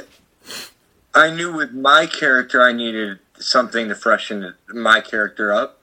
I 1.15 1.31
knew 1.31 1.53
with 1.53 1.73
my 1.73 2.07
character, 2.07 2.63
I 2.63 2.73
needed 2.73 3.19
something 3.39 3.89
to 3.89 3.95
freshen 3.95 4.55
my 4.69 5.01
character 5.01 5.53
up. 5.53 5.81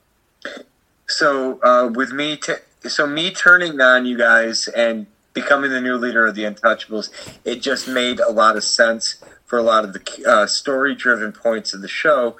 So 1.07 1.61
uh, 1.63 1.89
with 1.93 2.11
me, 2.11 2.37
t- 2.37 2.53
so 2.87 3.05
me 3.07 3.31
turning 3.31 3.79
on 3.81 4.05
you 4.05 4.17
guys 4.17 4.67
and 4.69 5.07
becoming 5.33 5.71
the 5.71 5.81
new 5.81 5.95
leader 5.95 6.25
of 6.25 6.35
the 6.35 6.43
Untouchables, 6.43 7.09
it 7.43 7.61
just 7.61 7.87
made 7.87 8.19
a 8.19 8.31
lot 8.31 8.55
of 8.55 8.63
sense 8.63 9.23
for 9.45 9.57
a 9.57 9.63
lot 9.63 9.83
of 9.83 9.93
the 9.93 10.25
uh, 10.27 10.45
story-driven 10.45 11.31
points 11.31 11.73
of 11.73 11.81
the 11.81 11.87
show, 11.87 12.37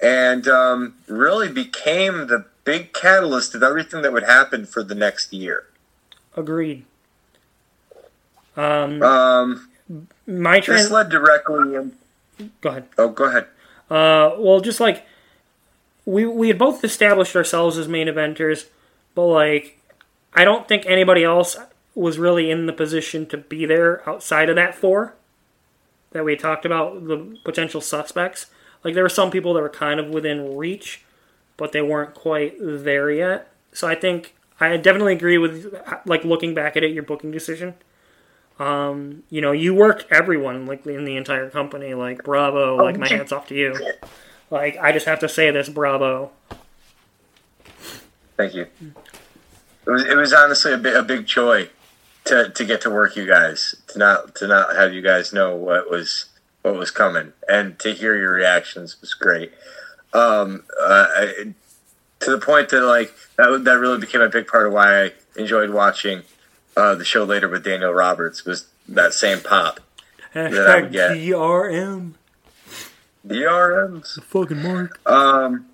and 0.00 0.48
um, 0.48 0.94
really 1.06 1.50
became 1.50 2.26
the 2.26 2.46
big 2.64 2.92
catalyst 2.92 3.54
of 3.54 3.62
everything 3.62 4.02
that 4.02 4.12
would 4.12 4.22
happen 4.22 4.64
for 4.64 4.82
the 4.82 4.94
next 4.94 5.32
year. 5.32 5.66
Agreed. 6.36 6.84
Um, 8.58 9.02
Um, 9.02 9.68
my 10.26 10.60
this 10.60 10.90
led 10.90 11.08
directly. 11.08 11.74
In- 11.74 11.92
Go 12.60 12.70
ahead. 12.70 12.84
oh, 12.98 13.08
go 13.08 13.24
ahead. 13.24 13.46
Uh, 13.90 14.34
well, 14.38 14.60
just 14.60 14.80
like 14.80 15.06
we 16.04 16.26
we 16.26 16.48
had 16.48 16.58
both 16.58 16.84
established 16.84 17.34
ourselves 17.34 17.78
as 17.78 17.88
main 17.88 18.06
eventers, 18.06 18.66
but 19.14 19.26
like 19.26 19.78
I 20.34 20.44
don't 20.44 20.68
think 20.68 20.84
anybody 20.86 21.24
else 21.24 21.56
was 21.94 22.18
really 22.18 22.50
in 22.50 22.66
the 22.66 22.72
position 22.72 23.26
to 23.26 23.36
be 23.36 23.64
there 23.66 24.08
outside 24.08 24.48
of 24.48 24.56
that 24.56 24.74
four 24.74 25.14
that 26.12 26.24
we 26.24 26.36
talked 26.36 26.64
about 26.64 27.06
the 27.08 27.36
potential 27.44 27.80
suspects. 27.80 28.46
Like 28.84 28.94
there 28.94 29.02
were 29.02 29.08
some 29.08 29.30
people 29.30 29.52
that 29.54 29.60
were 29.60 29.68
kind 29.68 29.98
of 29.98 30.08
within 30.08 30.56
reach, 30.56 31.02
but 31.56 31.72
they 31.72 31.82
weren't 31.82 32.14
quite 32.14 32.54
there 32.60 33.10
yet. 33.10 33.50
So 33.72 33.88
I 33.88 33.94
think 33.94 34.34
I 34.60 34.76
definitely 34.76 35.14
agree 35.14 35.38
with 35.38 35.74
like 36.06 36.24
looking 36.24 36.54
back 36.54 36.76
at 36.76 36.84
it, 36.84 36.92
your 36.92 37.02
booking 37.02 37.30
decision. 37.32 37.74
Um, 38.58 39.22
you 39.30 39.40
know, 39.40 39.52
you 39.52 39.74
work 39.74 40.06
everyone 40.10 40.66
like 40.66 40.86
in 40.86 41.04
the 41.04 41.16
entire 41.16 41.50
company. 41.50 41.94
Like 41.94 42.24
bravo, 42.24 42.76
like 42.76 42.98
my 42.98 43.08
hats 43.08 43.32
off 43.32 43.46
to 43.48 43.54
you. 43.54 43.74
Like 44.50 44.76
I 44.78 44.92
just 44.92 45.06
have 45.06 45.20
to 45.20 45.28
say 45.28 45.50
this, 45.50 45.68
bravo. 45.68 46.32
Thank 48.36 48.54
you. 48.54 48.66
It 49.86 49.90
was, 49.90 50.04
it 50.04 50.16
was 50.16 50.32
honestly 50.32 50.72
a, 50.72 50.78
bit, 50.78 50.96
a 50.96 51.02
big 51.02 51.26
joy 51.26 51.70
to, 52.24 52.50
to 52.50 52.64
get 52.64 52.80
to 52.82 52.90
work 52.90 53.16
you 53.16 53.26
guys 53.26 53.74
to 53.88 53.98
not 53.98 54.34
to 54.36 54.46
not 54.46 54.76
have 54.76 54.92
you 54.92 55.02
guys 55.02 55.32
know 55.32 55.56
what 55.56 55.90
was 55.90 56.26
what 56.62 56.74
was 56.74 56.90
coming 56.90 57.32
and 57.48 57.78
to 57.78 57.92
hear 57.92 58.16
your 58.16 58.32
reactions 58.32 59.00
was 59.00 59.14
great. 59.14 59.52
Um, 60.12 60.64
uh, 60.80 61.06
I, 61.10 61.54
to 62.20 62.30
the 62.30 62.38
point 62.38 62.68
that 62.70 62.82
like 62.82 63.14
that 63.36 63.64
that 63.64 63.78
really 63.78 63.98
became 63.98 64.20
a 64.20 64.28
big 64.28 64.46
part 64.46 64.66
of 64.66 64.72
why 64.72 65.04
I 65.04 65.12
enjoyed 65.36 65.70
watching 65.70 66.22
uh, 66.78 66.94
the 66.94 67.04
show 67.04 67.24
later 67.24 67.48
with 67.48 67.64
Daniel 67.64 67.92
Roberts 67.92 68.44
was 68.44 68.66
that 68.88 69.12
same 69.12 69.40
pop. 69.40 69.80
I 70.34 70.42
would 70.44 70.52
Hashtag 70.52 70.92
get. 70.92 71.10
DRM. 71.12 72.12
DRMs. 73.26 74.22
Fucking 74.22 74.62
Mark. 74.62 75.00
Um, 75.06 75.66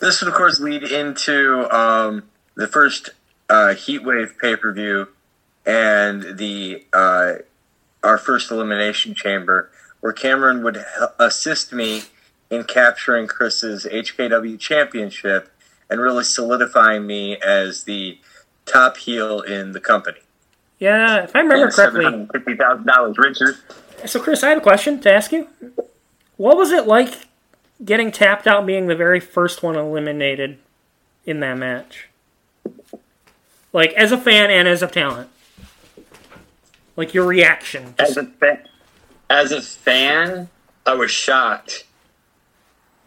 this 0.00 0.20
would, 0.20 0.28
of 0.28 0.34
course, 0.34 0.60
lead 0.60 0.84
into 0.84 1.68
um, 1.76 2.24
the 2.54 2.68
first 2.68 3.10
uh, 3.50 3.74
Heatwave 3.74 4.38
pay 4.38 4.56
per 4.56 4.72
view 4.72 5.08
and 5.66 6.38
the 6.38 6.84
uh, 6.92 7.34
our 8.02 8.18
first 8.18 8.50
elimination 8.50 9.14
chamber, 9.14 9.70
where 10.00 10.12
Cameron 10.12 10.62
would 10.62 10.76
h- 10.76 11.08
assist 11.18 11.72
me 11.72 12.02
in 12.50 12.64
capturing 12.64 13.26
Chris's 13.26 13.84
HKW 13.84 14.58
championship 14.58 15.50
and 15.90 16.00
really 16.00 16.24
solidifying 16.24 17.06
me 17.06 17.36
as 17.38 17.84
the 17.84 18.18
top 18.66 18.96
heel 18.96 19.40
in 19.40 19.72
the 19.72 19.80
company. 19.80 20.18
Yeah, 20.78 21.24
if 21.24 21.36
I 21.36 21.40
remember 21.40 21.70
correctly. 21.70 22.28
fifty 22.32 22.56
thousand 22.56 22.86
dollars 22.86 23.16
richer. 23.18 23.56
So, 24.06 24.20
Chris, 24.20 24.42
I 24.42 24.50
have 24.50 24.58
a 24.58 24.62
question 24.62 25.00
to 25.00 25.12
ask 25.12 25.30
you. 25.30 25.48
What 26.36 26.56
was 26.56 26.72
it 26.72 26.86
like 26.86 27.14
getting 27.84 28.10
tapped 28.10 28.48
out, 28.48 28.66
being 28.66 28.88
the 28.88 28.96
very 28.96 29.20
first 29.20 29.62
one 29.62 29.76
eliminated 29.76 30.58
in 31.24 31.40
that 31.40 31.56
match? 31.56 32.08
Like, 33.72 33.92
as 33.92 34.12
a 34.12 34.18
fan 34.18 34.50
and 34.50 34.66
as 34.66 34.82
a 34.82 34.88
talent. 34.88 35.30
Like 36.96 37.14
your 37.14 37.26
reaction. 37.26 37.94
As 37.98 38.16
a 38.16 38.24
fan, 38.24 38.68
as 39.30 39.52
a 39.52 39.62
fan, 39.62 40.48
I 40.84 40.94
was 40.94 41.10
shocked. 41.10 41.84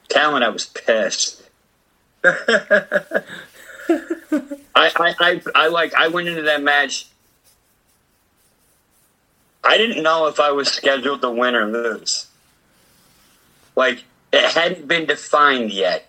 Talent, 0.08 0.44
I 0.44 0.50
was 0.50 0.66
pissed. 0.66 1.44
I, 4.76 4.92
I, 4.98 5.16
I, 5.20 5.42
I 5.56 5.68
like. 5.70 5.94
I 5.94 6.10
went 6.10 6.28
into 6.28 6.44
that 6.44 6.62
match. 6.62 7.08
I 9.64 9.78
didn't 9.78 10.04
know 10.04 10.28
if 10.28 10.40
I 10.40 10.52
was 10.52 10.68
scheduled 10.68 11.22
to 11.22 11.32
win 11.32 11.56
or 11.56 11.66
lose. 11.66 12.28
Like 13.76 14.04
it 14.32 14.44
hadn't 14.52 14.88
been 14.88 15.06
defined 15.06 15.72
yet. 15.72 16.08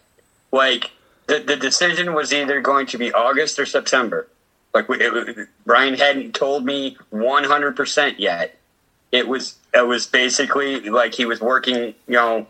Like 0.53 0.91
the 1.27 1.39
the 1.39 1.57
decision 1.57 2.13
was 2.13 2.33
either 2.33 2.61
going 2.61 2.87
to 2.89 2.99
be 2.99 3.13
August 3.13 3.59
or 3.59 3.67
September. 3.67 4.29
Like 4.75 4.89
we, 4.89 4.99
it, 5.01 5.49
Brian 5.65 5.95
hadn't 5.95 6.35
told 6.35 6.65
me 6.65 6.97
one 7.11 7.45
hundred 7.45 7.77
percent 7.77 8.21
yet. 8.21 8.59
It 9.11 9.27
was 9.27 9.57
it 9.73 9.87
was 9.87 10.07
basically 10.07 10.81
like 10.91 11.15
he 11.15 11.25
was 11.25 11.41
working, 11.41 11.95
you 12.07 12.15
know, 12.15 12.47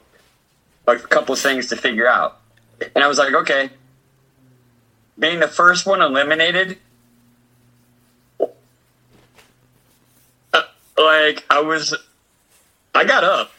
like 0.86 1.04
a 1.04 1.08
couple 1.08 1.34
of 1.34 1.38
things 1.38 1.68
to 1.68 1.76
figure 1.76 2.08
out. 2.08 2.40
And 2.94 3.04
I 3.04 3.06
was 3.06 3.18
like, 3.18 3.34
okay. 3.34 3.70
Being 5.18 5.40
the 5.40 5.48
first 5.48 5.86
one 5.86 6.02
eliminated, 6.02 6.76
uh, 8.38 8.46
like 10.98 11.44
I 11.48 11.60
was, 11.60 11.94
I 12.94 13.04
got 13.04 13.24
up. 13.24 13.52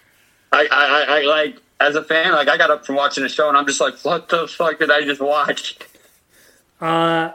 I, 0.51 0.67
I, 0.71 1.17
I, 1.17 1.21
like 1.23 1.61
as 1.79 1.95
a 1.95 2.03
fan, 2.03 2.33
like 2.33 2.47
I 2.47 2.57
got 2.57 2.69
up 2.69 2.85
from 2.85 2.95
watching 2.95 3.23
the 3.23 3.29
show, 3.29 3.49
and 3.49 3.57
I'm 3.57 3.65
just 3.65 3.81
like, 3.81 3.97
what 3.99 4.29
the 4.29 4.47
fuck 4.47 4.79
did 4.79 4.91
I 4.91 5.01
just 5.01 5.21
watch? 5.21 5.77
Uh, 6.79 7.31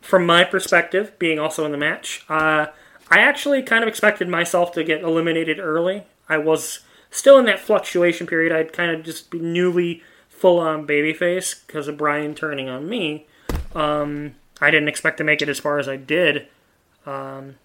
from 0.00 0.26
my 0.26 0.44
perspective, 0.44 1.18
being 1.18 1.38
also 1.38 1.64
in 1.64 1.72
the 1.72 1.78
match, 1.78 2.24
uh, 2.28 2.66
I 3.10 3.18
actually 3.18 3.62
kind 3.62 3.82
of 3.82 3.88
expected 3.88 4.28
myself 4.28 4.72
to 4.72 4.84
get 4.84 5.02
eliminated 5.02 5.58
early. 5.58 6.04
I 6.28 6.38
was 6.38 6.80
still 7.10 7.38
in 7.38 7.44
that 7.46 7.58
fluctuation 7.58 8.26
period. 8.26 8.52
I'd 8.52 8.72
kind 8.72 8.90
of 8.90 9.02
just 9.02 9.30
be 9.30 9.38
newly 9.38 10.02
full 10.28 10.58
on 10.58 10.86
babyface 10.86 11.66
because 11.66 11.88
of 11.88 11.98
Brian 11.98 12.34
turning 12.34 12.68
on 12.68 12.88
me. 12.88 13.26
Um, 13.74 14.34
I 14.60 14.70
didn't 14.70 14.88
expect 14.88 15.18
to 15.18 15.24
make 15.24 15.42
it 15.42 15.48
as 15.48 15.60
far 15.60 15.78
as 15.78 15.88
I 15.88 15.96
did. 15.96 16.46
Um, 17.06 17.56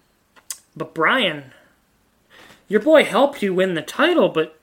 but 0.76 0.94
Brian, 0.94 1.52
your 2.68 2.80
boy 2.80 3.04
helped 3.04 3.42
you 3.42 3.54
win 3.54 3.74
the 3.74 3.82
title, 3.82 4.28
but 4.28 4.58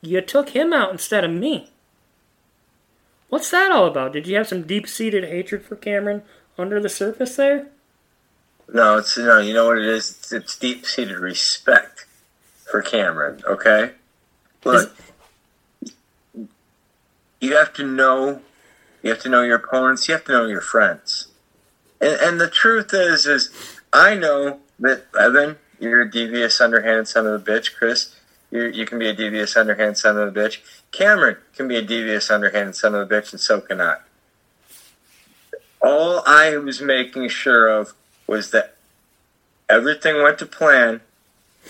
you 0.00 0.20
took 0.20 0.50
him 0.50 0.72
out 0.72 0.90
instead 0.90 1.24
of 1.24 1.30
me. 1.30 1.70
What's 3.28 3.50
that 3.50 3.72
all 3.72 3.86
about? 3.86 4.12
Did 4.12 4.26
you 4.26 4.36
have 4.36 4.48
some 4.48 4.62
deep 4.62 4.86
seated 4.86 5.24
hatred 5.24 5.64
for 5.64 5.76
Cameron 5.76 6.22
under 6.58 6.80
the 6.80 6.88
surface 6.88 7.36
there? 7.36 7.68
No, 8.72 8.98
it's 8.98 9.16
no. 9.16 9.38
You 9.38 9.54
know 9.54 9.66
what 9.66 9.78
it 9.78 9.86
is? 9.86 10.10
It's, 10.10 10.32
it's 10.32 10.58
deep 10.58 10.84
seated 10.86 11.18
respect 11.18 12.06
for 12.70 12.82
Cameron. 12.82 13.42
Okay, 13.46 13.92
look, 14.64 14.94
you 17.40 17.56
have 17.56 17.72
to 17.74 17.86
know. 17.86 18.42
You 19.02 19.10
have 19.10 19.20
to 19.20 19.28
know 19.28 19.42
your 19.42 19.56
opponents. 19.56 20.08
You 20.08 20.14
have 20.14 20.24
to 20.24 20.32
know 20.32 20.46
your 20.46 20.60
friends. 20.60 21.28
And, 22.00 22.20
and 22.20 22.40
the 22.40 22.48
truth 22.48 22.92
is, 22.92 23.26
is 23.26 23.50
I 23.92 24.14
know 24.14 24.60
that 24.78 25.06
Evan, 25.18 25.56
you're 25.80 26.02
a 26.02 26.10
devious, 26.10 26.60
underhanded 26.60 27.08
son 27.08 27.26
of 27.26 27.40
a 27.40 27.44
bitch. 27.44 27.74
Chris, 27.74 28.14
you 28.50 28.64
you 28.64 28.86
can 28.86 28.98
be 28.98 29.08
a 29.08 29.14
devious, 29.14 29.56
underhanded 29.56 29.98
son 29.98 30.18
of 30.18 30.28
a 30.28 30.38
bitch. 30.38 30.58
Cameron 30.92 31.36
can 31.56 31.68
be 31.68 31.76
a 31.76 31.82
devious, 31.82 32.30
underhanded 32.30 32.76
son 32.76 32.94
of 32.94 33.10
a 33.10 33.14
bitch, 33.14 33.32
and 33.32 33.40
so 33.40 33.60
can 33.60 33.80
I. 33.80 33.96
All 35.80 36.22
I 36.26 36.56
was 36.58 36.80
making 36.80 37.28
sure 37.28 37.68
of 37.68 37.94
was 38.26 38.50
that 38.52 38.76
everything 39.68 40.22
went 40.22 40.38
to 40.38 40.46
plan 40.46 41.00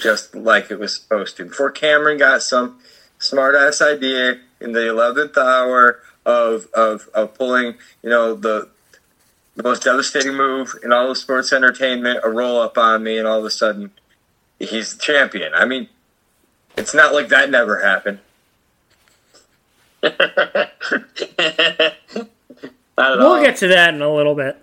just 0.00 0.34
like 0.34 0.70
it 0.70 0.78
was 0.78 0.96
supposed 0.96 1.36
to. 1.36 1.44
Before 1.44 1.70
Cameron 1.70 2.18
got 2.18 2.42
some 2.42 2.80
smart 3.18 3.54
ass 3.54 3.80
idea 3.80 4.40
in 4.60 4.72
the 4.72 4.88
eleventh 4.88 5.36
hour 5.38 6.00
of, 6.24 6.68
of 6.74 7.08
of 7.14 7.34
pulling, 7.34 7.74
you 8.02 8.10
know, 8.10 8.34
the 8.34 8.68
the 9.56 9.62
most 9.62 9.82
devastating 9.82 10.34
move 10.34 10.74
in 10.82 10.92
all 10.92 11.10
of 11.10 11.18
sports 11.18 11.52
entertainment, 11.52 12.20
a 12.24 12.30
roll 12.30 12.60
up 12.60 12.78
on 12.78 13.02
me, 13.02 13.18
and 13.18 13.26
all 13.26 13.38
of 13.38 13.44
a 13.44 13.50
sudden 13.50 13.90
he's 14.58 14.94
the 14.94 15.02
champion. 15.02 15.52
I 15.54 15.64
mean, 15.64 15.88
it's 16.76 16.94
not 16.94 17.12
like 17.12 17.28
that 17.28 17.50
never 17.50 17.82
happened. 17.82 18.18
we'll 22.96 23.42
get 23.42 23.56
to 23.56 23.68
that 23.68 23.94
in 23.94 24.02
a 24.02 24.12
little 24.12 24.34
bit. 24.34 24.56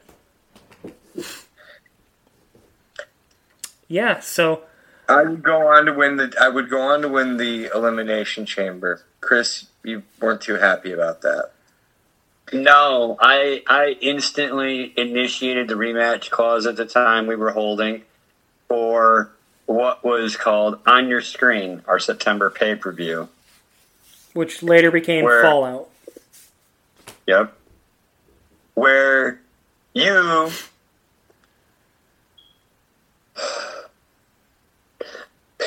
Yeah, 3.87 4.19
so 4.19 4.63
I 5.09 5.23
would 5.23 5.43
go 5.43 5.67
on 5.67 5.85
to 5.87 5.93
win 5.93 6.17
the. 6.17 6.33
I 6.39 6.49
would 6.49 6.69
go 6.69 6.81
on 6.81 7.01
to 7.01 7.09
win 7.09 7.37
the 7.37 7.65
elimination 7.73 8.45
chamber. 8.45 9.01
Chris, 9.21 9.65
you 9.83 10.03
weren't 10.21 10.41
too 10.41 10.55
happy 10.55 10.91
about 10.91 11.21
that. 11.23 11.51
No, 12.53 13.17
I 13.19 13.63
I 13.67 13.97
instantly 14.01 14.93
initiated 14.97 15.67
the 15.67 15.73
rematch 15.75 16.29
clause 16.29 16.65
at 16.65 16.75
the 16.77 16.85
time 16.85 17.27
we 17.27 17.35
were 17.35 17.51
holding 17.51 18.03
for 18.67 19.31
what 19.65 20.03
was 20.03 20.35
called 20.35 20.79
on 20.85 21.07
your 21.09 21.21
screen 21.21 21.81
our 21.87 21.99
September 21.99 22.49
pay 22.49 22.75
per 22.75 22.91
view. 22.91 23.29
which 24.33 24.61
later 24.63 24.91
became 24.91 25.25
Where- 25.25 25.41
Fallout. 25.43 25.89
Yep. 27.27 27.53
Where 28.75 29.39
you 29.93 30.51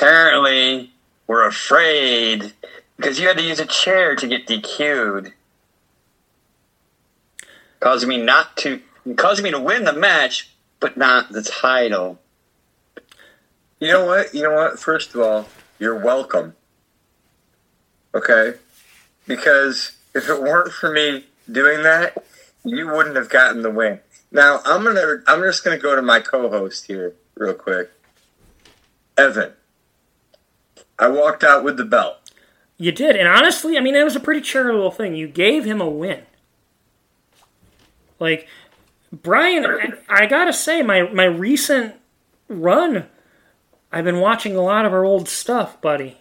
apparently 0.02 0.90
we 1.28 1.34
were 1.34 1.46
afraid 1.46 2.52
because 2.96 3.20
you 3.20 3.28
had 3.28 3.36
to 3.36 3.42
use 3.42 3.60
a 3.60 3.66
chair 3.66 4.16
to 4.16 4.26
get 4.26 4.48
DQ'd. 4.48 5.32
Causing 7.78 8.08
me 8.08 8.16
not 8.16 8.56
to 8.58 8.80
causing 9.16 9.44
me 9.44 9.50
to 9.50 9.60
win 9.60 9.84
the 9.84 9.92
match, 9.92 10.50
but 10.80 10.96
not 10.96 11.32
the 11.32 11.42
title. 11.42 12.20
You 13.78 13.88
know 13.88 14.06
what? 14.06 14.34
You 14.34 14.42
know 14.42 14.52
what? 14.52 14.78
First 14.78 15.14
of 15.14 15.20
all, 15.20 15.48
you're 15.78 15.98
welcome. 15.98 16.54
Okay? 18.14 18.54
Because 19.26 19.92
if 20.14 20.28
it 20.28 20.40
weren't 20.40 20.72
for 20.72 20.92
me 20.92 21.26
doing 21.50 21.82
that, 21.82 22.24
you 22.64 22.88
wouldn't 22.88 23.16
have 23.16 23.28
gotten 23.28 23.62
the 23.62 23.70
win. 23.70 24.00
Now, 24.30 24.60
I'm 24.64 24.84
to 24.84 25.22
I'm 25.28 25.40
just 25.42 25.64
to 25.64 25.78
go 25.78 25.94
to 25.94 26.02
my 26.02 26.20
co-host 26.20 26.86
here 26.86 27.14
real 27.36 27.54
quick. 27.54 27.90
Evan. 29.16 29.52
I 30.98 31.08
walked 31.08 31.42
out 31.44 31.64
with 31.64 31.76
the 31.76 31.84
belt. 31.84 32.30
You 32.78 32.92
did, 32.92 33.16
and 33.16 33.28
honestly, 33.28 33.76
I 33.76 33.80
mean, 33.80 33.94
it 33.94 34.04
was 34.04 34.16
a 34.16 34.20
pretty 34.20 34.40
charitable 34.40 34.90
thing. 34.90 35.14
You 35.14 35.28
gave 35.28 35.64
him 35.64 35.80
a 35.80 35.88
win. 35.88 36.22
Like 38.18 38.48
Brian, 39.12 39.66
I, 39.66 39.92
I 40.08 40.26
gotta 40.26 40.52
say, 40.52 40.82
my 40.82 41.02
my 41.02 41.24
recent 41.24 41.94
run, 42.48 43.06
I've 43.92 44.04
been 44.04 44.20
watching 44.20 44.56
a 44.56 44.62
lot 44.62 44.86
of 44.86 44.92
our 44.92 45.04
old 45.04 45.28
stuff, 45.28 45.80
buddy, 45.80 46.18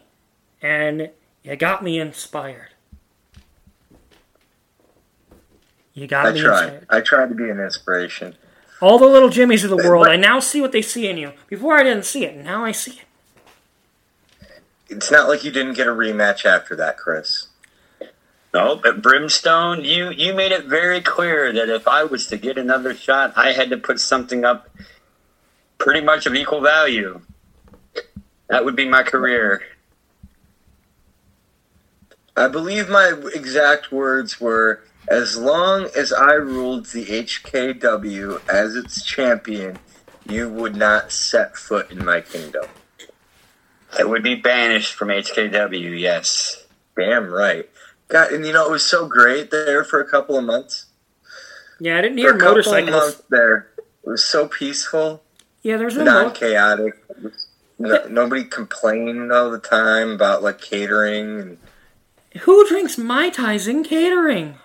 and 0.61 1.09
you 1.43 1.56
got 1.56 1.83
me 1.83 2.00
inspired. 2.00 2.69
You 5.93 6.08
got 6.08 6.27
I 6.27 6.32
me 6.32 6.41
tried. 6.41 6.64
inspired. 6.64 6.85
I 6.90 7.01
tried 7.01 7.30
to 7.30 7.35
be 7.35 7.50
an 7.50 7.59
inspiration. 7.59 8.35
All 8.82 8.98
the 8.98 9.06
little 9.06 9.30
Jimmies 9.30 9.64
of 9.64 9.69
the 9.69 9.77
world, 9.77 10.08
I 10.08 10.16
now 10.16 10.40
see 10.40 10.59
what 10.59 10.72
they 10.72 10.82
see 10.82 11.08
in 11.08 11.17
you. 11.17 11.33
Before 11.48 11.77
I 11.77 11.83
didn't 11.83 12.06
see 12.06 12.25
it, 12.25 12.35
now 12.35 12.66
I 12.66 12.72
see 12.72 12.93
it. 12.93 13.06
It's 14.91 15.09
not 15.09 15.29
like 15.29 15.45
you 15.45 15.51
didn't 15.51 15.75
get 15.75 15.87
a 15.87 15.91
rematch 15.91 16.45
after 16.45 16.75
that, 16.75 16.97
Chris. 16.97 17.47
No, 18.53 18.75
but 18.75 19.01
Brimstone, 19.01 19.85
you 19.85 20.11
you 20.11 20.33
made 20.33 20.51
it 20.51 20.65
very 20.65 20.99
clear 20.99 21.53
that 21.53 21.69
if 21.69 21.87
I 21.87 22.03
was 22.03 22.27
to 22.27 22.37
get 22.37 22.57
another 22.57 22.93
shot, 22.93 23.31
I 23.37 23.53
had 23.53 23.69
to 23.69 23.77
put 23.77 24.01
something 24.01 24.43
up 24.43 24.69
pretty 25.77 26.01
much 26.01 26.25
of 26.25 26.35
equal 26.35 26.59
value. 26.59 27.21
That 28.49 28.65
would 28.65 28.75
be 28.75 28.87
my 28.87 29.03
career. 29.03 29.63
I 32.35 32.49
believe 32.49 32.89
my 32.89 33.13
exact 33.33 33.93
words 33.93 34.41
were 34.41 34.83
as 35.07 35.37
long 35.37 35.87
as 35.95 36.11
I 36.11 36.33
ruled 36.33 36.87
the 36.87 37.05
HKW 37.05 38.41
as 38.49 38.75
its 38.75 39.03
champion, 39.03 39.79
you 40.27 40.49
would 40.49 40.75
not 40.75 41.13
set 41.13 41.55
foot 41.55 41.91
in 41.91 42.03
my 42.03 42.19
kingdom. 42.19 42.65
I 43.97 44.03
would 44.03 44.23
be 44.23 44.35
banished 44.35 44.93
from 44.93 45.09
HKW, 45.09 45.99
yes. 45.99 46.63
Damn 46.97 47.27
right. 47.31 47.69
God, 48.07 48.31
and 48.31 48.45
you 48.45 48.53
know, 48.53 48.65
it 48.65 48.71
was 48.71 48.83
so 48.85 49.07
great 49.07 49.51
there 49.51 49.83
for 49.83 49.99
a 50.01 50.09
couple 50.09 50.37
of 50.37 50.43
months. 50.43 50.85
Yeah, 51.79 51.97
I 51.97 52.01
didn't 52.01 52.17
hear 52.17 52.35
a 52.35 52.39
couple 52.39 52.59
of 52.59 52.65
motorcycles. 52.67 53.23
there. 53.29 53.71
It 53.77 54.09
was 54.09 54.23
so 54.23 54.47
peaceful, 54.47 55.23
Yeah, 55.61 55.77
there's 55.77 55.95
no. 55.95 56.03
non 56.03 56.33
chaotic. 56.33 56.93
No, 57.79 58.05
nobody 58.09 58.43
complained 58.43 59.31
all 59.31 59.49
the 59.49 59.59
time 59.59 60.11
about 60.11 60.43
like 60.43 60.61
catering 60.61 61.39
and 61.39 61.57
Who 62.41 62.67
drinks 62.67 62.97
mai 62.97 63.29
tais 63.29 63.67
in 63.67 63.83
catering? 63.83 64.55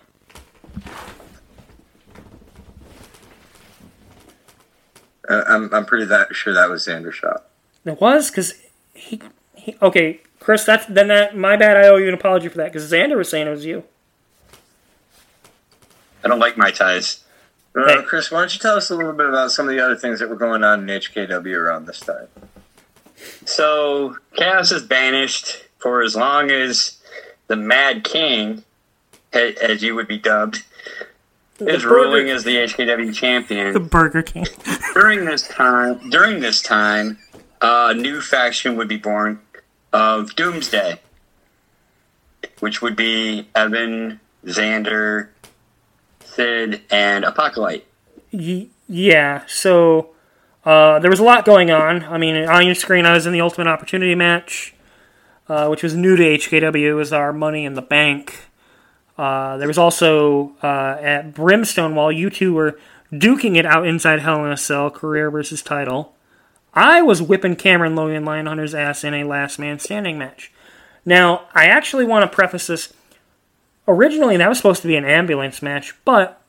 Uh, 5.29 5.43
I'm 5.49 5.73
I'm 5.75 5.85
pretty 5.87 6.05
that 6.07 6.35
sure 6.35 6.55
that 6.55 6.71
was 6.71 6.87
Xander 6.87 7.13
Shaw. 7.13 7.39
It 7.85 8.01
was 8.01 8.31
because 8.31 8.55
he, 8.97 9.21
he. 9.55 9.77
Okay, 9.83 10.21
Chris. 10.41 10.65
That's 10.65 10.87
then 10.87 11.09
that. 11.09 11.37
My 11.37 11.57
bad. 11.57 11.77
I 11.77 11.89
owe 11.89 11.97
you 11.97 12.09
an 12.09 12.15
apology 12.15 12.49
for 12.49 12.57
that 12.59 12.73
because 12.73 12.91
Xander 12.91 13.17
was 13.17 13.29
saying 13.29 13.47
it 13.47 13.51
was 13.51 13.65
you. 13.65 13.85
I 16.25 16.29
don't 16.29 16.39
like 16.41 16.57
mai 16.57 16.71
tais. 16.71 17.23
Uh, 17.77 17.85
Hey. 17.87 18.03
Chris, 18.03 18.31
why 18.31 18.41
don't 18.41 18.53
you 18.55 18.59
tell 18.59 18.77
us 18.77 18.89
a 18.91 18.97
little 18.97 19.13
bit 19.13 19.29
about 19.29 19.53
some 19.53 19.69
of 19.69 19.75
the 19.75 19.85
other 19.85 19.97
things 19.97 20.19
that 20.21 20.29
were 20.31 20.37
going 20.37 20.65
on 20.65 20.89
in 20.89 20.99
HKW 21.01 21.55
around 21.57 21.87
this 21.87 22.01
time? 22.01 22.27
So 23.45 24.17
Chaos 24.35 24.73
is 24.73 24.83
banished 24.83 25.65
for 25.79 26.03
as 26.03 26.17
long 26.17 26.51
as 26.51 26.99
the 27.49 27.57
Mad 27.57 28.03
King, 28.03 28.65
as 29.33 29.83
you 29.83 29.95
would 29.95 30.09
be 30.09 30.17
dubbed, 30.19 30.63
is 31.61 31.83
Burger- 31.83 31.89
ruling 31.95 32.31
as 32.31 32.45
the 32.45 32.57
HKW 32.57 33.15
champion. 33.15 33.75
The. 33.75 33.81
Burger 33.81 34.23
King. 34.23 34.47
during 34.95 35.27
this 35.27 35.47
time, 35.47 36.09
during 36.11 36.41
this 36.41 36.63
time, 36.63 37.19
a 37.61 37.95
new 37.95 38.21
faction 38.21 38.77
would 38.77 38.89
be 38.89 38.97
born 38.97 39.41
of 39.93 40.37
Doomsday, 40.37 41.01
which 42.61 42.83
would 42.83 42.97
be 42.97 43.49
Evan, 43.55 44.21
Xander, 44.45 45.29
Sid, 46.25 46.83
and 46.91 47.25
Apocalypse. 47.25 47.87
Yeah. 48.89 49.43
So 49.47 50.11
uh, 50.65 50.99
there 50.99 51.11
was 51.11 51.21
a 51.21 51.25
lot 51.25 51.45
going 51.45 51.71
on. 51.71 52.05
I 52.05 52.19
mean, 52.19 52.37
on 52.49 52.67
your 52.67 52.75
screen, 52.75 53.07
I 53.07 53.13
was 53.13 53.27
in 53.27 53.33
the 53.33 53.41
Ultimate 53.41 53.69
Opportunity 53.69 54.15
match, 54.15 54.75
uh, 55.49 55.69
which 55.69 55.83
was 55.83 55.95
new 55.95 56.17
to 56.17 56.23
HKW. 56.23 56.83
It 56.83 56.95
was 56.95 57.13
our 57.13 57.33
Money 57.33 57.65
in 57.65 57.75
the 57.75 57.83
Bank. 57.83 58.49
Uh, 59.17 59.57
there 59.57 59.69
was 59.69 59.79
also 59.79 60.53
uh, 60.63 60.99
at 61.01 61.33
Brimstone 61.33 61.95
while 61.95 62.13
you 62.13 62.29
two 62.29 62.53
were 62.53 62.79
duking 63.13 63.57
it 63.57 63.65
out 63.65 63.87
inside 63.87 64.21
Hell 64.21 64.45
in 64.45 64.53
a 64.53 64.57
Cell, 64.57 64.91
career 64.91 65.31
versus 65.31 65.63
title. 65.63 66.16
I 66.77 67.01
was 67.01 67.23
whipping 67.23 67.57
Cameron 67.57 67.97
Logan 67.97 68.25
Lionhunter's 68.25 68.75
ass 68.75 69.03
in 69.03 69.15
a 69.15 69.25
last 69.25 69.59
man 69.59 69.79
standing 69.79 70.19
match. 70.19 70.53
Now, 71.07 71.49
I 71.55 71.67
actually 71.67 72.05
want 72.05 72.31
to 72.31 72.35
preface 72.35 72.67
this. 72.67 72.93
Originally, 73.89 74.37
that 74.37 74.49
was 74.49 74.59
supposed 74.59 74.83
to 74.83 74.89
be 74.89 74.97
an 74.97 75.05
ambulance 75.05 75.63
match, 75.63 75.95
but 76.05 76.43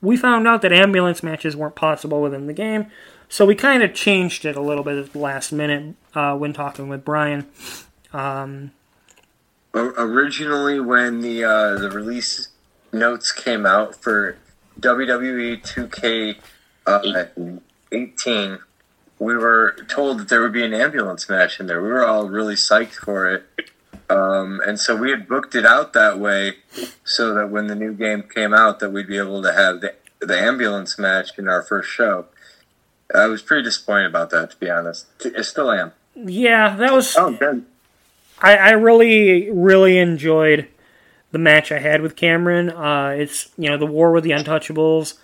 we 0.00 0.16
found 0.16 0.46
out 0.46 0.62
that 0.62 0.72
ambulance 0.72 1.22
matches 1.22 1.56
weren't 1.56 1.74
possible 1.74 2.22
within 2.22 2.46
the 2.46 2.52
game, 2.52 2.86
so 3.28 3.44
we 3.44 3.54
kind 3.54 3.82
of 3.82 3.94
changed 3.94 4.44
it 4.44 4.54
a 4.54 4.60
little 4.60 4.84
bit 4.84 4.96
at 4.96 5.12
the 5.12 5.18
last 5.18 5.50
minute 5.50 5.96
uh, 6.14 6.36
when 6.36 6.52
talking 6.52 6.88
with 6.88 7.04
Brian. 7.04 7.46
O- 9.72 9.94
originally, 9.96 10.78
when 10.78 11.20
the 11.20 11.42
uh, 11.42 11.78
the 11.78 11.90
release 11.90 12.50
notes 12.92 13.32
came 13.32 13.66
out 13.66 13.96
for 13.96 14.36
WWE 14.78 15.62
2K 15.62 16.36
uh, 16.86 17.24
18, 17.90 18.58
we 19.18 19.36
were 19.36 19.76
told 19.88 20.18
that 20.18 20.28
there 20.28 20.42
would 20.42 20.52
be 20.52 20.64
an 20.64 20.74
ambulance 20.74 21.28
match 21.28 21.60
in 21.60 21.66
there. 21.66 21.82
We 21.82 21.88
were 21.88 22.04
all 22.04 22.28
really 22.28 22.54
psyched 22.54 22.94
for 22.94 23.30
it. 23.32 23.44
Um, 24.10 24.60
and 24.66 24.78
so 24.78 24.94
we 24.94 25.10
had 25.10 25.26
booked 25.26 25.54
it 25.54 25.64
out 25.64 25.92
that 25.94 26.18
way 26.18 26.56
so 27.04 27.32
that 27.34 27.50
when 27.50 27.68
the 27.68 27.74
new 27.74 27.94
game 27.94 28.22
came 28.22 28.52
out 28.52 28.80
that 28.80 28.90
we'd 28.90 29.08
be 29.08 29.18
able 29.18 29.42
to 29.42 29.52
have 29.52 29.80
the, 29.80 29.94
the 30.20 30.38
ambulance 30.38 30.98
match 30.98 31.38
in 31.38 31.48
our 31.48 31.62
first 31.62 31.90
show. 31.90 32.26
I 33.14 33.26
was 33.26 33.42
pretty 33.42 33.62
disappointed 33.62 34.06
about 34.06 34.30
that, 34.30 34.50
to 34.50 34.56
be 34.56 34.70
honest. 34.70 35.06
I 35.36 35.42
still 35.42 35.70
am. 35.70 35.92
Yeah, 36.16 36.76
that 36.76 36.92
was. 36.92 37.14
Oh, 37.16 37.32
good. 37.32 37.64
I, 38.40 38.56
I 38.56 38.70
really, 38.70 39.50
really 39.50 39.98
enjoyed 39.98 40.68
the 41.30 41.38
match 41.38 41.72
I 41.72 41.78
had 41.78 42.00
with 42.00 42.16
Cameron. 42.16 42.70
Uh, 42.70 43.14
it's 43.18 43.50
you 43.58 43.68
know 43.68 43.76
the 43.76 43.86
war 43.86 44.12
with 44.12 44.24
the 44.24 44.30
Untouchables, 44.30 45.14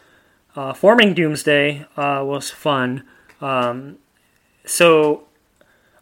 uh, 0.57 0.73
forming 0.73 1.15
Doomsday 1.15 1.87
uh, 1.97 2.23
was 2.25 2.51
fun. 2.51 3.05
Um, 3.41 3.99
so 4.65 5.25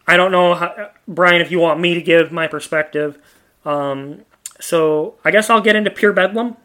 I 0.07 0.17
don't 0.17 0.33
know, 0.33 0.55
how, 0.55 0.91
Brian, 1.07 1.41
if 1.41 1.51
you 1.51 1.59
want 1.59 1.81
me 1.81 1.95
to 1.95 2.03
give 2.03 2.33
my 2.33 2.47
perspective. 2.47 3.19
Um, 3.65 4.23
so 4.61 5.15
I 5.25 5.31
guess 5.31 5.51
I'll 5.51 5.61
get 5.61 5.77
into 5.77 5.91
Pure 5.91 6.15
Bedlam. 6.15 6.57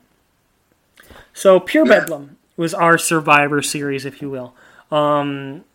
So 1.34 1.60
Pure 1.60 1.86
Bedlam 1.86 2.38
was 2.56 2.74
our 2.74 2.98
Survivor 2.98 3.62
Series, 3.62 4.06
if 4.06 4.22
you 4.22 4.30
will. 4.30 4.54
Um, 4.92 5.66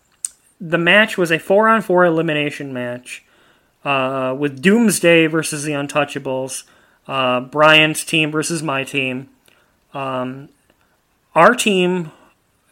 the 0.60 0.78
match 0.78 1.18
was 1.18 1.31
a 1.31 1.39
four-on-four 1.39 2.05
elimination 2.05 2.73
match 2.73 3.25
uh, 3.85 4.35
with 4.39 4.62
Doomsday 4.62 5.27
versus 5.27 5.65
the 5.65 5.73
Untouchables, 5.73 6.65
uh, 7.07 7.41
Brian's 7.41 8.05
team 8.05 8.31
versus 8.31 8.62
my 8.62 8.85
team. 8.85 9.28
Um, 9.94 10.49
our 11.35 11.55
team, 11.55 12.12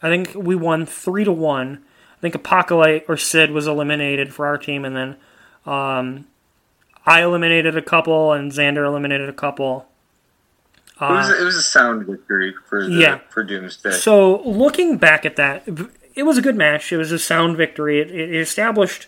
I 0.01 0.09
think 0.09 0.33
we 0.35 0.55
won 0.55 0.85
three 0.85 1.23
to 1.23 1.31
one. 1.31 1.83
I 2.17 2.19
think 2.21 2.35
Apocalypse 2.35 3.05
or 3.07 3.17
Sid 3.17 3.51
was 3.51 3.67
eliminated 3.67 4.33
for 4.33 4.47
our 4.47 4.57
team, 4.57 4.85
and 4.85 4.95
then 4.95 5.15
um, 5.65 6.25
I 7.05 7.21
eliminated 7.23 7.77
a 7.77 7.81
couple, 7.81 8.33
and 8.33 8.51
Xander 8.51 8.85
eliminated 8.85 9.29
a 9.29 9.33
couple. 9.33 9.87
It 10.99 11.03
was, 11.03 11.29
it 11.29 11.43
was 11.43 11.55
a 11.55 11.61
sound 11.61 12.07
victory 12.07 12.55
for 12.67 12.83
the, 12.87 12.91
Yeah. 12.91 13.19
for 13.29 13.43
Doomsday. 13.43 13.91
So 13.91 14.41
looking 14.41 14.97
back 14.97 15.25
at 15.27 15.35
that, 15.35 15.63
it 16.15 16.23
was 16.23 16.39
a 16.39 16.41
good 16.41 16.55
match. 16.55 16.91
It 16.91 16.97
was 16.97 17.11
a 17.11 17.19
sound 17.19 17.55
victory. 17.55 17.99
It, 18.01 18.09
it 18.09 18.33
established 18.33 19.05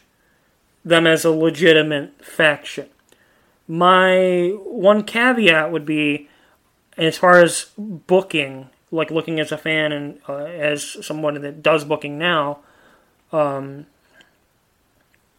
them 0.85 1.07
as 1.07 1.25
a 1.25 1.31
legitimate 1.31 2.23
faction. 2.23 2.87
My 3.67 4.53
one 4.63 5.03
caveat 5.03 5.71
would 5.71 5.85
be, 5.85 6.29
as 6.95 7.17
far 7.17 7.41
as 7.41 7.71
booking, 7.77 8.69
like 8.91 9.09
looking 9.09 9.39
as 9.39 9.51
a 9.51 9.57
fan 9.57 9.91
and 9.91 10.19
uh, 10.27 10.35
as 10.43 11.03
someone 11.05 11.41
that 11.41 11.63
does 11.63 11.85
booking 11.85 12.19
now, 12.19 12.59
um, 13.31 13.85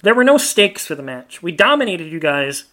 there 0.03 0.15
were 0.15 0.25
no 0.25 0.39
stakes 0.39 0.87
for 0.87 0.95
the 0.95 1.03
match. 1.03 1.43
We 1.43 1.53
dominated 1.53 2.11
you 2.11 2.21
guys, 2.21 2.65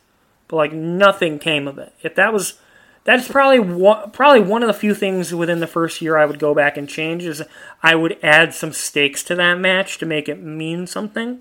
but 0.47 0.57
like 0.57 0.73
nothing 0.73 1.39
came 1.39 1.67
of 1.67 1.77
it. 1.77 1.93
If 2.01 2.15
that 2.15 2.33
was 2.33 2.59
that's 3.03 3.27
probably 3.27 3.59
one, 3.59 4.11
probably 4.11 4.41
one 4.41 4.63
of 4.63 4.67
the 4.67 4.73
few 4.73 4.93
things 4.93 5.33
within 5.33 5.61
the 5.61 5.67
first 5.67 6.01
year 6.01 6.17
I 6.17 6.25
would 6.25 6.39
go 6.39 6.53
back 6.53 6.75
and 6.75 6.89
change 6.89 7.23
is 7.23 7.41
I 7.81 7.95
would 7.95 8.17
add 8.21 8.53
some 8.53 8.73
stakes 8.73 9.23
to 9.23 9.35
that 9.35 9.59
match 9.59 9.97
to 9.99 10.05
make 10.05 10.27
it 10.27 10.41
mean 10.41 10.87
something. 10.87 11.39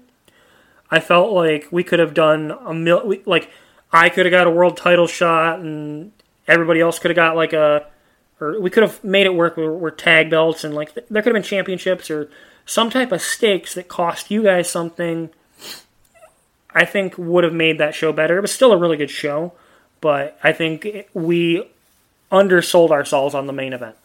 I 0.91 1.01
felt 1.01 1.33
like 1.33 1.67
we 1.73 1.83
could 1.83 1.99
have 1.99 2.15
done 2.15 2.53
a 2.65 2.73
mil 2.73 3.15
like 3.25 3.51
I 3.93 4.09
could 4.09 4.27
have 4.27 4.31
got 4.31 4.47
a 4.47 4.51
world 4.51 4.77
title 4.77 5.07
shot 5.07 5.59
and 5.59 6.13
everybody 6.47 6.81
else 6.81 6.99
could 6.99 7.11
have 7.11 7.17
got 7.17 7.35
like 7.35 7.53
a 7.53 7.87
or 8.41 8.61
we 8.61 8.71
could 8.71 8.83
have 8.83 9.03
made 9.03 9.27
it 9.27 9.35
work 9.35 9.57
where 9.57 9.91
tag 9.91 10.31
belts 10.31 10.63
and 10.63 10.75
like 10.75 10.95
there 10.95 11.23
could 11.23 11.35
have 11.35 11.35
been 11.35 11.43
championships 11.43 12.11
or 12.11 12.31
some 12.67 12.91
type 12.91 13.13
of 13.13 13.23
stakes 13.23 13.75
that 13.75 13.89
cost 13.89 14.31
you 14.31 14.43
guys 14.43 14.69
something. 14.69 15.31
I 16.75 16.85
think 16.85 17.17
would 17.17 17.45
have 17.45 17.55
made 17.55 17.79
that 17.79 17.95
show 17.95 18.13
better. 18.13 18.37
It 18.37 18.43
was 18.43 18.53
still 18.53 18.73
a 18.73 18.77
really 18.77 18.99
good 18.99 19.11
show, 19.11 19.55
but 20.03 20.39
I 20.45 20.53
think 20.53 21.09
we 21.15 21.67
undersold 22.31 22.91
ourselves 22.91 23.35
on 23.35 23.47
the 23.47 23.53
main 23.53 23.73
event. 23.73 23.97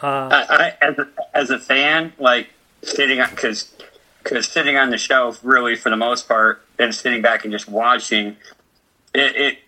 Uh, 0.00 0.30
I, 0.30 0.46
I 0.48 0.74
as 0.80 0.98
a, 0.98 1.08
as 1.34 1.50
a 1.50 1.58
fan, 1.58 2.12
like 2.18 2.48
sitting 2.82 3.20
on 3.20 3.28
because 3.30 3.74
because 4.22 4.46
sitting 4.46 4.76
on 4.76 4.90
the 4.90 4.98
shelf, 4.98 5.40
really 5.42 5.74
for 5.74 5.90
the 5.90 5.96
most 5.96 6.28
part, 6.28 6.62
and 6.78 6.94
sitting 6.94 7.20
back 7.20 7.44
and 7.44 7.52
just 7.52 7.68
watching 7.68 8.36
it, 9.12 9.36
it 9.36 9.58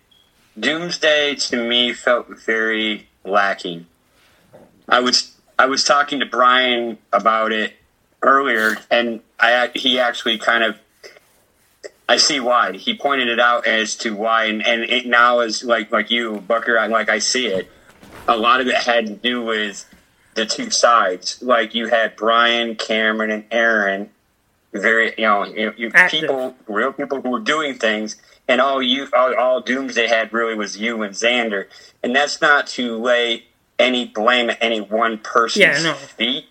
Doomsday 0.59 1.35
to 1.37 1.69
me 1.69 1.93
felt 1.93 2.29
very 2.29 3.09
lacking. 3.25 3.87
I 4.89 5.01
was 5.01 5.30
I 5.61 5.67
was 5.67 5.85
talking 5.85 6.21
to 6.21 6.27
Brian 6.27 6.97
about 7.13 7.53
it 7.53 7.75
earlier, 8.23 8.79
and 8.91 9.21
I 9.39 9.71
he 9.75 10.01
actually 10.01 10.39
kind 10.39 10.65
of 10.65 10.79
I 12.09 12.17
see 12.17 12.41
why 12.41 12.73
he 12.79 12.97
pointed 12.97 13.29
it 13.29 13.39
out 13.39 13.67
as 13.67 13.95
to 13.97 14.17
why, 14.17 14.45
and, 14.45 14.67
and 14.67 14.85
it 14.85 15.05
now 15.05 15.41
is 15.41 15.63
like 15.63 15.93
like 15.93 16.11
you, 16.11 16.41
Bucker. 16.41 16.79
I 16.79 16.87
like 16.87 17.11
I 17.11 17.19
see 17.19 17.47
it. 17.49 17.71
A 18.27 18.39
lot 18.39 18.63
of 18.63 18.69
it 18.69 18.75
had 18.75 19.07
to 19.09 19.13
do 19.13 19.45
with 19.45 19.85
the 20.33 20.47
two 20.47 20.71
sides. 20.71 21.43
Like 21.43 21.75
you 21.75 21.89
had 21.89 22.17
Brian, 22.17 22.75
Cameron, 22.75 23.31
and 23.31 23.45
Aaron, 23.51 24.09
very 24.73 25.13
you 25.19 25.25
know 25.25 25.45
you, 25.45 25.75
you 25.77 25.91
people, 26.09 26.55
real 26.69 26.95
people 26.95 27.21
who 27.21 27.29
were 27.29 27.39
doing 27.39 27.75
things, 27.75 28.17
and 28.49 28.63
all 28.63 28.81
you 28.81 29.09
all, 29.13 29.37
all 29.37 29.61
Doomsday 29.61 30.07
had 30.07 30.33
really 30.33 30.55
was 30.55 30.79
you 30.79 31.03
and 31.03 31.15
Xander, 31.15 31.67
and 32.03 32.17
that's 32.17 32.41
not 32.41 32.67
to 32.69 32.97
lay 32.97 33.45
any 33.81 34.05
blame 34.07 34.51
at 34.51 34.59
any 34.61 34.81
one 34.81 35.19
person's 35.19 35.79
Yeah, 35.79 35.83
no. 35.83 35.95
feet. 35.95 36.47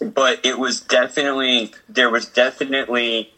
But 0.00 0.44
it 0.46 0.58
was 0.58 0.80
definitely 0.80 1.74
there 1.88 2.08
was 2.08 2.26
definitely, 2.26 3.34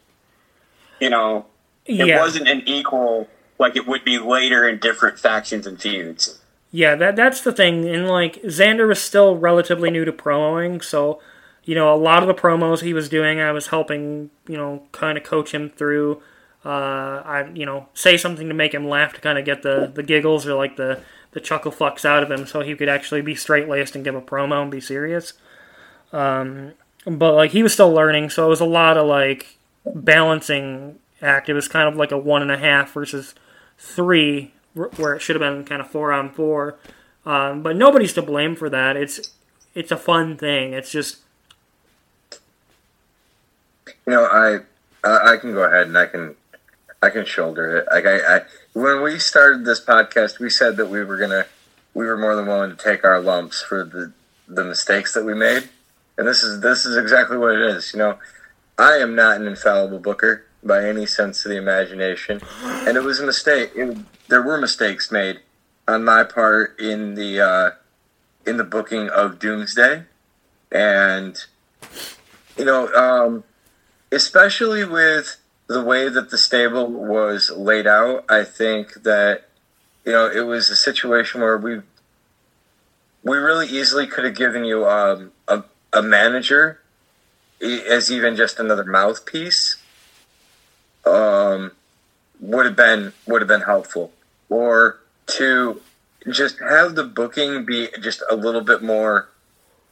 you 1.01 1.09
know, 1.09 1.47
it 1.87 2.07
yeah, 2.07 2.19
wasn't 2.21 2.49
an 2.49 2.63
equal 2.67 3.29
like 3.59 3.77
it 3.77 3.87
would 3.87 4.05
be 4.05 4.19
later 4.19 4.69
in 4.69 4.79
different 4.79 5.19
factions 5.19 5.67
and 5.67 5.81
feuds. 5.81 6.39
yeah, 6.71 6.95
that 6.97 7.17
that's 7.17 7.41
the 7.41 7.53
thing. 7.53 7.89
And 7.89 8.07
like 8.09 8.43
Xander 8.43 8.87
was 8.87 9.01
still 9.01 9.37
relatively 9.37 9.91
new 9.91 10.05
to 10.05 10.13
promoing, 10.13 10.85
so 10.85 11.21
you 11.65 11.75
know 11.75 11.95
a 11.95 11.97
lot 11.97 12.23
of 12.23 12.29
the 12.29 12.35
promos 12.35 12.81
he 12.83 12.93
was 12.93 13.09
doing, 13.09 13.41
I 13.41 13.53
was 13.53 13.69
helping 13.69 14.31
you 14.47 14.59
know 14.59 14.83
kind 14.93 15.17
of 15.17 15.25
coach 15.25 15.53
him 15.55 15.71
through. 15.71 16.23
Uh, 16.63 17.23
I 17.25 17.51
you 17.55 17.65
know 17.65 17.89
say 17.95 18.19
something 18.19 18.49
to 18.49 18.55
make 18.55 18.75
him 18.75 18.87
laugh 18.87 19.15
to 19.15 19.21
kind 19.23 19.39
of 19.39 19.47
get 19.47 19.63
the 19.63 19.91
the 19.95 20.03
giggles 20.03 20.47
or 20.47 20.55
like 20.55 20.77
the 20.77 21.01
the 21.33 21.41
chuckle 21.41 21.73
fucks 21.73 22.05
out 22.05 22.23
of 22.23 22.31
him 22.31 22.47
so 22.47 22.61
he 22.61 22.75
could 22.75 22.89
actually 22.89 23.23
be 23.23 23.35
straight 23.35 23.69
laced 23.69 23.95
and 23.95 24.05
give 24.05 24.15
a 24.15 24.21
promo 24.21 24.63
and 24.63 24.71
be 24.71 24.81
serious. 24.81 25.35
Um, 26.13 26.73
but 27.07 27.35
like 27.35 27.53
he 27.53 27.63
was 27.63 27.73
still 27.73 27.93
learning, 27.93 28.31
so 28.31 28.47
it 28.47 28.49
was 28.49 28.61
a 28.61 28.67
lot 28.67 28.97
of 28.97 29.07
like 29.07 29.57
balancing 29.87 30.99
act. 31.23 31.49
It 31.49 31.55
was 31.55 31.69
kind 31.69 31.89
of 31.89 31.97
like 31.97 32.13
a 32.13 32.19
one 32.19 32.43
and 32.43 32.51
a 32.51 32.59
half 32.59 32.93
versus 32.93 33.35
three, 33.79 34.53
where 34.75 35.15
it 35.15 35.21
should 35.21 35.37
have 35.37 35.41
been 35.41 35.65
kind 35.65 35.81
of 35.81 35.91
four 35.91 36.13
on 36.13 36.31
four. 36.31 36.79
Um, 37.25 37.63
but 37.63 37.77
nobody's 37.77 38.13
to 38.15 38.23
blame 38.23 38.57
for 38.57 38.69
that. 38.71 38.97
It's 38.97 39.33
it's 39.75 39.93
a 39.93 39.97
fun 39.97 40.37
thing. 40.37 40.73
It's 40.73 40.91
just 40.91 41.19
you 42.31 42.39
know 44.07 44.25
I 44.25 44.61
I 45.05 45.37
can 45.37 45.53
go 45.55 45.65
ahead 45.65 45.87
and 45.87 45.97
I 45.97 46.07
can 46.07 46.35
I 47.03 47.09
can 47.11 47.25
shoulder 47.25 47.79
it. 47.79 47.87
Like 47.91 48.05
I, 48.05 48.37
I 48.37 48.41
when 48.75 49.03
we 49.03 49.19
started 49.19 49.65
this 49.65 49.83
podcast, 49.83 50.39
we 50.39 50.51
said 50.51 50.77
that 50.77 50.91
we 50.91 51.03
were 51.03 51.17
gonna 51.17 51.47
we 51.95 52.05
were 52.05 52.17
more 52.17 52.37
than 52.37 52.47
willing 52.47 52.71
to 52.71 52.77
take 52.77 53.05
our 53.05 53.21
lumps 53.21 53.63
for 53.63 53.85
the 53.85 54.13
the 54.47 54.65
mistakes 54.65 55.15
that 55.15 55.25
we 55.25 55.35
made, 55.35 55.69
and 56.19 56.29
this 56.29 56.43
is 56.43 56.61
this 56.61 56.85
is 56.85 56.99
exactly 56.99 57.39
what 57.39 57.55
it 57.55 57.63
is. 57.63 57.93
You 57.95 58.01
know, 58.01 58.19
I 58.79 58.97
am 58.97 59.15
not 59.15 59.41
an 59.41 59.47
infallible 59.47 59.99
booker 59.99 60.45
by 60.63 60.87
any 60.87 61.07
sense 61.07 61.45
of 61.47 61.51
the 61.51 61.57
imagination, 61.57 62.43
and 62.63 62.97
it 62.99 63.03
was 63.03 63.19
a 63.19 63.27
mistake. 63.27 63.71
It, 63.75 63.97
there 64.29 64.43
were 64.43 64.59
mistakes 64.59 65.11
made 65.11 65.41
on 65.89 66.05
my 66.05 66.23
part 66.23 66.79
in 66.79 67.15
the 67.15 67.41
uh, 67.41 67.71
in 68.45 68.59
the 68.59 68.65
booking 68.65 69.09
of 69.09 69.39
Doomsday, 69.39 70.05
and 70.71 71.43
you 72.59 72.67
know, 72.67 72.93
um, 72.93 73.45
especially 74.13 74.85
with 74.85 75.40
the 75.71 75.85
way 75.85 76.09
that 76.09 76.31
the 76.31 76.37
stable 76.37 76.89
was 76.89 77.49
laid 77.49 77.87
out, 77.87 78.25
I 78.29 78.43
think 78.43 79.05
that 79.05 79.45
you 80.05 80.11
know 80.11 80.29
it 80.29 80.41
was 80.41 80.69
a 80.69 80.75
situation 80.75 81.41
where 81.41 81.57
we 81.57 81.79
we 83.23 83.37
really 83.37 83.69
easily 83.69 84.09
could 84.09 84.25
have 84.25 84.35
given 84.35 84.65
you 84.65 84.85
um, 84.85 85.31
a 85.47 85.63
a 85.93 86.03
manager 86.03 86.81
as 87.63 88.11
even 88.11 88.35
just 88.35 88.59
another 88.59 88.83
mouthpiece. 88.83 89.77
Um, 91.07 91.71
would 92.41 92.67
have 92.67 92.77
been 92.77 93.13
would 93.29 93.41
have 93.41 93.49
been 93.49 93.61
helpful, 93.61 94.11
or 94.49 94.99
to 95.39 95.81
just 96.29 96.59
have 96.59 96.97
the 96.97 97.05
booking 97.05 97.65
be 97.65 97.91
just 98.01 98.25
a 98.29 98.35
little 98.35 98.63
bit 98.63 98.83
more 98.83 99.29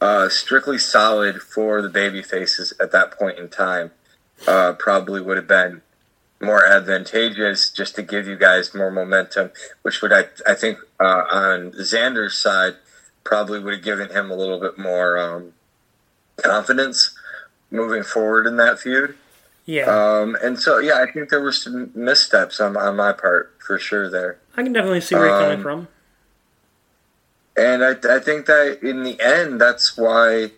uh, 0.01 0.27
strictly 0.27 0.77
solid 0.77 1.41
for 1.41 1.81
the 1.81 1.89
baby 1.89 2.21
faces 2.21 2.73
at 2.81 2.91
that 2.91 3.17
point 3.17 3.39
in 3.39 3.47
time 3.47 3.91
uh, 4.47 4.73
probably 4.73 5.21
would 5.21 5.37
have 5.37 5.47
been 5.47 5.81
more 6.41 6.65
advantageous 6.65 7.69
just 7.69 7.95
to 7.95 8.01
give 8.01 8.27
you 8.27 8.37
guys 8.37 8.73
more 8.73 8.91
momentum, 8.91 9.51
which 9.81 10.01
would 10.01 10.13
I 10.13 10.25
I 10.47 10.53
think 10.53 10.77
uh, 10.99 11.23
on 11.31 11.71
Xander's 11.71 12.37
side 12.37 12.75
probably 13.23 13.59
would 13.59 13.73
have 13.73 13.83
given 13.83 14.09
him 14.09 14.31
a 14.31 14.35
little 14.35 14.59
bit 14.59 14.77
more 14.77 15.17
um, 15.17 15.53
confidence 16.37 17.15
moving 17.69 18.03
forward 18.03 18.47
in 18.47 18.57
that 18.57 18.79
feud. 18.79 19.15
Yeah. 19.65 19.85
Um, 19.85 20.35
and 20.41 20.59
so 20.59 20.79
yeah, 20.79 21.03
I 21.07 21.11
think 21.11 21.29
there 21.29 21.41
were 21.41 21.51
some 21.51 21.91
missteps 21.93 22.59
on 22.59 22.77
on 22.77 22.95
my 22.95 23.13
part 23.13 23.55
for 23.59 23.77
sure 23.77 24.09
there. 24.09 24.39
I 24.55 24.63
can 24.63 24.73
definitely 24.73 25.01
see 25.01 25.15
where 25.15 25.27
you're 25.27 25.39
coming 25.39 25.57
um, 25.57 25.63
from. 25.63 25.87
And 27.55 27.83
I, 27.83 28.15
I 28.15 28.19
think 28.19 28.45
that 28.45 28.79
in 28.81 29.03
the 29.03 29.19
end, 29.19 29.59
that's 29.59 29.97
why 29.97 30.51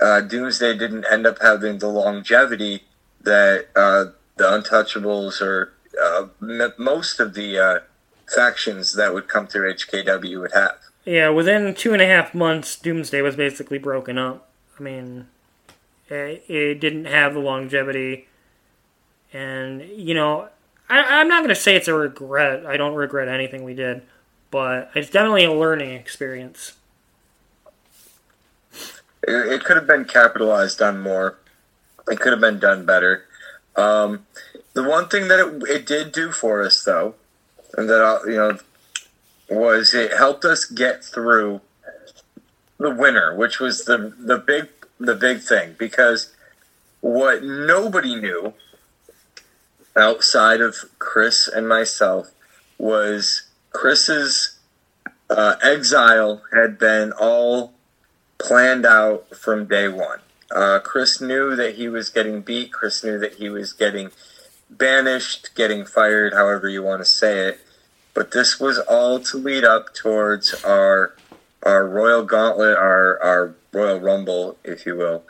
uh, 0.00 0.20
Doomsday 0.20 0.76
didn't 0.76 1.06
end 1.10 1.26
up 1.26 1.40
having 1.40 1.78
the 1.78 1.88
longevity 1.88 2.82
that 3.24 3.68
uh, 3.76 4.06
the 4.36 4.44
Untouchables 4.44 5.40
or 5.40 5.72
uh, 6.00 6.26
m- 6.40 6.72
most 6.78 7.20
of 7.20 7.34
the 7.34 7.58
uh, 7.58 7.80
factions 8.34 8.94
that 8.94 9.12
would 9.14 9.28
come 9.28 9.46
through 9.46 9.74
HKW 9.74 10.40
would 10.40 10.52
have. 10.52 10.78
Yeah, 11.04 11.30
within 11.30 11.74
two 11.74 11.92
and 11.92 12.02
a 12.02 12.06
half 12.06 12.34
months, 12.34 12.78
Doomsday 12.78 13.22
was 13.22 13.36
basically 13.36 13.78
broken 13.78 14.18
up. 14.18 14.48
I 14.78 14.82
mean, 14.82 15.26
it, 16.08 16.44
it 16.48 16.80
didn't 16.80 17.06
have 17.06 17.34
the 17.34 17.40
longevity. 17.40 18.28
And, 19.32 19.82
you 19.82 20.14
know, 20.14 20.48
I, 20.88 21.20
I'm 21.20 21.28
not 21.28 21.40
going 21.40 21.48
to 21.48 21.60
say 21.60 21.74
it's 21.74 21.88
a 21.88 21.94
regret. 21.94 22.64
I 22.66 22.76
don't 22.76 22.94
regret 22.94 23.28
anything 23.28 23.64
we 23.64 23.74
did. 23.74 24.02
But 24.50 24.90
it's 24.94 25.10
definitely 25.10 25.44
a 25.44 25.52
learning 25.52 25.92
experience. 25.92 26.74
It, 29.26 29.52
it 29.52 29.64
could 29.64 29.76
have 29.76 29.86
been 29.86 30.04
capitalized 30.04 30.82
on 30.82 31.00
more 31.00 31.38
it 32.08 32.20
could 32.20 32.32
have 32.32 32.40
been 32.40 32.58
done 32.58 32.84
better. 32.84 33.24
Um, 33.76 34.26
the 34.74 34.82
one 34.82 35.08
thing 35.08 35.28
that 35.28 35.38
it, 35.38 35.62
it 35.68 35.86
did 35.86 36.12
do 36.12 36.30
for 36.30 36.62
us, 36.62 36.82
though, 36.82 37.14
and 37.76 37.88
that 37.88 38.02
uh, 38.02 38.18
you 38.26 38.36
know, 38.36 38.58
was 39.50 39.94
it 39.94 40.12
helped 40.12 40.44
us 40.44 40.64
get 40.64 41.04
through 41.04 41.60
the 42.78 42.90
winter, 42.90 43.34
which 43.34 43.60
was 43.60 43.84
the 43.84 44.14
the 44.18 44.38
big 44.38 44.68
the 44.98 45.14
big 45.14 45.40
thing 45.40 45.74
because 45.78 46.32
what 47.00 47.42
nobody 47.42 48.14
knew 48.14 48.54
outside 49.96 50.60
of 50.60 50.76
Chris 50.98 51.48
and 51.48 51.68
myself 51.68 52.30
was 52.78 53.42
Chris's 53.72 54.58
uh, 55.28 55.56
exile 55.62 56.42
had 56.52 56.78
been 56.78 57.12
all 57.12 57.72
planned 58.38 58.86
out 58.86 59.34
from 59.36 59.66
day 59.66 59.88
one. 59.88 60.20
Uh, 60.52 60.78
Chris 60.80 61.20
knew 61.20 61.56
that 61.56 61.76
he 61.76 61.88
was 61.88 62.10
getting 62.10 62.42
beat. 62.42 62.72
Chris 62.72 63.02
knew 63.02 63.18
that 63.18 63.34
he 63.34 63.48
was 63.48 63.72
getting 63.72 64.10
banished, 64.68 65.54
getting 65.54 65.86
fired, 65.86 66.34
however 66.34 66.68
you 66.68 66.82
want 66.82 67.00
to 67.00 67.06
say 67.06 67.48
it. 67.48 67.60
But 68.14 68.32
this 68.32 68.60
was 68.60 68.78
all 68.78 69.20
to 69.20 69.38
lead 69.38 69.64
up 69.64 69.94
towards 69.94 70.62
our 70.64 71.14
our 71.62 71.86
Royal 71.86 72.22
Gauntlet, 72.22 72.76
our 72.76 73.22
our 73.22 73.54
Royal 73.72 73.98
Rumble, 73.98 74.58
if 74.62 74.84
you 74.84 74.96
will, 74.96 75.22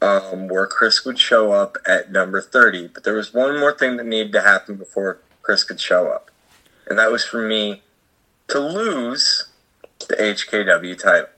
um, 0.00 0.46
where 0.46 0.66
Chris 0.66 1.04
would 1.04 1.18
show 1.18 1.52
up 1.52 1.76
at 1.84 2.12
number 2.12 2.40
thirty. 2.40 2.86
But 2.86 3.02
there 3.02 3.14
was 3.14 3.34
one 3.34 3.58
more 3.58 3.76
thing 3.76 3.96
that 3.96 4.06
needed 4.06 4.32
to 4.32 4.42
happen 4.42 4.76
before 4.76 5.18
Chris 5.42 5.64
could 5.64 5.80
show 5.80 6.08
up, 6.12 6.30
and 6.88 6.96
that 6.98 7.10
was 7.10 7.24
for 7.24 7.46
me 7.46 7.82
to 8.48 8.60
lose 8.60 9.48
the 10.08 10.14
HKW 10.14 10.96
title. 10.96 11.28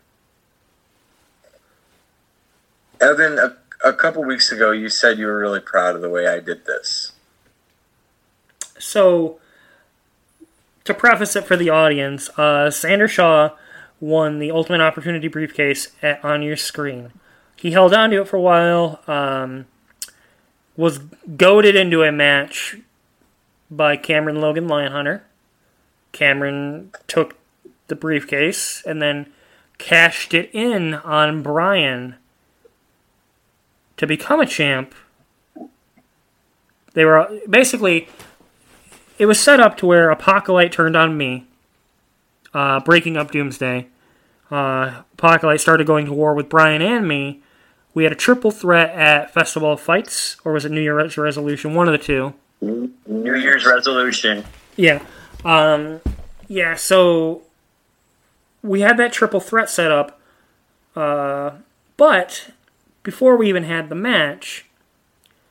Evan, 3.05 3.39
a, 3.39 3.57
a 3.87 3.93
couple 3.93 4.25
weeks 4.25 4.51
ago, 4.51 4.71
you 4.71 4.89
said 4.89 5.19
you 5.19 5.27
were 5.27 5.39
really 5.39 5.61
proud 5.61 5.95
of 5.95 6.01
the 6.01 6.09
way 6.09 6.27
I 6.27 6.41
did 6.41 6.65
this. 6.65 7.13
So, 8.79 9.39
to 10.85 10.95
preface 10.95 11.37
it 11.37 11.45
for 11.45 11.57
the 11.57 11.69
audience, 11.69 12.31
uh, 12.31 12.71
Xander 12.71 13.09
Shaw 13.09 13.51
won 14.01 14.39
the 14.39 14.51
Ultimate 14.51 14.81
Opportunity 14.81 15.29
briefcase 15.29 15.93
at, 16.03 16.25
on 16.25 16.43
your 16.43 16.57
screen. 16.57 17.13
He 17.57 17.73
held 17.73 17.93
on 17.93 18.11
to 18.11 18.23
it 18.23 18.29
for 18.29 18.37
a 18.37 18.41
while, 18.41 19.01
um, 19.07 19.67
was 20.77 20.99
goaded 21.37 21.77
into 21.77 22.03
a 22.03 22.11
match 22.11 22.77
by 23.71 23.97
Cameron 23.97 24.41
Logan 24.41 24.67
Lionhunter. 24.67 25.23
Cameron 26.13 26.91
took 27.07 27.37
the 27.89 27.97
briefcase 27.97 28.83
and 28.87 29.01
then 29.01 29.27
cashed 29.79 30.33
it 30.33 30.51
in 30.53 30.95
on 30.95 31.43
Brian 31.43 32.17
to 33.97 34.07
become 34.07 34.41
a 34.41 34.47
champ, 34.47 34.95
they 36.95 37.05
were 37.05 37.41
basically 37.49 38.09
it 39.19 39.27
was 39.27 39.39
set 39.39 39.61
up 39.61 39.77
to 39.79 39.87
where 39.87 40.11
Apocalypse 40.11 40.75
turned 40.75 40.97
on 40.97 41.17
me, 41.17 41.47
uh, 42.53 42.81
breaking 42.81 43.17
up 43.17 43.31
Doomsday. 43.31 43.89
Uh, 44.51 45.03
Apocalypse 45.15 45.63
started 45.63 45.87
going 45.87 46.07
to 46.07 46.13
war 46.13 46.35
with 46.35 46.49
Brian 46.49 46.83
and 46.83 47.07
me. 47.07 47.43
We 47.95 48.03
had 48.03 48.13
a 48.13 48.17
triple 48.17 48.51
threat 48.51 48.91
at 48.91 49.33
Festival 49.33 49.73
of 49.73 49.81
Fights, 49.81 50.37
or 50.45 50.53
was 50.53 50.65
it 50.65 50.73
New 50.73 50.81
Year's 50.81 51.17
Resolution? 51.17 51.75
One 51.75 51.87
of 51.87 51.93
the 51.93 51.99
two. 51.99 52.35
New 52.61 53.35
Year's 53.37 53.65
Resolution. 53.65 54.45
Yeah. 54.77 55.05
Um, 55.45 56.01
yeah, 56.49 56.75
so 56.75 57.43
we 58.63 58.81
had 58.81 58.97
that 58.97 59.13
triple 59.13 59.41
threat 59.41 59.71
set 59.71 59.93
up, 59.93 60.21
uh, 60.97 61.53
but 61.97 62.51
before 63.05 63.37
we 63.37 63.49
even 63.49 63.63
had 63.63 63.89
the 63.89 63.95
match. 63.95 64.67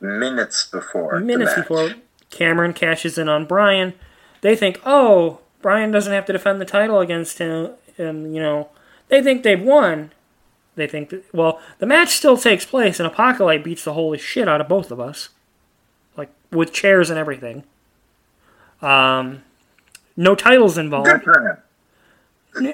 Minutes 0.02 0.66
before. 0.66 1.22
Minutes 1.22 1.54
before 1.54 1.94
Cameron 2.30 2.74
cashes 2.74 3.18
in 3.18 3.30
on 3.30 3.46
Brian. 3.46 3.94
They 4.42 4.58
think, 4.58 4.82
oh, 4.86 5.40
Brian 5.62 5.92
doesn't 5.92 6.12
have 6.12 6.26
to 6.26 6.34
defend 6.34 6.60
the 6.60 6.66
title 6.66 7.00
against 7.00 7.38
him. 7.38 7.72
And, 7.98 8.36
you 8.36 8.42
know, 8.42 8.70
they 9.08 9.24
think 9.24 9.44
they've 9.44 9.62
won. 9.62 10.12
They 10.76 10.88
think 10.88 11.10
that, 11.12 11.24
well, 11.34 11.62
the 11.78 11.86
match 11.86 12.10
still 12.10 12.36
takes 12.36 12.66
place, 12.66 13.00
and 13.00 13.08
Apocalypse 13.08 13.64
beats 13.64 13.84
the 13.86 13.94
holy 13.94 14.18
shit 14.18 14.50
out 14.50 14.60
of 14.60 14.68
both 14.68 14.92
of 14.92 15.00
us. 15.00 15.30
Like, 16.18 16.32
with 16.52 16.74
chairs 16.74 17.10
and 17.10 17.18
everything. 17.18 17.64
Um, 18.82 19.44
no 20.18 20.36
titles 20.36 20.78
involved. 20.78 21.26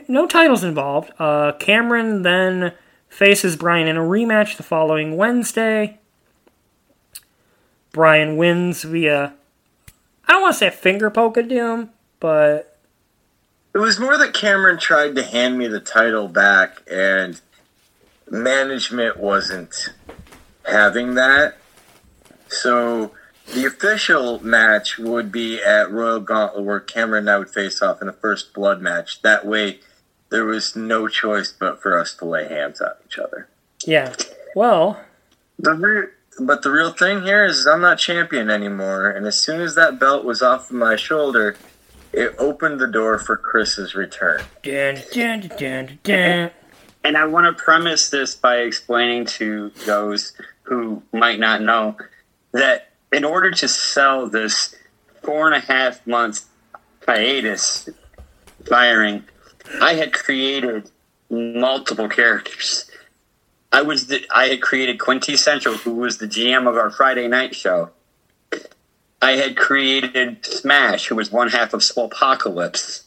No 0.08 0.28
titles 0.28 0.64
involved. 0.64 1.12
Uh, 1.20 1.52
Cameron 1.54 2.24
then 2.24 2.74
faces 3.10 3.56
Brian 3.56 3.88
in 3.88 3.98
a 3.98 4.02
rematch 4.02 4.56
the 4.58 4.64
following 4.64 5.18
Wednesday. 5.18 6.00
Brian 7.92 8.38
wins 8.38 8.84
via, 8.84 9.34
I 10.28 10.32
don't 10.32 10.44
want 10.44 10.54
to 10.54 10.60
say 10.60 10.68
a 10.68 10.72
finger 10.72 11.10
poke 11.10 11.38
of 11.38 11.50
doom, 11.50 11.90
but 12.20 12.78
it 13.74 13.80
was 13.80 14.00
more 14.00 14.18
that 14.18 14.34
Cameron 14.34 14.80
tried 14.80 15.16
to 15.16 15.24
hand 15.24 15.58
me 15.58 15.68
the 15.68 15.80
title 15.80 16.28
back, 16.28 16.82
and 16.90 17.42
management 18.30 19.18
wasn't 19.18 19.90
having 20.66 21.16
that. 21.16 21.58
So 22.48 23.12
the 23.54 23.66
official 23.66 24.44
match 24.44 24.98
would 24.98 25.32
be 25.32 25.62
at 25.62 25.92
Royal 25.92 26.20
Gauntlet, 26.20 26.64
where 26.64 26.80
Cameron 26.80 27.24
and 27.24 27.30
I 27.30 27.38
would 27.40 27.50
face 27.50 27.82
off 27.82 28.02
in 28.02 28.08
a 28.08 28.14
first 28.14 28.54
blood 28.54 28.82
match. 28.82 29.22
That 29.24 29.46
way, 29.46 29.80
there 30.30 30.46
was 30.46 30.76
no 30.76 31.08
choice 31.08 31.52
but 31.52 31.82
for 31.82 31.98
us 31.98 32.14
to 32.16 32.26
lay 32.26 32.48
hands 32.48 32.82
on 32.82 32.92
each 33.06 33.18
other. 33.18 33.48
Yeah. 33.86 34.14
Well, 34.56 35.00
The 35.58 35.74
re- 35.74 36.08
but 36.42 36.62
the 36.62 36.72
real 36.72 36.92
thing 36.94 37.24
here 37.24 37.44
is 37.46 37.66
I'm 37.68 37.82
not 37.82 37.98
champion 38.00 38.50
anymore, 38.50 39.10
and 39.10 39.26
as 39.26 39.40
soon 39.40 39.62
as 39.62 39.76
that 39.76 40.00
belt 40.00 40.24
was 40.24 40.42
off 40.42 40.70
of 40.70 40.76
my 40.76 40.96
shoulder, 40.96 41.56
it 42.14 42.34
opened 42.38 42.80
the 42.80 42.88
door 42.88 43.20
for 43.20 43.36
Chris's 43.38 43.94
return. 43.96 44.42
dun, 44.64 44.96
dun, 45.14 45.42
dun, 45.42 45.58
dun, 45.58 46.00
dun. 46.04 46.52
And 47.04 47.16
I 47.18 47.26
want 47.26 47.46
to 47.46 47.62
premise 47.64 48.10
this 48.10 48.36
by 48.36 48.58
explaining 48.58 49.26
to 49.38 49.70
those 49.86 50.34
who 50.64 51.02
might 51.14 51.40
not 51.40 51.62
know 51.62 51.96
that 52.52 52.90
in 53.12 53.24
order 53.24 53.52
to 53.52 53.68
sell 53.68 54.28
this 54.28 54.76
four 55.24 55.48
and 55.48 55.56
a 55.56 55.60
half 55.66 56.06
month 56.08 56.46
hiatus 57.08 57.90
firing, 58.68 59.24
I 59.82 59.94
had 59.94 60.14
created 60.14 60.90
multiple 61.30 62.10
characters. 62.10 62.90
I 63.72 63.82
was 63.84 64.08
the, 64.08 64.26
I 64.34 64.48
had 64.48 64.62
created 64.62 65.00
Quinty 65.00 65.38
Central, 65.38 65.76
who 65.76 65.94
was 65.94 66.18
the 66.18 66.26
GM 66.28 66.68
of 66.68 66.76
our 66.76 66.90
Friday 66.90 67.28
night 67.28 67.56
show. 67.56 67.92
I 69.22 69.32
had 69.34 69.58
created 69.58 70.46
Smash, 70.46 71.08
who 71.08 71.16
was 71.16 71.32
one 71.32 71.50
half 71.50 71.74
of 71.74 71.84
Apocalypse, 71.96 73.04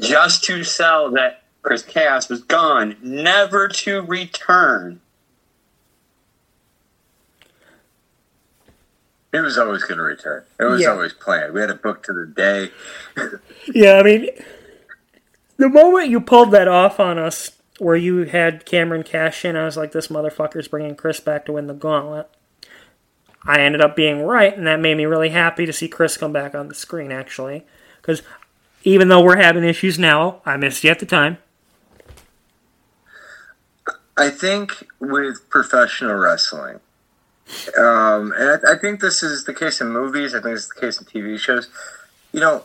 just 0.00 0.44
to 0.44 0.64
sell 0.64 1.10
that 1.12 1.44
Chris 1.62 1.82
Chaos 1.82 2.28
was 2.28 2.42
gone, 2.42 2.96
never 3.02 3.68
to 3.68 4.02
return. 4.02 5.00
It 9.32 9.40
was 9.40 9.56
always 9.56 9.82
going 9.84 9.96
to 9.96 10.04
return. 10.04 10.42
It 10.60 10.64
was 10.64 10.82
Yeah. 10.82 10.88
always 10.90 11.14
planned. 11.14 11.54
We 11.54 11.60
had 11.60 11.70
it 11.70 11.80
booked 11.80 12.04
to 12.06 12.12
the 12.12 12.26
day. 12.26 12.70
Yeah, 13.72 13.94
I 13.98 14.02
mean, 14.02 14.28
the 15.62 15.68
moment 15.68 16.08
you 16.08 16.20
pulled 16.20 16.50
that 16.50 16.66
off 16.66 16.98
on 16.98 17.18
us, 17.18 17.52
where 17.78 17.94
you 17.94 18.24
had 18.24 18.66
Cameron 18.66 19.04
cash 19.04 19.44
in, 19.44 19.54
I 19.54 19.64
was 19.64 19.76
like, 19.76 19.92
this 19.92 20.08
motherfucker's 20.08 20.66
bringing 20.66 20.96
Chris 20.96 21.20
back 21.20 21.46
to 21.46 21.52
win 21.52 21.68
the 21.68 21.74
gauntlet. 21.74 22.28
I 23.44 23.60
ended 23.60 23.80
up 23.80 23.94
being 23.94 24.22
right, 24.22 24.56
and 24.56 24.66
that 24.66 24.80
made 24.80 24.96
me 24.96 25.04
really 25.04 25.28
happy 25.28 25.64
to 25.64 25.72
see 25.72 25.86
Chris 25.86 26.16
come 26.16 26.32
back 26.32 26.56
on 26.56 26.66
the 26.66 26.74
screen, 26.74 27.12
actually. 27.12 27.64
Because 28.00 28.22
even 28.82 29.06
though 29.06 29.22
we're 29.22 29.36
having 29.36 29.62
issues 29.62 30.00
now, 30.00 30.42
I 30.44 30.56
missed 30.56 30.82
you 30.82 30.90
at 30.90 30.98
the 30.98 31.06
time. 31.06 31.38
I 34.16 34.30
think 34.30 34.88
with 34.98 35.48
professional 35.48 36.16
wrestling, 36.16 36.80
um, 37.78 38.32
and 38.36 38.60
I, 38.66 38.72
I 38.72 38.78
think 38.78 39.00
this 39.00 39.22
is 39.22 39.44
the 39.44 39.54
case 39.54 39.80
in 39.80 39.90
movies. 39.90 40.34
I 40.34 40.40
think 40.40 40.56
it's 40.56 40.68
the 40.68 40.80
case 40.80 41.00
in 41.00 41.06
TV 41.06 41.38
shows. 41.38 41.68
You 42.32 42.40
know, 42.40 42.64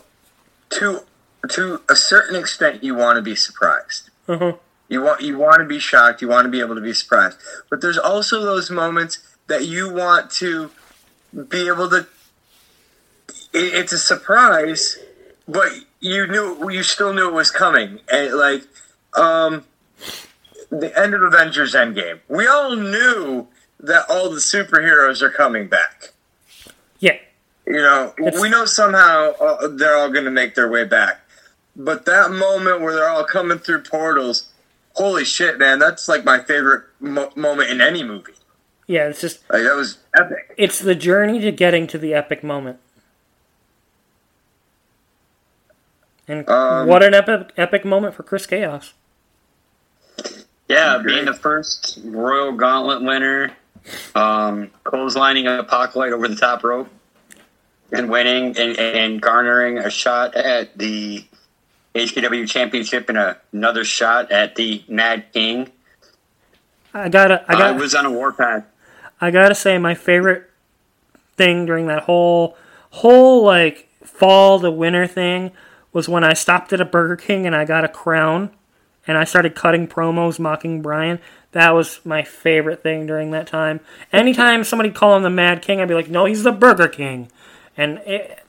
to 0.72 1.03
to 1.49 1.82
a 1.90 1.95
certain 1.95 2.35
extent, 2.35 2.83
you 2.83 2.95
want 2.95 3.17
to 3.17 3.22
be 3.22 3.35
surprised. 3.35 4.09
Uh-huh. 4.27 4.53
You 4.90 5.01
want 5.01 5.22
you 5.22 5.38
want 5.38 5.59
to 5.59 5.66
be 5.66 5.80
shocked. 5.80 6.22
You 6.22 6.27
want 6.30 6.45
to 6.45 6.49
be 6.49 6.59
able 6.61 6.75
to 6.75 6.82
be 6.82 6.93
surprised. 6.93 7.38
But 7.69 7.82
there's 7.82 7.98
also 7.98 8.41
those 8.41 8.69
moments 8.69 9.19
that 9.48 9.66
you 9.66 9.93
want 9.93 10.32
to 10.32 10.72
be 11.49 11.67
able 11.67 11.90
to. 11.90 12.07
It, 13.53 13.74
it's 13.74 13.91
a 13.93 13.98
surprise, 13.98 14.98
but 15.48 15.69
you 15.99 16.27
knew 16.27 16.69
you 16.69 16.83
still 16.83 17.14
knew 17.14 17.27
it 17.27 17.33
was 17.33 17.51
coming, 17.51 17.99
and 18.11 18.33
like, 18.33 18.64
um, 19.16 19.66
the 20.69 20.91
end 20.98 21.14
of 21.14 21.22
Avengers 21.22 21.74
Endgame. 21.74 22.19
We 22.30 22.48
all 22.48 22.75
knew 22.75 23.48
that 23.80 24.06
all 24.09 24.30
the 24.30 24.38
superheroes 24.38 25.22
are 25.22 25.30
coming 25.30 25.67
back. 25.67 26.14
Yeah. 26.99 27.17
You 27.66 27.74
know, 27.74 28.14
It's- 28.17 28.41
we 28.41 28.49
know 28.49 28.66
somehow 28.66 29.33
uh, 29.33 29.67
they're 29.67 29.95
all 29.95 30.09
going 30.09 30.25
to 30.25 30.32
make 30.32 30.56
their 30.56 30.69
way 30.69 30.83
back. 30.85 31.22
But 31.80 32.06
that 32.06 32.32
moment 32.32 32.82
where 32.82 32.94
they're 32.96 33.08
all 33.10 33.24
coming 33.24 33.60
through 33.60 33.84
portals, 33.84 34.50
holy 34.96 35.24
shit, 35.24 35.60
man, 35.60 35.78
that's 35.78 36.08
like 36.08 36.26
my 36.26 36.40
favorite 36.40 36.86
mo- 37.00 37.32
moment 37.36 37.70
in 37.70 37.80
any 37.82 38.04
movie. 38.04 38.34
Yeah, 38.88 39.08
it's 39.10 39.22
just, 39.22 39.42
Like 39.50 39.64
that 39.64 39.76
was 39.76 40.00
epic. 40.16 40.56
it's 40.58 40.80
the 40.80 40.96
journey 40.96 41.40
to 41.42 41.52
getting 41.52 41.86
to 41.88 41.98
the 42.00 42.14
epic 42.16 42.44
moment. 42.44 42.80
And 46.28 46.48
Um, 46.50 46.88
what 46.88 47.04
an 47.04 47.14
epic, 47.14 47.52
epic 47.58 47.86
moment 47.86 48.16
for 48.16 48.24
Chris 48.24 48.46
Chaos. 48.46 48.94
Yeah, 50.68 50.98
being 50.98 51.26
the 51.26 51.34
first 51.34 52.00
Royal 52.04 52.52
Gauntlet 52.52 53.02
winner, 53.02 53.52
um, 54.16 54.72
clotheslining 54.84 55.60
Apocalypse 55.60 56.14
over 56.14 56.28
the 56.28 56.36
top 56.36 56.64
rope, 56.64 56.90
and 57.94 58.10
winning 58.10 58.58
and, 58.58 58.78
and 58.78 59.22
garnering 59.22 59.78
a 59.78 59.90
shot 59.90 60.36
at 60.36 60.78
the 60.78 61.24
HKW 61.98 62.48
Championship 62.48 63.09
and 63.09 63.17
a, 63.17 63.38
another 63.51 63.84
shot 63.84 64.32
at 64.32 64.56
the 64.56 64.84
Mad 64.88 65.26
King. 65.34 65.72
I 66.93 67.09
gotta, 67.09 67.43
I 67.50 67.56
I, 67.56 67.59
got, 67.59 67.80
was 67.80 67.95
on 67.95 68.06
a 68.06 68.11
warpath. 68.11 68.66
I 69.19 69.32
gotta 69.32 69.56
say, 69.56 69.77
my 69.77 69.95
favorite 69.95 70.50
thing 71.35 71.66
during 71.66 71.88
that 71.88 72.03
whole 72.03 72.58
whole 72.90 73.43
like 73.43 73.88
fall 74.03 74.59
to 74.59 74.72
winter 74.72 75.06
thing 75.06 75.51
was 75.93 76.09
when 76.09 76.24
I 76.24 76.34
stopped 76.34 76.74
at 76.74 76.82
a 76.82 76.85
Burger 76.85 77.16
King 77.16 77.45
and 77.45 77.56
I 77.56 77.66
got 77.66 77.84
a 77.84 77.88
crown 77.88 78.51
and 79.06 79.17
I 79.17 79.24
started 79.24 79.56
cutting 79.56 79.88
promos 79.88 80.40
mocking 80.40 80.82
Brian. 80.82 81.19
That 81.51 81.74
was 81.74 82.01
my 82.03 82.24
favorite 82.24 82.84
thing 82.84 83.06
during 83.08 83.32
that 83.32 83.48
time. 83.48 83.80
Anytime 84.11 84.64
somebody 84.64 84.92
call 84.92 85.16
him 85.16 85.24
the 85.24 85.30
Mad 85.30 85.61
King, 85.61 85.80
I'd 85.80 85.88
be 85.88 85.93
like, 85.93 86.09
"No, 86.09 86.26
he's 86.26 86.43
the 86.43 86.51
Burger 86.51 86.88
King," 86.88 87.32
and 87.76 88.00
it, 88.00 88.43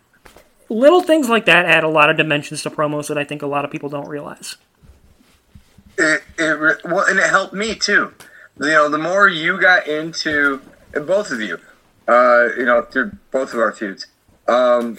little 0.68 1.02
things 1.02 1.28
like 1.28 1.46
that 1.46 1.66
add 1.66 1.84
a 1.84 1.88
lot 1.88 2.10
of 2.10 2.16
dimensions 2.16 2.62
to 2.62 2.70
promos 2.70 3.08
that 3.08 3.18
I 3.18 3.24
think 3.24 3.42
a 3.42 3.46
lot 3.46 3.64
of 3.64 3.70
people 3.70 3.88
don't 3.88 4.08
realize. 4.08 4.56
It, 5.96 6.22
it 6.38 6.84
well, 6.84 7.04
and 7.08 7.18
it 7.18 7.28
helped 7.28 7.54
me 7.54 7.74
too. 7.74 8.14
You 8.60 8.66
know, 8.68 8.88
the 8.88 8.98
more 8.98 9.28
you 9.28 9.60
got 9.60 9.86
into, 9.86 10.60
both 10.92 11.30
of 11.30 11.40
you, 11.40 11.58
uh, 12.06 12.48
you 12.56 12.64
know, 12.64 12.82
through 12.82 13.12
both 13.30 13.52
of 13.52 13.60
our 13.60 13.72
feuds, 13.72 14.06
um, 14.46 14.98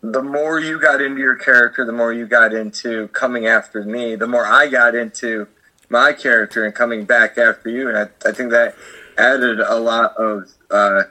the 0.00 0.22
more 0.22 0.60
you 0.60 0.80
got 0.80 1.00
into 1.00 1.20
your 1.20 1.36
character, 1.36 1.84
the 1.84 1.92
more 1.92 2.12
you 2.12 2.26
got 2.26 2.52
into 2.52 3.08
coming 3.08 3.46
after 3.46 3.84
me, 3.84 4.16
the 4.16 4.26
more 4.26 4.46
I 4.46 4.66
got 4.66 4.94
into 4.94 5.46
my 5.88 6.12
character 6.12 6.64
and 6.64 6.74
coming 6.74 7.04
back 7.04 7.38
after 7.38 7.68
you, 7.68 7.88
and 7.88 7.98
I, 7.98 8.28
I 8.28 8.32
think 8.32 8.50
that 8.50 8.74
added 9.16 9.60
a 9.60 9.76
lot 9.76 10.16
of 10.16 10.50
uh, 10.70 11.02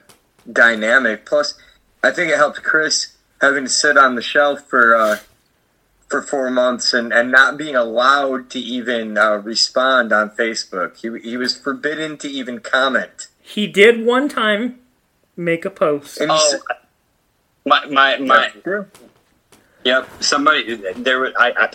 dynamic. 0.52 1.26
Plus, 1.26 1.54
I 2.04 2.12
think 2.12 2.32
it 2.32 2.38
helped 2.38 2.64
Chris 2.64 3.16
having 3.42 3.64
to 3.66 3.70
sit 3.70 3.98
on 3.98 4.16
the 4.16 4.22
shelf 4.22 4.68
for. 4.68 4.96
Uh, 4.96 5.18
for 6.10 6.22
four 6.22 6.52
months 6.52 6.94
and, 6.94 7.14
and 7.14 7.32
not 7.32 7.56
being 7.56 7.74
allowed 7.74 8.50
to 8.50 8.60
even 8.60 9.18
uh, 9.18 9.36
respond 9.38 10.12
on 10.12 10.30
Facebook. 10.32 10.98
He, 10.98 11.30
he 11.30 11.38
was 11.38 11.58
forbidden 11.58 12.18
to 12.18 12.28
even 12.28 12.60
comment. 12.60 13.28
He 13.42 13.66
did 13.66 14.06
one 14.06 14.28
time 14.28 14.78
make 15.38 15.64
a 15.64 15.70
post. 15.70 16.20
And 16.20 16.30
Oh, 16.30 16.36
s- 16.36 16.56
my 17.66 17.86
my 17.86 18.18
my. 18.18 18.50
True. 18.62 18.88
Yep, 19.86 20.10
somebody 20.22 20.76
there. 20.98 21.20
was- 21.22 21.34
I, 21.40 21.54
I 21.54 21.70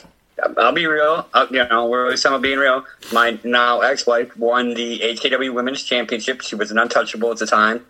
I'll 0.58 0.72
be 0.72 0.86
real. 0.86 1.26
Uh, 1.32 1.46
you 1.50 1.66
know, 1.66 1.86
we're 1.86 2.04
always 2.04 2.22
talking 2.22 2.34
about 2.34 2.42
being 2.42 2.58
real. 2.58 2.84
My 3.14 3.38
now 3.42 3.80
ex-wife 3.80 4.36
won 4.36 4.74
the 4.74 4.98
HKW 5.00 5.54
Women's 5.54 5.82
Championship. 5.82 6.42
She 6.42 6.56
was 6.56 6.70
an 6.70 6.76
untouchable 6.76 7.30
at 7.32 7.38
the 7.38 7.46
time, 7.46 7.86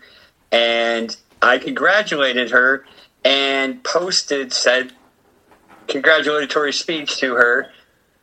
and 0.53 1.13
I 1.41 1.57
congratulated 1.57 2.51
her 2.51 2.85
and 3.23 3.83
posted 3.83 4.53
said 4.53 4.93
congratulatory 5.87 6.73
speech 6.73 7.17
to 7.17 7.35
her 7.35 7.71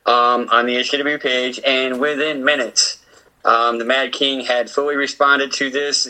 um, 0.06 0.48
on 0.50 0.66
the 0.66 0.76
HKW 0.76 1.20
page. 1.20 1.60
And 1.66 2.00
within 2.00 2.44
minutes, 2.44 3.05
um, 3.44 3.78
the 3.78 3.84
Mad 3.84 4.12
King 4.12 4.44
had 4.44 4.70
fully 4.70 4.97
responded 4.97 5.52
to 5.52 5.70
this, 5.70 6.08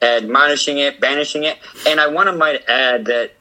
admonishing 0.00 0.78
it, 0.78 1.00
banishing 1.00 1.44
it. 1.44 1.58
And 1.86 2.00
I 2.00 2.06
want 2.08 2.28
to 2.28 2.32
might 2.32 2.68
add 2.68 3.06
that 3.06 3.32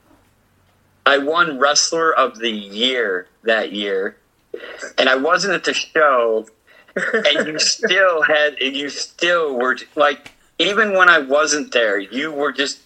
I 1.06 1.20
won 1.20 1.60
Wrestler 1.60 2.14
of 2.14 2.40
the 2.40 2.50
Year 2.52 3.28
that 3.44 3.72
year, 3.72 4.18
and 4.98 5.08
I 5.08 5.16
wasn't 5.16 5.54
at 5.54 5.64
the 5.64 5.74
show, 5.74 6.48
and 6.96 7.48
you 7.48 7.60
still 7.60 8.24
had, 8.24 8.56
and 8.60 8.76
you 8.76 8.90
still 8.90 9.56
were 9.56 9.78
like, 9.96 10.32
even 10.58 10.94
when 10.94 11.08
I 11.08 11.20
wasn't 11.20 11.74
there, 11.74 12.00
you 12.00 12.32
were 12.32 12.52
just 12.52 12.80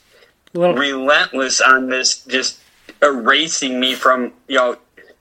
Little, 0.54 0.76
relentless 0.76 1.62
on 1.62 1.90
this, 1.90 2.24
just 2.26 2.60
erasing 3.02 3.80
me 3.80 3.96
from 3.96 4.34
you 4.48 4.56
know 4.56 4.78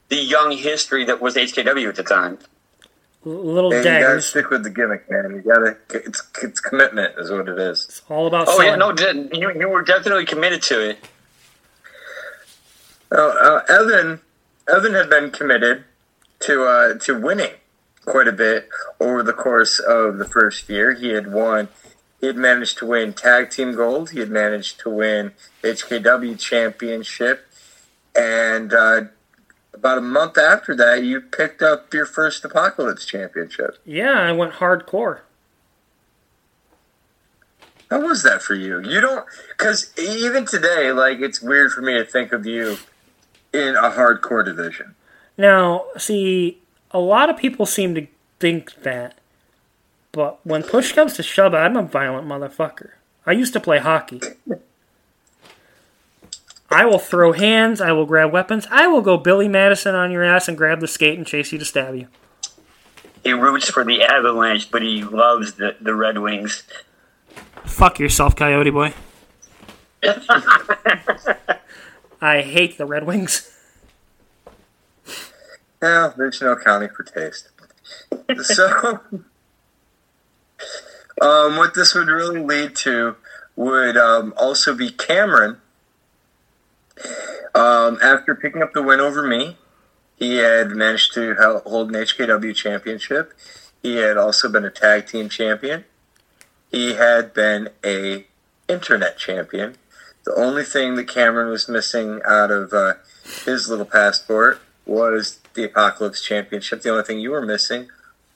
the 0.08 0.16
young 0.16 0.52
history 0.52 1.05
that 1.05 1.20
was 1.20 1.36
HKW 1.36 1.89
at 1.89 1.97
the 1.97 2.02
time. 2.02 2.39
little 3.24 3.73
and 3.73 3.84
you 3.84 4.00
gotta 4.00 4.23
stick 4.23 4.50
with 4.50 4.62
the 4.62 4.70
gimmick, 4.70 5.10
man. 5.10 5.31
You 5.34 5.42
gotta. 5.42 5.76
It's 5.90 6.23
it's 6.42 6.60
commitment 6.60 7.15
is 7.18 7.31
what 7.31 7.48
it 7.48 7.58
is. 7.58 7.84
It's 7.84 8.02
all 8.08 8.26
about. 8.26 8.47
Oh 8.48 8.62
yeah, 8.62 8.76
no, 8.76 8.94
you 9.32 9.52
you 9.52 9.68
were 9.68 9.82
definitely 9.82 10.24
committed 10.24 10.62
to 10.62 10.90
it. 10.90 10.98
Uh, 13.10 13.16
uh, 13.16 13.62
Evan 13.68 14.20
Evan 14.68 14.94
had 14.94 15.10
been 15.10 15.31
committed 15.31 15.84
to 16.40 16.65
uh, 16.65 16.94
to 17.00 17.18
winning 17.18 17.52
quite 18.05 18.28
a 18.28 18.32
bit 18.32 18.68
over 19.00 19.23
the 19.23 19.32
course 19.32 19.78
of 19.78 20.18
the 20.18 20.24
first 20.24 20.68
year. 20.68 20.94
He 20.94 21.10
had 21.10 21.32
won. 21.32 21.68
He 22.20 22.26
had 22.26 22.36
managed 22.36 22.78
to 22.78 22.86
win 22.86 23.12
tag 23.12 23.50
team 23.50 23.74
gold. 23.74 24.10
He 24.10 24.18
had 24.18 24.30
managed 24.30 24.80
to 24.80 24.90
win 24.90 25.32
HKW 25.62 26.38
championship, 26.38 27.47
and 28.16 28.72
uh, 28.72 29.02
about 29.72 29.98
a 29.98 30.02
month 30.02 30.36
after 30.36 30.74
that, 30.76 31.05
you 31.05 31.20
picked 31.20 31.62
up 31.62 31.94
your 31.94 32.06
first 32.06 32.44
Apocalypse 32.44 33.05
championship. 33.05 33.78
Yeah, 33.84 34.20
I 34.20 34.32
went 34.32 34.55
hardcore. 34.55 35.20
How 37.90 38.00
was 38.00 38.22
that 38.22 38.42
for 38.42 38.55
you? 38.55 38.82
You 38.82 39.00
don't, 39.00 39.24
because 39.56 39.92
even 39.98 40.44
today, 40.44 40.92
like 40.92 41.20
it's 41.20 41.40
weird 41.40 41.72
for 41.72 41.80
me 41.80 41.94
to 41.94 42.05
think 42.05 42.32
of 42.32 42.44
you 42.44 42.76
in 43.52 43.76
a 43.76 43.90
hardcore 43.90 44.44
division. 44.44 44.94
Now, 45.38 45.86
see, 45.97 46.58
a 46.90 46.98
lot 46.98 47.30
of 47.30 47.36
people 47.36 47.64
seem 47.64 47.94
to 47.94 48.06
think 48.40 48.74
that, 48.82 49.16
but 50.18 50.44
when 50.44 50.64
push 50.64 50.90
comes 50.90 51.14
to 51.14 51.22
shove, 51.22 51.55
I'm 51.55 51.76
a 51.76 51.82
violent 51.82 52.26
motherfucker. 52.26 52.90
I 53.24 53.30
used 53.30 53.52
to 53.52 53.60
play 53.60 53.78
hockey. 53.78 54.20
I 56.68 56.84
will 56.86 56.98
throw 56.98 57.30
hands. 57.30 57.80
I 57.80 57.92
will 57.92 58.05
grab 58.05 58.32
weapons. 58.32 58.66
I 58.68 58.88
will 58.88 59.00
go 59.00 59.16
Billy 59.16 59.47
Madison 59.47 59.94
on 59.94 60.10
your 60.10 60.24
ass 60.24 60.48
and 60.48 60.58
grab 60.58 60.80
the 60.80 60.88
skate 60.88 61.16
and 61.16 61.24
chase 61.24 61.52
you 61.52 61.58
to 61.60 61.64
stab 61.64 61.94
you. 61.94 62.08
He 63.22 63.32
roots 63.32 63.70
for 63.70 63.84
the 63.84 64.02
Avalanche, 64.02 64.72
but 64.72 64.82
he 64.82 65.05
loves 65.05 65.52
the, 65.52 65.76
the 65.80 65.94
Red 65.94 66.18
Wings. 66.18 66.64
Fuck 67.64 68.00
yourself, 68.00 68.34
Coyote 68.34 68.70
Boy. 68.70 68.94
I 72.20 72.40
hate 72.40 72.76
the 72.76 72.86
Red 72.86 73.05
Wings. 73.05 73.56
Yeah, 75.80 76.12
there's 76.16 76.42
no 76.42 76.55
accounting 76.55 76.88
for 76.88 77.05
taste. 77.05 77.50
so, 78.42 78.98
um, 81.20 81.56
what 81.56 81.74
this 81.74 81.94
would 81.94 82.08
really 82.08 82.40
lead 82.40 82.76
to 82.76 83.16
would 83.56 83.96
um, 83.96 84.32
also 84.36 84.74
be 84.74 84.90
Cameron. 84.90 85.60
Um, 87.54 87.98
after 88.02 88.34
picking 88.34 88.62
up 88.62 88.72
the 88.72 88.82
win 88.82 89.00
over 89.00 89.26
me, 89.26 89.56
he 90.16 90.36
had 90.36 90.70
managed 90.70 91.14
to 91.14 91.34
hold 91.64 91.88
an 91.88 91.94
HKW 91.94 92.54
championship. 92.54 93.32
He 93.82 93.96
had 93.96 94.16
also 94.16 94.48
been 94.48 94.64
a 94.64 94.70
tag 94.70 95.06
team 95.06 95.28
champion. 95.28 95.84
He 96.70 96.94
had 96.94 97.32
been 97.32 97.70
a 97.84 98.26
internet 98.68 99.16
champion. 99.16 99.76
The 100.24 100.34
only 100.34 100.64
thing 100.64 100.96
that 100.96 101.08
Cameron 101.08 101.48
was 101.50 101.68
missing 101.68 102.20
out 102.24 102.50
of 102.50 102.72
uh, 102.72 102.94
his 103.44 103.68
little 103.68 103.86
passport 103.86 104.60
was 104.84 105.38
the 105.54 105.64
Apocalypse 105.64 106.22
Championship. 106.22 106.82
The 106.82 106.90
only 106.90 107.04
thing 107.04 107.18
you 107.18 107.30
were 107.30 107.44
missing 107.44 107.88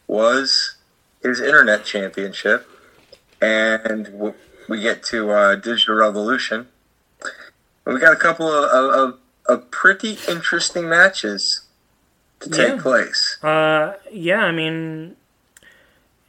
was 0.07 0.76
his 1.23 1.41
internet 1.41 1.84
championship. 1.84 2.68
And 3.41 4.34
we 4.68 4.81
get 4.81 5.02
to 5.05 5.31
uh, 5.31 5.55
Digital 5.57 5.97
Revolution. 5.97 6.68
And 7.84 7.94
we 7.94 8.01
got 8.01 8.12
a 8.12 8.17
couple 8.17 8.47
of, 8.49 8.65
of, 8.70 8.94
of, 8.94 9.18
of 9.47 9.70
pretty 9.70 10.18
interesting 10.28 10.89
matches 10.89 11.62
to 12.41 12.49
take 12.51 12.68
Yeah. 12.76 12.81
place. 12.81 13.39
Uh, 13.42 13.94
yeah, 14.12 14.41
I 14.44 14.52
mean, 14.52 15.17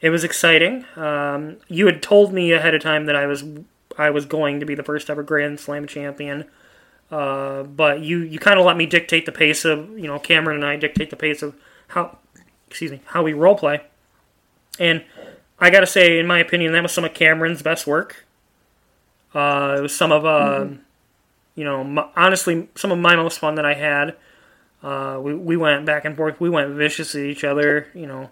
it 0.01 0.09
was 0.09 0.23
exciting. 0.23 0.85
Um, 0.95 1.57
you 1.67 1.85
had 1.85 2.01
told 2.01 2.33
me 2.33 2.51
ahead 2.51 2.73
of 2.73 2.81
time 2.81 3.05
that 3.05 3.15
I 3.15 3.27
was 3.27 3.43
I 3.95 4.09
was 4.09 4.25
going 4.25 4.59
to 4.59 4.65
be 4.65 4.73
the 4.73 4.81
first 4.81 5.07
ever 5.11 5.21
Grand 5.21 5.59
Slam 5.59 5.85
champion. 5.85 6.45
Uh, 7.11 7.61
but 7.61 7.99
you, 8.01 8.17
you 8.19 8.39
kind 8.39 8.59
of 8.59 8.65
let 8.65 8.75
me 8.75 8.87
dictate 8.87 9.27
the 9.27 9.31
pace 9.31 9.65
of 9.65 9.87
you 9.99 10.07
know 10.07 10.17
Cameron 10.17 10.57
and 10.57 10.65
I 10.65 10.77
dictate 10.77 11.11
the 11.11 11.15
pace 11.15 11.43
of 11.43 11.53
how 11.89 12.17
excuse 12.67 12.89
me 12.89 13.01
how 13.05 13.21
we 13.21 13.33
role 13.33 13.55
play, 13.55 13.81
and 14.79 15.03
I 15.59 15.69
gotta 15.69 15.87
say 15.87 16.19
in 16.19 16.27
my 16.27 16.39
opinion 16.39 16.73
that 16.73 16.83
was 16.83 16.91
some 16.91 17.05
of 17.05 17.13
Cameron's 17.13 17.61
best 17.61 17.87
work. 17.87 18.25
Uh, 19.33 19.75
it 19.79 19.81
was 19.81 19.95
some 19.95 20.11
of 20.11 20.25
uh, 20.25 20.67
you 21.55 21.63
know 21.63 21.81
m 21.81 21.99
honestly 22.15 22.69
some 22.75 22.91
of 22.91 22.99
my 22.99 23.15
most 23.15 23.39
fun 23.39 23.55
that 23.55 23.65
I 23.65 23.73
had. 23.73 24.15
Uh, 24.81 25.19
we 25.21 25.33
we 25.33 25.57
went 25.57 25.85
back 25.85 26.05
and 26.05 26.15
forth. 26.15 26.39
We 26.39 26.49
went 26.49 26.71
vicious 26.71 27.15
at 27.15 27.21
each 27.21 27.43
other. 27.43 27.87
You 27.93 28.05
know, 28.05 28.31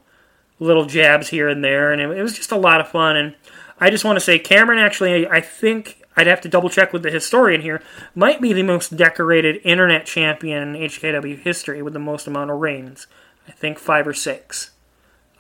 little 0.60 0.86
jabs 0.86 1.30
here 1.30 1.50
and 1.50 1.64
there, 1.64 1.92
and 1.92 2.02
it, 2.02 2.10
it 2.18 2.22
was 2.22 2.36
just 2.36 2.52
a 2.52 2.58
lot 2.58 2.80
of 2.80 2.88
fun. 2.88 3.16
And 3.18 3.36
I 3.80 3.90
just 3.90 4.06
want 4.06 4.16
to 4.16 4.22
say, 4.22 4.38
Cameron 4.38 4.80
actually, 4.80 5.28
I 5.28 5.42
think 5.42 6.02
I'd 6.16 6.28
have 6.28 6.42
to 6.42 6.50
double 6.50 6.70
check 6.70 6.94
with 6.94 7.04
the 7.04 7.10
historian 7.10 7.62
here, 7.62 7.82
might 8.14 8.42
be 8.42 8.54
the 8.54 8.64
most 8.64 8.96
decorated 8.96 9.60
internet 9.64 10.06
champion 10.06 10.76
in 10.76 10.82
HKW 10.84 11.40
history 11.40 11.82
with 11.82 11.94
the 11.94 12.00
most 12.00 12.28
amount 12.28 12.52
of 12.52 12.60
reigns. 12.60 13.08
I 13.48 13.52
think 13.52 13.80
five 13.80 14.08
or 14.08 14.14
six. 14.14 14.72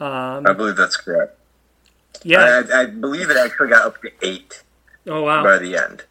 Um, 0.01 0.47
I 0.47 0.53
believe 0.53 0.75
that's 0.75 0.97
correct. 0.97 1.37
yeah. 2.23 2.63
I, 2.73 2.81
I 2.81 2.85
believe 2.87 3.29
it 3.29 3.37
actually 3.37 3.69
got 3.69 3.85
up 3.85 4.01
to 4.01 4.09
eight 4.23 4.63
oh 5.07 5.21
wow. 5.21 5.43
by 5.43 5.59
the 5.59 5.77
end. 5.77 6.03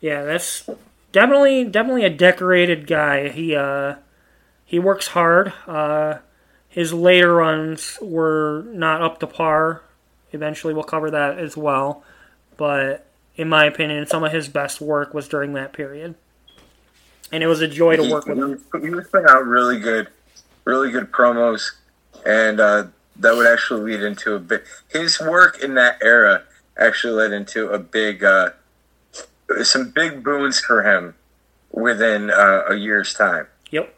Yeah, 0.00 0.22
that's 0.22 0.70
definitely 1.10 1.64
definitely 1.64 2.04
a 2.04 2.10
decorated 2.10 2.86
guy. 2.86 3.28
He 3.28 3.56
uh 3.56 3.96
he 4.64 4.78
works 4.78 5.08
hard. 5.08 5.52
Uh 5.66 6.18
his 6.68 6.92
later 6.92 7.34
runs 7.34 7.98
were 8.00 8.62
not 8.68 9.02
up 9.02 9.18
to 9.18 9.26
par. 9.26 9.82
Eventually 10.30 10.72
we'll 10.72 10.84
cover 10.84 11.10
that 11.10 11.38
as 11.38 11.56
well. 11.56 12.04
But 12.56 13.04
in 13.34 13.48
my 13.48 13.64
opinion, 13.64 14.06
some 14.06 14.22
of 14.22 14.30
his 14.30 14.48
best 14.48 14.80
work 14.80 15.12
was 15.12 15.26
during 15.26 15.54
that 15.54 15.72
period. 15.72 16.14
And 17.32 17.42
it 17.42 17.48
was 17.48 17.60
a 17.60 17.68
joy 17.68 17.96
to 17.96 18.04
he, 18.04 18.12
work 18.12 18.26
with 18.26 18.38
him. 18.38 18.62
he- 18.80 18.90
was 18.90 19.08
putting 19.08 19.28
out 19.28 19.44
really 19.44 19.80
good, 19.80 20.08
really 20.64 20.90
good 20.90 21.10
promos, 21.10 21.72
and 22.24 22.58
uh, 22.58 22.86
that 23.18 23.34
would 23.34 23.46
actually 23.46 23.92
lead 23.92 24.02
into 24.02 24.34
a 24.34 24.38
bit. 24.38 24.64
His 24.88 25.20
work 25.20 25.62
in 25.62 25.74
that 25.74 25.98
era 26.02 26.44
actually 26.76 27.14
led 27.14 27.32
into 27.32 27.68
a 27.70 27.78
big, 27.78 28.22
uh, 28.22 28.50
some 29.62 29.90
big 29.90 30.22
boons 30.22 30.60
for 30.60 30.82
him 30.82 31.14
within 31.70 32.30
uh, 32.30 32.62
a 32.68 32.76
year's 32.76 33.12
time. 33.14 33.46
Yep. 33.70 33.94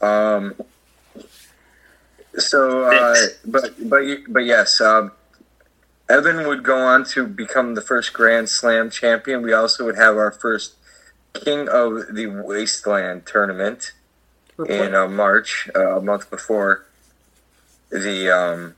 Um, 0.00 0.54
so, 2.36 2.84
uh, 2.84 3.16
but 3.44 3.74
but 3.88 4.02
but 4.28 4.44
yes, 4.44 4.80
um, 4.80 5.12
Evan 6.08 6.46
would 6.46 6.62
go 6.62 6.78
on 6.78 7.04
to 7.06 7.26
become 7.26 7.74
the 7.74 7.82
first 7.82 8.12
Grand 8.12 8.48
Slam 8.48 8.90
champion. 8.90 9.42
We 9.42 9.52
also 9.52 9.84
would 9.84 9.96
have 9.96 10.16
our 10.16 10.30
first 10.30 10.76
King 11.34 11.68
of 11.68 12.14
the 12.14 12.26
Wasteland 12.26 13.26
tournament 13.26 13.92
in 14.68 14.94
uh, 14.94 15.08
March, 15.08 15.68
uh, 15.74 15.96
a 15.96 16.00
month 16.00 16.30
before 16.30 16.87
the 17.90 18.30
um, 18.30 18.74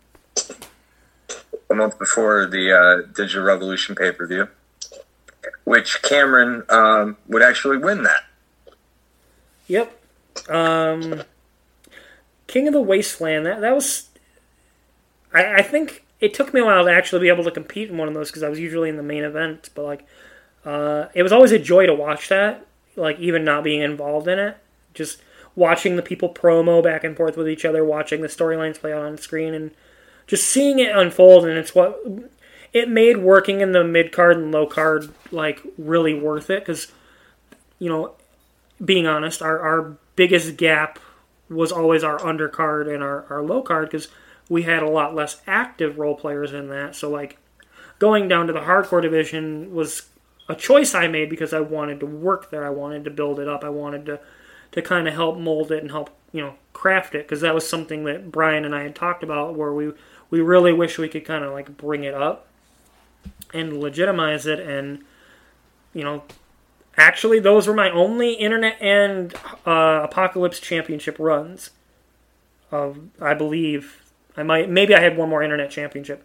a 1.70 1.74
month 1.74 1.98
before 1.98 2.47
the 2.47 2.72
uh, 2.72 3.12
Digital 3.14 3.44
Revolution 3.44 3.94
pay 3.94 4.12
per 4.12 4.26
view, 4.26 4.48
which 5.64 6.02
Cameron 6.02 6.64
um, 6.68 7.16
would 7.28 7.42
actually 7.42 7.78
win 7.78 8.02
that. 8.02 8.24
Yep. 9.68 10.02
Um, 10.48 11.22
King 12.47 12.66
of 12.66 12.74
the 12.74 12.80
Wasteland. 12.80 13.47
That 13.47 13.60
that 13.60 13.74
was. 13.74 14.08
I, 15.32 15.56
I 15.56 15.62
think 15.62 16.05
it 16.20 16.34
took 16.34 16.52
me 16.52 16.60
a 16.60 16.64
while 16.64 16.84
to 16.84 16.92
actually 16.92 17.20
be 17.20 17.28
able 17.28 17.44
to 17.44 17.50
compete 17.50 17.89
in 17.89 17.97
one 17.97 18.08
of 18.08 18.14
those 18.14 18.30
because 18.30 18.42
I 18.42 18.48
was 18.48 18.58
usually 18.58 18.89
in 18.89 18.97
the 18.97 19.02
main 19.02 19.22
event. 19.22 19.70
But 19.74 19.84
like, 19.84 20.06
uh, 20.64 21.06
it 21.14 21.22
was 21.22 21.32
always 21.32 21.52
a 21.52 21.58
joy 21.58 21.86
to 21.86 21.94
watch 21.94 22.28
that. 22.28 22.66
Like 22.97 23.18
even 23.20 23.44
not 23.44 23.62
being 23.62 23.80
involved 23.80 24.26
in 24.26 24.39
it, 24.39 24.56
just 24.92 25.22
watching 25.60 25.94
the 25.94 26.02
people 26.02 26.28
promo 26.28 26.82
back 26.82 27.05
and 27.05 27.16
forth 27.16 27.36
with 27.36 27.48
each 27.48 27.64
other, 27.64 27.84
watching 27.84 28.22
the 28.22 28.28
storylines 28.28 28.80
play 28.80 28.92
out 28.92 29.02
on 29.02 29.16
screen, 29.18 29.55
and 29.55 29.70
just 30.26 30.48
seeing 30.48 30.78
it 30.78 30.97
unfold. 30.97 31.44
And 31.44 31.56
it's 31.56 31.74
what 31.74 32.00
it 32.72 32.89
made 32.89 33.18
working 33.18 33.60
in 33.60 33.72
the 33.72 33.84
mid 33.84 34.10
card 34.10 34.36
and 34.36 34.50
low 34.50 34.66
card 34.66 35.12
like 35.30 35.60
really 35.78 36.14
worth 36.14 36.50
it 36.50 36.60
because 36.60 36.90
you 37.78 37.89
know 37.89 38.14
being 38.84 39.06
honest, 39.06 39.42
our, 39.42 39.58
our 39.60 39.97
biggest 40.16 40.56
gap 40.56 40.98
was 41.48 41.72
always 41.72 42.02
our 42.02 42.18
undercard 42.18 42.92
and 42.92 43.02
our, 43.02 43.26
our 43.28 43.42
low 43.42 43.62
card 43.62 43.90
because 43.90 44.08
we 44.48 44.62
had 44.62 44.82
a 44.82 44.89
lot 44.89 45.14
less 45.14 45.40
active 45.47 45.98
role 45.98 46.14
players 46.14 46.52
in 46.52 46.68
that. 46.68 46.97
So, 46.97 47.10
like, 47.10 47.39
going 47.98 48.28
down 48.28 48.47
to 48.47 48.52
the 48.52 48.60
hardcore 48.60 49.02
division 49.02 49.74
was 49.74 50.08
a 50.48 50.55
choice 50.55 50.94
I 50.94 51.06
made 51.08 51.28
because 51.28 51.52
I 51.52 51.60
wanted 51.60 52.00
to 52.00 52.06
work 52.06 52.50
there. 52.50 52.64
I 52.64 52.70
wanted 52.70 53.05
to 53.05 53.10
build 53.10 53.39
it 53.39 53.48
up. 53.48 53.64
I 53.64 53.68
wanted 53.68 54.06
to, 54.06 54.20
to 54.73 54.82
kind 54.82 55.08
of 55.08 55.15
help 55.15 55.39
mold 55.39 55.73
it 55.73 55.82
and 55.82 55.90
help, 55.90 56.10
you 56.32 56.40
know, 56.40 56.55
craft 56.73 57.15
it 57.15 57.26
because 57.26 57.40
that 57.40 57.55
was 57.55 57.68
something 57.68 58.05
that 58.05 58.31
Brian 58.31 58.65
and 58.65 58.74
I 58.74 58.82
had 58.82 58.94
talked 58.94 59.23
about 59.23 59.55
where 59.55 59.73
we, 59.73 59.92
we 60.31 60.40
really 60.40 60.73
wish 60.73 60.99
we 60.99 61.08
could 61.08 61.24
kind 61.24 61.44
of 61.44 61.52
like 61.52 61.76
bring 61.76 62.05
it 62.05 62.15
up 62.15 62.47
and 63.52 63.81
legitimize 63.81 64.47
it 64.47 64.60
and, 64.60 65.05
you 65.92 66.05
know, 66.05 66.23
Actually, 67.00 67.39
those 67.39 67.66
were 67.66 67.73
my 67.73 67.89
only 67.90 68.34
internet 68.34 68.76
and 68.81 69.34
uh, 69.66 70.00
apocalypse 70.02 70.60
championship 70.60 71.16
runs. 71.18 71.70
Of 72.70 72.99
I 73.20 73.32
believe 73.34 74.02
I 74.36 74.42
might 74.42 74.68
maybe 74.68 74.94
I 74.94 75.00
had 75.00 75.16
one 75.16 75.28
more 75.28 75.42
internet 75.42 75.70
championship. 75.70 76.24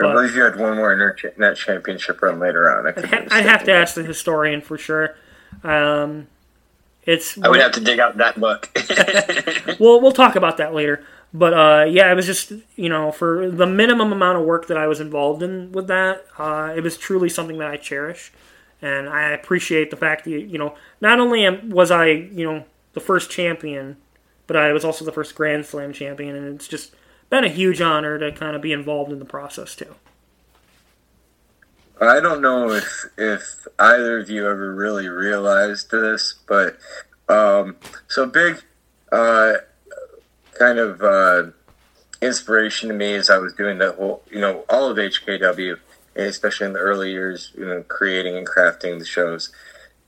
I 0.00 0.10
believe 0.12 0.34
you 0.34 0.42
had 0.42 0.56
one 0.56 0.76
more 0.76 0.92
internet 0.92 1.56
championship 1.56 2.22
run 2.22 2.38
later 2.38 2.70
on. 2.70 2.86
I 2.86 3.26
I'd 3.30 3.46
have 3.46 3.64
to 3.64 3.72
ask 3.72 3.94
the 3.94 4.02
historian 4.02 4.62
for 4.62 4.78
sure. 4.78 5.16
Um, 5.62 6.28
it's 7.10 7.36
I 7.38 7.48
would 7.48 7.60
have 7.60 7.72
to 7.72 7.80
dig 7.80 7.98
out 7.98 8.16
that 8.18 8.38
book. 8.38 8.70
well, 9.80 10.00
we'll 10.00 10.12
talk 10.12 10.36
about 10.36 10.58
that 10.58 10.74
later. 10.74 11.04
But 11.34 11.54
uh, 11.54 11.84
yeah, 11.88 12.10
it 12.10 12.14
was 12.14 12.26
just 12.26 12.52
you 12.76 12.88
know 12.88 13.10
for 13.10 13.50
the 13.50 13.66
minimum 13.66 14.12
amount 14.12 14.38
of 14.38 14.44
work 14.44 14.68
that 14.68 14.76
I 14.76 14.86
was 14.86 15.00
involved 15.00 15.42
in 15.42 15.72
with 15.72 15.88
that, 15.88 16.24
uh, 16.38 16.72
it 16.76 16.82
was 16.82 16.96
truly 16.96 17.28
something 17.28 17.58
that 17.58 17.68
I 17.68 17.76
cherish, 17.76 18.32
and 18.80 19.08
I 19.08 19.30
appreciate 19.30 19.90
the 19.90 19.96
fact 19.96 20.24
that 20.24 20.30
you 20.30 20.58
know 20.58 20.76
not 21.00 21.18
only 21.18 21.44
am, 21.44 21.70
was 21.70 21.90
I 21.90 22.06
you 22.06 22.44
know 22.44 22.64
the 22.92 23.00
first 23.00 23.30
champion, 23.30 23.96
but 24.46 24.56
I 24.56 24.72
was 24.72 24.84
also 24.84 25.04
the 25.04 25.12
first 25.12 25.34
Grand 25.34 25.66
Slam 25.66 25.92
champion, 25.92 26.36
and 26.36 26.54
it's 26.54 26.68
just 26.68 26.94
been 27.28 27.44
a 27.44 27.48
huge 27.48 27.80
honor 27.80 28.18
to 28.18 28.30
kind 28.32 28.54
of 28.54 28.62
be 28.62 28.72
involved 28.72 29.12
in 29.12 29.18
the 29.18 29.24
process 29.24 29.74
too. 29.74 29.94
I 32.00 32.20
don't 32.20 32.40
know 32.40 32.70
if 32.70 33.06
if 33.18 33.66
either 33.78 34.18
of 34.20 34.30
you 34.30 34.48
ever 34.48 34.74
really 34.74 35.08
realized 35.08 35.90
this, 35.90 36.34
but 36.48 36.78
um, 37.28 37.76
so 38.08 38.26
big 38.26 38.62
uh, 39.12 39.54
kind 40.58 40.78
of 40.78 41.02
uh, 41.02 41.50
inspiration 42.22 42.88
to 42.88 42.94
me 42.94 43.14
as 43.14 43.28
I 43.28 43.38
was 43.38 43.52
doing 43.54 43.78
the 43.78 43.92
whole, 43.92 44.22
you 44.30 44.40
know, 44.40 44.64
all 44.68 44.90
of 44.90 44.96
HKW, 44.96 45.78
especially 46.16 46.66
in 46.66 46.72
the 46.72 46.78
early 46.78 47.10
years, 47.10 47.52
you 47.56 47.66
know, 47.66 47.82
creating 47.82 48.36
and 48.36 48.46
crafting 48.46 48.98
the 48.98 49.04
shows. 49.04 49.52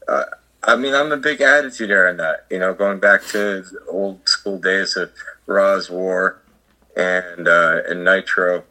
Uh, 0.08 0.24
I 0.62 0.76
mean, 0.76 0.94
I'm 0.94 1.12
a 1.12 1.16
big 1.16 1.40
attitude 1.40 1.90
era 1.90 2.14
that, 2.14 2.46
you 2.50 2.58
know, 2.58 2.72
going 2.72 3.00
back 3.00 3.24
to 3.28 3.64
old 3.88 4.28
school 4.28 4.58
days 4.58 4.96
of 4.96 5.10
Raw's 5.46 5.90
War 5.90 6.40
and 6.96 7.48
uh, 7.48 7.82
and 7.88 8.04
Nitro 8.04 8.64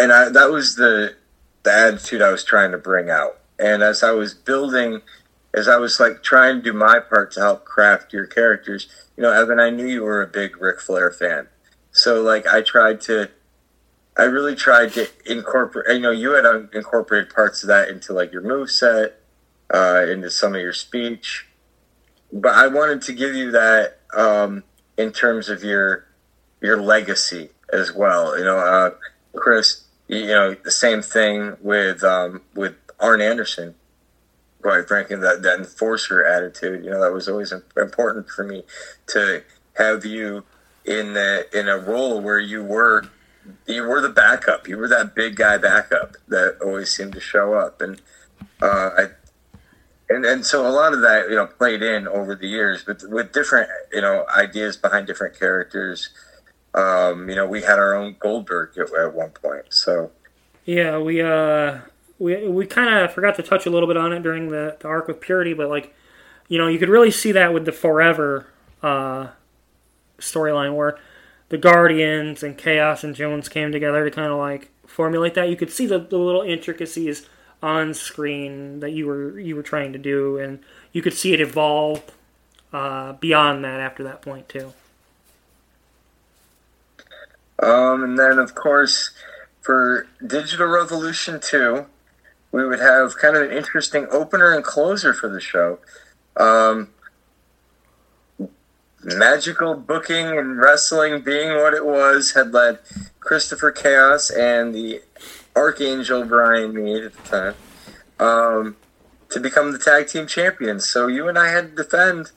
and 0.00 0.12
I, 0.12 0.30
that 0.30 0.50
was 0.50 0.76
the 0.76 1.14
the 1.62 1.72
attitude 1.72 2.22
I 2.22 2.30
was 2.30 2.42
trying 2.42 2.72
to 2.72 2.78
bring 2.78 3.10
out. 3.10 3.38
And 3.58 3.82
as 3.82 4.02
I 4.02 4.12
was 4.12 4.32
building, 4.32 5.02
as 5.52 5.68
I 5.68 5.76
was 5.76 6.00
like 6.00 6.22
trying 6.22 6.56
to 6.56 6.62
do 6.62 6.72
my 6.72 7.00
part 7.00 7.32
to 7.32 7.40
help 7.40 7.66
craft 7.66 8.14
your 8.14 8.26
characters, 8.26 8.88
you 9.14 9.22
know, 9.22 9.30
Evan, 9.30 9.60
I 9.60 9.68
knew 9.68 9.86
you 9.86 10.02
were 10.02 10.22
a 10.22 10.26
big 10.26 10.58
Ric 10.60 10.80
Flair 10.80 11.10
fan, 11.10 11.48
so 11.92 12.22
like 12.22 12.46
I 12.46 12.62
tried 12.62 13.02
to, 13.02 13.28
I 14.16 14.22
really 14.22 14.54
tried 14.54 14.94
to 14.94 15.08
incorporate. 15.26 15.94
You 15.94 16.00
know, 16.00 16.10
you 16.10 16.30
had 16.30 16.46
incorporated 16.72 17.34
parts 17.34 17.62
of 17.62 17.68
that 17.68 17.90
into 17.90 18.14
like 18.14 18.32
your 18.32 18.42
move 18.42 18.70
set, 18.70 19.20
uh, 19.72 20.06
into 20.08 20.30
some 20.30 20.54
of 20.54 20.62
your 20.62 20.72
speech, 20.72 21.46
but 22.32 22.54
I 22.54 22.68
wanted 22.68 23.02
to 23.02 23.12
give 23.12 23.34
you 23.34 23.50
that 23.50 23.98
um, 24.16 24.64
in 24.96 25.12
terms 25.12 25.50
of 25.50 25.62
your 25.62 26.06
your 26.62 26.80
legacy 26.80 27.50
as 27.70 27.92
well. 27.92 28.38
You 28.38 28.44
know, 28.44 28.56
uh, 28.56 28.92
Chris 29.36 29.84
you 30.10 30.26
know, 30.26 30.54
the 30.54 30.72
same 30.72 31.02
thing 31.02 31.56
with 31.60 32.02
um, 32.02 32.42
with 32.54 32.74
Arn 32.98 33.20
Anderson. 33.20 33.76
Quite 34.60 34.88
frankly, 34.88 35.16
that 35.16 35.42
that 35.42 35.58
enforcer 35.58 36.24
attitude, 36.24 36.84
you 36.84 36.90
know, 36.90 37.00
that 37.00 37.12
was 37.12 37.28
always 37.28 37.52
important 37.76 38.28
for 38.28 38.44
me 38.44 38.64
to 39.08 39.42
have 39.74 40.04
you 40.04 40.44
in 40.84 41.14
the, 41.14 41.46
in 41.56 41.68
a 41.68 41.78
role 41.78 42.20
where 42.20 42.40
you 42.40 42.62
were 42.62 43.04
you 43.66 43.84
were 43.84 44.00
the 44.00 44.10
backup. 44.10 44.66
You 44.66 44.78
were 44.78 44.88
that 44.88 45.14
big 45.14 45.36
guy 45.36 45.56
backup 45.56 46.16
that 46.28 46.58
always 46.60 46.90
seemed 46.90 47.12
to 47.12 47.20
show 47.20 47.54
up, 47.54 47.80
and 47.80 48.02
uh, 48.60 48.90
I 48.98 49.06
and 50.08 50.26
and 50.26 50.44
so 50.44 50.66
a 50.66 50.70
lot 50.70 50.92
of 50.92 51.02
that 51.02 51.30
you 51.30 51.36
know 51.36 51.46
played 51.46 51.82
in 51.82 52.08
over 52.08 52.34
the 52.34 52.48
years, 52.48 52.82
but 52.84 53.00
with 53.08 53.32
different 53.32 53.70
you 53.92 54.00
know 54.00 54.26
ideas 54.36 54.76
behind 54.76 55.06
different 55.06 55.38
characters 55.38 56.10
um, 56.74 57.28
you 57.28 57.36
know, 57.36 57.46
we 57.46 57.62
had 57.62 57.78
our 57.78 57.94
own 57.94 58.16
Goldberg 58.18 58.76
at, 58.78 58.92
at 58.94 59.14
one 59.14 59.30
point. 59.30 59.66
So 59.70 60.12
yeah, 60.64 60.98
we 60.98 61.20
uh 61.20 61.78
we 62.18 62.46
we 62.46 62.66
kind 62.66 63.04
of 63.04 63.12
forgot 63.12 63.34
to 63.36 63.42
touch 63.42 63.66
a 63.66 63.70
little 63.70 63.88
bit 63.88 63.96
on 63.96 64.12
it 64.12 64.22
during 64.22 64.48
the, 64.48 64.76
the 64.80 64.88
arc 64.88 65.08
with 65.08 65.20
Purity, 65.20 65.54
but 65.54 65.68
like 65.68 65.94
you 66.48 66.58
know, 66.58 66.66
you 66.66 66.78
could 66.78 66.88
really 66.88 67.12
see 67.12 67.32
that 67.32 67.54
with 67.54 67.64
the 67.64 67.72
Forever 67.72 68.48
uh, 68.82 69.28
storyline 70.18 70.74
where 70.74 70.98
the 71.48 71.58
Guardians 71.58 72.42
and 72.42 72.58
Chaos 72.58 73.04
and 73.04 73.14
Jones 73.14 73.48
came 73.48 73.70
together 73.70 74.04
to 74.04 74.10
kind 74.10 74.32
of 74.32 74.38
like 74.38 74.70
formulate 74.86 75.34
that. 75.34 75.48
You 75.48 75.56
could 75.56 75.70
see 75.70 75.86
the, 75.86 75.98
the 75.98 76.18
little 76.18 76.42
intricacies 76.42 77.28
on 77.62 77.94
screen 77.94 78.80
that 78.80 78.90
you 78.90 79.06
were 79.06 79.38
you 79.38 79.54
were 79.56 79.62
trying 79.62 79.92
to 79.92 79.98
do, 79.98 80.38
and 80.38 80.60
you 80.92 81.02
could 81.02 81.14
see 81.14 81.32
it 81.32 81.40
evolve 81.40 82.02
uh, 82.72 83.12
beyond 83.14 83.64
that 83.64 83.80
after 83.80 84.02
that 84.04 84.22
point 84.22 84.48
too. 84.48 84.72
Um, 87.62 88.02
and 88.02 88.18
then, 88.18 88.38
of 88.38 88.54
course, 88.54 89.10
for 89.60 90.06
Digital 90.26 90.66
Revolution 90.66 91.40
2, 91.40 91.86
we 92.52 92.66
would 92.66 92.80
have 92.80 93.16
kind 93.18 93.36
of 93.36 93.50
an 93.50 93.56
interesting 93.56 94.06
opener 94.10 94.52
and 94.52 94.64
closer 94.64 95.12
for 95.12 95.28
the 95.28 95.40
show. 95.40 95.78
Um, 96.36 96.88
magical 99.02 99.74
booking 99.74 100.26
and 100.26 100.58
wrestling 100.58 101.22
being 101.22 101.50
what 101.50 101.74
it 101.74 101.84
was 101.84 102.32
had 102.32 102.52
led 102.52 102.78
Christopher 103.20 103.70
Chaos 103.70 104.30
and 104.30 104.74
the 104.74 105.02
Archangel 105.56 106.24
Brian 106.24 106.74
Mead 106.74 107.04
at 107.04 107.12
the 107.12 107.22
time 107.28 107.54
um, 108.18 108.76
to 109.30 109.40
become 109.40 109.72
the 109.72 109.78
tag 109.78 110.08
team 110.08 110.26
champions. 110.26 110.88
So 110.88 111.06
you 111.06 111.28
and 111.28 111.38
I 111.38 111.50
had 111.50 111.76
to 111.76 111.82
defend 111.82 112.32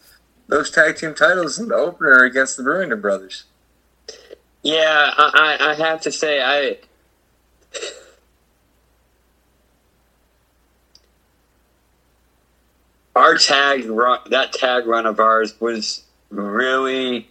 those 0.48 0.70
tag 0.70 0.98
team 0.98 1.14
titles 1.14 1.60
in 1.60 1.70
the 1.70 1.76
opener 1.76 2.24
against 2.24 2.58
the 2.58 2.64
Bruiner 2.64 3.00
brothers. 3.00 3.46
Yeah, 4.64 5.12
I, 5.18 5.58
I 5.60 5.74
have 5.76 6.02
to 6.02 6.12
say, 6.12 6.42
I. 6.42 6.78
Our 13.16 13.38
tag 13.38 13.86
run, 13.86 14.20
that 14.32 14.54
tag 14.54 14.88
run 14.88 15.06
of 15.06 15.20
ours 15.20 15.60
was 15.60 16.04
really. 16.30 17.28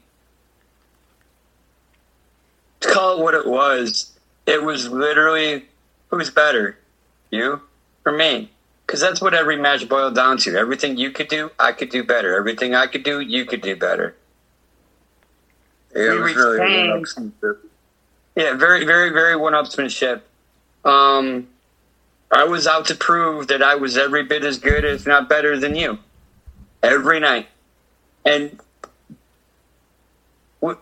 Call 2.81 3.19
it 3.19 3.23
what 3.23 3.35
it 3.35 3.47
was, 3.47 4.12
it 4.47 4.62
was 4.62 4.89
literally 4.89 5.67
who's 6.09 6.31
better, 6.31 6.78
you 7.31 7.62
or 8.05 8.12
me? 8.12 8.51
Because 8.86 9.01
that's 9.01 9.20
what 9.20 9.35
every 9.35 9.57
match 9.57 9.89
boiled 9.89 10.15
down 10.15 10.36
to. 10.39 10.57
Everything 10.57 10.97
you 10.97 11.11
could 11.11 11.28
do, 11.28 11.51
I 11.59 11.73
could 11.73 11.91
do 11.91 12.05
better. 12.05 12.36
Everything 12.36 12.75
I 12.75 12.86
could 12.89 13.05
do, 13.05 13.20
you 13.20 13.47
could 13.47 13.62
do 13.62 13.77
better. 13.77 14.15
Yeah, 15.95 16.15
it 16.15 16.21
was 16.21 16.35
really 16.35 16.59
Yeah, 18.37 18.55
very, 18.55 18.85
very, 18.85 19.11
very 19.11 19.37
one-upsmanship. 19.37 20.23
Um, 20.85 21.49
I 22.31 22.45
was 22.45 22.67
out 22.67 22.87
to 22.87 22.95
prove 22.95 23.49
that 23.49 23.62
I 23.62 23.75
was 23.75 23.97
every 23.97 24.23
bit 24.25 24.45
as 24.45 24.59
good, 24.59 24.85
if 24.85 25.07
not 25.07 25.29
better, 25.29 25.59
than 25.59 25.77
you, 25.77 25.99
every 26.83 27.21
night, 27.21 27.49
and 28.25 28.59
w- 30.61 30.81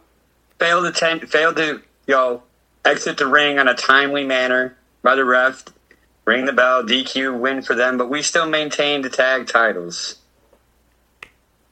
failed 0.58 0.84
to 0.86 0.92
ten- 0.92 1.26
failed 1.26 1.56
to 1.56 1.82
you 2.06 2.14
know 2.14 2.44
exit 2.84 3.18
the 3.18 3.26
ring 3.26 3.58
on 3.58 3.68
a 3.68 3.74
timely 3.74 4.24
manner 4.24 4.76
by 5.02 5.16
the 5.16 5.24
ref, 5.24 5.64
ring 6.24 6.44
the 6.44 6.52
bell, 6.52 6.84
DQ, 6.84 7.38
win 7.38 7.62
for 7.62 7.74
them, 7.74 7.98
but 7.98 8.08
we 8.08 8.22
still 8.22 8.48
maintained 8.48 9.04
the 9.04 9.10
tag 9.10 9.48
titles. 9.48 10.16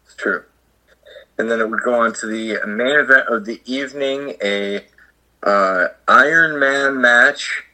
It's 0.04 0.16
true 0.16 0.44
and 1.38 1.48
then 1.48 1.60
it 1.60 1.70
would 1.70 1.82
go 1.82 1.94
on 1.94 2.12
to 2.14 2.26
the 2.26 2.58
main 2.66 2.98
event 2.98 3.28
of 3.28 3.44
the 3.44 3.62
evening, 3.64 4.34
a 4.42 4.84
uh, 5.42 5.88
Iron 6.08 6.58
Man 6.58 7.00
match 7.00 7.64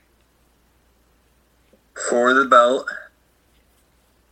for 2.09 2.35
the 2.35 2.45
belt. 2.45 2.87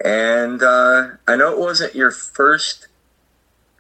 And 0.05 0.63
uh, 0.63 1.13
I 1.27 1.37
know 1.37 1.53
it 1.53 1.59
wasn't 1.59 1.95
your 1.95 2.11
first 2.11 2.89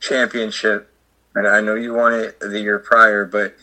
championship, 0.01 0.91
and 1.35 1.47
I 1.47 1.61
know 1.61 1.75
you 1.75 1.95
won 1.95 2.15
it 2.15 2.41
the 2.41 2.61
year 2.61 2.79
prior, 2.79 3.27
but 3.27 3.55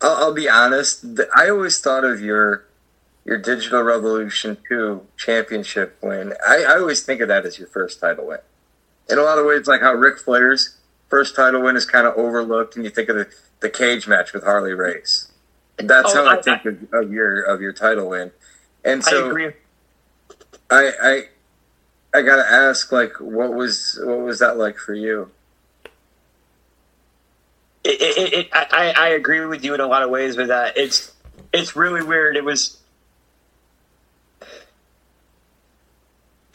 I'll, 0.00 0.16
I'll 0.16 0.34
be 0.34 0.48
honest. 0.48 1.04
I 1.36 1.50
always 1.50 1.80
thought 1.80 2.04
of 2.04 2.20
your 2.20 2.64
your 3.24 3.36
Digital 3.36 3.82
Revolution 3.82 4.56
2 4.70 5.06
championship 5.18 5.98
win. 6.02 6.32
I, 6.46 6.64
I 6.66 6.78
always 6.78 7.02
think 7.02 7.20
of 7.20 7.28
that 7.28 7.44
as 7.44 7.58
your 7.58 7.68
first 7.68 8.00
title 8.00 8.26
win 8.28 8.38
in 9.08 9.18
a 9.18 9.22
lot 9.22 9.38
of 9.38 9.46
ways, 9.46 9.66
like 9.66 9.80
how 9.80 9.94
Ric 9.94 10.18
Flair's 10.18 10.76
first 11.08 11.34
title 11.34 11.62
win 11.62 11.76
is 11.76 11.86
kind 11.86 12.06
of 12.06 12.14
overlooked, 12.16 12.76
and 12.76 12.84
you 12.84 12.90
think 12.90 13.08
of 13.08 13.16
the, 13.16 13.28
the 13.60 13.70
cage 13.70 14.06
match 14.06 14.32
with 14.32 14.44
Harley 14.44 14.74
Race. 14.74 15.30
That's 15.78 16.14
oh, 16.14 16.24
how 16.24 16.30
I, 16.30 16.38
I 16.38 16.42
think 16.42 16.64
of, 16.64 16.92
of, 16.92 17.12
your 17.12 17.42
of 17.42 17.60
your 17.60 17.72
title 17.72 18.10
win. 18.10 18.32
And 18.84 19.02
so, 19.02 19.26
I 19.26 19.28
agree. 19.28 19.52
I 20.70 20.92
I, 21.02 21.22
I 22.18 22.22
gotta 22.22 22.46
ask, 22.50 22.90
like, 22.92 23.20
what 23.20 23.54
was 23.54 23.98
what 24.02 24.20
was 24.20 24.38
that 24.40 24.56
like 24.56 24.78
for 24.78 24.94
you? 24.94 25.30
It, 27.84 28.00
it, 28.00 28.32
it, 28.34 28.48
I, 28.52 28.92
I 28.96 29.08
agree 29.10 29.44
with 29.46 29.64
you 29.64 29.72
in 29.72 29.80
a 29.80 29.86
lot 29.86 30.02
of 30.02 30.10
ways 30.10 30.36
with 30.36 30.48
that. 30.48 30.76
It's 30.76 31.12
it's 31.52 31.76
really 31.76 32.02
weird. 32.02 32.36
It 32.36 32.44
was 32.44 32.77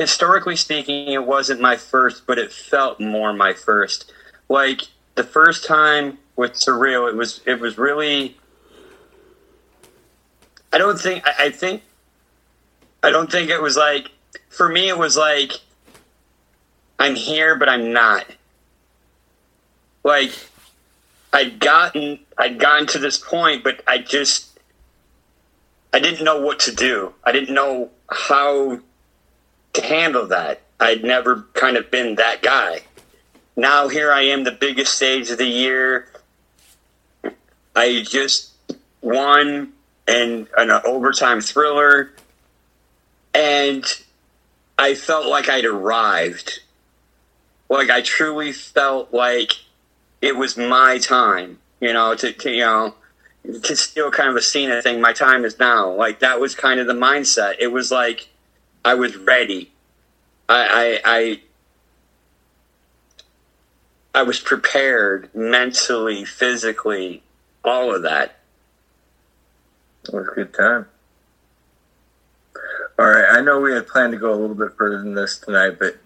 historically 0.04 0.56
speaking, 0.56 1.08
it 1.08 1.26
wasn't 1.26 1.62
my 1.62 1.78
first, 1.78 2.28
but 2.28 2.38
it 2.38 2.52
felt 2.52 3.00
more 3.00 3.34
my 3.34 3.54
first. 3.54 4.12
Like 4.50 4.82
the 5.16 5.24
first 5.24 5.66
time 5.66 6.18
with 6.36 6.54
Surreal, 6.54 7.10
it 7.10 7.16
was 7.16 7.42
it 7.46 7.60
was 7.60 7.78
really. 7.78 8.38
I 10.72 10.78
don't 10.78 11.00
think 11.00 11.26
I, 11.26 11.46
I 11.46 11.50
think. 11.52 11.84
I 13.02 13.10
don't 13.10 13.32
think 13.32 13.50
it 13.50 13.62
was 13.62 13.78
like 13.78 14.12
for 14.50 14.68
me. 14.68 14.90
It 14.90 14.98
was 14.98 15.16
like 15.16 15.54
I'm 17.00 17.16
here, 17.16 17.56
but 17.56 17.70
I'm 17.70 17.92
not. 17.92 18.26
Like, 20.04 20.32
I'd 21.32 21.60
gotten, 21.60 22.20
I'd 22.38 22.60
gotten 22.60 22.88
to 22.88 23.00
this 23.00 23.18
point, 23.18 23.64
but 23.64 23.82
I 23.88 23.98
just, 23.98 24.60
I 25.92 26.00
didn't 26.00 26.24
know 26.24 26.40
what 26.40 26.60
to 26.62 26.74
do. 26.74 27.14
I 27.24 27.32
didn't 27.32 27.54
know 27.54 27.90
how 28.10 28.80
to 29.74 29.82
handle 29.82 30.28
that. 30.28 30.62
I'd 30.80 31.04
never 31.04 31.46
kind 31.54 31.78
of 31.78 31.92
been 31.92 32.16
that 32.16 32.42
guy. 32.42 32.82
Now 33.56 33.88
here 33.88 34.12
I 34.12 34.24
am, 34.24 34.44
the 34.44 34.52
biggest 34.52 34.96
stage 34.96 35.30
of 35.30 35.38
the 35.38 35.46
year. 35.46 36.08
I 37.76 38.04
just 38.08 38.52
won 39.02 39.74
and 40.08 40.48
an 40.58 40.72
overtime 40.86 41.42
thriller, 41.42 42.12
and 43.34 43.86
I 44.78 44.96
felt 44.96 45.28
like 45.28 45.50
I'd 45.50 45.66
arrived. 45.66 46.60
Like 47.70 47.90
I 47.90 48.02
truly 48.02 48.52
felt 48.52 49.14
like 49.14 49.54
it 50.22 50.36
was 50.36 50.58
my 50.58 50.98
time. 50.98 51.60
You 51.80 51.94
know, 51.94 52.16
to, 52.16 52.32
to 52.32 52.52
you 52.52 52.62
know, 52.62 52.96
to 53.46 53.76
steal 53.76 54.12
kind 54.12 54.30
of 54.30 54.36
a 54.36 54.42
Cena 54.42 54.82
thing. 54.82 55.02
My 55.02 55.14
time 55.14 55.46
is 55.46 55.60
now. 55.60 55.92
Like 55.92 56.20
that 56.20 56.40
was 56.40 56.56
kind 56.56 56.80
of 56.80 56.88
the 56.88 56.94
mindset. 56.94 57.56
It 57.60 57.68
was 57.68 57.92
like 57.92 58.30
I 58.86 58.94
was 58.96 59.16
ready. 59.16 59.72
I, 60.50 61.00
I, 61.06 61.18
I 61.18 61.40
I 64.16 64.22
was 64.22 64.40
prepared 64.40 65.34
mentally, 65.34 66.24
physically, 66.24 67.24
all 67.64 67.96
of 67.96 68.04
that. 68.04 68.38
It 70.04 70.14
was 70.14 70.28
a 70.28 70.36
good 70.36 70.54
time. 70.54 70.86
All 73.00 73.08
right, 73.08 73.26
I 73.32 73.42
know 73.42 73.60
we 73.60 73.74
had 73.74 73.88
planned 73.88 74.12
to 74.14 74.20
go 74.20 74.32
a 74.32 74.36
little 74.36 74.56
bit 74.56 74.74
further 74.78 75.00
than 75.00 75.16
this 75.16 75.40
tonight, 75.40 75.80
but 75.80 75.98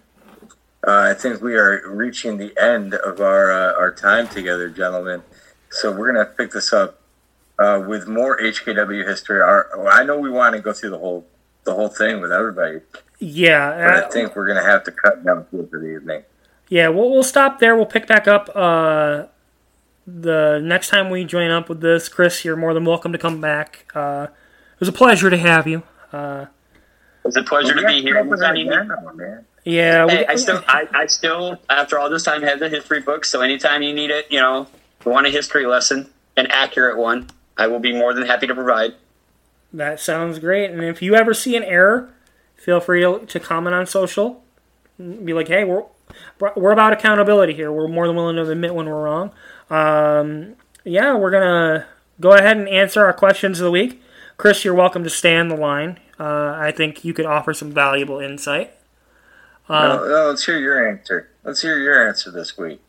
uh, 0.88 1.12
I 1.12 1.16
think 1.16 1.42
we 1.42 1.56
are 1.56 1.82
reaching 1.86 2.38
the 2.38 2.58
end 2.58 2.94
of 2.94 3.20
our 3.20 3.52
uh, 3.52 3.74
our 3.74 3.92
time 3.94 4.30
together, 4.30 4.70
gentlemen. 4.70 5.22
So 5.70 5.92
we're 5.92 6.14
gonna 6.14 6.26
pick 6.26 6.52
this 6.52 6.72
up 6.72 7.02
uh, 7.60 7.84
with 7.86 8.08
more 8.08 8.40
HKW 8.40 9.06
history. 9.06 9.42
Our, 9.42 9.90
I 9.90 10.06
know 10.06 10.18
we 10.18 10.30
want 10.30 10.56
to 10.56 10.62
go 10.62 10.72
through 10.72 10.92
the 10.92 11.00
whole 11.00 11.26
the 11.68 11.74
whole 11.76 11.90
thing 11.90 12.20
with 12.22 12.32
everybody, 12.32 12.80
Yeah, 13.20 13.70
but 13.70 14.04
uh, 14.04 14.08
I 14.08 14.10
think 14.10 14.36
we're 14.36 14.48
gonna 14.48 14.64
have 14.64 14.84
to 14.86 14.92
cut 14.92 15.24
down 15.24 15.46
to 15.52 15.60
it 15.62 15.70
for 15.70 15.80
the 15.80 15.96
evening. 15.96 16.24
yeah. 16.70 16.88
We'll 16.88 17.12
we'll 17.12 17.24
stop 17.24 17.60
there. 17.60 17.76
We'll 17.76 17.86
pick 17.86 18.08
back 18.08 18.28
up 18.28 18.50
uh, 18.56 19.26
the 20.08 20.60
next 20.64 20.90
time 20.90 21.10
we 21.10 21.24
join 21.26 21.52
up 21.52 21.70
with 21.70 21.82
this. 21.82 22.10
Chris, 22.10 22.44
you're 22.46 22.56
more 22.56 22.74
than 22.74 22.86
welcome 22.86 23.12
to 23.12 23.18
come 23.18 23.40
back. 23.42 23.86
Uh, 23.94 24.28
it 24.74 24.80
was 24.80 24.90
a 24.90 24.94
pleasure 24.94 25.30
to 25.30 25.38
have 25.38 25.68
you. 25.68 25.84
Uh, 26.14 26.46
It 27.24 27.28
was 27.28 27.36
a 27.38 27.44
pleasure 27.44 27.74
to 27.76 27.86
be 27.86 28.02
here. 28.02 28.18
Open 28.18 28.40
that 28.40 28.56
again, 28.56 28.90
oh, 29.06 29.14
man. 29.14 29.46
yeah, 29.66 30.06
we, 30.06 30.26
I 30.26 30.36
still, 30.36 30.64
I, 30.68 30.88
I 30.94 31.06
still, 31.08 31.58
after 31.70 32.00
all 32.00 32.10
this 32.10 32.24
time, 32.24 32.42
have 32.44 32.60
the 32.60 32.70
history 32.70 33.02
book. 33.02 33.26
So 33.26 33.42
anytime 33.42 33.82
you 33.82 33.94
need 33.94 34.12
it, 34.12 34.28
you 34.32 34.40
know, 34.40 34.68
want 35.06 35.28
a 35.28 35.30
history 35.30 35.66
lesson, 35.66 36.10
an 36.38 36.48
accurate 36.48 36.98
one, 36.98 37.28
I 37.58 37.68
will 37.68 37.80
be 37.80 37.92
more 37.92 38.14
than 38.14 38.26
happy 38.26 38.48
to 38.48 38.56
provide. 38.56 38.94
That 39.74 40.00
sounds 40.00 40.40
great. 40.40 40.72
And 40.72 40.84
if 40.84 41.02
you 41.02 41.16
ever 41.16 41.34
see 41.34 41.56
an 41.56 41.64
error, 41.64 42.14
feel 42.56 42.80
free 42.80 43.02
to, 43.02 43.26
to 43.26 43.40
comment 43.40 43.76
on 43.76 43.86
social. 43.86 44.44
Be 44.98 45.34
like, 45.34 45.48
hey, 45.48 45.64
we're 45.64 45.84
we're 46.56 46.72
about 46.72 46.94
accountability 46.94 47.54
here. 47.54 47.72
We're 47.72 47.88
more 47.88 48.08
than 48.08 48.16
willing 48.16 48.38
to 48.38 48.50
admit 48.50 48.74
when 48.74 48.88
we're 48.88 49.04
wrong. 49.04 49.32
Um, 49.70 50.56
yeah, 50.84 51.16
we're 51.16 51.32
gonna 51.32 51.86
go 52.20 52.32
ahead 52.32 52.58
and 52.58 52.68
answer 52.68 53.06
our 53.06 53.14
questions 53.14 53.60
of 53.60 53.66
the 53.66 53.72
week. 53.72 54.02
Chris, 54.38 54.64
you're 54.64 54.74
welcome 54.74 55.04
to 55.04 55.10
stay 55.10 55.36
on 55.36 55.50
the 55.50 55.56
line. 55.56 56.00
Uh, 56.20 56.56
I 56.56 56.72
think 56.72 57.04
you 57.04 57.14
could 57.14 57.26
offer 57.26 57.54
some 57.54 57.72
valuable 57.72 58.20
insight. 58.20 58.74
no, 59.70 60.08
no, 60.08 60.30
let's 60.30 60.46
hear 60.46 60.58
your 60.58 60.88
answer. 60.90 61.30
Let's 61.44 61.62
hear 61.62 61.78
your 61.78 62.08
answer 62.08 62.32
this 62.32 62.58
week. 62.58 62.82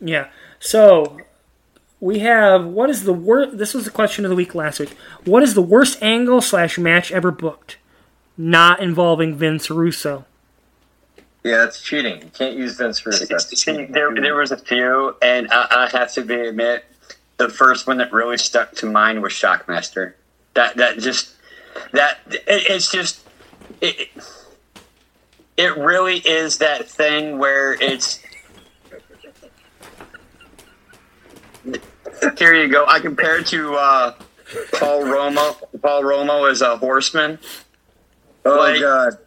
Yeah. 0.00 0.28
So 0.58 1.18
we 2.00 2.20
have 2.20 2.64
what 2.64 2.90
is 2.90 3.04
the 3.04 3.12
worst? 3.12 3.58
This 3.58 3.74
was 3.74 3.84
the 3.84 3.90
question 3.90 4.24
of 4.24 4.30
the 4.30 4.36
week 4.36 4.54
last 4.54 4.80
week. 4.80 4.96
What 5.24 5.42
is 5.42 5.54
the 5.54 5.62
worst 5.62 6.02
angle 6.02 6.40
slash 6.40 6.78
match 6.78 7.12
ever 7.12 7.30
booked, 7.30 7.76
not 8.36 8.80
involving 8.80 9.36
Vince 9.36 9.70
Russo? 9.70 10.24
Yeah, 11.42 11.58
that's 11.58 11.80
cheating. 11.80 12.20
You 12.20 12.30
can't 12.30 12.56
use 12.56 12.76
Vince 12.76 13.04
Russo. 13.06 13.38
See, 13.38 13.86
there, 13.86 14.14
there 14.14 14.36
was 14.36 14.52
a 14.52 14.58
few, 14.58 15.16
and 15.22 15.48
I, 15.50 15.66
I 15.70 15.88
have 15.96 16.12
to 16.12 16.22
be 16.22 16.34
admit, 16.34 16.84
the 17.38 17.48
first 17.48 17.86
one 17.86 17.96
that 17.98 18.12
really 18.12 18.36
stuck 18.36 18.72
to 18.76 18.86
mind 18.86 19.22
was 19.22 19.32
Shockmaster. 19.32 20.12
That 20.54 20.76
that 20.76 20.98
just 20.98 21.34
that 21.92 22.18
it, 22.30 22.42
it's 22.46 22.90
just 22.92 23.26
it, 23.80 24.08
it 25.56 25.76
really 25.78 26.18
is 26.18 26.58
that 26.58 26.88
thing 26.88 27.38
where 27.38 27.72
it's. 27.74 28.22
Here 32.38 32.54
you 32.54 32.68
go. 32.68 32.84
I 32.86 33.00
compare 33.00 33.38
it 33.38 33.46
to 33.48 33.74
uh, 33.74 34.14
Paul 34.74 35.04
Roma. 35.04 35.56
Paul 35.82 36.04
Roma 36.04 36.42
is 36.44 36.62
a 36.62 36.76
horseman. 36.76 37.38
Oh 38.44 38.56
like- 38.56 38.80
God. 38.80 39.18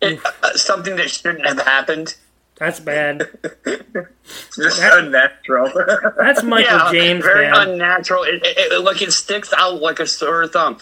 It, 0.00 0.20
uh, 0.42 0.52
something 0.54 0.96
that 0.96 1.10
shouldn't 1.10 1.46
have 1.46 1.60
happened. 1.60 2.16
That's 2.56 2.80
bad. 2.80 3.28
It's 3.64 4.56
just 4.56 4.80
unnatural. 4.82 5.72
That's 6.16 6.42
Michael 6.42 6.76
yeah, 6.76 6.92
James, 6.92 7.24
very 7.24 7.50
man. 7.50 7.70
unnatural. 7.70 8.24
It, 8.24 8.34
it, 8.44 8.72
it, 8.72 8.84
like 8.84 9.00
it 9.00 9.12
sticks 9.12 9.52
out 9.56 9.80
like 9.80 10.00
a 10.00 10.06
sore 10.06 10.46
thumb. 10.48 10.78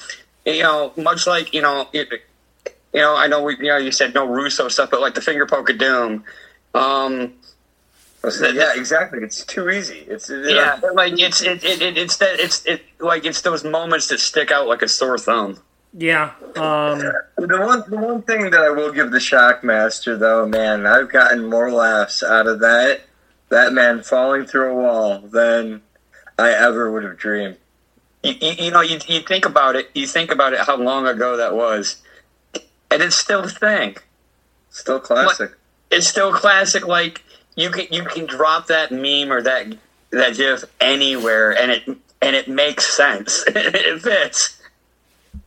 You 0.46 0.62
know, 0.62 0.92
much 0.96 1.26
like 1.26 1.52
you 1.54 1.60
know, 1.62 1.88
it, 1.92 2.08
you 2.94 3.00
know. 3.00 3.14
I 3.14 3.26
know 3.28 3.42
we, 3.42 3.56
you 3.58 3.64
know, 3.64 3.76
you 3.76 3.92
said 3.92 4.14
no 4.14 4.26
Russo 4.26 4.68
stuff, 4.68 4.90
but 4.90 5.00
like 5.00 5.14
the 5.14 5.20
finger 5.20 5.46
poke 5.46 5.68
of 5.70 5.78
doom. 5.78 6.24
Um, 6.74 7.34
yeah, 8.24 8.72
exactly. 8.76 9.20
It's 9.22 9.44
too 9.44 9.70
easy. 9.70 10.04
It's 10.08 10.30
yeah, 10.30 10.78
like 10.94 11.18
it's 11.18 11.40
it, 11.42 11.64
it, 11.64 11.80
it 11.82 11.98
it's 11.98 12.16
that 12.18 12.38
it's 12.38 12.64
it 12.66 12.82
like 12.98 13.24
it's 13.24 13.40
those 13.40 13.64
moments 13.64 14.08
that 14.08 14.20
stick 14.20 14.50
out 14.50 14.68
like 14.68 14.82
a 14.82 14.88
sore 14.88 15.18
thumb. 15.18 15.58
yeah. 15.96 16.32
Um, 16.56 16.98
The 17.36 17.58
one, 17.58 17.82
the 17.88 17.96
one 17.96 18.22
thing 18.22 18.50
that 18.50 18.60
I 18.60 18.70
will 18.70 18.92
give 18.92 19.10
the 19.10 19.18
Shockmaster, 19.18 20.18
though, 20.18 20.46
man, 20.46 20.86
I've 20.86 21.10
gotten 21.10 21.48
more 21.48 21.72
laughs 21.72 22.22
out 22.22 22.46
of 22.46 22.60
that 22.60 23.00
that 23.48 23.72
man 23.72 24.02
falling 24.02 24.46
through 24.46 24.70
a 24.70 24.74
wall 24.74 25.20
than 25.20 25.82
I 26.38 26.50
ever 26.52 26.90
would 26.92 27.02
have 27.04 27.16
dreamed. 27.16 27.56
You, 28.22 28.34
you, 28.40 28.52
you 28.66 28.70
know, 28.70 28.80
you, 28.82 28.98
you 29.08 29.20
think 29.20 29.46
about 29.46 29.76
it. 29.76 29.90
You 29.94 30.06
think 30.06 30.30
about 30.30 30.52
it. 30.52 30.60
How 30.60 30.76
long 30.76 31.06
ago 31.06 31.36
that 31.38 31.54
was, 31.54 32.02
and 32.90 33.02
it's 33.02 33.16
still 33.16 33.44
a 33.44 33.48
thing. 33.48 33.96
Still 34.68 35.00
classic. 35.00 35.52
it's 35.90 36.06
still 36.06 36.32
classic. 36.32 36.86
Like 36.86 37.24
you 37.56 37.70
can 37.70 37.86
you 37.90 38.04
can 38.04 38.26
drop 38.26 38.66
that 38.68 38.90
meme 38.92 39.32
or 39.32 39.42
that 39.42 39.76
that 40.10 40.36
gif 40.36 40.64
anywhere, 40.80 41.50
and 41.56 41.70
it 41.70 41.84
and 42.22 42.36
it 42.36 42.48
makes 42.48 42.86
sense. 42.96 43.44
it 43.48 44.00
fits. 44.02 44.60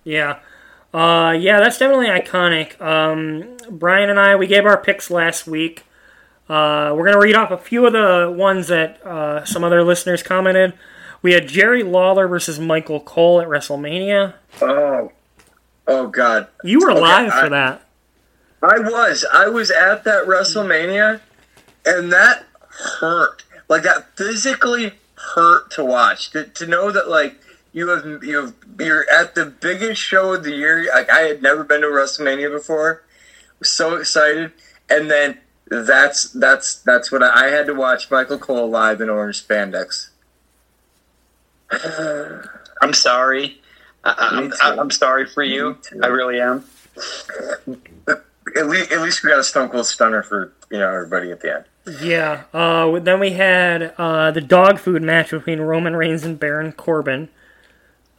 yeah. 0.03 0.39
Uh, 0.93 1.31
yeah, 1.31 1.59
that's 1.59 1.79
definitely 1.79 2.05
iconic. 2.05 2.79
Um, 2.79 3.57
Brian 3.79 4.11
and 4.11 4.19
I, 4.19 4.35
we 4.35 4.45
gave 4.45 4.63
our 4.65 4.77
picks 4.77 5.09
last 5.09 5.47
week. 5.47 5.83
Uh, 6.47 6.93
we're 6.95 7.05
going 7.05 7.13
to 7.13 7.19
read 7.19 7.33
off 7.35 7.49
a 7.49 7.57
few 7.57 7.87
of 7.87 7.93
the 7.93 8.31
ones 8.37 8.67
that 8.67 9.03
uh, 9.03 9.43
some 9.43 9.63
other 9.63 9.83
listeners 9.83 10.21
commented. 10.21 10.73
We 11.23 11.33
had 11.33 11.47
Jerry 11.47 11.81
Lawler 11.81 12.27
versus 12.27 12.59
Michael 12.59 12.99
Cole 12.99 13.41
at 13.41 13.47
WrestleMania. 13.47 14.35
Oh, 14.61 15.11
oh 15.87 16.07
God! 16.09 16.47
You 16.63 16.79
were 16.81 16.91
Okay, 16.91 17.01
live 17.01 17.31
I- 17.33 17.41
for 17.41 17.49
that. 17.49 17.85
I 18.61 18.77
was, 18.79 19.25
I 19.33 19.47
was 19.47 19.71
at 19.71 20.03
that 20.03 20.25
WrestleMania, 20.27 21.21
and 21.85 22.11
that 22.11 22.45
hurt. 22.99 23.43
Like 23.69 23.83
that 23.83 24.17
physically 24.17 24.93
hurt 25.35 25.71
to 25.71 25.85
watch. 25.85 26.31
To, 26.31 26.45
to 26.45 26.67
know 26.67 26.91
that 26.91 27.09
like 27.09 27.39
you 27.71 27.89
have 27.89 28.23
you 28.23 28.37
have 28.37 28.53
you're 28.79 29.09
at 29.09 29.35
the 29.35 29.45
biggest 29.45 30.01
show 30.01 30.33
of 30.33 30.43
the 30.43 30.55
year. 30.55 30.87
Like 30.93 31.09
I 31.09 31.21
had 31.21 31.41
never 31.41 31.63
been 31.63 31.81
to 31.81 31.87
WrestleMania 31.87 32.51
before. 32.51 33.03
Was 33.59 33.71
so 33.71 33.95
excited, 33.95 34.51
and 34.89 35.09
then 35.09 35.39
that's 35.67 36.29
that's 36.31 36.75
that's 36.75 37.11
what 37.11 37.23
I, 37.23 37.47
I 37.47 37.49
had 37.49 37.65
to 37.67 37.73
watch 37.73 38.11
Michael 38.11 38.37
Cole 38.37 38.69
live 38.69 39.01
in 39.01 39.09
orange 39.09 39.45
spandex. 39.45 40.09
I'm 42.81 42.93
sorry. 42.93 43.61
I, 44.03 44.51
I'm. 44.61 44.79
I'm 44.79 44.91
sorry 44.91 45.25
for 45.25 45.43
you. 45.43 45.77
I 46.01 46.07
really 46.07 46.39
am. 46.39 46.65
At 48.55 48.67
least, 48.67 48.91
at 48.91 49.01
least 49.01 49.23
we 49.23 49.29
got 49.29 49.39
a 49.39 49.43
Stone 49.43 49.69
Cold 49.69 49.87
Stunner 49.87 50.21
for 50.21 50.53
you 50.69 50.77
know 50.77 50.93
everybody 50.93 51.31
at 51.31 51.39
the 51.39 51.55
end. 51.55 51.65
Yeah. 52.01 52.43
Uh, 52.53 52.99
then 52.99 53.19
we 53.19 53.31
had 53.31 53.93
uh, 53.97 54.31
the 54.31 54.41
dog 54.41 54.79
food 54.79 55.01
match 55.01 55.31
between 55.31 55.59
Roman 55.59 55.95
Reigns 55.95 56.23
and 56.23 56.39
Baron 56.39 56.71
Corbin. 56.71 57.29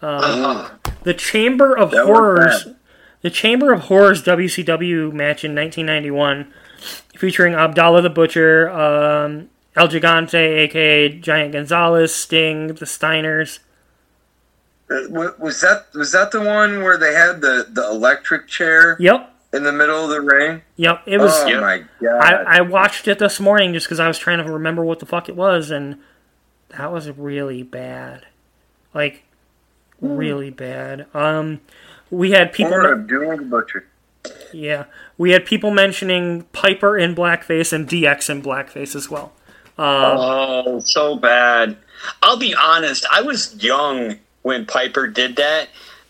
The 0.01 1.15
Chamber 1.17 1.76
of 1.76 1.91
That 1.91 2.05
Horrors. 2.05 2.68
The 3.23 3.31
Chamber 3.31 3.73
of 3.73 3.83
Horrors 3.83 4.23
WCW 4.23 5.10
match 5.12 5.44
in 5.44 5.55
1991, 5.55 6.52
featuring 7.17 7.55
Abdullah 7.55 8.02
the 8.02 8.10
Butcher, 8.10 8.68
um, 8.68 9.49
El 9.75 9.89
Gigante, 9.89 10.34
aka 10.34 11.09
Giant 11.09 11.52
Gonzalez, 11.52 12.15
Sting, 12.15 12.67
the 12.68 12.84
Steiners. 12.84 13.60
Uh, 14.91 15.09
Was 15.39 15.62
that 15.62 15.86
was 15.94 16.12
that 16.12 16.33
the 16.33 16.43
one 16.43 16.83
where 16.83 16.99
they 16.99 17.15
had 17.15 17.41
the 17.41 17.67
the 17.70 17.89
electric 17.89 18.47
chair? 18.47 18.99
Yep. 19.01 19.34
In 19.55 19.62
the 19.65 19.73
middle 19.73 20.05
of 20.05 20.10
the 20.10 20.20
rain. 20.20 20.62
Yep, 20.76 21.02
it 21.07 21.18
was. 21.18 21.33
oh 21.34 21.47
Yep. 21.47 21.60
my 21.60 21.84
god! 22.02 22.23
I, 22.47 22.58
I 22.58 22.60
watched 22.62 23.07
it 23.08 23.18
this 23.18 23.39
morning 23.41 23.73
just 23.73 23.86
because 23.86 24.00
I 24.00 24.08
was 24.08 24.18
trying 24.18 24.44
to 24.44 24.50
remember 24.52 24.84
what 24.84 24.99
the 25.00 25.07
fuck 25.07 25.28
it 25.28 25.36
was, 25.36 25.70
and 25.70 25.99
that 26.70 26.92
was 26.92 27.08
really 27.10 27.62
bad. 27.62 28.26
Like, 28.92 29.24
really 30.00 30.50
bad. 30.50 31.07
Um, 31.15 31.60
we 32.10 32.33
had 32.33 32.52
people. 32.52 32.73
Poor 32.73 32.83
men- 32.97 33.00
Abdul 33.00 33.36
the 33.39 33.42
Butcher. 33.44 33.86
yeah, 34.52 34.84
we 35.18 35.31
had 35.33 35.44
people 35.47 35.70
mentioning 35.70 36.42
Piper 36.52 36.97
in 36.99 37.15
blackface 37.15 37.73
and 37.73 37.89
DX 37.89 38.28
in 38.31 38.42
blackface 38.42 38.94
as 38.97 39.10
well. 39.10 39.33
Oh, 39.78 40.81
so 40.81 41.16
bad. 41.16 41.76
I'll 42.23 42.36
be 42.39 42.55
honest. 42.55 43.07
I 43.10 43.23
was 43.23 43.55
young 43.62 44.16
when 44.42 44.66
Piper 44.66 45.07
did 45.07 45.36
that, 45.36 45.68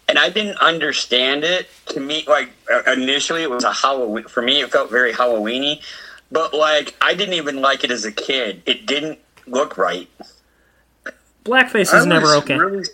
and 0.09 0.19
I 0.19 0.31
didn't 0.31 0.59
understand 0.59 1.45
it. 1.45 1.69
To 1.87 2.01
me, 2.01 2.25
like 2.27 2.51
uh, 2.73 2.93
initially, 2.93 3.43
it 3.43 3.51
was 3.51 3.65
a 3.65 3.73
Halloween. 3.73 4.25
For 4.25 4.43
me, 4.43 4.61
it 4.61 4.71
felt 4.71 4.91
very 4.91 5.13
Halloweeny, 5.13 5.83
but 6.31 6.55
like 6.55 6.95
I 7.01 7.15
didn't 7.15 7.35
even 7.35 7.61
like 7.61 7.85
it 7.85 7.91
as 7.91 8.05
a 8.05 8.13
kid. 8.13 8.63
It 8.67 8.87
didn't 8.87 9.19
look 9.47 9.79
right. 9.79 10.09
Blackface 11.45 11.93
I 11.93 11.99
is 11.99 12.07
never 12.07 12.27
was 12.27 12.37
okay. 12.37 12.57
Really, 12.57 12.85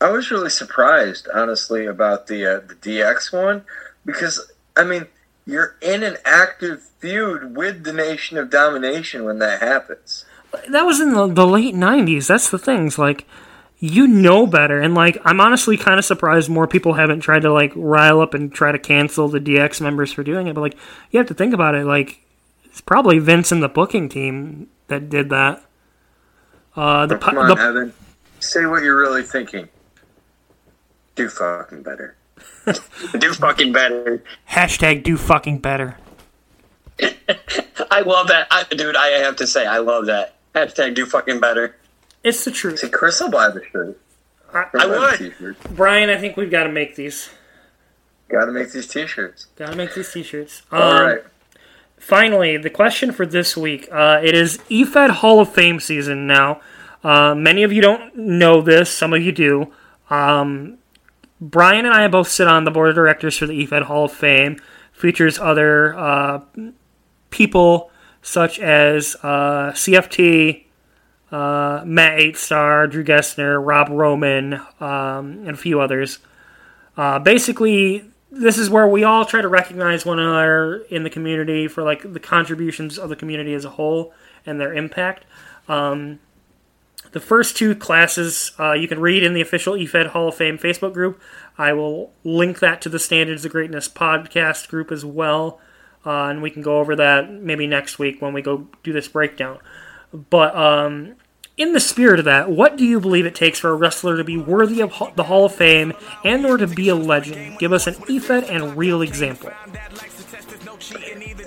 I 0.00 0.10
was 0.10 0.30
really 0.30 0.50
surprised, 0.50 1.28
honestly, 1.34 1.86
about 1.86 2.28
the 2.28 2.46
uh, 2.46 2.60
the 2.60 2.74
DX 2.74 3.32
one 3.32 3.64
because 4.04 4.50
I 4.76 4.84
mean 4.84 5.06
you're 5.46 5.76
in 5.80 6.02
an 6.02 6.16
active 6.24 6.82
feud 6.98 7.56
with 7.56 7.84
the 7.84 7.92
Nation 7.92 8.36
of 8.36 8.50
Domination 8.50 9.24
when 9.24 9.38
that 9.38 9.62
happens. 9.62 10.24
that 10.68 10.82
was 10.82 11.00
in 11.00 11.14
the, 11.14 11.26
the 11.26 11.46
late 11.46 11.74
90s 11.74 12.26
that's 12.26 12.50
the 12.50 12.58
things 12.58 12.98
like 12.98 13.26
you 13.80 14.06
know 14.08 14.46
better 14.46 14.80
and 14.80 14.94
like 14.94 15.16
i'm 15.24 15.40
honestly 15.40 15.76
kind 15.76 15.98
of 15.98 16.04
surprised 16.04 16.48
more 16.48 16.66
people 16.66 16.94
haven't 16.94 17.20
tried 17.20 17.42
to 17.42 17.52
like 17.52 17.72
rile 17.76 18.20
up 18.20 18.34
and 18.34 18.52
try 18.52 18.72
to 18.72 18.78
cancel 18.78 19.28
the 19.28 19.38
dx 19.40 19.80
members 19.80 20.12
for 20.12 20.22
doing 20.24 20.46
it 20.48 20.54
but 20.54 20.60
like 20.60 20.76
you 21.10 21.18
have 21.18 21.28
to 21.28 21.34
think 21.34 21.54
about 21.54 21.74
it 21.74 21.84
like 21.86 22.20
it's 22.64 22.80
probably 22.80 23.18
vince 23.18 23.52
and 23.52 23.62
the 23.62 23.68
booking 23.68 24.08
team 24.08 24.68
that 24.88 25.08
did 25.08 25.28
that 25.30 25.64
uh 26.76 27.06
the, 27.06 27.14
Oh, 27.14 27.18
come 27.18 27.38
on, 27.38 27.48
the 27.48 27.60
Evan, 27.60 27.94
say 28.40 28.66
what 28.66 28.82
you're 28.82 28.98
really 28.98 29.22
thinking. 29.22 29.68
Do 31.16 31.28
fucking 31.28 31.82
better. 31.82 32.16
Do 33.18 33.34
fucking 33.34 33.72
better. 33.72 34.22
hashtag 34.48 35.02
do 35.02 35.16
fucking 35.16 35.58
better 35.58 35.96
I 37.90 38.00
love 38.00 38.28
that, 38.28 38.46
I, 38.50 38.64
dude. 38.70 38.96
I 38.96 39.08
have 39.18 39.36
to 39.36 39.46
say, 39.46 39.66
I 39.66 39.78
love 39.78 40.06
that. 40.06 40.34
Hashtag 40.54 40.94
do 40.94 41.06
fucking 41.06 41.40
better. 41.40 41.76
It's 42.24 42.44
the 42.44 42.50
truth 42.50 42.80
See, 42.80 42.88
Chris 42.88 43.20
will 43.20 43.30
buy 43.30 43.48
the 43.50 43.62
shirt. 43.72 43.98
I, 44.52 44.64
I 44.78 44.86
would. 44.86 45.56
Brian 45.76 46.08
i 46.08 46.16
think 46.18 46.36
we've 46.36 46.50
got 46.50 46.64
to 46.64 46.70
make 46.72 46.94
these 46.94 47.28
Got 48.28 48.46
to 48.46 48.52
make 48.52 48.72
these 48.72 48.86
T-shirts. 48.86 49.46
gotta 49.56 49.74
make 49.76 49.94
these 49.94 50.12
t-shirts 50.12 50.62
um, 50.70 50.82
All 50.82 51.02
right. 51.02 51.22
finally, 51.98 52.56
the 52.58 52.68
question 52.70 53.10
for 53.12 53.24
this 53.24 53.56
week. 53.56 53.88
Uh, 53.90 54.20
it 54.22 54.34
is 54.34 54.58
EFED 54.70 55.10
Hall 55.10 55.40
of 55.40 55.50
Fame 55.52 55.80
season 55.80 56.26
now. 56.26 56.60
Uh, 57.02 57.34
many 57.34 57.62
of 57.62 57.72
you 57.72 57.80
don't 57.80 58.14
know 58.16 58.60
this, 58.60 58.90
some 58.90 59.12
of 59.14 59.22
you 59.22 59.32
do. 59.32 59.72
Um, 60.10 60.76
Brian 61.40 61.86
and 61.86 61.94
I 61.94 62.06
both 62.08 62.28
sit 62.28 62.48
on 62.48 62.64
the 62.64 62.70
board 62.70 62.88
of 62.90 62.94
directors 62.96 63.36
for 63.38 63.46
the 63.46 63.66
EFED 63.66 63.82
Hall 63.84 64.04
of 64.06 64.12
Fame. 64.12 64.58
Features 64.92 65.38
other 65.38 65.96
uh, 65.96 66.40
people 67.30 67.90
such 68.20 68.58
as 68.58 69.16
uh, 69.22 69.72
CFT, 69.72 70.64
uh, 71.30 71.82
Matt 71.84 72.18
Eight 72.18 72.36
Star, 72.36 72.86
Drew 72.86 73.04
Gessner, 73.04 73.60
Rob 73.64 73.88
Roman, 73.90 74.54
um, 74.80 75.46
and 75.46 75.50
a 75.50 75.56
few 75.56 75.80
others. 75.80 76.18
Uh, 76.96 77.18
basically, 77.18 78.04
this 78.30 78.58
is 78.58 78.68
where 78.68 78.86
we 78.86 79.04
all 79.04 79.24
try 79.24 79.40
to 79.40 79.48
recognize 79.48 80.04
one 80.04 80.18
another 80.18 80.84
in 80.90 81.02
the 81.02 81.10
community 81.10 81.68
for 81.68 81.82
like 81.82 82.12
the 82.12 82.20
contributions 82.20 82.98
of 82.98 83.08
the 83.08 83.16
community 83.16 83.54
as 83.54 83.64
a 83.64 83.70
whole 83.70 84.12
and 84.44 84.60
their 84.60 84.74
impact. 84.74 85.24
Um, 85.68 86.18
the 87.12 87.20
first 87.20 87.56
two 87.56 87.74
classes 87.74 88.52
uh, 88.58 88.72
you 88.72 88.88
can 88.88 89.00
read 89.00 89.22
in 89.22 89.32
the 89.32 89.40
official 89.40 89.74
EFED 89.74 90.08
Hall 90.08 90.28
of 90.28 90.34
Fame 90.34 90.58
Facebook 90.58 90.92
group. 90.92 91.20
I 91.56 91.72
will 91.72 92.12
link 92.22 92.58
that 92.58 92.82
to 92.82 92.88
the 92.88 92.98
Standards 92.98 93.44
of 93.44 93.52
Greatness 93.52 93.88
podcast 93.88 94.68
group 94.68 94.92
as 94.92 95.04
well, 95.04 95.60
uh, 96.04 96.24
and 96.24 96.42
we 96.42 96.50
can 96.50 96.62
go 96.62 96.78
over 96.78 96.94
that 96.96 97.32
maybe 97.32 97.66
next 97.66 97.98
week 97.98 98.20
when 98.20 98.34
we 98.34 98.42
go 98.42 98.68
do 98.82 98.92
this 98.92 99.08
breakdown. 99.08 99.58
But 100.12 100.56
um, 100.56 101.16
in 101.56 101.72
the 101.72 101.80
spirit 101.80 102.18
of 102.18 102.24
that, 102.26 102.50
what 102.50 102.76
do 102.76 102.84
you 102.84 103.00
believe 103.00 103.26
it 103.26 103.34
takes 103.34 103.58
for 103.58 103.70
a 103.70 103.74
wrestler 103.74 104.16
to 104.16 104.24
be 104.24 104.36
worthy 104.38 104.80
of 104.80 104.92
the 105.16 105.24
Hall 105.24 105.44
of 105.44 105.54
Fame 105.54 105.92
and 106.24 106.46
or 106.46 106.56
to 106.56 106.66
be 106.66 106.88
a 106.88 106.94
legend? 106.94 107.58
Give 107.58 107.72
us 107.72 107.86
an 107.86 107.94
EFED 107.94 108.48
and 108.48 108.76
real 108.76 109.02
example. 109.02 109.50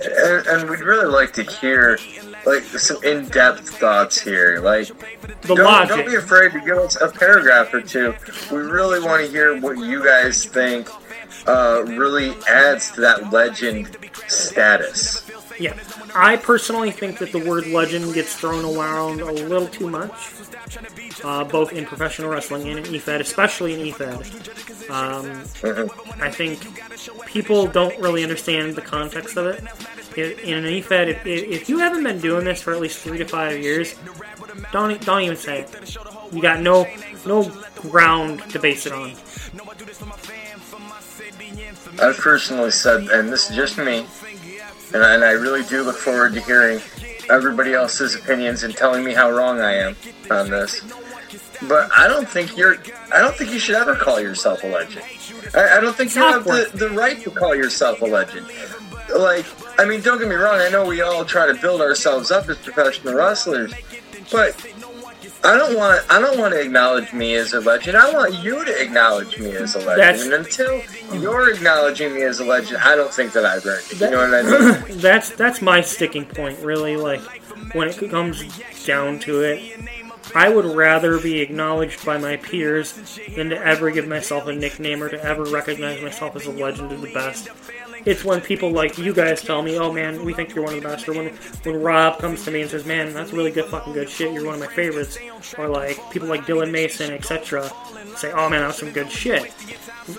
And, 0.04 0.46
and 0.46 0.70
we'd 0.70 0.80
really 0.80 1.06
like 1.06 1.32
to 1.34 1.42
hear 1.42 1.98
like 2.44 2.62
some 2.64 3.02
in-depth 3.04 3.68
thoughts 3.78 4.20
here. 4.20 4.60
Like, 4.60 4.88
The 5.42 5.54
don't, 5.54 5.64
logic. 5.64 5.96
don't 5.96 6.06
be 6.06 6.16
afraid 6.16 6.52
to 6.52 6.60
give 6.60 6.76
us 6.76 7.00
a 7.00 7.08
paragraph 7.08 7.72
or 7.72 7.80
two. 7.80 8.14
We 8.50 8.58
really 8.58 9.00
want 9.00 9.24
to 9.24 9.30
hear 9.30 9.58
what 9.60 9.78
you 9.78 10.04
guys 10.04 10.44
think 10.44 10.88
uh, 11.46 11.84
really 11.86 12.34
adds 12.48 12.90
to 12.92 13.00
that 13.00 13.32
legend 13.32 13.96
status. 14.26 15.30
Yeah, 15.58 15.76
I 16.14 16.36
personally 16.36 16.90
think 16.90 17.18
that 17.18 17.32
the 17.32 17.38
word 17.38 17.66
legend 17.66 18.14
gets 18.14 18.34
thrown 18.34 18.64
around 18.64 19.20
a 19.20 19.32
little 19.32 19.68
too 19.68 19.88
much, 19.88 20.32
uh, 21.24 21.44
both 21.44 21.72
in 21.72 21.84
professional 21.84 22.30
wrestling 22.30 22.68
and 22.68 22.78
in 22.78 22.84
EFED, 22.84 23.20
especially 23.20 23.74
in 23.74 23.92
EFED. 23.92 24.90
Um, 24.90 26.20
I 26.20 26.30
think 26.30 26.60
people 27.26 27.66
don't 27.66 27.98
really 28.00 28.22
understand 28.22 28.74
the 28.74 28.82
context 28.82 29.36
of 29.36 29.46
it. 29.46 29.60
In 30.16 30.58
an 30.58 30.64
EFED, 30.64 31.08
if, 31.08 31.26
if 31.26 31.68
you 31.68 31.78
haven't 31.78 32.04
been 32.04 32.20
doing 32.20 32.44
this 32.44 32.62
for 32.62 32.74
at 32.74 32.80
least 32.80 32.98
three 32.98 33.18
to 33.18 33.24
five 33.24 33.58
years, 33.60 33.94
don't 34.72 35.04
don't 35.04 35.22
even 35.22 35.36
say 35.36 35.60
it. 35.60 35.96
You 36.32 36.42
got 36.42 36.60
no 36.60 36.86
no 37.26 37.50
ground 37.76 38.42
to 38.50 38.58
base 38.58 38.86
it 38.86 38.92
on. 38.92 39.14
I've 42.00 42.16
personally 42.16 42.70
said, 42.70 43.08
and 43.10 43.28
this 43.28 43.50
is 43.50 43.56
just 43.56 43.78
me, 43.78 44.06
and 44.94 45.02
I, 45.02 45.14
and 45.14 45.24
I 45.24 45.32
really 45.32 45.62
do 45.64 45.82
look 45.82 45.96
forward 45.96 46.34
to 46.34 46.40
hearing 46.40 46.80
everybody 47.30 47.72
else's 47.72 48.14
opinions 48.14 48.62
and 48.62 48.76
telling 48.76 49.04
me 49.04 49.12
how 49.12 49.30
wrong 49.30 49.60
I 49.60 49.74
am 49.74 49.96
on 50.30 50.50
this. 50.50 50.80
But 51.68 51.90
I 51.96 52.08
don't 52.08 52.28
think 52.28 52.56
you're. 52.56 52.76
I 53.12 53.20
don't 53.20 53.36
think 53.36 53.52
you 53.52 53.58
should 53.58 53.76
ever 53.76 53.94
call 53.94 54.20
yourself 54.20 54.64
a 54.64 54.66
legend. 54.66 55.04
I, 55.54 55.78
I 55.78 55.80
don't 55.80 55.94
think 55.94 56.14
you 56.14 56.22
have 56.22 56.44
the, 56.44 56.70
the 56.74 56.90
right 56.90 57.20
to 57.22 57.30
call 57.30 57.54
yourself 57.54 58.02
a 58.02 58.06
legend. 58.06 58.46
Like, 59.16 59.46
I 59.78 59.84
mean, 59.84 60.00
don't 60.00 60.18
get 60.18 60.28
me 60.28 60.34
wrong. 60.34 60.58
I 60.58 60.68
know 60.70 60.86
we 60.86 61.02
all 61.02 61.24
try 61.24 61.46
to 61.46 61.54
build 61.54 61.80
ourselves 61.80 62.30
up 62.30 62.48
as 62.48 62.58
professional 62.58 63.14
wrestlers, 63.14 63.72
but 64.30 64.71
I 65.44 65.56
don't 65.56 65.76
want. 65.76 66.04
I 66.10 66.20
don't 66.20 66.38
want 66.38 66.54
to 66.54 66.60
acknowledge 66.60 67.12
me 67.12 67.34
as 67.34 67.52
a 67.52 67.60
legend. 67.60 67.96
I 67.96 68.12
want 68.12 68.34
you 68.34 68.64
to 68.64 68.82
acknowledge 68.82 69.38
me 69.38 69.50
as 69.56 69.74
a 69.74 69.78
legend. 69.78 69.98
That's- 70.00 70.22
and 70.22 70.32
until 70.32 70.82
you're 71.20 71.52
acknowledging 71.52 72.14
me 72.14 72.22
as 72.22 72.38
a 72.38 72.44
legend, 72.44 72.78
I 72.82 72.94
don't 72.94 73.12
think 73.12 73.32
that 73.32 73.44
I've 73.44 73.66
earned 73.66 73.84
it. 73.90 74.00
You 74.00 74.10
know 74.10 74.18
what 74.18 74.34
I 74.34 74.42
mean? 74.88 74.98
that's 75.00 75.30
that's 75.30 75.60
my 75.60 75.80
sticking 75.80 76.24
point 76.26 76.58
really 76.60 76.96
like 76.96 77.20
when 77.74 77.88
it 77.88 78.10
comes 78.10 78.44
down 78.84 79.18
to 79.20 79.40
it 79.42 79.80
i 80.34 80.48
would 80.48 80.64
rather 80.64 81.18
be 81.20 81.40
acknowledged 81.40 82.04
by 82.04 82.16
my 82.18 82.36
peers 82.36 83.18
than 83.36 83.50
to 83.50 83.56
ever 83.66 83.90
give 83.90 84.06
myself 84.06 84.46
a 84.46 84.52
nickname 84.52 85.02
or 85.02 85.08
to 85.08 85.22
ever 85.24 85.44
recognize 85.44 86.00
myself 86.02 86.34
as 86.36 86.46
a 86.46 86.50
legend 86.50 86.90
of 86.92 87.00
the 87.00 87.12
best 87.12 87.48
it's 88.04 88.24
when 88.24 88.40
people 88.40 88.70
like 88.70 88.98
you 88.98 89.12
guys 89.12 89.42
tell 89.42 89.62
me 89.62 89.78
oh 89.78 89.92
man 89.92 90.24
we 90.24 90.32
think 90.32 90.54
you're 90.54 90.64
one 90.64 90.74
of 90.74 90.82
the 90.82 90.88
best 90.88 91.08
or 91.08 91.14
when 91.14 91.28
when 91.64 91.82
rob 91.82 92.18
comes 92.18 92.44
to 92.44 92.50
me 92.50 92.62
and 92.62 92.70
says 92.70 92.84
man 92.84 93.12
that's 93.12 93.32
really 93.32 93.50
good 93.50 93.64
fucking 93.66 93.92
good 93.92 94.08
shit 94.08 94.32
you're 94.32 94.44
one 94.44 94.54
of 94.54 94.60
my 94.60 94.66
favorites 94.66 95.18
or 95.58 95.68
like 95.68 95.98
people 96.10 96.28
like 96.28 96.42
dylan 96.42 96.70
mason 96.70 97.12
etc 97.12 97.70
say 98.16 98.32
oh 98.32 98.48
man 98.48 98.60
that's 98.60 98.78
some 98.78 98.90
good 98.92 99.10
shit 99.10 99.52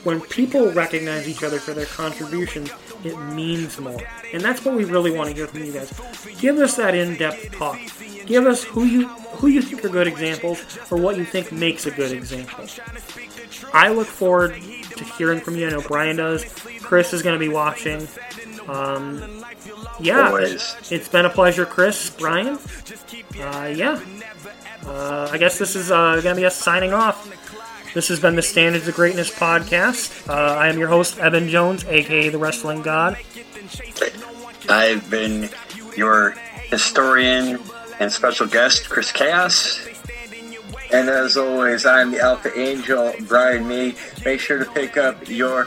when 0.03 0.22
people 0.22 0.72
recognize 0.72 1.28
each 1.28 1.44
other 1.44 1.60
for 1.60 1.74
their 1.74 1.86
contributions, 1.86 2.72
it 3.03 3.18
means 3.34 3.80
more. 3.80 4.02
And 4.32 4.42
that's 4.42 4.64
what 4.64 4.76
we 4.76 4.86
really 4.86 5.12
want 5.12 5.30
to 5.30 5.36
hear 5.36 5.48
from 5.48 5.64
you 5.64 5.74
guys. 5.74 5.92
Give 6.40 6.58
us 6.60 6.78
that 6.78 6.95
in-depth 6.95 7.52
talk. 7.52 7.80
Give 8.26 8.45
us 8.45 8.64
who 8.64 8.86
you 8.86 9.08
who 9.08 9.48
you 9.48 9.62
think 9.62 9.84
are 9.84 9.90
good 9.90 10.08
examples 10.08 10.80
or 10.90 10.98
what 10.98 11.18
you 11.18 11.26
think 11.26 11.52
makes 11.52 11.86
a 11.86 11.92
good 11.92 12.14
example. 12.14 12.66
I 13.74 13.90
look 13.90 14.08
forward 14.08 14.56
to 14.97 15.03
hearing 15.03 15.39
from 15.39 15.55
you. 15.55 15.67
I 15.67 15.72
know 15.72 15.81
Brian 15.81 16.17
does. 16.17 16.43
Chris 16.81 17.13
is 17.13 17.22
going 17.22 17.38
to 17.38 17.39
be 17.39 17.49
watching. 17.49 18.07
Um, 18.67 19.43
yeah, 19.99 20.27
Always. 20.27 20.75
it, 20.89 20.99
has 20.99 21.09
been 21.09 21.25
a 21.25 21.30
pleasure, 21.30 21.65
Chris, 21.65 22.09
Brian. 22.09 22.57
Uh, 23.39 23.73
yeah, 23.75 23.99
uh, 24.85 25.30
I 25.31 25.38
guess 25.38 25.57
this 25.57 25.75
is 25.75 25.91
uh, 25.91 26.19
going 26.22 26.35
to 26.35 26.41
be 26.41 26.45
us 26.45 26.55
signing 26.55 26.93
off. 26.93 27.30
This 27.93 28.07
has 28.07 28.19
been 28.19 28.35
the 28.35 28.41
Standards 28.41 28.88
of 28.88 28.95
Greatness 28.95 29.30
podcast. 29.30 30.27
Uh, 30.27 30.33
I 30.33 30.67
am 30.67 30.80
your 30.80 30.88
host, 30.88 31.19
Evan 31.19 31.47
Jones, 31.47 31.85
aka 31.85 32.30
the 32.30 32.38
Wrestling 32.38 32.81
God. 32.81 33.17
I've 34.67 35.07
been 35.09 35.49
your 35.95 36.31
historian 36.72 37.59
and 37.99 38.11
special 38.11 38.47
guest, 38.47 38.89
Chris 38.89 39.11
Chaos. 39.11 39.85
And 40.93 41.09
as 41.09 41.38
always, 41.38 41.85
I'm 41.88 42.11
the 42.11 42.19
Alpha 42.19 42.57
Angel, 42.57 43.13
Brian 43.22 43.67
Me. 43.67 43.95
Make 44.23 44.39
sure 44.39 44.59
to 44.63 44.72
pick 44.72 44.95
up 44.95 45.27
your 45.27 45.63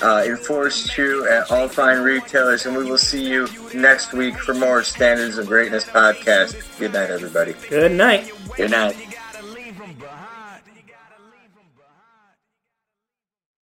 uh, 0.00 0.22
EnforceChew 0.22 1.28
at 1.28 1.50
all 1.50 1.66
fine 1.68 2.00
retailers, 2.02 2.64
and 2.64 2.76
we 2.76 2.84
will 2.84 2.96
see 2.96 3.28
you 3.28 3.48
next 3.74 4.12
week 4.12 4.36
for 4.38 4.54
more 4.54 4.84
Standards 4.84 5.36
of 5.36 5.48
Greatness 5.48 5.84
podcast. 5.84 6.78
Good 6.78 6.92
night, 6.92 7.10
everybody. 7.10 7.54
Good 7.68 7.90
night. 7.90 8.30
Good 8.56 8.70
night. 8.70 9.07